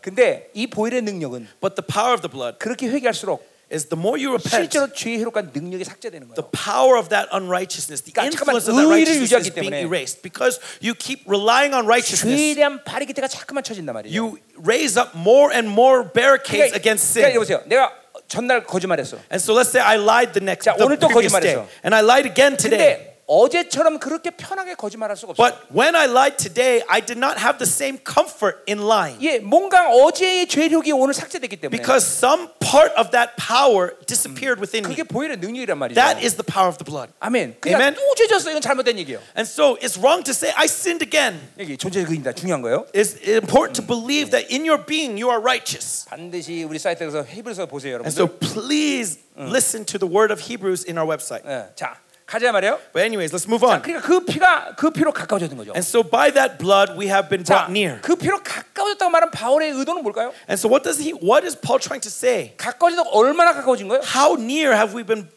근데 0.00 0.50
이 0.54 0.68
보혈의 0.68 1.02
능력은 1.02 1.48
But 1.60 1.74
the 1.74 1.82
power 1.84 2.12
of 2.14 2.22
the 2.22 2.30
blood 2.30 2.58
그렇게 2.60 2.86
회개할수록 2.86 3.42
is 3.72 3.88
the 3.90 3.98
more 3.98 4.14
you 4.14 4.30
repent, 4.30 4.70
실제로 4.70 4.86
죄의 4.92 5.18
해롭과 5.18 5.42
능력이 5.52 5.82
삭제되는 5.84 6.28
the 6.38 6.46
거예요. 6.46 6.50
power 6.54 6.94
of 6.98 7.08
that 7.10 7.26
unrighteousness, 7.34 7.98
the 8.06 8.14
그러니까 8.14 8.30
잠깐만 8.30 8.54
influence 8.54 8.70
of 8.70 8.78
that 8.78 8.86
의의를 8.86 9.10
righteousness 9.18 9.26
유지하기 9.26 9.48
is 9.50 9.54
being 9.58 9.74
때문에 9.74 9.82
erased 9.90 10.22
because 10.22 10.60
you 10.78 10.94
keep 10.94 11.26
relying 11.26 11.74
on 11.74 11.82
죄에 11.82 11.90
righteousness. 11.90 12.54
대한 12.54 12.84
바리기대가 12.86 13.26
자꾸만 13.26 13.64
쳐진단 13.66 13.90
말이에요. 13.94 14.14
You 14.14 14.38
raise 14.62 14.94
up 14.94 15.18
more 15.18 15.50
and 15.50 15.66
more 15.66 16.06
barricades 16.06 16.70
against 16.78 17.10
그러니까 17.18 17.34
sin. 17.34 17.42
보세요. 17.42 17.58
내가 17.66 17.90
전날 18.30 18.62
거짓말했어. 18.62 19.18
And 19.34 19.42
so 19.42 19.50
let's 19.54 19.70
say 19.74 19.82
I 19.82 19.98
lied 19.98 20.30
the 20.32 20.42
next 20.42 20.62
자, 20.70 20.74
the 20.78 20.86
오늘 20.86 20.98
또 21.02 21.06
previous 21.10 21.34
day, 21.34 21.58
거짓말했어. 21.58 21.66
and 21.82 21.90
I 21.94 22.02
lied 22.06 22.26
again 22.30 22.54
today. 22.56 22.78
근데 22.78 23.09
어제처럼 23.30 23.98
그렇게 23.98 24.30
편하게 24.30 24.74
거짓말할 24.74 25.16
수가 25.16 25.32
없어. 25.32 25.42
But 25.42 25.58
when 25.74 25.96
I 25.96 26.06
lied 26.06 26.36
today, 26.38 26.82
I 26.86 27.00
did 27.04 27.18
not 27.18 27.38
have 27.42 27.58
the 27.58 27.66
same 27.66 27.98
comfort 27.98 28.62
in 28.68 28.78
lying 28.86 29.18
예, 29.24 29.40
뭔가 29.40 29.90
어제의 29.90 30.46
죄력이 30.46 30.92
오늘 30.92 31.12
삭제됐기 31.12 31.56
때문에 31.56 31.76
because 31.76 32.06
some 32.06 32.48
part 32.60 32.94
of 32.96 33.10
that 33.10 33.34
power 33.34 33.98
disappeared 34.06 34.62
within 34.62 34.86
me. 34.86 34.94
그게 34.94 35.02
보혈의 35.02 35.38
능력이란 35.38 35.76
말이죠. 35.76 35.98
That 35.98 36.22
is 36.22 36.36
the 36.38 36.46
power 36.46 36.70
of 36.70 36.78
the 36.78 36.86
blood. 36.86 37.10
아멘. 37.18 37.58
Amen. 37.66 37.94
그러니까 37.96 37.98
또 37.98 38.14
죄졌어. 38.14 38.50
이건 38.50 38.62
잘못된 38.62 38.96
얘기예요. 39.00 39.18
And 39.34 39.42
so 39.42 39.74
it's 39.82 39.98
wrong 39.98 40.22
to 40.22 40.30
say 40.30 40.54
I 40.54 40.66
sinned 40.70 41.02
again. 41.02 41.40
여기 41.58 41.76
존재 41.76 42.04
그인다 42.04 42.30
중요한 42.32 42.62
거예요. 42.62 42.86
It's 42.94 43.18
important 43.26 43.74
to 43.80 43.82
believe 43.82 44.30
that 44.30 44.46
in 44.54 44.62
your 44.62 44.78
being 44.78 45.18
you 45.18 45.30
are 45.34 45.42
righteous. 45.42 46.06
반드시 46.06 46.62
우리 46.62 46.78
사이트에서 46.78 47.26
히브리서 47.26 47.66
보세요, 47.66 47.98
And 48.06 48.14
so 48.14 48.30
여러분들. 48.30 48.38
please 48.54 49.18
listen 49.36 49.84
to 49.84 49.98
the 49.98 50.06
word 50.06 50.30
of 50.32 50.46
Hebrews 50.46 50.86
in 50.86 50.96
our 50.96 51.06
website. 51.10 51.42
예, 51.44 51.74
자, 51.74 51.98
가자 52.31 52.51
말이에요. 52.53 52.79
But 52.93 53.03
anyways, 53.03 53.35
let's 53.35 53.45
move 53.45 53.59
자, 53.67 53.75
on. 53.75 53.81
그러니까 53.81 54.07
그 54.07 54.23
피가 54.23 54.75
그 54.77 54.89
피로 54.91 55.11
가까워졌는 55.11 55.57
거죠. 55.57 55.71
And 55.75 55.83
so 55.83 56.01
by 56.01 56.31
that 56.31 56.57
blood 56.57 56.95
we 56.95 57.07
have 57.11 57.27
been 57.27 57.43
자, 57.43 57.67
brought 57.67 57.71
near. 57.75 57.99
그 58.01 58.15
피로 58.15 58.39
가까워졌다고 58.41 59.11
말한 59.11 59.31
바울의 59.31 59.71
의도는 59.71 60.01
뭘까요? 60.01 60.31
And 60.47 60.55
so 60.55 60.71
what 60.71 60.83
does 60.87 61.03
he 61.03 61.11
what 61.11 61.43
is 61.45 61.59
Paul 61.59 61.79
trying 61.83 61.99
to 61.99 62.09
say? 62.09 62.55
가까워지다 62.55 63.03
얼마나 63.11 63.51
가까워진 63.53 63.89
거예요? 63.89 64.01
How 64.15 64.39
near 64.39 64.71
have 64.71 64.95
we 64.95 65.03
been 65.03 65.27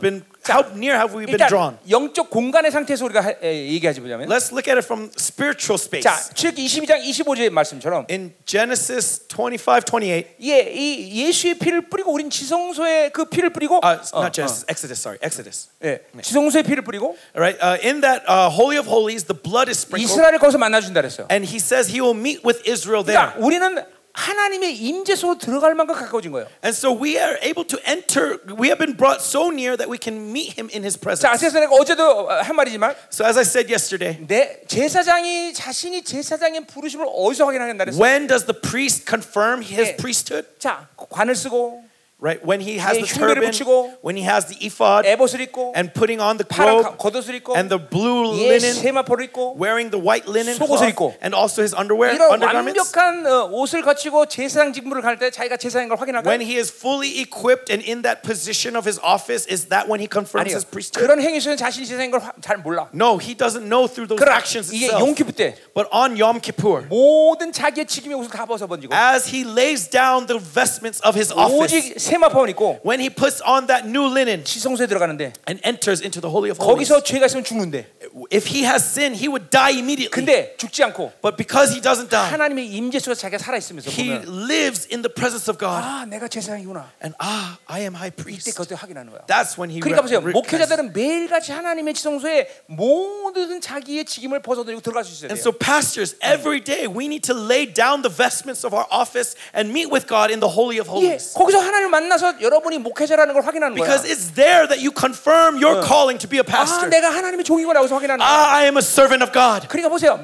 been 0.00 0.24
how 0.48 0.64
near 0.74 0.96
have 0.96 1.12
we 1.14 1.26
been 1.26 1.48
drawn? 1.48 1.76
영적 1.88 2.30
공간의 2.30 2.70
상태에서 2.70 3.04
우리가 3.04 3.42
얘기하지 3.42 4.00
보자면 4.00 4.28
Let's 4.28 4.52
look 4.52 4.68
at 4.70 4.78
it 4.78 4.84
from 4.84 5.10
spiritual 5.18 5.78
space. 5.78 6.02
자, 6.02 6.16
출애굽기 6.34 6.66
22장 6.66 7.02
25절의 7.02 7.50
말씀처럼 7.50 8.06
In 8.10 8.32
Genesis 8.46 9.26
25, 9.28 9.80
28, 9.84 10.24
예, 10.42 10.60
이 10.72 11.26
예수의 11.26 11.58
피를 11.58 11.88
뿌리고 11.88 12.12
우린 12.12 12.30
지성소에 12.30 13.10
그 13.10 13.24
피를 13.26 13.50
뿌리고 13.50 13.80
uh, 13.84 14.00
어, 14.12 14.22
not 14.22 14.32
Genesis, 14.32 14.64
Exodus, 14.68 15.00
sorry, 15.00 15.18
Exodus. 15.22 15.68
어, 15.82 15.86
예, 15.86 16.00
지성소에 16.22 16.62
피를 16.62 16.82
뿌리고 16.82 17.16
right, 17.34 17.58
uh, 17.62 17.76
in 17.86 18.00
that 18.00 18.22
uh, 18.28 18.48
Holy 18.48 18.78
of 18.78 18.88
Holies, 18.88 19.24
the 19.24 19.36
blood 19.36 19.68
is 19.68 19.78
sprinkled, 19.80 20.08
이스라엘을 20.10 20.38
거기서 20.38 20.58
만나 20.58 20.80
준다 20.80 21.00
그랬어요. 21.02 21.26
and 21.30 21.44
he 21.44 21.56
says 21.58 21.92
he 21.92 22.00
will 22.00 22.16
meet 22.16 22.40
with 22.44 22.60
Israel 22.68 23.04
there. 23.04 23.32
그러니까 23.34 23.44
우리는 23.44 23.84
하나님의 24.12 24.76
임재 24.76 25.14
속으로 25.14 25.38
들어갈 25.38 25.74
만큼 25.74 25.94
가까워진 25.94 26.32
거예요. 26.32 26.46
And 26.64 26.76
so 26.76 26.90
we 26.92 27.16
are 27.18 27.38
able 27.42 27.66
to 27.66 27.78
enter, 27.86 28.38
we 28.58 28.68
have 28.68 28.78
been 28.78 28.96
brought 28.96 29.22
so 29.22 29.50
near 29.50 29.76
that 29.76 29.88
we 29.90 29.98
can 30.00 30.32
meet 30.32 30.58
him 30.58 30.68
in 30.74 30.82
his 30.82 30.98
자, 30.98 31.00
presence. 31.00 31.38
그래서 31.40 31.60
내가 31.60 31.72
어제도 31.74 32.28
한 32.28 32.56
말이지만 32.56 32.94
So 33.12 33.24
as 33.24 33.38
I 33.38 33.44
said 33.44 33.70
yesterday, 33.72 34.18
내 34.26 34.60
제사장이 34.66 35.54
자신이 35.54 36.02
제사장의 36.02 36.66
부르심을 36.66 37.06
어디서 37.08 37.46
확인하겠나 37.46 37.84
그랬어? 37.84 38.00
when 38.02 38.26
does 38.26 38.46
the 38.46 38.58
priest 38.60 39.06
confirm 39.06 39.62
his 39.62 39.90
예. 39.92 39.96
priesthood? 39.96 40.46
자, 40.58 40.88
관을 40.96 41.34
쓰고 41.36 41.84
Right, 42.19 42.39
when 42.47 42.61
he 42.63 42.79
has 42.79 42.95
예, 42.95 43.03
the 43.03 43.11
흉배를 43.11 43.43
turban, 43.43 43.51
붙이고, 43.51 43.99
when 44.01 44.15
he 44.15 44.23
has 44.23 44.47
the 44.47 44.55
ephod, 44.65 45.03
에봇을 45.05 45.41
입고 45.51 45.73
and 45.75 45.91
putting 45.93 46.23
on 46.23 46.37
the 46.39 46.47
파란 46.47 46.79
가- 46.81 46.95
robe, 46.95 46.97
겉옷을 46.97 47.35
입고 47.43 47.53
and 47.59 47.67
the 47.67 47.77
blue 47.77 48.31
예, 48.39 48.55
linen, 48.55 48.71
세마포를 48.73 49.25
입고 49.27 49.59
wearing 49.59 49.91
the 49.91 49.99
white 49.99 50.23
linen 50.25 50.55
속옷을 50.55 50.95
cloth, 50.95 51.11
입고. 51.11 51.13
and 51.21 51.35
also 51.35 51.59
his 51.61 51.75
underwear, 51.75 52.15
이런 52.15 52.31
undergarments. 52.31 52.79
완벽한 52.95 53.27
어, 53.27 53.51
옷을 53.51 53.83
갖추고 53.83 54.27
제사장 54.31 54.71
직무를 54.71 55.03
갈 55.03 55.19
때 55.19 55.29
자기가 55.29 55.57
제사장인 55.57 55.89
걸 55.91 55.99
확인할까요? 55.99 56.23
When 56.31 56.39
he 56.39 56.55
is 56.57 56.71
fully 56.71 57.19
equipped 57.19 57.67
and 57.69 57.83
in 57.83 58.01
that 58.07 58.23
position 58.23 58.79
of 58.79 58.87
his 58.87 58.95
office, 59.03 59.43
is 59.51 59.67
that 59.67 59.91
when 59.91 59.99
he 59.99 60.07
confirms 60.07 60.47
아니요. 60.47 60.55
his 60.55 60.63
priesthood? 60.65 61.03
그런 61.03 61.19
행위 61.19 61.43
속에 61.43 61.59
자신이 61.59 61.83
제사장인 61.85 62.15
걸 62.15 62.23
잘 62.39 62.63
몰라. 62.63 62.87
No, 62.95 63.19
he 63.19 63.35
doesn't 63.35 63.67
know 63.67 63.91
through 63.91 64.07
those 64.07 64.23
그러나 64.23 64.39
actions 64.39 64.71
이게 64.71 64.87
itself. 64.87 65.03
용키프 65.03 65.35
때 65.35 65.59
But 65.75 65.91
on 65.91 66.15
Yom 66.15 66.39
Kippur, 66.39 66.87
모든 66.87 67.51
자기의 67.51 67.85
직임의 67.85 68.15
옷을 68.23 68.31
다 68.31 68.47
벗어 68.47 68.65
번지고 68.71 68.95
as 68.95 69.27
he 69.35 69.43
lays 69.43 69.83
down 69.91 70.25
the 70.31 70.39
vestments 70.39 71.03
of 71.03 71.11
his 71.19 71.29
office, 71.35 71.75
오직 72.09 72.09
세마포만 72.09 72.49
입고 72.49 72.79
when 72.85 72.99
he 72.99 73.09
puts 73.09 73.41
on 73.45 73.67
that 73.67 73.85
new 73.87 74.05
linen 74.09 74.43
지성소에 74.43 74.87
들어가는데 74.87 75.33
and 75.47 75.61
enters 75.65 76.01
into 76.01 76.19
the 76.21 76.29
Holy 76.31 76.49
of 76.49 76.57
Holies, 76.57 76.89
거기서 76.89 77.03
죄가 77.03 77.25
있으면 77.27 77.43
죽는데 77.43 77.87
if 78.31 78.47
he 78.49 78.63
has 78.65 78.81
sinned, 78.83 79.17
he 79.19 79.27
would 79.29 79.49
die 79.49 79.77
immediately. 79.77 80.09
근데 80.09 80.55
죽지 80.57 80.83
않고 80.83 81.11
But 81.21 81.37
because 81.37 81.73
he 81.73 81.81
doesn't 81.81 82.09
die, 82.09 82.29
하나님의 82.31 82.67
임재 82.73 82.99
속에서 82.99 83.21
자기가 83.21 83.37
살아 83.37 83.57
있으면서 83.57 83.89
he 83.91 84.09
보면 84.09 84.49
lives 84.49 84.87
in 84.91 85.01
the 85.01 85.11
presence 85.13 85.49
of 85.51 85.57
God. 85.59 85.83
아 85.83 86.05
내가 86.09 86.27
제사장이구나 86.27 86.89
And 87.03 87.15
ah, 87.21 87.57
I 87.67 87.81
am 87.81 87.93
high 87.95 88.09
이때 88.13 88.23
priest. 88.23 88.53
그때 88.55 88.75
확인하는 88.75 89.11
거야. 89.11 89.25
That's 89.27 89.57
when 89.59 89.69
he 89.69 89.79
그러니까 89.79 90.01
보세요. 90.01 90.19
re- 90.19 90.31
re- 90.31 90.33
목회자들은 90.33 90.93
매일같이 90.93 91.51
하나님의 91.51 91.93
지성소에 91.93 92.65
모든 92.67 93.61
자기의 93.61 94.05
직임을 94.05 94.41
벗어들고 94.41 94.81
들어갈 94.81 95.03
수 95.03 95.11
있어야 95.11 95.29
And 95.29 95.39
돼요. 95.39 95.43
so, 95.43 95.51
pastors, 95.51 96.15
every 96.21 96.59
day 96.63 96.87
we 96.87 97.05
need 97.05 97.21
to 97.27 97.35
lay 97.35 97.65
down 97.65 98.01
the 98.01 98.11
vestments 98.13 98.65
of 98.65 98.73
our 98.75 98.85
office 98.91 99.35
and 99.53 99.71
meet 99.71 99.91
with 99.91 100.07
God 100.07 100.31
in 100.31 100.39
the 100.39 100.51
Holy 100.53 100.79
of 100.79 100.87
예, 100.87 100.91
Holies. 100.91 101.33
거기서 101.33 101.59
하나님을 101.59 101.89
예, 101.99 101.99
만나서 102.00 102.40
여러분이 102.40 102.78
목회자라는 102.78 103.34
걸 103.34 103.44
확인하는 103.44 103.76
거야. 103.76 103.86
Because 103.86 104.08
it's 104.08 104.34
there 104.34 104.66
that 104.66 104.80
you 104.80 104.90
confirm 104.96 105.62
your 105.62 105.84
calling 105.86 106.18
to 106.18 106.28
be 106.28 106.38
a 106.38 106.44
아, 106.46 106.50
pastor. 106.64 106.88
내가 106.88 107.10
하나님의 107.10 107.44
종이구나 107.44 107.78
여기서 107.80 107.94
확인하는 107.94 108.24
거야. 108.24 108.28
Ah, 108.28 108.54
I 108.56 108.64
am 108.64 108.76
a 108.76 108.82
servant 108.82 109.22
of 109.22 109.32
God. 109.32 109.68
그러니까 109.68 109.88
보세요. 109.88 110.18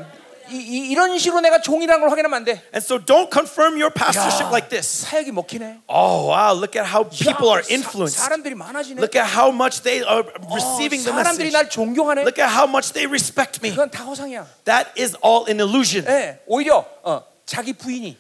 이, 0.49 0.55
이, 0.55 0.91
이런 0.91 1.19
식으로 1.19 1.41
내가 1.41 1.61
종이라는 1.61 2.01
걸 2.01 2.09
확인하면 2.09 2.37
안 2.37 2.45
돼. 2.45 2.63
And 2.73 2.79
so, 2.79 2.99
don't 3.03 3.33
confirm 3.33 3.75
your 3.75 3.91
pastorship 3.91 4.47
야, 4.47 4.51
like 4.55 4.69
this. 4.71 5.03
사역이 5.05 5.33
먹히네. 5.33 5.83
Oh, 5.89 6.31
wow, 6.31 6.55
look 6.55 6.79
at 6.79 6.87
how 6.87 7.03
people 7.03 7.51
야, 7.51 7.59
are 7.59 7.65
influenced. 7.69 8.15
사, 8.17 8.31
사람들이 8.31 8.55
많아지네. 8.55 9.03
Look 9.03 9.19
at 9.19 9.27
how 9.27 9.51
much 9.51 9.83
they 9.83 10.07
are 10.07 10.23
어, 10.23 10.55
receiving 10.55 11.03
the 11.03 11.11
사람들이 11.11 11.51
message. 11.51 11.53
날 11.53 11.69
존경하네. 11.69 12.23
Look 12.23 12.39
at 12.39 12.55
how 12.55 12.71
much 12.71 12.93
they 12.95 13.11
respect 13.11 13.59
me. 13.59 13.75
그건 13.75 13.91
다 13.91 14.05
허상이야. 14.05 14.47
That 14.65 14.95
is 14.97 15.17
all 15.19 15.51
an 15.51 15.59
illusion. 15.59 16.07
예, 16.07 16.39
오히려 16.47 16.87
어, 17.03 17.25
자기 17.45 17.73
부인이 17.73 18.17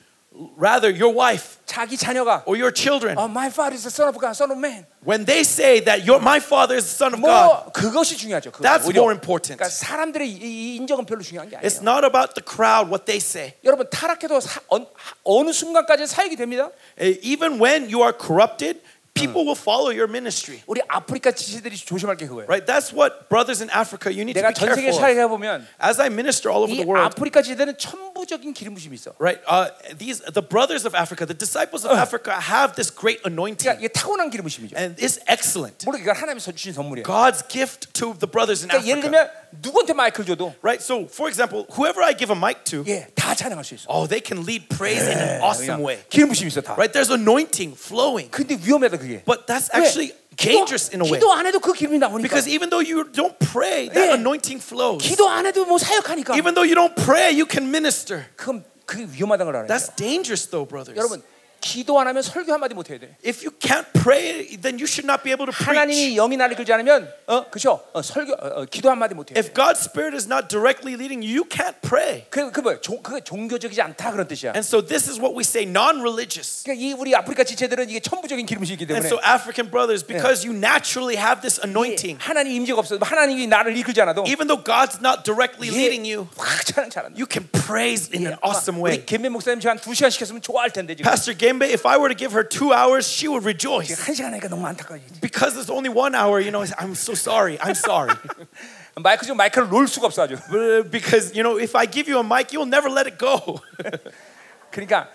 Rather, 0.57 0.89
your 0.89 1.11
wife 1.13 1.59
자기 1.65 1.97
자녀가 1.97 2.41
or 2.45 2.55
your 2.55 2.71
children, 2.71 3.17
어, 3.17 3.27
my 3.29 3.47
father 3.51 3.75
is 3.75 3.83
the 3.83 3.91
son 3.91 4.07
of 4.07 4.17
God, 4.17 4.31
son 4.31 4.49
of 4.49 4.57
man. 4.57 4.85
when 5.03 5.25
they 5.25 5.41
say 5.43 5.81
that 5.83 6.07
your, 6.07 6.21
my 6.23 6.39
father 6.39 6.77
is 6.77 6.85
the 6.87 6.95
son 6.95 7.13
of 7.13 7.19
God, 7.19 7.67
뭐 7.67 7.71
그것이 7.73 8.15
중요하죠. 8.15 8.49
그거. 8.51 8.63
That's 8.63 8.87
오히려. 8.87 9.01
more 9.03 9.11
important. 9.11 9.59
그러니까 9.59 9.67
사람들의 9.67 10.23
이, 10.31 10.39
이 10.39 10.75
인정은 10.77 11.03
별로 11.05 11.21
중요한 11.21 11.49
게 11.49 11.57
it's 11.59 11.79
아니에요. 11.79 11.83
not 11.83 12.05
about 12.07 12.33
the 12.33 12.41
crowd, 12.47 12.87
what 12.87 13.03
they 13.05 13.19
say. 13.19 13.55
여러분 13.65 13.89
타락해도 13.91 14.39
사, 14.39 14.61
어, 14.71 14.79
어느 15.25 15.51
순간까지 15.51 16.07
사역이 16.07 16.37
됩니다. 16.37 16.71
Eh, 16.97 17.19
Even 17.23 17.59
when 17.59 17.91
you 17.91 17.99
are 18.01 18.15
corrupted, 18.15 18.79
people 19.15 19.43
will 19.43 19.59
follow 19.59 19.91
your 19.91 20.07
ministry. 20.07 20.63
우리 20.67 20.79
아프리카 20.87 21.31
지체들이 21.31 21.75
조심할 21.75 22.15
게 22.15 22.25
그거예요. 22.27 22.47
Right? 22.47 22.65
That's 22.65 22.93
what 22.95 23.27
brothers 23.27 23.61
in 23.61 23.69
Africa 23.69 24.07
you 24.09 24.23
need 24.23 24.39
to 24.39 24.41
내가 24.41 24.49
be 24.49 24.55
전 24.55 24.69
세계 24.73 24.87
careful 24.87 24.95
of. 24.95 25.03
사역해 25.03 25.27
보면 25.27 25.67
As 25.83 25.99
I 25.99 26.07
minister 26.07 26.47
all 26.49 26.63
over 26.63 26.71
이 26.71 26.77
the 26.79 26.87
world, 26.87 27.11
아프리카 27.11 27.41
지체들은 27.43 27.77
천부적인 27.77 28.53
기름 28.53 28.73
부심이 28.73 28.95
있어. 28.95 29.11
right? 29.19 29.43
Uh, 29.45 29.67
these 29.99 30.23
the 30.31 30.41
brothers 30.41 30.87
of 30.87 30.95
Africa, 30.95 31.25
the 31.27 31.35
disciples 31.37 31.83
of 31.85 31.91
Africa 31.99 32.39
have 32.39 32.73
this 32.79 32.87
great 32.89 33.19
그러니까 33.21 33.27
anointing, 33.27 33.75
이게 33.83 33.89
타고난 33.91 34.31
기름 34.31 34.47
부심이죠. 34.47 34.79
and 34.79 34.95
it's 34.95 35.19
excellent. 35.27 35.83
물론 35.85 35.99
이건 36.01 36.15
하나님이 36.15 36.39
주신 36.39 36.71
선물이에요. 36.71 37.03
God's 37.03 37.43
gift 37.51 37.91
to 37.91 38.15
the 38.15 38.31
brothers 38.31 38.63
in 38.63 38.71
그러니까 38.71 38.87
예를 38.87 39.03
Africa. 39.03 39.11
들면 39.11 39.41
누구한테 39.61 39.93
마이크를 39.93 40.25
줘도 40.25 40.53
Right? 40.61 40.81
So, 40.81 41.05
for 41.11 41.27
example, 41.27 41.65
whoever 41.75 42.01
I 42.03 42.15
give 42.15 42.31
a 42.31 42.37
mic 42.39 42.63
to, 42.71 42.83
예, 42.87 43.07
다 43.15 43.35
찬양할 43.35 43.63
수 43.65 43.75
있어. 43.75 43.85
oh, 43.89 44.07
they 44.07 44.21
can 44.23 44.45
lead 44.45 44.69
praise 44.69 45.03
in 45.03 45.17
an 45.19 45.41
awesome 45.41 45.83
way. 45.83 45.99
기름 46.09 46.29
부심이 46.29 46.47
있어 46.49 46.61
다. 46.61 46.73
Right? 46.79 46.91
There's 46.93 47.11
anointing 47.11 47.75
flowing. 47.75 48.31
근데 48.31 48.55
위험하다 48.55 48.97
그게. 48.97 49.23
But 49.25 49.45
that's 49.47 49.67
왜? 49.75 49.83
actually 49.83 50.15
dangerous 50.37 50.89
in 50.95 51.01
a 51.01 51.05
way. 51.05 51.19
기도 51.19 51.33
안 51.33 51.45
해도 51.45 51.59
그 51.59 51.73
기름이 51.73 51.99
나오니까. 51.99 52.23
Because 52.23 52.47
even 52.47 52.69
though 52.69 52.79
you 52.79 53.03
don't 53.11 53.35
pray, 53.51 53.89
that 53.91 54.07
예. 54.09 54.13
anointing 54.15 54.63
flows. 54.63 55.03
기도 55.03 55.27
안 55.27 55.45
해도 55.45 55.65
뭐 55.65 55.77
사역하니까. 55.77 56.35
Even 56.39 56.55
though 56.55 56.63
you 56.63 56.75
don't 56.75 56.95
pray, 56.95 57.35
you 57.35 57.45
can 57.45 57.67
minister. 57.67 58.25
그럼 58.37 58.63
그게 58.85 59.03
위험하다는 59.03 59.51
걸 59.51 59.55
알아야 59.63 59.67
That's 59.67 59.91
돼요. 59.91 59.99
dangerous 59.99 60.47
though, 60.47 60.63
brothers. 60.67 60.95
여러분 60.97 61.21
기도 61.65 61.99
안 61.99 62.07
하면 62.07 62.23
설교 62.23 62.51
한 62.51 62.59
마디 62.59 62.73
못 62.73 62.89
해야 62.89 62.97
돼. 62.97 63.15
If 63.23 63.45
you 63.45 63.53
can't 63.59 63.85
pray, 63.93 64.57
then 64.57 64.81
you 64.81 64.89
should 64.89 65.05
not 65.05 65.21
be 65.21 65.29
able 65.29 65.45
to 65.45 65.53
preach. 65.53 65.69
하나님이 65.69 66.15
영이 66.15 66.35
나를 66.35 66.55
끌지 66.55 66.73
않으면 66.73 67.07
어 67.27 67.51
그죠? 67.51 67.85
어, 67.93 68.01
설교 68.01 68.33
어, 68.33 68.61
어, 68.61 68.65
기도 68.65 68.89
한 68.89 68.97
마디 68.97 69.13
못 69.13 69.29
해요. 69.29 69.37
If 69.37 69.53
God's 69.53 69.77
Spirit 69.85 70.15
is 70.17 70.25
not 70.25 70.49
directly 70.49 70.97
leading 70.97 71.21
you, 71.21 71.29
you 71.29 71.45
can't 71.47 71.77
pray. 71.85 72.25
그그 72.31 72.61
뭐야? 72.61 72.81
종- 72.81 73.03
그게 73.03 73.21
종교적이지 73.21 73.79
않다 73.79 74.11
그런 74.11 74.27
뜻이야. 74.27 74.53
And 74.57 74.65
so 74.65 74.81
this 74.81 75.05
is 75.07 75.21
what 75.21 75.37
we 75.37 75.45
say 75.45 75.61
non-religious. 75.69 76.63
그러니까 76.65 76.81
이 76.81 76.93
우리 76.97 77.13
아프리카 77.13 77.43
지체들은 77.43 77.91
이게 77.91 77.99
천부적인 77.99 78.43
기름이 78.47 78.65
있기 78.65 78.81
And 78.89 78.97
때문에 78.97 79.05
so 79.05 79.21
African 79.21 79.69
brothers, 79.69 80.01
because 80.01 80.41
you 80.41 80.57
naturally 80.57 81.13
have 81.15 81.45
this 81.45 81.61
anointing, 81.61 82.17
하나님 82.17 82.57
임재가 82.57 82.79
없어. 82.81 82.97
하나님이 82.97 83.45
나를 83.45 83.77
이끌지 83.77 84.01
않아도 84.01 84.25
even 84.25 84.47
though 84.49 84.57
God's 84.65 84.97
not 84.97 85.21
directly 85.23 85.69
leading 85.69 86.09
you, 86.09 86.25
확 86.41 86.65
찬양 86.65 86.89
잘한다. 86.89 87.13
you 87.13 87.29
can 87.29 87.45
praise 87.53 88.09
in 88.09 88.25
an 88.25 88.33
awesome 88.41 88.81
우리 88.81 88.97
way. 88.97 89.05
김민 89.05 89.31
목사님 89.31 89.59
저한 89.61 89.77
두 89.77 89.93
시간 89.93 90.09
시켰으면 90.09 90.41
좋아할 90.41 90.73
텐데 90.73 90.95
지금 90.97 91.05
Pastor 91.05 91.37
Gembe, 91.55 91.63
if 91.63 91.85
I 91.85 91.97
were 91.97 92.09
to 92.09 92.15
give 92.15 92.33
her 92.33 92.43
two 92.43 92.73
hours, 92.73 93.07
she 93.07 93.27
would 93.27 93.45
rejoice. 93.45 93.95
한 93.95 94.13
시간 94.13 94.33
하니까 94.33 94.47
너무 94.49 94.65
안타까워. 94.67 94.99
Because 95.21 95.53
there's 95.55 95.69
only 95.69 95.89
one 95.89 96.15
hour, 96.15 96.39
you 96.39 96.51
know, 96.51 96.65
I'm 96.77 96.95
so 96.95 97.13
sorry. 97.13 97.57
I'm 97.59 97.75
sorry. 97.75 98.15
마이크 98.99 99.25
지금 99.25 99.37
마이크를 99.37 99.69
놓을 99.69 99.87
수가 99.87 100.07
없어 100.07 100.23
아주. 100.27 100.35
But, 100.49 100.59
uh, 100.59 100.83
because, 100.89 101.33
you 101.35 101.43
know, 101.43 101.57
if 101.57 101.75
I 101.75 101.85
give 101.85 102.09
you 102.09 102.19
a 102.19 102.23
mic, 102.23 102.51
you'll 102.51 102.69
never 102.69 102.89
let 102.89 103.07
it 103.07 103.17
go. 103.17 103.61
그러니까 104.71 105.09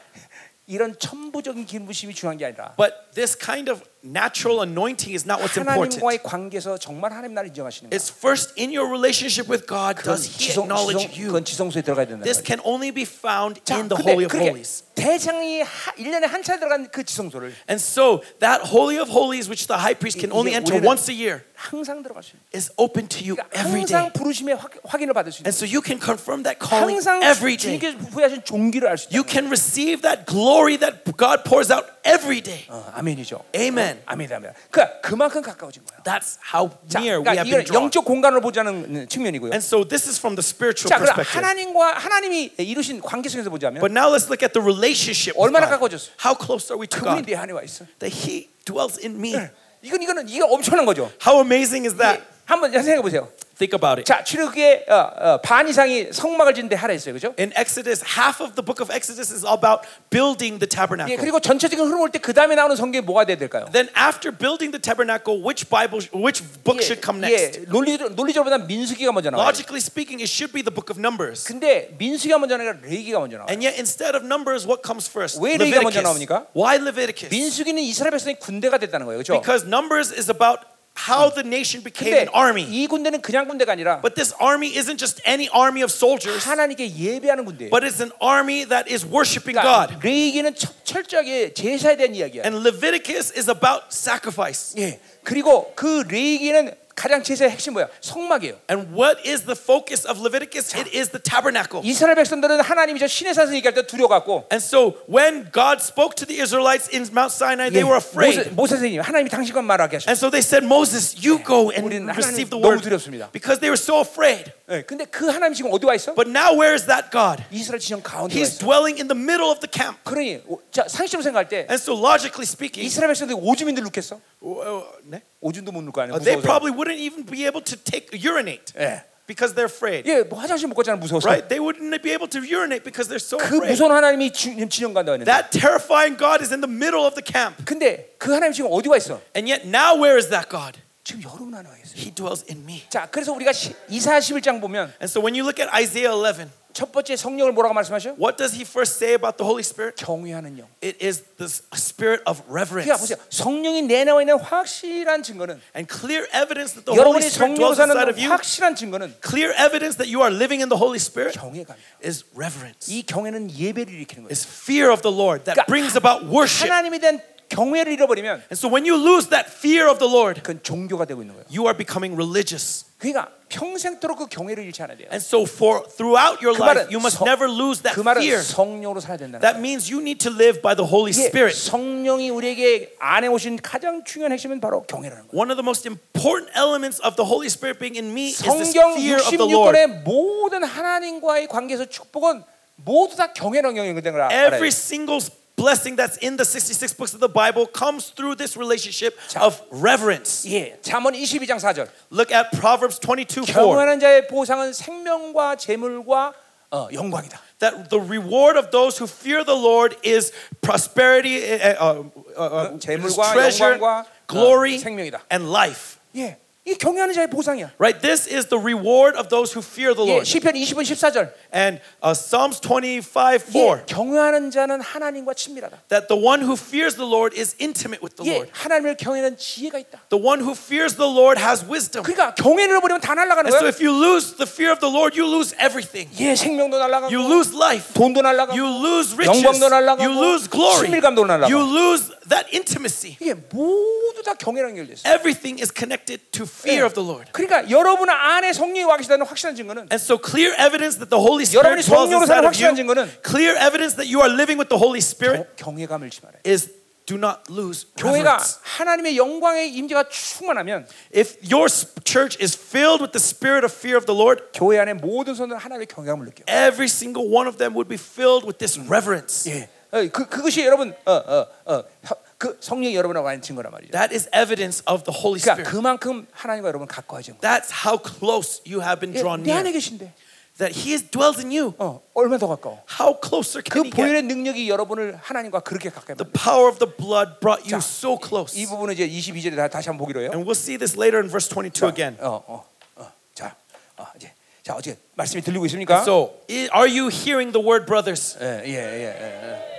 이런 0.67 0.99
천부적인 0.99 1.65
기름부심이 1.65 2.13
중요한 2.13 2.37
게 2.39 2.45
아니라 2.47 2.75
But 2.77 3.13
this 3.15 3.39
kind 3.39 3.71
of 3.71 3.83
natural 4.03 4.63
anointing 4.63 5.13
is 5.15 5.27
not 5.27 5.41
what's 5.43 5.57
important. 5.59 5.99
하나님과의 5.99 6.23
관계에서 6.23 6.79
정말 6.79 7.13
하나님 7.13 7.35
나를 7.35 7.49
인정하시는 7.49 7.91
거야. 7.91 7.97
It's 7.97 8.09
first 8.11 8.55
in 8.57 8.71
your 8.71 8.87
relationship 8.89 9.51
with 9.51 9.67
God 9.67 9.97
그건 9.99 10.15
does 10.15 10.27
He 10.31 10.49
지성, 10.55 10.65
acknowledge 10.71 11.11
지성, 11.11 11.19
you. 11.19 11.27
그건 11.33 11.45
지성소에 11.45 11.83
들어가야 11.83 12.07
된다. 12.07 12.23
This 12.25 12.43
can 12.45 12.61
only 12.63 12.93
be 12.93 13.03
found 13.03 13.61
자, 13.65 13.75
in 13.77 13.89
the 13.89 13.97
근데 13.99 14.13
Holy 14.13 14.25
of 14.25 14.31
그렇게 14.31 14.49
Holies. 14.55 14.85
대장이 14.95 15.63
하, 15.63 15.93
1년에 15.99 16.27
한 16.27 16.43
차례 16.43 16.59
들어간 16.61 16.89
그 16.91 17.03
지성소를 17.05 17.53
And 17.69 17.83
so 17.83 18.23
that 18.39 18.71
Holy 18.71 18.99
of 18.99 19.11
Holies, 19.11 19.51
which 19.51 19.67
the 19.67 19.79
high 19.83 19.99
priest 19.99 20.21
can 20.21 20.31
only 20.31 20.53
이게 20.55 20.63
enter 20.63 20.79
우리는 20.79 20.87
once 20.87 21.11
a 21.11 21.15
year, 21.17 21.43
항상 21.61 22.03
들어갈 22.03 22.23
수 22.23 22.33
있는 22.37 22.43
is 22.55 22.73
open 22.77 23.09
to 23.09 23.21
you 23.25 23.35
그러니까 23.37 23.49
every 23.59 23.85
day. 23.85 23.95
항상 24.01 24.13
부르심의 24.13 24.55
확, 24.57 24.71
확인을 24.85 25.15
받을 25.15 25.33
수 25.33 25.41
있는 25.43 25.49
And 25.49 25.57
so 25.57 25.65
you 25.67 25.81
can 25.85 25.99
confirm 26.01 26.43
that 26.45 26.59
calling 26.61 26.97
항상 27.01 27.23
every 27.23 27.57
day. 27.57 27.79
주님께서 27.79 27.99
부여하신 28.11 28.45
종기를 28.45 28.89
알 28.89 28.99
수 28.99 29.09
You 29.13 29.25
있다. 29.25 29.31
can 29.33 29.47
receive 29.49 30.03
that 30.03 30.27
glory 30.27 30.77
that 30.79 31.05
God 31.17 31.43
pours 31.45 31.73
out 31.73 31.87
every 32.05 32.41
day. 32.43 32.67
어, 32.69 32.93
아멘이죠. 32.95 33.45
Amen. 33.57 34.03
아멘, 34.07 34.33
아멘. 34.33 34.53
그러니까 34.71 35.01
그만큼 35.01 35.43
가까워진 35.43 35.83
거야. 35.85 36.03
That's 36.05 36.37
how 36.53 36.71
자, 36.89 37.01
near 37.01 37.19
we 37.19 37.25
그러니까 37.25 37.43
have 37.43 37.51
been 37.51 37.63
이건 37.63 37.65
drawn. 37.67 37.83
영적 37.89 38.05
공간을 38.05 38.41
보자는 38.41 39.09
측면이고요. 39.09 39.51
And 39.53 39.65
so 39.65 39.83
this 39.87 40.07
is 40.09 40.19
from 40.19 40.37
the 40.37 40.45
spiritual 40.45 40.89
자, 40.89 40.99
그럼 40.99 41.15
perspective. 41.17 41.35
하나님과 41.35 41.99
하나님이 41.99 42.53
이루신 42.59 43.01
관계 43.01 43.29
속에서 43.29 43.51
보자면 43.51 43.81
But 43.81 43.91
now 43.93 44.13
let's 44.13 44.29
look 44.31 44.45
at 44.45 44.53
the 44.53 44.63
relationship 44.63 45.35
with 45.35 45.43
얼마나 45.43 45.67
God. 45.67 45.79
가까워졌어? 45.81 46.13
How 46.23 46.35
close 46.37 46.71
are 46.71 46.79
we 46.79 46.87
to 46.87 47.01
그분이 47.01 47.23
God? 47.23 47.27
내 47.27 47.35
안에 47.37 47.53
와 47.53 47.63
있어. 47.63 47.85
That 47.99 48.13
He 48.15 48.49
dwells 48.65 48.99
in 49.03 49.17
me. 49.19 49.35
이건 49.82 50.02
이거는 50.02 50.30
이게 50.30 50.42
엄청난 50.42 50.86
거죠. 50.86 51.12
How 51.26 51.42
amazing 51.42 51.88
is 51.88 51.98
that? 51.98 52.22
한번 52.52 52.72
생각해 52.72 53.02
보세요. 53.02 53.30
Think 53.62 53.78
about 53.78 54.02
it. 54.02 54.06
자, 54.06 54.24
출애굽의 54.24 54.86
어, 54.90 54.96
어, 54.96 55.42
반 55.42 55.70
이상이 55.70 56.12
성막을 56.12 56.56
짓는데 56.56 56.76
하라 56.76 56.94
했어요, 56.94 57.14
그죠? 57.14 57.36
In 57.38 57.54
Exodus, 57.56 58.02
half 58.18 58.42
of 58.42 58.56
the 58.56 58.66
book 58.66 58.82
of 58.82 58.90
Exodus 58.92 59.32
is 59.32 59.46
about 59.46 59.86
building 60.10 60.58
the 60.58 60.66
예, 60.66 60.74
tabernacle. 60.74 61.18
그리고 61.22 61.40
전체적인 61.40 61.86
흐름 61.86 62.02
올때 62.02 62.18
그 62.18 62.34
다음에 62.34 62.56
나오는 62.56 62.76
성경이 62.76 63.06
뭐가 63.06 63.26
돼야 63.26 63.38
될까요? 63.38 63.70
Then 63.72 63.90
after 63.94 64.34
building 64.36 64.74
the 64.74 64.82
tabernacle, 64.82 65.46
which 65.46 65.70
Bible, 65.70 66.02
which 66.10 66.42
book 66.66 66.82
should 66.82 67.06
come 67.06 67.22
next? 67.22 67.62
예, 67.62 67.66
논리 67.70 67.98
논리적으로보다 68.02 68.66
민수기가 68.66 69.12
먼저 69.12 69.30
나와요. 69.30 69.46
Logically 69.46 69.78
speaking, 69.78 70.18
it 70.18 70.32
should 70.32 70.50
be 70.50 70.66
the 70.66 70.74
book 70.74 70.90
of 70.90 70.98
Numbers. 70.98 71.46
근데 71.46 71.94
민수기가 72.02 72.42
먼저 72.42 72.58
나가 72.58 72.74
레기가 72.82 73.22
먼저 73.22 73.38
나와요. 73.38 73.54
And 73.54 73.62
yet, 73.62 73.78
instead 73.78 74.18
of 74.18 74.26
Numbers, 74.26 74.66
what 74.66 74.82
comes 74.82 75.06
first? 75.06 75.38
왜 75.38 75.62
레위기가 75.62 75.86
먼저. 75.86 76.02
나옵니까? 76.02 76.50
Why 76.58 76.82
Leviticus? 76.82 77.30
민수기는 77.30 77.78
이스라엘 77.78 78.10
백성이 78.10 78.42
군대가 78.42 78.82
됐다는 78.82 79.06
거예요, 79.06 79.22
그렇죠? 79.22 79.38
Because 79.38 79.70
Numbers 79.70 80.10
is 80.10 80.34
about 80.34 80.66
how 80.97 81.29
the 81.29 81.45
nation 81.47 81.85
became 81.85 82.09
근데 82.09 82.21
an 82.23 82.29
army. 82.33 82.65
이 82.65 82.87
군대는 82.87 83.21
그냥 83.21 83.47
군대가 83.47 83.73
아니라 83.73 84.01
But 84.01 84.15
this 84.15 84.33
army 84.41 84.73
isn't 84.73 84.97
just 84.97 85.21
any 85.29 85.47
army 85.53 85.83
of 85.85 85.93
soldiers, 85.93 86.45
하나님께 86.49 86.89
예배하는 86.97 87.45
군대예요. 87.45 87.71
but 87.71 87.85
it's 87.85 88.01
an 88.01 88.13
army 88.21 88.65
that 88.65 88.89
is 88.91 89.05
worshiping 89.05 89.61
그러니까 89.61 89.89
God. 89.93 90.01
레위기는 90.07 90.55
철- 90.57 90.73
철저하게 90.85 91.53
제사에 91.53 91.97
대한 91.99 92.15
이야기야. 92.15 92.43
And 92.49 92.65
Leviticus 92.67 93.31
is 93.37 93.51
about 93.51 93.93
sacrifice. 93.93 94.73
예. 94.81 94.99
그리고 95.23 95.73
그 95.77 96.03
레위기는 96.09 96.73
가장 96.96 97.24
제사의 97.24 97.52
핵심 97.52 97.74
뭐야? 97.74 97.88
성막이에요. 98.02 98.56
And 98.70 98.94
what 98.94 99.20
is 99.26 99.46
the 99.46 99.56
focus 99.58 100.06
of 100.08 100.20
Leviticus? 100.20 100.76
It 100.76 100.90
is 100.96 101.10
the 101.10 101.22
tabernacle. 101.22 101.82
이스라엘 101.84 102.16
백성들은 102.16 102.60
하나님이 102.62 103.00
저 103.00 103.08
신의 103.08 103.34
산에서 103.34 103.56
얘기할 103.56 103.74
때 103.74 103.86
두려워갖고 103.88 104.48
And 104.52 104.64
so 104.64 104.98
when 105.08 105.50
God 105.52 105.80
spoke 105.82 106.16
to 106.16 106.26
the 106.26 106.42
Israelites 106.42 106.90
in 106.92 107.08
Mount 107.12 107.32
Sinai, 107.34 107.70
they 107.72 107.82
예, 107.82 107.88
were 107.88 107.98
모세, 108.00 108.44
afraid. 108.46 108.56
모세 108.56 108.76
선생님 108.76 109.02
하나님이 109.02 109.30
당신과 109.30 109.62
말하게 109.62 109.98
하셨어요. 109.98 110.12
And 110.12 110.20
so 110.20 110.30
they 110.30 110.44
said, 110.44 110.66
Moses, 110.68 111.16
you 111.18 111.40
go 111.44 111.72
and 111.72 111.88
receive 112.14 112.50
the 112.52 112.60
word. 112.60 112.80
너무 112.80 112.84
두렵습니다. 112.84 113.32
Because 113.32 113.60
they 113.60 113.72
were 113.72 113.80
so 113.80 114.00
afraid. 114.04 114.52
예, 114.70 114.84
근데 114.84 115.06
그 115.06 115.28
하나님 115.32 115.54
지금 115.56 115.72
어디 115.74 115.86
와 115.86 115.96
있어? 115.96 116.14
But 116.14 116.30
now 116.30 116.54
where 116.54 116.76
is 116.76 116.86
that 116.88 117.10
God? 117.12 117.44
이스라엘 117.52 117.80
지형 117.80 118.02
가운데 118.04 118.36
와 118.36 118.38
He's 118.38 118.60
dwelling 118.60 119.00
in 119.00 119.08
the 119.08 119.18
middle 119.18 119.50
of 119.50 119.60
the 119.64 119.70
camp. 119.72 119.98
그러니 120.04 120.44
오- 120.48 120.60
자 120.72 120.86
상식적으로 120.88 121.24
생각할 121.24 121.48
때 121.48 121.68
And 121.72 121.80
so 121.82 121.96
logically 121.96 122.46
speaking, 122.46 122.84
이스라엘 122.86 123.10
백성들이 123.16 123.36
눕겠어? 123.82 124.20
uh, 124.44 124.84
네? 125.04 125.22
오줌도 125.41 125.73
못 125.73 125.83
눕고 125.83 126.01
아니야 126.01 126.15
Uh, 126.15 126.23
they 126.23 126.37
무서워서. 126.37 126.47
probably 126.47 126.73
wouldn't 126.75 126.99
even 127.01 127.25
be 127.27 127.47
able 127.47 127.63
to 127.63 127.77
take 127.77 128.09
urinate 128.13 128.73
예. 128.79 129.03
because 129.27 129.55
they're 129.55 129.67
afraid. 129.71 130.07
예, 130.07 130.23
뭐 130.23 130.39
화장실 130.39 130.69
못 130.69 130.75
갔잖아 130.75 130.97
무서워서. 130.99 131.27
Right? 131.27 131.49
They 131.49 131.59
wouldn't 131.59 131.91
be 132.03 132.13
able 132.15 132.29
to 132.31 132.41
urinate 132.47 132.85
because 132.85 133.11
they're 133.11 133.19
so 133.23 133.39
그 133.39 133.59
afraid. 133.59 133.73
무서운 133.75 133.91
하나님이 133.91 134.33
주- 134.33 134.55
진영 134.69 134.95
간다 134.95 135.13
했는데. 135.13 135.27
That 135.27 135.51
terrifying 135.51 136.17
God 136.17 136.43
is 136.43 136.53
in 136.55 136.61
the 136.63 136.71
middle 136.71 137.03
of 137.05 137.15
the 137.19 137.25
camp. 137.27 137.59
근데 137.67 138.15
그 138.19 138.33
하나님 138.33 138.53
지금 138.55 138.71
어디 138.71 138.89
와 138.89 138.97
있어? 138.97 139.21
And 139.35 139.51
yet 139.51 139.67
now 139.67 139.99
where 139.99 140.17
is 140.17 140.31
that 140.31 140.49
God? 140.49 140.79
지금 141.05 141.23
여러분 141.23 141.55
안에 141.55 141.69
와 141.69 141.75
있어요. 141.77 141.95
He 141.97 142.11
dwells 142.13 142.45
in 142.51 142.63
me. 142.65 142.83
자, 142.91 143.07
그래서 143.11 143.33
우리가 143.33 143.53
시- 143.53 143.75
이사 143.89 144.19
11장 144.19 144.61
보면 144.61 144.93
And 145.01 145.07
so 145.07 145.21
when 145.23 145.35
you 145.39 145.45
look 145.47 145.63
at 145.63 145.71
Isaiah 145.73 146.11
11, 146.11 146.51
첫 146.73 146.93
번째 146.93 147.17
성령을 147.17 147.53
뭐라고 147.53 147.73
말씀하셔? 147.73 148.11
what 148.21 148.37
does 148.37 148.53
he 148.53 148.61
first 148.67 148.99
say 149.01 149.15
about 149.15 149.39
the 149.39 149.47
Holy 149.47 149.63
Spirit? 149.63 149.97
경외하는 150.05 150.59
영. 150.59 150.67
It 150.83 150.99
is 151.01 151.23
the 151.39 151.47
s- 151.47 151.63
spirit 151.73 152.21
of 152.27 152.43
그러니까 152.45 152.53
reverence. 152.53 153.01
보세요. 153.01 153.17
성령이 153.31 153.83
내 153.87 154.03
나와 154.05 154.21
있는 154.21 154.37
확실한 154.37 155.23
증거는 155.23 155.63
And 155.79 155.87
clear 155.89 156.27
evidence 156.35 156.75
that 156.75 156.85
the 156.85 156.93
Holy 156.93 157.01
여러분이 157.23 157.25
Spirit 157.31 157.55
성령으로 157.55 157.57
dwells 157.57 157.81
inside 157.81 157.97
사는 157.97 158.11
of 158.13 158.19
you, 158.21 158.29
확실한 158.29 158.75
증거는 158.75 159.15
clear 159.25 159.55
evidence 159.57 159.97
that 159.97 160.11
you 160.11 160.21
are 160.27 160.35
living 160.35 160.61
in 160.61 160.69
the 160.69 160.77
Holy 160.77 160.99
Spirit 160.99 161.39
경외감이에요. 161.39 162.03
is 162.05 162.27
reverence. 162.37 162.91
이 162.93 163.07
경외는 163.07 163.55
예배를 163.57 163.95
일으키는 163.95 164.27
거예요. 164.27 164.35
Is 164.35 164.43
fear 164.45 164.91
of 164.93 165.01
the 165.01 165.15
Lord 165.15 165.47
that 165.47 165.55
그러니까 165.65 165.71
brings 165.71 165.95
about 165.97 166.27
worship. 166.29 166.67
하나님에 166.69 166.99
대한 166.99 167.23
경외를 167.51 167.93
잃어버리면 167.93 168.43
And 168.51 168.59
so 168.59 168.67
when 168.69 168.85
you 168.85 168.99
lose 168.99 169.31
that 169.31 169.47
fear 169.49 169.87
of 169.89 170.01
the 170.01 170.11
Lord, 170.13 170.41
그건 170.43 170.61
종교가 170.65 171.05
되고 171.05 171.23
있는 171.23 171.35
거예요. 171.35 171.47
you 171.49 171.63
are 171.71 171.77
becoming 171.79 172.19
religious. 172.19 172.85
그러니까 172.99 173.31
평생도록 173.49 174.19
그 174.19 174.27
경외를 174.27 174.65
잃지 174.65 174.83
않아야 174.83 174.97
돼요. 174.97 175.07
And 175.15 175.23
so 175.23 175.47
for 175.47 175.87
throughout 175.87 176.43
your 176.43 176.59
그 176.59 176.63
life, 176.65 176.67
말은 176.75 176.81
you 176.91 176.99
must 176.99 177.19
성- 177.23 177.29
never 177.29 177.47
lose 177.47 177.83
that 177.87 177.95
그 177.95 178.03
말은 178.03 178.19
fear. 178.19 178.43
성령으로 178.43 178.99
살아야 178.99 179.19
된다는 179.19 179.39
That 179.47 179.55
거예요. 179.55 179.63
means 179.63 179.87
you 179.87 180.03
need 180.03 180.19
to 180.27 180.35
live 180.35 180.59
by 180.61 180.75
the 180.75 180.83
Holy 180.91 181.15
이게 181.15 181.31
Spirit. 181.31 181.55
성령이 181.55 182.31
우리에게 182.35 182.97
안에 182.99 183.29
오신 183.31 183.63
가장 183.63 184.03
중요한 184.03 184.33
핵심은 184.33 184.59
바로 184.61 184.83
경외라는 184.83 185.29
거예요. 185.31 185.39
One 185.39 185.47
of 185.55 185.55
the 185.55 185.63
most 185.63 185.87
important 185.87 186.51
elements 186.59 186.99
of 187.07 187.15
the 187.15 187.31
Holy 187.31 187.47
Spirit 187.47 187.79
being 187.79 187.95
in 187.95 188.11
me 188.11 188.35
is 188.35 188.43
this 188.43 188.75
성경 188.75 188.99
fear 188.99 189.23
of 189.23 189.31
the 189.31 189.47
Lord. 189.47 189.71
66권의 189.79 190.03
모든 190.03 190.65
하나님과의 190.67 191.47
관계에서 191.47 191.85
축복은 191.87 192.43
모두 192.83 193.15
다 193.15 193.31
경외랑 193.33 193.77
연결된 193.79 194.11
걸 194.11 194.23
알아요. 194.27 194.51
Every 194.51 194.75
single 194.75 195.23
blessing 195.61 195.97
that's 195.97 196.17
in 196.19 196.37
the 196.37 196.45
66 196.45 196.93
books 196.95 197.15
of 197.15 197.21
the 197.21 197.29
Bible 197.29 197.67
comes 197.67 198.11
through 198.11 198.37
this 198.37 198.57
relationship 198.57 199.19
of 199.41 199.61
reverence. 199.71 200.45
예, 200.47 200.77
잠언 200.83 201.15
22장 201.15 201.59
4절. 201.59 201.89
Look 202.11 202.31
at 202.31 202.53
Proverbs 202.53 202.99
22 203.01 203.47
4. 203.47 203.55
경외하는 203.55 204.01
자의 204.01 204.27
보상은 204.29 204.73
생명과 204.73 205.57
재물과 205.57 206.35
어, 206.71 206.89
영광이다. 206.93 207.41
That 207.61 207.89
the 207.89 208.01
reward 208.01 208.59
of 208.59 208.71
those 208.71 208.99
who 208.99 209.07
fear 209.07 209.45
the 209.45 209.57
Lord 209.57 209.97
is 210.05 210.33
prosperity, 210.61 211.41
uh, 211.41 211.73
uh, 211.79 212.03
uh, 212.37 212.43
uh, 212.43 212.79
재물과 212.79 213.33
treasure, 213.33 213.79
영광과 213.79 214.05
glory, 214.29 214.77
어, 214.77 214.81
생명이다. 214.81 215.21
and 215.31 215.51
life. 215.51 215.99
예, 216.17 216.37
이 216.69 216.75
경외하는 216.75 217.15
자의 217.15 217.31
보상이야. 217.31 217.71
Right? 217.79 218.03
This 218.03 218.27
is 218.27 218.47
the 218.51 218.59
reward 218.59 219.15
of 219.17 219.29
those 219.29 219.55
who 219.55 219.63
fear 219.63 219.95
the 219.95 220.03
예, 220.03 220.11
Lord. 220.19 220.27
시편 220.27 220.55
20분 220.59 220.83
14절. 220.83 221.31
And 221.55 221.79
uh, 222.03 222.11
Psalms 222.13 222.59
25 222.59 223.07
4. 223.39 223.55
예, 223.55 223.85
경외하는 223.87 224.51
자는 224.51 224.81
하나님과 224.81 225.35
친밀하다. 225.35 225.79
That 225.95 226.09
the 226.09 226.19
one 226.19 226.43
who 226.43 226.57
fears 226.59 226.97
the 226.99 227.07
Lord 227.07 227.39
is 227.39 227.55
intimate 227.63 228.03
with 228.03 228.17
the 228.19 228.27
예, 228.27 228.35
Lord. 228.43 228.51
하나님을 228.51 228.97
경외하는 228.99 229.39
지혜가 229.39 229.79
있다. 229.79 230.11
The 230.11 230.19
one 230.19 230.43
who 230.43 230.59
fears 230.59 230.97
the 230.99 231.07
Lord 231.07 231.39
has 231.39 231.63
wisdom. 231.63 232.03
그러니까 232.03 232.35
경외를 232.35 232.75
잃어버리면 232.75 233.01
다 233.01 233.15
날아가는 233.15 233.47
And 233.47 233.55
so 233.55 233.63
거야. 233.63 233.71
if 233.71 233.79
you 233.79 233.95
lose 233.95 234.35
the 234.35 234.51
fear 234.51 234.75
of 234.75 234.83
the 234.83 234.91
Lord, 234.91 235.15
you 235.15 235.23
lose 235.23 235.55
everything. 235.63 236.11
예, 236.19 236.35
생명도 236.35 236.83
날아가고 236.83 237.15
You 237.15 237.23
lose 237.23 237.55
life. 237.55 237.95
돈도 237.95 238.23
날아가고 238.27 238.59
You 238.59 238.67
lose 238.67 239.15
riches. 239.15 239.39
영광도 239.39 239.69
날아가고 239.71 240.03
You 240.03 240.11
lose 240.19 240.51
glory. 240.51 240.83
친밀감도 240.83 241.23
날아가고 241.31 241.55
You 241.55 241.63
lose 241.63 242.11
that 242.31 242.49
intimacy. 242.53 243.17
이게 243.21 243.35
모두 243.35 244.23
다 244.25 244.35
경외랑 244.35 244.71
연결돼 244.71 244.95
있어. 244.95 245.09
Everything 245.09 245.61
is 245.61 245.73
connected 245.73 246.21
to 246.33 246.45
fear 246.47 246.85
of 246.85 246.95
the 246.95 247.07
Lord. 247.07 247.31
그러니까 247.33 247.69
여러분 247.71 248.09
안에 248.11 248.53
성령이 248.53 248.85
와 248.85 248.97
계시다는 248.97 249.27
확실한 249.27 249.57
증거는 249.57 249.89
And 249.91 250.03
so 250.03 250.19
clear 250.19 250.55
evidence 250.59 250.99
that 250.99 251.11
the 251.11 251.21
Holy 251.21 251.45
여러분이 251.47 251.81
Spirit 251.81 251.87
dwells 251.87 252.11
성령으로 252.11 252.25
inside 252.25 252.33
사는 252.33 252.45
of 252.45 252.51
확실한 252.53 252.71
you. 252.73 252.77
증거는 252.83 253.01
Clear 253.25 253.55
evidence 253.59 253.97
that 253.97 254.09
you 254.11 254.21
are 254.23 254.31
living 254.33 254.59
with 254.59 254.69
the 254.69 254.79
Holy 254.79 255.01
Spirit 255.03 255.57
경- 255.57 255.77
경외감을 255.77 256.07
잃지 256.09 256.21
말아요. 256.23 256.41
is 256.47 256.71
do 257.07 257.15
not 257.15 257.47
lose 257.49 257.87
교회가 257.97 258.35
reverence. 258.43 258.59
하나님의 258.63 259.17
영광의 259.17 259.71
임재가 259.79 260.09
충만하면 260.09 260.87
If 261.15 261.39
your 261.47 261.67
s- 261.71 261.87
church 262.03 262.35
is 262.43 262.59
filled 262.59 262.99
with 262.99 263.13
the 263.15 263.23
spirit 263.23 263.63
of 263.65 263.71
fear 263.73 263.95
of 263.97 264.07
the 264.07 264.17
Lord, 264.19 264.43
교회 264.53 264.79
안에 264.81 264.95
모든 264.95 265.35
손들은 265.35 265.61
하나님의 265.61 265.87
경외감을 265.87 266.27
느껴요. 266.27 266.47
every 266.51 266.91
single 266.91 267.31
one 267.31 267.47
of 267.47 267.59
them 267.59 267.75
would 267.79 267.87
be 267.89 267.95
filled 267.97 268.43
with 268.43 268.59
this 268.59 268.75
reverence. 268.91 269.47
예. 269.47 269.69
어, 269.93 269.99
그 270.13 270.27
그것이 270.29 270.65
여러분 270.65 270.95
어어어그 271.05 272.59
성령이 272.61 272.95
여러분하고 272.97 273.29
하는 273.29 273.41
증거란 273.43 273.73
말이죠. 273.73 273.93
That 273.93 274.15
is 274.15 274.29
evidence 274.35 274.83
of 274.87 275.05
the 275.05 275.15
Holy 275.17 275.41
그러니까 275.41 275.63
Spirit. 275.63 275.71
그만큼 275.71 276.27
하나님과 276.33 276.69
여러분 276.69 276.87
가까워진 276.89 277.39
거예요. 277.39 277.41
That's 277.41 277.71
how 277.87 277.99
close 278.03 278.61
you 278.67 278.83
have 278.83 279.01
been 279.01 279.15
예, 279.17 279.21
drawn 279.21 279.43
내 279.43 279.53
안에 279.53 279.71
near. 279.71 279.73
계신데 279.73 280.13
That 280.59 280.73
He 280.73 280.95
is, 280.97 281.05
dwells 281.11 281.37
in 281.39 281.53
you. 281.53 281.75
어, 281.77 282.01
얼마나 282.15 282.39
더 282.39 282.49
가까워? 282.49 282.81
How 282.89 283.21
closer 283.21 283.61
그 283.63 283.69
can 283.73 283.85
He 283.85 283.91
get? 283.93 283.97
보혈의 284.01 284.23
능력이 284.25 284.71
여러분을 284.71 285.17
하나님과 285.21 285.61
그렇게 285.61 285.91
가까이 285.91 286.17
The 286.17 286.25
만든 286.25 286.33
power 286.33 286.69
of 286.73 286.79
the 286.81 286.89
blood 286.97 287.41
brought 287.45 287.61
you 287.69 287.77
자, 287.77 287.85
so 287.85 288.17
close. 288.17 288.57
이 288.57 288.65
부분은 288.65 288.95
이제 288.95 289.07
22절에 289.07 289.55
다, 289.57 289.69
다시 289.69 289.91
한번 289.91 290.05
보기로 290.05 290.21
해요. 290.23 290.31
And 290.33 290.49
we'll 290.49 290.57
see 290.57 290.79
this 290.79 290.97
later 290.97 291.21
in 291.21 291.29
verse 291.29 291.45
22 291.53 291.89
again. 291.93 292.17
어, 292.25 292.41
어, 292.49 292.65
어. 292.97 293.13
자, 293.35 293.55
어, 293.99 294.07
이제 294.17 294.33
자 294.65 294.73
어떻게 294.73 294.97
말씀이 295.15 295.43
들리고 295.43 295.67
있습니까? 295.67 296.01
So, 296.01 296.41
i- 296.49 296.69
are 296.73 296.89
you 296.89 297.09
hearing 297.13 297.53
the 297.53 297.61
word, 297.61 297.85
brothers? 297.85 298.37
예, 298.41 298.65
예, 298.65 298.73
예, 298.73 299.13
예, 299.13 299.61
예. 299.61 299.77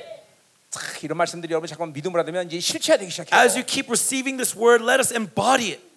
자, 0.71 0.81
이런 1.01 1.17
말씀들이 1.17 1.51
여러분 1.51 1.67
잠깐 1.67 1.93
믿음으로 1.93 2.23
하면 2.25 2.47
이제 2.47 2.59
실체화되기 2.59 3.09
시작해요. 3.09 3.39
As 3.39 3.55
you 3.55 3.65
keep 3.65 3.87
receiving 3.89 4.37
this 4.37 4.57
word, 4.57 4.83
let 4.83 4.99
us 4.99 5.13
embody 5.13 5.71
it. 5.73 5.87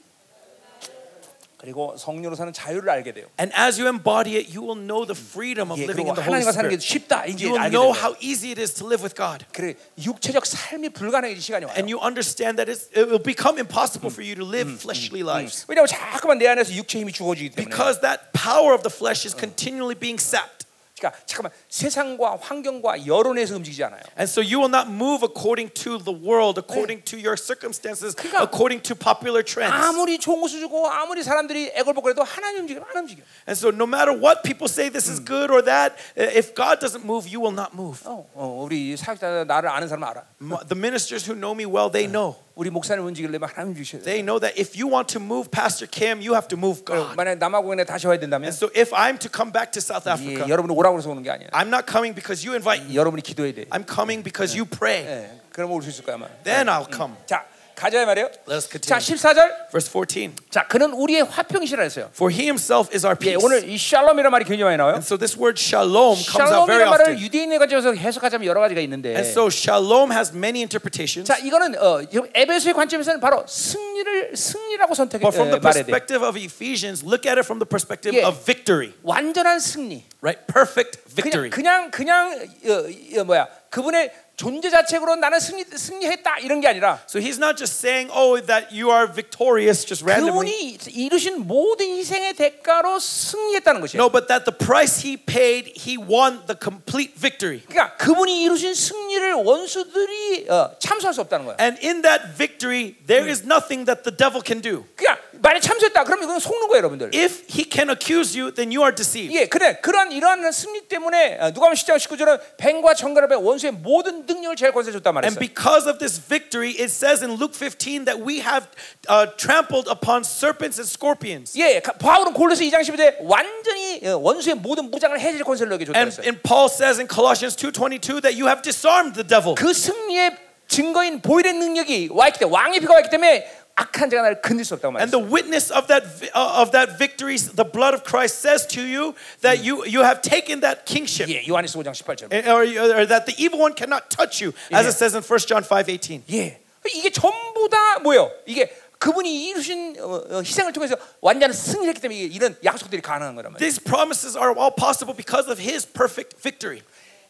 그리고 1.61 1.95
성령으로 1.99 2.37
사는 2.37 2.51
자유를 2.55 2.89
알게 2.89 3.12
돼요. 3.12 3.27
And 3.39 3.53
as 3.55 3.78
you 3.78 3.87
embody 3.87 4.39
it, 4.39 4.49
you 4.49 4.65
will 4.65 4.81
know 4.81 5.05
the 5.05 5.12
freedom 5.12 5.69
of 5.70 5.77
예, 5.77 5.85
living 5.85 6.09
그리고 6.09 6.09
in 6.09 6.16
the 6.16 6.24
Holy 6.24 6.41
하나님과 6.41 6.53
사는 6.57 6.70
게 6.70 6.81
Spirit. 6.81 6.89
쉽다 6.89 7.27
이제 7.27 7.45
You 7.45 7.53
will 7.53 7.61
알게 7.61 7.77
know 7.77 7.93
돼요. 7.93 8.01
how 8.01 8.16
easy 8.24 8.49
it 8.49 8.57
is 8.57 8.73
to 8.73 8.89
live 8.89 9.05
with 9.05 9.12
God. 9.12 9.45
그래 9.53 9.77
육체적 10.01 10.47
삶이 10.47 10.89
불가능해질 10.97 11.43
시간이 11.43 11.66
와요. 11.69 11.74
And 11.77 11.93
you 11.93 12.01
understand 12.01 12.57
that 12.57 12.73
it's, 12.73 12.89
it 12.97 13.12
will 13.12 13.20
become 13.20 13.61
impossible 13.61 14.09
for 14.09 14.24
you 14.24 14.32
to 14.41 14.47
live 14.47 14.81
fleshly 14.81 15.20
lives. 15.20 15.69
왜냐하면 15.69 15.89
자꾸만 15.93 16.39
내 16.39 16.49
안에서 16.49 16.73
육체 16.73 16.97
힘이 16.99 17.12
죽어지기 17.12 17.51
때문에. 17.53 17.69
Because 17.69 18.01
that 18.01 18.32
power 18.32 18.73
of 18.73 18.81
the 18.81 18.89
flesh 18.89 19.28
is 19.28 19.37
continually 19.37 19.93
being 19.93 20.16
sapped. 20.16 20.65
그러니까 20.97 21.20
잠깐만 21.28 21.53
세상과 21.76 22.38
환경과 22.39 23.06
여론에서 23.06 23.57
움직이지 23.57 23.84
않아요. 23.84 23.99
And 24.18 24.31
so 24.31 24.39
you 24.39 24.60
will 24.60 24.72
not 24.72 24.88
move 24.88 25.27
according 25.27 25.73
to 25.84 25.99
the 25.99 26.15
world, 26.15 26.56
according 26.57 27.03
to 27.03 27.19
your 27.19 27.35
circumstances, 27.35 28.15
그러니까 28.15 28.47
according 28.47 28.81
to 28.88 28.95
popular 28.95 29.43
trends. 29.43 29.76
아무리 29.76 30.18
좋은 30.18 30.39
것을 30.39 30.61
주고 30.61 30.88
아무리 30.88 31.22
사람들이 31.22 31.73
애걸복걸해도 31.76 32.23
하나님 32.23 32.61
움직이면 32.61 32.88
안 32.88 33.03
움직여. 33.03 33.23
And 33.45 33.60
so 33.60 33.76
no 33.76 33.84
matter 33.84 34.15
what 34.15 34.41
people 34.43 34.72
say 34.72 34.88
this 34.88 35.11
is 35.11 35.19
good 35.19 35.52
or 35.52 35.61
that, 35.65 35.99
uh, 36.15 36.31
if 36.31 36.56
God 36.56 36.80
doesn't 36.80 37.03
move, 37.03 37.27
you 37.27 37.43
will 37.43 37.52
not 37.53 37.76
move. 37.76 37.99
어, 38.07 38.23
어, 38.34 38.64
우리 38.64 38.95
사역자 38.95 39.43
나를 39.43 39.68
아는 39.68 39.89
사람 39.89 40.06
알아. 40.06 40.23
The 40.72 40.80
ministers 40.80 41.27
who 41.27 41.35
know 41.35 41.52
me 41.52 41.68
well, 41.68 41.91
they 41.91 42.07
know. 42.07 42.39
우리 42.56 42.69
목사님 42.69 43.06
움직이려면 43.06 43.49
하나님 43.49 43.76
움직이셔야 43.76 44.02
돼. 44.02 44.06
They 44.06 44.23
know 44.23 44.39
that 44.39 44.56
if 44.56 44.80
you 44.80 44.88
want 44.88 45.11
to 45.11 45.19
move 45.19 45.52
Pastor 45.52 45.91
Kim, 45.91 46.23
you 46.23 46.39
have 46.39 46.47
to 46.47 46.57
move 46.57 46.85
God. 46.88 47.15
만약 47.18 47.38
남아공에 47.38 47.84
다시 47.84 48.07
와야 48.07 48.18
된다면 48.18 48.47
And 48.47 48.56
so 48.56 48.72
if 48.72 48.95
I'm 48.95 49.19
to 49.19 49.27
come 49.27 49.52
back 49.52 49.76
to 49.76 49.84
South 49.84 50.07
예, 50.07 50.15
Africa, 50.15 50.47
여러분이 50.47 50.72
오라고 50.73 50.97
해서 50.97 51.10
오는 51.11 51.22
게 51.22 51.30
아니야. 51.30 51.49
I'm 51.65 51.69
not 51.70 51.87
coming 51.87 52.15
because 52.15 52.45
you 52.47 52.55
invite 52.55 52.85
me. 52.87 52.95
여러분이 52.95 53.23
기도해야 53.23 53.55
돼. 53.55 53.65
I'm 53.70 53.85
coming 53.87 54.23
because 54.23 54.57
you 54.57 54.65
pray. 54.66 55.05
예, 55.07 55.31
그러면 55.53 55.77
올 55.77 55.82
수 55.82 55.89
있을 55.91 56.05
거야 56.05 56.16
아마. 56.16 56.28
Then 56.45 56.69
I'll 56.69 56.89
come. 56.93 57.15
자 57.27 57.45
가자 57.76 58.06
말이에요. 58.06 58.27
Let 58.47 58.56
us 58.56 58.69
자 58.81 58.99
continue. 58.99 59.19
14절. 59.19 59.72
Verse 59.72 59.89
14. 59.91 60.31
자 60.49 60.68
그는 60.68 60.91
우리의 60.93 61.23
화평이시라 61.23 61.84
했어요. 61.84 62.10
For 62.14 62.31
he 62.34 62.43
himself 62.45 62.89
is 62.93 63.06
our 63.06 63.15
예, 63.22 63.35
peace. 63.35 63.43
오늘 63.45 63.68
이 63.68 63.77
샬롬이라는 63.77 64.31
말이 64.31 64.45
굉장히 64.45 64.64
많이 64.64 64.77
나와요. 64.77 64.93
And 64.95 65.06
so 65.06 65.18
this 65.18 65.38
word 65.38 65.60
shalom 65.60 66.15
comes 66.15 66.52
out 66.52 66.65
very 66.65 66.85
샬롬이라는 66.85 66.89
말을 66.89 67.06
often. 67.15 67.19
유대인에 67.19 67.57
가지고서 67.57 67.93
해석하자면 67.93 68.47
여러 68.47 68.61
가지가 68.61 68.80
있는데. 68.81 69.10
And 69.15 69.27
so 69.27 69.47
shalom 69.47 70.11
has 70.11 70.31
many 70.35 70.60
interpretations. 70.64 71.27
자 71.27 71.38
이거는 71.38 71.76
어, 71.77 72.02
에베소의 72.34 72.73
관점에서는 72.73 73.19
바로 73.19 73.43
승리를 73.47 74.35
승리라고 74.35 74.93
선택해 74.95 75.22
But 75.23 75.35
from 75.35 75.52
the 75.52 75.60
말해야 75.60 75.84
돼. 75.84 75.91
perspective 75.91 76.23
of 76.26 76.38
Ephesians, 76.39 77.03
look 77.03 77.27
at 77.27 77.38
it 77.38 77.45
from 77.45 77.60
the 77.60 77.68
perspective 77.68 78.15
Yeah. 78.15 78.27
of 78.31 78.39
victory, 78.45 78.93
완전한 79.03 79.60
승리. 79.60 80.06
right? 80.22 80.39
Perfect 80.47 80.99
그냥 81.15 81.15
victory. 81.15 81.49
그냥 81.49 81.91
그냥 81.91 82.31
어, 82.65 83.19
어, 83.19 83.23
뭐야 83.26 83.47
그분의 83.76 84.10
존재 84.38 84.69
자체로 84.69 85.18
나는 85.18 85.38
승리 85.38 85.65
승리했다 85.65 86.39
이런 86.39 86.61
게 86.61 86.69
아니라 86.69 86.99
So 87.10 87.19
he's 87.19 87.35
not 87.35 87.57
just 87.57 87.76
saying, 87.80 88.10
oh, 88.10 88.39
that 88.39 88.72
you 88.72 88.89
are 88.89 89.06
victorious 89.06 89.84
just 89.84 90.02
randomly. 90.02 90.77
그분이 90.77 90.95
이루신 90.95 91.45
모든 91.45 91.88
희생의 91.97 92.35
대가로 92.35 92.99
승리했다는 92.99 93.81
것이에요. 93.81 93.99
No, 94.02 94.10
but 94.10 94.27
that 94.30 94.45
the 94.45 94.56
price 94.56 95.03
he 95.03 95.18
paid, 95.18 95.76
he 95.76 95.97
won 95.97 96.39
the 96.47 96.56
complete 96.56 97.19
victory. 97.19 97.64
그러니까 97.68 97.97
그분이 97.97 98.43
이루신 98.43 98.73
승리를 98.73 99.34
원수들이 99.34 100.47
어, 100.47 100.72
참수할 100.80 101.14
수 101.14 101.19
없다는 101.19 101.45
거야. 101.45 101.57
And 101.60 101.76
in 101.85 102.02
that 102.03 102.38
victory, 102.38 102.95
there 103.07 103.27
is 103.27 103.43
nothing 103.43 103.84
that 103.84 104.03
the 104.03 104.15
devil 104.15 104.39
can 104.39 104.61
do. 104.61 104.85
그러니까 104.95 105.19
만약 105.46 105.60
참수했다 105.60 106.04
그러면 106.06 106.26
이건 106.26 106.40
속는 106.40 106.68
거예요, 106.70 106.78
여러분들. 106.80 107.12
If 107.14 107.46
he 107.48 107.70
can 107.72 107.90
accuse 107.92 108.34
you, 108.34 108.52
then 108.52 108.74
you 108.74 108.82
are 108.82 108.90
deceived. 108.96 109.30
예, 109.38 109.46
그래. 109.46 109.78
그러한 109.80 110.12
이러한 110.12 110.52
승리 110.52 110.88
때문에 110.88 111.38
어, 111.40 111.46
누가복음 111.54 111.74
10장 111.76 111.98
19절은 112.02 112.40
뱀과 112.58 112.96
정갈의 112.96 113.38
원수의 113.38 113.74
모든 113.74 114.26
능력을 114.26 114.56
제일 114.56 114.72
권세 114.72 114.92
줬단 114.92 115.14
And 115.22 115.38
말이었어요. 115.38 115.40
because 115.40 115.86
of 115.88 116.00
this 116.00 116.18
victory, 116.20 116.72
it 116.82 116.90
says 116.90 117.22
in 117.22 117.38
Luke 117.38 117.54
15 117.54 118.06
that 118.06 118.18
we 118.26 118.42
have 118.42 118.66
uh, 119.08 119.28
trampled 119.38 119.86
upon 119.88 120.26
serpents 120.26 120.82
and 120.82 120.90
scorpions. 120.90 121.54
예, 121.62 121.80
가- 121.80 121.94
바울은 121.94 122.34
골로새 122.34 122.66
2장 122.66 122.82
11에 122.82 123.18
완전히 123.22 124.02
어, 124.02 124.18
원수의 124.18 124.56
모든 124.56 124.90
무장을 124.90 125.14
해질 125.20 125.44
권세를 125.46 125.70
너에게 125.70 125.86
줬다 125.86 126.00
And, 126.00 126.10
그랬어요. 126.10 126.26
and 126.26 126.42
Paul 126.42 126.66
says 126.74 126.98
in 126.98 127.06
Colossians 127.06 127.54
2:22 127.56 128.26
that 128.26 128.34
you 128.34 128.50
have 128.50 128.66
disarmed 128.66 129.14
the 129.14 129.22
devil. 129.22 129.54
그 129.54 129.74
승리의 129.74 130.42
증거인 130.68 131.22
보일의 131.22 131.54
능력이 131.54 132.10
와 132.12 132.28
있기 132.30 132.40
때문에 132.40 132.58
왕의 132.58 132.80
피가 132.82 132.94
와 132.96 133.00
있기 133.02 133.12
때문에 133.12 133.46
악한 133.77 134.11
자가 134.11 134.23
나를 134.23 134.43
건들 134.43 134.65
수 134.65 134.74
없다고 134.74 134.93
And 134.99 135.09
말했어요. 135.09 135.16
the 135.16 135.24
witness 135.24 135.73
of 135.73 135.87
that 135.89 136.05
vi- 136.20 136.28
uh, 136.37 136.61
of 136.61 136.70
that 136.73 136.99
victory, 136.99 137.39
the 137.39 137.65
blood 137.65 137.95
of 137.97 138.05
Christ 138.05 138.41
says 138.45 138.66
to 138.77 138.82
you 138.85 139.15
that 139.41 139.65
you 139.65 139.85
you 139.89 140.05
have 140.05 140.20
taken 140.20 140.61
that 140.61 140.85
kingship, 140.85 141.31
예, 141.32 141.41
요한에서 141.49 141.78
5장 141.81 141.95
18절. 141.97 142.28
Eh, 142.32 142.45
or, 142.53 142.66
or 142.69 143.07
that 143.09 143.24
the 143.24 143.35
evil 143.41 143.57
one 143.62 143.73
cannot 143.73 144.11
touch 144.12 144.45
you, 144.45 144.53
as 144.69 144.85
Yeah. 144.85 144.91
it 144.91 144.97
says 144.99 145.16
in 145.16 145.23
1 145.24 145.49
John 145.49 145.65
5:18. 145.65 146.23
예, 146.28 146.61
이게 146.93 147.09
전부 147.11 147.69
다 147.70 147.99
뭐예요? 148.05 148.28
이게 148.45 148.69
그분이 149.01 149.49
이루신 149.49 149.97
어, 149.99 150.28
어, 150.28 150.43
희생을 150.45 150.74
통해서 150.74 150.95
완전한 151.23 151.55
승리했기 151.57 152.03
때문에 152.03 152.20
이게 152.20 152.35
이런 152.37 152.55
약속들이 152.62 153.01
가능한 153.01 153.35
거란 153.35 153.53
말이에요. 153.53 153.59
These 153.65 153.81
promises 153.81 154.37
are 154.37 154.53
all 154.53 154.74
possible 154.77 155.16
because 155.16 155.49
of 155.49 155.57
His 155.57 155.87
perfect 155.89 156.37
victory. 156.37 156.82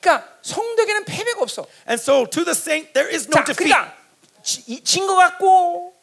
그러니까 0.03 0.27
성도에게는 0.43 1.05
패배가 1.05 1.39
없어. 1.43 1.67
And 1.87 2.01
so, 2.03 2.27
to 2.27 2.43
the 2.43 2.57
saint, 2.59 2.91
there 2.93 3.07
is 3.07 3.29
no 3.31 3.39
자, 3.39 3.45
defeat. 3.47 3.71
그러니까 3.71 3.95
진것 4.43 5.15
같고 5.17 5.94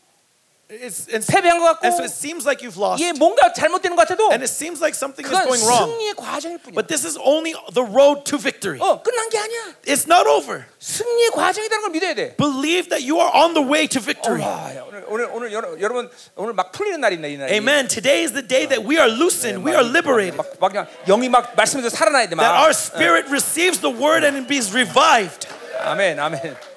It's, 0.72 1.08
it's, 1.08 1.28
패배한 1.32 1.60
것 1.64 1.80
같고 1.80 1.88
and 1.88 1.95
so 1.95 2.04
it 2.04 2.12
seems 2.12 2.44
like 2.44 2.60
you've 2.60 2.76
lost, 2.76 2.99
예, 2.99 3.14
뭔가 3.16 3.54
잘못되는 3.56 3.95
것 3.95 4.04
같아도 4.04 4.28
and 4.36 4.44
it 4.44 4.52
seems 4.52 4.84
like 4.84 4.91
something 4.91 5.24
is 5.24 5.32
그건 5.32 5.48
going 5.48 5.64
wrong. 5.64 5.95
승리의 5.95 6.12
과정일 6.20 6.58
뿐이야. 6.60 6.76
But 6.76 6.91
this 6.91 7.08
is 7.08 7.16
only 7.24 7.56
the 7.72 7.88
road 7.88 8.28
to 8.28 8.36
victory. 8.36 8.76
어, 8.84 8.99
끝난 9.02 9.30
게 9.32 9.40
아니야. 9.40 9.80
It's 9.88 10.04
not 10.12 10.28
over. 10.28 10.68
승리의 10.84 11.32
과정이라는 11.32 11.82
걸 11.88 11.91
믿어야 11.95 12.14
돼. 12.16 12.36
Believe 12.36 12.91
that 12.91 12.99
you 12.99 13.16
are 13.16 13.32
on 13.32 13.56
the 13.56 13.64
way 13.64 13.88
to 13.88 14.02
victory. 14.04 14.44
와, 14.44 14.76
야, 14.76 14.84
오늘 14.84 15.06
오늘 15.08 15.30
오늘 15.32 15.54
여러- 15.54 15.80
여러분 15.80 16.12
오늘 16.36 16.52
막 16.52 16.74
풀리는 16.74 16.99
날입니다. 16.99 17.32
이 17.32 17.38
날. 17.40 17.48
Amen. 17.48 17.88
Today 17.88 18.28
is 18.28 18.36
the 18.36 18.44
day 18.44 18.68
that 18.68 18.84
we 18.84 18.99
are 18.99 19.08
loosened, 19.08 19.64
we 19.64 19.72
are 19.72 19.88
liberated, 19.88 20.36
막, 20.36 20.52
막 20.60 20.68
그냥 20.76 20.84
영이 21.08 21.30
막 21.32 21.56
말씀에서 21.56 21.88
살아나야 21.88 22.28
돼. 22.28 22.36
막. 22.36 22.44
that 22.44 22.60
our 22.60 22.76
spirit 22.76 23.32
receives 23.32 23.80
the 23.80 23.88
word 23.88 24.28
and 24.28 24.36
it 24.36 24.52
is 24.52 24.76
revived. 24.76 25.48
아멘, 25.80 26.20
아멘. 26.20 26.70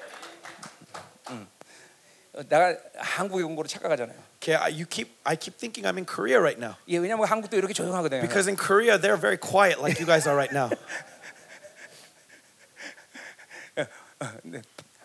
음. 2.36 2.40
어, 2.40 2.42
내가 2.48 2.76
한국에 2.96 3.42
온 3.42 3.56
거로 3.56 3.66
착각하잖아요. 3.66 4.16
Okay, 4.36 4.56
you 4.70 4.86
keep, 4.86 5.10
I 5.24 5.36
keep 5.36 5.56
thinking 5.58 5.86
I'm 5.86 5.96
in 5.96 6.04
Korea 6.04 6.38
right 6.38 6.58
now 6.60 6.76
예, 6.88 6.98
왜냐면 6.98 7.26
한국도 7.26 7.56
이렇게 7.56 7.72
조용하거든요. 7.72 8.20
because 8.20 8.46
in 8.46 8.56
Korea 8.56 8.98
they're 8.98 9.16
very 9.16 9.38
quiet 9.38 9.80
like 9.80 9.98
you 9.98 10.06
guys 10.06 10.28
are 10.28 10.36
right 10.36 10.52
now. 10.52 10.70
네. 14.44 14.62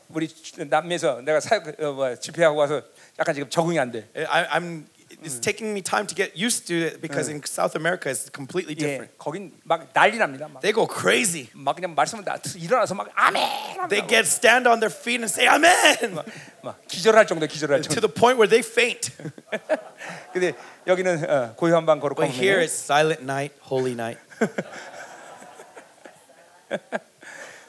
우리 0.09 0.29
남미에서 0.67 1.21
내가 1.21 1.39
사역 1.39 1.79
어, 1.79 1.93
뭐, 1.93 2.15
집회하고 2.15 2.57
와서 2.57 2.81
약간 3.19 3.33
지금 3.33 3.49
적응이 3.49 3.79
안 3.79 3.91
돼. 3.91 4.09
I, 4.27 4.47
I'm. 4.47 4.85
It's 5.22 5.38
taking 5.40 5.72
me 5.72 5.82
time 5.82 6.06
to 6.06 6.14
get 6.14 6.36
used 6.36 6.66
to 6.68 6.74
it 6.74 7.00
because 7.00 7.28
in 7.30 7.40
South 7.46 7.74
America 7.74 8.10
it's 8.10 8.28
completely 8.28 8.74
예, 8.74 8.78
different. 9.06 9.18
거긴 9.18 9.52
막 9.64 9.86
난리 9.94 10.18
납니다. 10.18 10.46
막, 10.48 10.60
They 10.60 10.72
go 10.74 10.86
crazy. 10.86 11.48
막 11.54 11.74
그냥 11.76 11.94
말씀을 11.94 12.24
다 12.24 12.36
일어나서 12.56 12.94
막 12.94 13.08
아멘. 13.14 13.88
They 13.88 14.00
하고 14.02 14.08
get 14.08 14.26
stand 14.26 14.68
on 14.68 14.78
their 14.80 14.92
feet 14.92 15.22
and 15.22 15.30
say 15.30 15.46
Amen 15.48 16.18
막 16.62 16.76
기절할 16.88 17.26
정도 17.26 17.46
기절할 17.46 17.82
to 17.82 17.88
정도. 17.88 18.00
the 18.06 18.12
point 18.12 18.36
where 18.38 18.48
they 18.50 18.62
faint. 18.66 19.12
근데 20.32 20.52
여기는 20.86 21.30
어, 21.30 21.54
고요한 21.56 21.86
밤 21.86 21.98
거룩한 22.00 22.26
But 22.28 22.34
here 22.34 22.58
밤. 22.58 22.64
it's 22.66 22.74
silent 22.74 23.22
night, 23.22 23.54
holy 23.62 23.92
night. 23.94 24.18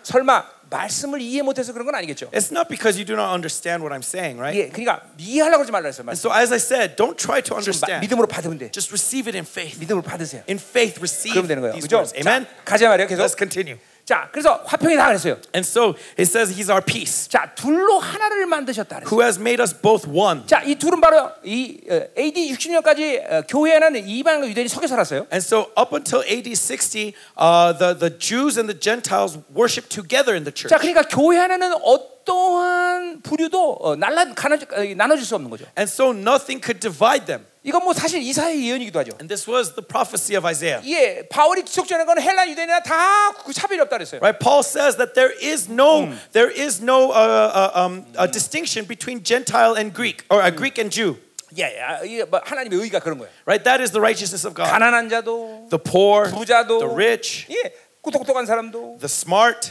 설마 0.04 0.46
말씀을 0.72 1.22
이해 1.22 1.42
못해서 1.42 1.72
그런 1.72 1.86
건 1.86 1.96
아니겠죠? 1.96 2.30
It's 2.32 2.52
not 2.52 2.68
because 2.68 3.00
you 3.00 3.06
do 3.06 3.14
not 3.16 3.32
understand 3.34 3.82
what 3.84 3.96
I'm 3.96 4.04
saying, 4.04 4.38
right? 4.40 4.52
예, 4.60 4.68
그러니까 4.70 5.02
이해하려고 5.18 5.60
그러지 5.64 5.72
말라 5.72 5.88
했어요. 5.88 6.04
And 6.04 6.12
말씀. 6.12 6.28
so, 6.28 6.36
as 6.36 6.52
I 6.52 6.60
said, 6.60 6.96
don't 6.98 7.16
try 7.16 7.40
to 7.42 7.56
지금 7.56 7.56
마- 7.56 7.64
understand. 7.64 8.02
믿음으로 8.04 8.28
받으면 8.28 8.58
돼. 8.60 8.72
Just 8.72 8.92
receive 8.92 9.32
it 9.32 9.38
in 9.38 9.46
faith. 9.48 9.80
믿음으로 9.80 10.04
받으세요. 10.04 10.44
In 10.50 10.60
faith, 10.60 11.00
receive 11.00 11.32
그러면 11.40 11.48
되는 11.48 11.62
거예요. 11.64 11.74
these 11.74 11.88
그죠? 11.88 12.04
words. 12.04 12.12
Amen. 12.20 12.44
자, 12.46 12.52
가자 12.66 12.90
말이에요. 12.90 13.08
계속. 13.08 13.24
Let's 13.24 13.38
continue. 13.40 13.80
자, 14.13 14.29
그래서 14.31 14.61
화평이 14.67 14.95
다 14.95 15.07
그랬어요. 15.07 15.39
And 15.55 15.67
so 15.67 15.95
it 16.19 16.29
says 16.29 16.53
He's 16.53 16.69
our 16.69 16.85
peace, 16.85 17.31
자, 17.31 17.51
둘로 17.55 17.99
하나를 17.99 18.45
만드셨다 18.45 18.97
그랬어요. 18.97 19.09
who 19.11 19.23
has 19.23 19.41
made 19.41 19.59
us 19.59 19.73
both 19.73 20.07
one. 20.07 20.47
자, 20.47 20.63
이 20.63 20.75
둘은 20.75 21.01
바로 21.01 21.31
이 21.43 21.81
어, 21.89 22.03
AD 22.19 22.53
60년까지 22.53 23.33
어, 23.33 23.43
교회에는 23.49 24.07
이방과 24.07 24.47
유대인이 24.49 24.69
섞여 24.69 24.87
살았어요. 24.87 25.27
And 25.33 25.41
so 25.41 25.71
up 25.81 25.97
until 25.97 26.23
AD 26.29 26.45
60, 26.47 27.15
uh, 27.39 27.73
the, 27.73 27.97
the 27.99 28.19
Jews 28.19 28.59
and 28.61 28.69
the 28.69 28.79
Gentiles 28.79 29.39
worship 29.57 29.89
together 29.89 30.37
in 30.37 30.45
the 30.45 30.53
church. 30.53 30.69
자, 30.69 30.77
그러니까 30.77 31.09
교회 31.09 31.39
안에는 31.39 31.73
어떠한 31.81 33.23
부류도 33.23 33.79
어, 33.81 33.97
날라 33.97 34.35
가나, 34.35 34.57
어, 34.57 34.85
나눠질 34.95 35.25
수 35.25 35.35
없는 35.37 35.49
거죠. 35.49 35.65
And 35.79 35.91
so 35.91 36.13
nothing 36.13 36.61
could 36.61 36.81
divide 36.81 37.25
them. 37.25 37.47
이건 37.65 37.85
뭐 37.85 37.93
사실 37.93 38.21
이사의 38.21 38.67
예언이기도 38.67 38.99
하죠. 39.01 39.13
And 39.21 39.29
this 39.29 39.49
was 39.49 39.75
the 39.75 39.87
prophecy 39.87 40.35
of 40.37 40.45
Isaiah. 40.45 40.83
예, 40.85 41.23
바울이 41.29 41.65
지속전한 41.65 42.07
건 42.07 42.21
헬라 42.21 42.49
유대인이나 42.49 42.83
다그 42.83 43.53
차별이 43.53 43.81
없다 43.83 43.99
그랬어요. 43.99 44.21
Right? 44.21 44.39
Paul 44.43 44.65
says 44.65 44.97
that 44.97 45.15
there 45.15 45.31
is 45.31 45.71
no 45.71 46.11
there 46.33 46.51
is 46.51 46.83
no 46.83 47.13
uh, 47.13 47.71
uh, 47.75 47.87
um, 47.87 48.05
a 48.19 48.27
distinction 48.27 48.85
between 48.85 49.23
Gentile 49.23 49.79
and 49.79 49.95
Greek 49.95 50.25
or 50.29 50.43
uh, 50.43 50.51
Greek 50.51 50.79
and 50.81 50.91
Jew. 50.91 51.19
예, 51.57 51.79
아, 51.81 52.01
뭐 52.31 52.41
하나님의 52.43 52.81
의가 52.81 52.99
그런 52.99 53.19
거예요. 53.19 53.31
Right? 53.47 53.63
That 53.63 53.81
is 53.81 53.93
the 53.93 54.01
righteousness 54.01 54.45
of 54.47 54.55
God. 54.55 54.67
가난한 54.73 55.09
자도, 55.09 55.69
The 55.71 55.79
poor, 55.79 56.31
부자도, 56.33 56.81
the 56.81 56.91
rich, 56.91 57.47
예, 57.51 57.71
똑똑똑한 58.03 58.47
사람도 58.47 58.99
the 58.99 59.07
smart, 59.07 59.71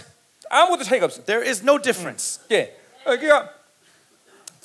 아무것도 0.49 0.83
차이가 0.83 1.05
없어. 1.07 1.25
There 1.25 1.43
is 1.43 1.61
no 1.61 1.77
difference. 1.81 2.39
예. 2.51 2.77
어, 3.03 3.17
그러니까 3.17 3.49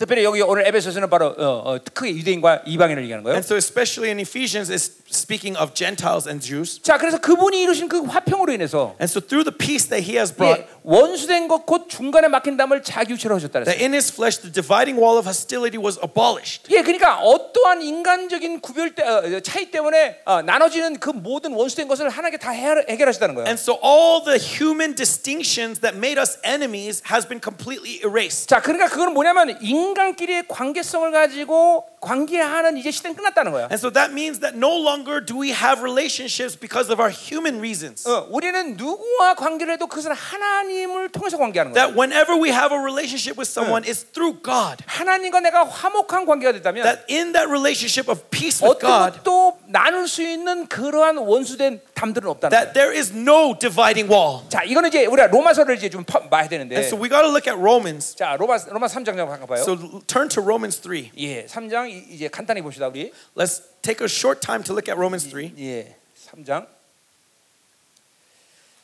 특별히 0.01 0.23
여기 0.23 0.41
오늘 0.41 0.65
에베소서는 0.65 1.11
바로 1.11 1.27
어, 1.27 1.75
어, 1.75 1.79
크게 1.93 2.09
유대인과 2.15 2.63
이방인을 2.65 3.03
얘기하는 3.03 3.23
거예요. 3.23 3.35
And 3.35 3.45
so, 3.45 3.55
especially 3.55 4.09
in 4.09 4.19
Ephesians, 4.19 4.73
is 4.73 4.97
speaking 5.11 5.55
of 5.61 5.75
Gentiles 5.75 6.27
and 6.27 6.43
Jews. 6.43 6.81
자, 6.81 6.97
그래서 6.97 7.19
그분이 7.19 7.61
이루신 7.61 7.87
그 7.87 8.01
화평으로 8.01 8.51
인해서 8.51 8.95
And 8.99 9.05
so, 9.05 9.21
through 9.21 9.45
the 9.45 9.55
peace 9.55 9.87
that 9.89 10.01
He 10.01 10.17
has 10.17 10.33
brought, 10.35 10.61
예, 10.61 10.67
원수된 10.86 11.48
것곧 11.48 11.88
중간에 11.88 12.28
막힌 12.28 12.56
담을 12.56 12.80
자기 12.80 13.12
위치로 13.12 13.34
하셨다 13.34 13.64
that 13.64 13.76
그랬어요. 13.76 13.84
in 13.84 13.92
His 13.92 14.12
flesh 14.12 14.40
the 14.40 14.52
dividing 14.52 14.94
wall 15.02 15.18
of 15.18 15.26
hostility 15.26 15.82
was 15.82 15.98
abolished. 15.98 16.70
예, 16.70 16.80
그러니까 16.82 17.18
어떠한 17.18 17.82
인간적인 17.82 18.60
구별 18.60 18.94
때, 18.94 19.02
어, 19.02 19.40
차이 19.40 19.72
때문에 19.72 20.20
어, 20.24 20.42
나눠지는 20.42 21.00
그 21.00 21.10
모든 21.10 21.54
원수된 21.54 21.88
것을 21.88 22.08
하나님께 22.08 22.38
다 22.38 22.52
해결, 22.52 22.86
해결하셨다는 22.88 23.34
거예요. 23.34 23.48
And 23.48 23.58
so, 23.60 23.80
all 23.82 24.22
the 24.22 24.38
human 24.38 24.94
distinctions 24.94 25.80
that 25.80 25.98
made 25.98 26.20
us 26.20 26.38
enemies 26.44 27.02
has 27.10 27.26
been 27.26 27.42
completely 27.42 27.98
erased. 28.06 28.46
자, 28.46 28.62
그러니까 28.62 28.86
그건 28.86 29.12
뭐냐면 29.12 29.58
인간끼리의 29.60 30.44
관계성을 30.46 31.10
가지고 31.10 31.84
관계하는 31.98 32.76
이제 32.76 32.92
시대는 32.92 33.16
끝났다는 33.16 33.50
거야. 33.50 33.64
And 33.74 33.82
so 33.82 33.90
that 33.90 34.12
means 34.14 34.38
that 34.38 34.54
no 34.56 34.70
longer 34.70 35.18
do 35.18 35.34
we 35.34 35.50
have 35.50 35.82
relationships 35.82 36.54
because 36.54 36.86
of 36.86 37.02
our 37.02 37.10
human 37.10 37.58
reasons. 37.58 38.06
어, 38.06 38.28
우리는 38.30 38.76
누구와 38.76 39.34
관계를 39.34 39.74
해도 39.74 39.88
그것은 39.88 40.12
하나님 40.12 40.75
을 40.84 41.08
통해서 41.08 41.38
관계하는 41.38 41.72
거야. 41.72 41.86
That 41.86 41.96
whenever 41.98 42.36
we 42.36 42.50
have 42.50 42.74
a 42.74 42.78
relationship 42.78 43.38
with 43.40 43.48
someone, 43.48 43.82
it's 43.88 44.04
through 44.12 44.42
God. 44.42 44.84
하나님과 44.86 45.40
내가 45.40 45.64
화목한 45.64 46.26
관계가 46.26 46.52
됐다면 46.52 46.84
That 46.84 47.04
in 47.08 47.32
that 47.32 47.48
relationship 47.48 48.10
of 48.10 48.28
peace 48.30 48.60
with 48.60 48.76
어떤 48.76 48.84
God, 48.90 49.18
것도 49.24 49.58
나눌 49.66 50.06
수 50.08 50.22
있는 50.22 50.66
그러한 50.68 51.16
원수된 51.18 51.80
담들은 51.94 52.28
없다는 52.28 52.50
거야. 52.50 52.60
that 52.72 52.74
there 52.74 52.92
is 52.92 53.10
no 53.16 53.56
dividing 53.58 54.10
wall. 54.12 54.44
자, 54.48 54.62
이거는 54.62 54.88
이제 54.90 55.06
우리가 55.06 55.28
로마서를 55.28 55.76
이제 55.76 55.88
좀 55.88 56.04
파- 56.04 56.20
봐야 56.28 56.46
되는데. 56.48 56.76
And 56.76 56.86
so 56.86 56.96
we 57.00 57.08
got 57.08 57.22
to 57.22 57.30
look 57.32 57.48
at 57.48 57.56
Romans. 57.56 58.14
자, 58.14 58.36
로마 58.36 58.58
로마 58.68 58.86
3장 58.86 59.16
좀 59.16 59.24
잠깐 59.28 59.46
봐요. 59.46 59.62
So 59.62 59.76
turn 60.06 60.28
to 60.28 60.42
Romans 60.42 60.76
3. 60.82 61.10
예, 61.16 61.46
3장 61.46 61.88
이- 61.88 62.06
이제 62.10 62.28
간단히 62.28 62.60
봅시다 62.60 62.88
우리. 62.88 63.12
Let's 63.36 63.62
take 63.82 64.04
a 64.04 64.08
short 64.10 64.40
time 64.44 64.62
to 64.64 64.74
look 64.74 64.90
at 64.90 64.98
Romans 64.98 65.24
3. 65.30 65.54
예, 65.58 65.96
3장. 66.28 66.66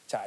자, 0.07 0.27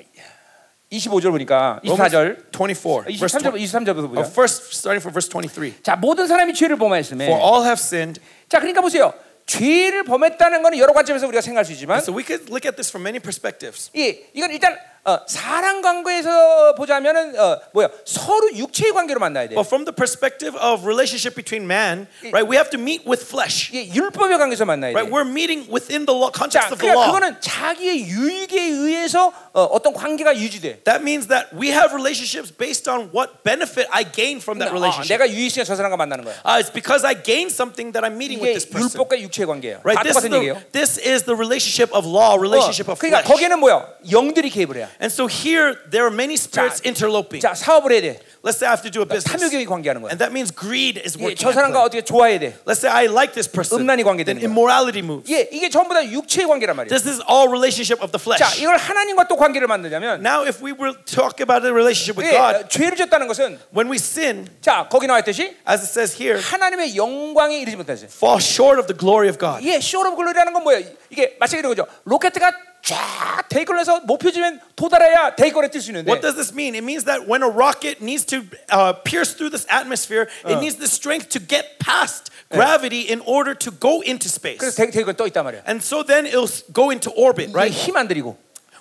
25절 0.91 1.31
보니까 1.31 1.79
24절, 1.83 2.51
24. 2.51 3.05
Verse 3.17 3.39
23절 3.39 3.57
20, 3.57 3.79
23절부터 3.79 3.97
oh, 3.97 4.15
보자. 4.15 4.21
first, 4.31 4.75
starting 4.75 5.01
from 5.01 5.13
verse 5.13 5.29
23. 5.29 5.81
자, 5.81 5.95
모든 5.95 6.27
사람이 6.27 6.53
죄를 6.53 6.77
범하였음에. 6.77 7.25
For 7.25 7.41
all 7.41 7.65
have 7.65 7.81
sinned. 7.81 8.21
자, 8.47 8.59
그러니까 8.59 8.81
보세요. 8.81 9.13
죄를 9.45 10.03
범했다는 10.03 10.63
것은 10.63 10.77
여러 10.77 10.93
관점에서 10.93 11.27
우리가 11.27 11.41
생각할 11.41 11.65
수 11.65 11.71
있지만, 11.73 11.99
So 12.01 12.15
we 12.15 12.23
could 12.23 12.49
look 12.49 12.65
at 12.65 12.75
this 12.75 12.89
from 12.89 13.03
many 13.03 13.19
perspectives. 13.19 13.91
예, 13.95 14.29
이건 14.33 14.51
일단 14.51 14.75
어, 15.05 15.19
사랑 15.27 15.81
관계에서 15.81 16.73
보자면은 16.75 17.37
어, 17.39 17.59
뭐야 17.73 17.89
서로 18.05 18.49
육체의 18.55 18.91
관계로 18.91 19.19
만나야 19.19 19.47
돼. 19.47 19.53
But 19.53 19.67
from 19.69 19.85
the 19.85 19.93
perspective 19.93 20.57
of 20.57 20.81
relationship 20.83 21.35
between 21.35 21.69
man, 21.69 22.07
right, 22.33 22.41
we 22.41 22.57
have 22.57 22.71
to 22.73 22.79
meet 22.81 23.05
with 23.05 23.21
flesh. 23.21 23.69
예, 23.73 23.85
율법의 23.93 24.37
관계에서 24.39 24.65
만나야 24.65 24.97
Right? 24.97 25.05
돼. 25.05 25.13
We're 25.13 25.29
meeting 25.29 25.69
within 25.69 26.09
the 26.09 26.15
law, 26.17 26.33
자, 26.33 26.41
context 26.41 26.73
of 26.73 26.79
the 26.81 26.89
그러니까 26.89 26.97
law. 26.97 27.13
그거는 27.13 27.37
자기의 27.39 28.09
유익에 28.09 28.57
의해서 28.59 29.31
어, 29.53 29.63
어떤 29.69 29.93
관계가 29.93 30.35
유지돼. 30.35 30.81
That 30.89 31.05
means 31.05 31.27
that 31.29 31.53
we 31.53 31.69
have 31.69 31.93
relationships 31.93 32.49
based 32.49 32.89
on 32.89 33.13
what 33.13 33.45
benefit 33.45 33.85
I 33.93 34.09
gain 34.09 34.41
from 34.41 34.57
that 34.57 34.73
아, 34.73 34.73
relationship. 34.73 35.13
내가 35.13 35.29
유익이야 35.29 35.63
저 35.69 35.75
사람과 35.77 35.97
만나는 35.97 36.25
거야. 36.25 36.33
Uh, 36.41 36.57
it's 36.57 36.73
because 36.73 37.05
I 37.05 37.13
gain 37.13 37.53
something 37.53 37.93
that 37.93 38.01
I'm 38.01 38.17
meeting 38.17 38.41
with 38.41 38.57
this 38.57 38.65
person. 38.65 38.89
율법과 38.97 39.21
육체의 39.21 39.45
관계예요. 39.45 39.85
Right? 39.85 40.01
다 40.01 40.01
This 40.01 40.17
the, 40.25 40.57
this 40.73 40.91
is 40.97 41.29
the 41.29 41.37
relationship 41.37 41.93
of 41.93 42.09
law, 42.09 42.33
어, 42.33 42.41
relationship 42.41 42.89
of 42.89 42.97
그러니까 42.97 43.21
flesh. 43.21 43.29
거기는 43.29 43.53
뭐야? 43.61 43.85
영들이 44.09 44.49
개입을 44.49 44.81
해야. 44.81 44.89
And 45.00 45.10
so 45.10 45.26
here 45.26 45.74
there 45.90 46.06
are 46.06 46.14
many 46.14 46.34
spirits 46.38 46.80
자, 46.80 46.86
interloping. 46.88 47.40
자, 47.42 47.54
사업을 47.54 47.92
해야 47.92 48.00
돼. 48.00 48.20
Let's 48.42 48.56
say 48.56 48.64
I 48.68 48.72
have 48.72 48.82
to 48.86 48.90
do 48.90 49.02
a 49.02 49.06
business. 49.08 49.26
탐욕이 49.36 49.66
관계하는 49.66 50.00
거야. 50.00 50.10
And 50.14 50.18
that 50.22 50.32
means 50.32 50.48
greed 50.54 50.96
is 51.02 51.18
예, 51.18 51.22
working. 51.34 51.36
저 51.36 51.50
at 51.50 51.54
사람과 51.58 51.80
play. 51.80 51.86
어떻게 51.86 52.00
좋아해야 52.04 52.38
돼. 52.38 52.56
Let's 52.64 52.80
say 52.80 52.88
I 52.88 53.04
like 53.10 53.34
this 53.34 53.50
person. 53.50 53.82
음란이 53.82 54.02
관계되는 54.04 54.40
Then 54.40 54.46
거야. 54.46 54.48
immorality 54.48 55.02
moves. 55.04 55.28
예, 55.28 55.48
이게 55.52 55.68
전부 55.68 55.92
다 55.92 56.00
육체의 56.04 56.46
관계란 56.48 56.76
말이야. 56.76 56.88
This 56.88 57.04
is 57.08 57.20
all 57.28 57.48
relationship 57.50 58.00
of 58.00 58.12
the 58.14 58.20
flesh. 58.22 58.40
자, 58.40 58.48
이걸 58.56 58.76
하나님과 58.78 59.28
또 59.28 59.36
관계를 59.36 59.66
만들자면 59.68 60.24
Now, 60.24 60.46
if 60.46 60.62
we 60.64 60.72
were 60.72 60.94
to 60.94 61.04
talk 61.04 61.42
about 61.42 61.66
a 61.66 61.72
relationship 61.72 62.16
with 62.16 62.30
예, 62.30 62.38
God, 62.38 62.64
어, 62.64 62.68
죄를 62.68 62.96
졌다는 62.96 63.28
것은 63.28 63.58
when 63.76 63.90
we 63.90 63.96
sin, 64.00 64.48
자, 64.62 64.88
거기 64.88 65.06
나와 65.06 65.18
있듯이 65.20 65.56
as 65.68 65.84
it 65.84 65.90
says 65.90 66.16
here, 66.16 66.40
하나님의 66.40 66.96
영광에 66.96 67.58
이르지 67.60 67.76
못하지. 67.76 68.06
fall 68.08 68.40
short 68.40 68.80
of 68.80 68.86
the 68.88 68.96
glory 68.96 69.28
of 69.28 69.36
God. 69.38 69.60
예, 69.66 69.80
쇼 69.80 70.00
오브 70.00 70.16
글로리라는 70.16 70.52
건 70.54 70.62
뭐야? 70.64 70.80
이게 71.10 71.36
마치 71.38 71.58
이런 71.58 71.74
거죠. 71.74 71.86
로켓가 72.04 72.63
쫙 72.84 73.44
대기권을 73.48 73.80
해서 73.80 74.00
목표지면 74.00 74.60
도달해야 74.74 75.36
대기권에 75.36 75.68
뜰 75.68 75.80
수 75.80 75.90
있는데 75.90 76.10
What 76.10 76.22
does 76.22 76.34
this 76.34 76.52
mean? 76.54 76.74
It 76.74 76.82
means 76.82 77.04
that 77.04 77.28
when 77.28 77.42
a 77.42 77.48
rocket 77.50 78.00
needs 78.00 78.24
to 78.32 78.42
uh, 78.72 78.94
pierce 79.04 79.34
through 79.36 79.50
this 79.50 79.66
atmosphere, 79.70 80.28
it 80.48 80.58
needs 80.58 80.76
the 80.76 80.88
strength 80.88 81.28
to 81.36 81.38
get 81.40 81.78
past 81.78 82.30
gravity 82.50 83.02
in 83.06 83.20
order 83.26 83.54
to 83.54 83.70
go 83.70 84.00
into 84.00 84.28
space. 84.28 84.58
그래서 84.58 84.76
대, 84.80 84.90
대기권 84.90 85.14
떠 85.16 85.26
있단 85.28 85.44
말이야. 85.44 85.62
And 85.68 85.84
so 85.84 86.02
then 86.02 86.24
it'll 86.26 86.48
s- 86.48 86.64
go 86.72 86.90
into 86.90 87.10
orbit, 87.12 87.50
이게 87.52 87.54
right? 87.54 87.70
힘안 87.70 88.08
들이고. 88.08 88.36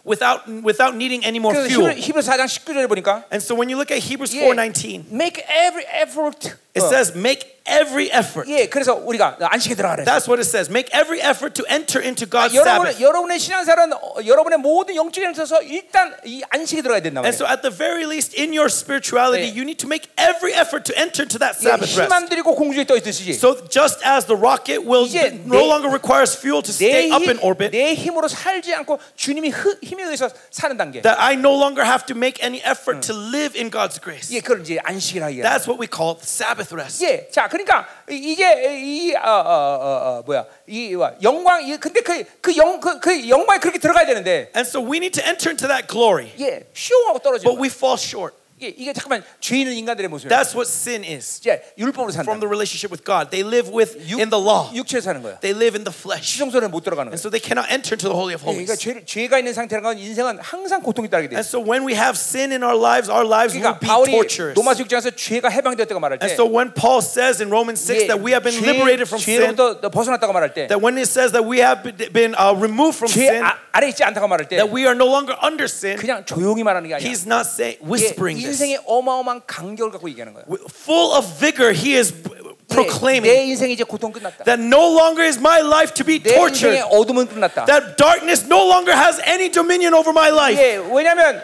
Without 0.07 0.47
without 0.63 0.95
needing 0.95 1.21
any 1.27 1.38
more 1.38 1.53
그래서 1.53 1.67
fuel. 1.67 1.91
히브리, 1.91 2.01
히브리 2.01 2.23
4장 2.23 2.47
19절에 2.47 2.88
보니까 2.88 3.26
And 3.30 3.43
so 3.43 3.53
when 3.53 3.67
you 3.69 3.76
look 3.77 3.91
at 3.91 3.99
Hebrews 3.99 4.34
예, 4.34 4.47
4:19, 4.47 5.11
make 5.11 5.43
every 5.45 5.84
effort. 5.91 6.55
it 6.76 6.84
어, 6.84 6.88
says 6.88 7.15
make 7.15 7.57
every 7.69 8.09
effort. 8.11 8.49
예, 8.49 8.65
그래서 8.67 8.95
우리가 8.95 9.38
안식에 9.39 9.76
들어가래. 9.76 10.03
That's 10.05 10.26
what 10.26 10.39
it 10.41 10.47
says. 10.49 10.69
Make 10.69 10.89
every 10.93 11.21
effort 11.21 11.53
to 11.53 11.65
enter 11.69 12.01
into 12.01 12.26
God's 12.26 12.53
여러분의 12.55 12.93
Sabbath. 12.97 13.01
여러분의 13.01 13.38
신앙생활은 13.39 13.93
어, 13.93 14.15
여러분의 14.26 14.57
모든 14.57 14.95
영적인 14.95 15.31
있어서 15.31 15.61
일단 15.61 16.15
이 16.26 16.41
안식에 16.49 16.81
들어가야 16.81 17.01
된다 17.01 17.21
And 17.21 17.30
말이야. 17.30 17.38
so 17.38 17.45
at 17.45 17.61
the 17.61 17.69
very 17.69 18.05
least 18.09 18.34
in 18.34 18.53
your 18.53 18.69
spirituality, 18.73 19.49
예. 19.49 19.53
you 19.53 19.61
need 19.61 19.77
to 19.77 19.85
make 19.89 20.09
every 20.17 20.53
effort 20.57 20.81
to 20.89 20.93
enter 20.97 21.21
into 21.21 21.38
that 21.38 21.57
예, 21.61 21.69
Sabbath 21.69 21.93
rest. 21.93 22.09
힘안 22.09 22.26
들이고 22.30 22.55
공중에 22.55 22.85
떠 22.89 22.97
있듯이 22.97 23.34
So 23.38 23.53
just 23.69 24.01
as 24.05 24.26
the 24.26 24.38
rocket 24.38 24.81
will 24.81 25.05
이제 25.05 25.30
no 25.45 25.61
내- 25.61 25.69
longer 25.69 25.89
requires 25.93 26.34
fuel 26.34 26.61
to 26.65 26.73
내, 26.73 26.89
stay 27.05 27.11
up 27.13 27.21
힘, 27.21 27.30
in 27.30 27.38
orbit, 27.45 27.69
내 27.69 27.93
힘으로 27.93 28.27
살지 28.27 28.73
않고 28.81 28.97
주님이 29.15 29.49
흐, 29.49 29.77
힘에 29.84 30.03
의해서 30.09 30.30
사는 30.49 30.73
단계. 30.77 31.01
that 31.05 31.21
I 31.21 31.34
no 31.38 31.53
longer 31.53 31.85
have 31.85 32.05
to 32.09 32.15
make 32.17 32.41
any 32.41 32.61
effort 32.65 33.05
to 33.05 33.13
live 33.13 33.53
in 33.53 33.69
God's 33.69 34.01
grace. 34.01 34.34
예, 34.34 34.41
그걸 34.41 34.61
이제 34.61 34.80
안식이라 34.81 35.30
이게. 35.30 35.43
That's 35.45 35.69
what 35.69 35.77
we 35.77 35.85
call 35.85 36.17
Sabbath 36.21 36.62
Rest. 36.72 37.04
예, 37.04 37.28
자, 37.30 37.48
그러니까 37.48 37.86
이- 38.10 38.32
이게 38.32 38.78
이 38.80 39.14
어, 39.14 39.20
어, 39.20 39.50
어, 39.50 40.18
어, 40.18 40.22
뭐야 40.24 40.46
이 40.66 40.94
와, 40.94 41.12
영광 41.22 41.62
이 41.66 41.76
근데 41.76 42.00
그그영그 42.00 43.00
그 43.00 43.28
영광에 43.28 43.58
그렇게 43.58 43.78
들어가야 43.78 44.06
되는데 44.06 44.50
And 44.56 44.68
so 44.68 44.80
we 44.80 44.98
need 44.98 45.12
to 45.20 45.22
enter 45.26 45.50
into 45.50 45.66
that 45.68 45.86
glory, 45.88 46.32
예, 46.40 46.66
슝하고 46.72 47.18
떨어져. 47.18 47.44
but 47.44 47.60
we 47.60 47.68
fall 47.68 47.96
short. 47.98 48.34
이게 48.63 48.76
이게 48.77 48.91
잠깐만 48.91 49.23
죄 49.39 49.55
있는 49.59 49.71
인간들의 49.71 50.09
모습이야. 50.09 50.27
That's 50.35 50.51
what 50.51 50.67
sin 50.67 51.05
is. 51.05 51.39
이제 51.39 51.63
율법으로 51.77 52.11
산다. 52.11 52.27
From 52.27 52.41
the 52.43 52.47
relationship 52.51 52.91
with 52.91 53.07
God, 53.07 53.31
they 53.31 53.39
live 53.39 53.71
with 53.71 53.95
육, 54.11 54.19
in 54.19 54.27
the 54.30 54.35
law. 54.35 54.67
육체에 54.76 54.99
사는 54.99 55.23
거야. 55.23 55.39
They 55.39 55.55
live 55.55 55.80
in 55.80 55.88
the 55.88 55.95
flesh, 55.95 56.35
지성소는 56.35 56.67
못 56.69 56.84
들어가는 56.84 57.07
거야. 57.07 57.15
and 57.15 57.23
so 57.23 57.31
they 57.31 57.39
cannot 57.39 57.71
enter 57.71 57.95
into 57.95 58.11
the 58.11 58.19
holy 58.19 58.35
of 58.35 58.43
예, 58.43 58.51
그러니까 58.51 58.76
holies. 58.76 58.84
죄, 58.84 58.99
죄가 59.07 59.39
있는 59.39 59.55
상태라는 59.55 59.80
건 59.88 59.95
인생은 59.95 60.43
항상 60.43 60.84
고통이 60.84 61.07
따르게 61.07 61.31
돼. 61.31 61.39
And 61.39 61.47
so 61.47 61.55
when 61.63 61.88
we 61.88 61.95
have 61.95 62.19
sin 62.19 62.51
in 62.51 62.59
our 62.59 62.76
lives, 62.76 63.07
our 63.07 63.23
lives 63.23 63.55
will 63.55 63.63
그러니까 63.63 63.80
be 63.80 63.88
바울이 63.88 64.11
torturous. 64.11 64.59
로마서 64.59 64.84
6장에서 64.84 65.15
죄가 65.15 65.47
해방되었다고 65.47 65.95
말할 66.03 66.19
And 66.19 66.27
때 66.27 66.35
so 66.35 66.43
when 66.43 66.76
Paul 66.76 66.99
says 66.99 67.39
in 67.39 67.47
Romans 67.47 67.80
6 67.80 68.11
that 68.11 68.19
we 68.19 68.35
have 68.35 68.43
been 68.43 68.59
liberated 68.59 69.07
from 69.07 69.23
sin, 69.23 69.55
죄로부터 69.55 69.88
벗어났다고 69.88 70.35
말할 70.35 70.51
때 70.51 70.67
that 70.67 70.84
when 70.84 70.99
it 70.99 71.07
says 71.07 71.31
that 71.31 71.47
we 71.47 71.63
have 71.63 71.80
been- 71.80 72.11
been 72.11 72.35
uh, 72.35 72.51
removed 72.59 72.99
from 72.99 73.07
죄 73.07 73.39
sin, 73.39 73.39
아, 73.47 73.55
아래 73.71 73.88
있지 73.88 74.03
않다고 74.03 74.27
말할 74.27 74.51
때 74.51 74.59
that 74.59 74.67
we 74.67 74.84
are 74.84 74.99
no 74.99 75.07
longer 75.07 75.39
under 75.39 75.63
sin, 75.63 75.95
그냥 75.95 76.27
조용히 76.27 76.59
말하는 76.67 76.91
게 76.91 76.99
아니야. 76.99 77.07
he's 77.07 77.23
not 77.23 77.47
saying 77.47 77.80
이게 77.80 77.88
whispering 77.88 78.35
this. 78.35 78.49
인생의 78.53 78.81
어마어마한 78.85 79.41
간격을 79.47 79.91
갖고 79.91 80.09
얘기하는 80.09 80.34
거야. 80.34 80.43
Full 80.49 81.17
of 81.17 81.27
vigor, 81.39 81.73
he 81.73 81.95
is 81.95 82.13
내 82.69 82.76
proclaiming 82.76 83.49
인생이 83.49 83.73
이제 83.73 83.84
고통 83.84 84.11
끝났다. 84.11 84.43
that 84.45 84.61
no 84.61 84.93
longer 84.93 85.26
is 85.26 85.39
my 85.39 85.59
life 85.59 85.93
to 85.93 86.05
be 86.05 86.19
내 86.21 86.35
tortured. 86.35 86.77
인생의 86.77 86.81
어둠은 86.91 87.27
끝났다. 87.27 87.65
That 87.65 87.95
darkness 87.97 88.45
no 88.45 88.61
longer 88.67 88.95
has 88.95 89.19
any 89.26 89.49
dominion 89.51 89.93
over 89.93 90.11
my 90.11 90.30
life. 90.30 90.61
예, 90.61 90.77
왜냐하면 90.77 91.41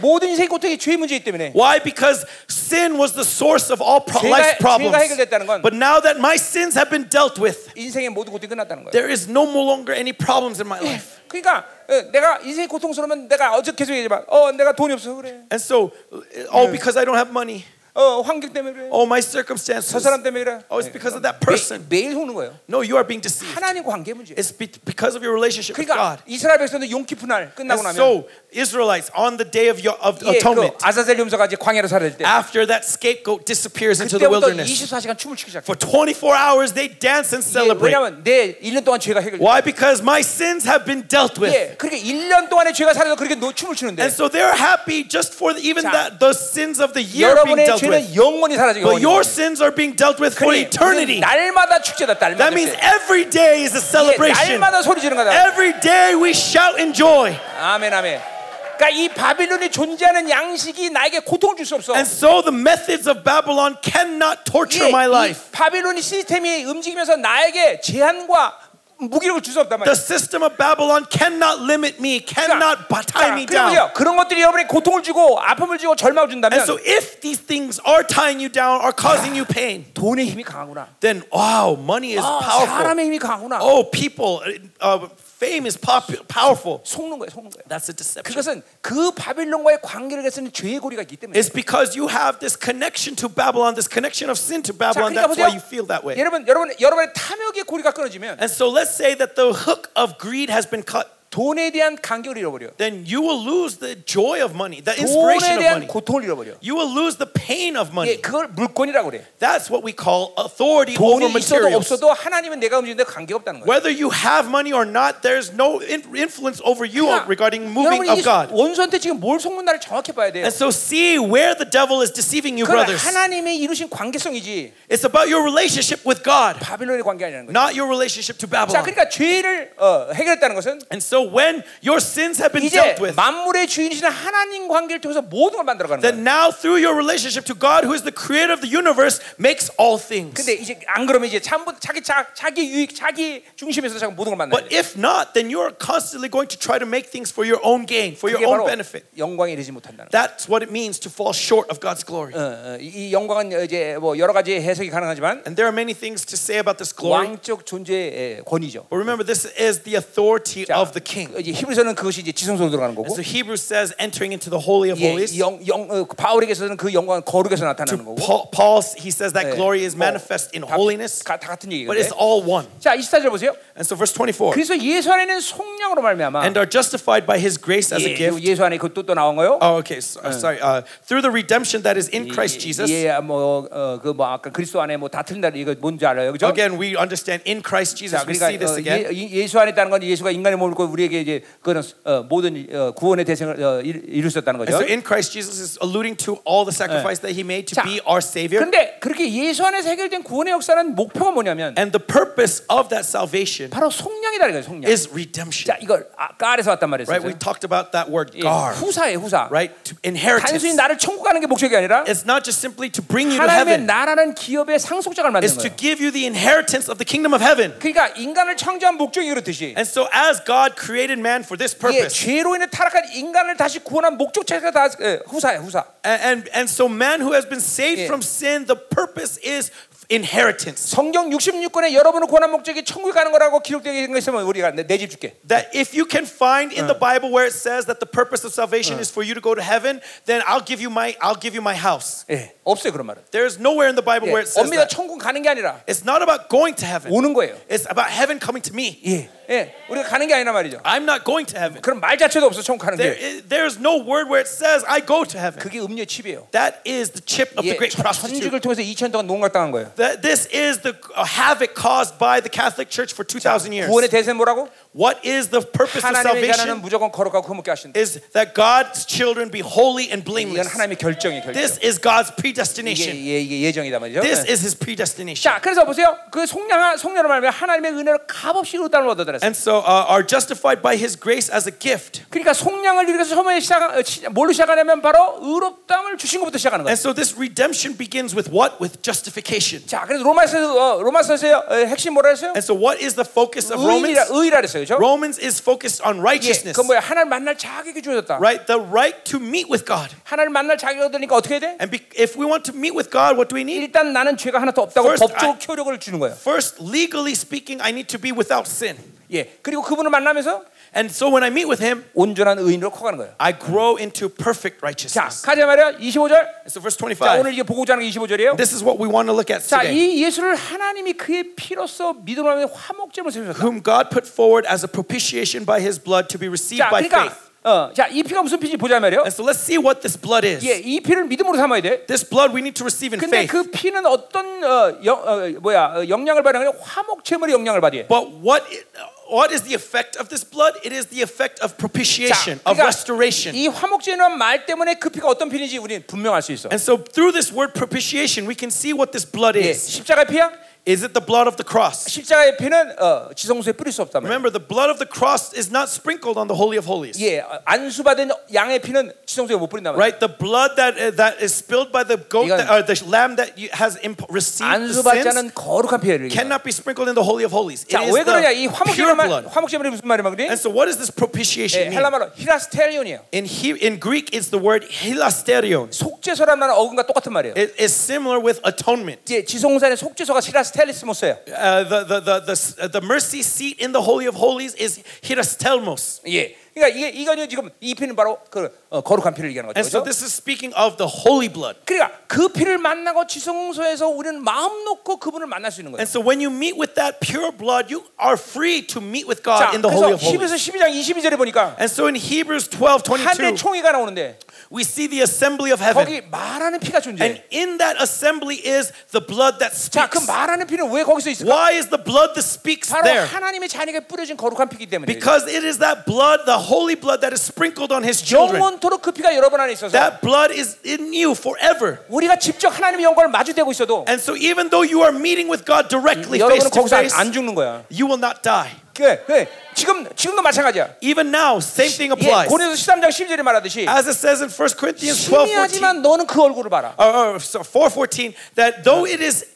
모든 0.00 0.28
인생 0.28 0.46
고통이 0.48 0.78
죄 0.78 0.96
문제이기 0.96 1.24
때문에. 1.24 1.52
Why? 1.56 1.80
Because 1.82 2.24
sin 2.48 2.94
was 3.00 3.14
the 3.14 3.26
source 3.26 3.72
of 3.72 3.82
all 3.82 3.98
pro- 4.04 4.22
죄가- 4.22 4.30
life's 4.30 4.58
problems. 4.58 4.94
죄가 4.94 5.02
해결됐다는 5.02 5.46
건- 5.46 5.60
But 5.62 5.74
now 5.74 5.98
that 6.00 6.18
my 6.22 6.36
sins 6.38 6.78
have 6.78 6.88
been 6.88 7.08
dealt 7.10 7.42
with, 7.42 7.66
인생의 7.74 8.10
모든 8.10 8.30
고통이 8.32 8.46
끝났다는 8.48 8.84
거예요. 8.86 8.92
there 8.92 9.10
is 9.10 9.26
no 9.28 9.42
more 9.42 9.66
longer 9.66 9.90
any 9.92 10.12
problems 10.12 10.62
in 10.62 10.68
my 10.70 10.78
life. 10.78 11.18
그러니까 11.26 11.66
어, 11.90 11.94
내가 12.12 12.38
인생이 12.46 12.68
고통스러우면 12.68 13.26
내가 13.26 13.56
어제 13.56 13.72
계속 13.74 13.90
얘기지만 13.92 14.22
어 14.28 14.52
내가 14.52 14.70
돈이 14.72 14.92
없어 14.94 15.14
그래. 15.16 15.42
And 15.50 15.58
so, 15.58 15.90
uh, 16.14 16.46
oh, 16.54 16.70
because 16.70 16.94
I 16.96 17.04
don't 17.04 17.18
have 17.18 17.30
money. 17.34 17.64
어, 17.98 18.20
환경 18.22 18.52
때문에 18.52 18.72
그래. 18.74 18.88
Oh, 18.92 19.02
my 19.10 19.18
circumstances. 19.20 19.90
저 19.90 19.98
사람 19.98 20.22
때문에 20.22 20.44
그래. 20.44 20.60
Oh, 20.70 20.78
it's 20.78 20.86
because 20.92 21.16
of 21.18 21.22
that 21.26 21.40
person. 21.42 21.82
매, 21.90 22.06
일 22.06 22.14
속는 22.14 22.30
거예요. 22.32 22.54
No, 22.70 22.78
you 22.78 22.94
are 22.94 23.02
being 23.02 23.18
deceived. 23.20 23.50
하나님 23.58 23.82
관계 23.82 24.14
문제. 24.14 24.36
It's 24.38 24.54
be- 24.56 24.70
because 24.86 25.18
of 25.18 25.26
your 25.26 25.34
relationship 25.34 25.74
with 25.74 25.82
그러니까 25.90 26.14
God. 26.14 26.22
이스라엘 26.30 26.58
백성들 26.62 26.88
용키프 26.92 27.26
날 27.26 27.50
끝나고 27.56 27.82
And 27.82 27.90
나면 27.90 27.98
so, 27.98 28.28
Israelites, 28.52 29.10
on 29.14 29.36
the 29.36 29.44
day 29.44 29.68
of, 29.68 29.78
your, 29.84 29.92
of 30.00 30.16
예, 30.24 30.32
그 30.32 30.36
atonement, 30.40 30.76
아사셀 30.82 31.18
염소가 31.18 31.46
이제 31.46 31.56
광야로 31.56 31.86
사라질 31.86 32.16
때 32.16 32.24
after 32.24 32.66
that 32.66 32.86
scapegoat 32.88 33.44
disappears 33.44 34.00
into 34.00 34.16
the 34.18 34.24
그때부터 34.24 34.48
wilderness, 34.56 34.72
24시간 34.72 35.18
춤을 35.18 35.36
추기 35.36 35.50
시작해. 35.52 35.64
for 35.68 35.76
24 35.76 36.32
hours 36.34 36.72
they 36.72 36.88
dance 36.88 37.36
and 37.36 37.44
예, 37.44 37.52
celebrate. 37.52 37.92
왜냐하면 37.92 38.24
내 38.24 38.56
1년 38.58 38.84
동안 38.84 39.00
죄가 39.00 39.20
해결돼. 39.20 39.44
Why? 39.44 39.60
Because 39.60 40.00
my 40.00 40.20
sins 40.24 40.64
have 40.64 40.84
been 40.88 41.04
dealt 41.06 41.36
with. 41.36 41.52
예, 41.52 41.76
그러니까 41.76 42.00
1년 42.00 42.48
동안의 42.48 42.72
죄가 42.72 42.94
사라져 42.94 43.16
그렇게 43.16 43.34
노, 43.36 43.52
춤을 43.52 43.76
추는데 43.76 44.00
And 44.02 44.12
so 44.12 44.28
they're 44.32 44.56
happy 44.56 45.04
just 45.04 45.36
for 45.36 45.52
the, 45.52 45.60
even 45.60 45.84
자, 45.84 45.92
that 45.92 46.18
the 46.18 46.32
sins 46.32 46.80
of 46.80 46.96
the 46.96 47.04
year 47.04 47.36
being 47.44 47.60
여러분의 47.60 47.66
dealt 47.68 47.84
with. 47.84 48.00
죄는 48.00 48.16
영원히 48.16 48.56
사라지고 48.56 48.88
But 48.88 49.04
your 49.04 49.20
sins 49.20 49.60
are 49.60 49.74
being 49.74 49.92
dealt 49.92 50.16
with 50.16 50.32
for 50.32 50.56
eternity. 50.56 51.20
날마다 51.20 51.84
축제다 51.84 52.16
날마다 52.16 52.48
That 52.48 52.56
means 52.56 52.72
축제. 52.72 52.80
every 52.96 53.28
day 53.28 53.60
is 53.68 53.76
a 53.76 53.84
예, 53.84 53.84
celebration. 53.84 54.56
날마다 54.56 54.80
소리 54.80 55.00
지르는 55.04 55.20
거다. 55.20 55.36
Every 55.52 55.76
day 55.84 56.16
we 56.16 56.32
shout 56.32 56.80
in 56.80 56.96
joy. 56.96 57.36
아멘 57.60 57.92
아멘. 57.92 58.38
그러니까 58.77 58.89
이 58.89 59.09
바빌론이 59.09 59.71
존재하는 59.71 60.29
양식이 60.29 60.89
나에게 60.89 61.19
고통을 61.19 61.55
줄 61.55 61.65
수 61.65 61.75
없어. 61.75 61.93
And 61.95 62.09
so 62.09 62.41
the 62.41 62.53
methods 62.55 63.07
of 63.09 63.23
Babylon 63.23 63.77
cannot 63.81 64.43
torture 64.45 64.85
예, 64.87 64.89
my 64.89 65.05
이 65.05 65.09
life. 65.09 65.51
바빌론이 65.51 66.01
시스템이 66.01 66.65
움직이면서 66.65 67.15
나에게 67.15 67.81
제한과 67.81 68.59
무기력을 68.99 69.41
줄 69.41 69.51
수 69.53 69.59
없단 69.59 69.79
The 69.83 69.89
말이야. 69.89 69.99
system 69.99 70.43
of 70.43 70.55
Babylon 70.55 71.05
cannot 71.09 71.59
limit 71.63 71.99
me, 71.99 72.21
cannot 72.23 72.87
b- 72.87 72.95
tie 73.05 73.31
me 73.33 73.45
그러니까 73.45 73.73
down. 73.73 73.93
그런 73.93 74.15
것들이 74.15 74.41
여러분이 74.41 74.67
고통을 74.67 75.03
주고 75.03 75.41
아픔을 75.41 75.77
주고 75.77 75.95
절망을 75.95 76.29
준다면 76.29 76.57
And 76.59 76.63
so 76.63 76.79
if 76.85 77.19
these 77.19 77.41
things 77.41 77.81
are 77.85 78.05
tying 78.05 78.39
you 78.39 78.47
down, 78.51 78.79
are 78.79 78.93
causing 78.95 79.35
you 79.35 79.43
pain, 79.45 79.85
돈의 79.93 80.25
힘이 80.27 80.43
강하구나. 80.43 80.87
then 81.01 81.23
wow, 81.33 81.75
money 81.75 82.13
is 82.15 82.23
아, 82.23 82.39
powerful. 82.39 82.77
사람의 82.79 83.05
힘이 83.07 83.19
강하구나. 83.19 83.59
Oh, 83.59 83.89
people, 83.91 84.39
uh, 84.79 85.09
fame 85.42 85.66
is 85.66 85.76
popu- 85.78 86.22
powerful. 86.28 86.80
속는 86.84 87.18
거예요, 87.18 87.30
속는 87.30 87.50
거예요. 87.50 87.64
That's 87.68 87.88
a 87.90 87.94
deception. 87.94 88.22
그것은 88.24 88.62
그 88.80 89.10
바빌론과의 89.12 89.80
관계를 89.82 90.24
해서는 90.24 90.52
죄의 90.52 90.78
고리가 90.80 91.02
있기 91.02 91.16
때문에. 91.16 91.38
It's 91.38 91.52
because 91.52 91.98
you 91.98 92.08
have 92.10 92.38
this 92.40 92.58
connection 92.58 93.14
to 93.16 93.28
Babylon, 93.28 93.74
this 93.74 93.88
connection 93.88 94.30
of 94.30 94.38
sin 94.38 94.62
to 94.62 94.72
자, 94.72 94.78
Babylon. 94.78 95.14
그러니까 95.14 95.28
That's 95.28 95.36
보세요. 95.36 95.46
why 95.46 95.54
you 95.54 95.62
feel 95.62 95.86
that 95.88 96.02
way. 96.06 96.18
여러분, 96.18 96.46
여러분, 96.48 96.70
여러분의 96.80 97.12
탐욕의 97.14 97.64
고리가 97.64 97.92
끊어지면 97.92 98.38
And 98.40 98.50
so 98.50 98.66
let's 98.70 98.94
say 98.94 99.14
that 99.16 99.34
the 99.36 99.52
hook 99.66 99.90
of 99.94 100.18
greed 100.18 100.50
has 100.50 100.66
been 100.68 100.82
cut. 100.82 101.06
돈에 101.32 101.70
대한 101.70 101.94
간격을 102.00 102.38
잃어버려. 102.38 102.68
Then 102.78 103.04
you 103.04 103.20
will 103.20 103.44
lose 103.44 103.76
the 103.76 104.00
joy 104.06 104.40
of 104.40 104.54
money, 104.56 104.80
the 104.80 104.96
돈에 104.96 105.04
inspiration 105.04 105.52
of 105.52 105.60
대한 105.60 105.72
money. 105.84 105.86
고통을 105.86 106.24
잃어버려. 106.24 106.56
You 106.64 106.72
will 106.74 106.88
lose 106.88 107.18
the 107.20 107.28
pain 107.28 107.76
of 107.76 107.90
예, 107.90 107.92
money. 107.92 108.16
그걸 108.22 108.48
물건이라고 108.48 109.10
그래. 109.12 109.26
That's 109.38 109.68
what 109.68 109.84
we 109.84 109.92
call 109.92 110.32
authority 110.40 110.96
over 110.96 111.20
돈이 111.20 111.28
있어도 111.36 111.68
materials. 111.68 111.76
없어도 111.76 112.08
하나님은 112.16 112.58
내가 112.64 112.78
움직이는데 112.80 113.04
관계 113.04 113.34
없다는 113.36 113.60
거예요. 113.60 113.68
Whether 113.68 113.92
you 113.92 114.08
have 114.08 114.48
money 114.48 114.72
or 114.72 114.88
not, 114.88 115.20
there's 115.20 115.52
no 115.52 115.84
in- 115.84 116.00
influence 116.16 116.64
over 116.64 116.88
you 116.88 117.04
그러니까 117.04 117.28
regarding 117.28 117.68
moving 117.76 118.00
여러분이 118.08 118.08
of 118.08 118.24
God. 118.24 118.48
원수한테 118.48 118.96
지금 118.98 119.20
뭘 119.20 119.36
속는다를 119.38 119.84
정확히 119.84 120.12
봐야 120.16 120.32
돼요. 120.32 120.48
And 120.48 120.56
so 120.56 120.72
see 120.72 121.20
where 121.20 121.52
the 121.52 121.68
devil 121.68 122.00
is 122.00 122.08
deceiving 122.08 122.56
you, 122.56 122.64
그건 122.64 122.88
brothers. 122.88 123.04
하나님의 123.04 123.60
이루신 123.60 123.92
관계성이지 123.92 124.72
It's 124.88 125.04
about 125.04 125.28
your 125.28 125.44
relationship 125.44 126.08
with 126.08 126.24
God, 126.24 126.56
바빌론의 126.64 127.04
관계 127.04 127.28
아니라는 127.28 127.52
거예요. 127.52 127.52
not 127.52 127.76
your 127.76 127.84
relationship 127.84 128.40
to 128.40 128.48
자, 128.48 128.64
Babylon. 128.64 128.80
그러니까 128.80 129.12
죄를 129.12 129.76
어, 129.76 130.08
해결했다는 130.16 130.56
것은 130.56 130.80
And 130.88 131.04
so 131.04 131.18
when 131.22 131.62
your 131.84 132.00
sins 132.02 132.40
have 132.42 132.52
been 132.52 132.64
이제 132.66 132.80
dealt 132.80 132.98
with, 133.02 133.14
만물의 133.16 133.66
주인이신 133.68 134.04
하나님 134.06 134.68
관계를 134.68 135.00
통해서 135.00 135.22
모든 135.22 135.56
걸 135.58 135.64
만들어가는 135.64 136.00
거예요. 136.02 136.02
then 136.02 136.26
now 136.26 136.50
through 136.50 136.78
your 136.82 136.94
relationship 136.96 137.44
to 137.46 137.54
God, 137.54 137.84
who 137.86 137.94
is 137.94 138.02
the 138.02 138.14
creator 138.14 138.52
of 138.52 138.60
the 138.60 138.68
universe, 138.70 139.20
makes 139.38 139.70
all 139.78 139.98
things. 139.98 140.34
근데 140.34 140.54
이제 140.60 140.78
안 140.86 141.06
그러면 141.06 141.28
이제 141.28 141.40
전부 141.40 141.72
자기 141.78 142.02
자, 142.02 142.26
자기 142.34 142.68
유익, 142.68 142.94
자기 142.94 143.44
중심에서 143.56 143.98
자꾸 143.98 144.14
모든 144.14 144.36
걸 144.36 144.46
만나요. 144.46 144.58
But 144.58 144.74
if 144.74 144.96
not, 144.98 145.32
then 145.34 145.48
you're 145.50 145.72
constantly 145.78 146.28
going 146.30 146.48
to 146.48 146.58
try 146.58 146.78
to 146.78 146.86
make 146.86 147.10
things 147.10 147.30
for 147.32 147.46
your 147.48 147.60
own 147.64 147.86
gain, 147.86 148.14
for 148.16 148.28
your 148.32 148.40
그게 148.40 148.46
own 148.46 148.58
바로 148.60 148.66
benefit. 148.66 149.06
영광에 149.16 149.52
이르지 149.52 149.72
못한다는 149.72 150.08
거예요. 150.08 150.14
That's 150.14 150.48
what 150.48 150.64
it 150.64 150.70
means 150.72 150.98
to 151.00 151.10
fall 151.10 151.32
short 151.32 151.70
of 151.70 151.80
God's 151.80 152.04
glory. 152.04 152.32
어, 152.34 152.74
어, 152.74 152.78
이 152.80 153.08
이 153.08 153.12
영광은 153.12 153.52
이제 153.64 153.96
뭐 154.00 154.18
여러 154.18 154.32
가지 154.32 154.54
해석이 154.58 154.90
가능하지만 154.90 155.42
And 155.46 155.54
there 155.56 155.68
are 155.68 155.74
many 155.74 155.94
things 155.94 156.24
to 156.26 156.34
say 156.36 156.58
about 156.58 156.78
this 156.78 156.94
glory. 156.94 157.28
왕적 157.28 157.64
존재의 157.66 158.42
권위죠. 158.44 158.86
But 158.90 158.98
remember, 158.98 159.24
this 159.24 159.46
is 159.58 159.80
the 159.84 159.96
authority 159.96 160.64
자, 160.66 160.80
of 160.80 160.92
the 160.92 161.00
king. 161.12 161.28
그 161.34 161.40
이제 161.40 161.52
히브리서는 161.52 161.94
그것이 161.94 162.20
이제 162.22 162.32
지성소로 162.32 162.70
들어가는 162.70 162.94
거고. 162.94 163.12
So 163.12 163.20
Hebrews 163.20 163.60
says 163.60 163.92
entering 164.00 164.32
into 164.32 164.48
the 164.48 164.56
holy 164.64 164.88
of 164.90 164.96
예, 165.00 165.12
holies. 165.12 165.36
영, 165.38 165.60
영, 165.68 165.84
어, 165.90 166.04
바울에게서는 166.08 166.76
그 166.76 166.92
영광은 166.92 167.22
거룩에서 167.28 167.64
나타나는 167.64 168.04
거고. 168.04 168.16
Paul, 168.16 168.48
Paul 168.50 168.80
he 168.96 169.12
says 169.12 169.32
that 169.36 169.52
예, 169.52 169.54
glory 169.56 169.84
is 169.84 169.92
뭐, 169.94 170.08
manifest 170.08 170.50
in 170.56 170.64
다, 170.64 170.72
holiness, 170.74 171.22
가- 171.22 171.36
다 171.38 171.52
같은 171.52 171.68
but 171.68 171.76
얘기인데. 171.76 172.00
it's 172.00 172.14
all 172.16 172.40
one. 172.48 172.66
자, 172.80 172.96
24절 172.96 173.28
보세요. 173.30 173.52
And 173.76 173.84
so 173.84 173.94
verse 173.94 174.14
24. 174.16 174.56
그래서 174.56 174.72
예수 174.80 175.12
안에는 175.12 175.40
속량으로 175.40 176.00
말미암아. 176.02 176.42
And 176.42 176.56
are 176.58 176.68
justified 176.68 177.26
by 177.26 177.36
his 177.38 177.60
grace 177.60 177.92
as 177.92 178.00
a 178.06 178.12
예, 178.12 178.16
gift. 178.16 178.40
예수 178.42 178.64
안에 178.64 178.78
그또 178.78 179.04
또 179.04 179.14
나온 179.14 179.36
거요. 179.36 179.58
Oh, 179.60 179.78
okay. 179.78 180.00
So, 180.00 180.20
uh, 180.24 180.32
sorry. 180.32 180.58
Uh, 180.62 180.82
through 181.06 181.22
the 181.22 181.30
redemption 181.30 181.82
that 181.84 181.98
is 181.98 182.08
in 182.12 182.28
Christ 182.32 182.58
Jesus. 182.60 182.90
예, 182.90 183.12
뭐그뭐 183.20 184.24
아까 184.26 184.50
그리스도 184.50 184.80
안에 184.80 184.96
뭐 184.96 185.08
다 185.08 185.22
틀린다 185.22 185.48
이거 185.54 185.74
뭔지 185.80 186.04
알아요, 186.06 186.32
그죠? 186.32 186.46
Again, 186.48 186.78
we 186.78 186.94
understand 186.96 187.42
in 187.48 187.62
Christ 187.62 187.96
Jesus. 187.96 188.18
자, 188.18 188.26
We 188.28 188.36
그러니까 188.36 188.46
see 188.52 188.58
this 188.58 188.74
어, 188.74 188.78
again. 188.78 189.08
예, 189.10 189.30
예수 189.42 189.58
안에 189.58 189.72
있다는 189.72 189.90
건 189.90 190.02
예수가 190.02 190.30
인간의 190.30 190.58
몸을 190.58 190.72
입고 190.72 190.84
우리 190.84 191.01
에게 191.03 191.21
이제 191.21 191.43
그는 191.61 191.81
어, 192.05 192.23
모든 192.27 192.67
어, 192.73 192.91
구원의 192.91 193.25
대상을 193.25 193.61
어, 193.63 193.81
이- 193.81 193.89
이루셨다는 194.07 194.59
And 194.59 194.71
거죠. 194.71 194.77
so 194.77 194.85
in 194.89 195.01
Christ 195.03 195.31
Jesus 195.33 195.59
is 195.61 195.77
alluding 195.81 196.15
to 196.17 196.39
all 196.47 196.65
the 196.65 196.73
sacrifice 196.73 197.19
that 197.21 197.33
he 197.35 197.41
made 197.43 197.65
to 197.67 197.75
자, 197.75 197.83
be 197.83 197.99
our 198.07 198.19
savior. 198.23 198.59
그런데 198.63 198.97
그렇게 198.99 199.27
예수 199.31 199.63
안에서 199.65 199.89
해결된 199.89 200.23
구원의 200.23 200.53
역사는 200.53 200.95
목표가 200.95 201.31
뭐냐면 201.31 201.75
And 201.77 201.91
the 201.91 201.99
purpose 202.03 202.63
of 202.69 202.89
that 202.89 203.05
salvation 203.07 203.69
바로 203.69 203.89
속량이라는 203.89 204.53
거예요, 204.53 204.63
속량. 204.63 204.89
is 204.91 205.09
redemption. 205.11 205.67
자, 205.67 205.77
이걸 205.81 206.07
아까 206.17 206.51
아래서 206.53 206.71
왔단 206.71 206.89
말이에요. 206.89 207.07
Right? 207.09 207.25
We 207.25 207.33
talked 207.37 207.65
about 207.65 207.91
that 207.91 208.11
word 208.11 208.31
예, 208.37 208.41
gar. 208.41 208.73
후사예요, 208.73 209.19
후사. 209.19 209.47
Right? 209.51 209.73
To 209.83 209.95
inheritance. 210.05 210.51
단순히 210.51 210.73
나를 210.75 210.97
천국 210.97 211.23
가는 211.23 211.39
게 211.41 211.47
목적이 211.47 211.75
아니라 211.77 212.03
It's 212.05 212.23
not 212.27 212.43
just 212.43 212.59
simply 212.59 212.89
to 212.91 213.03
bring 213.03 213.29
you 213.31 213.37
to 213.37 213.43
하나님의 213.43 213.83
heaven. 213.83 213.85
나라는 213.87 214.35
기업의 214.35 214.79
상속자를 214.79 215.31
만드는 215.31 215.49
It's 215.49 215.59
to 215.61 215.69
거예요. 215.69 215.77
give 215.77 215.97
you 216.03 216.11
the 216.11 216.25
inheritance 216.25 216.87
of 216.89 216.97
the 216.97 217.05
kingdom 217.07 217.33
of 217.33 217.41
heaven. 217.43 217.73
그러니까 217.79 218.07
인간을 218.15 218.55
창조한 218.57 218.95
목적이 218.97 219.29
그렇듯이 219.29 219.73
And 219.75 219.87
so 219.89 220.07
as 220.13 220.39
God 220.45 220.75
created 220.77 220.92
man 221.18 221.42
for 221.42 221.56
this 221.56 221.74
예, 221.74 221.78
purpose, 221.78 222.08
죄로 222.14 222.54
인해 222.56 222.66
타락한 222.70 223.12
인간을 223.14 223.56
다시 223.56 223.78
구원한 223.80 224.16
목적체가 224.16 224.70
다 224.70 224.88
예, 225.00 225.20
후사예요, 225.26 225.60
후사. 225.60 225.84
and, 226.04 226.22
and, 226.24 226.50
and 226.54 226.70
so 226.70 226.86
man 226.88 227.20
who 227.20 227.32
has 227.32 227.46
been 227.48 227.60
saved 227.60 228.02
예. 228.02 228.06
from 228.06 228.20
sin, 228.22 228.66
the 228.66 228.76
purpose 228.76 229.38
is 229.44 229.70
inheritance. 230.10 230.80
성경 230.88 231.28
66권에 231.30 231.92
여러분을 231.92 232.28
구원한 232.28 232.50
목적이 232.50 232.82
천국에 232.84 233.12
가는 233.12 233.30
거라고 233.30 233.60
기록되어 233.60 233.92
있는 233.92 234.12
거 234.12 234.18
있으면 234.18 234.42
우리가 234.44 234.70
내 234.72 234.96
집 234.98 235.10
줄게. 235.10 235.36
That 235.46 235.68
if 235.76 235.92
you 235.94 236.06
can 236.08 236.24
find 236.24 236.72
in 236.72 236.86
the 236.86 236.98
Bible 236.98 237.28
where 237.30 237.44
it 237.46 237.52
says 237.54 237.84
that 237.86 238.00
the 238.00 238.08
purpose 238.08 238.42
of 238.44 238.52
salvation 238.54 238.98
is 238.98 239.12
for 239.12 239.22
you 239.22 239.34
to 239.34 239.40
go 239.40 239.54
to 239.54 239.60
heaven, 239.62 240.00
then 240.24 240.40
I'll 240.48 240.64
give 240.64 240.80
you 240.80 240.88
my 240.90 241.14
I'll 241.20 241.36
give 241.38 241.52
you 241.54 241.60
my 241.60 241.76
house. 241.76 242.24
예, 242.30 242.54
없어요 242.64 242.92
그런 242.92 243.04
말은. 243.06 243.20
There's 243.30 243.60
nowhere 243.60 243.88
in 243.92 243.96
the 244.00 244.04
Bible 244.04 244.28
예, 244.28 244.32
where 244.32 244.40
it 244.42 244.48
says 244.48 244.64
엄밀히 244.64 244.80
that. 244.88 244.88
천국 244.88 245.20
가는 245.20 245.42
게 245.42 245.48
아니라 245.52 245.84
It's 245.86 246.04
not 246.08 246.22
about 246.24 246.48
going 246.48 246.74
to 246.80 246.86
heaven. 246.88 247.12
오는 247.12 247.34
거예요. 247.36 247.54
It's 247.68 247.84
about 247.84 248.08
heaven 248.08 248.40
coming 248.40 248.64
to 248.64 248.72
me. 248.72 248.96
예, 249.04 249.28
예, 249.52 249.74
우리가 249.88 250.06
가는 250.08 250.26
게 250.28 250.34
아니라 250.34 250.52
말이죠. 250.52 250.78
I'm 250.84 251.04
not 251.08 251.24
going 251.24 251.46
to 251.52 251.58
heaven. 251.58 251.80
그런 251.80 252.00
말 252.00 252.18
자체도 252.18 252.44
없어 252.46 252.60
천국 252.62 252.84
가는 252.84 252.98
There, 252.98 253.16
게. 253.16 253.24
is, 253.24 253.42
there's 253.48 253.78
no 253.80 253.96
word 253.96 254.28
where 254.28 254.40
it 254.40 254.48
says 254.48 254.84
I 254.86 255.00
go 255.00 255.24
to 255.24 255.40
heaven. 255.40 255.58
그게 255.62 255.80
음료의 255.80 256.06
칩이에요. 256.06 256.48
That 256.52 256.80
is 256.84 257.10
the 257.12 257.22
chip 257.24 257.56
of 257.56 257.64
the 257.64 257.72
예, 257.72 257.76
great 257.80 257.96
천- 257.96 258.02
prostitute. 258.04 258.40
천직을 258.52 258.60
통해서 258.60 258.82
2천 258.82 259.10
동안 259.10 259.26
농락당한 259.26 259.70
거예요. 259.72 259.88
That 259.96 260.20
this 260.20 260.44
is 260.52 260.80
the 260.84 260.92
uh, 261.16 261.24
havoc 261.24 261.72
caused 261.74 262.18
by 262.18 262.40
the 262.44 262.52
Catholic 262.52 262.90
Church 262.92 263.14
for 263.16 263.24
2,000 263.24 263.72
years. 263.72 263.88
구원의 263.88 264.10
대세는 264.10 264.36
뭐라고? 264.36 264.68
What 264.94 265.20
is 265.26 265.48
the 265.50 265.62
purpose 265.62 266.02
of 266.02 266.16
하나님의 266.16 266.50
자녀는 266.52 266.80
salvation? 266.80 266.80
무조건 266.82 267.12
거룩하고 267.12 267.46
흠없게 267.46 267.70
하신다. 267.70 267.98
Is 267.98 268.20
that 268.32 268.54
God's 268.54 269.06
children 269.06 269.50
be 269.50 269.60
holy 269.62 270.08
and 270.10 270.22
이건 270.22 270.32
blameless. 270.34 270.68
하나님의 270.72 270.96
결정이 270.98 271.40
결정. 271.42 271.52
This 271.54 271.78
is 271.84 272.00
God's 272.00 272.32
이게, 272.32 272.42
predestination. 272.54 273.16
이게, 273.16 273.40
이게 273.40 273.60
예정이다 273.68 273.98
말이죠. 273.98 274.20
This 274.20 274.44
예. 274.48 274.52
is 274.52 274.60
His 274.64 274.76
predestination. 274.78 275.42
자, 275.42 275.60
그래서 275.60 275.84
보세요. 275.84 276.16
그 276.32 276.46
속량 276.46 276.96
속량을 276.96 277.28
말하면 277.28 277.52
하나님의 277.52 277.92
은혜를 277.92 278.26
값없이 278.26 278.78
얻다는 278.78 279.08
얻어들었어요. 279.10 279.46
And 279.46 279.56
so 279.56 279.78
uh, 279.84 280.08
are 280.10 280.24
justified 280.26 280.82
by 280.82 280.96
His 280.96 281.14
grace 281.18 281.52
as 281.52 281.68
a 281.68 281.74
gift. 281.76 282.24
그러니까 282.30 282.52
속량을 282.52 283.04
이렇게 283.08 283.20
해서 283.20 283.34
처음에 283.34 283.60
시작 283.60 283.82
어, 283.94 284.02
시- 284.02 284.26
뭘로 284.28 284.52
시작하냐면 284.52 285.00
바로 285.02 285.38
의롭다함을 285.40 286.16
주신 286.18 286.40
것부터 286.40 286.58
시작하는 286.58 286.84
거예요. 286.84 286.92
And 286.92 286.98
so 286.98 287.12
this 287.14 287.34
redemption 287.36 287.96
begins 287.96 288.34
with 288.34 288.50
what? 288.50 288.76
With 288.80 288.98
justification. 289.02 289.86
자, 289.86 290.04
그래서 290.06 290.24
로마서 290.24 290.58
어, 290.98 291.02
로마서의 291.02 291.52
어, 291.54 291.74
핵심 291.86 292.14
뭐라 292.14 292.30
했어요? 292.30 292.50
And 292.56 292.64
so 292.64 292.74
what 292.74 292.98
is 293.02 293.14
the 293.14 293.28
focus 293.28 293.72
of 293.72 293.78
의인이라 293.80 294.24
Romans? 294.24 294.32
의라 294.32 294.56
그랬어요. 294.58 294.81
그렇죠? 294.82 294.96
Romans 294.96 295.38
is 295.40 295.60
focused 295.62 296.02
on 296.04 296.16
예, 296.16 296.20
righteousness. 296.20 296.74
그 296.74 296.84
뭐야? 296.84 297.00
하나님 297.00 297.28
만날 297.30 297.56
자격이 297.56 298.02
주어졌다. 298.02 298.38
Right? 298.38 298.66
The 298.66 298.80
right 298.82 299.22
to 299.30 299.38
meet 299.38 299.70
with 299.70 299.84
God. 299.84 300.10
하나님 300.24 300.52
만날 300.52 300.76
자격이 300.78 301.02
얻으니까 301.04 301.36
어떻게 301.36 301.54
해야 301.54 301.60
돼? 301.60 301.66
And 301.80 301.90
be, 301.90 302.00
if 302.18 302.34
we 302.38 302.44
want 302.48 302.64
to 302.70 302.76
meet 302.76 302.96
with 302.96 303.10
God, 303.10 303.38
what 303.38 303.48
do 303.48 303.56
we 303.56 303.62
need? 303.62 303.84
일단 303.84 304.12
나는 304.12 304.36
죄가 304.36 304.60
하나도 304.60 304.82
없다고 304.82 305.06
First, 305.06 305.26
법적으로 305.26 305.58
I- 305.60 305.66
효력을 305.68 306.00
주는 306.00 306.18
거예요. 306.18 306.34
First, 306.34 306.82
legally 306.82 307.32
speaking, 307.32 307.82
I 307.82 307.90
need 307.90 308.08
to 308.08 308.18
be 308.20 308.32
without 308.32 308.66
sin. 308.68 308.96
예. 309.32 309.58
그리고 309.62 309.82
그분을 309.82 310.10
만나면서 310.10 310.64
And 310.94 311.12
so 311.12 311.28
when 311.28 311.42
I 311.44 311.50
meet 311.50 311.68
with 311.68 311.84
him, 311.84 312.04
온전한 312.14 312.58
의인으로 312.58 312.90
커가는 312.90 313.18
거예요. 313.18 313.34
I 313.38 313.52
grow 313.58 313.98
into 314.00 314.28
perfect 314.28 314.80
자, 314.80 314.86
righteousness. 314.88 315.42
가자 315.44 315.66
말이야. 315.66 315.98
25절. 316.00 316.32
And 316.64 316.68
so 316.72 316.80
verse 316.80 316.96
자, 316.96 317.04
25. 317.06 317.40
오늘 317.40 317.52
이제 317.52 317.62
보고자 317.62 317.92
하는 317.92 318.08
게 318.08 318.10
25절이에요. 318.10 318.56
This 318.56 318.72
is 318.74 318.82
what 318.82 318.96
we 318.96 319.04
want 319.08 319.28
to 319.28 319.34
look 319.36 319.52
at 319.52 319.60
자, 319.68 319.80
today. 319.80 319.92
이 319.94 320.24
예수를 320.24 320.54
하나님이 320.56 321.12
그의 321.12 321.54
피로써 321.54 322.14
믿음으로 322.14 322.52
하면 322.54 322.68
화목제물 322.72 323.30
세우셨다. 323.32 323.60
Whom 323.62 323.82
God 323.84 324.08
put 324.10 324.26
forward 324.26 324.66
as 324.66 324.82
a 324.84 324.88
propitiation 324.90 325.66
by 325.66 325.78
his 325.80 326.00
blood 326.00 326.28
to 326.32 326.38
be 326.40 326.48
received 326.48 326.80
자, 326.82 326.88
by 326.90 327.04
그러니까 327.04 327.20
faith. 327.28 327.48
어, 327.68 327.92
자, 327.92 328.06
이 328.08 328.22
피가 328.22 328.40
무슨 328.40 328.58
피인지 328.58 328.78
보자 328.78 328.98
말이에요. 328.98 329.22
And 329.28 329.34
so 329.34 329.44
let's 329.44 329.60
see 329.60 329.76
what 329.76 330.00
this 330.00 330.16
blood 330.16 330.46
is. 330.46 330.64
예, 330.64 330.78
이 330.78 331.00
피를 331.00 331.24
믿음으로 331.26 331.58
삼아야 331.58 331.82
돼. 331.82 332.06
This 332.06 332.24
blood 332.24 332.54
we 332.54 332.62
need 332.64 332.72
to 332.80 332.84
receive 332.86 333.12
in 333.12 333.20
근데 333.20 333.44
faith. 333.44 333.52
그 333.52 333.70
피는 333.70 334.06
어떤 334.06 334.64
어, 334.64 334.96
영, 335.04 335.20
어, 335.20 335.48
뭐야 335.60 335.84
어, 336.00 336.08
영향을 336.08 336.42
받는 336.42 336.64
게 336.72 336.78
화목제물의 336.80 337.52
영향을 337.52 337.82
받아요. 337.82 338.06
But 338.08 338.24
what 338.40 338.64
i- 338.72 338.84
what 339.28 339.52
is 339.52 339.62
the 339.62 339.74
effect 339.74 340.16
of 340.16 340.28
this 340.28 340.42
blood? 340.44 340.74
It 340.84 340.92
is 340.92 341.06
the 341.06 341.22
effect 341.22 341.60
of 341.60 341.76
propitiation, 341.76 342.60
of 342.64 342.76
그러니까 342.76 342.84
restoration. 342.84 343.54
이 343.54 343.68
화목제라는 343.68 344.38
말 344.38 344.66
때문에 344.66 344.94
그 344.94 345.10
피가 345.10 345.28
어떤 345.28 345.48
피인지 345.48 345.78
우리는 345.78 346.02
분명할 346.06 346.42
수 346.42 346.52
있어. 346.52 346.68
And 346.70 346.80
so 346.80 346.96
through 346.96 347.32
this 347.32 347.52
word 347.52 347.74
propitiation, 347.74 348.46
we 348.48 348.54
can 348.58 348.70
see 348.70 348.92
what 348.92 349.12
this 349.12 349.24
blood 349.24 349.58
예, 349.58 349.70
is. 349.70 349.88
십자가 349.88 350.24
피야? 350.24 350.50
Is 350.88 351.04
it 351.04 351.12
the 351.12 351.20
blood 351.20 351.44
of 351.46 351.56
the 351.60 351.66
cross? 351.68 352.08
십자가의 352.08 352.56
피는 352.56 352.96
어, 352.98 353.28
지성소에 353.36 353.72
뿌릴 353.76 353.92
수 353.92 354.00
없단 354.00 354.22
말이야. 354.22 354.32
Remember, 354.32 354.48
the 354.48 354.62
blood 354.62 354.88
of 354.88 354.96
the 354.96 355.04
cross 355.04 355.52
is 355.52 355.68
not 355.68 355.92
sprinkled 355.92 356.40
on 356.40 356.48
the 356.48 356.56
holy 356.56 356.78
of 356.80 356.88
holies. 356.88 357.20
예, 357.20 357.40
어, 357.44 357.60
안수받은 357.66 358.30
양의 358.54 358.80
피는 358.80 359.12
지성소에 359.26 359.56
못 359.60 359.68
뿌린단 359.68 359.92
말이야. 359.92 360.00
Right, 360.00 360.16
the 360.16 360.32
blood 360.32 360.80
that 360.80 360.96
uh, 360.96 361.12
that 361.20 361.36
is 361.44 361.52
spilled 361.52 361.92
by 361.92 362.08
the 362.08 362.16
goat 362.16 362.48
이건- 362.48 362.56
that, 362.64 362.72
or 362.72 362.80
the 362.80 362.96
lamb 363.04 363.36
that 363.36 363.52
you- 363.60 363.68
has 363.76 364.00
imp- 364.00 364.24
received 364.32 364.64
the 364.64 365.04
안수받지 365.04 365.28
sins 365.28 365.36
않은 365.36 365.52
거룩한 365.52 366.00
피예요. 366.00 366.24
이게. 366.24 366.32
cannot 366.32 366.64
be 366.64 366.72
sprinkled 366.72 367.04
in 367.04 367.12
the 367.12 367.26
holy 367.26 367.44
of 367.44 367.52
holies. 367.52 367.84
It 367.84 367.92
자, 367.92 368.00
is 368.08 368.14
왜 368.16 368.24
그러냐? 368.24 368.48
이 368.56 368.64
the 368.64 368.72
pure 368.72 369.12
화목제물 369.12 369.28
blood. 369.28 369.44
화목제물이 369.52 369.90
무슨 369.92 370.08
말이야, 370.08 370.24
그니? 370.24 370.48
And 370.48 370.56
so, 370.56 370.72
what 370.72 370.88
does 370.88 370.96
this 370.96 371.12
예, 371.12 371.20
propitiation 371.20 371.92
mean? 371.92 372.00
헬라말로 372.00 372.32
히라스테리온이에요. 372.32 373.28
In 373.36 373.44
he, 373.44 373.76
in 373.76 374.00
Greek, 374.00 374.32
it's 374.32 374.48
the 374.48 374.56
word 374.56 374.88
hilasterion. 374.88 375.92
속죄소라는 375.92 376.70
어근과 376.72 377.04
똑같은 377.04 377.28
말이에요. 377.28 377.52
It 377.60 377.76
is 377.76 377.92
similar 377.92 378.40
with 378.40 378.56
atonement. 378.64 379.20
예, 379.28 379.44
지성소에는 379.44 379.96
속죄소가 380.00 380.40
히라스 380.40 380.71
telesmosea. 380.73 381.37
Uh, 381.47 381.83
the, 381.83 382.03
the, 382.03 382.19
the, 382.19 382.39
the, 382.39 382.87
the 382.89 383.01
mercy 383.01 383.41
seat 383.41 383.79
in 383.79 383.91
the 383.91 384.01
Holy 384.01 384.25
of 384.25 384.35
Holies 384.35 384.73
is 384.75 384.99
hierastelmos. 385.21 386.19
Yeah. 386.25 386.47
그러니까 386.74 386.96
이게 386.96 387.08
이거는 387.08 387.48
지금 387.48 387.70
이 387.80 387.94
피는 387.94 388.14
바로 388.14 388.38
그 388.50 388.70
어, 388.90 389.00
거룩한 389.00 389.34
피를 389.34 389.50
얘기하는 389.50 389.70
And 389.74 389.82
거죠. 389.82 389.88
so 389.88 390.02
그렇죠? 390.02 390.04
this 390.04 390.22
is 390.24 390.32
speaking 390.32 390.72
of 390.78 390.96
the 390.96 391.10
holy 391.10 391.48
blood. 391.48 391.80
그러니까 391.84 392.12
그 392.28 392.48
피를 392.48 392.78
만나고 392.78 393.26
지성소에서 393.26 394.08
우리는 394.08 394.42
마음 394.42 394.84
놓고 394.84 395.18
그분을 395.18 395.46
만날 395.46 395.72
수 395.72 395.80
있는 395.80 395.92
거예요. 395.92 396.00
And 396.00 396.08
so 396.08 396.20
when 396.22 396.38
you 396.40 396.54
meet 396.54 396.78
with 396.78 396.94
that 396.94 397.18
pure 397.20 397.50
blood, 397.50 397.90
you 397.92 398.04
are 398.22 398.38
free 398.38 398.86
to 398.86 399.02
meet 399.02 399.26
with 399.26 399.42
자, 399.42 399.58
God 399.72 399.74
in 399.76 399.82
the 399.82 399.90
그래서 399.90 400.06
holy 400.06 400.14
of 400.14 400.22
히브리서 400.22 400.54
holies. 400.54 400.70
12장 400.70 400.86
22절에 400.94 401.36
보니까 401.36 401.74
And 401.82 401.90
so 401.90 402.06
in 402.06 402.14
Hebrews 402.14 402.68
12, 402.70 403.02
한대 403.18 403.50
22, 403.50 403.56
총회가 403.56 403.92
나오는데 403.92 404.38
we 404.70 404.82
see 404.84 405.08
the 405.08 405.22
assembly 405.22 405.72
of 405.72 405.82
heaven. 405.82 406.04
거기 406.06 406.20
말하는 406.30 406.78
피가 406.78 407.00
And 407.02 407.16
존재해. 407.18 407.42
in 407.52 407.78
that 407.78 407.98
assembly 408.00 408.60
is 408.62 408.92
the 409.10 409.24
blood 409.24 409.58
that 409.58 409.74
자, 409.90 410.06
그 410.08 410.18
speaks. 410.22 410.26
말하는 410.30 410.66
피는 410.66 410.86
왜 410.92 411.02
거기서 411.02 411.30
있을까? 411.30 411.50
Why 411.50 411.74
is 411.74 411.88
the 411.90 411.98
blood 411.98 412.34
that 412.38 412.46
speaks 412.46 412.90
바로 412.92 413.02
there? 413.04 413.26
하나님의 413.26 413.68
자녀에게 413.68 414.06
뿌려진 414.06 414.36
거룩한 414.36 414.68
피기 414.68 414.86
때문에. 414.86 415.06
Because 415.10 415.48
it 415.48 415.64
is 415.66 415.78
that 415.82 416.04
blood, 416.06 416.44
the 416.46 416.58
holy 416.62 416.94
blood 416.94 417.20
that 417.20 417.32
is 417.34 417.42
sprinkled 417.42 417.92
on 417.92 418.04
his 418.04 418.22
children. 418.22 418.60
영원토록 418.60 419.02
그 419.02 419.12
피가 419.12 419.34
여러분 419.34 419.60
안에 419.60 419.72
있어서 419.72 419.92
That 419.92 420.20
blood 420.20 420.52
is 420.54 420.76
in 420.86 421.12
you 421.12 421.32
forever. 421.32 421.98
우리가 422.08 422.38
직접 422.38 422.68
하나님의 422.68 423.04
영광을 423.04 423.30
마주대고 423.30 423.70
있어도 423.72 424.04
And 424.08 424.22
so 424.22 424.36
even 424.36 424.70
though 424.70 424.84
you 424.86 425.02
are 425.02 425.14
meeting 425.14 425.50
with 425.50 425.64
God 425.64 425.88
directly 425.88 426.38
face 426.38 426.64
여러분은 426.64 426.70
to 426.70 426.80
거기서 426.80 426.96
안, 426.96 427.00
face, 427.04 427.16
안 427.18 427.32
죽는 427.32 427.54
거야. 427.54 427.82
you 427.90 428.06
will 428.06 428.20
not 428.22 428.42
die. 428.42 428.70
그래, 428.94 429.22
그래. 429.26 429.48
지금 429.74 430.08
지금도 430.16 430.42
마찬가지야. 430.42 430.96
Even 431.02 431.28
now, 431.32 431.58
same 431.62 431.88
thing 431.94 432.10
예, 432.10 432.18
applies. 432.18 432.48
고린도서 432.50 432.74
13장 432.82 433.08
12절에 433.14 433.42
말하듯이 433.42 433.86
As 433.86 434.08
it 434.10 434.18
says 434.18 434.42
in 434.42 434.50
1 434.50 434.74
Corinthians 434.74 435.22
12, 435.22 435.46
14, 435.46 435.46
희미하지만 435.46 436.02
너는 436.02 436.26
그 436.26 436.42
얼굴을 436.42 436.68
봐라. 436.68 436.94
or, 436.98 437.06
or, 437.14 437.36
so 437.38 437.60
4:14, 437.62 438.34
that 438.56 438.82
though 438.82 439.06
it 439.06 439.22
is 439.22 439.46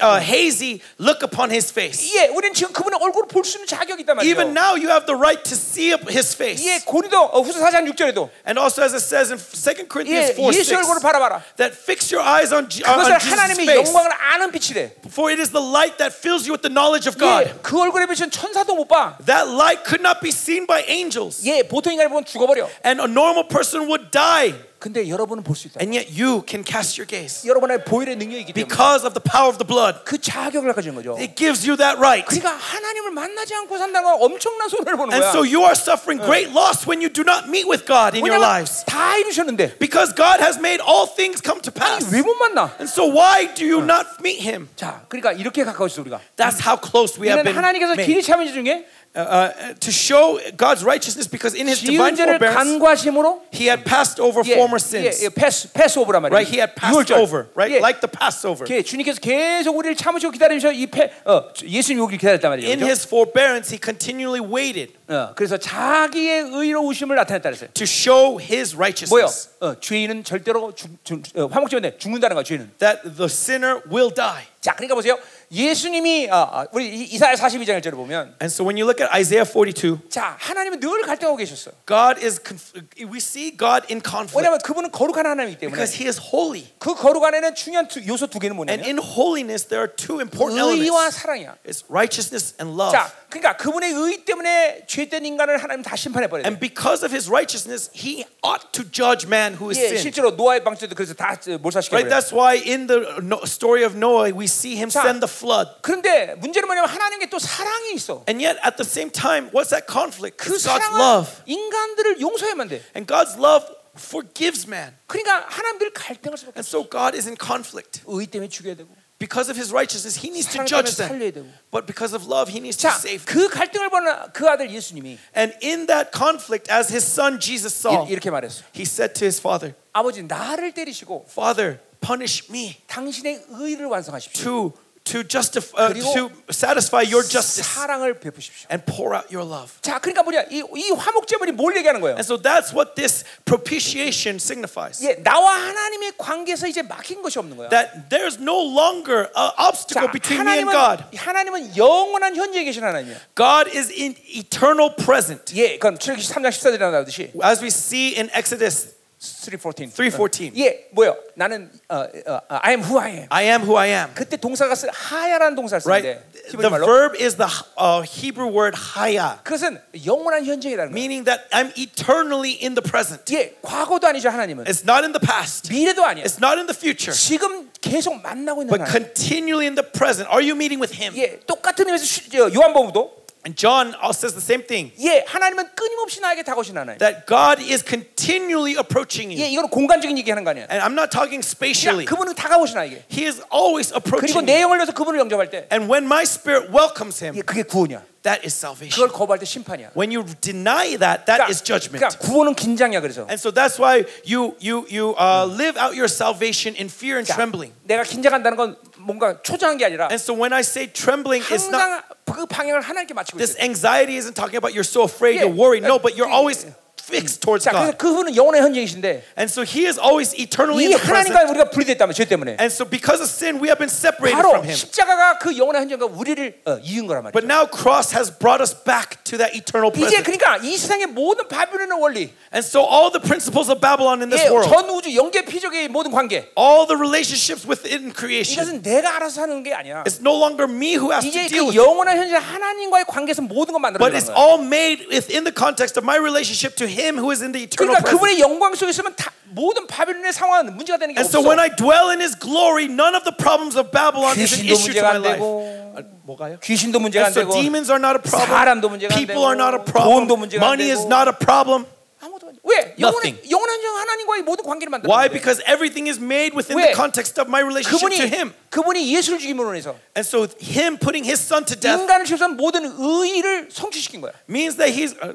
uh, 0.00 0.16
hazy, 0.20 0.80
look 0.98 1.20
upon 1.22 1.50
his 1.52 1.68
face. 1.70 2.00
예, 2.16 2.28
우리는 2.32 2.54
지금 2.54 2.72
그분의 2.72 2.98
얼굴을 3.02 3.28
볼 3.28 3.44
수 3.44 3.58
있는 3.58 3.66
자격이 3.68 4.00
있단 4.00 4.16
말이에요. 4.16 4.24
Even 4.32 4.56
now, 4.56 4.72
you 4.80 4.88
have 4.88 5.04
the 5.04 5.16
right 5.16 5.44
to 5.44 5.52
see 5.52 5.92
up 5.92 6.08
his 6.08 6.32
face. 6.32 6.64
예, 6.64 6.80
고린도 6.80 7.12
어, 7.36 7.42
후서 7.42 7.60
4장 7.60 7.84
6절에도 7.92 8.30
And 8.48 8.56
also, 8.58 8.80
as 8.80 8.96
it 8.96 9.04
says 9.04 9.28
in 9.28 9.36
2 9.36 9.84
예, 9.84 9.84
Corinthians 9.84 10.32
4, 10.40 10.56
예수 10.56 10.72
얼굴을 10.72 11.00
6, 11.00 11.04
바라봐라. 11.04 11.44
that 11.60 11.76
fix 11.76 12.08
your 12.08 12.24
eyes 12.24 12.48
on, 12.48 12.64
Je- 12.72 12.80
on 12.88 12.96
그것을 12.96 13.18
Jesus' 13.20 13.28
하나님의 13.28 13.68
face. 13.68 13.84
영광을 13.92 14.08
아는 14.32 14.48
빛이래. 14.56 14.96
For 15.12 15.28
it 15.28 15.36
is 15.36 15.52
the 15.52 15.60
light 15.60 16.00
that 16.00 16.16
fills 16.16 16.48
you 16.48 16.56
with 16.56 16.64
the 16.64 16.72
knowledge 16.72 17.04
of 17.04 17.20
God. 17.20 17.44
예, 17.44 17.52
그 17.60 17.76
얼굴에 17.76 18.06
비친 18.08 18.30
천사도 18.32 18.72
못 18.74 18.88
봐. 18.88 19.16
That 19.26 19.44
light 19.52 19.59
could 19.84 20.00
not 20.02 20.20
be 20.20 20.30
seen 20.30 20.66
by 20.66 20.84
angels. 20.88 21.42
예, 21.46 21.62
보통 21.62 21.92
인간이 21.92 22.08
보면 22.08 22.24
죽어버려. 22.24 22.68
And 22.84 23.00
a 23.00 23.06
normal 23.08 23.48
person 23.48 23.86
would 23.88 24.10
die. 24.10 24.54
근데 24.78 25.08
여러분은 25.08 25.42
볼 25.42 25.56
수 25.56 25.66
있다. 25.68 25.80
And 25.80 25.90
yet 25.96 26.06
you 26.12 26.44
can 26.46 26.62
cast 26.62 27.00
your 27.00 27.08
gaze. 27.08 27.48
여러분의 27.48 27.82
보혈의 27.84 28.14
능력이 28.16 28.40
있기 28.44 28.52
때문에 28.52 28.68
Because 28.68 29.06
of 29.08 29.14
the 29.16 29.24
power 29.24 29.48
of 29.48 29.56
the 29.58 29.66
blood, 29.66 30.04
그 30.04 30.20
자격을 30.20 30.72
가지는 30.74 30.94
거죠. 30.94 31.16
it 31.18 31.34
gives 31.34 31.64
you 31.66 31.76
that 31.80 31.96
right. 31.98 32.22
그러니까 32.28 32.52
하나님을 32.54 33.10
만나지 33.10 33.54
않고 33.56 33.78
산다는 33.78 34.04
건 34.04 34.20
엄청난 34.20 34.68
손해를 34.68 34.96
보는 35.00 35.14
And 35.16 35.24
거야. 35.24 35.30
so 35.32 35.40
you 35.42 35.64
are 35.64 35.72
suffering 35.74 36.20
great 36.22 36.52
loss 36.52 36.84
when 36.86 37.00
you 37.00 37.08
do 37.10 37.24
not 37.24 37.48
meet 37.48 37.64
with 37.66 37.88
God 37.88 38.14
in 38.14 38.20
your 38.22 38.36
왜냐면 38.36 38.44
lives. 38.46 38.84
다 38.84 39.16
이루셨는데 39.16 39.78
Because 39.80 40.12
God 40.14 40.44
has 40.44 40.60
made 40.60 40.84
all 40.84 41.08
things 41.08 41.40
come 41.40 41.58
to 41.64 41.72
pass. 41.72 42.04
왜 42.12 42.20
못 42.22 42.36
만나? 42.36 42.70
And 42.78 42.86
so 42.86 43.08
why 43.08 43.48
do 43.56 43.64
you 43.64 43.80
not 43.82 44.20
meet 44.20 44.44
him? 44.44 44.68
자, 44.76 45.02
그러니까 45.08 45.32
이렇게 45.32 45.64
가까워졌어 45.64 46.04
우리가. 46.04 46.20
That's 46.36 46.60
how 46.60 46.76
close 46.78 47.16
we 47.18 47.32
have 47.32 47.40
이는 47.40 47.48
been 47.48 47.56
하나님께서 47.56 47.96
made. 47.96 48.06
길이 48.06 48.22
참여지 48.22 48.52
중에 48.52 48.84
Uh, 49.16 49.20
uh, 49.20 49.72
to 49.80 49.90
show 49.90 50.38
God's 50.58 50.84
righteousness 50.84 51.24
because 51.26 51.56
in 51.56 51.66
his 51.66 51.80
지은 51.80 51.96
divine 51.96 52.16
죄를 52.16 52.36
forbearance, 52.36 52.68
간과심으로 52.76 53.40
he 53.50 53.64
had 53.64 53.82
passed 53.82 54.20
over 54.20 54.44
예, 54.44 54.52
former 54.52 54.76
예, 54.76 55.08
sins. 55.08 55.24
예, 55.24 55.30
패스 55.30 55.72
패스 55.72 55.98
오브란 55.98 56.20
말이에요. 56.20 56.36
Right? 56.36 56.44
He 56.44 56.60
had 56.60 56.76
passed 56.76 56.92
유월절. 56.92 57.16
over, 57.16 57.48
right? 57.56 57.72
예, 57.72 57.80
Like 57.80 58.04
the 58.04 58.12
Passover. 58.12 58.68
예, 58.68 58.82
주님께서 58.82 59.18
계속 59.18 59.74
우리를 59.74 59.96
참으시고 59.96 60.32
기다리셔 60.32 60.70
이 60.70 60.86
패, 60.88 61.10
어, 61.24 61.48
예수님 61.64 62.02
오기를 62.02 62.18
기다렸단 62.18 62.50
말이에요. 62.50 62.68
In 62.68 62.80
그렇죠? 62.80 62.92
his 62.92 63.06
forbearance, 63.08 63.72
he 63.72 63.80
continually 63.82 64.44
waited 64.44 64.92
어, 65.08 65.32
그래서 65.34 65.56
자기의 65.56 66.50
의로우심을 66.52 67.16
나타냈다 67.16 67.48
그랬어요. 67.48 67.70
to 67.72 67.84
show 67.88 68.36
his 68.38 68.76
뭐요? 68.76 68.84
righteousness. 69.24 69.48
어, 69.60 69.80
죄인은 69.80 70.24
절대로 70.24 70.74
죽, 70.74 70.90
죽, 71.04 71.22
어, 71.36 71.46
화목제면 71.46 71.96
죽는다는 71.96 72.34
거야. 72.34 72.44
죄는. 72.44 72.70
That 72.80 73.00
the 73.16 73.32
sinner 73.32 73.80
will 73.90 74.12
die. 74.12 74.44
자, 74.60 74.74
그러니까 74.74 74.94
보세요. 74.96 75.16
예수님이 75.51 76.29
아, 76.31 76.37
아, 76.51 76.67
우리 76.71 76.87
이- 76.87 77.03
이사야 77.13 77.35
42장 77.35 77.77
1절을 77.81 77.91
보면 77.95 78.35
And 78.41 78.47
so 78.53 78.63
when 78.63 78.77
you 78.79 78.85
look 78.87 79.03
at 79.03 79.11
Isaiah 79.13 79.43
42, 79.45 79.99
자, 80.09 80.37
하나님은 80.39 80.79
늘 80.79 81.01
갈등하고 81.01 81.35
계셨어요. 81.37 81.73
God 81.85 82.23
is 82.23 82.39
conf- 82.41 82.71
we 83.11 83.17
see 83.19 83.51
God 83.51 83.85
in 83.91 83.99
conflict 84.01 84.37
왜냐하면 84.37 84.59
그분은 84.63 84.91
거룩한 84.91 85.25
하나님이기 85.25 85.59
때문에 85.59 85.75
because 85.75 85.91
he 85.99 86.07
is 86.07 86.17
holy. 86.19 86.71
그 86.79 86.95
거룩 86.95 87.23
안에는 87.23 87.53
중요한 87.55 87.87
두, 87.89 87.99
요소 88.05 88.27
두 88.27 88.39
개는 88.39 88.55
And 88.55 88.79
뭐냐면 88.79 88.85
in 88.87 88.97
holiness 88.97 89.67
there 89.67 89.83
are 89.83 89.91
two 89.93 90.21
important 90.21 90.55
의와 90.55 91.11
elements. 91.11 91.19
사랑이야. 91.19 91.55
It's 91.67 91.83
righteousness 91.91 92.55
and 92.61 92.71
love. 92.79 92.95
자, 92.95 93.11
그러니까 93.29 93.57
그분의 93.57 93.91
의 93.91 94.23
때문에 94.23 94.85
죄된 94.87 95.25
인간을 95.25 95.57
하나님 95.61 95.83
다 95.83 95.95
심판해 95.97 96.27
버려요. 96.27 96.47
And 96.47 96.59
because 96.59 97.03
of 97.03 97.11
his 97.11 97.27
righteousness, 97.27 97.91
he 97.91 98.23
ought 98.43 98.71
to 98.71 98.83
judge 98.87 99.27
man 99.27 99.59
who 99.59 99.67
is 99.71 99.79
예, 99.79 99.91
sinned. 99.91 100.01
실제로 100.03 100.31
노아의 100.31 100.63
방주도 100.63 100.95
그래서 100.95 101.13
다 101.13 101.35
몰살시켜 101.59 101.95
Right? 101.95 102.07
버려요. 102.07 102.15
That's 102.15 102.31
why 102.31 102.55
in 102.55 102.87
the 102.87 103.19
no- 103.19 103.43
story 103.43 103.83
of 103.83 103.95
Noah, 103.99 104.31
we 104.31 104.47
see 104.47 104.75
him 104.79 104.87
자, 104.87 105.03
send 105.03 105.19
the 105.19 105.31
flood. 105.40 105.70
그런데 105.82 106.34
문제는 106.36 106.66
뭐냐면 106.66 106.90
하나님께 106.90 107.30
또 107.30 107.38
사랑이 107.38 107.94
있어. 107.94 108.24
And 108.28 108.44
yet 108.44 108.60
at 108.66 108.76
the 108.76 108.84
same 108.84 109.10
time, 109.10 109.48
what's 109.52 109.70
that 109.70 109.86
conflict? 109.88 110.36
그 110.36 110.52
It's 110.54 110.64
God's 110.68 110.84
사랑은 110.92 111.00
love. 111.00 111.30
인간들을 111.46 112.20
용서해야만 112.20 112.68
돼. 112.68 112.82
And 112.94 113.06
God's 113.06 113.38
love 113.40 113.64
forgives 113.96 114.66
man. 114.68 114.92
그러니까 115.06 115.46
하나님 115.48 115.78
늘 115.78 115.90
갈등할 115.92 116.36
수밖에 116.36 116.58
And 116.60 116.66
없어. 116.66 116.68
so 116.68 116.84
God 116.90 117.16
is 117.16 117.26
in 117.26 117.36
conflict. 117.40 118.02
의 118.06 118.26
때문에 118.26 118.48
죽여야 118.48 118.74
되고 118.76 118.88
Because 119.18 119.48
of 119.48 119.56
his 119.56 119.72
righteousness, 119.72 120.20
he 120.20 120.28
needs 120.28 120.44
to 120.52 120.60
사랑 120.60 120.68
때문에 120.68 120.84
judge 120.84 120.96
them. 121.00 121.08
살려야 121.08 121.32
되고. 121.32 121.48
But 121.72 121.86
because 121.88 122.12
of 122.12 122.28
love, 122.28 122.52
he 122.52 122.60
needs 122.60 122.76
to 122.76 122.90
자, 122.90 122.96
save 123.00 123.24
them. 123.24 123.32
그 123.32 123.48
갈등을 123.48 123.88
보는 123.88 124.12
그 124.34 124.44
아들 124.46 124.68
예수님이 124.70 125.16
And 125.34 125.56
in 125.64 125.86
that 125.86 126.12
conflict, 126.12 126.68
as 126.70 126.92
his 126.92 127.00
son 127.08 127.40
Jesus 127.40 127.72
saw, 127.72 128.04
이- 128.04 128.12
이렇게 128.12 128.28
말했어. 128.30 128.60
he 128.76 128.84
said 128.84 129.14
to 129.16 129.24
his 129.24 129.40
father, 129.40 129.72
아버지 129.94 130.22
나를 130.22 130.74
때리시고 130.74 131.24
Father, 131.32 131.80
punish 132.04 132.44
me 132.52 132.76
당신의 132.88 133.46
의를 133.56 133.86
완성하십시오. 133.86 134.44
to, 134.44 134.72
to, 135.06 135.22
justify, 135.22 135.78
uh, 135.78 135.92
그리고 135.94 136.12
to 136.14 136.30
satisfy 136.50 137.02
your 137.02 137.22
justice 137.22 137.62
사랑을 137.62 138.18
베푸십시오. 138.18 138.66
and 138.70 138.84
pour 138.86 139.14
out 139.14 139.30
your 139.30 139.46
love. 139.46 139.70
자, 139.80 140.00
그러니까 140.00 140.22
뭐냐? 140.24 140.46
이, 140.50 140.62
이 140.74 140.90
화목제물이 140.90 141.52
뭘 141.52 141.76
얘기하는 141.76 142.00
거예요? 142.00 142.16
And 142.16 142.26
so 142.26 142.36
that's 142.36 142.74
what 142.74 142.96
this 142.96 143.24
propitiation 143.44 144.36
signifies. 144.36 144.98
예, 145.06 145.14
나와 145.22 145.54
하나님의 145.54 146.14
관계에서 146.18 146.66
이제 146.66 146.82
막힌 146.82 147.22
것이 147.22 147.38
없는 147.38 147.56
거야. 147.56 147.68
That 147.68 148.10
there's 148.10 148.40
no 148.40 148.58
longer 148.58 149.30
an 149.36 149.50
obstacle 149.58 150.08
자, 150.08 150.12
between 150.12 150.42
me 150.42 150.58
and 150.58 150.66
하나님은 150.66 150.74
God. 150.74 151.16
하나님은 151.16 151.76
영원한 151.76 152.34
현재에 152.34 152.64
계신 152.64 152.82
하나님이야. 152.82 153.16
God 153.36 153.70
is 153.70 153.92
in 153.92 154.16
eternal 154.26 154.90
present. 154.96 155.54
예, 155.54 155.78
그럼 155.78 155.98
출애굽기 155.98 156.26
3장 156.26 156.50
14절에 156.50 156.90
나오듯이 156.90 157.30
As 157.44 157.62
we 157.62 157.68
see 157.70 158.18
in 158.18 158.28
Exodus 158.34 158.96
3:14. 159.20 159.90
3:14. 159.90 160.52
예, 160.58 160.88
뭐요? 160.92 161.16
나는 161.34 161.70
어, 161.88 161.96
어, 162.26 162.34
어, 162.36 162.58
I 162.60 162.72
am 162.74 162.82
who 162.84 162.98
I 163.00 163.10
am. 163.10 163.26
I 163.30 163.44
am 163.46 163.62
who 163.62 163.78
I 163.78 163.88
am. 163.88 164.12
그때 164.14 164.36
동사가 164.36 164.74
쓰 164.74 164.86
하야라는 164.92 165.56
동사를 165.56 165.80
Right? 165.86 166.20
쓰는데 166.20 166.50
히브리 166.50 166.60
The 166.60 166.70
말로 166.70 166.86
verb 166.86 167.16
is 167.16 167.36
the 167.36 167.48
uh, 167.80 168.04
Hebrew 168.04 168.52
word 168.52 168.76
haya, 168.94 169.40
그것은 169.42 169.80
영원한 170.04 170.44
현재이라는 170.44 170.92
거예요. 170.92 170.94
meaning 170.94 171.24
that 171.24 171.48
I'm 171.50 171.72
eternally 171.80 172.60
in 172.60 172.74
the 172.76 172.84
present. 172.84 173.24
예, 173.32 173.56
과거도 173.62 174.06
아니죠 174.06 174.28
하나님은. 174.28 174.64
It's 174.68 174.84
not 174.84 175.00
in 175.02 175.16
the 175.16 175.24
past. 175.24 175.72
미래도 175.72 176.04
아니에요. 176.04 176.22
It's 176.28 176.36
not 176.36 176.60
in 176.60 176.68
the 176.68 176.76
future. 176.76 177.16
지금 177.16 177.72
계속 177.80 178.20
만나고 178.20 178.62
있는 178.62 178.68
But 178.68 178.84
하나님. 178.84 178.92
continually 179.16 179.64
in 179.66 179.74
the 179.80 179.86
present. 179.96 180.28
Are 180.28 180.44
you 180.44 180.52
meeting 180.54 180.76
with 180.78 180.92
Him? 180.92 181.16
예, 181.16 181.40
똑같은 181.48 181.88
의미에서 181.88 182.04
슈- 182.04 182.28
저 182.30 182.52
요한복음도 182.52 183.19
And 183.46 183.54
John 183.54 183.94
also 184.02 184.26
says 184.26 184.34
the 184.34 184.42
same 184.42 184.66
thing. 184.66 184.90
예, 184.98 185.22
하나님은 185.24 185.76
끊임없이 185.76 186.20
나에게 186.20 186.42
다가오신 186.42 186.76
하나님. 186.76 186.98
That 186.98 187.26
God 187.28 187.62
is 187.62 187.84
continually 187.84 188.74
approaching 188.74 189.30
예, 189.38 189.42
you. 189.46 189.52
이거는 189.52 189.70
공간적인 189.70 190.18
얘기하는 190.18 190.42
거 190.42 190.50
아니야. 190.50 190.66
And 190.68 190.82
I'm 190.82 190.98
not 190.98 191.10
talking 191.14 191.46
spatially. 191.46 192.04
그냥 192.06 192.10
그분은 192.10 192.34
다가오신 192.34 192.74
나에게. 192.74 193.04
He 193.08 193.24
is 193.24 193.40
always 193.54 193.92
그리고 193.94 194.02
approaching 194.02 194.44
내 194.46 194.54
you. 194.58 194.62
영을 194.66 194.78
넣어서 194.78 194.90
그분을 194.92 195.20
영접할 195.20 195.48
때, 195.50 195.68
And 195.70 195.86
when 195.86 196.06
my 196.06 196.24
spirit 196.24 196.74
welcomes 196.74 197.22
Him, 197.22 197.36
예, 197.38 197.42
그게 197.42 197.62
구원이야. 197.62 198.02
that 198.26 198.42
is 198.42 198.50
salvation. 198.58 198.90
그걸 198.90 199.14
거부할 199.14 199.38
때 199.38 199.46
심판이야. 199.46 199.94
When 199.94 200.10
you 200.10 200.26
deny 200.40 200.98
that, 200.98 201.30
that 201.30 201.46
is 201.46 201.62
judgment. 201.62 202.02
그러니까 202.02 202.18
구원은 202.18 202.56
긴장이야 202.58 202.98
그래서. 203.00 203.22
And 203.30 203.38
so 203.38 203.54
that's 203.54 203.78
why 203.78 204.02
you 204.26 204.58
you 204.58 204.82
you 204.90 205.14
uh, 205.14 205.46
live 205.46 205.78
out 205.78 205.94
your 205.94 206.10
salvation 206.10 206.74
in 206.74 206.90
fear 206.90 207.22
and 207.22 207.30
trembling. 207.30 207.70
내가 207.86 208.02
긴장한다는 208.02 208.58
건 208.58 208.74
뭔가 209.00 209.40
초조한 209.42 209.76
게 209.78 209.84
아니라 209.84 210.08
And 210.10 210.20
so 210.20 210.32
when 210.34 210.52
I 210.52 210.60
say 210.62 210.86
trembling, 210.92 211.44
it's 211.52 211.68
not 211.70 211.82
항상 211.82 212.02
그 212.26 212.46
방향을 212.46 212.80
하나님께 212.80 213.14
맞추고 213.14 213.38
this 213.38 213.54
있어요. 213.56 213.64
anxiety 213.64 214.16
isn't 214.16 214.34
talking 214.34 214.56
about 214.56 214.74
you're 214.74 214.82
so 214.86 215.02
afraid, 215.04 215.36
Yeah. 215.36 215.46
you're 215.46 215.54
worried. 215.56 215.82
No, 215.86 215.98
but 215.98 216.16
you're 216.16 216.28
Uh, 216.30 216.34
always 216.36 216.66
fixed 217.06 217.38
towards 217.40 217.62
자, 217.62 217.70
그래서 217.70 217.92
God. 217.92 217.98
그분은 217.98 218.34
영원의 218.34 218.62
현재이신데 218.62 219.22
And 219.38 219.46
so 219.46 219.62
He 219.62 219.86
is 219.86 219.94
always 219.96 220.34
eternally 220.34 220.82
이 220.82 220.90
in 220.90 220.98
the 220.98 220.98
present. 220.98 221.30
하나님과 221.30 221.50
우리가 221.54 221.70
분리됐다면 221.70 222.14
죄 222.14 222.24
때문에 222.24 222.56
And 222.58 222.66
so 222.66 222.82
because 222.82 223.22
of 223.22 223.30
sin, 223.30 223.62
we 223.62 223.70
have 223.70 223.78
been 223.78 223.86
separated 223.92 224.34
바로 224.34 224.50
from 224.50 224.66
Him. 224.66 224.74
십자가가 224.74 225.38
그 225.38 225.54
영원의 225.56 225.82
현재가 225.86 226.02
우리를 226.06 226.62
어, 226.66 226.78
이은 226.82 227.06
거란 227.06 227.22
말이야. 227.22 227.30
But 227.30 227.46
now 227.46 227.62
cross 227.70 228.10
has 228.10 228.26
brought 228.34 228.58
us 228.58 228.74
back 228.74 229.22
to 229.22 229.38
that 229.38 229.54
eternal 229.54 229.94
이제 229.94 230.18
present. 230.18 230.26
그러니까 230.26 230.58
이 230.66 230.74
세상의 230.76 231.06
모든 231.14 231.46
바빌론의 231.46 231.94
원리, 231.94 232.34
And 232.50 232.66
so 232.66 232.82
all 232.82 233.12
the 233.14 233.22
principles 233.22 233.70
of 233.70 233.78
Babylon 233.78 234.18
in 234.18 234.26
예, 234.26 234.34
this 234.34 234.50
world, 234.50 234.66
전 234.66 234.90
우주 234.90 235.14
영계 235.14 235.46
피적의 235.46 235.86
모든 235.86 236.10
관계, 236.10 236.50
all 236.58 236.90
the 236.90 236.98
relationships 236.98 237.62
within 237.62 238.10
creation, 238.10 238.58
이것은 238.66 238.82
내가 238.82 239.14
알아서 239.22 239.46
하는 239.46 239.62
게 239.62 239.70
아니야. 239.70 240.02
it's 240.10 240.18
no 240.18 240.34
longer 240.34 240.66
me 240.66 240.98
who 240.98 241.14
has 241.14 241.22
to 241.22 241.30
이제 241.30 241.46
deal 241.46 241.70
그 241.70 241.70
with 241.70 241.78
it. 241.78 241.86
영원한 241.86 242.18
현재 242.18 242.34
하나님과의 242.34 243.04
관계에서 243.06 243.42
모든 243.46 243.78
걸 243.78 243.82
But 243.94 243.94
만들어내는 243.94 244.18
it's 244.18 244.26
거야. 244.26 244.34
all 244.42 244.58
made 244.58 245.06
within 245.06 245.46
the 245.46 245.54
context 245.54 245.94
of 245.94 246.02
my 246.02 246.18
relationship 246.18 246.74
to 246.74 246.89
Him 246.90 247.18
who 247.18 247.30
is 247.30 247.42
in 247.42 247.52
the 247.52 247.62
eternal 247.62 247.94
그러니까 247.94 248.02
present. 248.02 248.10
그분의 248.18 248.40
영광 248.40 248.74
속에 248.74 248.90
있으면 248.90 249.14
다, 249.14 249.30
모든 249.54 249.86
바빌론의 249.86 250.32
상황은 250.32 250.74
문제가 250.76 250.98
되는 250.98 251.14
게 251.14 251.20
And 251.20 251.28
없어. 251.28 251.38
so 251.38 251.46
when 251.46 251.58
I 251.60 251.70
dwell 251.76 252.10
in 252.10 252.20
His 252.20 252.34
glory, 252.38 252.86
none 252.90 253.14
of 253.14 253.24
the 253.24 253.34
problems 253.36 253.76
of 253.78 253.90
Babylon 253.90 254.36
is 254.38 254.52
an 254.58 254.66
귀신도 254.66 254.72
issue 254.74 254.92
to 254.92 255.00
문제가 255.00 255.06
my 255.06 255.16
안 255.16 255.22
life. 255.22 255.38
되고, 255.38 255.94
아, 255.96 256.02
뭐가요? 256.26 256.58
귀신도 256.60 256.98
문제가 257.00 257.26
안 257.26 257.32
And 257.32 257.38
so 257.38 257.46
되고, 257.46 257.52
demons 257.54 257.88
are 257.90 258.02
not 258.02 258.18
a 258.18 258.22
problem. 258.22 258.50
사람도 258.50 258.88
문제가 258.90 259.14
안 259.14 259.18
People 259.18 259.44
are 259.46 259.54
not 259.56 259.72
a 259.72 259.80
되고, 259.80 259.92
problem. 259.92 260.26
돈도 260.26 260.36
문제가 260.36 260.60
안 260.66 260.74
Money 260.74 260.90
is 260.90 261.06
되고. 261.06 261.12
not 261.12 261.30
a 261.30 261.36
problem. 261.38 261.86
아무도 262.20 262.48
안 262.48 262.54
돼. 262.56 262.60
왜? 262.64 262.96
영원한 262.98 263.22
Nothing. 263.30 263.36
영원한 263.52 263.76
하나님과의 263.96 264.42
모든 264.42 264.64
관계를 264.64 264.90
만들어. 264.90 265.06
Why? 265.12 265.28
Because 265.30 265.62
everything 265.68 266.08
is 266.10 266.18
made 266.18 266.56
within 266.56 266.74
왜? 266.80 266.90
the 266.90 266.96
context 266.96 267.38
of 267.38 267.46
my 267.48 267.62
relationship 267.62 268.02
그분이 268.02 268.16
to 268.18 268.26
Him. 268.26 268.52
그분이 268.70 269.14
예수를 269.14 269.38
죽임으로 269.38 269.70
인해서 269.76 269.94
And 270.16 270.26
so 270.26 270.48
Him 270.58 270.98
putting 270.98 271.22
His 271.28 271.38
Son 271.38 271.64
to 271.64 271.76
death 271.78 272.00
인간을 272.02 272.24
취소한 272.26 272.56
모든 272.56 272.84
의의를 272.98 273.68
성취시킨 273.70 274.20
거야. 274.20 274.32
means 274.48 274.76
that 274.76 274.90
He's 274.90 275.14
uh, 275.22 275.32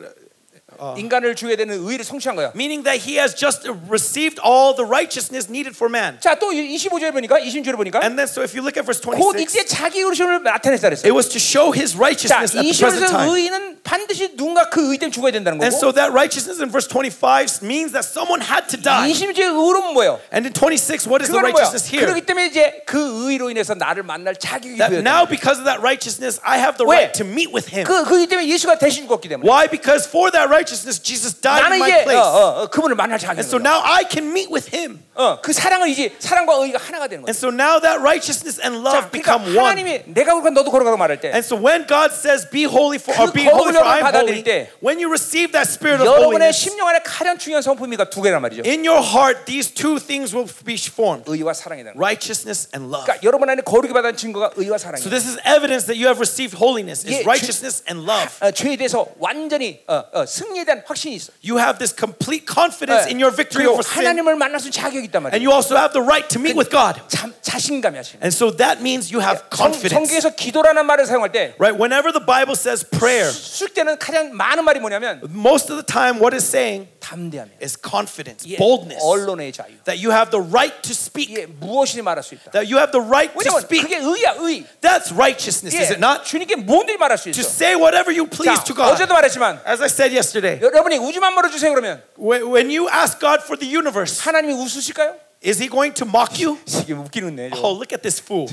인간을 0.97 1.35
죽여야 1.37 1.57
되는 1.57 1.75
의의를 1.79 2.05
성취한 2.05 2.37
거야. 2.37 2.53
meaning 2.55 2.85
that 2.85 3.01
He 3.07 3.19
has 3.19 3.35
just 3.35 3.69
received 3.89 4.41
all 4.45 4.75
the 4.75 4.87
righteousness 4.87 5.49
needed 5.51 5.75
for 5.77 5.91
man. 5.91 6.19
자, 6.21 6.35
또 6.39 6.51
25절에 6.51 7.13
보니까 7.13 7.39
26절에 7.41 7.77
보니까 7.77 8.01
And 8.03 8.17
then 8.19 8.29
so 8.29 8.43
if 8.43 8.55
you 8.57 8.63
look 8.63 8.77
at 8.79 8.85
verse 8.87 9.01
곧 9.01 9.17
26, 9.17 9.43
이때 9.57 9.65
자기 9.65 10.01
의로심을 10.01 10.43
나타냈다 10.43 10.89
그랬어. 10.89 11.07
it 11.07 11.15
was 11.15 11.29
to 11.29 11.39
show 11.41 11.73
His 11.73 11.95
자, 11.95 12.01
righteousness 12.01 12.57
at 12.57 12.63
the 12.63 12.73
present 12.73 13.07
20절에서 13.07 13.11
time. 13.11 13.31
의의는 13.33 13.79
반드시 13.83 14.37
누군가 14.37 14.69
그 14.69 14.83
의의 14.93 14.99
때문에 14.99 15.13
죽어야 15.13 15.33
된다는 15.33 15.63
And 15.63 15.73
거고. 15.75 15.79
so 15.79 15.93
that 15.95 16.11
righteousness 16.13 16.59
in 16.61 16.71
verse 16.71 16.89
25 16.89 17.63
means 17.63 17.93
that 17.93 18.03
someone 18.07 18.43
had 18.43 18.67
to 18.69 18.77
die. 18.81 19.07
20절의 19.13 19.55
의로는 19.55 19.95
뭐예요? 19.95 20.19
And 20.35 20.47
in 20.47 20.53
26, 20.53 21.07
what 21.07 21.23
is 21.23 21.31
the 21.31 21.39
그거는 21.39 21.53
뭐야? 21.55 21.67
righteousness 21.71 21.87
here? 21.87 22.07
그렇기 22.07 22.27
때문에 22.27 22.47
이제 22.51 22.83
그 22.87 23.31
의로 23.31 23.51
인해서 23.51 23.75
나를 23.75 24.03
만날 24.03 24.35
자격이 24.35 24.77
That 24.79 24.91
되었다. 24.91 25.07
now 25.07 25.27
because 25.27 25.59
of 25.61 25.65
that 25.67 25.79
righteousness, 25.81 26.41
I 26.43 26.59
have 26.59 26.77
the 26.77 26.87
왜? 26.87 27.09
right 27.11 27.13
to 27.15 27.25
meet 27.27 27.51
with 27.55 27.71
Him. 27.71 27.87
그, 27.87 28.05
그 28.05 28.27
때문에 28.27 28.49
예수가 28.49 28.79
대신 28.79 29.05
죽었기 29.07 29.29
때문에 29.29 29.47
Why? 29.47 29.69
Because 29.71 30.07
for 30.09 30.31
that 30.35 30.51
righteousness, 30.66 31.00
Jesus 31.02 31.34
died 31.42 31.62
나는 31.62 31.74
in 31.74 31.80
my 31.82 31.90
이제 31.90 32.02
어, 32.02 32.04
place. 32.04 32.22
어, 32.28 32.64
어, 32.64 32.68
그분을 32.70 32.96
만날 32.96 33.20
자격이 33.20 33.40
And 33.42 33.48
so 33.48 33.58
있는 33.58 33.70
거야. 33.70 33.78
now 33.78 33.84
I 33.86 34.04
can 34.10 34.32
meet 34.32 34.50
with 34.52 34.70
Him. 34.76 35.04
어, 35.17 35.41
그 35.41 35.53
사랑을 35.53 35.89
이제 35.89 36.15
사랑과 36.19 36.55
의가 36.63 36.79
하나가 36.79 37.09
되는 37.09 37.25
거야. 37.25 37.31
And 37.33 37.37
so 37.37 37.49
now 37.49 37.81
that 37.81 37.99
righteousness 38.01 38.61
and 38.61 38.85
자, 38.85 38.85
love 38.85 39.11
그러니까 39.11 39.11
become 39.11 39.57
one. 39.57 39.65
하나님이 39.73 40.03
내가 40.13 40.35
그러니까 40.37 40.51
너도 40.51 40.71
걸어가고 40.71 40.97
말할 40.97 41.21
때 41.21 41.33
And 41.33 41.45
so 41.45 41.57
when 41.57 41.87
God 41.87 42.13
says, 42.13 42.45
"Be 42.51 42.65
holy 42.69 43.01
for," 43.01 43.17
or 43.17 43.33
그 43.33 43.33
"Be 43.33 43.49
holy 43.49 43.73
for 43.73 43.85
I 43.85 44.05
am 44.05 44.13
holy," 44.13 44.45
때 44.45 44.69
when 44.85 45.01
you 45.01 45.09
receive 45.09 45.53
that 45.57 45.65
spirit 45.71 46.01
of 46.01 46.07
여러분의 46.07 46.53
holiness 46.53 46.57
심령 46.61 46.87
안에 46.89 47.01
가장 47.05 47.39
중요한 47.39 47.63
성품이가 47.63 48.11
두 48.11 48.21
개란 48.21 48.43
말이죠. 48.43 48.63
in 48.69 48.85
your 48.85 49.01
heart, 49.01 49.45
these 49.49 49.73
two 49.73 49.99
things 49.99 50.37
will 50.37 50.47
be 50.65 50.77
formed: 50.77 51.25
의와 51.27 51.55
사랑이라는 51.57 51.97
거. 51.97 51.99
righteousness 51.99 52.69
and 52.77 52.93
love. 52.93 53.09
그러니까 53.09 53.25
여러분 53.25 53.49
안에 53.49 53.63
거룩이 53.63 53.93
받은 53.93 54.17
증거가 54.17 54.51
의와 54.57 54.77
So 54.77 54.93
사랑이에요. 54.93 55.09
this 55.09 55.25
is 55.25 55.41
evidence 55.49 55.89
that 55.89 55.97
you 55.97 56.07
have 56.07 56.21
received 56.21 56.61
holiness: 56.61 57.07
예, 57.09 57.21
is 57.21 57.25
righteousness 57.25 57.81
and 57.89 58.05
love. 58.05 58.29
어, 58.45 58.51
죄에 58.53 58.77
대해서 58.77 59.07
완전히 59.19 59.81
어, 59.89 60.05
어, 60.13 60.27
승리에 60.27 60.65
대한 60.65 60.83
확신이 60.87 61.17
있어. 61.17 61.33
You 61.41 61.57
have 61.57 61.79
this 61.81 61.95
complete 61.97 62.45
confidence 62.45 63.09
예, 63.09 63.13
in 63.15 63.17
your 63.17 63.33
victory 63.35 63.65
over 63.65 63.81
sin, 63.81 64.05
하나님을 64.05 64.37
만날 64.37 64.61
수 64.61 64.71
자격이 64.71 65.06
and 65.06 65.14
말이에요. 65.14 65.42
you 65.42 65.52
also 65.52 65.76
have 65.76 65.94
the 65.94 66.02
right 66.02 66.28
to 66.30 66.40
meet 66.40 66.56
with 66.58 66.70
God. 66.72 67.02
참 67.08 67.34
자신감이 67.42 67.98
하시. 67.98 68.16
And 68.22 68.34
so 68.34 68.52
that 68.58 68.82
means 68.82 69.12
you 69.14 69.22
have 69.22 69.44
성, 69.54 69.72
confidence. 69.74 69.94
성경에서 69.94 70.36
기도라는 70.36 70.86
말을 70.86 71.06
사용할 71.06 71.32
때 71.32 71.54
Right? 71.60 71.78
Whenever 71.78 72.12
the 72.12 72.24
Bible 72.26 72.56
says 72.56 72.84
prayer, 72.88 73.30
쓸 73.32 73.70
때는 73.70 73.98
가장 74.00 74.32
많은 74.36 74.64
말이 74.64 74.80
뭐냐면 74.80 75.22
most 75.34 75.70
of 75.72 75.78
the 75.78 75.86
time 75.86 76.18
what 76.20 76.34
it's 76.36 76.46
saying 76.48 76.88
담대함이야. 77.02 77.60
is 77.62 77.76
confidence, 77.78 78.46
예, 78.48 78.58
boldness, 78.58 79.02
언론의 79.04 79.52
자유. 79.54 79.74
that 79.86 80.00
you 80.00 80.12
have 80.12 80.32
the 80.32 80.42
right 80.42 80.74
to 80.82 80.94
speak, 80.94 81.34
예, 81.36 81.46
무엇이든 81.46 82.04
말할 82.04 82.24
수 82.24 82.36
있다. 82.36 82.52
that 82.52 82.70
you 82.72 82.78
have 82.78 82.92
the 82.92 83.02
right 83.04 83.34
to 83.34 83.40
왜냐면 83.42 83.62
speak. 83.66 83.84
그게 83.84 83.98
의야, 84.00 84.36
의. 84.40 84.66
That's 84.82 85.12
righteousness, 85.12 85.74
is 85.76 85.92
예, 85.92 85.98
it 85.98 86.00
not? 86.00 86.24
주님께 86.24 86.56
뭐든지 86.64 86.98
말할 86.98 87.18
수 87.18 87.32
To 87.32 87.42
있어. 87.42 87.50
say 87.50 87.76
whatever 87.76 88.10
you 88.14 88.26
please 88.30 88.54
자, 88.58 88.64
to 88.64 88.74
God. 88.76 88.94
어제도 88.94 89.14
말했지만 89.14 89.60
As 89.68 89.82
I 89.82 89.90
said 89.90 90.14
yesterday, 90.16 90.62
여러분이 90.62 90.98
우주만 90.98 91.34
물어주세요 91.34 91.74
그러면 91.74 92.02
when 92.18 92.48
when 92.48 92.68
you 92.70 92.88
ask 92.90 93.20
God 93.20 93.42
for 93.44 93.58
the 93.58 93.68
universe, 93.68 94.22
하나님이 94.22 94.54
웃으실 94.54 94.94
까요? 94.97 95.15
is 95.43 95.61
He 95.63 95.69
going 95.69 95.93
to 95.95 96.07
mock 96.07 96.41
you? 96.41 96.59
지금 96.65 97.05
웃기는 97.05 97.37
네. 97.37 97.51
Oh, 97.53 97.77
look 97.77 97.93
at 97.93 98.03
this 98.03 98.21
fool. 98.21 98.49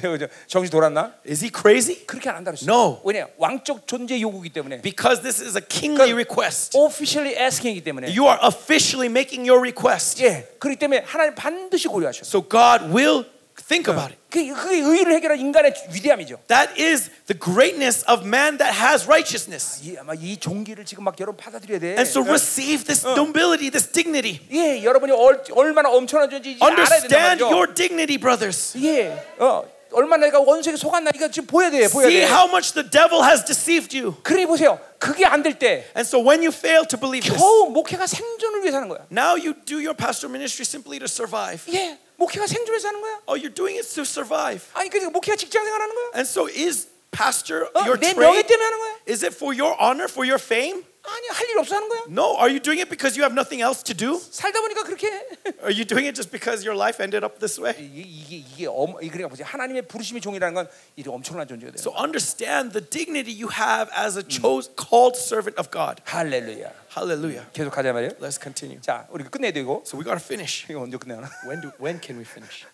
정신 0.48 0.70
돌았나? 0.70 1.14
Is 1.26 1.42
he 1.42 1.50
crazy? 1.50 2.06
그렇게 2.06 2.30
안 2.30 2.44
그랬어. 2.44 2.66
No. 2.68 3.00
왜냐? 3.04 3.28
왕적 3.38 3.88
존재 3.88 4.20
요구이기 4.20 4.52
때문에. 4.52 4.82
Because 4.82 5.22
this 5.24 5.42
is 5.42 5.56
a 5.56 5.62
kingly 5.62 6.12
request. 6.14 6.78
officially 6.78 7.36
asking이기 7.36 7.82
때문에. 7.84 8.08
You 8.14 8.28
are 8.28 8.38
officially 8.44 9.10
making 9.10 9.48
your 9.50 9.62
request. 9.62 10.22
예. 10.22 10.46
그렇기 10.60 10.78
때문에 10.78 11.04
하나님 11.06 11.34
반드시 11.34 11.88
고려하셔. 11.88 12.22
So 12.26 12.42
God 12.44 12.94
will 12.94 13.26
think 13.69 13.89
about 13.91 14.13
it. 14.13 14.19
그 14.31 14.45
그게 14.55 14.77
의를 14.81 15.15
해결한 15.15 15.39
인간의 15.41 15.75
위대함이죠. 15.93 16.39
That 16.49 16.81
is 16.81 17.11
the 17.27 17.39
greatness 17.39 18.05
of 18.09 18.25
man 18.27 18.59
that 18.59 18.73
has 18.79 19.05
righteousness. 19.07 19.81
이, 19.83 19.97
아마 19.99 20.15
이 20.15 20.37
종기를 20.37 20.85
지금 20.85 21.05
막 21.05 21.19
여러분 21.21 21.37
받아들여야 21.43 21.79
돼. 21.81 21.87
And 21.99 22.09
so 22.09 22.23
receive 22.23 22.85
this 22.85 23.05
nobility, 23.07 23.71
this 23.71 23.91
dignity. 23.91 24.41
예, 24.53 24.83
여러분이 24.85 25.13
얼, 25.13 25.43
얼마나 25.53 25.89
엄청난 25.91 26.31
존재인지 26.31 26.63
알아야 26.63 26.77
된단 26.77 26.95
Understand 26.95 27.43
말이죠. 27.43 27.47
your 27.51 27.75
dignity, 27.75 28.19
brothers. 28.19 28.79
예, 28.83 29.17
어, 29.39 29.65
얼마나 29.93 30.27
내가 30.27 30.39
원수에게 30.41 30.77
속았나 30.77 31.11
이거 31.15 31.29
지금 31.31 31.47
보여야 31.47 31.71
돼, 31.71 31.89
보여야 31.89 32.09
See 32.09 32.21
돼. 32.21 32.27
how 32.29 32.47
much 32.47 32.75
the 32.75 32.85
devil 32.89 33.25
has 33.25 33.43
deceived 33.45 33.97
you. 33.97 34.15
그러니 34.23 34.45
보세요. 34.47 34.79
그게 34.99 35.25
안 35.25 35.43
될 35.43 35.59
때 35.59 35.89
And 35.97 36.07
so 36.07 36.21
when 36.21 36.43
you 36.45 36.53
fail 36.53 36.85
to 36.87 36.99
believe 37.01 37.25
this, 37.25 37.41
겨우 37.41 37.71
목회가 37.71 38.07
생존을 38.07 38.61
위해서 38.63 38.77
하는 38.77 38.89
거야. 38.89 39.07
now 39.11 39.35
you 39.41 39.55
do 39.65 39.77
your 39.81 39.97
pastoral 39.97 40.31
ministry 40.31 40.63
simply 40.69 40.99
to 41.01 41.09
survive. 41.09 41.65
예, 41.73 41.97
목회가 42.17 42.47
생존해서 42.47 42.89
하는 42.89 43.01
거야. 43.01 43.21
Oh, 43.27 43.37
you're 43.39 43.55
doing 43.55 43.79
it 43.79 43.89
to 43.95 44.03
survive. 44.03 44.65
아니 44.75 44.89
그러니까 44.91 45.11
목회가 45.11 45.37
직장 45.37 45.65
생활하는 45.65 45.95
거야. 45.95 46.05
And 46.17 46.29
so 46.29 46.49
is 46.49 46.89
pastor 47.11 47.71
어, 47.75 47.81
your 47.87 47.99
내 47.99 48.13
명예 48.15 48.43
trade? 48.43 48.47
때문에 48.49 48.65
하는 48.65 48.79
거야. 48.79 48.93
Is 49.09 49.25
it 49.25 49.35
for 49.37 49.55
your 49.59 49.77
honor, 49.81 50.09
for 50.11 50.29
your 50.29 50.43
fame? 50.43 50.85
아니 51.09 51.27
할 51.29 51.49
일 51.49 51.59
없어 51.59 51.77
하는 51.77 51.89
거야. 51.89 52.01
No. 52.09 52.37
Are 52.37 52.51
you 52.53 52.61
doing 52.61 52.81
it 52.81 52.91
because 52.91 53.17
you 53.17 53.25
have 53.25 53.33
nothing 53.33 53.63
else 53.65 53.83
to 53.83 53.97
do? 53.97 54.21
살다 54.21 54.61
보니까 54.61 54.83
그렇게 54.85 55.09
해. 55.09 55.25
Are 55.65 55.73
you 55.73 55.85
doing 55.89 56.05
it 56.05 56.13
just 56.15 56.31
because 56.31 56.61
your 56.67 56.77
life 56.77 57.01
ended 57.01 57.25
up 57.25 57.39
this 57.41 57.59
way? 57.59 57.73
이게 57.81 58.03
이게 58.05 58.37
이게 58.45 58.67
엄, 58.69 58.93
그러니까 58.95 59.29
보세요. 59.29 59.47
하나님의 59.49 59.89
부르심의 59.89 60.21
종이라는 60.21 60.53
건 60.55 60.69
이게 60.97 61.09
엄청난 61.09 61.49
존재가 61.49 61.73
돼요. 61.73 61.81
So 61.81 61.97
understand 61.97 62.73
the 62.77 62.85
dignity 62.85 63.33
you 63.33 63.49
have 63.49 63.89
as 63.97 64.19
a 64.19 64.25
chose, 64.29 64.69
called 64.77 65.17
servant 65.17 65.57
of 65.59 65.71
God. 65.73 66.03
할렐루야. 66.05 66.69
Hallelujah. 66.93 67.49
계속 67.55 67.71
가자 67.73 67.93
말이에요. 67.93 68.13
Let's 68.21 68.37
continue. 68.37 68.81
자, 68.83 69.07
우리 69.09 69.25
끝내야 69.25 69.53
되고 69.53 69.83
So 69.87 69.97
we 69.97 70.05
gotta 70.05 70.21
finish. 70.21 70.67
이거 70.69 70.81
언제 70.83 70.99
끝내나? 70.99 71.25
When 71.49 71.63
do 71.63 71.73
when 71.81 72.01
can 72.05 72.19
we 72.21 72.25
finish? 72.29 72.67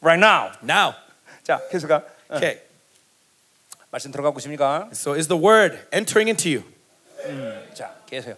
Right 0.00 0.20
now. 0.22 0.54
Now. 0.62 0.94
자, 1.42 1.58
계속 1.72 1.88
가. 1.88 2.04
어, 2.30 2.36
Okay. 2.36 2.60
말씀 3.90 4.12
들어가고 4.12 4.38
있습니까? 4.38 4.88
So 4.92 5.16
is 5.16 5.26
the 5.28 5.40
word 5.40 5.74
entering 5.90 6.28
into 6.28 6.46
you? 6.48 6.62
자, 7.73 7.93
계세요. 8.05 8.35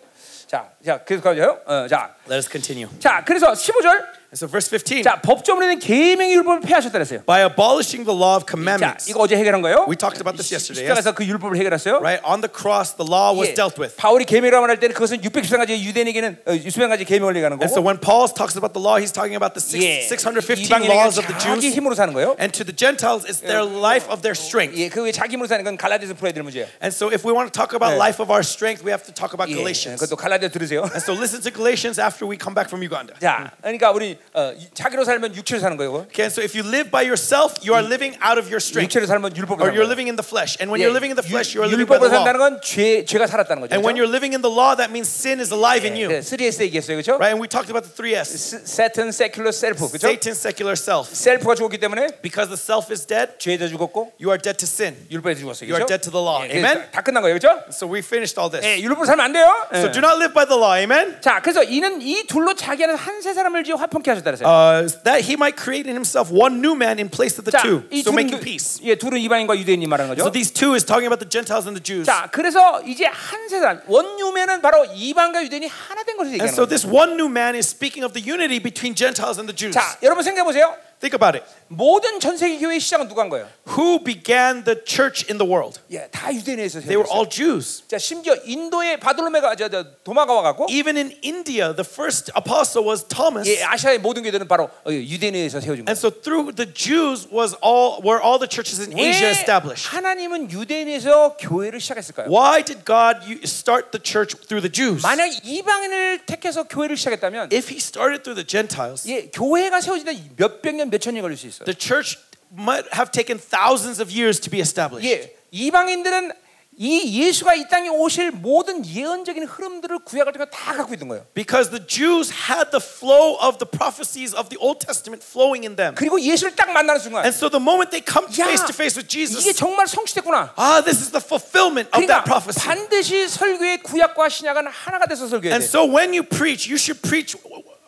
자, 0.47 0.69
자, 0.85 1.03
계속 1.03 1.23
가죠. 1.23 1.59
어, 1.65 1.87
자, 1.87 2.15
Let 2.27 2.35
us 2.35 2.49
continue. 2.49 2.87
자, 2.99 3.23
그래서 3.25 3.51
15절. 3.53 4.05
And 4.30 4.38
so 4.38 4.46
verse 4.46 4.70
15. 4.70 5.02
자, 5.02 5.20
법조문에는 5.20 5.80
계명의 5.80 6.34
율법을 6.36 6.60
폐하셨다 6.60 6.92
그랬어요. 6.92 7.24
By 7.26 7.42
abolishing 7.42 8.06
the 8.06 8.14
law 8.14 8.38
of 8.38 8.46
자, 8.46 8.54
commandments. 8.54 9.10
이거 9.10 9.18
어제 9.26 9.34
해결한 9.34 9.58
거예요. 9.60 9.90
We 9.90 9.98
talked 9.98 10.22
about 10.22 10.38
this 10.38 10.54
yesterday. 10.54 10.86
Yes? 10.86 11.02
십자가에서 11.02 11.18
그 11.18 11.26
율법을 11.26 11.58
해결했어요. 11.58 11.98
Right? 11.98 12.22
On 12.22 12.38
the 12.38 12.46
cross, 12.46 12.94
the 12.94 13.02
law 13.02 13.34
was 13.34 13.50
예, 13.50 13.54
dealt 13.58 13.74
with. 13.74 13.98
바울이 13.98 14.22
계명이라고 14.24 14.70
할 14.70 14.78
때는 14.78 14.94
그것은 14.94 15.18
613가지 15.26 15.74
유대인에게는 15.82 16.46
어, 16.46 16.52
613가지 16.62 17.02
계명을 17.10 17.34
얘기하는 17.42 17.58
And 17.58 17.66
so 17.74 17.82
거고 17.82 17.90
when 17.90 17.98
Paul 17.98 18.30
talks 18.30 18.54
about 18.54 18.70
the 18.70 18.78
law, 18.78 19.02
he's 19.02 19.10
talking 19.10 19.34
about 19.34 19.58
the 19.58 19.66
예, 19.82 20.06
six, 20.06 20.22
615 20.22 20.62
이방인에게는 20.62 20.94
laws 20.94 21.18
of 21.18 21.26
the 21.26 21.34
자기 21.34 21.66
Jews. 21.66 21.74
힘으로 21.74 21.98
사는 21.98 22.14
거예요. 22.14 22.38
And 22.38 22.54
to 22.54 22.62
the 22.62 22.70
Gentiles, 22.70 23.26
it's 23.26 23.42
their 23.42 23.66
life 23.66 24.06
of 24.06 24.22
their 24.22 24.38
strength. 24.38 24.78
예, 24.78 24.86
그왜 24.86 25.10
자기 25.10 25.34
힘으로 25.34 25.50
사는 25.50 25.66
건 25.66 25.74
갈라디아서 25.74 26.14
풀어야 26.14 26.30
될 26.30 26.46
문제예요. 26.46 26.70
And 26.78 26.94
so 26.94 27.10
if 27.10 27.26
we 27.26 27.34
want 27.34 27.50
to 27.50 27.54
talk 27.58 27.74
about 27.74 27.98
예. 27.98 27.98
life 27.98 28.22
of 28.22 28.30
our 28.30 28.46
strength, 28.46 28.86
we 28.86 28.94
have 28.94 29.02
to 29.02 29.10
talk 29.10 29.34
about 29.34 29.50
예, 29.50 29.58
Galatians. 29.58 29.98
그것도 29.98 30.14
갈라디아 30.14 30.54
들으세요. 30.54 30.86
And 30.94 31.02
so 31.02 31.18
listen 31.18 31.42
to 31.42 31.50
Galatians 31.50 31.98
after 31.98 32.22
we 32.30 32.38
come 32.38 32.54
back 32.54 32.70
from 32.70 32.78
Uganda. 32.86 33.18
자, 33.18 33.50
그러니까 33.58 33.90
우리 33.90 34.13
어, 34.34 34.52
이- 34.56 34.68
자기로 34.74 35.04
살면 35.04 35.34
육체로 35.34 35.60
사는 35.60 35.76
거예요. 35.76 36.06
Okay, 36.10 36.24
and 36.26 36.32
so 36.32 36.42
if 36.42 36.54
you 36.56 36.62
live 36.66 36.90
by 36.90 37.02
yourself, 37.04 37.58
you 37.62 37.74
are 37.74 37.82
living 37.84 38.14
out 38.22 38.38
of 38.38 38.46
your 38.48 38.60
strength. 38.62 38.86
육체로 38.90 39.06
살면 39.06 39.36
율법으로 39.36 39.64
Or 39.66 39.70
사는 39.70 39.74
you're 39.74 39.86
거예요. 39.86 39.90
living 39.90 40.08
in 40.08 40.16
the 40.16 40.26
flesh. 40.26 40.56
And 40.60 40.70
when 40.70 40.78
예, 40.80 40.86
you're 40.86 40.94
living 40.94 41.10
in 41.10 41.18
the 41.18 41.26
flesh, 41.26 41.54
you 41.54 41.62
are 41.62 41.68
유- 41.68 41.74
living 41.74 41.88
by 41.88 41.98
율법으로 41.98 42.10
the 42.10 42.14
law. 42.14 42.24
산다는 42.24 42.38
건 42.38 42.60
죄, 42.62 43.04
죄가 43.04 43.26
살았다는 43.26 43.60
거죠. 43.66 43.74
And 43.74 43.82
when 43.84 43.96
그렇죠? 43.96 44.06
you're 44.06 44.12
living 44.12 44.32
in 44.36 44.42
the 44.42 44.50
law, 44.52 44.76
that 44.76 44.90
means 44.92 45.08
sin 45.10 45.40
is 45.40 45.50
alive 45.52 45.82
in 45.86 45.96
you. 45.98 46.08
네, 46.08 46.20
3S 46.22 46.60
얘기했어요. 46.70 46.96
그렇죠? 47.00 47.18
Right? 47.18 47.34
And 47.34 47.40
we 47.42 47.48
talked 47.50 47.68
about 47.72 47.84
the 47.86 47.92
three 47.94 48.14
S. 48.14 48.30
Satan, 48.64 49.10
secular, 49.10 49.50
self. 49.52 49.80
그렇죠? 49.80 50.06
Satan, 50.06 50.34
secular 50.34 50.76
self. 50.78 51.10
셀프가 51.12 51.54
죽었기 51.54 51.78
때문에 51.78 52.22
Because 52.22 52.48
the 52.50 52.58
self 52.60 52.90
is 52.92 53.06
dead, 53.06 53.38
죄도 53.38 53.68
죽었고 53.68 54.12
you 54.20 54.30
are 54.30 54.38
dead 54.40 54.56
to 54.58 54.66
sin. 54.66 54.94
율법에 55.10 55.34
죽었어요. 55.36 55.66
You 55.70 55.74
are 55.76 55.84
그렇죠? 55.86 55.98
dead 55.98 56.02
to 56.06 56.10
the 56.12 56.22
law. 56.22 56.42
예, 56.46 56.58
Amen? 56.58 56.86
다 56.92 57.00
끝난 57.02 57.22
거예요. 57.22 57.38
그렇죠? 57.38 57.64
So 57.70 57.86
we 57.86 58.00
finished 58.04 58.38
all 58.38 58.50
this. 58.50 58.62
예, 58.64 58.78
율법으로 58.80 59.06
살면 59.06 59.24
안 59.24 59.32
돼요. 59.32 59.48
예. 59.74 59.78
So 59.80 59.90
do 59.90 60.00
not 60.00 60.16
live 60.18 60.34
by 60.34 60.46
the 60.46 60.58
law. 60.58 60.74
Amen? 60.76 61.20
자, 61.20 61.40
그래서 61.40 61.62
이는 61.62 62.00
이 62.02 62.26
둘로 62.26 62.54
자기 62.54 62.84
안에 62.84 62.94
한세 62.94 63.32
사람을 63.34 63.64
지어 63.64 63.76
화평케 63.76 64.03
하셨다 64.04 64.30
그랬어요. 64.30 64.44
Uh, 64.48 64.88
that 65.04 65.24
he 65.24 65.34
might 65.34 65.56
create 65.56 65.86
in 65.88 65.94
himself 65.96 66.28
one 66.34 66.58
new 66.60 66.74
man 66.74 66.98
in 66.98 67.08
place 67.08 67.38
of 67.38 67.44
the 67.48 67.52
자, 67.52 67.62
two. 67.62 67.82
이 67.90 68.02
So 68.02 68.10
둘은 68.10 68.14
making 68.20 68.38
그- 68.40 68.44
peace. 68.44 68.80
예, 68.84 68.94
둘은 68.96 69.18
이방인과 69.20 69.56
유대인이 69.56 69.86
말하는 69.86 70.14
So 70.18 70.28
거죠. 70.28 70.32
these 70.32 70.50
two 70.52 70.74
is 70.74 70.84
talking 70.84 71.06
about 71.06 71.20
the 71.22 71.28
Gentiles 71.28 71.64
and 71.68 71.78
the 71.78 71.84
Jews. 71.84 72.06
자, 72.06 72.28
그래서 72.30 72.82
이제 72.84 73.06
한세 73.06 73.60
사람 73.60 73.80
원유매는 73.86 74.60
바로 74.62 74.84
이방과 74.94 75.42
유대인이 75.44 75.66
하나 75.68 76.02
된 76.04 76.16
것을 76.16 76.34
And 76.34 76.42
얘기하는 76.42 76.52
so 76.54 76.64
거죠. 76.66 76.68
this 76.68 76.84
one 76.86 77.14
new 77.14 77.28
man 77.30 77.54
is 77.54 77.68
speaking 77.68 78.04
of 78.04 78.12
the 78.12 78.20
unity 78.24 78.58
between 78.58 78.94
Gentiles 78.94 79.38
and 79.38 79.46
the 79.48 79.56
Jews. 79.56 79.72
자, 79.74 79.96
여러분 80.02 80.24
생각해 80.24 80.44
보세요. 80.44 80.74
Think 81.00 81.16
about 81.16 81.32
it. 81.38 81.46
모든 81.75 82.19
전 82.19 82.37
세계 82.37 82.57
교회의 82.59 82.79
시작은 82.79 83.07
누가 83.07 83.21
한 83.23 83.29
거예요? 83.29 83.47
Who 83.67 84.03
began 84.03 84.63
the 84.63 84.79
church 84.85 85.25
in 85.29 85.37
the 85.37 85.49
world? 85.49 85.79
예, 85.91 86.07
다 86.11 86.33
유대인에서 86.33 86.79
They 86.81 86.95
were 86.95 87.09
all 87.11 87.27
Jews. 87.29 87.83
자, 87.87 87.97
심지어 87.97 88.35
인도의 88.45 88.99
바돌로메가 88.99 89.55
저, 89.55 89.69
저 89.69 89.83
도마가 90.03 90.33
와 90.33 90.41
갖고 90.41 90.67
Even 90.69 90.97
in 90.97 91.11
India, 91.23 91.73
the 91.75 91.83
first 91.85 92.31
apostle 92.35 92.87
was 92.87 93.03
Thomas. 93.07 93.49
예, 93.49 93.63
아시아의 93.63 93.99
모든 93.99 94.23
교회들은 94.23 94.47
바로 94.47 94.69
어, 94.85 94.91
유대인에서 94.91 95.59
세워진 95.59 95.85
거예요. 95.85 95.91
And 95.91 95.97
so 95.99 96.09
through 96.09 96.55
the 96.55 96.71
Jews 96.71 97.27
was 97.31 97.55
all 97.63 97.99
were 98.05 98.21
all 98.23 98.39
the 98.39 98.47
churches 98.47 98.79
in 98.79 98.97
Asia 98.97 99.27
왜 99.27 99.31
established. 99.31 99.89
하나님은 99.89 100.51
유대인에서 100.51 101.35
교회를 101.37 101.79
시작했을까요? 101.81 102.29
Why 102.29 102.63
did 102.63 102.85
God 102.85 103.19
start 103.43 103.91
the 103.91 104.01
church 104.01 104.37
through 104.47 104.61
the 104.63 104.71
Jews? 104.71 105.03
만약 105.03 105.27
이방인을 105.43 106.25
택해서 106.25 106.63
교회를 106.63 106.95
시작했다면 106.97 107.49
If 107.51 107.67
he 107.69 107.77
started 107.77 108.23
through 108.23 108.37
the 108.39 108.45
Gentiles, 108.47 109.09
예, 109.09 109.27
교회가 109.29 109.81
세워지다 109.81 110.11
몇백 110.37 110.75
년, 110.75 110.89
몇천 110.89 111.13
년 111.13 111.21
걸릴 111.21 111.37
수 111.37 111.47
있어요. 111.47 111.64
The 111.65 111.75
church 111.77 112.17
might 112.55 112.85
have 112.93 113.11
taken 113.11 113.37
thousands 113.39 113.99
of 113.99 114.09
years 114.11 114.39
to 114.39 114.49
be 114.49 114.59
established. 114.61 115.03
예, 115.09 115.35
이방인들은 115.51 116.31
이 116.77 117.23
예수가 117.23 117.55
이 117.55 117.69
땅에 117.69 117.87
오실 117.87 118.31
모든 118.31 118.85
예언적인 118.85 119.45
흐름들을 119.45 119.99
구약을 120.03 120.33
통해 120.33 120.45
다 120.51 120.75
갖고 120.75 120.93
있던 120.93 121.07
거예요. 121.07 121.25
Because 121.33 121.71
the 121.71 121.79
Jews 121.87 122.27
had 122.51 122.67
the 122.71 122.83
flow 122.83 123.39
of 123.39 123.59
the 123.63 123.65
prophecies 123.65 124.35
of 124.35 124.49
the 124.49 124.59
Old 124.59 124.83
Testament 124.83 125.23
flowing 125.23 125.63
in 125.63 125.77
them. 125.77 125.95
그리고 125.95 126.19
예수를 126.19 126.53
딱 126.55 126.71
만나는 126.71 126.99
순간 126.99 127.23
And 127.23 127.31
so 127.31 127.47
the 127.47 127.63
moment 127.63 127.91
they 127.95 128.03
come 128.03 128.27
야, 128.27 128.43
face 128.43 128.67
to 128.67 128.75
face 128.75 128.99
with 128.99 129.07
이게 129.07 129.23
Jesus, 129.23 129.55
정말 129.55 129.87
성취됐구나. 129.87 130.51
ah, 130.59 130.83
this 130.83 130.99
is 130.99 131.11
the 131.15 131.23
fulfillment 131.23 131.87
of 131.95 132.03
그러니까 132.03 132.19
that 132.19 132.27
prophecy. 132.27 132.59
반드시 132.59 133.29
설교의 133.29 133.79
구약과 133.79 134.27
신약은 134.27 134.67
하나가 134.67 135.07
돼서 135.07 135.27
설교해야 135.31 135.55
And 135.55 135.63
돼. 135.63 135.69
so 135.71 135.87
when 135.87 136.11
you 136.11 136.27
preach, 136.27 136.67
you 136.67 136.75
should 136.75 136.99
preach 136.99 137.39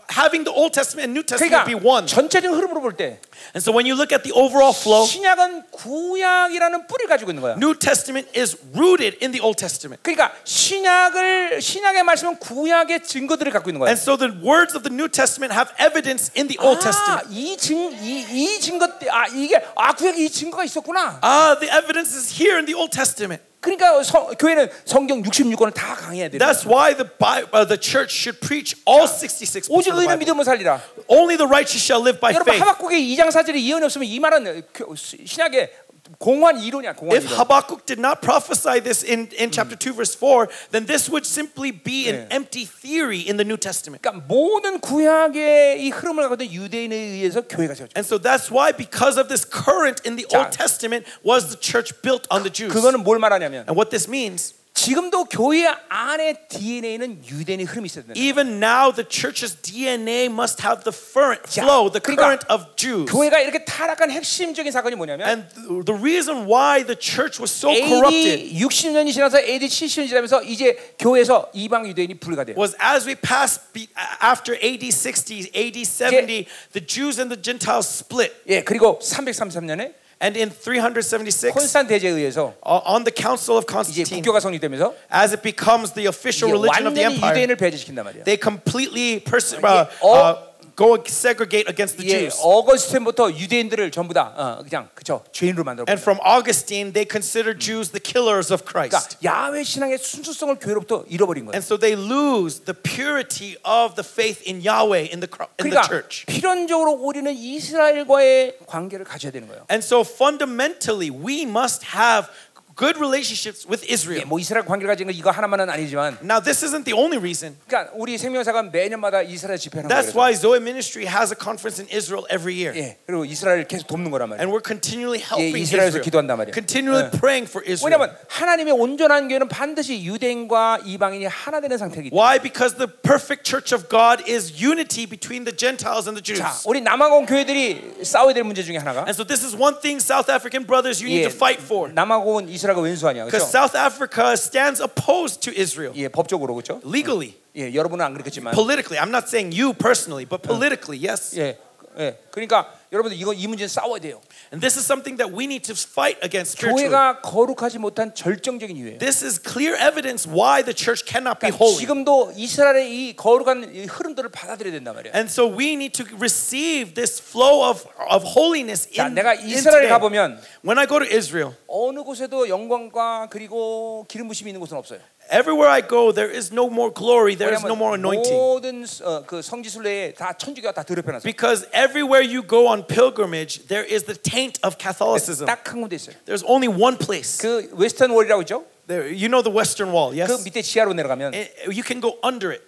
having 0.09 0.43
the 0.43 0.53
Old 0.53 0.71
Testament 0.73 1.05
and 1.07 1.13
New 1.13 1.23
Testament 1.23 1.65
be 1.65 1.73
그러니까 1.75 1.85
one. 1.85 2.07
전체적인 2.07 2.55
흐름으로 2.55 2.81
볼 2.81 2.95
때 2.95 3.19
And 3.53 3.61
so 3.61 3.71
when 3.71 3.85
you 3.85 3.93
look 3.95 4.11
at 4.15 4.23
the 4.23 4.33
overall 4.33 4.73
flow, 4.73 5.05
신약은 5.05 5.69
구약이라는 5.71 6.87
뿌리를 6.87 7.07
가지고 7.09 7.31
있는 7.31 7.41
거야. 7.41 7.55
New 7.57 7.77
Testament 7.77 8.27
is 8.37 8.57
rooted 8.73 9.17
in 9.21 9.31
the 9.31 9.41
Old 9.43 9.57
Testament. 9.59 10.01
그러니까 10.03 10.33
신약을 10.43 11.61
신약의 11.61 12.03
말씀은 12.03 12.37
구약의 12.39 13.03
증거들을 13.03 13.51
갖고 13.51 13.69
있는 13.69 13.79
거야. 13.79 13.89
And 13.91 13.99
so 14.01 14.17
the 14.17 14.31
words 14.43 14.75
of 14.75 14.83
the 14.83 14.93
New 14.93 15.07
Testament 15.09 15.53
have 15.53 15.71
evidence 15.79 16.31
in 16.35 16.47
the 16.47 16.57
Old 16.59 16.79
아, 16.79 16.91
Testament. 16.91 17.27
이증이이 17.31 18.59
증거 18.59 18.87
때- 18.99 19.09
아 19.09 19.27
이게 19.27 19.61
아 19.75 19.93
구약에 19.93 20.23
이 20.23 20.29
증거가 20.29 20.63
있었구나. 20.63 21.19
Ah, 21.23 21.55
the 21.59 21.69
evidence 21.71 22.15
is 22.17 22.31
here 22.41 22.57
in 22.57 22.65
the 22.65 22.75
Old 22.77 22.91
Testament. 22.91 23.43
그러니까 23.67 24.01
성, 24.03 24.27
교회는 24.39 24.69
성경 24.85 25.21
66권을 25.21 25.73
다 25.73 25.95
강해야 25.95 26.29
돼. 26.29 26.37
That's 26.37 26.63
why 26.65 26.95
the 26.95 27.09
Bible, 27.19 27.51
uh, 27.53 27.67
the 27.67 27.75
church 27.79 28.15
should 28.15 28.39
preach 28.39 28.75
all 28.87 29.03
66 29.07 29.67
books 29.67 29.69
오직 29.69 29.91
Bible. 29.91 30.17
믿음으로 30.17 30.43
살리라. 30.45 30.79
Only 31.07 31.35
the 31.35 31.47
righteous 31.47 31.83
shall 31.83 31.99
live 32.01 32.19
by 32.19 32.31
여러분 32.33 32.53
faith. 32.55 32.63
하박국의 32.63 33.03
2장 33.15 33.27
4절에 33.27 33.59
예언이 33.59 33.83
없으면 33.85 34.07
이 34.07 34.19
말은 34.19 34.63
교- 34.73 34.95
신약의 34.95 35.71
공허한 36.18 36.58
이론이야. 36.60 36.94
공허한 36.94 37.16
If 37.16 37.28
이론. 37.28 37.38
Habakkuk 37.38 37.86
did 37.86 37.98
not 37.98 38.20
prophesy 38.20 38.80
this 38.80 39.02
in, 39.02 39.28
in 39.38 39.50
chapter 39.50 39.76
2, 39.76 39.94
verse 39.94 40.14
4, 40.14 40.48
then 40.70 40.86
this 40.86 41.08
would 41.08 41.24
simply 41.26 41.70
be 41.70 42.08
an 42.08 42.26
empty 42.30 42.64
theory 42.64 43.20
in 43.20 43.36
the 43.36 43.44
New 43.44 43.56
Testament. 43.56 44.02
그러니까 44.02 44.26
모든 44.28 44.80
구약의 44.80 45.82
이 45.82 45.90
흐름을 45.90 46.28
갖고 46.28 46.42
있는 46.42 46.52
유대인에 46.52 46.94
의해서 46.94 47.40
교회가 47.42 47.74
세워져. 47.74 47.92
And 47.96 48.06
so 48.06 48.18
that's 48.18 48.50
why, 48.50 48.72
because 48.72 49.18
of 49.18 49.28
this 49.28 49.44
current 49.44 50.02
in 50.04 50.16
the 50.16 50.26
자, 50.28 50.38
Old 50.38 50.52
Testament, 50.52 51.06
was 51.24 51.48
the 51.48 51.58
church 51.58 51.94
built 52.02 52.26
on 52.30 52.42
the 52.42 52.52
Jews. 52.52 52.72
그거는 52.74 53.02
뭘 53.02 53.18
말하냐면 53.18 53.64
And 53.66 53.76
what 53.76 53.90
this 53.90 54.06
means, 54.08 54.54
지금도 54.86 55.26
교회 55.26 55.66
안에 55.90 56.46
DNA는 56.48 57.22
유대인의 57.26 57.66
흐름이 57.66 57.86
있어야 57.86 58.04
된다. 58.04 58.18
even 58.18 58.56
now, 58.58 58.90
the 58.90 59.06
church's 59.06 59.54
DNA 59.60 60.26
must 60.26 60.64
have 60.64 60.82
the 60.82 60.90
current 60.90 61.44
자, 61.46 61.62
flow, 61.62 61.92
the 61.92 62.00
그러니까 62.00 62.24
current 62.40 62.46
of 62.50 62.64
Jews. 62.74 63.04
교회가 63.12 63.38
이렇게 63.40 63.64
타락한 63.64 64.10
핵심적인 64.10 64.72
사건이 64.72 64.96
뭐냐면 64.96 65.28
And 65.28 65.44
th- 65.54 65.84
the 65.84 65.94
reason 65.94 66.48
why 66.48 66.82
the 66.82 66.96
church 66.98 67.38
was 67.38 67.52
so 67.52 67.68
corrupted 67.70 68.48
AD 68.48 68.58
60년이 68.58 69.12
지나서 69.12 69.38
AD 69.38 69.66
70년이 69.68 70.08
지나면서 70.08 70.42
이제 70.42 70.74
교회에서 70.98 71.50
이방 71.52 71.86
유대인이 71.86 72.14
불가 72.18 72.42
돼요. 72.42 72.56
was 72.58 72.74
as 72.82 73.06
we 73.06 73.14
passed 73.14 73.60
be, 73.74 73.86
after 74.24 74.56
AD 74.56 74.82
60, 74.90 75.52
AD 75.54 75.84
70, 75.84 76.48
the 76.72 76.80
Jews 76.84 77.20
and 77.20 77.28
the 77.30 77.38
Gentiles 77.40 77.86
split. 77.86 78.32
예, 78.48 78.64
그리고 78.64 78.98
333년에 79.04 79.94
And 80.22 80.36
in 80.38 80.50
376, 80.50 81.50
콘스탄 81.52 81.88
대제에 81.88 82.10
의해서 82.10 82.54
uh, 82.64 82.78
on 82.86 83.02
the 83.02 83.10
council 83.10 83.56
of 83.58 83.64
이제 83.66 83.72
Constantine, 83.74 84.22
국교가 84.22 84.38
성립되면서 84.38 84.94
as 85.12 85.34
it 85.34 85.42
becomes 85.42 85.94
the 85.94 86.06
official 86.06 86.46
이제 86.46 86.54
religion 86.54 86.86
of 86.86 86.94
the 86.94 87.02
완전히 87.02 87.14
empire, 87.18 87.32
유대인을 87.34 87.56
배제시킨단 87.56 88.04
말이에요. 88.06 88.22
they 88.24 88.38
completely 88.38 89.18
pers- 89.24 89.50
예, 89.54 89.58
uh, 89.58 89.86
어- 90.00 90.14
uh, 90.14 90.45
go 90.76 90.96
segregate 91.04 91.68
against 91.68 91.98
the 91.98 92.08
예, 92.08 92.18
Jews. 92.30 92.40
어거스틴부터 92.42 93.32
유대인들을 93.36 93.90
전부 93.90 94.14
다 94.14 94.32
어, 94.34 94.62
그냥 94.64 94.88
그죠 94.94 95.22
죄인으로 95.32 95.64
만들어. 95.64 95.84
And 95.86 96.00
from 96.00 96.18
Augustine, 96.24 96.92
they 96.92 97.04
consider 97.04 97.52
Jews 97.52 97.92
the 97.92 98.00
killers 98.00 98.50
of 98.52 98.64
그러니까 98.64 98.98
Christ. 98.98 99.18
야훼 99.22 99.62
신앙의 99.64 99.98
순수성을 99.98 100.56
교회로부터 100.58 101.04
잃어버린 101.08 101.44
거예요. 101.44 101.52
And 101.54 101.62
so 101.64 101.76
they 101.76 101.92
lose 101.92 102.64
the 102.64 102.72
purity 102.74 103.56
of 103.68 103.94
the 104.00 104.02
faith 104.06 104.40
in 104.48 104.64
Yahweh 104.64 105.12
in 105.12 105.20
the, 105.20 105.28
cro- 105.28 105.52
in 105.60 105.68
the 105.68 105.76
그러니까 105.76 105.84
church. 105.86 106.24
필연적으로 106.26 106.92
우리는 106.92 107.30
이스라엘과의 107.32 108.56
관계를 108.66 109.04
가져야 109.04 109.30
되는 109.32 109.48
거예요. 109.48 109.66
And 109.70 109.84
so 109.84 110.00
fundamentally, 110.00 111.10
we 111.10 111.42
must 111.42 111.84
have 111.94 112.28
good 112.76 112.96
relationships 112.96 113.68
with 113.68 113.84
예, 113.86 113.92
Israel. 113.92 114.24
뭐 114.26 114.38
이스라엘 114.40 114.64
관계를 114.64 114.88
가진 114.88 115.06
거 115.06 115.12
이거 115.12 115.30
하나만은 115.30 115.68
아니지만, 115.68 116.16
Now, 116.24 116.40
this 116.40 116.64
isn't 116.64 116.84
the 116.88 116.96
only 116.96 117.18
reason. 117.18 117.54
그러니까 117.68 117.92
우리 117.94 118.16
생명사가 118.16 118.62
매년마다 118.72 119.20
이스라엘 119.22 119.58
집회하는 119.58 119.88
That's 119.92 120.10
거예요. 120.12 120.16
why 120.16 120.32
Zoe 120.34 120.56
Ministry 120.56 121.04
has 121.06 121.30
a 121.30 121.36
conference 121.36 121.78
in 121.78 121.86
Israel 121.92 122.24
every 122.32 122.56
year. 122.56 122.72
예, 122.74 122.96
그리고 123.06 123.26
이스라엘을 123.26 123.68
계속 123.68 123.86
돕는 123.88 124.10
거란 124.10 124.30
말이에요. 124.30 124.40
And 124.40 124.48
we're 124.50 124.64
continually 124.64 125.20
예, 125.20 125.28
helping 125.28 125.60
이스라엘에서 125.60 126.00
Israel. 126.00 126.02
기도한단 126.02 126.32
말이에요. 126.40 126.54
Continually 126.56 127.04
예. 127.12 127.20
praying 127.20 127.44
for 127.44 127.60
Israel. 127.68 127.92
왜냐하면 127.92 128.16
하나님의 128.32 128.72
온전한 128.72 129.28
교회는 129.28 129.48
반드시 129.48 130.02
유대인과 130.08 130.80
이방인이 130.88 131.26
하나 131.28 131.60
되는 131.60 131.76
상태이기 131.76 132.08
때문에. 132.08 132.16
Why? 132.16 132.40
Because 132.40 132.80
the 132.80 132.88
perfect 132.88 133.44
church 133.44 133.76
of 133.76 133.92
God 133.92 134.24
is 134.24 134.48
unity 134.56 135.04
between 135.04 135.44
the 135.44 135.52
Gentiles 135.54 136.08
and 136.08 136.16
the 136.16 136.24
Jews. 136.24 136.40
자, 136.40 136.56
우리 136.64 136.80
남아공 136.80 137.26
교회들이 137.28 138.00
싸워야 138.02 138.32
될 138.32 138.44
문제 138.48 138.64
중에 138.64 138.78
하나가 138.80 139.04
And 139.04 139.12
so 139.12 139.28
this 139.28 139.44
is 139.44 139.52
one 139.52 139.76
thing 139.76 140.00
South 140.00 140.32
African 140.32 140.64
brothers 140.64 141.04
you 141.04 141.12
need 141.12 141.28
예, 141.28 141.28
to 141.28 141.36
fight 141.36 141.60
for. 141.60 141.92
남아공은 141.92 142.48
이스라엘 142.48 142.65
과 142.74 142.80
왼수 142.80 143.06
아니야, 143.08 143.24
Because 143.24 143.46
그렇죠? 143.46 143.50
South 143.50 143.76
Africa 143.76 144.32
stands 144.36 144.80
opposed 144.82 145.40
to 145.40 145.52
Israel 145.52 145.92
예, 145.96 146.08
법적으로 146.08 146.54
그렇죠? 146.54 146.80
legally, 146.84 147.34
예, 147.56 147.74
여러분은 147.74 148.04
안 148.04 148.14
그렇겠지만, 148.14 148.54
politically. 148.54 148.98
I'm 148.98 149.10
not 149.10 149.28
saying 149.28 149.52
you 149.52 149.72
personally, 149.74 150.24
but 150.24 150.42
politically, 150.42 150.98
yes. 150.98 151.36
예, 151.38 151.58
예, 151.98 152.18
그러니까 152.30 152.72
여러분들 152.91 153.19
이거 153.19 153.33
이 153.33 153.47
문제는 153.47 153.67
싸워야 153.67 153.99
돼요. 153.99 154.21
And 154.53 154.61
this 154.61 154.77
is 154.77 154.85
something 154.85 155.17
that 155.17 155.33
we 155.35 155.43
need 155.45 155.63
to 155.67 155.75
fight 155.75 156.17
against 156.23 156.55
spiritually. 156.55 156.87
교회가 156.87 157.21
거룩하지 157.21 157.79
못한 157.79 158.15
절정적인 158.15 158.77
이유예요. 158.77 158.97
This 158.99 159.23
is 159.25 159.41
clear 159.41 159.75
evidence 159.75 160.23
why 160.29 160.63
the 160.63 160.73
church 160.73 161.03
cannot 161.05 161.39
be 161.43 161.51
그러니까 161.51 161.59
holy. 161.59 161.79
지금도 161.79 162.31
이스라엘의 162.35 162.87
이 162.87 163.15
거룩한 163.15 163.75
이 163.75 163.85
흐름들을 163.85 164.29
받아들여야 164.31 164.71
된단 164.73 164.95
말이에요. 164.95 165.13
And 165.15 165.27
so 165.29 165.47
we 165.51 165.73
need 165.73 165.91
to 166.01 166.05
receive 166.17 166.93
this 166.95 167.19
flow 167.21 167.67
of, 167.67 167.83
of 168.09 168.23
holiness 168.23 168.87
자, 168.91 169.05
in, 169.05 169.15
내가 169.15 169.31
in 169.35 169.47
이스라엘 169.47 169.83
today. 169.83 169.89
가보면 169.89 170.39
When 170.63 170.79
I 170.79 170.87
go 170.87 170.99
to 170.99 171.07
Israel, 171.07 171.55
어느 171.67 172.03
곳에도 172.03 172.47
영광과 172.47 173.27
그리고 173.29 174.05
기름 174.07 174.27
부심이 174.27 174.49
있는 174.51 174.59
곳은 174.61 174.77
없어요. 174.77 174.99
everywhere 175.30 175.68
I 175.70 175.80
go, 175.80 176.12
there 176.12 176.30
is 176.30 176.52
no 176.52 176.68
more 176.68 176.90
glory, 176.92 177.34
there 177.34 177.52
is 177.54 177.64
no 177.64 177.74
more 177.74 177.96
왜냐하면 177.96 178.20
anointing. 178.20 178.36
모든 178.36 178.84
어, 179.04 179.24
그 179.26 179.40
성지순례에 179.42 180.14
다 180.14 180.32
천주교가 180.36 180.72
다 180.72 180.82
더럽혀놨어요. 180.84 181.22
Because 181.24 181.66
everywhere 181.72 182.22
you 182.22 182.42
go 182.46 182.66
on 182.68 182.84
pilgrimage, 182.86 183.66
there 183.68 183.84
is 183.84 184.04
the 184.04 184.16
taint 184.16 184.58
of 184.62 184.76
Catholicism. 184.78 185.46
딱한 185.46 185.80
군데 185.80 185.96
있어요. 185.96 186.14
There's 186.26 186.44
only 186.46 186.68
one 186.68 186.96
place. 186.98 187.38
그 187.40 187.70
웨스턴 187.72 188.10
월이라고 188.10 188.42
있죠. 188.42 188.64
There, 188.88 189.06
you 189.08 189.28
know 189.28 189.42
the 189.42 189.52
Western 189.54 189.92
Wall, 189.94 190.10
그 190.12 190.18
yes? 190.20 190.42
밑에 190.44 190.60
지하로 190.60 190.92
내려가면 190.92 191.32
Eh, 191.34 191.48
You 191.70 191.82
can 191.86 192.00
go 192.02 192.18
under 192.22 192.50
it. 192.52 192.62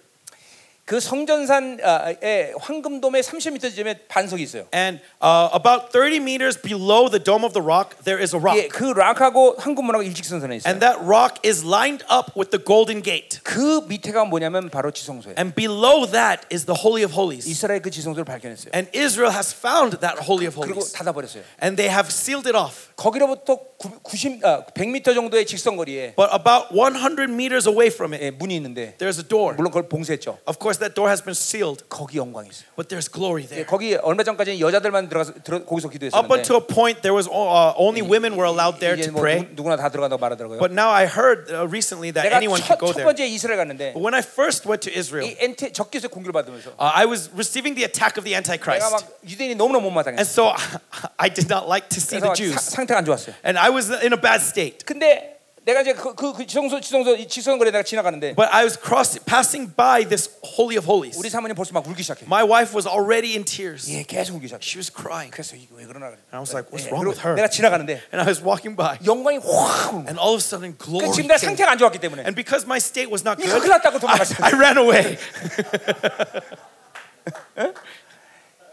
그 0.84 0.98
성전산의 0.98 2.54
황금돔의 2.58 3.22
30m 3.22 3.60
지점에 3.70 3.94
반석이 4.08 4.42
있어요. 4.42 4.66
And 4.74 5.00
uh, 5.22 5.48
about 5.54 5.92
30 5.92 6.18
meters 6.20 6.60
below 6.60 7.08
the 7.08 7.22
dome 7.22 7.44
of 7.44 7.52
the 7.52 7.62
rock, 7.62 7.94
there 8.02 8.20
is 8.20 8.34
a 8.34 8.40
rock. 8.40 8.58
예, 8.58 8.66
그 8.68 8.90
락하고 8.92 9.54
황금문하고 9.58 10.02
일직선선에 10.02 10.56
있어요. 10.56 10.66
And 10.68 10.80
that 10.84 10.98
rock 11.06 11.38
is 11.44 11.64
lined 11.64 12.04
up 12.10 12.32
with 12.34 12.50
the 12.50 12.58
golden 12.58 13.02
gate. 13.02 13.38
그 13.44 13.82
밑에가 13.86 14.24
뭐냐면 14.24 14.68
바로 14.68 14.90
지성소예요. 14.90 15.36
And 15.38 15.54
below 15.54 16.06
that 16.10 16.46
is 16.50 16.66
the 16.66 16.74
Holy 16.82 17.04
of 17.04 17.14
Holies. 17.14 17.46
이스라엘 17.48 17.80
그 17.82 17.90
지성소를 17.90 18.24
발견했어요. 18.24 18.72
And 18.74 18.90
Israel 18.92 19.32
has 19.32 19.54
found 19.54 20.00
that 20.00 20.18
Holy 20.26 20.46
of 20.46 20.58
그리고 20.58 20.82
Holies. 20.82 20.92
닫아버렸어요. 20.92 21.44
And 21.62 21.76
they 21.76 21.86
have 21.86 22.10
sealed 22.10 22.50
it 22.50 22.58
off. 22.58 22.90
거기로부터 22.96 23.58
90, 24.02 24.44
아, 24.44 24.66
100m 24.74 25.14
정도의 25.14 25.46
직선 25.46 25.76
거리에 25.76 26.14
But 26.16 26.34
about 26.34 26.74
100 26.74 27.30
meters 27.30 27.66
away 27.68 27.88
from 27.88 28.12
it, 28.12 28.24
예, 28.24 28.30
문이 28.30 28.54
있는데 28.56 28.96
there's 28.98 29.18
a 29.22 29.26
door. 29.26 29.54
물론 29.54 29.70
그걸 29.70 29.88
봉쇄했죠. 29.88 30.38
Of 30.46 30.58
course, 30.60 30.69
that 30.79 30.93
door 30.93 31.09
has 31.09 31.21
been 31.23 31.33
sealed, 31.33 31.83
거기 31.89 32.17
영광이 32.17 32.49
있어요. 32.49 32.69
but 32.77 32.87
there's 32.89 33.09
glory 33.09 33.43
예, 33.43 33.47
there. 33.49 33.65
거기 33.65 33.95
얼마 33.95 34.23
전까지는 34.23 34.59
여자들만 34.59 35.09
들어가서 35.09 35.33
들어, 35.43 35.65
거기서 35.65 35.87
Up 35.89 35.93
기도했었는데 35.97 36.33
until 36.37 36.57
a 36.57 36.61
point, 36.61 37.01
there 37.01 37.15
was 37.17 37.25
uh, 37.27 37.73
only 37.77 38.01
women 38.05 38.37
were 38.37 38.45
allowed 38.45 38.77
there 38.79 38.93
이제 38.93 39.09
to 39.09 39.11
뭐 39.11 39.21
pray. 39.25 39.41
누, 39.41 39.63
누구나 39.65 39.75
다 39.75 39.89
들어간다고 39.89 40.19
말하더라고요. 40.21 40.59
But 40.59 40.71
now 40.71 40.89
I 40.93 41.05
heard 41.09 41.49
uh, 41.49 41.65
recently 41.65 42.11
that 42.13 42.29
내가 42.29 42.37
anyone 42.37 42.61
첫, 42.61 42.77
could 42.77 42.79
go 42.79 42.87
첫 42.93 43.01
there. 43.01 43.07
번째 43.09 43.25
이스라엘 43.25 43.57
갔는데 43.57 43.93
But 43.97 44.03
when 44.05 44.13
I 44.13 44.21
first 44.21 44.69
went 44.69 44.85
to 44.85 44.93
Israel, 44.93 45.25
이 45.25 45.33
엔테 45.41 45.73
적기에서 45.73 46.07
공격을 46.13 46.31
받으면서 46.33 46.77
uh, 46.77 46.93
I 46.93 47.05
was 47.09 47.33
receiving 47.33 47.73
the 47.73 47.83
attack 47.85 48.21
of 48.21 48.23
the 48.23 48.37
내가 48.37 48.37
Antichrist. 48.37 48.85
막 48.91 49.01
유대인이 49.25 49.55
너무나 49.55 49.79
못마땅했어. 49.81 50.21
And 50.21 50.29
so 50.29 50.53
I 51.17 51.29
did 51.33 51.49
not 51.49 51.65
like 51.65 51.89
to 51.89 51.99
see 51.99 52.21
the 52.21 52.29
그래서 52.29 52.37
Jews. 52.37 52.53
사, 52.53 52.77
상태가 52.85 52.99
안 53.01 53.05
좋았어요. 53.05 53.33
And 53.41 53.57
I 53.57 53.73
was 53.73 53.89
in 53.89 54.13
a 54.13 54.19
bad 54.21 54.45
state. 54.45 54.85
근데 54.85 55.33
내가 55.65 55.81
이제 55.81 55.93
그, 55.93 56.13
그, 56.13 56.31
그 56.31 56.45
지성소 56.45 56.79
지성소 56.79 57.15
이 57.15 57.27
지성거리에 57.27 57.71
내가 57.71 57.81
지나가는데 57.83 58.35
But 58.35 58.53
I 58.53 58.63
was 58.63 58.77
cross, 58.79 59.17
passing 59.25 59.73
by 59.75 60.05
this 60.07 60.29
Holy 60.45 60.77
of 60.77 60.85
Holies. 60.85 61.17
우리 61.17 61.27
사모님 61.27 61.55
벌써 61.55 61.73
막 61.73 61.81
울기 61.87 62.03
시작해. 62.03 62.23
My 62.29 62.45
wife 62.45 62.75
was 62.77 62.85
already 62.85 63.33
in 63.33 63.43
tears. 63.43 63.89
예, 63.89 64.03
계속 64.03 64.35
울기 64.37 64.45
시작해. 64.45 64.61
She 64.61 64.77
was 64.77 64.93
crying. 64.93 65.33
그래서 65.33 65.55
이거 65.55 65.73
왜 65.81 65.85
그러나 65.89 66.13
그래. 66.13 66.21
And 66.29 66.37
I 66.37 66.39
was 66.45 66.53
like, 66.53 66.69
what's 66.69 66.85
예, 66.85 66.93
wrong 66.93 67.01
그리고 67.01 67.17
with 67.17 67.25
her? 67.25 67.33
내가 67.33 67.49
지나가는데 67.49 67.97
And 68.13 68.21
I 68.21 68.29
was 68.29 68.45
walking 68.45 68.77
by. 68.77 69.01
영광이 69.01 69.41
확 69.41 69.89
오는 69.89 70.05
거야. 70.05 70.13
And 70.13 70.21
all 70.21 70.37
of 70.37 70.41
a 70.41 70.45
sudden, 70.45 70.77
glory 70.77 71.09
그러니까 71.09 71.17
지금 71.17 71.27
내가 71.33 71.39
came. 71.41 71.49
상태가 71.57 71.71
안 71.73 71.77
좋았기 71.81 71.97
때문에 71.97 72.21
And 72.29 72.37
because 72.37 72.61
my 72.69 72.77
state 72.77 73.09
was 73.09 73.25
not 73.25 73.41
이거 73.41 73.57
good, 73.57 73.65
큰일 73.65 73.73
났다고 73.81 73.97
I, 73.97 74.01
도망갔어요. 74.05 74.37
I 74.45 74.53
ran 74.53 74.77
away. 74.77 75.17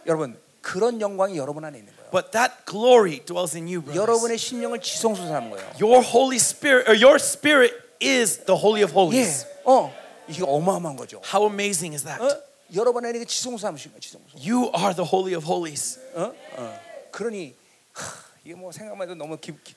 여러분 0.07 0.36
그런 0.67 1.01
영광이 1.01 1.36
여러분 1.36 1.65
안에 1.65 1.78
있는 1.78 1.93
거예요. 1.97 2.11
But 2.11 2.31
that 2.33 2.65
glory 2.67 3.20
dwells 3.25 3.57
in 3.57 3.67
you, 3.67 3.81
brothers. 3.83 3.99
여러분의 3.99 4.39
심령을 4.39 4.81
지성소로 4.81 5.28
삼는 5.28 5.51
거예요. 5.51 5.73
Your 5.81 6.05
Holy 6.07 6.36
Spirit, 6.36 6.89
or 6.89 6.97
your 6.97 7.17
Spirit 7.17 7.75
is 8.01 8.44
the 8.44 8.59
Holy 8.59 8.83
of 8.83 8.93
예, 8.93 8.94
Holies. 8.94 9.47
어, 9.65 9.93
이게 10.28 10.43
어마어마한 10.44 10.97
거죠. 10.97 11.20
How 11.25 11.49
amazing 11.49 11.94
is 11.94 12.05
that? 12.05 12.23
어? 12.23 12.52
여러분 12.75 13.05
안에 13.05 13.19
그 13.19 13.27
지성소 13.27 13.59
삼으신 13.59 13.91
거예요. 13.93 14.01
지성소. 14.01 14.39
You 14.39 14.70
are 14.77 14.94
the 14.94 15.09
Holy 15.09 15.35
of 15.35 15.44
Holies. 15.44 15.99
어? 16.15 16.33
어. 16.57 16.81
그러니 17.11 17.55
하, 17.93 18.12
이게 18.44 18.55
뭐 18.55 18.73
생각만 18.73 19.09
해도 19.09 19.15
너무 19.15 19.36
기, 19.39 19.52
기, 19.62 19.75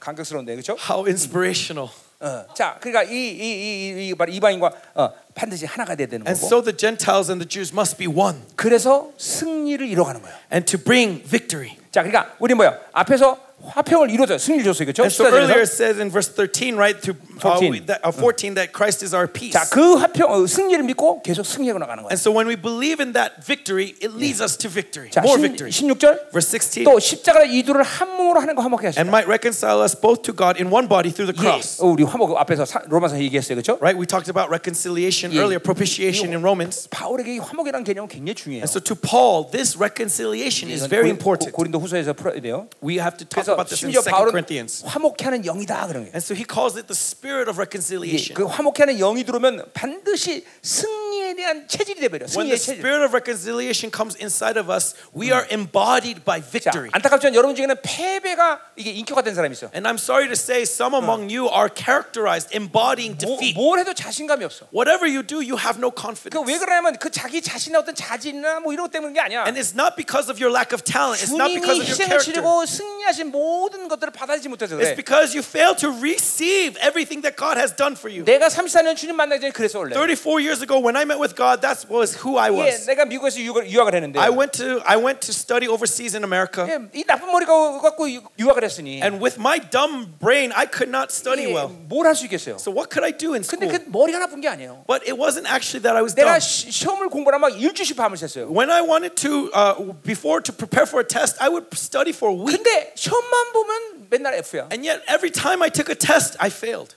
감격스러운데 0.00 0.52
그렇죠? 0.54 0.76
How 0.78 1.04
inspirational. 1.06 1.90
어. 2.20 2.46
자, 2.54 2.76
그러니까 2.80 3.04
이이이이 3.04 4.14
바로 4.14 4.32
이방인과 4.32 4.72
어, 4.94 5.10
반드시 5.34 5.66
하나가 5.66 5.94
돼야 5.94 6.06
되는 6.08 6.26
And 6.26 6.40
거고. 6.40 6.46
so 6.46 6.62
the 6.62 6.76
Gentiles 6.76 7.30
and 7.30 7.38
the 7.44 7.48
Jews 7.48 7.72
must 7.72 7.96
be 7.96 8.06
one 8.08 8.42
그래서 8.56 9.10
승리를 9.18 9.86
이뤄가는 9.86 10.20
거예요. 10.22 10.36
and 10.52 10.66
to 10.70 10.82
bring 10.82 11.22
victory. 11.22 11.76
자, 11.92 12.02
그러니까 12.02 12.34
우리 12.40 12.54
뭐야? 12.54 12.76
앞에서 12.92 13.38
화평을 13.63 14.09
이루어줘요. 14.11 14.37
승리를 14.37 14.65
줬어요, 14.65 14.85
그렇죠? 14.91 15.03
And 15.07 15.13
so 15.15 15.23
earlier 15.23 15.61
it 15.63 15.71
14절에서. 15.71 15.79
says 15.79 15.95
in 15.95 16.11
verse 16.11 16.27
13, 16.35 16.75
right, 16.75 16.99
to 16.99 17.15
uh, 17.39 17.55
14. 17.55 17.71
we- 17.71 17.79
that, 17.87 18.03
uh, 18.03 18.11
14, 18.11 18.55
that 18.59 18.75
Christ 18.75 18.99
is 19.07 19.15
our 19.15 19.23
peace. 19.23 19.55
자, 19.55 19.63
그 19.71 19.95
화평 20.03 20.27
어, 20.27 20.43
승리를 20.45 20.83
믿고 20.83 21.21
계속 21.23 21.45
승리하고 21.47 21.79
나가는 21.79 22.03
거예요. 22.03 22.11
And 22.11 22.19
so 22.19 22.27
when 22.35 22.43
we 22.51 22.59
believe 22.59 22.99
in 22.99 23.13
that 23.15 23.39
victory, 23.39 23.95
it 24.03 24.11
leads 24.11 24.43
us 24.43 24.57
to 24.59 24.67
victory, 24.67 25.07
자, 25.15 25.23
more 25.23 25.39
신- 25.39 25.47
victory. 25.55 25.71
16절. 25.71 26.27
Verse 26.35 26.43
16, 26.51 26.83
또 26.83 26.99
십자가 26.99 27.47
이두를 27.47 27.83
한 27.87 28.11
몸으로 28.19 28.41
하는 28.43 28.51
거 28.53 28.61
화목해 28.67 28.91
하시다. 28.91 28.99
and 28.99 29.07
might 29.07 29.31
reconcile 29.31 29.79
us 29.79 29.95
both 29.95 30.27
to 30.27 30.35
God 30.35 30.59
in 30.59 30.67
one 30.67 30.91
body 30.91 31.07
through 31.07 31.31
the 31.31 31.37
예, 31.39 31.47
cross. 31.55 31.79
어, 31.79 31.87
우리 31.87 32.03
화목 32.03 32.35
앞에서 32.35 32.65
사- 32.67 32.83
로마서 32.91 33.15
얘기했어요, 33.23 33.55
그렇죠? 33.55 33.79
Right? 33.79 33.95
We 33.95 34.03
talked 34.03 34.27
about 34.27 34.51
reconciliation 34.51 35.31
Yeah. 35.31 35.39
earlier, 35.47 35.63
propitiation 35.63 36.35
in 36.35 36.43
Romans. 36.43 36.91
바울에게 36.91 37.35
이 37.35 37.39
화목이라는 37.39 37.87
개념은 37.87 38.11
굉장히 38.11 38.35
중요해요. 38.35 38.67
And 38.67 38.69
so 38.69 38.83
to 38.83 38.91
Paul, 38.91 39.47
this 39.55 39.79
reconciliation 39.79 40.67
is 40.67 40.83
이건 40.83 40.89
very 40.91 41.07
고린- 41.07 41.15
important. 41.15 41.51
고- 41.55 41.63
고린도 41.63 41.79
후서에서 41.79 42.11
풀어야 42.11 42.41
돼요. 42.43 42.67
We 42.83 42.99
have 42.99 43.15
to 43.17 43.25
talk 43.25 43.46
그래서 43.47 43.53
about 43.53 43.69
this 43.69 43.85
in 43.85 43.91
심지어 43.93 44.01
2 44.01 44.09
바울은 44.11 44.31
Corinthians. 44.31 44.83
화목해하는 44.85 45.43
영이다 45.43 45.87
그런 45.87 46.03
거예요. 46.03 46.13
And 46.15 46.21
so 46.23 46.33
he 46.35 46.45
calls 46.45 46.75
it 46.77 46.87
the 46.87 46.95
spirit 46.97 47.49
of 47.49 47.55
예, 47.55 47.63
reconciliation. 47.63 48.33
그 48.35 48.45
화목해하는 48.45 48.97
영이 48.97 49.23
들어오면 49.23 49.71
반드시 49.73 50.45
승리에 50.61 51.35
대한 51.35 51.67
체질이 51.67 51.99
돼버려. 52.01 52.25
When 52.31 52.49
승리의 52.49 52.57
the 52.57 52.59
체질. 52.59 52.79
spirit 52.79 53.03
of 53.05 53.11
reconciliation 53.13 53.91
comes 53.91 54.17
inside 54.19 54.57
of 54.59 54.71
us, 54.71 54.93
we 55.15 55.31
are 55.31 55.45
embodied 55.51 56.23
by 56.25 56.41
자, 56.41 56.49
victory. 56.49 56.89
안타깝지만 56.91 57.35
여러분 57.35 57.55
중에는 57.55 57.75
패배가 57.83 58.59
이게 58.75 58.91
인격화된 58.91 59.35
사람이 59.35 59.53
있어. 59.53 59.69
And 59.73 59.87
I'm 59.87 59.97
sorry 60.01 60.27
to 60.27 60.33
say, 60.37 60.63
some 60.63 60.95
among 60.95 61.29
you 61.33 61.47
are 61.49 61.69
characterized 61.69 62.49
embodying 62.53 63.17
뭐, 63.17 63.37
defeat. 63.37 63.55
뭘 63.55 63.79
해도 63.79 63.93
자신감이 63.93 64.43
없어. 64.45 64.67
Whatever 64.73 65.05
you 65.07 65.23
do, 65.25 65.37
you 65.39 65.57
have 65.57 65.77
no 65.79 65.91
그 65.91 66.01
confidence. 66.01 66.43
왜 66.45 66.57
그러냐면 66.57 66.97
그 66.99 67.09
자기 67.09 67.41
자신의 67.41 67.79
어떤 67.79 67.95
자질이나 67.95 68.59
뭐 68.59 68.73
이런 68.73 68.85
것 68.87 68.91
때문인 68.91 69.13
게 69.13 69.19
아니야. 69.21 69.43
And 69.45 69.59
it's 69.59 69.73
not 69.73 69.95
because 69.95 70.29
of 70.29 70.41
your 70.41 70.51
lack 70.53 70.73
of 70.73 70.83
talent. 70.83 71.21
It's 71.23 71.33
not 71.33 71.49
because 71.53 71.79
주님이 71.79 71.81
of 71.81 71.87
your 71.87 71.95
희생을 71.95 72.09
character. 72.19 72.33
치르고 72.33 72.65
승리하신 72.65 73.31
모든 73.37 73.87
것들을 73.87 74.11
받아들이지 74.11 74.49
못해서 74.49 74.73
It's 74.75 74.89
그래. 74.89 74.95
because 74.95 75.37
you 75.37 75.43
fail 75.45 75.75
to 75.77 75.89
receive 76.01 76.73
everything 76.81 77.21
that 77.21 77.37
God 77.37 77.57
has 77.61 77.75
done 77.75 77.93
for 77.93 78.09
you. 78.09 78.25
내가 78.25 78.47
34년 78.49 78.95
주님 78.97 79.15
만나기 79.15 79.41
전에 79.41 79.51
그래서 79.51 79.77
원래. 79.79 79.93
34 79.93 80.41
years 80.41 80.61
ago, 80.63 80.79
when 80.81 80.95
I 80.97 81.03
met 81.05 81.19
with 81.21 81.35
God, 81.35 81.61
that 81.61 81.85
was 81.91 82.17
who 82.25 82.37
I 82.39 82.49
예, 82.49 82.57
was. 82.73 82.85
내가 82.89 83.05
미국에서 83.05 83.39
유학을, 83.39 83.69
유학을 83.69 83.93
했는데 83.93 84.19
I 84.19 84.29
went 84.33 84.57
to 84.57 84.81
I 84.85 84.97
went 84.97 85.19
to 85.27 85.31
study 85.31 85.67
overseas 85.69 86.15
in 86.17 86.23
America, 86.23 86.65
예, 86.65 86.79
이 86.97 87.03
나쁜 87.05 87.29
머리가 87.31 87.53
갖고 87.81 88.09
유- 88.09 88.23
유학을 88.39 88.63
했으니 88.63 89.01
and 89.03 89.21
with 89.21 89.37
my 89.37 89.59
dumb 89.59 90.09
brain, 90.19 90.51
I 90.55 90.65
could 90.65 90.89
not 90.89 91.13
study 91.13 91.45
well. 91.51 91.69
뭘 91.89 92.07
할 92.07 92.15
수 92.15 92.25
있겠어요? 92.25 92.55
So 92.57 92.71
what 92.71 92.89
could 92.89 93.03
I 93.05 93.11
do 93.11 93.35
in 93.35 93.43
근데 93.43 93.67
school? 93.67 93.77
그 93.77 93.85
머리가 93.91 94.19
나쁜 94.19 94.41
게 94.41 94.47
아니에요. 94.47 94.85
But 94.87 95.03
it 95.05 95.13
wasn't 95.19 95.45
actually 95.45 95.83
that 95.83 95.93
I 95.95 96.01
was 96.01 96.15
내가 96.15 96.39
dumb. 96.39 96.41
시, 96.41 96.71
시험을 96.71 97.09
공부하면 97.09 97.41
막 97.41 97.49
일주씩 97.59 97.97
밤을 97.97 98.17
샜어요. 98.17 98.47
When 98.49 98.71
I 98.71 98.81
wanted 98.81 99.15
to, 99.21 99.51
uh, 99.53 99.75
before 100.03 100.41
to 100.41 100.53
prepare 100.55 100.87
for 100.87 101.01
a 101.03 101.07
test, 101.07 101.35
I 101.43 101.49
would 101.49 101.67
study 101.75 102.13
for 102.15 102.31
a 102.31 102.35
week. 102.37 102.55
근데 102.63 102.93
시험 102.95 103.19
만 103.27 103.53
보면 103.53 104.07
맨날 104.09 104.35
F야. 104.35 104.69
And 104.71 104.85
yet, 104.87 105.03
every 105.07 105.31
time 105.31 105.61
I 105.63 105.69
took 105.69 105.89
a 105.91 105.95
test, 105.95 106.37
I 106.39 106.49
failed. 106.49 106.95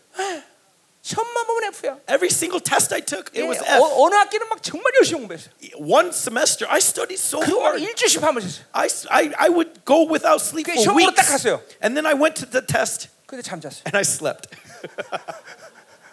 시험만 1.02 1.47
보면 1.47 1.73
F야. 1.75 1.99
Every 2.09 2.28
single 2.31 2.60
test 2.60 2.93
I 2.93 3.01
took, 3.01 3.31
it 3.33 3.47
was 3.47 3.62
예, 3.62 3.75
F. 3.75 3.81
어, 3.83 4.05
어느 4.05 4.15
학기는 4.17 4.49
막 4.49 4.60
정말 4.62 4.93
열심히 4.99 5.20
공부했어요. 5.20 5.55
One 5.78 6.09
semester, 6.10 6.67
I 6.68 6.78
studied 6.78 7.20
so 7.23 7.39
그리고 7.39 7.60
막 7.62 7.78
hard. 7.78 7.83
일주씩 7.85 8.20
밤을 8.20 8.43
샜어요. 8.43 8.65
I, 8.73 8.89
I, 9.10 9.33
I 9.39 9.49
would 9.49 9.85
go 9.86 10.02
without 10.10 10.43
sleep 10.43 10.67
그게 10.67 10.75
for 10.75 10.83
시험 10.83 10.94
보러 10.99 11.15
딱 11.15 11.23
weeks. 11.23 11.31
갔어요. 11.31 11.62
And 11.83 11.94
then 11.94 12.07
I 12.07 12.15
went 12.15 12.35
to 12.43 12.47
the 12.51 12.65
test 12.67 13.09
근데 13.26 13.43
잠잤어요. 13.43 13.86
and 13.86 13.94
I 13.97 14.02
slept. 14.02 14.51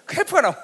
그 0.06 0.22
F가 0.22 0.42
나와. 0.42 0.56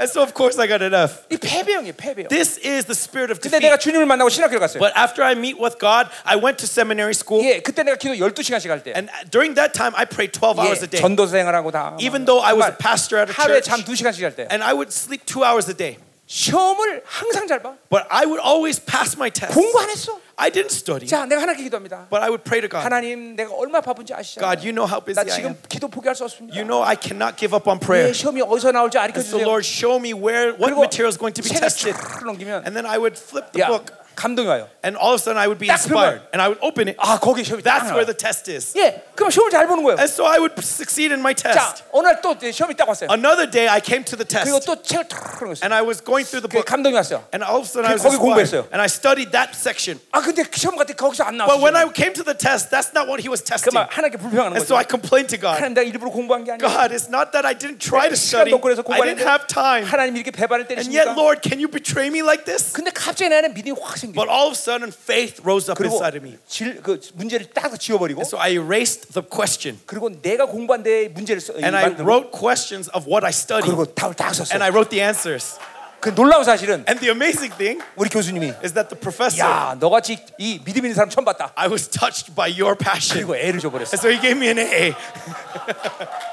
And 0.00 0.10
so, 0.10 0.22
of 0.22 0.34
course, 0.34 0.58
I 0.60 0.66
got 0.68 0.82
an 0.82 0.92
F. 0.94 1.24
이 1.30 1.36
패배형이에요, 1.36 1.94
패배형. 1.96 2.28
This 2.28 2.58
is 2.60 2.84
the 2.84 2.94
spirit 2.96 3.32
of 3.32 3.40
근데 3.40 3.56
defeat. 3.58 3.64
내가 3.64 3.76
주님을 3.78 4.06
만나고 4.06 4.28
신학교를 4.28 4.60
갔어요. 4.60 4.80
But 4.80 4.92
after 4.96 5.24
I 5.24 5.32
meet 5.32 5.56
with 5.60 5.78
God, 5.78 6.10
I 6.24 6.36
went 6.36 6.58
to 6.60 6.66
seminary 6.68 7.14
school. 7.16 7.40
예, 7.44 7.60
그때 7.60 7.82
내가 7.82 7.96
기도 7.96 8.14
12시간씩 8.14 8.68
할 8.68 8.82
때. 8.82 8.92
And 8.94 9.08
during 9.30 9.54
that 9.56 9.72
time, 9.72 9.94
I 9.96 10.04
prayed 10.04 10.32
12 10.32 10.58
hours 10.60 10.80
예, 10.80 10.84
a 10.84 10.90
day. 10.90 11.00
전도 11.00 11.26
생활하고 11.26 11.70
다. 11.72 11.96
Even 12.00 12.24
though 12.26 12.44
I 12.44 12.52
was 12.52 12.68
a 12.68 12.72
정말 12.72 12.78
pastor 12.78 13.16
at 13.20 13.30
a 13.30 13.34
하루에 13.34 13.62
church. 13.64 13.70
잠 13.70 13.80
2시간씩 13.84 14.22
할 14.22 14.36
때. 14.36 14.46
And 14.50 14.62
I 14.62 14.72
would 14.76 14.92
sleep 14.92 15.24
two 15.24 15.44
hours 15.44 15.68
a 15.70 15.74
day. 15.76 15.96
시험을 16.26 17.02
항상 17.06 17.46
잘 17.46 17.62
봐. 17.62 17.76
But 17.88 18.04
I 18.10 18.26
would 18.26 18.42
always 18.42 18.78
pass 18.82 19.16
my 19.16 19.30
test. 19.30 19.54
공부 19.54 19.78
안 19.80 19.88
했어. 19.88 20.18
I 20.40 20.50
didn't 20.50 20.70
study. 20.72 21.06
자, 21.06 21.24
내가 21.24 21.40
하나님께 21.42 21.64
기도합니다. 21.64 22.08
But 22.10 22.22
I 22.22 22.28
would 22.28 22.44
pray 22.44 22.60
to 22.60 22.68
God. 22.68 22.84
하나님, 22.84 23.36
내가 23.36 23.54
얼마나 23.54 23.80
바쁜지 23.80 24.12
아시죠? 24.12 24.40
God, 24.40 24.60
you 24.60 24.72
know 24.72 24.84
how 24.86 25.00
busy 25.00 25.16
나 25.16 25.22
I 25.24 25.36
지금 25.36 25.50
am. 25.50 25.58
기도 25.68 25.88
포기할 25.88 26.14
수 26.14 26.24
없습니다. 26.24 26.54
You 26.56 26.66
know 26.66 26.84
I 26.84 26.96
cannot 27.00 27.36
give 27.38 27.56
up 27.56 27.68
on 27.68 27.78
예, 27.80 27.86
prayer. 27.86 28.12
시험이 28.12 28.42
어디서 28.42 28.72
나올지 28.72 28.98
알려 28.98 29.16
And 29.16 29.24
so 29.24 29.38
주세요. 29.38 29.48
Lord, 29.48 29.64
show 29.66 29.96
me 29.96 30.12
where 30.12 30.52
what 30.52 30.68
그리고 30.76 30.84
material 30.84 31.08
is 31.08 31.16
going 31.18 31.32
to 31.32 31.42
be 31.42 31.48
책을 31.48 31.60
tested. 31.64 31.96
쫙 31.96 32.24
넘기면 32.24 32.64
And 32.68 32.76
then 32.76 32.84
I 32.84 32.98
would 33.00 33.16
flip 33.16 33.52
the 33.52 33.64
야, 33.64 33.68
book. 33.72 33.88
감동이 34.20 34.48
와요. 34.48 34.66
and 34.82 34.96
all 34.96 35.12
of 35.12 35.20
a 35.20 35.22
sudden 35.22 35.36
I 35.36 35.44
would 35.46 35.60
be 35.60 35.68
딱 35.68 35.76
inspired, 35.76 36.24
펴면- 36.24 36.32
and 36.32 36.40
I 36.40 36.48
would 36.48 36.60
open 36.64 36.88
it. 36.88 36.96
아 36.98 37.18
거기 37.20 37.44
시험이 37.44 37.60
딱 37.62 37.84
That's 37.84 37.92
where 37.92 38.04
나와요. 38.04 38.08
the 38.08 38.16
test 38.16 38.48
is. 38.48 38.72
예, 38.78 39.04
그럼 39.14 39.28
시험을 39.30 39.50
잘 39.52 39.66
보는 39.68 39.84
거예요. 39.84 39.98
And 40.00 40.08
so 40.08 40.24
I 40.24 40.40
would 40.40 40.56
succeed 40.64 41.12
in 41.12 41.20
my 41.20 41.34
자, 41.36 41.52
test. 41.52 41.84
어느 41.92 42.08
날 42.08 42.20
또 42.24 42.32
시험이 42.40 42.72
딱 42.74 42.88
왔어요. 42.88 43.12
Another 43.12 43.44
day 43.44 43.68
I 43.68 43.80
came 43.84 44.04
to 44.08 44.16
the 44.16 44.24
그리고 44.24 44.56
test, 44.56 44.64
또 44.64 44.80
책을 44.80 45.04
탁 45.08 45.20
읽었어요. 45.36 45.60
and 45.60 45.74
I 45.76 45.84
was 45.84 46.00
going 46.00 46.24
through 46.24 46.40
the 46.40 46.48
그 46.48 46.64
book, 46.64 46.64
감동이 46.64 46.96
왔어요. 46.96 47.28
and 47.36 47.44
all 47.44 47.60
of 47.60 47.68
a 47.68 47.68
sudden 47.68 47.84
I 47.84 47.92
was 47.92 48.00
거기 48.08 48.16
공부했어요. 48.16 48.64
inspired, 48.64 48.72
and 48.72 48.80
I 48.80 48.88
studied 48.88 49.30
that 49.36 49.52
section. 49.52 50.00
아 50.16 50.24
근데 50.24 50.48
그 50.48 50.56
시험 50.56 50.80
같은 50.80 50.96
거기서 50.96 51.28
안 51.28 51.36
But 51.44 51.60
when 51.60 51.76
I 51.76 51.84
나왔어요. 51.84 51.92
came 51.92 52.16
to 52.16 52.24
the 52.24 52.32
test, 52.32 52.72
that's 52.72 52.96
not 52.96 53.04
what 53.04 53.20
he 53.20 53.28
was 53.28 53.44
testing. 53.44 53.68
그만 53.76 53.84
하나님께 53.92 54.16
불평하는 54.16 54.56
And 54.56 54.64
so 54.64 54.80
I 54.80 54.88
거죠. 54.88 54.96
complained 54.96 55.28
to 55.28 55.36
God. 55.36 55.60
하나님 55.60 55.76
내가 55.76 55.84
일부러 55.84 56.08
공부한 56.08 56.40
게 56.48 56.56
아니야. 56.56 56.64
God, 56.64 56.88
it's 56.88 57.12
not 57.12 57.36
that 57.36 57.44
I 57.44 57.52
didn't 57.52 57.84
try 57.84 58.08
to 58.08 58.16
시간도 58.16 58.48
study. 58.48 58.52
없고 58.56 58.64
그래서 58.64 58.80
I 58.80 58.96
didn't 59.04 59.20
공부하는데 59.20 59.28
have 59.28 59.44
time. 59.44 59.84
하나님 59.84 60.16
이렇게 60.16 60.32
배반을 60.32 60.64
And 60.72 60.72
yet, 60.88 60.88
때리십니까? 60.88 61.12
Lord, 61.20 61.44
can 61.44 61.60
you 61.60 61.68
betray 61.68 62.08
me 62.08 62.24
like 62.24 62.48
this? 62.48 62.72
근데 62.72 62.88
갑자기 62.88 63.28
나는 63.28 63.52
믿음이 63.52 63.76
확 63.76 63.98
생 63.98 64.06
겨. 64.10 64.12
But 64.12 64.28
all 64.28 64.48
of 64.48 64.52
a 64.52 64.58
sudden, 64.58 64.90
faith 64.92 65.40
rose 65.44 65.70
up 65.70 65.78
그리고 65.78 65.94
inside 65.94 66.16
of 66.18 66.26
me. 66.26 66.38
질, 66.48 66.82
그 66.82 67.00
문제를 67.14 67.46
딱 67.54 67.78
지워버리고 67.78 68.22
So 68.22 68.38
I 68.38 68.52
erased 68.58 69.12
the 69.12 69.24
question. 69.26 69.78
그리고 69.86 70.10
내가 70.10 70.46
공부한 70.46 70.82
데 70.82 71.08
문제를 71.08 71.40
써, 71.40 71.54
And 71.54 71.76
I 71.76 71.88
만들고 71.90 72.04
wrote 72.08 72.30
questions 72.32 72.90
of 72.94 73.06
what 73.06 73.24
I 73.24 73.30
studied. 73.30 73.66
그리고 73.66 73.86
답을 73.86 74.14
딱 74.14 74.34
썼어. 74.34 74.52
And 74.52 74.62
I 74.62 74.70
wrote 74.70 74.90
the 74.90 75.02
answers. 75.02 75.58
그 75.98 76.14
놀라운 76.14 76.44
사실은 76.44 76.84
And 76.86 77.00
the 77.00 77.10
amazing 77.10 77.56
thing 77.56 77.82
우리 77.96 78.08
교수님이 78.10 78.52
is 78.62 78.74
that 78.74 78.88
the 78.90 79.00
professor, 79.00 79.40
야 79.40 79.74
너같이 79.80 80.18
이 80.38 80.60
믿음 80.62 80.84
있는 80.84 80.94
사람 80.94 81.08
처음 81.08 81.24
봤다. 81.24 81.52
I 81.56 81.68
was 81.68 81.88
touched 81.88 82.34
by 82.34 82.52
your 82.52 82.76
passion. 82.76 83.18
그리고 83.18 83.36
애를 83.36 83.60
줘버렸어. 83.60 83.96
And 83.96 84.00
so 84.00 84.10
he 84.10 84.20
gave 84.20 84.36
me 84.36 84.48
an 84.48 84.58
A. 84.58 84.94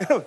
여러분 0.00 0.26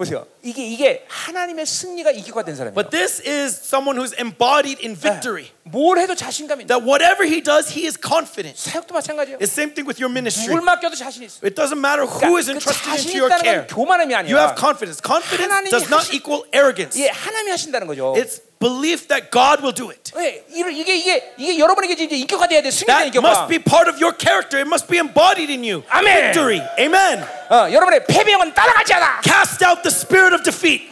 보세요. 0.00 0.26
이게 0.42 0.64
이게 0.64 1.04
하나님의 1.08 1.66
승리가 1.66 2.10
이기화된 2.10 2.56
사람이에요. 2.56 2.74
But 2.74 2.88
this 2.90 3.20
is 3.20 3.60
someone 3.60 4.00
who's 4.00 4.16
embodied 4.18 4.80
in 4.80 4.96
victory. 4.96 5.52
뭘 5.64 5.98
해도 5.98 6.14
자신감이. 6.14 6.66
That 6.66 6.80
whatever 6.88 7.28
he 7.28 7.42
does, 7.42 7.68
he 7.76 7.84
is 7.84 8.00
confident. 8.00 8.56
사역도 8.56 8.94
마찬가지예요. 8.94 9.36
It's 9.38 9.52
same 9.52 9.76
thing 9.76 9.84
with 9.84 10.00
your 10.00 10.08
ministry. 10.08 10.48
누굴 10.48 10.64
맡겨도 10.64 10.96
자신 10.96 11.22
있어. 11.24 11.44
It 11.44 11.52
doesn't 11.54 11.76
matter 11.78 12.08
who 12.08 12.40
is 12.40 12.48
그 12.48 12.56
entrusted 12.56 12.88
into 12.96 13.20
your 13.20 13.28
care. 13.28 13.68
건 13.68 13.76
교만함이 13.76 14.16
You 14.16 14.40
아니야. 14.40 14.40
have 14.40 14.56
confidence. 14.56 15.04
Confidence 15.04 15.68
does 15.68 15.92
not 15.92 16.08
equal 16.16 16.48
arrogance. 16.56 16.96
예, 16.96 17.12
하나님이 17.12 17.50
하신다는 17.52 17.86
거죠. 17.86 18.16
It's 18.16 18.40
belief 18.59 19.07
that 19.07 19.29
God 19.31 19.61
will 19.61 19.73
do 19.75 19.91
it. 19.91 20.11
예, 20.17 20.43
이를- 20.55 20.71
이게 20.73 20.95
이게 20.95 21.33
이게 21.37 21.59
여러분에게 21.59 21.93
이제 21.93 22.15
인격화돼야 22.15 22.61
돼. 22.61 22.71
승리된 22.71 23.11
That 23.11 23.17
must 23.19 23.41
인격화. 23.43 23.47
be 23.47 23.59
part 23.59 23.89
of 23.89 23.99
your 24.01 24.15
character. 24.17 24.57
It 24.59 24.67
must 24.67 24.87
be 24.87 24.97
embodied 24.97 25.51
in 25.51 25.61
you. 25.63 25.83
아멘. 25.89 26.33
Victory. 26.33 26.61
Amen. 26.79 27.23
어, 27.49 27.71
여러분의 27.71 28.05
패배형은 28.07 28.53
따라가지 28.53 28.93
않아. 28.95 29.21
Cast 29.23 29.63
out 29.65 29.83
the 29.83 29.91
spirit 29.93 30.33
of 30.33 30.43
defeat. 30.43 30.89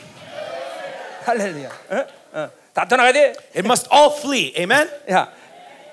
할렐루야. 1.26 1.70
어? 1.90 2.06
어. 2.34 2.50
다 2.74 2.86
떠나가야 2.88 3.14
돼. 3.14 3.34
It 3.56 3.64
must 3.66 3.88
all 3.94 4.12
flee. 4.18 4.54
Amen. 4.58 4.90
야, 5.12 5.32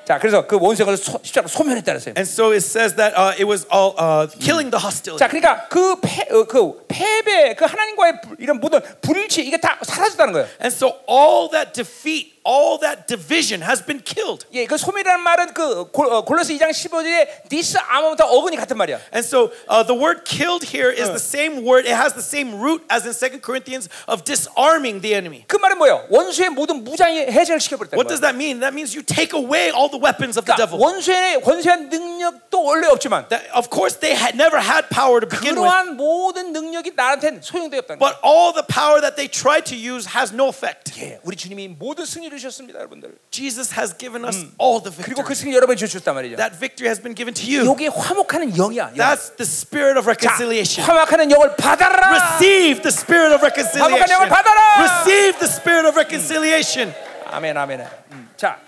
자, 0.06 0.20
그래서 0.20 0.46
그 0.46 0.58
원수가 0.60 0.96
십자로 0.96 1.48
소멸했다 1.48 1.92
그랬어요. 1.92 2.14
And 2.18 2.30
so 2.30 2.52
it 2.54 2.64
says 2.64 2.96
that 2.96 3.16
uh, 3.18 3.34
it 3.34 3.46
was 3.46 3.66
all 3.74 3.96
uh, 3.98 4.28
killing 4.40 4.70
the 4.70 4.80
hostility. 4.80 5.18
자, 5.18 5.28
그러니까 5.28 5.68
그, 5.70 6.00
패, 6.00 6.28
어, 6.32 6.46
그 6.46 6.86
패배, 6.88 7.56
그 7.56 7.66
하나님과의 7.66 8.22
불- 8.22 8.38
이런 8.40 8.60
모든 8.60 8.80
불일치 9.02 9.42
이게 9.42 9.58
다 9.58 9.80
사라졌다는 9.82 10.34
거예요. 10.34 10.48
And 10.62 10.74
so 10.74 10.94
all 11.10 11.50
that 11.52 11.74
defeat, 11.74 12.35
all 12.45 12.79
that 12.81 13.07
division 13.07 13.61
has 13.63 13.85
been 13.85 14.01
killed. 14.03 14.47
예, 14.53 14.65
그 14.67 14.77
소멸이라는 14.79 15.21
말은 15.23 15.53
그 15.55 15.91
골- 15.93 16.09
어, 16.11 16.25
골로새 16.25 16.55
2장 16.57 16.71
15절에 16.73 17.49
디스 17.49 17.77
아마부터 17.79 18.25
어근이 18.25 18.57
같은 18.57 18.77
말이야. 18.77 18.99
And 19.13 19.21
so 19.27 19.53
uh, 19.69 19.85
the 19.85 19.95
word 19.95 20.25
killed 20.25 20.65
here 20.65 20.91
is 20.91 21.09
the 21.13 21.21
same 21.21 21.63
word. 21.65 21.85
It 21.87 21.95
has 21.95 22.15
the 22.15 22.25
same 22.25 22.57
root 22.59 22.83
as 22.91 23.05
in 23.07 23.13
2 23.13 23.41
Corinthians 23.45 23.89
of 24.09 24.25
disarming 24.25 25.01
the 25.03 25.15
enemy. 25.15 25.45
그 25.47 25.57
말은 25.61 25.77
뭐예요? 25.79 26.07
원수의 26.09 26.49
모든 26.51 26.83
무장이 26.83 27.29
해제를 27.29 27.61
시켜버렸다는 27.61 27.99
What 28.01 28.09
거예요. 28.09 28.17
does 28.17 28.21
that 28.25 28.35
mean? 28.35 28.61
That 28.61 28.73
means 28.73 28.97
you 28.97 29.05
take 29.05 29.37
away 29.37 29.69
all 29.71 29.93
the 29.93 30.01
weapons 30.01 30.41
of 30.41 30.49
the 30.49 30.57
그러니까 30.57 30.65
devil. 30.65 30.81
원수의 30.81 31.43
권세한 31.45 31.91
능력도 31.91 32.57
원래 32.65 32.89
없지만 32.89 33.29
That, 33.29 33.45
of 33.53 33.69
course, 33.69 34.01
they 34.01 34.17
had 34.17 34.35
never 34.35 34.59
had 34.59 34.89
power 34.89 35.21
to 35.21 35.29
begin 35.29 35.61
with, 35.61 35.69
그러한 35.69 35.97
모든 36.01 36.53
능력이 36.57 36.93
나한테는 36.97 37.43
소용도 37.45 37.77
없다는 37.77 38.01
거예요. 38.01 38.01
but 38.01 38.17
all 38.25 38.53
the 38.57 38.65
power 38.65 38.99
that 39.05 39.15
they 39.15 39.29
tried 39.29 39.69
to 39.69 39.77
use 39.77 40.17
has 40.17 40.33
no 40.33 40.49
effect. 40.49 40.97
예, 40.99 41.21
우리 41.23 41.37
주님이 41.37 41.77
모든 41.79 42.05
승리를 42.09 42.33
주셨습니다, 42.35 42.79
여러분들. 42.81 43.15
Jesus 43.31 43.75
has 43.79 43.97
given 43.97 44.25
us 44.25 44.37
all 44.61 44.83
the 44.83 44.91
그리고 45.03 45.23
그 45.23 45.31
victory. 45.31 45.35
승리 45.37 45.55
여러분이 45.55 45.77
주셨단 45.77 46.15
말이죠. 46.15 46.37
That 46.37 46.57
victory 46.59 46.89
has 46.91 47.01
been 47.01 47.15
given 47.15 47.35
to 47.35 47.45
you. 47.47 47.69
여기에 47.71 47.89
화목하는 47.89 48.57
영이야. 48.57 48.93
영. 48.97 48.99
That's 48.99 49.37
the 49.37 49.47
spirit 49.47 49.99
of 49.99 50.05
자, 50.05 50.11
reconciliation. 50.11 50.83
화목하는 50.87 51.31
영을 51.31 51.55
받아라. 51.57 52.11
Receive 52.11 52.83
the 52.83 52.93
spirit 52.93 53.33
of 53.35 53.41
reconciliation. 53.45 53.87
화목한 53.87 54.11
영을 54.11 54.29
받아라. 54.29 54.61
Receive 54.83 55.39
the 55.39 55.51
spirit 55.51 55.87
of 55.87 55.95
reconciliation. 55.95 56.95
아멘, 57.27 57.57
아멘. 57.57 57.87
음. 58.13 58.31
자, 58.37 58.59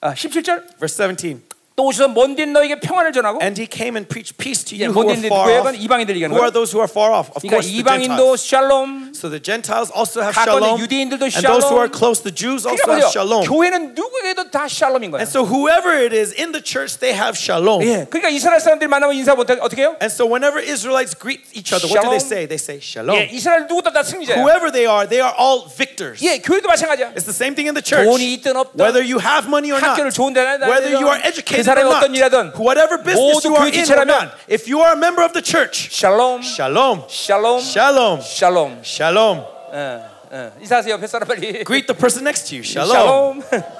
어, 0.00 0.12
17절. 0.12 0.78
Verse 0.80 0.96
17. 0.96 1.49
또 1.80 1.84
오셔서 1.92 2.08
먼데 2.08 2.46
너에게 2.46 2.80
평안을 2.80 3.12
전하고. 3.12 3.38
And 3.42 3.60
he 3.60 3.68
came 3.70 4.00
and 4.00 4.08
preached 4.08 4.38
peace 4.40 4.64
to 4.64 4.72
예, 4.80 4.88
you 4.88 4.96
who 4.96 5.04
are 5.04 5.12
먼데 5.12 5.28
far 5.28 5.44
누구예요? 5.44 5.60
off. 5.60 5.68
그건 5.68 5.76
이방인들 5.76 6.14
얘기하는 6.16 6.32
Who 6.32 6.40
are 6.40 6.48
거예요. 6.48 6.56
those 6.56 6.72
who 6.72 6.80
are 6.80 6.88
far 6.88 7.12
off? 7.12 7.28
Of 7.36 7.44
그러니까 7.44 7.60
course, 7.60 7.68
the 7.68 7.76
이방인도 7.84 8.32
Gentiles. 8.32 8.40
샬롬. 8.48 9.12
So 9.12 9.28
the 9.28 9.36
Gentiles 9.44 9.92
also 9.92 10.24
have 10.24 10.32
가까운 10.32 10.64
shalom, 10.64 10.80
유대인들도 10.80 11.20
and 11.28 11.36
those 11.44 11.68
who 11.68 11.76
are 11.76 11.92
샬롬. 11.92 11.92
close, 11.92 12.24
the 12.24 12.32
Jews 12.32 12.64
also 12.64 12.80
그러니까 12.80 12.96
have 12.96 13.12
보세요. 13.12 13.12
shalom. 13.12 13.44
교회는 13.44 13.92
누구에게도 13.92 14.48
다 14.48 14.64
샬롬인 14.64 15.12
거예요. 15.12 15.20
And 15.20 15.28
so 15.28 15.44
whoever 15.44 15.92
it 15.92 16.16
is 16.16 16.32
in 16.32 16.56
the 16.56 16.64
church, 16.64 16.96
they 16.96 17.12
have 17.12 17.36
shalom. 17.36 17.84
예, 17.84 18.08
그러니까 18.08 18.32
이스라엘 18.32 18.56
사람들이 18.64 18.88
만나면 18.88 19.12
인사 19.12 19.36
못해 19.36 19.60
어떻게 19.60 19.84
해요? 19.84 20.00
And 20.00 20.08
so 20.08 20.24
whenever 20.24 20.56
Israelites 20.56 21.12
greet 21.12 21.44
each 21.52 21.76
other, 21.76 21.84
what 21.92 22.00
do 22.00 22.08
they 22.08 22.24
Shalom. 22.24 22.24
say? 22.24 22.48
They 22.48 22.56
say 22.56 22.80
shalom. 22.80 23.20
예, 23.20 23.28
이스라엘 23.28 23.68
누구도 23.68 23.92
다 23.92 24.00
승리자예요. 24.00 24.40
Whoever 24.40 24.72
they 24.72 24.88
are, 24.88 25.04
they 25.04 25.20
are 25.20 25.36
all 25.36 25.68
victors. 25.68 26.24
예, 26.24 26.40
교회도 26.40 26.72
마찬가지야. 26.72 27.12
It's 27.12 27.28
the 27.28 27.36
same 27.36 27.52
thing 27.52 27.68
in 27.68 27.76
the 27.76 27.84
church. 27.84 28.08
돈이 28.08 28.32
있든 28.40 28.56
없든 28.56 28.80
Whether 28.80 29.04
you 29.04 29.20
have 29.20 29.44
money 29.44 29.68
or 29.68 29.76
not, 29.76 29.92
학교를 30.00 30.08
좋은 30.08 30.32
데나 30.32 30.56
whether 30.64 30.88
you 30.88 31.04
are 31.04 31.20
그 31.20 31.66
educated 31.70 31.70
사람이 31.70 31.86
or 31.86 31.96
어떤 31.96 32.14
일하든 32.14 32.38
not, 32.50 32.58
whatever 32.58 32.98
business 32.98 33.46
모두 33.46 33.48
you 33.48 33.56
are 33.56 33.70
교회 33.70 33.78
in 33.78 33.86
or 33.86 33.86
지체라면 33.86 34.10
not, 34.10 34.34
if 34.50 34.66
you 34.66 34.82
are 34.82 34.92
a 34.92 34.98
member 34.98 35.22
of 35.22 35.32
the 35.32 35.42
church, 35.42 35.88
샬롬, 35.90 36.42
shalom, 36.42 37.06
샬롬, 37.06 37.60
shalom, 37.62 38.20
샬롬. 38.20 38.82
shalom. 38.82 39.38
어, 39.70 40.10
어. 40.30 40.52
인사하세요, 40.60 40.94
옆에 40.94 41.06
사람 41.06 41.28
빨리. 41.28 41.64
Greet 41.64 41.86
the 41.86 41.94
person 41.94 42.24
next 42.26 42.50
to 42.50 42.56
you, 42.56 42.64
shalom. 42.64 43.42
샬롬. 43.42 43.76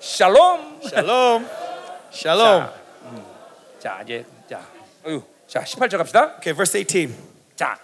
샬롬. 0.00 0.80
Shalom. 0.86 1.46
Shalom. 2.12 2.68
자, 3.78 4.00
이제 4.04 4.24
자, 4.48 4.60
어유, 5.06 5.22
자, 5.46 5.60
18절 5.62 5.98
갑시다. 5.98 6.36
Okay, 6.38 6.54
verse 6.54 6.78
18. 6.78 7.14
자, 7.56 7.78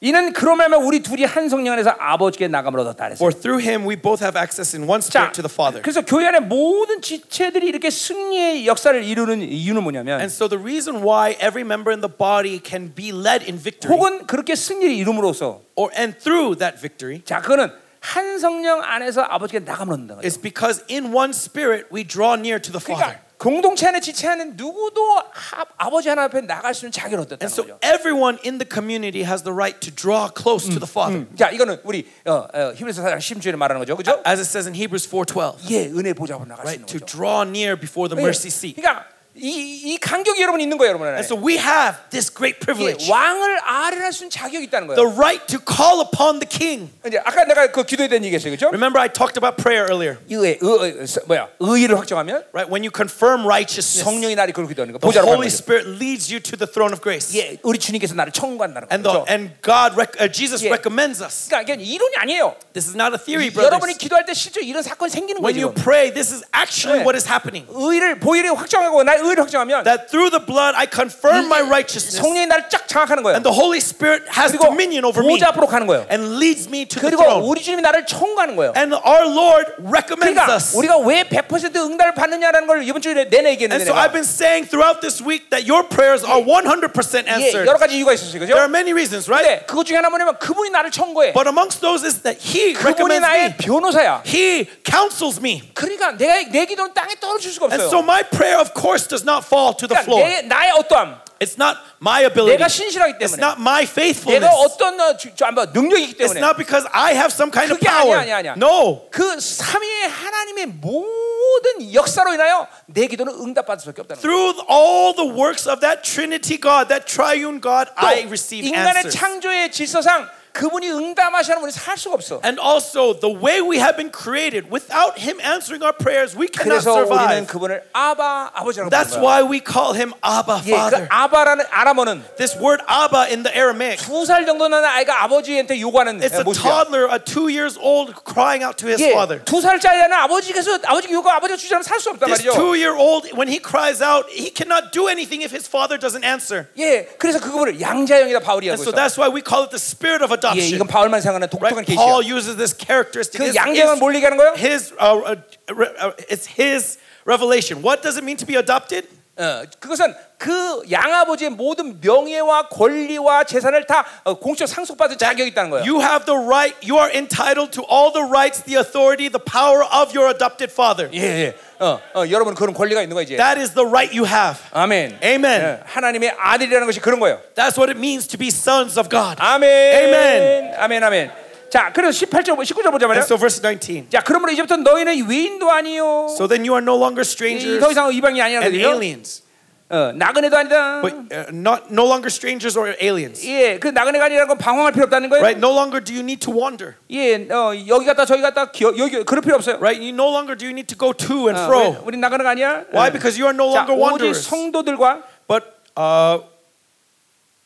이는 0.00 0.34
그러면 0.34 0.74
우리 0.74 1.00
둘이 1.02 1.24
한 1.24 1.48
성령 1.48 1.72
안에서 1.72 1.90
아버지께 1.98 2.48
나감을 2.48 2.78
얻었다 2.80 3.04
그랬어요. 3.06 3.24
For 3.24 3.32
through 3.32 3.64
him 3.66 3.88
we 3.88 3.96
both 3.96 4.22
have 4.22 4.38
access 4.38 4.76
in 4.76 4.86
one 4.86 5.00
자, 5.00 5.32
spirit 5.32 5.32
to 5.32 5.42
the 5.42 5.50
Father. 5.50 5.80
그래서 5.80 6.02
교회 6.04 6.26
안에 6.26 6.40
모든 6.40 7.00
지체들이 7.00 7.66
이렇게 7.66 7.88
승리의 7.88 8.66
역사를 8.66 8.92
이루는 9.02 9.40
이유는 9.40 9.82
뭐냐면 9.82 10.20
And 10.20 10.30
so 10.30 10.46
the 10.46 10.60
reason 10.60 11.02
why 11.02 11.32
every 11.40 11.64
member 11.64 11.90
in 11.90 12.02
the 12.02 12.12
body 12.12 12.60
can 12.62 12.94
be 12.94 13.12
led 13.12 13.48
in 13.48 13.56
victory, 13.56 13.96
혹은 13.96 14.26
그렇게 14.26 14.54
승리를 14.54 14.92
이룸으로써 14.92 15.62
or 15.74 15.90
and 15.96 16.18
through 16.18 16.58
that 16.58 16.76
victory, 16.78 17.22
자, 17.24 17.40
그거는 17.40 17.72
한 18.00 18.38
성령 18.38 18.82
안에서 18.82 19.22
아버지께 19.22 19.60
나감을 19.60 19.94
얻는다 19.94 20.16
거예요. 20.16 20.26
is 20.26 20.38
because 20.38 20.84
in 20.90 21.14
one 21.14 21.30
spirit 21.30 21.86
we 21.90 22.04
draw 22.04 22.36
near 22.36 22.60
to 22.60 22.70
the 22.70 22.82
Father. 22.82 23.16
그러니까 23.16 23.24
공동체 23.38 23.86
안에 23.88 24.00
지체 24.00 24.26
안에 24.28 24.44
누구도 24.54 25.02
하, 25.32 25.64
아버지 25.76 26.08
하나 26.08 26.24
앞에 26.24 26.40
나갈 26.42 26.72
수 26.72 26.86
있는 26.86 26.92
자격을 26.92 27.18
얻었다는 27.26 27.42
And 27.42 27.52
so 27.52 27.62
거죠. 27.64 27.78
everyone 27.84 28.38
in 28.44 28.56
the 28.58 28.66
community 28.66 29.22
has 29.24 29.42
the 29.42 29.52
right 29.52 29.78
to 29.80 29.90
draw 29.94 30.30
close 30.32 30.64
to 30.70 30.78
the 30.80 30.88
Father. 30.88 31.26
자, 31.36 31.50
이거는 31.50 31.80
우리 31.84 32.06
어, 32.24 32.46
어, 32.52 32.72
히브리서 32.74 33.02
4장 33.02 33.18
10절에 33.18 33.56
말하는 33.56 33.80
거죠. 33.80 33.96
그죠? 33.96 34.22
As 34.26 34.40
it 34.40 34.48
says 34.48 34.66
in 34.66 34.74
Hebrews 34.74 35.06
4:12, 35.10 35.56
예, 35.70 35.86
은혜 35.92 36.14
보좌로 36.14 36.46
나갈 36.46 36.64
수 36.64 36.72
right? 36.72 36.80
있는 36.80 36.86
To 36.86 37.00
거죠. 37.00 37.06
draw 37.06 37.42
near 37.46 37.76
before 37.78 38.08
the 38.08 38.16
예, 38.16 38.24
mercy 38.24 38.48
seat. 38.48 38.80
그러니까 38.80 39.04
이, 39.38 39.92
이 39.92 39.98
간격이 39.98 40.40
여러분 40.40 40.60
있는 40.60 40.78
거예요, 40.78 40.90
여러분 40.90 41.08
안에. 41.08 41.16
And 41.18 41.26
so 41.26 41.34
we 41.34 41.58
have 41.58 41.98
this 42.10 42.30
great 42.32 42.54
예, 42.54 42.64
privilege, 42.64 43.10
왕을 43.10 43.58
아련할 43.66 44.12
수 44.12 44.22
있는 44.22 44.30
자격이 44.30 44.62
있다는 44.70 44.86
the 44.86 44.94
거예요. 44.94 45.10
right 45.18 45.42
to 45.50 45.58
call 45.58 45.98
upon 46.06 46.38
the 46.38 46.46
king. 46.46 46.86
이제 47.04 47.18
아까 47.18 47.42
내가 47.44 47.66
그 47.72 47.82
기도에 47.82 48.06
대한 48.06 48.22
얘기했어요, 48.24 48.52
그죠? 48.54 48.68
Remember 48.70 49.02
I 49.02 49.10
talked 49.10 49.34
about 49.34 49.58
prayer 49.60 49.90
earlier, 49.90 50.22
의의 50.30 50.58
의, 50.62 51.02
의, 51.02 51.06
서- 51.10 51.26
뭐야 51.26 51.48
의의를 51.58 51.98
확정하면 51.98 52.46
right? 52.54 52.70
When 52.70 52.86
you 52.86 52.94
confirm 52.94 53.42
righteousness, 53.42 54.06
성령이 54.06 54.36
나를 54.38 54.54
그렇게 54.54 54.70
기도하는 54.70 54.94
거 54.94 55.02
the 55.02 55.10
보좌로 55.10 55.26
가는 55.26 55.42
Holy 55.42 55.50
거죠. 55.50 55.58
Spirit 55.58 55.98
leads 55.98 56.30
you 56.30 56.38
to 56.38 56.54
the 56.54 56.70
throne 56.70 56.94
of 56.94 57.02
grace. 57.02 57.34
예, 57.34 57.58
우리 57.66 57.82
주님께서 57.82 58.14
나를 58.14 58.30
청구한다는 58.30 58.86
And 58.86 59.02
the, 59.02 59.18
거죠. 59.18 59.26
and 59.26 59.58
God, 59.66 59.98
rec- 59.98 60.14
uh, 60.22 60.30
Jesus 60.30 60.62
Yeah. 60.62 60.70
recommends 60.70 61.18
us. 61.18 61.50
그러니까 61.50 61.74
이게 61.74 61.82
이론이 61.82 62.14
아니에요. 62.22 62.54
This 62.70 62.86
is 62.86 62.94
not 62.94 63.10
a 63.10 63.18
theory, 63.18 63.50
여러분이 63.50 63.98
brothers. 63.98 63.98
기도할 63.98 64.22
때 64.22 64.30
실제 64.30 64.62
이런 64.62 64.78
사건이 64.86 65.10
생기는 65.10 65.42
When 65.42 65.58
거예요. 65.58 65.66
you 65.66 65.74
지금. 65.74 65.82
pray, 65.82 66.14
this 66.14 66.30
is 66.30 66.46
actually 66.54 67.02
Yeah. 67.02 67.06
what 67.10 67.18
is 67.18 67.26
happening. 67.26 67.66
의를 67.74 68.22
보혈이 68.22 68.46
확정하고 68.54 69.02
나 69.02 69.18
의를 69.24 69.27
의를 69.28 69.42
확정하면 69.44 69.84
that 69.84 70.08
through 70.08 70.30
the 70.30 70.40
blood 70.44 70.72
I 70.76 70.86
confirm 70.88 71.44
my 71.46 71.60
righteousness, 71.60 72.16
성령이 72.20 72.46
나를 72.46 72.68
쫙 72.70 72.88
장악하는 72.88 73.22
거예요. 73.22 73.36
and 73.36 73.44
the 73.44 73.52
Holy 73.54 73.78
Spirit 73.78 74.24
has 74.32 74.52
그리고 74.52 74.64
dominion 74.72 75.04
over 75.04 75.20
me 75.24 75.36
보좌 75.36 75.48
앞으로 75.52 75.66
가는 75.66 75.86
거예요. 75.86 76.06
and 76.10 76.36
leads 76.40 76.66
me 76.68 76.86
to 76.88 76.96
the 77.00 77.10
그리고 77.12 77.22
throne. 77.22 77.44
우리 77.44 77.60
주님이 77.62 77.82
나를 77.82 78.06
청구하는 78.06 78.56
거예요. 78.56 78.72
And 78.76 78.94
our 78.94 79.28
Lord 79.28 79.68
recommends 79.84 80.32
그러니까 80.34 80.56
us. 80.56 80.74
우리가 80.76 80.96
왜 81.04 81.24
100% 81.28 81.76
응답을 81.76 82.14
받느냐라는 82.14 82.66
걸 82.66 82.82
이번 82.88 83.02
주에 83.02 83.14
내내 83.14 83.36
And 83.36 83.48
얘기했는데 83.60 83.84
so 83.84 83.92
내가. 83.92 84.02
I've 84.08 84.12
been 84.12 84.24
saying 84.24 84.68
throughout 84.70 85.00
this 85.00 85.20
week 85.22 85.50
that 85.50 85.68
your 85.68 85.84
prayers 85.88 86.24
are 86.24 86.40
100% 86.40 87.26
예, 87.26 87.30
answered. 87.30 87.68
여러 87.68 87.78
가지 87.78 87.96
이유가 87.96 88.12
있었어요. 88.12 88.40
그죠? 88.40 88.54
There 88.54 88.62
are 88.64 88.70
many 88.70 88.92
reasons, 88.92 89.28
right? 89.28 89.44
근데 89.44 89.66
그것 89.66 89.84
중에 89.84 89.96
하나 89.96 90.08
뭐냐면 90.08 90.38
그분이 90.38 90.70
나를 90.70 90.90
청구해. 90.90 91.32
But 91.34 91.48
amongst 91.48 91.80
those 91.80 92.04
is 92.06 92.22
that 92.22 92.38
He 92.40 92.72
그분이 92.72 93.18
recommends 93.20 93.20
나의 93.26 93.44
me. 93.44 93.56
변호사야. 93.58 94.22
He 94.26 94.66
counsels 94.84 95.38
me. 95.40 95.62
그러니까 95.74 96.12
내가 96.16 96.48
내 96.50 96.64
기도는 96.66 96.94
땅에 96.94 97.14
떨어질 97.20 97.50
수가 97.52 97.66
And 97.66 97.82
없어요. 97.84 97.88
so 97.90 97.98
my 98.00 98.22
prayer, 98.22 98.60
of 98.60 98.72
course, 98.78 99.06
does 99.18 99.24
not 99.26 99.44
fall 99.46 99.74
to 99.76 99.86
the 99.88 99.96
그러니까 99.98 100.04
floor. 100.04 100.22
내, 100.22 100.42
나의 100.42 100.70
어떠함, 100.78 101.22
It's 101.42 101.58
not 101.58 101.76
my 102.00 102.22
ability. 102.24 102.56
내가 102.56 102.68
신실하기 102.68 103.14
It's 103.18 103.34
때문에, 103.34 103.42
not 103.42 103.60
my 103.60 103.82
faithfulness. 103.82 104.40
내가 104.40 104.54
어떤 104.54 104.98
어, 105.00 105.16
주- 105.16 105.34
저, 105.34 105.46
한번 105.46 105.68
능력이 105.74 106.14
있기 106.14 106.14
It's 106.14 106.32
때문에 106.32 106.40
not 106.40 106.56
because 106.56 106.86
I 106.94 107.12
have 107.12 107.34
some 107.34 107.50
kind 107.50 107.72
of 107.74 107.78
그게 107.82 107.90
power. 107.90 108.16
아니야, 108.22 108.38
아니야, 108.38 108.52
아니야. 108.52 108.54
No. 108.56 109.10
그 109.10 109.38
삼위의 109.40 110.08
하나님의 110.08 110.66
모든 110.78 111.92
역사로 111.92 112.32
인하여 112.32 112.66
내 112.86 113.06
기도는 113.06 113.34
응답받을 113.34 113.80
수밖에 113.82 114.02
없다는 114.02 114.22
거예요. 114.22 114.22
Through 114.22 114.62
all 114.70 115.12
the 115.14 115.28
works 115.28 115.68
of 115.68 115.80
that 115.80 116.02
Trinity 116.02 116.56
God, 116.56 116.88
that 116.88 117.04
triune 117.06 117.60
God, 117.60 117.90
I 117.96 118.22
또 118.24 118.28
receive 118.30 118.64
인간의 118.66 119.04
answers. 119.04 119.18
창조의 119.18 119.72
질서상 119.72 120.28
그분이 120.54 120.88
응답하시는 120.88 121.58
우리 121.60 121.72
살 121.72 121.98
수가 121.98 122.14
없어. 122.14 122.40
And 122.46 122.62
also, 122.62 123.12
the 123.18 123.26
way 123.34 123.58
we 123.58 123.82
have 123.82 123.96
been 123.98 124.12
created, 124.14 124.70
without 124.70 125.18
Him 125.18 125.42
answering 125.42 125.82
our 125.82 125.90
prayers, 125.90 126.38
we 126.38 126.46
cannot 126.46 126.78
그래서 126.86 126.94
우리는 127.10 127.42
survive. 127.42 127.46
그분을 127.50 127.82
아바 127.92 128.52
아버지라고 128.54 128.86
That's 128.88 129.18
부르는 129.18 129.18
거야. 129.18 129.26
why 129.26 129.42
we 129.42 129.58
call 129.58 129.98
Him 129.98 130.14
Abba 130.22 130.62
예, 130.62 130.70
그 130.70 130.78
Father. 130.78 131.08
아바라는 131.10 131.64
아람어는 131.74 132.22
This 132.38 132.54
word 132.54 132.84
Abba 132.86 133.26
in 133.34 133.42
the 133.42 133.50
Aramaic, 133.50 133.98
두 134.06 134.22
살 134.24 134.46
정도 134.46 134.68
나는 134.68 134.86
아이가 134.88 135.24
아버지한테 135.24 135.74
요구하는 135.80 136.20
it's 136.22 136.38
a 136.38 136.44
모습이야. 136.46 136.62
toddler, 136.86 137.10
a 137.10 137.18
two 137.18 137.50
years 137.50 137.74
old, 137.82 138.14
crying 138.22 138.62
out 138.62 138.78
to 138.78 138.86
his 138.86 139.02
예, 139.02 139.10
father. 139.10 139.42
두 139.42 139.58
살짜리는 139.60 140.06
아버지께서 140.14 140.78
아버지 140.86 141.10
요구 141.10 141.28
아버지가 141.34 141.56
주지 141.58 141.74
않으면 141.74 141.82
살 141.82 141.98
수 141.98 142.10
없단 142.14 142.30
This 142.30 142.46
말이죠. 142.46 142.54
two 142.54 142.78
year 142.78 142.94
old, 142.94 143.26
when 143.34 143.50
he 143.50 143.58
cries 143.58 143.98
out, 143.98 144.30
he 144.30 144.54
cannot 144.54 144.94
do 144.94 145.10
anything 145.10 145.42
if 145.42 145.50
his 145.50 145.66
father 145.66 145.98
doesn't 145.98 146.22
answer. 146.22 146.70
예, 146.78 147.10
그래서 147.18 147.40
그분을 147.42 147.80
양자형이다 147.80 148.38
바울이 148.38 148.70
And 148.70 148.78
하고 148.78 148.86
so 148.86 148.94
있어. 148.94 148.94
that's 148.94 149.18
why 149.18 149.26
we 149.26 149.42
call 149.42 149.66
it 149.66 149.74
the 149.74 149.82
spirit 149.82 150.22
of 150.22 150.30
예, 150.38 150.38
adoption. 150.38 150.74
이건 150.74 150.86
바울만 150.86 151.20
생각하는 151.20 151.48
독특한 151.48 151.82
Right? 151.82 151.94
Paul 151.96 152.22
케이스야. 152.22 152.36
uses 152.36 152.56
this 152.56 152.72
characteristic. 152.76 153.40
그 153.40 153.48
It's 153.50 153.56
양자형은 153.56 153.94
his, 153.96 154.00
뭘 154.00 154.14
얘기하는 154.16 154.36
거예요? 154.38 154.54
his, 154.56 154.92
uh, 155.00 155.18
uh, 155.24 155.36
re- 155.74 155.94
uh, 155.98 156.12
it's 156.28 156.46
his 156.46 156.98
revelation. 157.26 157.82
What 157.82 158.02
does 158.02 158.16
it 158.16 158.24
mean 158.24 158.36
to 158.38 158.46
be 158.46 158.54
adopted? 158.56 159.08
어, 159.39 159.63
그것은 159.79 160.13
그 160.37 160.83
양아버지의 160.91 161.51
모든 161.51 161.99
명예와 162.01 162.67
권리와 162.67 163.45
재산을 163.45 163.85
다 163.85 164.05
어, 164.25 164.33
공적 164.33 164.67
상속받은 164.67 165.17
자격이 165.17 165.49
있다는 165.51 165.69
거예요. 165.69 165.85
You 165.85 166.01
have 166.01 166.25
the 166.25 166.37
right, 166.37 166.75
you 166.83 166.99
are 166.99 167.09
entitled 167.09 167.71
to 167.71 167.83
all 167.89 168.11
the 168.11 168.27
rights, 168.27 168.61
the 168.63 168.75
authority, 168.77 169.29
the 169.29 169.39
power 169.39 169.83
of 169.83 170.11
your 170.11 170.27
adopted 170.29 170.71
father. 170.71 171.09
예, 171.13 171.19
예. 171.19 171.55
어, 171.79 171.99
어, 172.13 172.29
여러분 172.29 172.53
그런 172.53 172.73
권리가 172.73 173.01
있는 173.01 173.15
거 173.15 173.21
이제. 173.21 173.37
That 173.37 173.57
is 173.57 173.73
the 173.73 173.87
right 173.87 174.11
you 174.11 174.27
have. 174.27 174.59
아멘. 174.71 175.19
Amen. 175.23 175.61
예, 175.61 175.79
하나님의 175.85 176.35
아들이라는 176.37 176.85
것이 176.85 176.99
그런 176.99 177.21
거예요. 177.21 177.39
That's 177.55 177.79
what 177.79 177.89
it 177.89 177.97
means 177.97 178.27
to 178.27 178.37
be 178.37 178.49
sons 178.49 178.99
of 178.99 179.07
God. 179.09 179.39
아멘. 179.39 179.63
Amen. 179.63 180.73
아멘. 180.75 181.03
아멘. 181.03 181.48
자, 181.70 181.92
그래서 181.92 182.24
18절 182.26 182.56
19절 182.56 182.90
보자 182.92 183.06
말이야. 183.06 183.22
And 183.22 183.26
so 183.26 183.36
verse 183.36 183.60
19. 183.60 184.06
자, 184.10 184.20
그러므로 184.24 184.52
이제부터 184.52 184.76
너희는 184.76 185.28
위인도 185.28 185.70
아니요. 185.70 186.28
So 186.30 186.46
then 186.46 186.62
you 186.64 186.74
are 186.74 186.82
no 186.82 186.94
longer 186.96 187.22
이- 187.22 187.26
strangers 187.26 187.80
더 187.80 187.90
이상 187.90 188.12
이방이 188.12 188.40
아니라는 188.40 188.66
and 188.66 188.78
거죠. 188.78 188.94
aliens. 188.94 189.42
어, 189.90 190.12
나그네도 190.14 190.56
아니다. 190.56 191.02
But 191.02 191.14
uh, 191.30 191.50
not 191.52 191.84
no 191.92 192.06
longer 192.06 192.26
strangers 192.32 192.76
or 192.78 192.96
aliens. 193.02 193.46
예, 193.46 193.78
그 193.78 193.88
나그네가 193.88 194.24
아니라는 194.24 194.48
건 194.48 194.58
방황할 194.58 194.92
필요 194.92 195.04
없다는 195.04 195.28
거예요. 195.28 195.42
Right? 195.44 195.58
No 195.60 195.70
longer 195.76 196.02
do 196.02 196.14
you 196.14 196.22
need 196.24 196.40
to 196.46 196.50
wander. 196.54 196.94
예, 197.10 197.36
어, 197.50 197.74
여기 197.86 198.06
갔다 198.06 198.24
저기 198.24 198.40
갔다 198.40 198.70
기, 198.72 198.82
여기 198.84 199.22
그럴 199.24 199.42
필요 199.42 199.56
없어요. 199.56 199.76
Right? 199.76 200.00
You 200.00 200.14
no 200.14 200.30
longer 200.32 200.56
do 200.56 200.64
you 200.66 200.72
need 200.72 200.88
to 200.88 200.96
go 200.98 201.12
to 201.12 201.48
and 201.52 201.58
어, 201.60 201.64
fro. 201.66 201.78
우리, 202.06 202.16
우리 202.16 202.16
나그네가 202.16 202.50
아니야. 202.50 202.84
Why? 202.94 203.10
어. 203.10 203.12
Because 203.12 203.36
you 203.38 203.44
are 203.46 203.54
no 203.54 203.70
자, 203.74 203.84
longer 203.84 203.94
오직 203.94 204.02
wanderers. 204.32 204.48
성도들과 204.48 205.22
But 205.46 205.62
uh 205.98 206.42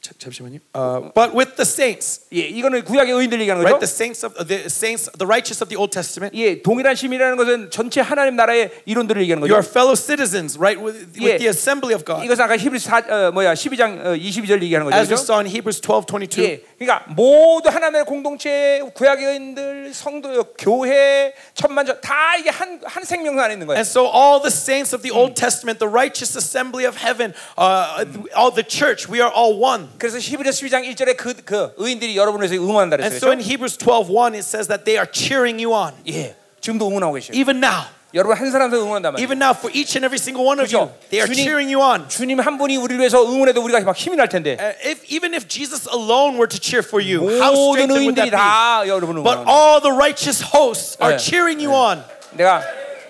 잠- 0.02 0.14
잠시만요. 0.16 0.60
Uh, 0.72 1.10
but 1.12 1.34
with 1.34 1.56
the 1.56 1.66
saints, 1.66 2.22
예, 2.32 2.46
이거는 2.46 2.84
구약의 2.84 3.12
의인들 3.12 3.40
얘기하는 3.42 3.60
right? 3.66 3.74
거죠. 3.76 3.82
The 3.82 3.90
saints 3.90 4.24
of 4.24 4.32
uh, 4.38 4.46
the 4.46 4.70
saints, 4.70 5.10
the 5.18 5.26
righteous 5.26 5.58
of 5.60 5.68
the 5.68 5.76
Old 5.76 5.90
Testament. 5.90 6.30
예, 6.38 6.62
동일한 6.62 6.94
시민이라는 6.94 7.36
것은 7.36 7.70
전체 7.74 8.00
하나님 8.00 8.36
나라의 8.36 8.70
이론들을 8.86 9.20
얘기하는 9.26 9.42
You 9.42 9.58
are 9.58 9.66
거죠. 9.66 9.68
fellow 9.74 9.96
citizens, 9.98 10.54
right? 10.56 10.78
With, 10.78 11.18
Yeah. 11.18 11.34
with 11.34 11.38
the 11.42 11.50
assembly 11.50 11.92
of 11.98 12.06
God. 12.06 12.22
이것은 12.24 12.44
아까 12.46 12.56
히브리 12.56 12.78
4 12.78 13.10
어, 13.10 13.32
뭐야 13.34 13.52
12장 13.58 13.98
어, 14.06 14.14
22절 14.14 14.62
얘기하는 14.62 14.86
As 14.94 15.10
we 15.10 15.18
거죠. 15.18 15.26
saw 15.26 15.42
in 15.42 15.50
Hebrews 15.50 15.82
12, 15.82 16.06
22. 16.06 16.46
예, 16.46 16.62
그러니까 16.78 17.02
모두 17.10 17.68
하나님의 17.68 18.06
공동체, 18.06 18.80
구약의 18.94 19.26
의인들, 19.26 19.90
성도, 19.92 20.30
교회, 20.56 21.34
천만전 21.58 22.00
다 22.00 22.36
이게 22.38 22.50
한 22.50 22.78
한 22.86 23.02
생명 23.02 23.34
안에 23.42 23.54
있는 23.58 23.66
거예요. 23.66 23.76
And 23.76 23.84
so 23.84 24.06
all 24.06 24.38
the 24.40 24.54
saints 24.54 24.94
of 24.94 25.02
the 25.02 25.10
Old 25.10 25.34
Testament, 25.34 25.82
the 25.82 25.90
righteous 25.90 26.38
assembly 26.38 26.86
of 26.86 26.96
heaven, 27.02 27.34
uh, 27.58 28.06
all 28.32 28.54
the 28.54 28.62
church, 28.62 29.10
we 29.10 29.18
are 29.20 29.34
all 29.34 29.58
one. 29.58 29.90
그래서 29.98 30.18
히브리 30.18 30.50
12장 30.50 30.84
1절에 30.94 31.16
그, 31.16 31.34
그 31.44 31.72
의인들이 31.76 32.16
여러분을 32.16 32.48
위해서 32.48 32.62
응원한다 32.62 32.96
And 32.96 33.08
그랬어요. 33.10 33.16
so 33.18 33.28
in 33.30 33.38
그렇죠? 33.38 33.48
Hebrews 33.50 33.78
12:1 33.78 34.34
it 34.34 34.44
says 34.46 34.68
that 34.68 34.84
they 34.84 34.96
are 34.98 35.08
cheering 35.12 35.62
you 35.62 35.74
on. 35.76 35.92
예, 36.08 36.34
지금도 36.60 36.88
응원하고 36.88 37.14
계셔요. 37.14 37.36
Even 37.36 37.62
now. 37.62 37.84
여러분 38.14 38.36
한 38.38 38.50
사람도 38.50 38.76
응원한단 38.80 39.12
말이에요. 39.12 39.20
Even 39.22 39.36
now 39.36 39.52
for 39.52 39.68
each 39.76 39.92
and 39.92 40.00
every 40.08 40.16
single 40.16 40.40
one 40.48 40.56
of 40.58 40.64
you, 40.72 40.88
그죠? 40.88 40.96
they 41.12 41.20
are 41.20 41.28
주님- 41.28 41.44
cheering 41.44 41.68
you 41.68 41.84
on. 41.84 42.08
주님 42.08 42.40
한 42.40 42.56
분이 42.56 42.78
우리를 42.78 42.98
위해서 42.98 43.20
응원해도 43.20 43.60
우리가 43.60 43.80
막 43.84 43.94
힘이 43.94 44.16
날 44.16 44.28
텐데 44.30 44.56
Uh, 44.56 44.72
if 44.88 45.04
even 45.12 45.34
if 45.36 45.46
Jesus 45.46 45.84
alone 45.92 46.40
were 46.40 46.48
to 46.48 46.56
cheer 46.58 46.80
for 46.80 47.04
you, 47.04 47.20
how 47.36 47.52
모든 47.52 47.84
strengthened 47.84 47.92
would 48.08 48.16
의인들이 48.16 48.30
that 48.32 48.32
be? 48.32 48.40
다 48.40 48.88
여러분을 48.88 49.20
But 49.22 49.44
응원한다. 49.44 49.52
all 49.52 49.76
the 49.84 49.92
righteous 49.92 50.40
hosts 50.40 50.96
are 51.04 51.16
네. 51.16 51.20
cheering 51.20 51.60
you 51.60 51.76
on. 51.76 52.00
내가 52.32 52.64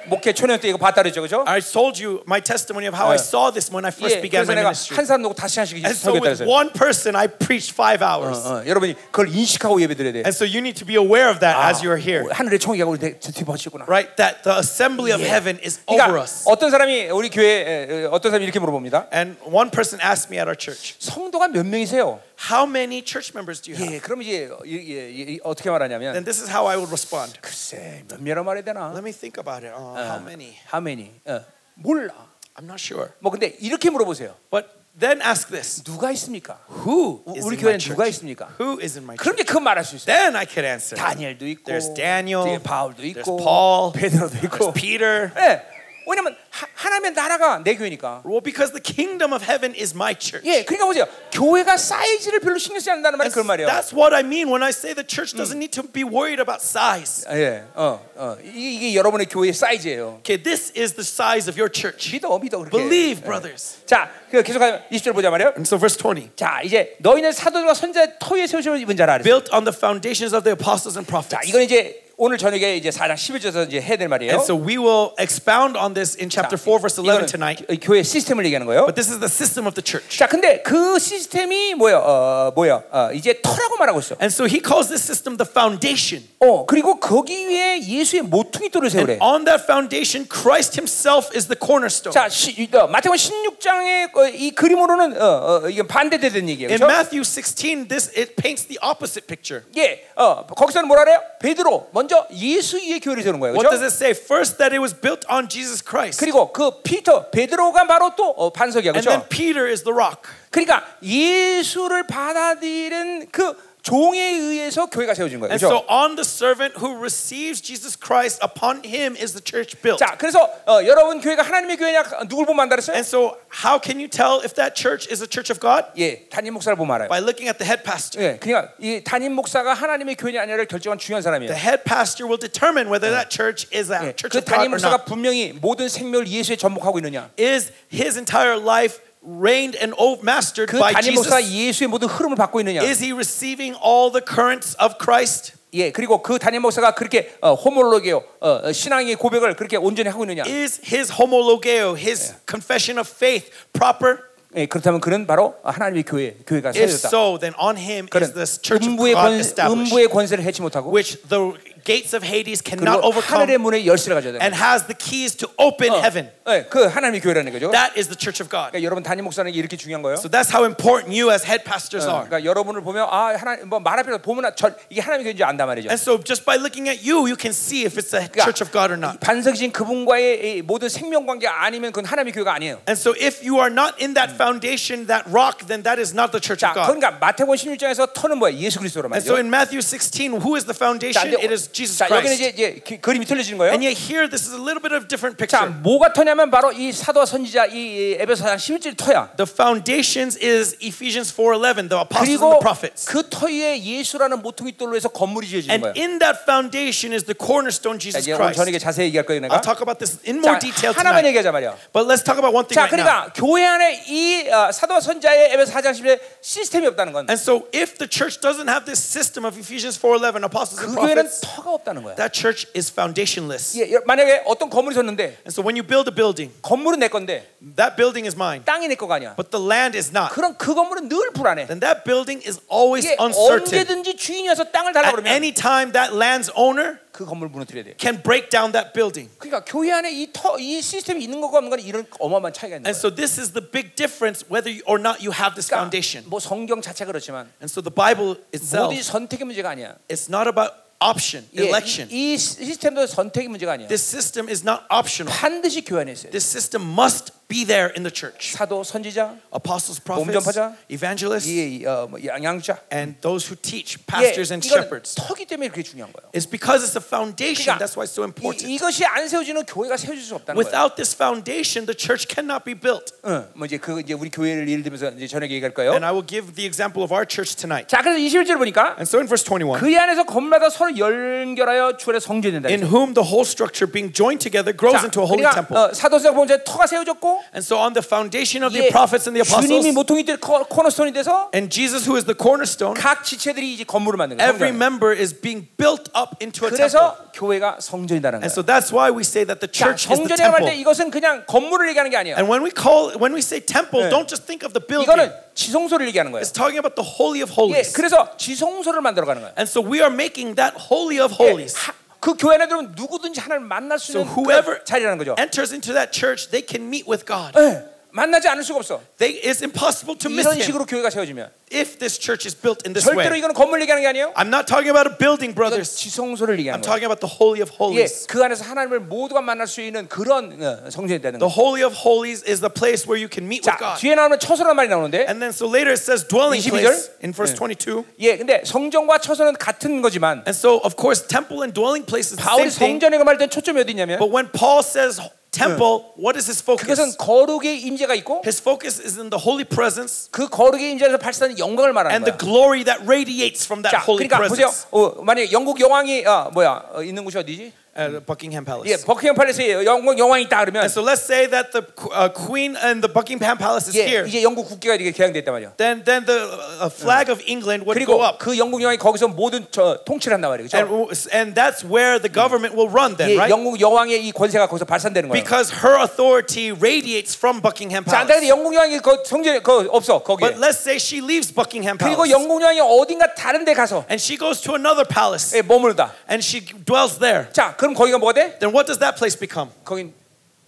목회 0.09 0.33
초년 0.33 0.59
때 0.59 0.69
이거 0.71 0.79
봤다 0.79 1.03
그랬죠, 1.03 1.21
그죠? 1.21 1.45
I 1.47 1.61
told 1.61 2.03
you 2.03 2.23
my 2.27 2.41
testimony 2.41 2.89
of 2.89 2.97
how 2.97 3.11
I 3.13 3.19
네. 3.19 3.23
saw 3.23 3.53
this 3.53 3.69
when 3.71 3.85
I 3.85 3.93
first 3.93 4.17
예, 4.17 4.23
began 4.23 4.41
그래서 4.47 4.53
my 4.53 4.57
내가 4.57 4.73
ministry. 4.73 4.97
한 4.97 5.05
사람 5.05 5.21
놓고 5.21 5.35
다시 5.37 5.61
한씩 5.61 5.77
And 5.85 5.93
so 5.93 6.13
설교했다 6.17 6.25
with 6.33 6.39
그랬어요. 6.41 6.49
one 6.49 6.73
person, 6.73 7.13
I 7.15 7.29
preached 7.29 7.77
five 7.77 8.01
hours. 8.01 8.41
어, 8.41 8.65
여러분이 8.65 8.95
그걸 9.13 9.29
인식하고 9.29 9.77
예배드려야 9.85 10.13
돼. 10.17 10.19
And 10.25 10.33
so 10.33 10.49
you 10.49 10.65
need 10.65 10.81
to 10.81 10.87
be 10.89 10.97
aware 10.97 11.29
of 11.29 11.41
that 11.45 11.61
as 11.61 11.85
you're 11.85 12.01
here. 12.01 12.25
하늘의 12.33 12.57
총이가 12.59 12.89
우리 12.89 12.97
뒤집어지구나. 13.21 13.85
Right? 13.85 14.09
That 14.17 14.41
the 14.49 14.57
assembly 14.57 15.13
of 15.13 15.21
예. 15.21 15.29
heaven 15.29 15.61
is 15.61 15.85
over 15.85 16.01
그러니까 16.09 16.25
us. 16.25 16.49
어떤 16.49 16.71
사람이 16.73 17.13
우리 17.13 17.29
교회 17.29 17.45
에, 17.45 17.69
에, 17.85 18.05
어떤 18.09 18.33
사람이 18.33 18.45
이렇게 18.49 18.57
물어봅니다. 18.61 19.13
And 19.13 19.37
one 19.45 19.69
person 19.69 20.01
asked 20.01 20.33
me 20.33 20.41
at 20.41 20.49
our 20.49 20.57
church, 20.57 20.97
성도가 21.05 21.49
몇 21.53 21.67
명이세요? 21.69 22.21
How 22.49 22.65
many 22.71 23.03
church 23.05 23.35
members 23.35 23.61
do 23.61 23.75
you 23.75 23.77
have? 23.77 23.93
예, 23.93 23.99
그럼 24.01 24.23
이제 24.23 24.49
어, 24.49 24.63
이- 24.65 24.71
이- 24.79 25.35
이- 25.37 25.41
어떻게 25.43 25.69
말하냐면 25.69 26.15
And 26.15 26.25
this 26.25 26.41
is 26.41 26.49
how 26.49 26.65
I 26.71 26.79
would 26.79 26.89
respond. 26.89 27.37
글쎄 27.43 28.05
몇 28.09 28.23
명이라 28.23 28.43
말해야 28.45 28.63
되나? 28.65 28.89
Let 28.95 29.03
me 29.05 29.13
think 29.13 29.37
about 29.37 29.67
it. 29.67 29.75
Oh, 29.77 29.92
How 29.96 30.20
many? 30.20 30.56
How 30.72 30.82
many? 30.82 31.12
어, 31.26 31.44
몰라. 31.76 32.14
I'm 32.56 32.66
not 32.66 32.80
sure. 32.80 33.12
뭐 33.20 33.32
근데 33.32 33.48
이렇게 33.60 33.90
물어보세요. 33.90 34.36
But 34.52 34.68
then 35.00 35.22
ask 35.24 35.50
this 35.50 35.82
누가 35.84 36.12
있습니까? 36.12 36.60
Who 36.70 37.24
우- 37.26 37.34
is 37.36 37.46
우리 37.46 37.56
in 37.58 37.60
my 37.60 37.62
교회는 37.64 37.80
누가 37.80 38.04
church? 38.06 38.10
있습니까? 38.18 38.48
Who 38.60 38.78
is 38.80 38.98
in 38.98 39.04
my 39.06 39.18
그럼 39.18 39.34
church? 39.34 39.42
이제 39.42 39.44
그건 39.44 39.64
말할 39.64 39.84
수 39.84 39.96
있어요. 39.96 40.06
Then 40.06 40.36
I 40.36 40.46
could 40.46 40.66
answer. 40.68 40.96
다니엘도 41.02 41.48
있고, 41.48 41.72
There's 41.72 41.94
Daniel, 41.96 42.46
뒤에 42.46 42.60
바울도 42.62 43.02
there's 43.02 43.18
있고, 43.26 43.38
Paul, 43.38 43.92
베드로도 43.94 44.38
There's 44.38 44.46
있고. 44.54 44.72
Peter. 44.74 45.32
예, 45.38 45.62
왜냐면 46.08 46.36
하, 46.50 46.68
하나님의 46.76 47.12
나라가 47.14 47.62
내 47.64 47.76
교회니까. 47.76 48.24
Well, 48.26 48.42
because 48.42 48.72
the 48.74 48.82
kingdom 48.82 49.34
of 49.34 49.44
heaven 49.44 49.74
is 49.76 49.94
my 49.96 50.14
church. 50.18 50.46
예, 50.48 50.64
그러니까 50.64 50.86
보세요. 50.86 51.06
교회가 51.32 51.78
사이즈를 51.78 52.40
별로 52.40 52.58
신경 52.58 52.80
쓰지 52.80 52.92
않는다는 52.92 53.18
말이 53.18 53.30
That's, 53.30 53.34
그런 53.34 53.48
말이에요. 53.48 53.68
that's 53.68 53.94
what 53.94 54.14
I 54.14 54.22
mean 54.22 54.48
when 54.50 54.64
I 54.64 54.70
say 54.70 54.94
the 54.94 55.06
church 55.08 55.36
doesn't 55.36 55.58
need 55.58 55.72
to 55.74 55.84
be 55.84 56.04
worried 56.04 56.40
about 56.42 56.62
size. 56.64 57.26
예, 57.32 57.64
어, 57.76 58.00
어, 58.16 58.38
이게, 58.44 58.72
이게 58.90 58.96
여러분의 58.96 59.28
교회의 59.28 59.54
사이즈예요. 59.54 60.20
Okay, 60.22 60.42
this 60.42 60.72
is 60.76 60.94
the 60.94 61.04
size 61.06 61.50
of 61.50 61.58
your 61.60 61.72
church. 61.72 62.12
믿어, 62.12 62.38
믿어 62.40 62.60
그렇게. 62.60 62.78
Believe, 62.78 63.22
예. 63.22 63.26
brothers. 63.26 63.78
자, 63.86 64.12
그 64.30 64.44
계속 64.44 64.62
20절 64.62 65.14
보자 65.14 65.30
말이에요. 65.30 65.54
And 65.56 65.66
so, 65.68 65.78
verse 65.78 65.98
20 65.98 66.36
자, 66.36 66.62
이제 66.64 66.96
너희는 67.00 67.32
사도들과 67.32 67.74
선자의 67.74 68.20
터위에 68.20 68.48
세우심을 68.48 68.80
입은 68.82 68.98
자라. 68.98 69.18
built 69.20 69.50
on 69.54 69.64
the 69.64 69.74
foundations 69.76 70.36
of 70.36 70.44
the 70.44 70.54
apostles 70.54 70.98
and 70.98 71.08
자, 71.08 71.12
prophets. 71.40 71.50
이건 71.50 71.62
이제 71.64 72.03
오늘 72.21 72.37
저녁에 72.37 72.75
이제 72.75 72.91
4장 72.91 73.15
11절에서 73.15 73.69
이제 73.69 73.81
해야 73.81 73.97
될 73.97 74.09
말이에요. 74.09 74.33
And 74.33 74.43
so, 74.43 74.57
we 74.59 74.75
will 74.77 75.15
expound 75.21 75.79
on 75.79 75.95
this 75.95 76.19
in 76.19 76.29
chapter 76.29 76.59
4, 76.59 76.81
verse 76.83 76.99
11 76.99 77.15
이거는 77.15 77.27
tonight. 77.31 77.63
교- 77.65 77.79
교회 77.79 78.03
시스템을 78.03 78.45
얘기하는 78.47 78.67
거예요. 78.67 78.87
But 78.91 78.97
this 78.99 79.07
is 79.07 79.21
the 79.23 79.31
system 79.31 79.69
of 79.71 79.79
the 79.79 79.85
church. 79.87 80.19
자, 80.19 80.27
근데 80.27 80.61
그 80.63 80.99
시스템이 80.99 81.75
뭐야? 81.77 81.99
어, 82.03 82.53
뭐야? 82.57 82.83
어, 82.91 83.11
이제 83.15 83.39
터라고 83.41 83.77
말하고 83.79 84.01
있어. 84.01 84.17
And 84.19 84.35
so, 84.35 84.47
he 84.51 84.59
calls 84.59 84.89
this 84.91 84.99
system 85.07 85.39
the 85.39 85.47
foundation. 85.47 86.27
어, 86.43 86.67
그리고 86.67 86.99
거기 86.99 87.47
위에 87.47 87.79
예수의 87.87 88.23
모퉁이 88.23 88.69
돌을 88.71 88.91
세우래. 88.91 89.19
On 89.23 89.45
that 89.45 89.63
foundation, 89.63 90.27
Christ 90.27 90.75
himself 90.75 91.31
is 91.31 91.47
the 91.47 91.55
cornerstone. 91.55 92.11
자, 92.13 92.29
시, 92.29 92.51
어, 92.75 92.89
마태복음 92.89 93.15
16장의 93.15 94.11
어, 94.17 94.27
이 94.27 94.51
그림으로는 94.51 95.23
어, 95.23 95.63
어, 95.63 95.69
이게 95.71 95.87
반대되는 95.87 96.49
얘기예요. 96.49 96.71
In 96.71 96.79
그렇죠? 96.83 96.91
Matthew 96.91 97.23
16, 97.23 97.87
this 97.87 98.11
it 98.19 98.35
paints 98.35 98.67
the 98.67 98.75
opposite 98.83 99.27
picture. 99.31 99.63
예, 99.77 100.03
어, 100.17 100.47
거기서는 100.47 100.89
뭐라 100.89 101.05
그래요? 101.05 101.23
베드로 101.39 101.91
먼저 102.04 102.28
예수 102.34 102.78
위에 102.78 103.00
교회를 103.00 103.24
세우는 103.24 103.40
거예요. 103.40 103.54
What 103.54 103.70
does 103.70 103.80
그렇죠? 103.80 103.86
it 103.88 103.96
say? 103.96 104.12
First, 104.12 104.58
that 104.58 104.76
it 104.76 104.82
was 104.82 104.94
built 104.94 105.26
on 105.32 105.48
Jesus 105.48 105.82
Christ. 105.84 106.20
그리고 106.20 106.52
그 106.52 106.82
피터 106.84 107.30
베드로가 107.32 107.88
바로 107.88 108.12
또 108.16 108.30
어, 108.30 108.52
반석이야. 108.52 108.92
And 108.94 109.08
then 109.08 109.22
그렇죠? 109.22 109.30
Peter 109.30 109.66
is 109.68 109.84
the 109.84 109.96
rock. 109.96 110.22
그러니까 110.52 110.84
예수를 111.02 112.06
받아들인 112.08 113.28
그 113.32 113.56
종에 113.83 114.21
의해서 114.21 114.87
교회가 114.87 115.15
세워진 115.15 115.39
거예요. 115.41 115.53
And 115.53 115.65
그렇죠? 115.65 115.81
so 115.81 115.87
on 115.89 116.17
the 116.17 116.27
servant 116.27 116.77
who 116.77 116.99
receives 116.99 117.63
Jesus 117.63 117.97
Christ, 117.97 118.43
upon 118.43 118.83
him 118.85 119.17
is 119.17 119.33
the 119.33 119.41
church 119.41 119.81
built. 119.81 119.99
자, 120.03 120.17
그래서 120.19 120.51
어, 120.67 120.85
여러분 120.85 121.21
교회가 121.21 121.43
하나님의 121.43 121.77
교회냐 121.79 122.03
누굴 122.29 122.45
보면 122.45 122.65
안다 122.65 122.77
그랬어요? 122.77 122.97
And 122.97 123.07
so 123.07 123.39
how 123.65 123.81
can 123.81 123.97
you 123.97 124.09
tell 124.09 124.43
if 124.45 124.53
that 124.57 124.75
church 124.75 125.09
is 125.09 125.23
a 125.23 125.29
church 125.31 125.49
of 125.49 125.61
God? 125.61 125.87
예, 125.97 126.29
담임 126.29 126.53
목사를 126.55 126.77
보면 126.77 126.91
알아요. 126.97 127.09
By 127.09 127.23
looking 127.23 127.49
at 127.49 127.57
the 127.57 127.65
head 127.65 127.83
pastor. 127.87 128.21
예, 128.21 128.37
그러니까 128.37 128.75
이 128.79 129.01
담임 129.05 129.33
목사가 129.33 129.73
하나님의 129.73 130.17
교회냐 130.17 130.43
아니냐를 130.43 130.67
결정한 130.67 130.99
중요한 130.99 131.23
사람이에요. 131.23 131.49
The 131.49 131.57
head 131.57 131.85
pastor 131.87 132.27
will 132.29 132.37
determine 132.41 132.91
whether 132.91 133.09
that 133.15 133.31
church 133.31 133.71
is 133.73 133.89
a 133.95 134.11
예, 134.11 134.13
church 134.13 134.35
그 134.35 134.43
of 134.43 134.45
God 134.45 134.53
담임 134.53 134.75
or 134.75 134.77
목사가 134.77 135.01
not. 135.01 135.09
분명히 135.09 135.55
모든 135.55 135.89
생명을 135.89 136.27
예수에 136.29 136.57
접목하고 136.57 136.99
있느냐? 136.99 137.31
Is 137.39 137.73
his 137.95 138.19
entire 138.19 138.59
life 138.59 139.01
reigned 139.24 139.78
and 139.80 139.96
mastered 140.22 140.70
그 140.70 140.80
by 140.80 140.94
Jesus? 141.02 141.32
예수의 141.32 141.88
모든 141.88 142.08
흐름을 142.08 142.36
받고 142.36 142.60
있느냐? 142.62 142.82
Is 142.84 143.02
he 143.02 143.12
receiving 143.12 143.76
all 143.84 144.12
the 144.12 144.24
currents 144.24 144.76
of 144.80 144.98
Christ? 145.00 145.54
예, 145.74 145.92
그리고 145.92 146.22
그 146.22 146.38
담임 146.38 146.62
목사가 146.62 146.94
그렇게 146.94 147.34
어, 147.42 147.54
호몰로게요 147.56 148.24
어, 148.42 148.50
어, 148.64 148.72
신앙의 148.72 149.16
고백을 149.16 149.56
그렇게 149.56 149.78
온전히 149.78 150.10
하고 150.10 150.24
있느냐? 150.24 150.44
Is 150.46 150.82
his 150.86 151.12
homologeo, 151.14 151.98
his 151.98 152.36
confession 152.48 153.00
of 153.00 153.10
faith, 153.10 153.50
proper? 153.74 154.20
예, 154.56 154.68
그렇다면 154.68 155.02
그는 155.02 155.26
바로 155.26 155.56
하나님의 155.64 156.04
교회 156.04 156.38
교회가 156.46 156.70
If 156.70 156.86
세워졌다. 156.86 157.10
so, 157.10 157.40
then 157.40 157.56
on 157.58 157.76
him 157.76 158.08
is 158.14 158.34
this 158.34 158.62
church 158.62 158.86
of 158.86 158.98
God 158.98 159.14
권 159.16 159.34
established, 159.40 159.90
음부의 159.90 160.08
권세를 160.10 160.44
해치 160.44 160.62
못하고 160.62 160.94
which 160.94 161.18
the 161.28 161.54
gates 161.85 162.15
of 162.15 162.25
Hades 162.27 162.63
cannot 162.63 163.01
그리고 163.01 163.09
overcome 163.09 163.41
하늘의 163.43 163.59
문에 163.59 163.87
열쇠를 163.87 164.15
가져야 164.17 164.33
돼. 164.33 164.39
and 164.45 164.55
has 164.57 164.85
the 164.87 164.97
keys 164.97 165.37
to 165.37 165.49
open 165.57 165.93
heaven. 165.93 166.31
예, 166.49 166.67
그 166.69 166.85
하나님의 166.87 167.21
교회라는 167.21 167.53
거죠. 167.53 167.71
That 167.71 167.97
is 167.99 168.09
the 168.09 168.17
church 168.19 168.43
of 168.43 168.49
God. 168.49 168.73
그러니까 168.73 168.83
여러분 168.83 169.03
담임 169.03 169.25
목사는 169.25 169.51
이렇게 169.53 169.77
중요한 169.77 170.03
거예요. 170.03 170.17
So 170.19 170.29
that's 170.29 170.53
how 170.53 170.65
important 170.65 171.13
you 171.13 171.33
as 171.33 171.45
head 171.45 171.65
pastors 171.65 172.05
are. 172.09 172.25
그러니까 172.29 172.45
여러분을 172.45 172.83
보면 172.83 173.07
아 173.11 173.37
하나 173.37 173.57
뭐말 173.65 173.99
앞에서 174.01 174.19
보면 174.19 174.45
아, 174.47 174.55
저, 174.55 174.71
이게 174.91 175.01
하나님의 175.01 175.25
교회인지 175.35 175.45
안다 175.45 175.67
말이죠. 175.67 175.89
And 175.89 176.01
so 176.01 176.19
just 176.23 176.45
by 176.45 176.57
looking 176.57 176.89
at 176.89 177.01
you, 177.05 177.25
you 177.29 177.37
can 177.39 177.53
see 177.53 177.85
if 177.85 177.97
it's 177.97 178.13
a 178.17 178.29
church 178.33 178.61
of 178.63 178.71
God 178.73 178.93
or 178.93 178.99
not. 178.99 179.19
반석이신 179.21 179.73
그분과의 179.73 180.59
이 180.59 180.63
모든 180.63 180.89
생명 180.89 181.27
관계 181.27 181.47
아니면 181.49 181.93
그건 181.93 182.05
하나님의 182.05 182.33
교회가 182.33 182.55
아니에요. 182.55 182.81
And 182.89 182.97
so 183.01 183.13
if 183.17 183.41
you 183.45 183.61
are 183.61 183.73
not 183.73 183.97
in 184.01 184.15
that 184.15 184.35
foundation, 184.37 185.07
that 185.09 185.25
rock, 185.29 185.67
then 185.67 185.83
that 185.83 186.01
is 186.01 186.13
not 186.15 186.33
the 186.33 186.41
church 186.41 186.61
자, 186.61 186.73
of 186.73 186.75
God. 186.75 186.87
그러니까 186.89 187.19
마태복음 187.21 187.57
16장에서 187.57 188.13
터는 188.13 188.39
뭐야? 188.39 188.53
예수 188.55 188.79
그리스도란 188.79 189.13
And 189.13 189.25
so 189.25 189.35
말이죠. 189.37 189.41
in 189.45 189.49
Matthew 189.49 189.81
16, 189.83 190.41
who 190.45 190.57
is 190.57 190.65
the 190.65 190.75
자, 190.77 190.85
foundation? 190.85 191.31
근데- 191.31 191.45
It 191.45 191.53
is 191.53 191.69
Jesus 191.74 191.98
자, 191.98 192.06
여기는 192.06 192.22
Christ. 192.38 192.44
이제, 192.44 192.50
이제 192.54 192.82
기- 192.86 193.02
그림이 193.02 193.26
틀려지는 193.26 193.58
거예요. 193.58 193.74
And 193.74 193.84
yet 193.84 193.98
here, 193.98 194.30
this 194.30 194.46
is 194.46 194.54
a 194.54 194.62
little 194.62 194.80
bit 194.80 194.94
of 194.94 195.08
different 195.10 195.36
자, 195.42 195.66
picture. 195.66 195.82
뭐가 195.82 196.14
터냐면 196.14 196.52
바로 196.52 196.72
이 196.72 196.92
사도와 196.94 197.26
선지자 197.26 197.66
이 197.74 198.14
에베소서 198.22 198.56
11절 198.56 198.96
터야. 198.96 199.34
The 199.36 199.50
foundations 199.50 200.38
is 200.38 200.78
Ephesians 200.80 201.34
4:11, 201.34 201.90
the 201.90 201.98
apostles 201.98 202.30
and 202.30 202.38
그리고 202.38 202.46
the 202.56 202.60
prophets. 202.62 203.06
그 203.10 203.26
터 203.28 203.48
위에 203.48 203.82
예수라는 203.82 204.42
모퉁이 204.42 204.78
돌로 204.78 204.96
해서 204.96 205.10
건물이 205.10 205.48
지어지는 205.50 205.74
And 205.74 205.82
거예요. 205.82 205.94
in 205.98 206.20
that 206.20 206.46
foundation 206.46 207.10
is 207.12 207.26
the 207.26 207.34
cornerstone, 207.34 207.98
자, 207.98 208.04
Jesus 208.14 208.22
이제 208.22 208.34
오늘 208.38 208.54
Christ. 208.54 208.58
저녁에 208.62 208.78
자세히 208.78 209.08
얘기할 209.10 209.26
거예요, 209.26 209.42
내가. 209.42 209.58
I'll 209.58 209.66
talk 209.66 209.82
about 209.82 209.98
this 209.98 210.22
in 210.30 210.38
more 210.38 210.54
자, 210.56 210.60
detail 210.62 210.94
하나만 210.94 211.26
tonight. 211.26 211.28
얘기하자 211.34 211.50
말이야. 211.52 211.74
But 211.90 212.06
let's 212.06 212.22
talk 212.22 212.38
about 212.38 212.54
one 212.54 212.70
thing 212.70 212.78
자, 212.78 212.86
right 212.86 213.02
now. 213.02 213.34
그러니까 213.34 213.34
교회 213.34 213.66
안에 213.66 214.06
이 214.14 214.46
어, 214.54 214.70
사도와 214.72 215.02
선지자의 215.02 215.58
에베소 215.58 215.74
4장 215.74 215.98
10에 215.98 216.20
시스템이 216.42 216.86
없다는 216.94 217.14
건그 217.14 217.32
And 217.34 217.40
so 217.42 217.66
if 217.74 217.98
the 217.98 218.06
church 218.06 218.38
doesn't 218.40 218.70
have 218.70 218.86
this 218.86 219.02
system 219.02 219.42
of 219.48 219.58
Ephesians 219.58 219.98
4:11, 219.98 220.44
apostles 220.46 220.78
and 220.84 220.94
교회는 220.94 221.26
prophets, 221.26 221.42
터가 221.42 221.63
없다는 221.72 222.04
거야. 222.04 222.16
that 222.16 222.34
church 222.34 222.68
is 222.76 222.92
foundationless. 222.92 223.78
예, 223.80 224.00
만약에 224.06 224.44
어떤 224.46 224.70
건물이 224.70 224.96
섰는데 224.96 225.24
And 225.48 225.52
so 225.54 225.62
when 225.64 225.76
you 225.78 225.84
build 225.86 226.10
a 226.10 226.14
building, 226.16 226.52
건물은 226.62 227.00
내 227.00 227.08
건데 227.08 227.48
that 227.76 227.96
building 227.96 228.28
is 228.28 228.36
mine, 228.36 228.64
땅이 228.66 228.88
내 228.88 228.96
거가 228.96 229.16
아니야. 229.16 229.36
but 229.36 229.52
the 229.52 229.62
land 229.64 229.98
is 229.98 230.10
not. 230.12 230.34
그럼 230.34 230.56
그 230.58 230.74
건물은 230.76 231.10
늘 231.10 231.32
불안해. 231.32 231.68
Then 231.68 231.80
that 231.80 232.04
building 232.04 232.42
is 232.48 232.60
always 232.72 233.08
uncertain. 233.20 233.64
언제든지 233.64 234.16
주인이 234.18 234.48
와서 234.50 234.64
땅을 234.66 234.94
달라 234.94 235.08
At 235.08 235.16
그러면 235.16 235.34
any 235.34 235.54
time, 235.54 235.92
that 235.94 236.14
land's 236.14 236.52
owner 236.58 237.00
그 237.14 237.26
건물 237.26 237.48
무너뜨려야 237.50 237.84
돼. 237.84 237.94
can 238.00 238.22
break 238.24 238.50
down 238.50 238.72
that 238.72 238.92
building. 238.94 239.30
그러니까 239.38 239.64
교회 239.66 239.92
안에 239.92 240.10
이 240.12 240.30
터, 240.34 240.58
이 240.58 240.82
시스템이 240.82 241.24
있는 241.24 241.42
거가 241.42 241.60
없는 241.60 241.70
건 241.70 241.80
이런 241.80 242.08
어마어마한 242.20 242.54
차이가 242.54 242.78
있는 242.78 242.88
And 242.90 242.98
거야. 242.98 243.00
so 243.00 243.14
this 243.14 243.40
is 243.40 243.54
the 243.54 243.62
big 243.62 243.94
difference 243.96 244.42
whether 244.50 244.66
you, 244.74 244.82
or 244.90 244.98
not 244.98 245.22
you 245.22 245.30
have 245.30 245.54
this 245.54 245.70
그러니까 245.70 245.86
foundation. 245.94 246.26
뭐 246.28 246.40
성경 246.40 246.82
자체 246.82 247.06
그렇지만 247.06 247.54
And 247.62 247.70
so 247.70 247.82
the 247.86 247.94
Bible 247.94 248.42
itself, 248.50 248.90
모두 248.90 249.04
선택의 249.04 249.46
문제가 249.46 249.70
아니야. 249.78 249.94
it's 250.10 250.26
not 250.26 250.50
about 250.50 250.83
option, 251.03 251.49
예, 251.57 251.67
election. 251.67 252.11
이, 252.11 252.35
이 252.35 252.39
시스템도 252.39 253.07
선택의 253.07 253.49
문제가 253.49 253.73
아니야. 253.73 253.89
This 253.89 254.03
system 254.03 254.49
is 254.49 254.63
not 254.63 254.83
optional. 254.93 255.33
반드시 255.39 255.83
교회 255.85 256.03
안에 256.03 256.13
있어요. 256.13 256.31
This 256.31 256.47
system 256.47 256.93
must 256.93 257.33
be 257.49 257.65
there 257.65 257.89
in 257.97 258.03
the 258.05 258.13
church. 258.13 258.53
사도, 258.53 258.85
선지자, 258.85 259.35
Apostles, 259.55 259.99
prophets, 260.05 260.33
전파자, 260.37 260.77
evangelists, 260.93 261.49
이, 261.49 261.81
어, 261.87 262.07
뭐 262.07 262.21
양자. 262.21 262.77
and 262.93 263.17
those 263.23 263.49
who 263.49 263.57
teach, 263.57 263.97
예, 263.97 264.05
pastors 264.05 264.53
and 264.53 264.61
이건 264.61 264.79
shepherds. 264.85 265.15
터기 265.17 265.47
때문에 265.47 265.71
그게 265.71 265.83
중요한 265.83 266.13
거예요. 266.13 266.29
It's 266.37 266.45
because 266.45 266.85
it's 266.85 266.93
a 266.93 267.01
foundation. 267.01 267.73
그러니까 267.73 267.81
That's 267.81 267.97
why 267.97 268.05
it's 268.05 268.13
so 268.13 268.25
important. 268.29 268.69
이, 268.69 268.75
이것이 268.77 269.03
안 269.07 269.27
세워지는 269.27 269.65
교회가 269.65 269.97
세워질 269.97 270.23
수 270.23 270.35
없다는 270.37 270.61
거예요. 270.61 270.69
Without 270.69 270.97
this 271.01 271.17
foundation, 271.17 271.89
the 271.89 271.97
church 271.97 272.29
cannot 272.29 272.69
be 272.69 272.77
built. 272.77 273.17
응, 273.25 273.49
뭐 273.57 273.65
이제 273.65 273.79
그 273.79 273.97
이제 274.01 274.13
우리 274.13 274.29
교회를 274.29 274.69
예를 274.69 274.83
들면서 274.85 275.09
이제 275.17 275.27
저녁에 275.27 275.55
얘기할 275.57 275.73
거예요. 275.73 275.97
And 275.97 276.05
I 276.05 276.13
will 276.13 276.27
give 276.29 276.53
the 276.53 276.69
example 276.69 277.01
of 277.01 277.09
our 277.17 277.25
church 277.25 277.57
tonight. 277.57 277.89
자, 277.89 278.05
그래서 278.05 278.21
21절 278.21 278.61
보니까 278.61 279.01
And 279.01 279.09
so 279.09 279.17
in 279.17 279.25
verse 279.25 279.41
21, 279.41 279.81
그 279.81 279.89
안에서 279.89 280.29
건마다 280.29 280.69
서로 280.69 280.93
연결하여 280.93 281.97
주의 281.97 282.21
성전된다. 282.21 282.69
in 282.69 282.93
whom 282.93 283.17
the 283.17 283.25
whole 283.25 283.49
structure 283.49 283.89
being 283.89 284.13
joined 284.13 284.45
together 284.45 284.77
grows 284.77 285.01
자, 285.01 285.09
into 285.09 285.25
a 285.25 285.27
holy 285.27 285.49
그러니까 285.49 285.65
temple. 285.65 285.73
어, 285.81 285.95
사도세가 285.97 286.37
보면 286.37 286.45
이제 286.45 286.61
터가 286.63 286.87
세워졌고 286.87 287.32
And 287.55 287.65
so 287.65 287.79
on 287.79 287.95
the 287.95 288.05
foundation 288.05 288.65
of 288.65 288.73
the 288.73 288.89
이게 288.89 288.91
prophets 288.91 289.29
and 289.29 289.37
the 289.39 289.45
주님이 289.45 289.89
apostles, 289.89 289.95
모퉁이 289.95 290.25
될 290.25 290.37
코- 290.39 290.65
코너스톤이 290.69 291.13
돼서 291.13 291.49
and 291.55 291.71
Jesus 291.73 292.05
who 292.09 292.17
is 292.17 292.25
the 292.27 292.37
cornerstone, 292.37 292.95
각 292.99 293.25
지체들이 293.25 293.75
이제 293.75 293.85
건물을 293.85 294.17
만드는 294.19 294.39
거예요. 294.39 294.49
every 294.51 294.69
성전을. 294.71 294.77
member 294.77 295.11
is 295.15 295.33
being 295.33 295.69
built 295.77 296.11
up 296.17 296.37
into 296.43 296.67
a 296.67 296.71
temple. 296.71 296.77
그래서 296.77 297.17
교회가 297.35 297.79
성전이라는 297.81 298.43
And 298.43 298.47
거예요. 298.47 298.53
so 298.53 298.63
that's 298.63 298.91
why 298.93 299.09
we 299.13 299.23
say 299.23 299.45
that 299.47 299.61
the 299.61 299.71
자, 299.71 299.95
church 299.95 300.11
is 300.11 300.19
the 300.21 300.29
성전이라고 300.29 300.53
할 300.55 300.61
때 300.67 300.75
temple. 300.75 300.81
이것은 300.83 301.11
그냥 301.11 301.45
건물을 301.47 301.89
얘기하는 301.91 302.11
게 302.11 302.17
아니에요. 302.17 302.37
And 302.37 302.51
when 302.51 302.65
we 302.65 302.71
call 302.75 303.15
when 303.17 303.33
we 303.33 303.41
say 303.41 303.61
temple, 303.61 304.05
네. 304.05 304.11
don't 304.11 304.27
just 304.29 304.45
think 304.45 304.67
of 304.67 304.73
the 304.75 304.83
building. 304.85 305.07
이거는 305.09 305.31
지성소를 305.55 306.07
얘기하는 306.09 306.33
거예요. 306.33 306.43
It's 306.43 306.53
talking 306.55 306.79
about 306.79 306.95
the 306.95 307.07
holy 307.07 307.43
of 307.43 307.51
예, 307.51 307.55
holies. 307.55 307.93
그래서 307.95 308.31
지성소를 308.37 309.01
만들어 309.01 309.27
가는 309.27 309.43
거예요. 309.43 309.55
And 309.59 309.67
so 309.71 309.81
we 309.83 310.01
are 310.03 310.13
making 310.13 310.55
that 310.57 310.75
holy 310.91 311.19
of 311.23 311.35
예, 311.41 311.45
holies. 311.47 311.75
하- 311.77 311.95
그 312.23 312.35
교회 312.35 312.57
안에 312.57 312.67
들으면 312.67 312.95
누구든지 312.97 313.41
하나님을 313.41 313.69
만날 313.69 313.99
수 313.99 314.11
So 314.13 314.23
있는 314.23 314.35
whoever 314.35 314.79
그 314.79 314.85
자리라는 314.85 315.19
거죠. 315.19 315.37
enters 315.39 315.73
into 315.73 315.93
that 315.95 316.11
church, 316.13 316.51
they 316.51 316.65
can 316.67 316.89
meet 316.89 317.09
with 317.09 317.25
God. 317.25 317.57
예, 317.59 317.85
만나지 318.14 318.48
않을 318.48 318.64
수가 318.64 318.78
없어. 318.80 319.02
They, 319.18 319.42
it's 319.42 319.64
impossible 319.66 320.16
to 320.20 320.30
miss 320.30 320.46
이런 320.46 320.54
him 320.62 320.66
식으로 320.66 320.86
교회가 320.86 321.10
세워지면 321.10 321.50
if 321.74 321.98
this 321.98 322.14
church 322.22 322.46
is 322.46 322.54
built 322.54 322.86
in 322.86 322.94
this 322.94 323.02
절대로 323.10 323.34
way. 323.34 323.40
이거는 323.40 323.56
건물 323.58 323.82
얘기하는 323.82 324.04
게 324.04 324.08
아니에요. 324.08 324.34
I'm 324.38 324.54
not 324.54 324.70
talking 324.70 324.94
about 324.94 325.10
a 325.10 325.18
building, 325.18 325.56
brothers. 325.58 325.98
지성소를 325.98 326.56
I'm 326.56 326.60
얘기하는 326.62 326.82
거예요. 326.82 326.86
talking 326.86 327.10
about 327.10 327.18
the 327.26 327.28
holy 327.34 327.66
of 327.66 327.74
예, 327.74 327.76
holies. 327.82 328.28
그 328.30 328.44
안에서 328.46 328.64
하나님을 328.70 329.00
모두가 329.10 329.42
만날 329.42 329.66
수 329.66 329.82
있는 329.82 330.08
그런 330.08 330.54
어, 330.62 330.90
성전이 330.94 331.26
되는 331.26 331.40
The 331.42 331.50
거예요. 331.50 331.58
holy 331.58 331.82
of 331.82 331.98
holies 332.06 332.46
is 332.46 332.62
the 332.62 332.70
place 332.70 333.10
where 333.10 333.18
you 333.18 333.26
can 333.26 333.50
meet 333.50 333.66
with 333.66 333.74
자, 333.74 333.82
God. 333.82 333.98
뒤에 333.98 334.14
나오는 334.14 334.38
처소란 334.38 334.76
말이 334.78 334.88
나오는데 334.94 335.26
And 335.26 335.42
then 335.42 335.50
so 335.50 335.66
later 335.66 335.90
it 335.90 335.98
says 335.98 336.22
dwelling 336.22 336.62
22 336.62 336.70
place 336.70 337.10
절? 337.10 337.26
in 337.26 337.34
verse 337.34 337.58
22. 337.58 338.06
예, 338.22 338.38
근데 338.38 338.62
성전과 338.62 339.18
처소는 339.26 339.58
같은 339.58 340.06
거지만 340.06 340.46
And 340.46 340.54
so 340.54 340.78
of 340.86 340.94
course 340.94 341.26
temple 341.26 341.66
and 341.66 341.74
dwelling 341.74 342.06
place 342.06 342.30
is 342.30 342.38
the 342.38 342.46
same 342.46 342.70
바울이 342.70 342.70
thing. 342.70 343.02
성전에 343.02 343.18
그 343.18 343.26
말때 343.26 343.50
초점이 343.50 343.82
어디 343.82 343.98
있냐면 343.98 344.22
But 344.22 344.30
when 344.30 344.54
Paul 344.54 344.86
says 344.86 345.18
temple, 345.54 346.12
what 346.18 346.36
is 346.36 346.50
his 346.50 346.62
focus? 346.62 346.82
그것은 346.84 347.14
거룩의 347.18 347.80
임재가 347.86 348.16
있고 348.16 348.42
His 348.44 348.60
focus 348.60 349.00
is 349.00 349.18
in 349.20 349.30
the 349.30 349.40
holy 349.40 349.64
presence 349.64 350.28
그 350.32 350.50
거룩의 350.50 350.92
임재에서 350.92 351.18
발산하는 351.18 351.60
영광을 351.60 351.94
말하는 351.94 352.12
and 352.16 352.26
the 352.26 352.36
거야. 352.36 352.42
glory 352.44 352.84
that 352.84 353.00
radiates 353.06 353.64
from 353.66 353.84
that 353.84 353.94
자, 353.96 354.02
holy 354.02 354.26
그러니까 354.28 354.50
보세요. 354.50 354.68
presence. 354.68 354.88
어, 354.92 355.22
만약에 355.24 355.52
영국 355.52 355.80
여왕이 355.80 356.26
어, 356.26 356.50
뭐야 356.54 356.84
어, 356.94 357.04
있는 357.04 357.24
곳이 357.24 357.38
어디지? 357.38 357.72
At 357.99 358.27
Buckingham 358.27 358.65
Palace. 358.65 358.87
예, 358.87 358.97
버킹엄 358.97 359.35
팔레스에 359.35 359.85
영국 359.85 360.17
여왕이 360.17 360.45
있다 360.45 360.61
그러면 360.63 360.87
And 360.87 360.93
so 360.93 361.03
let's 361.03 361.27
say 361.27 361.51
that 361.51 361.73
the 361.73 361.83
uh, 362.15 362.29
queen 362.31 362.77
and 362.79 363.03
the 363.03 363.11
Buckingham 363.11 363.59
Palace 363.59 363.89
is 363.91 363.99
예, 363.99 364.07
here. 364.07 364.23
이제 364.29 364.41
영국 364.41 364.69
국기가 364.69 364.95
이렇게 364.95 365.11
개양됐단 365.11 365.51
말이야. 365.51 365.75
Then, 365.79 366.05
then 366.05 366.25
the 366.25 366.47
uh, 366.79 366.87
flag 366.95 367.27
of 367.27 367.43
England 367.43 367.83
would 367.83 367.99
그리고 367.99 368.19
go 368.19 368.23
up. 368.23 368.39
그 368.39 368.57
영국 368.57 368.83
여왕이 368.83 368.99
거기서 368.99 369.27
모든 369.35 369.67
저 369.73 369.99
통치를 370.07 370.35
한단 370.39 370.47
말이에요. 370.55 370.71
And, 370.71 370.87
그렇죠? 370.87 371.27
and 371.35 371.59
that's 371.59 371.83
where 371.83 372.23
the 372.23 372.31
government 372.31 372.79
will 372.79 372.87
run 372.87 373.17
then, 373.19 373.31
예, 373.31 373.35
right? 373.35 373.51
영국 373.51 373.81
여왕의 373.81 374.23
이 374.23 374.31
권세가 374.31 374.69
거기서 374.69 374.85
발산되는 374.85 375.27
거예요. 375.29 375.35
Because 375.35 375.75
her 375.83 375.99
authority 375.99 376.71
radiates 376.71 377.35
from 377.35 377.59
Buckingham 377.61 378.07
자, 378.07 378.23
근데 378.23 378.39
Palace. 378.39 378.47
영국 378.47 378.79
여왕이 378.79 379.01
그 379.03 379.27
성전에 379.27 379.59
그 379.59 379.91
없어 379.91 380.23
거기에. 380.23 380.47
But 380.47 380.63
let's 380.63 380.79
say 380.79 381.03
she 381.03 381.19
leaves 381.19 381.51
Buckingham 381.51 381.99
그리고 381.99 382.23
Palace 382.23 382.31
영국 382.31 382.63
여왕이 382.63 382.79
어딘가 382.79 383.35
다른 383.35 383.65
데 383.67 383.75
가서 383.75 384.07
and 384.07 384.23
she 384.23 384.39
goes 384.39 384.63
to 384.63 384.79
another 384.79 385.03
palace 385.03 385.51
예, 385.59 385.67
머물다. 385.67 386.15
and 386.31 386.39
she 386.47 386.63
dwells 386.87 387.19
there. 387.19 387.51
자, 387.51 387.75
그럼 387.83 387.95
거기가 387.95 388.19
뭐가 388.19 388.33
돼? 388.35 388.59
Then 388.59 388.73
what 388.75 388.87
does 388.87 388.99
that 389.01 389.17
place 389.19 389.39
become? 389.39 389.71
거긴 389.85 390.15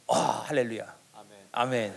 아, 0.09 0.44
할렐루야. 0.47 0.85
아멘. 1.52 1.93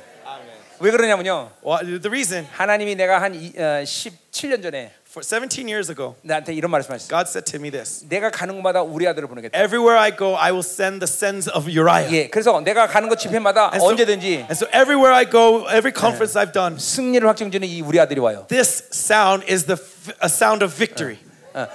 왜 0.79 0.91
그러냐면요. 0.91 1.51
Well, 1.65 1.85
the 2.01 2.09
reason 2.09 2.47
하나님이 2.51 2.95
내가 2.95 3.21
한 3.21 3.35
이, 3.35 3.53
어, 3.57 3.83
17년 3.83 4.61
전에 4.61 4.91
for 5.07 5.13
For 5.13 5.23
17 5.23 5.67
years 5.69 5.91
ago, 5.91 6.15
나한테 6.23 6.53
이런 6.53 6.71
말씀하셨어. 6.71 7.07
God 7.07 7.29
said 7.29 7.45
to 7.51 7.59
me 7.59 7.69
this 7.69 8.03
내가 8.09 8.31
가는 8.31 8.55
곳마다 8.55 8.81
우리 8.81 9.07
아들을 9.07 9.27
보내겠다. 9.27 9.55
Everywhere 9.57 9.97
I 10.01 10.17
go, 10.17 10.35
I 10.35 10.51
will 10.51 10.65
send 10.65 11.05
the 11.05 11.07
sons 11.07 11.47
of 11.53 11.69
Uriah. 11.69 12.09
예, 12.11 12.27
그래서 12.29 12.59
내가 12.61 12.87
가는 12.87 13.07
곳 13.07 13.19
집회마다 13.19 13.69
And 13.71 13.77
so, 13.77 13.89
언제든지 13.93 14.49
and 14.49 14.53
so 14.57 14.65
everywhere 14.73 15.13
I 15.13 15.29
go, 15.29 15.67
every 15.69 15.93
conference 15.93 16.33
I've 16.33 16.51
done, 16.51 16.79
승리를 16.79 17.25
확정지는 17.29 17.67
이 17.67 17.81
우리 17.81 17.99
아들이 17.99 18.19
와요. 18.19 18.47
this 18.49 18.89
sound 18.91 19.45
is 19.47 19.65
the 19.65 19.77
f- 19.79 20.11
a 20.21 20.27
sound 20.27 20.65
of 20.65 20.73
victory. 20.73 21.17
어, 21.53 21.67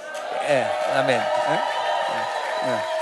예, 0.49 0.67
아멘. 0.99 1.15
예? 1.15 1.23
예, 1.23 1.55
예, 2.11 2.69
예, 2.69 2.75
예. 2.75 2.92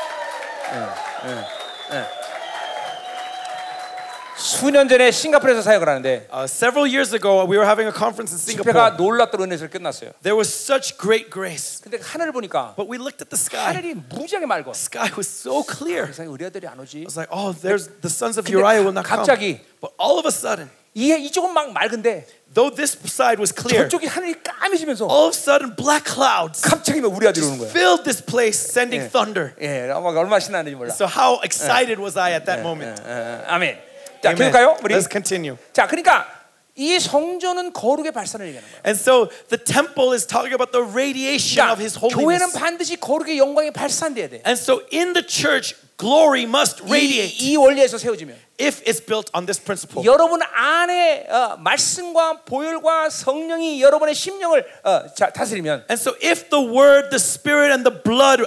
수년 4.35 4.89
전에 4.89 5.11
싱가포르에서 5.11 5.63
사역을 5.63 5.89
하는데 5.89 6.27
Uh, 6.33 6.45
several 6.49 6.89
years 6.89 7.15
ago, 7.15 7.45
we 7.45 7.57
were 7.57 7.67
having 7.69 7.87
a 7.87 7.93
conference 7.93 8.33
in 8.33 8.41
집회가 8.41 8.97
Singapore. 8.97 8.97
놀랍도록 8.97 9.45
은혜를 9.45 9.69
끝났어요. 9.71 10.13
There 10.23 10.35
was 10.35 10.49
such 10.49 10.97
great 10.99 11.31
grace, 11.31 11.81
근데 11.83 11.99
하늘을 12.03 12.33
보니까 12.33 12.75
but 12.75 12.89
we 12.91 12.97
looked 12.99 13.21
at 13.23 13.29
the 13.29 13.39
sky. 13.39 13.71
하늘이 13.77 13.95
무지하게. 13.95 14.47
The 14.49 14.73
sky 14.75 15.13
was 15.15 15.29
so 15.29 15.63
clear. 15.63 16.07
세상에 16.09 16.33
아들이 16.45 16.67
안 16.67 16.81
오지. 16.81 17.05
I 17.05 17.07
was 17.07 17.19
like, 17.19 17.31
oh, 17.31 17.53
there's 17.53 17.87
the 18.01 18.11
sons 18.11 18.39
of 18.41 18.49
Uriah 18.49 18.83
will 18.83 18.97
not 18.97 19.05
come. 19.07 19.21
갑자기 19.23 19.61
But 19.81 19.93
all 20.01 20.19
of 20.19 20.27
a 20.27 20.33
sudden, 20.33 20.71
이 20.95 21.13
이쪽은 21.13 21.53
막 21.53 21.71
맑은데 21.73 22.27
though 22.54 22.74
this 22.74 22.98
side 23.06 23.40
was 23.40 23.54
clear, 23.54 23.88
저쪽이 23.90 24.08
하늘이 24.08 24.36
까매지면서 24.44 25.06
all 25.08 25.28
of 25.28 25.36
a 25.36 25.40
sudden 25.40 25.76
black 25.76 26.06
clouds 26.12 26.62
갑자기 26.62 27.02
막 27.02 27.14
우리 27.16 27.28
아들이 27.28 27.46
오는 27.46 27.58
거야. 27.60 27.70
filled 27.70 28.04
this 28.04 28.24
place, 28.24 28.58
sending 28.58 29.10
thunder. 29.12 29.54
예, 29.62 29.88
막 29.88 30.06
얼마나 30.16 30.40
신나는지 30.40 30.76
몰라. 30.76 30.94
So 30.94 31.06
how 31.06 31.40
excited 31.44 32.00
was 32.02 32.18
I 32.18 32.34
at 32.34 32.46
that 32.46 32.62
moment? 32.62 33.02
예, 33.06 33.12
예, 33.12 33.46
아멘. 33.48 33.78
자, 34.24 34.30
Amen. 34.32 34.52
계속가요. 34.52 34.78
우리. 34.84 34.96
Let's 34.96 35.12
continue. 35.12 35.58
자, 35.74 35.86
그러니까 35.88 36.26
이 36.80 37.00
성전은 37.00 37.74
거룩의 37.74 38.12
발산을 38.12 38.48
얘기하는 38.48 38.70
거야. 38.70 38.82
And 38.86 38.98
so 39.02 39.30
the 39.50 39.58
temple 39.58 40.14
is 40.14 40.26
talking 40.26 40.54
about 40.54 40.72
the 40.72 40.86
radiation 40.86 41.70
of 41.70 41.82
His 41.82 41.98
그러니까 41.98 42.18
교회는 42.18 42.54
holiness. 42.54 42.60
반드시 42.60 42.96
거룩의 42.98 43.38
영광이 43.38 43.72
발산돼야 43.72 44.30
돼. 44.30 44.42
And 44.46 44.54
so 44.58 44.82
in 44.94 45.14
the 45.14 45.26
church, 45.26 45.74
glory 46.02 46.44
must 46.44 46.84
이, 46.84 46.90
radiate 46.90 47.38
이 47.42 47.56
원리에서 47.58 47.98
세워지면 47.98 48.36
if 48.62 48.84
it's 48.86 49.00
built 49.04 49.32
on 49.36 49.46
this 49.46 49.60
principle. 49.62 50.06
여러분 50.06 50.40
안에 50.42 51.26
어, 51.30 51.58
말씀과 51.58 52.42
보혈과 52.46 53.10
성령이 53.10 53.82
여러분의 53.82 54.14
심령을 54.14 54.66
어, 54.84 55.14
자, 55.16 55.30
다스리면 55.32 55.86
And 55.90 56.00
so 56.00 56.14
if 56.22 56.50
the 56.50 56.62
word, 56.64 57.10
the 57.10 57.20
spirit, 57.20 57.72
and 57.72 57.84
the 57.84 58.02
blood 58.04 58.42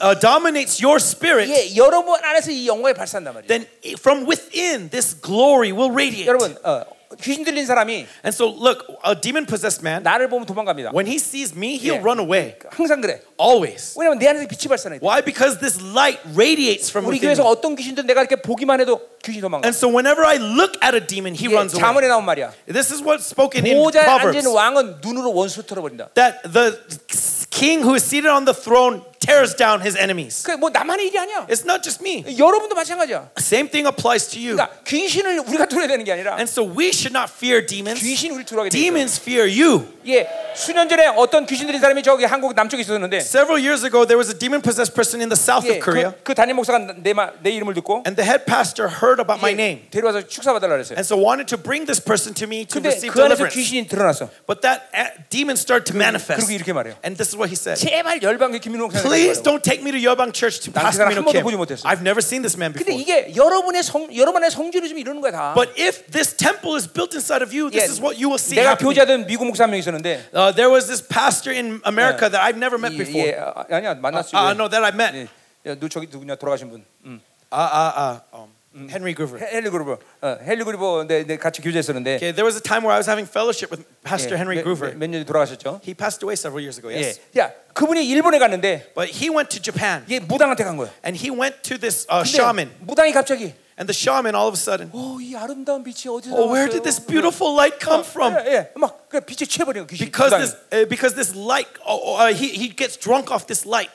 uh, 0.00 0.14
dominates 0.20 0.82
your 0.82 0.98
spirit, 1.00 1.48
예, 1.48 1.74
여러분 1.76 2.18
안에서 2.22 2.50
이 2.50 2.66
영광이 2.66 2.94
발산단 2.94 3.34
말이에요. 3.34 3.48
then 3.48 3.66
from 3.98 4.26
within 4.26 4.90
this 4.90 5.14
glory 5.14 5.72
will 5.72 5.90
radiate. 5.90 6.26
여러분 6.26 6.56
어, 6.64 6.84
귀신 7.20 7.44
들린 7.44 7.66
사람이 7.66 8.06
And 8.24 8.30
so 8.32 8.46
look, 8.46 8.86
a 9.04 9.14
demon 9.20 9.44
possessed 9.44 9.82
man, 9.82 10.02
나를 10.04 10.28
보면 10.28 10.46
도망갑니다. 10.46 10.92
when 10.94 11.06
he 11.06 11.16
sees 11.16 11.54
me, 11.56 11.74
he'll 11.76 11.98
Yeah. 11.98 12.04
run 12.06 12.20
away. 12.20 12.54
항상 12.70 13.00
그래. 13.00 13.20
Always. 13.40 13.98
왜냐면 13.98 14.18
내 14.20 14.28
안에서 14.28 14.46
빛이 14.46 14.68
발산해. 14.68 15.00
Why? 15.02 15.20
Because 15.20 15.58
this 15.58 15.82
light 15.82 16.20
radiates 16.38 16.88
from 16.88 17.06
우리 17.10 17.18
within 17.18 17.34
교회에서 17.34 17.42
me. 17.42 17.50
어떤 17.50 17.74
귀신도 17.74 18.02
내가 18.06 18.20
이렇게 18.22 18.36
보기만 18.36 18.80
해도 18.80 19.00
귀신 19.24 19.40
도망가. 19.42 19.66
And 19.66 19.76
so 19.76 19.88
whenever 19.88 20.24
I 20.24 20.36
look 20.38 20.78
at 20.82 20.94
a 20.96 21.00
demon, 21.04 21.34
he 21.34 21.46
예, 21.48 21.54
runs 21.54 21.74
자문에 21.76 22.06
away. 22.06 22.08
나온 22.08 22.24
말이야. 22.24 22.52
This 22.66 22.92
is 22.92 23.02
what's 23.04 23.26
spoken 23.28 23.66
in 23.66 23.76
보좌에 23.76 24.04
Proverbs. 24.04 24.36
앉은 24.38 24.50
왕은 24.50 24.96
눈으로 25.02 25.32
원수 25.34 25.62
털어버린다. 25.66 26.14
That 26.14 26.40
the 26.50 26.78
king 27.50 27.82
who 27.84 27.94
is 27.94 28.04
seated 28.04 28.30
on 28.32 28.44
the 28.46 28.54
throne 28.56 29.02
tears 29.20 29.54
down 29.54 29.82
his 29.82 29.98
enemies. 29.98 30.42
그뭐 30.44 30.70
나만의 30.70 31.08
일이 31.08 31.18
아니야. 31.18 31.46
It's 31.50 31.68
not 31.68 31.82
just 31.84 32.00
me. 32.00 32.24
여러분도 32.38 32.74
마찬가지야. 32.74 33.30
Same 33.38 33.68
thing 33.68 33.84
applies 33.84 34.26
to 34.32 34.40
you. 34.40 34.56
그러니까 34.56 34.80
귀신을 34.86 35.40
우리가 35.40 35.66
뚫어야 35.68 35.86
되는 35.86 36.02
게 36.04 36.12
아니라 36.12 36.40
And 36.40 36.48
so 36.48 36.64
we 36.64 36.88
should 36.88 37.12
not 37.12 37.28
fear 37.30 37.60
demons. 37.66 38.00
귀신이 38.00 38.34
우리 38.34 38.44
뚫어가게 38.44 38.70
돼. 38.70 38.78
Demons 38.78 39.20
fear 39.20 39.44
you. 39.44 39.84
예, 40.08 40.26
수년 40.56 40.88
전에 40.88 41.06
어떤 41.08 41.44
귀신 41.44 41.66
들린 41.66 41.78
사람이 41.78 42.02
저기 42.02 42.24
한국 42.24 42.54
남쪽에 42.54 42.80
있었는데 42.80 43.18
Several 43.20 43.60
years 43.60 43.84
ago, 43.84 44.06
there 44.06 44.16
was 44.16 44.32
a 44.32 44.38
demon 44.38 44.62
possessed 44.62 44.94
person 44.96 45.20
in 45.20 45.28
the 45.28 45.36
south 45.36 45.68
예, 45.68 45.76
of 45.76 45.84
Korea, 45.84 46.16
그, 46.24 46.32
그 46.32 46.34
담임 46.34 46.56
목사가 46.56 46.78
내, 46.96 47.12
마, 47.12 47.30
내 47.42 47.50
이름을 47.50 47.74
듣고 47.74 48.04
and 48.08 48.16
the 48.16 48.24
head 48.24 48.46
pastor 48.48 48.88
heard 49.04 49.13
about 49.20 49.40
my 49.40 49.50
예, 49.50 49.54
name, 49.54 49.88
데려와서 49.90 50.26
축사 50.26 50.52
받달라 50.52 50.74
그랬어요. 50.76 50.96
and 50.98 51.06
so 51.06 51.16
wanted 51.16 51.46
to 51.46 51.56
bring 51.56 51.86
this 51.86 52.00
person 52.02 52.34
to 52.34 52.46
me 52.46 52.64
to 52.66 52.80
근데 52.80 52.90
receive 52.90 53.12
그 53.14 53.22
안에서 53.22 53.46
deliverance. 53.46 53.54
귀신이 53.54 53.86
드러났어. 53.88 54.28
But 54.46 54.62
that 54.62 54.88
uh, 54.94 55.10
demon 55.30 55.56
started 55.56 55.86
to 55.90 55.96
manifest. 55.96 56.40
그리고 56.42 56.52
이렇게 56.52 56.72
말해요. 56.72 56.96
And 57.04 57.16
this 57.16 57.30
is 57.30 57.36
what 57.36 57.48
he 57.50 57.56
said. 57.56 57.78
제발 57.78 58.22
열방교 58.22 58.58
김민호 58.58 58.88
목사님. 58.88 59.06
Please 59.06 59.40
don't 59.42 59.62
take 59.62 59.80
me 59.82 59.90
to 59.92 59.98
Yeobang 59.98 60.32
Church 60.34 60.60
to 60.66 60.72
난 60.72 60.82
Pastor 60.84 61.06
그 61.06 61.14
사람 61.14 61.14
한 61.14 61.22
Minho 61.22 61.24
번도 61.26 61.38
Kim. 61.38 61.44
보지 61.46 61.56
못했어. 61.56 61.82
I've 61.88 62.02
never 62.02 62.20
seen 62.22 62.42
this 62.42 62.56
man 62.58 62.72
근데 62.72 62.90
before. 62.90 63.00
이게 63.00 63.34
여러분의 63.36 63.82
성 63.82 64.10
여러분의 64.10 64.50
성질이 64.50 64.88
좀 64.88 64.98
이러는 64.98 65.20
거야 65.20 65.32
다. 65.32 65.54
But 65.54 65.72
if 65.78 66.04
this 66.10 66.34
temple 66.36 66.76
is 66.76 66.86
built 66.86 67.14
inside 67.14 67.42
of 67.42 67.54
you, 67.54 67.70
예, 67.72 67.82
this 67.86 67.90
is 67.92 68.00
what 68.02 68.18
you 68.18 68.28
will 68.28 68.40
see 68.40 68.58
내가 68.58 68.74
happening. 68.74 68.90
교제하던 68.94 69.26
미국 69.26 69.46
목사 69.46 69.64
한 69.64 69.70
명 69.70 69.78
있었는데 69.78 70.30
Uh, 70.34 70.52
there 70.54 70.70
was 70.70 70.86
this 70.86 71.00
pastor 71.02 71.52
in 71.54 71.80
America 71.84 72.28
that 72.28 72.40
I've 72.42 72.58
never 72.58 72.78
met 72.78 72.92
예, 72.94 72.98
before. 72.98 73.26
예, 73.26 73.38
아, 73.38 73.64
아니야 73.70 73.94
만났어. 73.94 74.34
Uh, 74.36 74.52
no, 74.54 74.68
that 74.68 74.82
I 74.84 74.92
met. 74.92 75.14
예, 75.14 75.28
야, 75.70 75.76
너 75.78 75.88
저기 75.88 76.08
누구냐 76.10 76.36
돌아가신 76.36 76.70
분. 76.70 76.84
음. 77.04 77.20
Uh, 77.52 77.56
uh, 77.56 77.92
uh, 77.98 78.20
um, 78.32 78.48
헨리 78.75 79.13
그리버. 79.13 79.37
헨리 79.39 79.69
그리버. 79.69 79.97
헨리 80.21 80.63
그리버 80.63 81.05
내, 81.07 81.37
같이 81.37 81.61
교제했었는데. 81.61 82.15
Okay, 82.17 82.31
there 82.33 82.45
was 82.45 82.57
a 82.57 82.61
time 82.61 82.83
where 82.83 82.91
I 82.91 82.99
was 82.99 83.07
having 83.07 83.25
fellowship 83.25 83.71
with 83.71 83.87
Pastor 84.03 84.35
예, 84.35 84.39
Henry 84.39 84.61
Gruver. 84.61 84.93
몇년 84.95 85.23
돌아가셨죠? 85.25 85.79
He 85.83 85.93
passed 85.95 86.23
away 86.23 86.35
several 86.35 86.59
years 86.59 86.77
ago. 86.77 86.89
Yes. 86.91 87.21
예. 87.35 87.39
야, 87.39 87.51
그분이 87.73 88.05
일본에 88.05 88.37
갔는데. 88.37 88.93
But 88.93 89.09
he 89.09 89.29
went 89.29 89.49
to 89.55 89.61
Japan. 89.61 90.03
예, 90.09 90.19
무당한테 90.19 90.63
간 90.63 90.75
거예요. 90.75 90.91
And 91.03 91.15
he 91.15 91.31
went 91.31 91.63
to 91.63 91.77
this 91.77 92.05
uh, 92.11 92.27
shaman. 92.27 92.71
무당이 92.83 93.13
갑자기 93.13 93.53
And 93.77 93.89
the 93.89 93.93
shaman, 93.93 94.35
all 94.35 94.47
of 94.47 94.53
a 94.53 94.57
sudden, 94.57 94.89
oh, 94.93 95.19
oh 95.19 96.47
where 96.49 96.69
did 96.69 96.85
this 96.85 96.97
beautiful 96.97 97.53
light 97.53 97.77
come 97.77 98.05
from? 98.05 98.33
Because 98.33 100.31
this, 100.31 100.55
uh, 100.71 100.85
because 100.85 101.13
this 101.13 101.35
light, 101.35 101.67
oh, 101.85 102.15
uh, 102.15 102.33
he, 102.33 102.47
he 102.55 102.69
gets 102.69 102.95
drunk 102.95 103.31
off 103.31 103.47
this 103.47 103.65
light. 103.65 103.89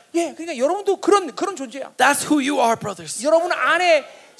That's 1.97 2.25
who 2.25 2.41
you 2.41 2.59
are, 2.59 2.77
brothers. 2.77 3.25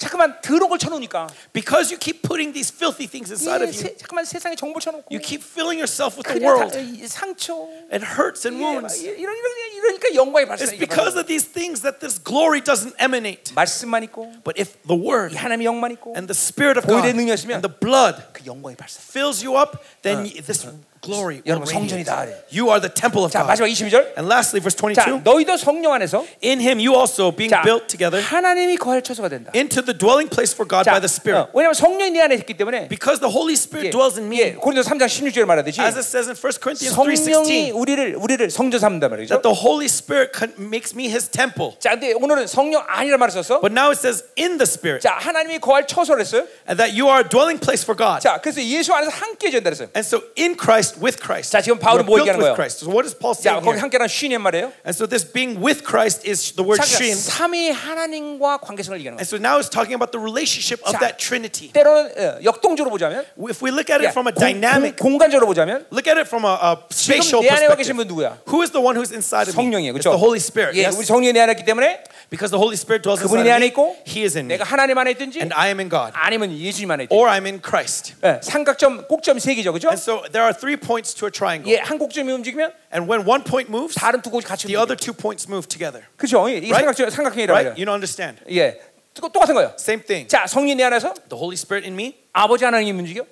잠깐만 0.00 0.40
더러운 0.42 0.68
걸 0.68 0.78
쳐놓으니까 0.78 1.26
Because 1.54 1.90
you 1.90 1.98
keep 1.98 2.20
putting 2.20 2.52
these 2.52 2.68
filthy 2.68 3.08
things 3.08 3.32
inside 3.32 3.64
예, 3.64 3.68
of 3.68 3.72
you, 3.72 3.80
세, 3.80 3.96
잠깐만 3.96 4.24
세상에 4.26 4.54
정보 4.54 4.78
쳐놓고 4.78 5.08
you 5.10 5.20
keep 5.20 5.40
filling 5.42 5.80
yourself 5.80 6.16
with 6.20 6.28
the 6.28 6.36
그냥 6.36 6.52
world 6.52 6.72
다, 6.76 6.80
이 6.80 7.08
상처 7.08 7.64
and 7.88 8.04
hurts 8.04 8.44
and 8.46 8.60
예, 8.60 8.62
막 8.62 8.84
wounds. 8.84 9.00
이런 9.00 9.16
이런 9.32 9.48
이러니까 9.72 10.14
영광이 10.14 10.44
It's 10.44 10.48
발생해. 10.68 10.78
because 10.78 11.16
of 11.16 11.26
these 11.26 11.48
things 11.48 11.80
that 11.80 12.00
this 12.04 12.20
glory 12.20 12.60
doesn't 12.60 12.92
emanate. 13.00 13.54
말씀만 13.56 14.04
있고 14.04 14.28
But 14.44 14.60
if 14.60 14.76
the 14.84 15.00
word 15.00 15.32
이 15.32 15.36
하나님의 15.40 15.64
영만 15.64 15.92
있고 15.96 16.12
and 16.12 16.28
the 16.28 16.36
spirit 16.36 16.76
of 16.76 16.84
God 16.84 17.00
보혈의 17.00 17.14
능력이 17.16 17.32
있으면 17.40 17.56
and 17.56 17.64
the 17.64 17.72
blood 17.72 18.20
그 18.36 18.44
영광이 18.44 18.76
발생. 18.76 19.00
fills 19.00 19.40
you 19.40 19.56
up, 19.56 19.80
then 20.02 20.28
y- 20.28 20.44
this 20.44 20.68
glory 21.06 21.38
will 21.46 21.46
여러분 21.46 21.68
radiate. 21.70 22.02
성전이다. 22.02 22.24
그래. 22.26 22.34
You 22.50 22.66
are 22.72 22.80
the 22.80 22.90
temple 22.92 23.22
of 23.22 23.30
자 23.30 23.46
God. 23.46 23.46
마지막 23.54 23.68
22절. 23.70 24.18
And 24.18 24.26
lastly, 24.26 24.58
verse 24.58 24.74
자 24.74 25.06
22. 25.06 25.22
너희도 25.22 25.56
성령 25.56 25.92
안에서 25.92 26.24
In 26.42 26.58
him 26.58 26.80
you 26.82 26.98
also 26.98 27.30
being 27.30 27.52
자 27.52 27.62
built 27.62 27.86
together 27.86 28.18
하나님이 28.18 28.74
거할 28.76 29.02
처소가 29.02 29.28
된다. 29.28 29.52
into 29.54 29.78
the 29.84 29.94
dwelling 29.94 30.26
place 30.26 30.50
for 30.50 30.66
God 30.66 30.82
자, 30.82 30.90
by 30.90 30.98
the 30.98 31.06
Spirit. 31.06 31.46
어, 31.46 31.50
왜냐면 31.54 31.74
성령이 31.74 32.10
내 32.10 32.22
안에 32.26 32.34
있기 32.42 32.54
때문에 32.58 32.88
Because 32.88 33.20
the 33.22 33.30
Holy 33.30 33.54
Spirit 33.54 33.86
예, 33.86 33.90
dwells 33.94 34.18
in 34.18 34.26
예, 34.34 34.50
me. 34.50 34.58
고린도 34.58 34.82
3장 34.82 35.06
16절에 35.06 35.44
말하듯이 35.46 35.78
As 35.78 35.94
it 35.94 36.02
says 36.02 36.26
in 36.26 36.34
1 36.34 36.58
Corinthians 36.58 36.90
성령이 36.96 37.70
3:16, 37.70 37.78
우리를 37.78 38.16
우리를 38.18 38.50
성전 38.50 38.80
삼는다 38.80 39.06
말이죠. 39.06 39.30
that 39.30 39.46
the 39.46 39.54
Holy 39.54 39.86
Spirit 39.86 40.34
con- 40.34 40.50
makes 40.58 40.90
me 40.90 41.06
his 41.06 41.30
temple. 41.30 41.78
자, 41.78 41.94
근데 41.94 42.14
오늘은 42.18 42.48
성령 42.50 42.82
아니라 42.88 43.14
말을 43.18 43.30
썼어. 43.30 43.60
But 43.62 43.70
now 43.70 43.94
it 43.94 44.00
says 44.02 44.24
in 44.34 44.58
the 44.58 44.66
Spirit, 44.66 45.06
자, 45.06 45.14
하나님이 45.22 45.60
거할 45.62 45.86
처소를 45.86 46.26
했어요. 46.26 46.50
and 46.66 46.82
that 46.82 46.90
you 46.98 47.06
are 47.06 47.22
a 47.22 47.28
dwelling 47.28 47.62
place 47.62 47.86
for 47.86 47.94
God. 47.94 48.18
자, 48.26 48.40
그래서 48.42 48.58
예수 48.58 48.90
안에서 48.90 49.14
함께 49.14 49.54
전다 49.54 49.70
그랬어요. 49.70 49.86
And 49.94 50.02
so 50.02 50.18
in 50.34 50.56
Christ, 50.58 50.89
with 51.00 51.18
Christ, 51.22 51.52
자, 51.52 51.60
지금 51.62 51.78
we're 51.78 51.82
바울은 51.82 52.06
뭐 52.06 52.16
built 52.18 52.26
얘기하는 52.26 52.42
with 52.42 52.50
거예요? 52.50 52.56
Christ. 52.58 52.82
So 52.82 52.90
what 52.90 53.06
is 53.06 53.14
Paul 53.14 53.34
자, 53.38 53.54
saying 53.54 53.62
거기 53.62 53.78
here? 53.78 53.82
함께란 53.86 54.08
쉰이란 54.08 54.42
말이에요. 54.42 54.72
And 54.82 54.94
so 54.94 55.06
this 55.06 55.22
being 55.22 55.62
with 55.62 55.84
Christ 55.86 56.26
is 56.26 56.52
the 56.58 56.66
word 56.66 56.82
자, 56.82 56.86
shin. 56.86 57.14
그러니까 57.14 57.30
삼위 57.30 57.70
하나님과 57.70 58.58
관계성을 58.58 58.98
얘기하는 58.98 59.18
And 59.18 59.24
거예요. 59.24 59.30
so 59.30 59.36
now 59.38 59.58
it's 59.58 59.70
talking 59.70 59.94
about 59.94 60.10
the 60.12 60.20
relationship 60.22 60.82
of 60.86 60.92
자, 60.92 60.98
that 61.00 61.18
Trinity. 61.18 61.70
때로는 61.72 62.10
어, 62.18 62.38
역동적으로 62.44 62.90
보자면, 62.90 63.24
If 63.48 63.62
we 63.62 63.70
look 63.70 63.90
at 63.92 64.02
야, 64.02 64.10
it 64.10 64.12
from 64.12 64.26
a 64.28 64.32
공- 64.34 64.42
dynamic, 64.42 64.96
공, 64.98 65.16
공간적으로 65.18 65.46
보자면, 65.46 65.86
look 65.94 66.06
at 66.10 66.18
it 66.18 66.26
from 66.28 66.44
a, 66.44 66.54
a 66.58 66.72
spatial 66.90 67.42
지금 67.42 67.46
내 67.46 67.50
안에 67.50 67.66
와 67.66 67.74
계신 67.76 67.94
perspective. 67.94 67.96
분 67.96 68.08
누구야? 68.08 68.38
Who 68.50 68.62
is 68.62 68.70
the 68.72 68.82
one 68.82 68.96
who's 68.98 69.12
inside 69.14 69.48
of 69.48 69.54
me? 69.54 69.62
성령이에요, 69.64 69.94
It's 69.94 70.02
그렇죠? 70.02 70.12
the 70.16 70.20
Holy 70.20 70.40
Spirit. 70.42 70.74
예, 70.76 70.86
Yes. 70.90 70.96
우리 70.98 71.06
성령이 71.06 71.32
내 71.32 71.40
안에 71.40 71.52
있기 71.54 71.64
때문에 71.64 72.04
Because 72.28 72.50
the 72.50 72.58
Holy 72.58 72.74
Spirit 72.74 73.06
dwells 73.06 73.22
그분이 73.22 73.46
inside 73.46 73.46
내 73.46 73.52
안에 73.54 73.66
of 73.70 73.70
me. 73.70 73.70
있고, 73.70 73.96
He 74.02 74.24
is 74.26 74.34
in 74.36 74.46
me. 74.50 74.58
내가 74.58 74.64
하나님 74.66 74.98
안에 74.98 75.12
있든지, 75.14 75.38
And 75.38 75.54
I 75.54 75.68
am 75.70 75.78
in 75.78 75.88
God. 75.88 76.10
아니면 76.14 76.50
예수님 76.50 76.90
안에 76.90 77.04
있든지. 77.06 77.14
Or 77.14 77.30
I'm 77.30 77.46
in 77.46 77.62
Christ. 77.62 78.14
예, 78.24 78.40
삼각점, 78.42 79.06
꼭점 79.06 79.38
세 79.38 79.54
개죠, 79.54 79.72
그죠? 79.72 79.88
And 79.88 80.00
so 80.00 80.22
there 80.32 80.42
are 80.42 80.52
three 80.52 80.76
points 80.80 81.14
to 81.14 81.26
a 81.26 81.30
triangle. 81.30 81.70
예, 81.72 81.78
한 81.78 81.98
꼭점이 81.98 82.32
움직이면 82.32 82.72
And 82.92 83.10
when 83.10 83.26
one 83.28 83.44
point 83.44 83.70
moves, 83.70 83.94
다른 83.94 84.20
두 84.22 84.30
꼭이 84.30 84.44
같이 84.44 84.66
the 84.66 84.76
움직여. 84.76 84.82
other 84.82 84.96
two 84.96 85.12
points 85.12 85.46
move 85.48 85.68
together. 85.68 86.04
그죠? 86.16 86.48
이 86.48 86.60
Right? 86.70 86.72
삼각점, 86.84 87.10
삼각형이라고 87.10 87.52
Right? 87.52 87.68
해요. 87.70 87.74
You 87.76 87.84
don't 87.86 87.94
understand. 87.94 88.40
예, 88.50 88.80
또- 89.14 89.28
똑같은 89.28 89.54
거예요. 89.54 89.72
Same 89.78 90.02
thing. 90.04 90.28
자, 90.28 90.46
성령 90.46 90.76
내 90.76 90.84
안에서 90.84 91.14
The 91.28 91.38
Holy 91.40 91.54
Spirit 91.56 91.86
in 91.88 91.94
me 91.94 92.16
아버지 92.33 92.63
하나님이 92.63 92.91
움직여, 92.97 93.25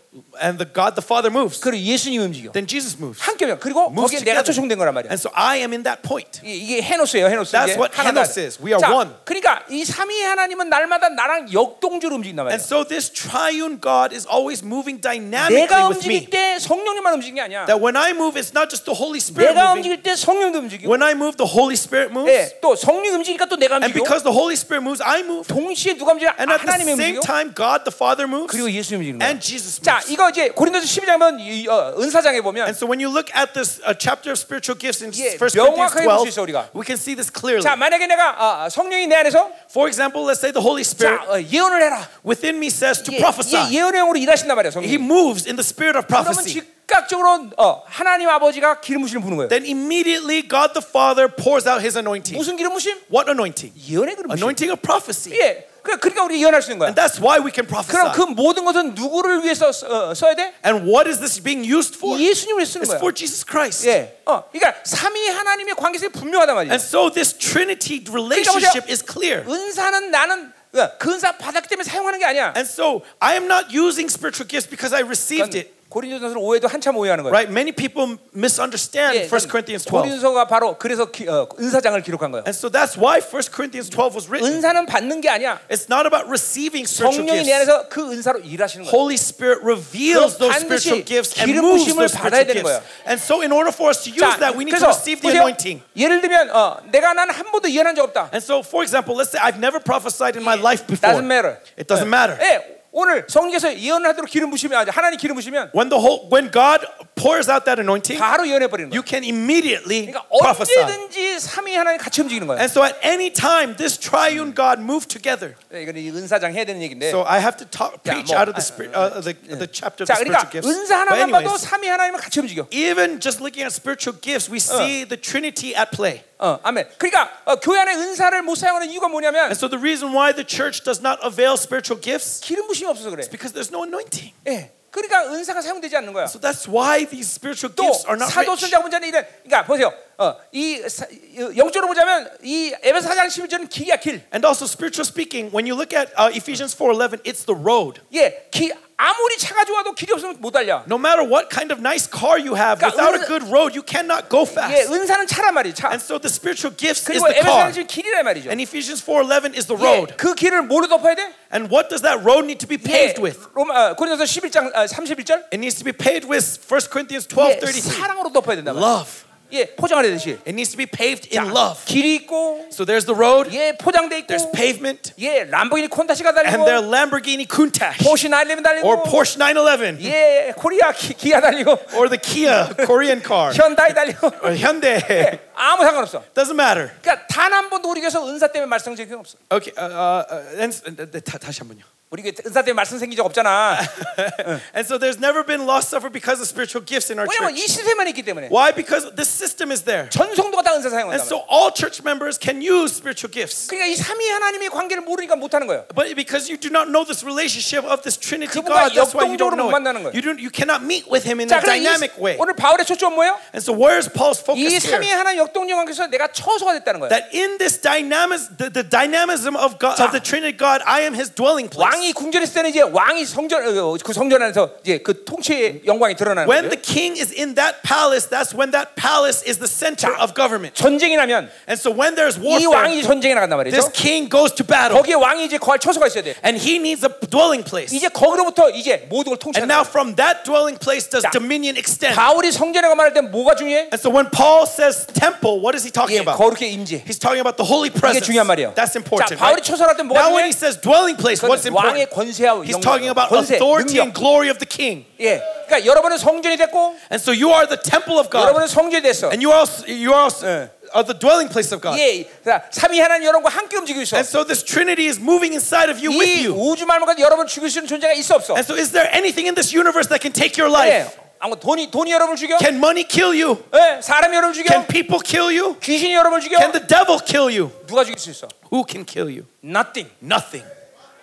and 0.43 0.59
the 0.59 0.67
God 0.67 0.99
the 0.99 1.03
Father 1.03 1.31
moves. 1.31 1.61
그리고 1.61 1.79
예수님이 1.79 2.19
움직여. 2.25 2.51
Then 2.51 2.67
Jesus 2.67 2.97
moves. 2.99 3.21
함께 3.23 3.45
면 3.45 3.57
그리고 3.57 3.87
Moves 3.87 4.11
거기에 4.11 4.19
내가 4.27 4.43
together. 4.43 4.51
초청된 4.51 4.77
거란 4.77 4.93
말이야. 4.93 5.07
And 5.07 5.15
so 5.15 5.31
I 5.33 5.59
am 5.63 5.71
in 5.71 5.83
that 5.87 6.01
point. 6.03 6.41
이- 6.43 6.51
이게 6.51 6.81
헤노스예요, 6.83 7.27
헤노스. 7.31 7.55
That's 7.55 7.79
what 7.79 7.95
henos 7.95 8.35
is. 8.35 8.59
We 8.59 8.75
are 8.75 8.81
자, 8.83 8.91
one. 8.91 9.15
그러니까 9.23 9.63
이 9.69 9.85
삼위 9.85 10.19
하나님은 10.23 10.67
날마다 10.67 11.07
나랑 11.07 11.47
역동적으로 11.53 12.17
움직인단 12.19 12.43
말이야. 12.43 12.59
And 12.59 12.59
so 12.59 12.83
this 12.83 13.07
triune 13.07 13.79
God 13.79 14.11
is 14.11 14.27
always 14.27 14.59
moving 14.65 14.99
dynamically 14.99 15.63
내가 15.63 15.87
with 15.87 16.03
움직일 16.03 16.27
me. 16.27 16.27
때 16.27 16.59
성령님만 16.59 17.13
움직이는 17.13 17.35
게 17.39 17.41
아니야. 17.47 17.65
That 17.71 17.79
when 17.79 17.95
I 17.95 18.11
move, 18.11 18.35
it's 18.35 18.51
not 18.51 18.67
just 18.67 18.83
the 18.83 18.97
Holy 18.99 19.23
Spirit 19.23 19.55
내가 19.55 19.71
moving. 19.71 19.79
움직일 19.79 20.03
때 20.03 20.19
성령도 20.19 20.59
움직이고, 20.59 20.91
When 20.91 20.99
I 21.07 21.15
move, 21.15 21.39
the 21.39 21.47
Holy 21.47 21.79
Spirit 21.79 22.11
moves. 22.11 22.27
예, 22.27 22.59
또 22.59 22.75
성령이 22.75 23.15
움직이니까 23.15 23.47
또 23.47 23.55
내가 23.55 23.79
And 23.79 23.87
움직이고, 23.95 24.03
because 24.03 24.27
the 24.27 24.35
Holy 24.35 24.59
Spirit 24.59 24.83
moves, 24.83 24.99
I 24.99 25.23
move. 25.23 25.47
동시에 25.47 25.95
누가 25.95 26.11
움직여? 26.11 26.35
And 26.35 26.51
at 26.51 26.59
the 26.59 26.67
하나님이 26.67 26.91
same 26.99 27.15
움직이고, 27.15 27.23
time, 27.23 27.55
God 27.55 27.87
the 27.87 27.95
Father 27.95 28.27
moves 28.27 28.51
그리고 28.51 28.67
예수 28.67 28.88
님이 28.88 28.96
움직이는 28.96 29.18
거야. 29.18 29.28
and 29.28 29.40
Jesus 29.40 29.80
자, 29.82 29.96
moves. 30.00 30.12
이거 30.12 30.30
이제 30.30 30.48
고린도서 30.50 30.86
12장면 30.86 31.68
어, 31.68 31.94
은사장에 32.00 32.40
보면 32.40 32.64
And 32.66 32.76
so 32.76 32.86
when 32.86 33.00
you 33.00 33.10
look 33.12 33.30
at 33.34 33.52
this 33.52 33.80
uh, 33.84 33.94
chapter 33.98 34.30
of 34.32 34.38
spiritual 34.38 34.78
gifts 34.78 35.02
in 35.02 35.12
예, 35.14 35.36
1 35.36 35.38
Corinthians 35.38 35.56
명확하게 35.56 36.04
볼수 36.06 36.24
12, 36.24 36.28
있어, 36.28 36.42
우리가. 36.42 36.58
we 36.74 36.84
can 36.84 36.96
see 36.98 37.14
this 37.14 37.30
clearly. 37.30 37.62
자, 37.62 37.76
만약에 37.76 38.06
내가 38.06 38.64
어, 38.64 38.68
성령이 38.68 39.06
내 39.06 39.16
안에서 39.16 39.50
For 39.70 39.88
example, 39.88 40.24
let's 40.26 40.38
say 40.40 40.52
the 40.52 40.62
Holy 40.62 40.82
Spirit 40.82 41.24
자, 41.26 41.32
어, 41.32 41.40
예언을 41.40 41.82
해라. 41.82 42.08
within 42.24 42.56
me 42.56 42.68
says 42.68 43.02
to 43.02 43.12
예, 43.12 43.18
prophesy. 43.18 43.58
예, 43.70 43.78
예언의 43.78 44.00
영으로 44.00 44.16
일하신단 44.18 44.54
말이야, 44.56 44.70
He 44.70 44.96
성령이. 44.96 44.96
moves 45.02 45.44
in 45.46 45.56
the 45.56 45.64
spirit 45.66 45.96
of 45.98 46.06
그러면 46.06 46.32
prophecy. 46.32 46.62
즉각적으로 46.86 47.48
어, 47.56 47.82
하나님 47.86 48.28
아버지가 48.28 48.80
기름 48.80 49.02
부심을 49.02 49.22
부는 49.22 49.36
거예요. 49.38 49.48
Then 49.48 49.64
immediately 49.64 50.42
God 50.46 50.72
the 50.76 50.84
Father 50.84 51.28
pours 51.28 51.66
out 51.68 51.80
his 51.80 51.96
anointing. 51.96 52.36
무슨 52.36 52.56
기름 52.56 52.72
부심? 52.74 52.96
What 53.10 53.28
anointing? 53.30 53.72
예언의 53.76 54.16
기름 54.16 54.28
부심. 54.30 54.36
Anointing 54.36 54.70
of 54.72 54.80
prophecy. 54.82 55.32
예. 55.40 55.66
그- 55.88 55.98
그러니까 55.98 56.24
우리 56.24 56.40
예언할 56.42 56.62
수 56.62 56.70
있는 56.72 56.78
거야. 56.78 56.88
And 56.88 56.96
that's 56.98 57.20
why 57.20 57.36
we 57.44 57.52
can 57.52 57.66
그럼 57.66 57.84
prophesy. 57.84 58.12
그 58.12 58.22
모든 58.32 58.64
것은 58.64 58.94
누구를 58.94 59.44
위해서 59.44 59.70
써, 59.70 59.86
어, 60.10 60.14
써야 60.14 60.34
돼? 60.34 60.54
And 60.64 60.88
what 60.88 61.08
is 61.08 61.18
this 61.20 61.42
being 61.42 61.60
used 61.64 61.96
for? 61.96 62.18
예수님을 62.18 62.60
위해서 62.60 62.72
쓰는 62.80 62.86
It's 62.86 62.96
거야. 62.96 62.98
for 62.98 63.12
Jesus 63.14 63.44
Christ. 63.44 63.86
예. 63.88 64.16
어, 64.24 64.44
그러니까 64.50 64.80
삼위 64.84 65.28
하나님의 65.28 65.74
관계성이 65.76 66.10
분명하단 66.12 66.54
말이야. 66.56 66.72
And 66.72 66.82
so 66.82 67.10
this 67.12 67.36
Trinity 67.36 68.00
relationship 68.08 68.88
is 68.88 69.04
clear. 69.04 69.44
은사는 69.46 70.10
나는 70.10 70.52
어, 70.74 70.90
그 70.98 71.12
은사 71.12 71.36
받았기 71.38 71.68
때문에 71.68 71.84
사용하는 71.84 72.18
게 72.18 72.24
아니야. 72.24 72.54
And 72.56 72.66
so 72.68 73.02
I 73.20 73.34
am 73.34 73.44
not 73.44 73.68
using 73.70 74.08
spiritual 74.10 74.48
gifts 74.48 74.66
because 74.68 74.94
I 74.96 75.02
received 75.04 75.54
it. 75.54 75.70
고린도전서를 75.94 76.42
오해도 76.42 76.66
한참 76.66 76.96
오해하는 76.96 77.22
거야. 77.22 77.30
Right? 77.30 77.46
Many 77.52 77.70
people 77.70 78.18
misunderstand 78.34 79.14
예, 79.14 79.30
1 79.30 79.30
Corinthians 79.46 79.86
12. 79.86 79.90
고린도서가 80.10 80.48
바로 80.48 80.76
그래서 80.76 81.06
기, 81.06 81.28
어, 81.28 81.46
은사장을 81.60 82.02
기록한 82.02 82.32
거야. 82.32 82.42
And 82.42 82.50
so 82.50 82.66
that's 82.68 82.98
why 82.98 83.22
1 83.22 83.30
Corinthians 83.54 83.86
12 83.94 84.10
was 84.18 84.26
written. 84.26 84.42
은사는 84.42 84.86
받는 84.86 85.20
게 85.20 85.28
아니야. 85.30 85.60
It's 85.70 85.86
not 85.86 86.02
about 86.02 86.26
receiving 86.26 86.82
spiritual 86.82 87.22
성령이 87.22 87.46
내 87.46 87.54
gifts. 87.54 87.70
안에서 87.70 87.88
그 87.88 88.10
은사로 88.10 88.40
일하시는 88.42 88.86
거야. 88.86 88.90
Holy 88.90 89.14
Spirit 89.14 89.62
reveals 89.62 90.34
그럼 90.34 90.50
those 90.50 90.56
spiritual 90.66 90.98
반드시 90.98 91.06
gifts 91.06 91.32
and 91.38 91.46
기름 91.46 91.62
moves 91.62 91.86
부심을 91.86 92.10
those 92.10 92.18
받아야 92.18 92.42
spiritual 92.42 92.50
되는 92.50 92.58
gifts. 92.66 92.74
거야. 92.74 93.06
And 93.06 93.18
so 93.22 93.34
in 93.46 93.52
order 93.54 93.70
for 93.70 93.86
us 93.94 94.02
to 94.02 94.10
use 94.10 94.18
자, 94.26 94.34
that, 94.42 94.58
we 94.58 94.66
need 94.66 94.74
to 94.74 94.82
그래서 94.82 94.90
receive 94.90 95.22
the 95.22 95.30
보세요. 95.30 95.46
anointing. 95.46 95.78
예를 95.94 96.18
들면 96.26 96.50
어, 96.50 96.82
내가 96.90 97.14
난 97.14 97.30
한 97.30 97.46
번도 97.54 97.70
예언한 97.70 97.94
적 97.94 98.02
없다. 98.10 98.34
And 98.34 98.42
so, 98.42 98.66
for 98.66 98.82
example, 98.82 99.14
let's 99.14 99.30
say 99.30 99.38
I've 99.38 99.62
never 99.62 99.78
prophesied 99.78 100.34
in 100.34 100.42
my 100.42 100.58
life 100.58 100.90
before. 100.90 101.06
Doesn't 101.14 101.30
matter. 101.30 101.62
It 101.78 101.86
doesn't 101.86 102.10
matter. 102.10 102.34
예, 102.42 102.77
오늘 102.99 103.25
성경에서 103.29 103.79
예언하도록 103.79 104.29
기름 104.29 104.49
부시면 104.49 104.89
하나님 104.89 105.17
기름 105.17 105.35
부시면 105.35 105.71
When 105.73 105.89
the 105.89 106.03
whole, 106.03 106.27
when 106.29 106.51
God 106.51 106.85
pours 107.18 107.48
out 107.50 107.64
that 107.64 107.80
anointing, 107.80 108.18
바로 108.18 108.46
예언해 108.48 108.66
버리는 108.66 108.90
거야. 108.90 108.96
you 108.96 109.02
can 109.06 109.22
immediately 109.24 110.06
그러니까 110.12 110.26
prophesy. 110.28 110.82
언제든지 110.82 111.40
삼위 111.40 111.74
하나님 111.76 111.98
같이 111.98 112.20
움직이는 112.20 112.46
거야. 112.46 112.58
And 112.58 112.70
so, 112.70 112.84
at 112.84 112.96
any 113.02 113.30
time, 113.32 113.76
this 113.76 113.98
triune 113.98 114.54
God 114.54 114.80
move 114.80 115.06
together. 115.06 115.54
네, 115.70 115.82
이거는 115.82 116.00
이 116.00 116.10
은사장 116.10 116.52
해야 116.54 116.64
되는 116.64 116.82
얘기인데. 116.82 117.08
So 117.10 117.24
I 117.26 117.40
have 117.40 117.56
to 117.58 117.66
talk, 117.66 117.98
자, 118.04 118.12
preach 118.12 118.32
뭐, 118.32 118.38
out 118.40 118.48
of 118.50 118.54
the 118.54 118.64
spirit, 118.64 118.92
uh, 118.94 119.20
the, 119.20 119.34
the 119.58 119.68
chapter 119.70 120.04
of 120.04 120.08
자, 120.08 120.16
the 120.18 120.24
그러니까 120.24 120.46
spiritual 120.46 120.50
gifts. 120.50 120.68
은사 120.68 120.94
But 120.94 121.10
하나만 121.14 121.30
봐도 121.30 121.50
anyways, 121.54 121.64
삼위 121.68 121.88
하나님은 121.88 122.20
같이 122.20 122.40
움직여. 122.40 122.66
even 122.70 123.20
just 123.20 123.40
looking 123.40 123.62
at 123.64 123.72
spiritual 123.72 124.14
gifts, 124.20 124.50
we 124.50 124.58
see 124.58 125.04
the 125.04 125.16
Trinity 125.20 125.74
at 125.74 125.90
play. 125.94 126.22
어, 126.38 126.58
아멘. 126.62 126.88
그러니까 126.98 127.30
어, 127.46 127.56
교회 127.56 127.78
안에 127.80 127.94
은사를 127.94 128.42
못 128.42 128.56
사용하는 128.56 128.90
이유가 128.90 129.08
뭐냐면 129.08 129.44
And 129.48 129.56
so 129.56 129.68
the 129.68 129.78
reason 129.80 130.12
why 130.12 130.32
the 130.34 130.44
church 130.44 130.82
does 130.84 131.00
not 131.00 131.18
avail 131.24 131.54
spiritual 131.54 131.96
gifts 132.00 132.40
기름 132.42 132.66
부심이 132.66 132.90
없어서 132.90 133.08
그래. 133.10 133.20
is 133.22 133.30
because 133.30 133.54
there's 133.54 133.70
no 133.70 133.84
anointing. 133.84 134.34
예. 134.48 134.70
그러니까 134.90 135.26
은사가 135.26 135.60
사용되지 135.60 135.96
않는 135.96 136.12
거야. 136.12 136.26
So 136.26 136.38
that's 136.38 136.68
why 136.68 137.04
these 137.04 137.26
spiritual 137.26 137.74
또 137.74 137.82
gifts 137.82 138.06
are 138.06 138.14
not 138.14 138.30
rich. 138.30 138.46
사도선자 138.46 138.78
문제는 138.80 139.08
이런. 139.08 139.26
그러니까 139.42 139.64
보세요. 139.66 139.92
어, 140.18 140.36
이 140.52 140.78
사, 140.88 141.04
이 141.10 141.58
영적으로 141.58 141.88
보자면 141.88 142.30
이 142.44 142.72
에베소 142.80 143.08
4장 143.08 143.26
11절은 143.26 143.68
길이야 143.68 143.96
길. 143.96 144.22
And 144.32 144.46
also 144.46 144.66
spiritual 144.66 145.04
speaking, 145.04 145.50
when 145.50 145.66
you 145.66 145.74
look 145.74 145.92
at 145.92 146.12
uh, 146.14 146.30
Ephesians 146.30 146.76
4:11, 146.78 147.26
it's 147.26 147.44
the 147.44 147.58
road. 147.58 148.02
예, 148.14 148.46
기, 148.52 148.70
아무리 148.98 149.36
차가 149.38 149.64
좋아도 149.64 149.92
길이 149.92 150.12
없으면 150.12 150.36
못 150.40 150.52
달려. 150.52 150.84
No 150.86 150.94
matter 150.96 151.26
what 151.26 151.48
kind 151.50 151.72
of 151.74 151.80
nice 151.82 152.06
car 152.08 152.38
you 152.38 152.54
have, 152.54 152.78
그러니까 152.78 152.94
without 152.94 153.14
a 153.18 153.22
은- 153.22 153.26
good 153.26 153.44
road, 153.50 153.74
you 153.74 153.82
cannot 153.82 154.28
go 154.30 154.46
예, 154.46 154.86
fast. 154.86 154.92
은사는 154.94 155.26
차란 155.26 155.52
말이지 155.54 155.74
차. 155.74 155.90
And 155.90 155.98
so 156.00 156.18
the 156.18 156.30
spiritual 156.30 156.70
gifts 156.76 157.02
is 157.10 157.18
그리고 157.18 157.26
the 157.26 157.42
car. 157.42 157.66
에베소는 157.68 157.72
지금 157.74 157.86
길이란 157.90 158.24
말이죠. 158.24 158.48
And 158.54 158.62
Ephesians 158.62 159.02
4:11 159.02 159.58
is 159.58 159.66
the 159.66 159.74
예, 159.74 159.82
road. 159.82 160.14
그 160.16 160.34
길을 160.34 160.62
뭐로 160.70 160.86
덮어야 160.86 161.14
돼? 161.16 161.26
And 161.50 161.66
what 161.74 161.90
does 161.90 162.02
that 162.06 162.22
road 162.22 162.46
need 162.46 162.62
to 162.62 162.68
be 162.70 162.78
예, 162.78 162.86
paved 163.10 163.18
with? 163.20 163.38
로마 163.52 163.90
어, 163.90 163.94
고린도서 163.98 164.24
11장 164.24 164.70
어, 164.74 164.86
31절. 164.86 165.50
It 165.50 165.58
needs 165.58 165.74
to 165.78 165.84
be 165.84 165.92
paved 165.92 166.30
with 166.30 166.46
1 166.62 166.86
Corinthians 166.86 167.26
예, 167.26 167.58
12:33. 167.58 167.98
사랑으로 167.98 168.30
덮어야 168.30 168.54
된다. 168.56 168.72
말이야. 168.72 168.86
Love. 168.86 169.10
예, 169.51 169.65
포장하듯이. 169.75 170.37
It 170.45 170.53
needs 170.53 170.71
to 170.71 170.77
be 170.77 170.85
paved 170.85 171.29
자, 171.29 171.41
in 171.43 171.51
love. 171.51 171.83
길이 171.85 172.15
있고, 172.15 172.67
So 172.71 172.85
there's 172.85 173.05
the 173.05 173.15
road, 173.17 173.49
예, 173.55 173.73
포장돼 173.77 174.19
있고, 174.19 174.27
there's 174.27 174.45
pavement, 174.51 175.13
예, 175.19 175.43
람보기니 175.49 175.87
콘타시가 175.89 176.33
달리고, 176.33 176.53
and 176.53 176.65
there 176.65 176.81
Lamborghini 176.81 177.45
Countach 177.49 177.97
포시 178.03 178.29
911 178.29 178.63
달리고, 178.63 178.87
or 178.87 179.03
Porsche 179.03 179.37
911 179.37 180.01
예, 180.05 180.53
코리아 180.55 180.91
기, 180.91 181.13
기아 181.13 181.41
달리고, 181.41 181.71
or 181.97 182.09
the 182.09 182.19
Kia 182.21 182.69
Korean 182.85 183.21
car 183.21 183.51
현다이 183.53 183.93
달리고, 183.93 184.27
or 184.43 184.53
Hyundai. 184.55 185.39
아무 185.55 185.83
상관없어. 185.83 186.23
Doesn't 186.33 186.55
matter. 186.55 186.91
그러니까 187.01 187.27
단 187.27 187.51
한 187.53 187.69
번도 187.69 187.89
우리 187.89 187.99
교회에서 188.01 188.25
은사 188.27 188.47
때문에 188.51 188.69
말썽 188.69 188.95
적 188.95 189.11
없어. 189.11 189.37
Okay, 189.51 189.73
uh, 189.77 189.89
uh, 189.89 190.25
uh, 190.61 191.01
uh, 191.01 191.21
다, 191.21 191.37
다시 191.37 191.59
한번요. 191.59 191.83
우리 192.10 192.22
교회 192.22 192.30
은사 192.46 192.62
때문에 192.62 192.74
말썽 192.76 193.00
생긴 193.00 193.16
적 193.16 193.26
없잖아. 193.26 193.74
and 194.76 194.86
so 194.86 194.98
there's 194.98 195.18
never 195.18 195.42
been 195.42 195.66
lost 195.66 195.90
suffer 195.90 196.06
because 196.08 196.38
of 196.38 196.46
spiritual 196.46 196.78
gifts 196.78 197.10
in 197.10 197.18
our 197.18 197.26
왜냐면 197.26 197.56
이 197.56 197.66
church. 197.66 197.74
시스템만 197.82 198.06
있기 198.14 198.22
때문에. 198.22 198.48
Why? 198.54 198.70
Because 198.70 199.10
this 199.16 199.26
system 199.26 199.72
is 199.74 199.82
there. 199.82 200.06
전 200.10 200.30
성도가 200.30 200.62
다 200.62 200.74
은사 200.78 200.90
사용한다. 200.90 201.18
And 201.18 201.26
so 201.26 201.42
all 201.50 201.74
church 201.74 202.06
members 202.06 202.38
can 202.38 202.62
use 202.62 202.94
spiritual 202.94 203.32
gifts. 203.34 203.66
그러니까 203.66 203.90
이 203.90 203.96
삼위 203.96 204.28
하나님의 204.30 204.70
관계를 204.70 205.02
모르니까 205.02 205.34
못 205.34 205.54
하는 205.54 205.66
거예요. 205.66 205.90
But 205.90 206.14
because 206.14 206.46
you 206.46 206.54
do 206.54 206.70
not 206.70 206.86
know 206.86 207.02
this 207.02 207.26
relationship 207.26 207.82
of 207.82 208.06
this 208.06 208.14
Trinity 208.14 208.46
그분과 208.62 208.94
God, 208.94 208.94
that's 208.94 209.10
why 209.10 209.26
you 209.26 209.34
don't 209.34 209.50
역동적으로 209.50 209.58
know 209.58 209.66
못 209.66 209.74
만나는 209.74 210.06
거예요. 210.06 210.14
it. 210.14 210.16
You, 210.16 210.22
don't, 210.22 210.38
you 210.38 210.54
cannot 210.54 210.86
meet 210.86 211.10
with 211.10 211.26
Him 211.26 211.42
in 211.42 211.50
자, 211.50 211.58
a 211.58 211.66
그럼 211.66 211.74
이, 211.74 211.82
dynamic 211.82 212.14
way. 212.14 212.38
오늘 212.38 212.54
바울의 212.54 212.86
초점 212.86 213.18
뭐예요? 213.18 213.34
And 213.50 213.58
so 213.58 213.74
where 213.74 213.98
is 213.98 214.06
Paul's 214.06 214.38
이 214.38 214.46
focus 214.46 214.86
삼위 214.86 215.10
here? 215.10 215.18
하나님 215.18 215.42
역동적 215.42 215.74
관계에서 215.82 216.06
내가 216.06 216.30
처소가 216.30 216.78
됐다는 216.78 217.02
거예요. 217.02 217.10
That 217.10 217.34
in 217.34 217.58
this 217.58 217.74
dynamism, 217.82 218.54
the, 218.54 218.70
the 218.70 218.86
dynamism 218.86 219.58
of 219.58 219.82
God, 219.82 219.98
자. 219.98 220.06
of 220.06 220.14
the 220.14 220.22
Trinity 220.22 220.54
God, 220.54 220.78
I 220.86 221.02
am 221.02 221.18
His 221.18 221.26
dwelling 221.26 221.66
place. 221.66 221.90
왕이 221.99 222.13
궁전했을 222.13 222.53
때는 222.53 222.69
이제 222.69 222.81
왕이 222.81 223.25
성전 223.25 223.77
어, 223.77 223.97
그 224.03 224.13
성전 224.13 224.41
안에서 224.41 224.69
이제 224.83 224.99
그 224.99 225.25
통치의 225.25 225.81
영광이 225.85 226.15
드러나는 226.15 226.47
When 226.49 226.69
거예요. 226.69 226.71
the 226.71 226.81
king 226.81 227.19
is 227.19 227.33
in 227.35 227.55
that 227.55 227.83
palace, 227.83 228.27
that's 228.29 228.55
when 228.55 228.71
that 228.71 228.95
palace 228.95 229.43
is 229.43 229.59
the 229.59 229.67
center 229.67 230.15
of 230.15 230.33
government. 230.33 230.73
전쟁이 230.79 231.17
나면 231.17 231.49
And 231.67 231.75
so 231.75 231.91
when 231.91 232.15
there's 232.15 232.39
이 232.39 232.47
warfare, 232.47 232.71
왕이 232.71 233.03
전쟁에 233.03 233.33
나간단 233.35 233.57
말이죠. 233.59 233.75
this 233.75 233.91
king 233.91 234.29
goes 234.31 234.55
to 234.55 234.63
battle 234.65 234.95
거기에 234.95 235.15
왕이 235.19 235.43
이제 235.45 235.57
거할 235.57 235.79
처소가 235.79 236.07
있어야 236.07 236.23
돼. 236.23 236.35
and 236.43 236.55
he 236.55 236.79
needs 236.79 237.03
a 237.03 237.11
dwelling 237.27 237.67
place. 237.67 237.91
이제 237.91 238.07
거기로부터 238.07 238.69
이제 238.71 239.03
모든 239.11 239.35
걸 239.35 239.39
And 239.39 239.67
통치한다. 239.67 239.67
now 239.67 239.83
from 239.83 240.15
that 240.15 240.43
dwelling 240.47 240.79
place 240.79 241.03
does 241.11 241.23
자. 241.27 241.31
dominion 241.35 241.75
extend. 241.75 242.15
바울이 242.15 242.51
성전에 242.51 242.87
말할 242.95 243.11
때 243.13 243.19
뭐가 243.21 243.55
중요해? 243.59 243.91
And 243.91 243.99
so 243.99 244.07
when 244.07 244.31
Paul 244.31 244.63
says 244.63 245.03
temple, 245.11 245.59
what 245.59 245.75
is 245.75 245.83
he 245.83 245.91
talking 245.91 246.15
예, 246.15 246.23
about? 246.23 246.39
거룩의 246.39 246.71
임재. 246.79 247.03
He's 247.03 247.19
talking 247.19 247.43
about 247.43 247.59
the 247.59 247.67
holy 247.67 247.91
presence. 247.91 248.23
중요한 248.23 248.47
말이에요. 248.47 248.71
That's 248.79 248.95
important. 248.95 249.35
자, 249.35 249.35
바울이 249.35 249.59
right? 249.59 249.67
처소할 249.67 249.97
때 249.99 250.03
뭐가 250.07 250.15
Now 250.23 250.31
when 250.31 250.47
중요해? 250.47 250.47
he 250.47 250.55
says 250.55 250.79
dwelling 250.79 251.17
place, 251.19 251.43
what's 251.43 251.67
그건 251.67 251.88
왕의 251.88 252.08
important? 252.08 252.10
권세와 252.14 252.64
He's 252.64 252.72
영광, 252.74 252.82
talking 252.82 253.10
about 253.10 253.28
권세, 253.30 253.54
authority 253.56 254.00
and 254.00 254.12
능력. 254.12 254.18
glory 254.18 254.48
of 254.50 254.58
the 254.58 254.66
king. 254.68 255.04
예, 255.20 255.40
그러니까 255.66 255.86
여러분은 255.86 256.18
성전이 256.18 256.56
됐고, 256.56 256.96
And 257.10 257.20
so 257.22 257.32
you 257.32 257.52
are 257.52 257.66
the 257.68 257.80
temple 257.80 258.18
of 258.18 258.28
God. 258.30 258.44
여러분은 258.44 258.66
성전이 258.68 259.02
됐어. 259.02 259.28
And 259.32 259.40
you 259.44 259.52
are 259.52 259.60
also, 259.64 259.86
you 259.86 260.12
are, 260.12 260.24
also, 260.28 260.46
are 260.94 261.04
the 261.06 261.16
dwelling 261.18 261.48
place 261.48 261.72
of 261.72 261.80
God. 261.80 261.96
예, 261.98 262.24
그러니까 262.42 262.66
삼위 262.70 263.00
하나님 263.00 263.24
여러분과 263.28 263.48
함께 263.50 263.76
움직이고 263.76 264.02
있어. 264.02 264.16
And 264.16 264.26
so 264.28 264.44
this 264.44 264.62
Trinity 264.62 265.08
is 265.08 265.18
moving 265.20 265.54
inside 265.54 265.88
of 265.90 265.98
you 265.98 266.12
with 266.12 266.28
이 266.28 266.46
you. 266.46 266.52
우주 266.54 266.84
만물까지 266.86 267.22
여러분 267.22 267.46
죽일 267.46 267.70
수 267.70 267.78
있는 267.78 267.88
존재가 267.88 268.12
있어 268.14 268.36
없어? 268.36 268.54
And 268.54 268.64
so 268.66 268.74
is 268.76 268.92
there 268.92 269.08
anything 269.14 269.48
in 269.48 269.54
this 269.54 269.70
universe 269.74 270.08
that 270.08 270.20
can 270.22 270.32
take 270.32 270.56
your 270.60 270.68
예, 270.86 271.06
life? 271.08 271.18
아무 271.40 271.58
돈이 271.60 271.90
돈이 271.90 272.10
여러분을 272.12 272.36
죽여? 272.36 272.56
Can 272.56 272.76
money 272.76 273.04
kill 273.04 273.34
you? 273.36 273.58
예, 273.74 274.00
사람이 274.00 274.34
여러분을 274.34 274.54
죽여? 274.54 274.68
Can 274.72 274.86
people 274.86 275.20
kill 275.20 275.52
you? 275.52 275.76
귀신이 275.80 276.14
여러분을 276.14 276.40
죽여? 276.40 276.56
Can 276.56 276.72
the 276.72 276.86
devil 276.86 277.18
kill 277.20 277.52
you? 277.52 277.70
누가 277.86 278.02
죽일 278.04 278.18
수 278.18 278.30
있어? 278.30 278.48
Who 278.72 278.84
can 278.88 279.04
kill 279.04 279.28
you? 279.28 279.44
Nothing, 279.62 280.08
Nothing. 280.22 280.64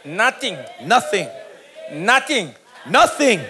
nothing, 0.05 0.57
Nothing. 0.81 1.29
nothing. 1.91 2.53
Nothing. 2.87 3.45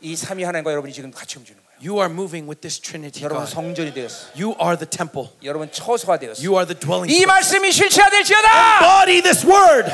이 0.00 0.16
삼위 0.16 0.44
하나님과 0.44 0.70
여러분이 0.72 0.92
지금 0.92 1.10
같이 1.10 1.38
움직이는 1.38 1.62
거예요. 1.62 1.64
You 1.80 2.00
are 2.00 2.12
moving 2.12 2.48
with 2.48 2.60
this 2.60 2.80
Trinity 2.80 3.22
여러분 3.24 3.44
God. 3.44 3.54
성전이 3.54 3.92
되었어. 3.94 4.28
You 4.36 4.54
are 4.60 4.76
the 4.76 4.88
temple. 4.88 5.28
여러분 5.42 5.70
처소가 5.70 6.18
되었어. 6.18 6.42
You 6.42 6.54
are 6.56 6.66
the 6.66 6.78
dwelling 6.78 7.10
이 7.12 7.24
place. 7.24 7.26
말씀이 7.26 7.72
실체화될지어다. 7.72 8.48
Embody 8.80 9.22
this 9.22 9.46
word. 9.46 9.90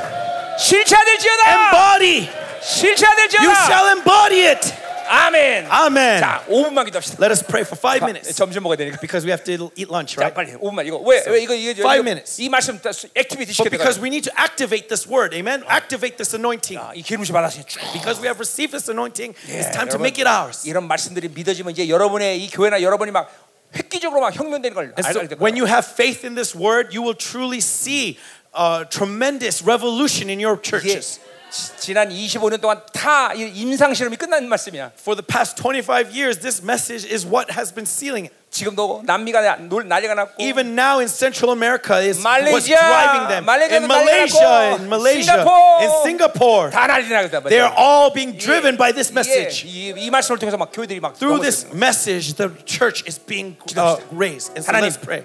실체화될지어다. 0.58 1.42
Embody. 1.50 2.28
You 2.28 2.62
실체화될지어다. 2.62 3.64
shall 3.64 3.86
embody 3.96 4.46
it. 4.46 4.74
아멘. 5.10 5.66
Amen. 5.70 6.20
자, 6.20 6.44
5분만 6.48 6.84
기도합시다. 6.86 7.18
Let 7.18 7.32
us 7.34 7.42
pray 7.44 7.66
for 7.66 7.74
five 7.76 7.98
가- 8.00 8.06
minutes 8.06 8.30
점심 8.36 8.62
먹어야 8.62 8.76
되니까. 8.78 9.00
because 9.00 9.26
we 9.26 9.32
have 9.34 9.42
to 9.42 9.70
eat 9.74 9.90
lunch, 9.90 10.14
자, 10.14 10.22
right? 10.30 10.34
빨리 10.34 10.54
5분만 10.54 10.86
이거 10.86 10.98
왜, 11.02 11.22
왜 11.26 11.42
이거 11.42 11.54
이거 11.54 11.82
five 11.82 11.98
이거- 11.98 12.06
minutes. 12.06 12.40
이 12.40 12.48
말씀 12.48 12.78
다 12.78 12.92
수- 12.92 13.08
액티비티 13.14 13.50
But 13.58 13.66
시켜야 13.66 13.70
because 13.74 13.98
돼. 13.98 14.02
we 14.02 14.08
need 14.08 14.22
to 14.30 14.32
activate 14.38 14.86
this 14.86 15.08
word, 15.10 15.34
amen? 15.34 15.64
Activate 15.66 16.16
this 16.16 16.34
anointing. 16.36 16.78
이 16.94 17.02
기름이 17.02 17.26
받아서 17.26 17.58
쭉. 17.66 17.82
Because 17.92 18.22
we 18.22 18.30
have 18.30 18.38
received 18.38 18.70
this 18.70 18.86
anointing, 18.88 19.34
it's 19.50 19.66
예, 19.66 19.74
time 19.74 19.90
to 19.90 19.98
여러분, 19.98 20.06
make 20.06 20.22
it 20.22 20.30
ours. 20.30 20.62
이런 20.62 20.86
말씀들이 20.86 21.26
믿어지면 21.28 21.72
이제 21.74 21.88
여러분의 21.90 22.38
이 22.38 22.48
교회나 22.50 22.80
여러분이 22.80 23.10
막 23.10 23.26
획기적으로 23.74 24.20
막 24.20 24.30
혁명되는 24.34 24.74
걸 24.74 24.94
And 24.94 25.02
so 25.10 25.18
알게 25.26 25.34
될 25.34 25.38
when 25.42 25.58
거예요. 25.58 25.62
you 25.62 25.66
have 25.66 25.86
faith 25.90 26.22
in 26.22 26.34
this 26.38 26.54
word, 26.54 26.94
you 26.94 27.02
will 27.02 27.18
truly 27.18 27.58
see 27.58 28.14
a 28.54 28.86
tremendous 28.86 29.62
revolution 29.66 30.30
in 30.30 30.38
your 30.38 30.54
이게 30.58 30.62
churches. 30.70 31.18
지- 31.54 31.72
지난 31.78 32.08
25년 32.10 32.60
동안 32.60 32.80
다 32.94 33.32
이 33.34 33.42
임상 33.42 33.92
실험이 33.94 34.16
끝난 34.16 34.46
말씀이야. 34.48 34.92
For 35.00 35.16
the 35.20 35.26
past 35.26 35.56
25 35.60 36.10
years, 36.14 36.38
this 36.38 36.62
message 36.62 37.04
is 37.10 37.26
what 37.26 37.52
has 37.56 37.74
been 37.74 37.86
sealing. 37.86 38.26
it. 38.30 38.34
지금도 38.50 39.02
남미가 39.06 39.40
나- 39.42 39.56
놀- 39.62 39.86
난리가 39.86 40.14
났고 40.14 40.34
Even 40.42 40.74
now 40.78 40.98
in 40.98 41.06
Central 41.06 41.50
America 41.54 41.98
is 42.02 42.18
what's 42.18 42.42
Malaysia, 42.42 42.74
driving 42.78 43.26
them. 43.30 43.44
Malaysia, 43.46 43.76
In 43.78 43.86
Malaysia, 43.86 44.74
in 44.78 44.88
Malaysia, 44.90 45.22
Singapore, 45.38 45.82
in 45.82 45.90
Singapore, 46.02 46.70
다 46.70 46.86
난리 46.86 47.06
나겠다. 47.08 47.42
they 47.46 47.58
are 47.62 47.74
all 47.78 48.10
being 48.12 48.34
driven 48.38 48.76
by 48.76 48.90
this 48.92 49.10
message. 49.14 49.62
이, 49.66 49.94
이 49.96 50.10
말씀을 50.10 50.38
통해서 50.38 50.56
막 50.58 50.70
교회들이 50.72 50.98
막 50.98 51.14
Through 51.18 51.38
넘어졌어요. 51.38 51.70
this 51.70 51.74
message, 51.74 52.34
the 52.34 52.50
church 52.66 53.02
is 53.06 53.18
being 53.18 53.54
uh, 53.78 53.98
raised. 54.10 54.50
And 54.58 54.62
so 54.66 54.70
하나님. 54.74 54.90
let's 54.90 54.98
pray. 54.98 55.22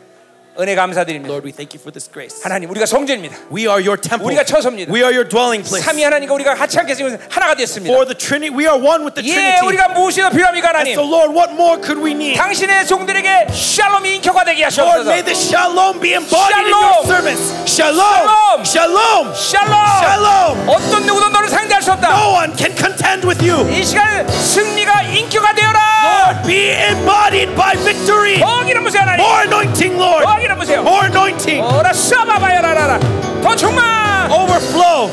은혜 0.58 0.74
감사드립니다. 0.74 1.27
Lord, 1.27 1.43
we 1.43 1.51
thank 1.51 1.75
you 1.75 1.84
for 1.84 1.92
this 1.92 2.08
grace. 2.08 2.40
하나님 2.42 2.69
우리가 2.72 2.85
성전입니다. 2.85 3.35
We 3.51 3.67
are 3.67 3.75
your 3.84 4.00
temple. 4.00 4.24
우리가 4.24 4.45
처소입니다. 4.48 4.88
We 4.88 5.03
are 5.03 5.11
your 5.11 5.27
dwelling 5.27 5.67
place. 5.67 5.84
삼위 5.84 6.00
하나님과 6.01 6.34
우리가 6.34 6.56
같이 6.56 6.77
함께 6.77 6.93
있으면 6.93 7.19
하나가 7.30 7.56
됐습니다. 7.59 7.92
For 7.92 8.08
the 8.08 8.16
Trinity, 8.16 8.56
we 8.56 8.64
are 8.64 8.80
one 8.80 9.03
with 9.03 9.19
the 9.19 9.27
예, 9.27 9.35
Trinity. 9.35 9.67
우리가 9.67 9.90
무엇이 9.92 10.22
더 10.24 10.30
필요합니까 10.32 10.69
하나님? 10.72 10.95
So 10.95 11.03
Lord, 11.03 11.35
what 11.35 11.51
more 11.51 11.75
could 11.84 12.00
we 12.00 12.16
need? 12.16 12.40
당신의 12.40 12.88
종들에게 12.88 13.51
샬롬이 13.51 14.16
인격화되게 14.24 14.64
Lord, 14.64 15.03
하시옵소서. 15.03 15.11
may 15.11 15.24
the 15.27 15.35
shalom 15.35 16.00
be 16.00 16.16
embodied 16.16 16.56
in 16.56 16.72
your 16.72 17.03
Shalom. 17.03 17.03
servants. 17.03 17.43
Shalom. 17.67 18.64
Shalom. 18.64 19.35
샬롬. 19.35 19.75
Shalom. 20.00 20.69
어떤 20.72 21.03
누구도 21.03 21.35
너를 21.35 21.50
상대할 21.51 21.84
수 21.84 21.92
없다. 21.92 22.16
No 22.16 22.32
one 22.32 22.56
can 22.56 22.72
contend 22.80 23.27
with 23.27 23.43
you. 23.43 23.67
이 23.67 23.84
시간 23.84 24.24
승리가 24.32 25.03
인격화되어라. 25.03 25.84
Lord, 26.32 26.48
be 26.48 26.72
embodied 26.72 27.51
by 27.59 27.75
victory. 27.84 28.40
더 28.40 28.64
기름 28.64 28.85
부세요 28.88 29.01
하나님. 29.03 29.19
More 29.19 29.43
anointing, 29.43 30.00
Lord. 30.00 30.24
더 30.40 30.40
기름 30.40 30.58
부세요. 30.58 30.82
More 30.82 31.06
anointing. 31.08 31.61
오라 31.61 31.92
샤바바야라라라. 31.93 33.00
더 33.43 33.56
충만. 33.56 34.32
Overflow. 34.32 35.09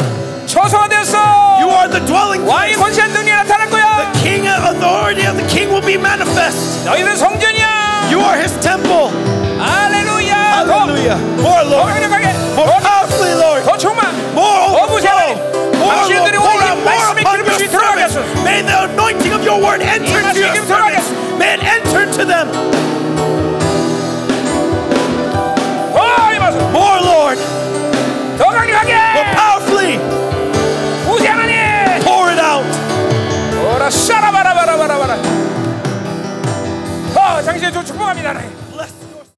처소가 0.47 0.89
되었어. 0.89 1.17
You 1.61 1.71
are 1.71 1.89
the 1.91 2.05
dwelling 2.05 2.45
왕의 2.49 2.75
place. 2.75 2.77
권세한 2.83 3.11
능력이 3.12 3.31
나타날 3.31 3.71
거야. 3.71 4.12
The 4.12 4.23
king 4.23 4.47
authority 4.49 5.27
of 5.29 5.37
the 5.39 5.47
king 5.49 5.71
will 5.73 5.85
be 5.85 5.95
manifest. 5.95 6.85
너희는 6.85 7.17
성전이야. 7.17 8.11
You 8.11 8.21
are 8.21 8.37
his 8.39 8.53
temple. 8.61 9.09
할렐루야. 9.59 10.65
더, 10.67 10.73
Hallelujah. 10.75 11.19
More, 11.41 11.62
더 11.65 11.71
Lord. 11.71 11.93
강력하게. 11.93 12.27
More 12.59 12.81
powerfully, 12.83 13.33
Lord. 13.39 13.65
더 13.65 13.77
충만. 13.79 14.05
More 14.35 14.77
더 14.77 14.87
부세요 14.87 15.12
overflow. 15.12 15.33
하나님. 15.33 15.79
More, 15.79 15.95
Lord. 15.97 16.12
당신들이 16.12 16.37
Pour 16.37 16.51
오늘 16.53 16.62
이 16.62 16.69
out 16.69 16.81
more 16.83 16.93
말씀의 16.93 17.21
upon 17.23 17.33
기름을 17.33 17.49
your 17.49 17.69
들어가게 17.73 18.03
servants. 18.03 18.15
하소서. 18.19 18.43
May 18.43 18.61
the 18.67 18.77
anointing 18.93 19.33
of 19.33 19.41
your 19.47 19.59
word 19.62 19.81
enter 19.83 20.19
이 20.21 20.27
into 20.27 20.43
말씀의 20.43 20.43
your 20.43 20.53
기름 20.53 20.67
들어가게 20.67 20.97
servants. 20.99 21.39
May 21.39 21.51
it 21.57 21.62
enter 21.65 22.05
to 22.11 22.23
them. 22.27 22.47
Lord. 27.28 27.40
More 29.16 29.30
powerfully. 29.36 30.00
Pour 32.06 32.32
it 32.32 32.40
out. 32.40 32.64
어, 37.16 37.42
당신의 37.44 37.74
주 37.74 37.84
축복합니다, 37.84 38.30
하나님. 38.30 38.67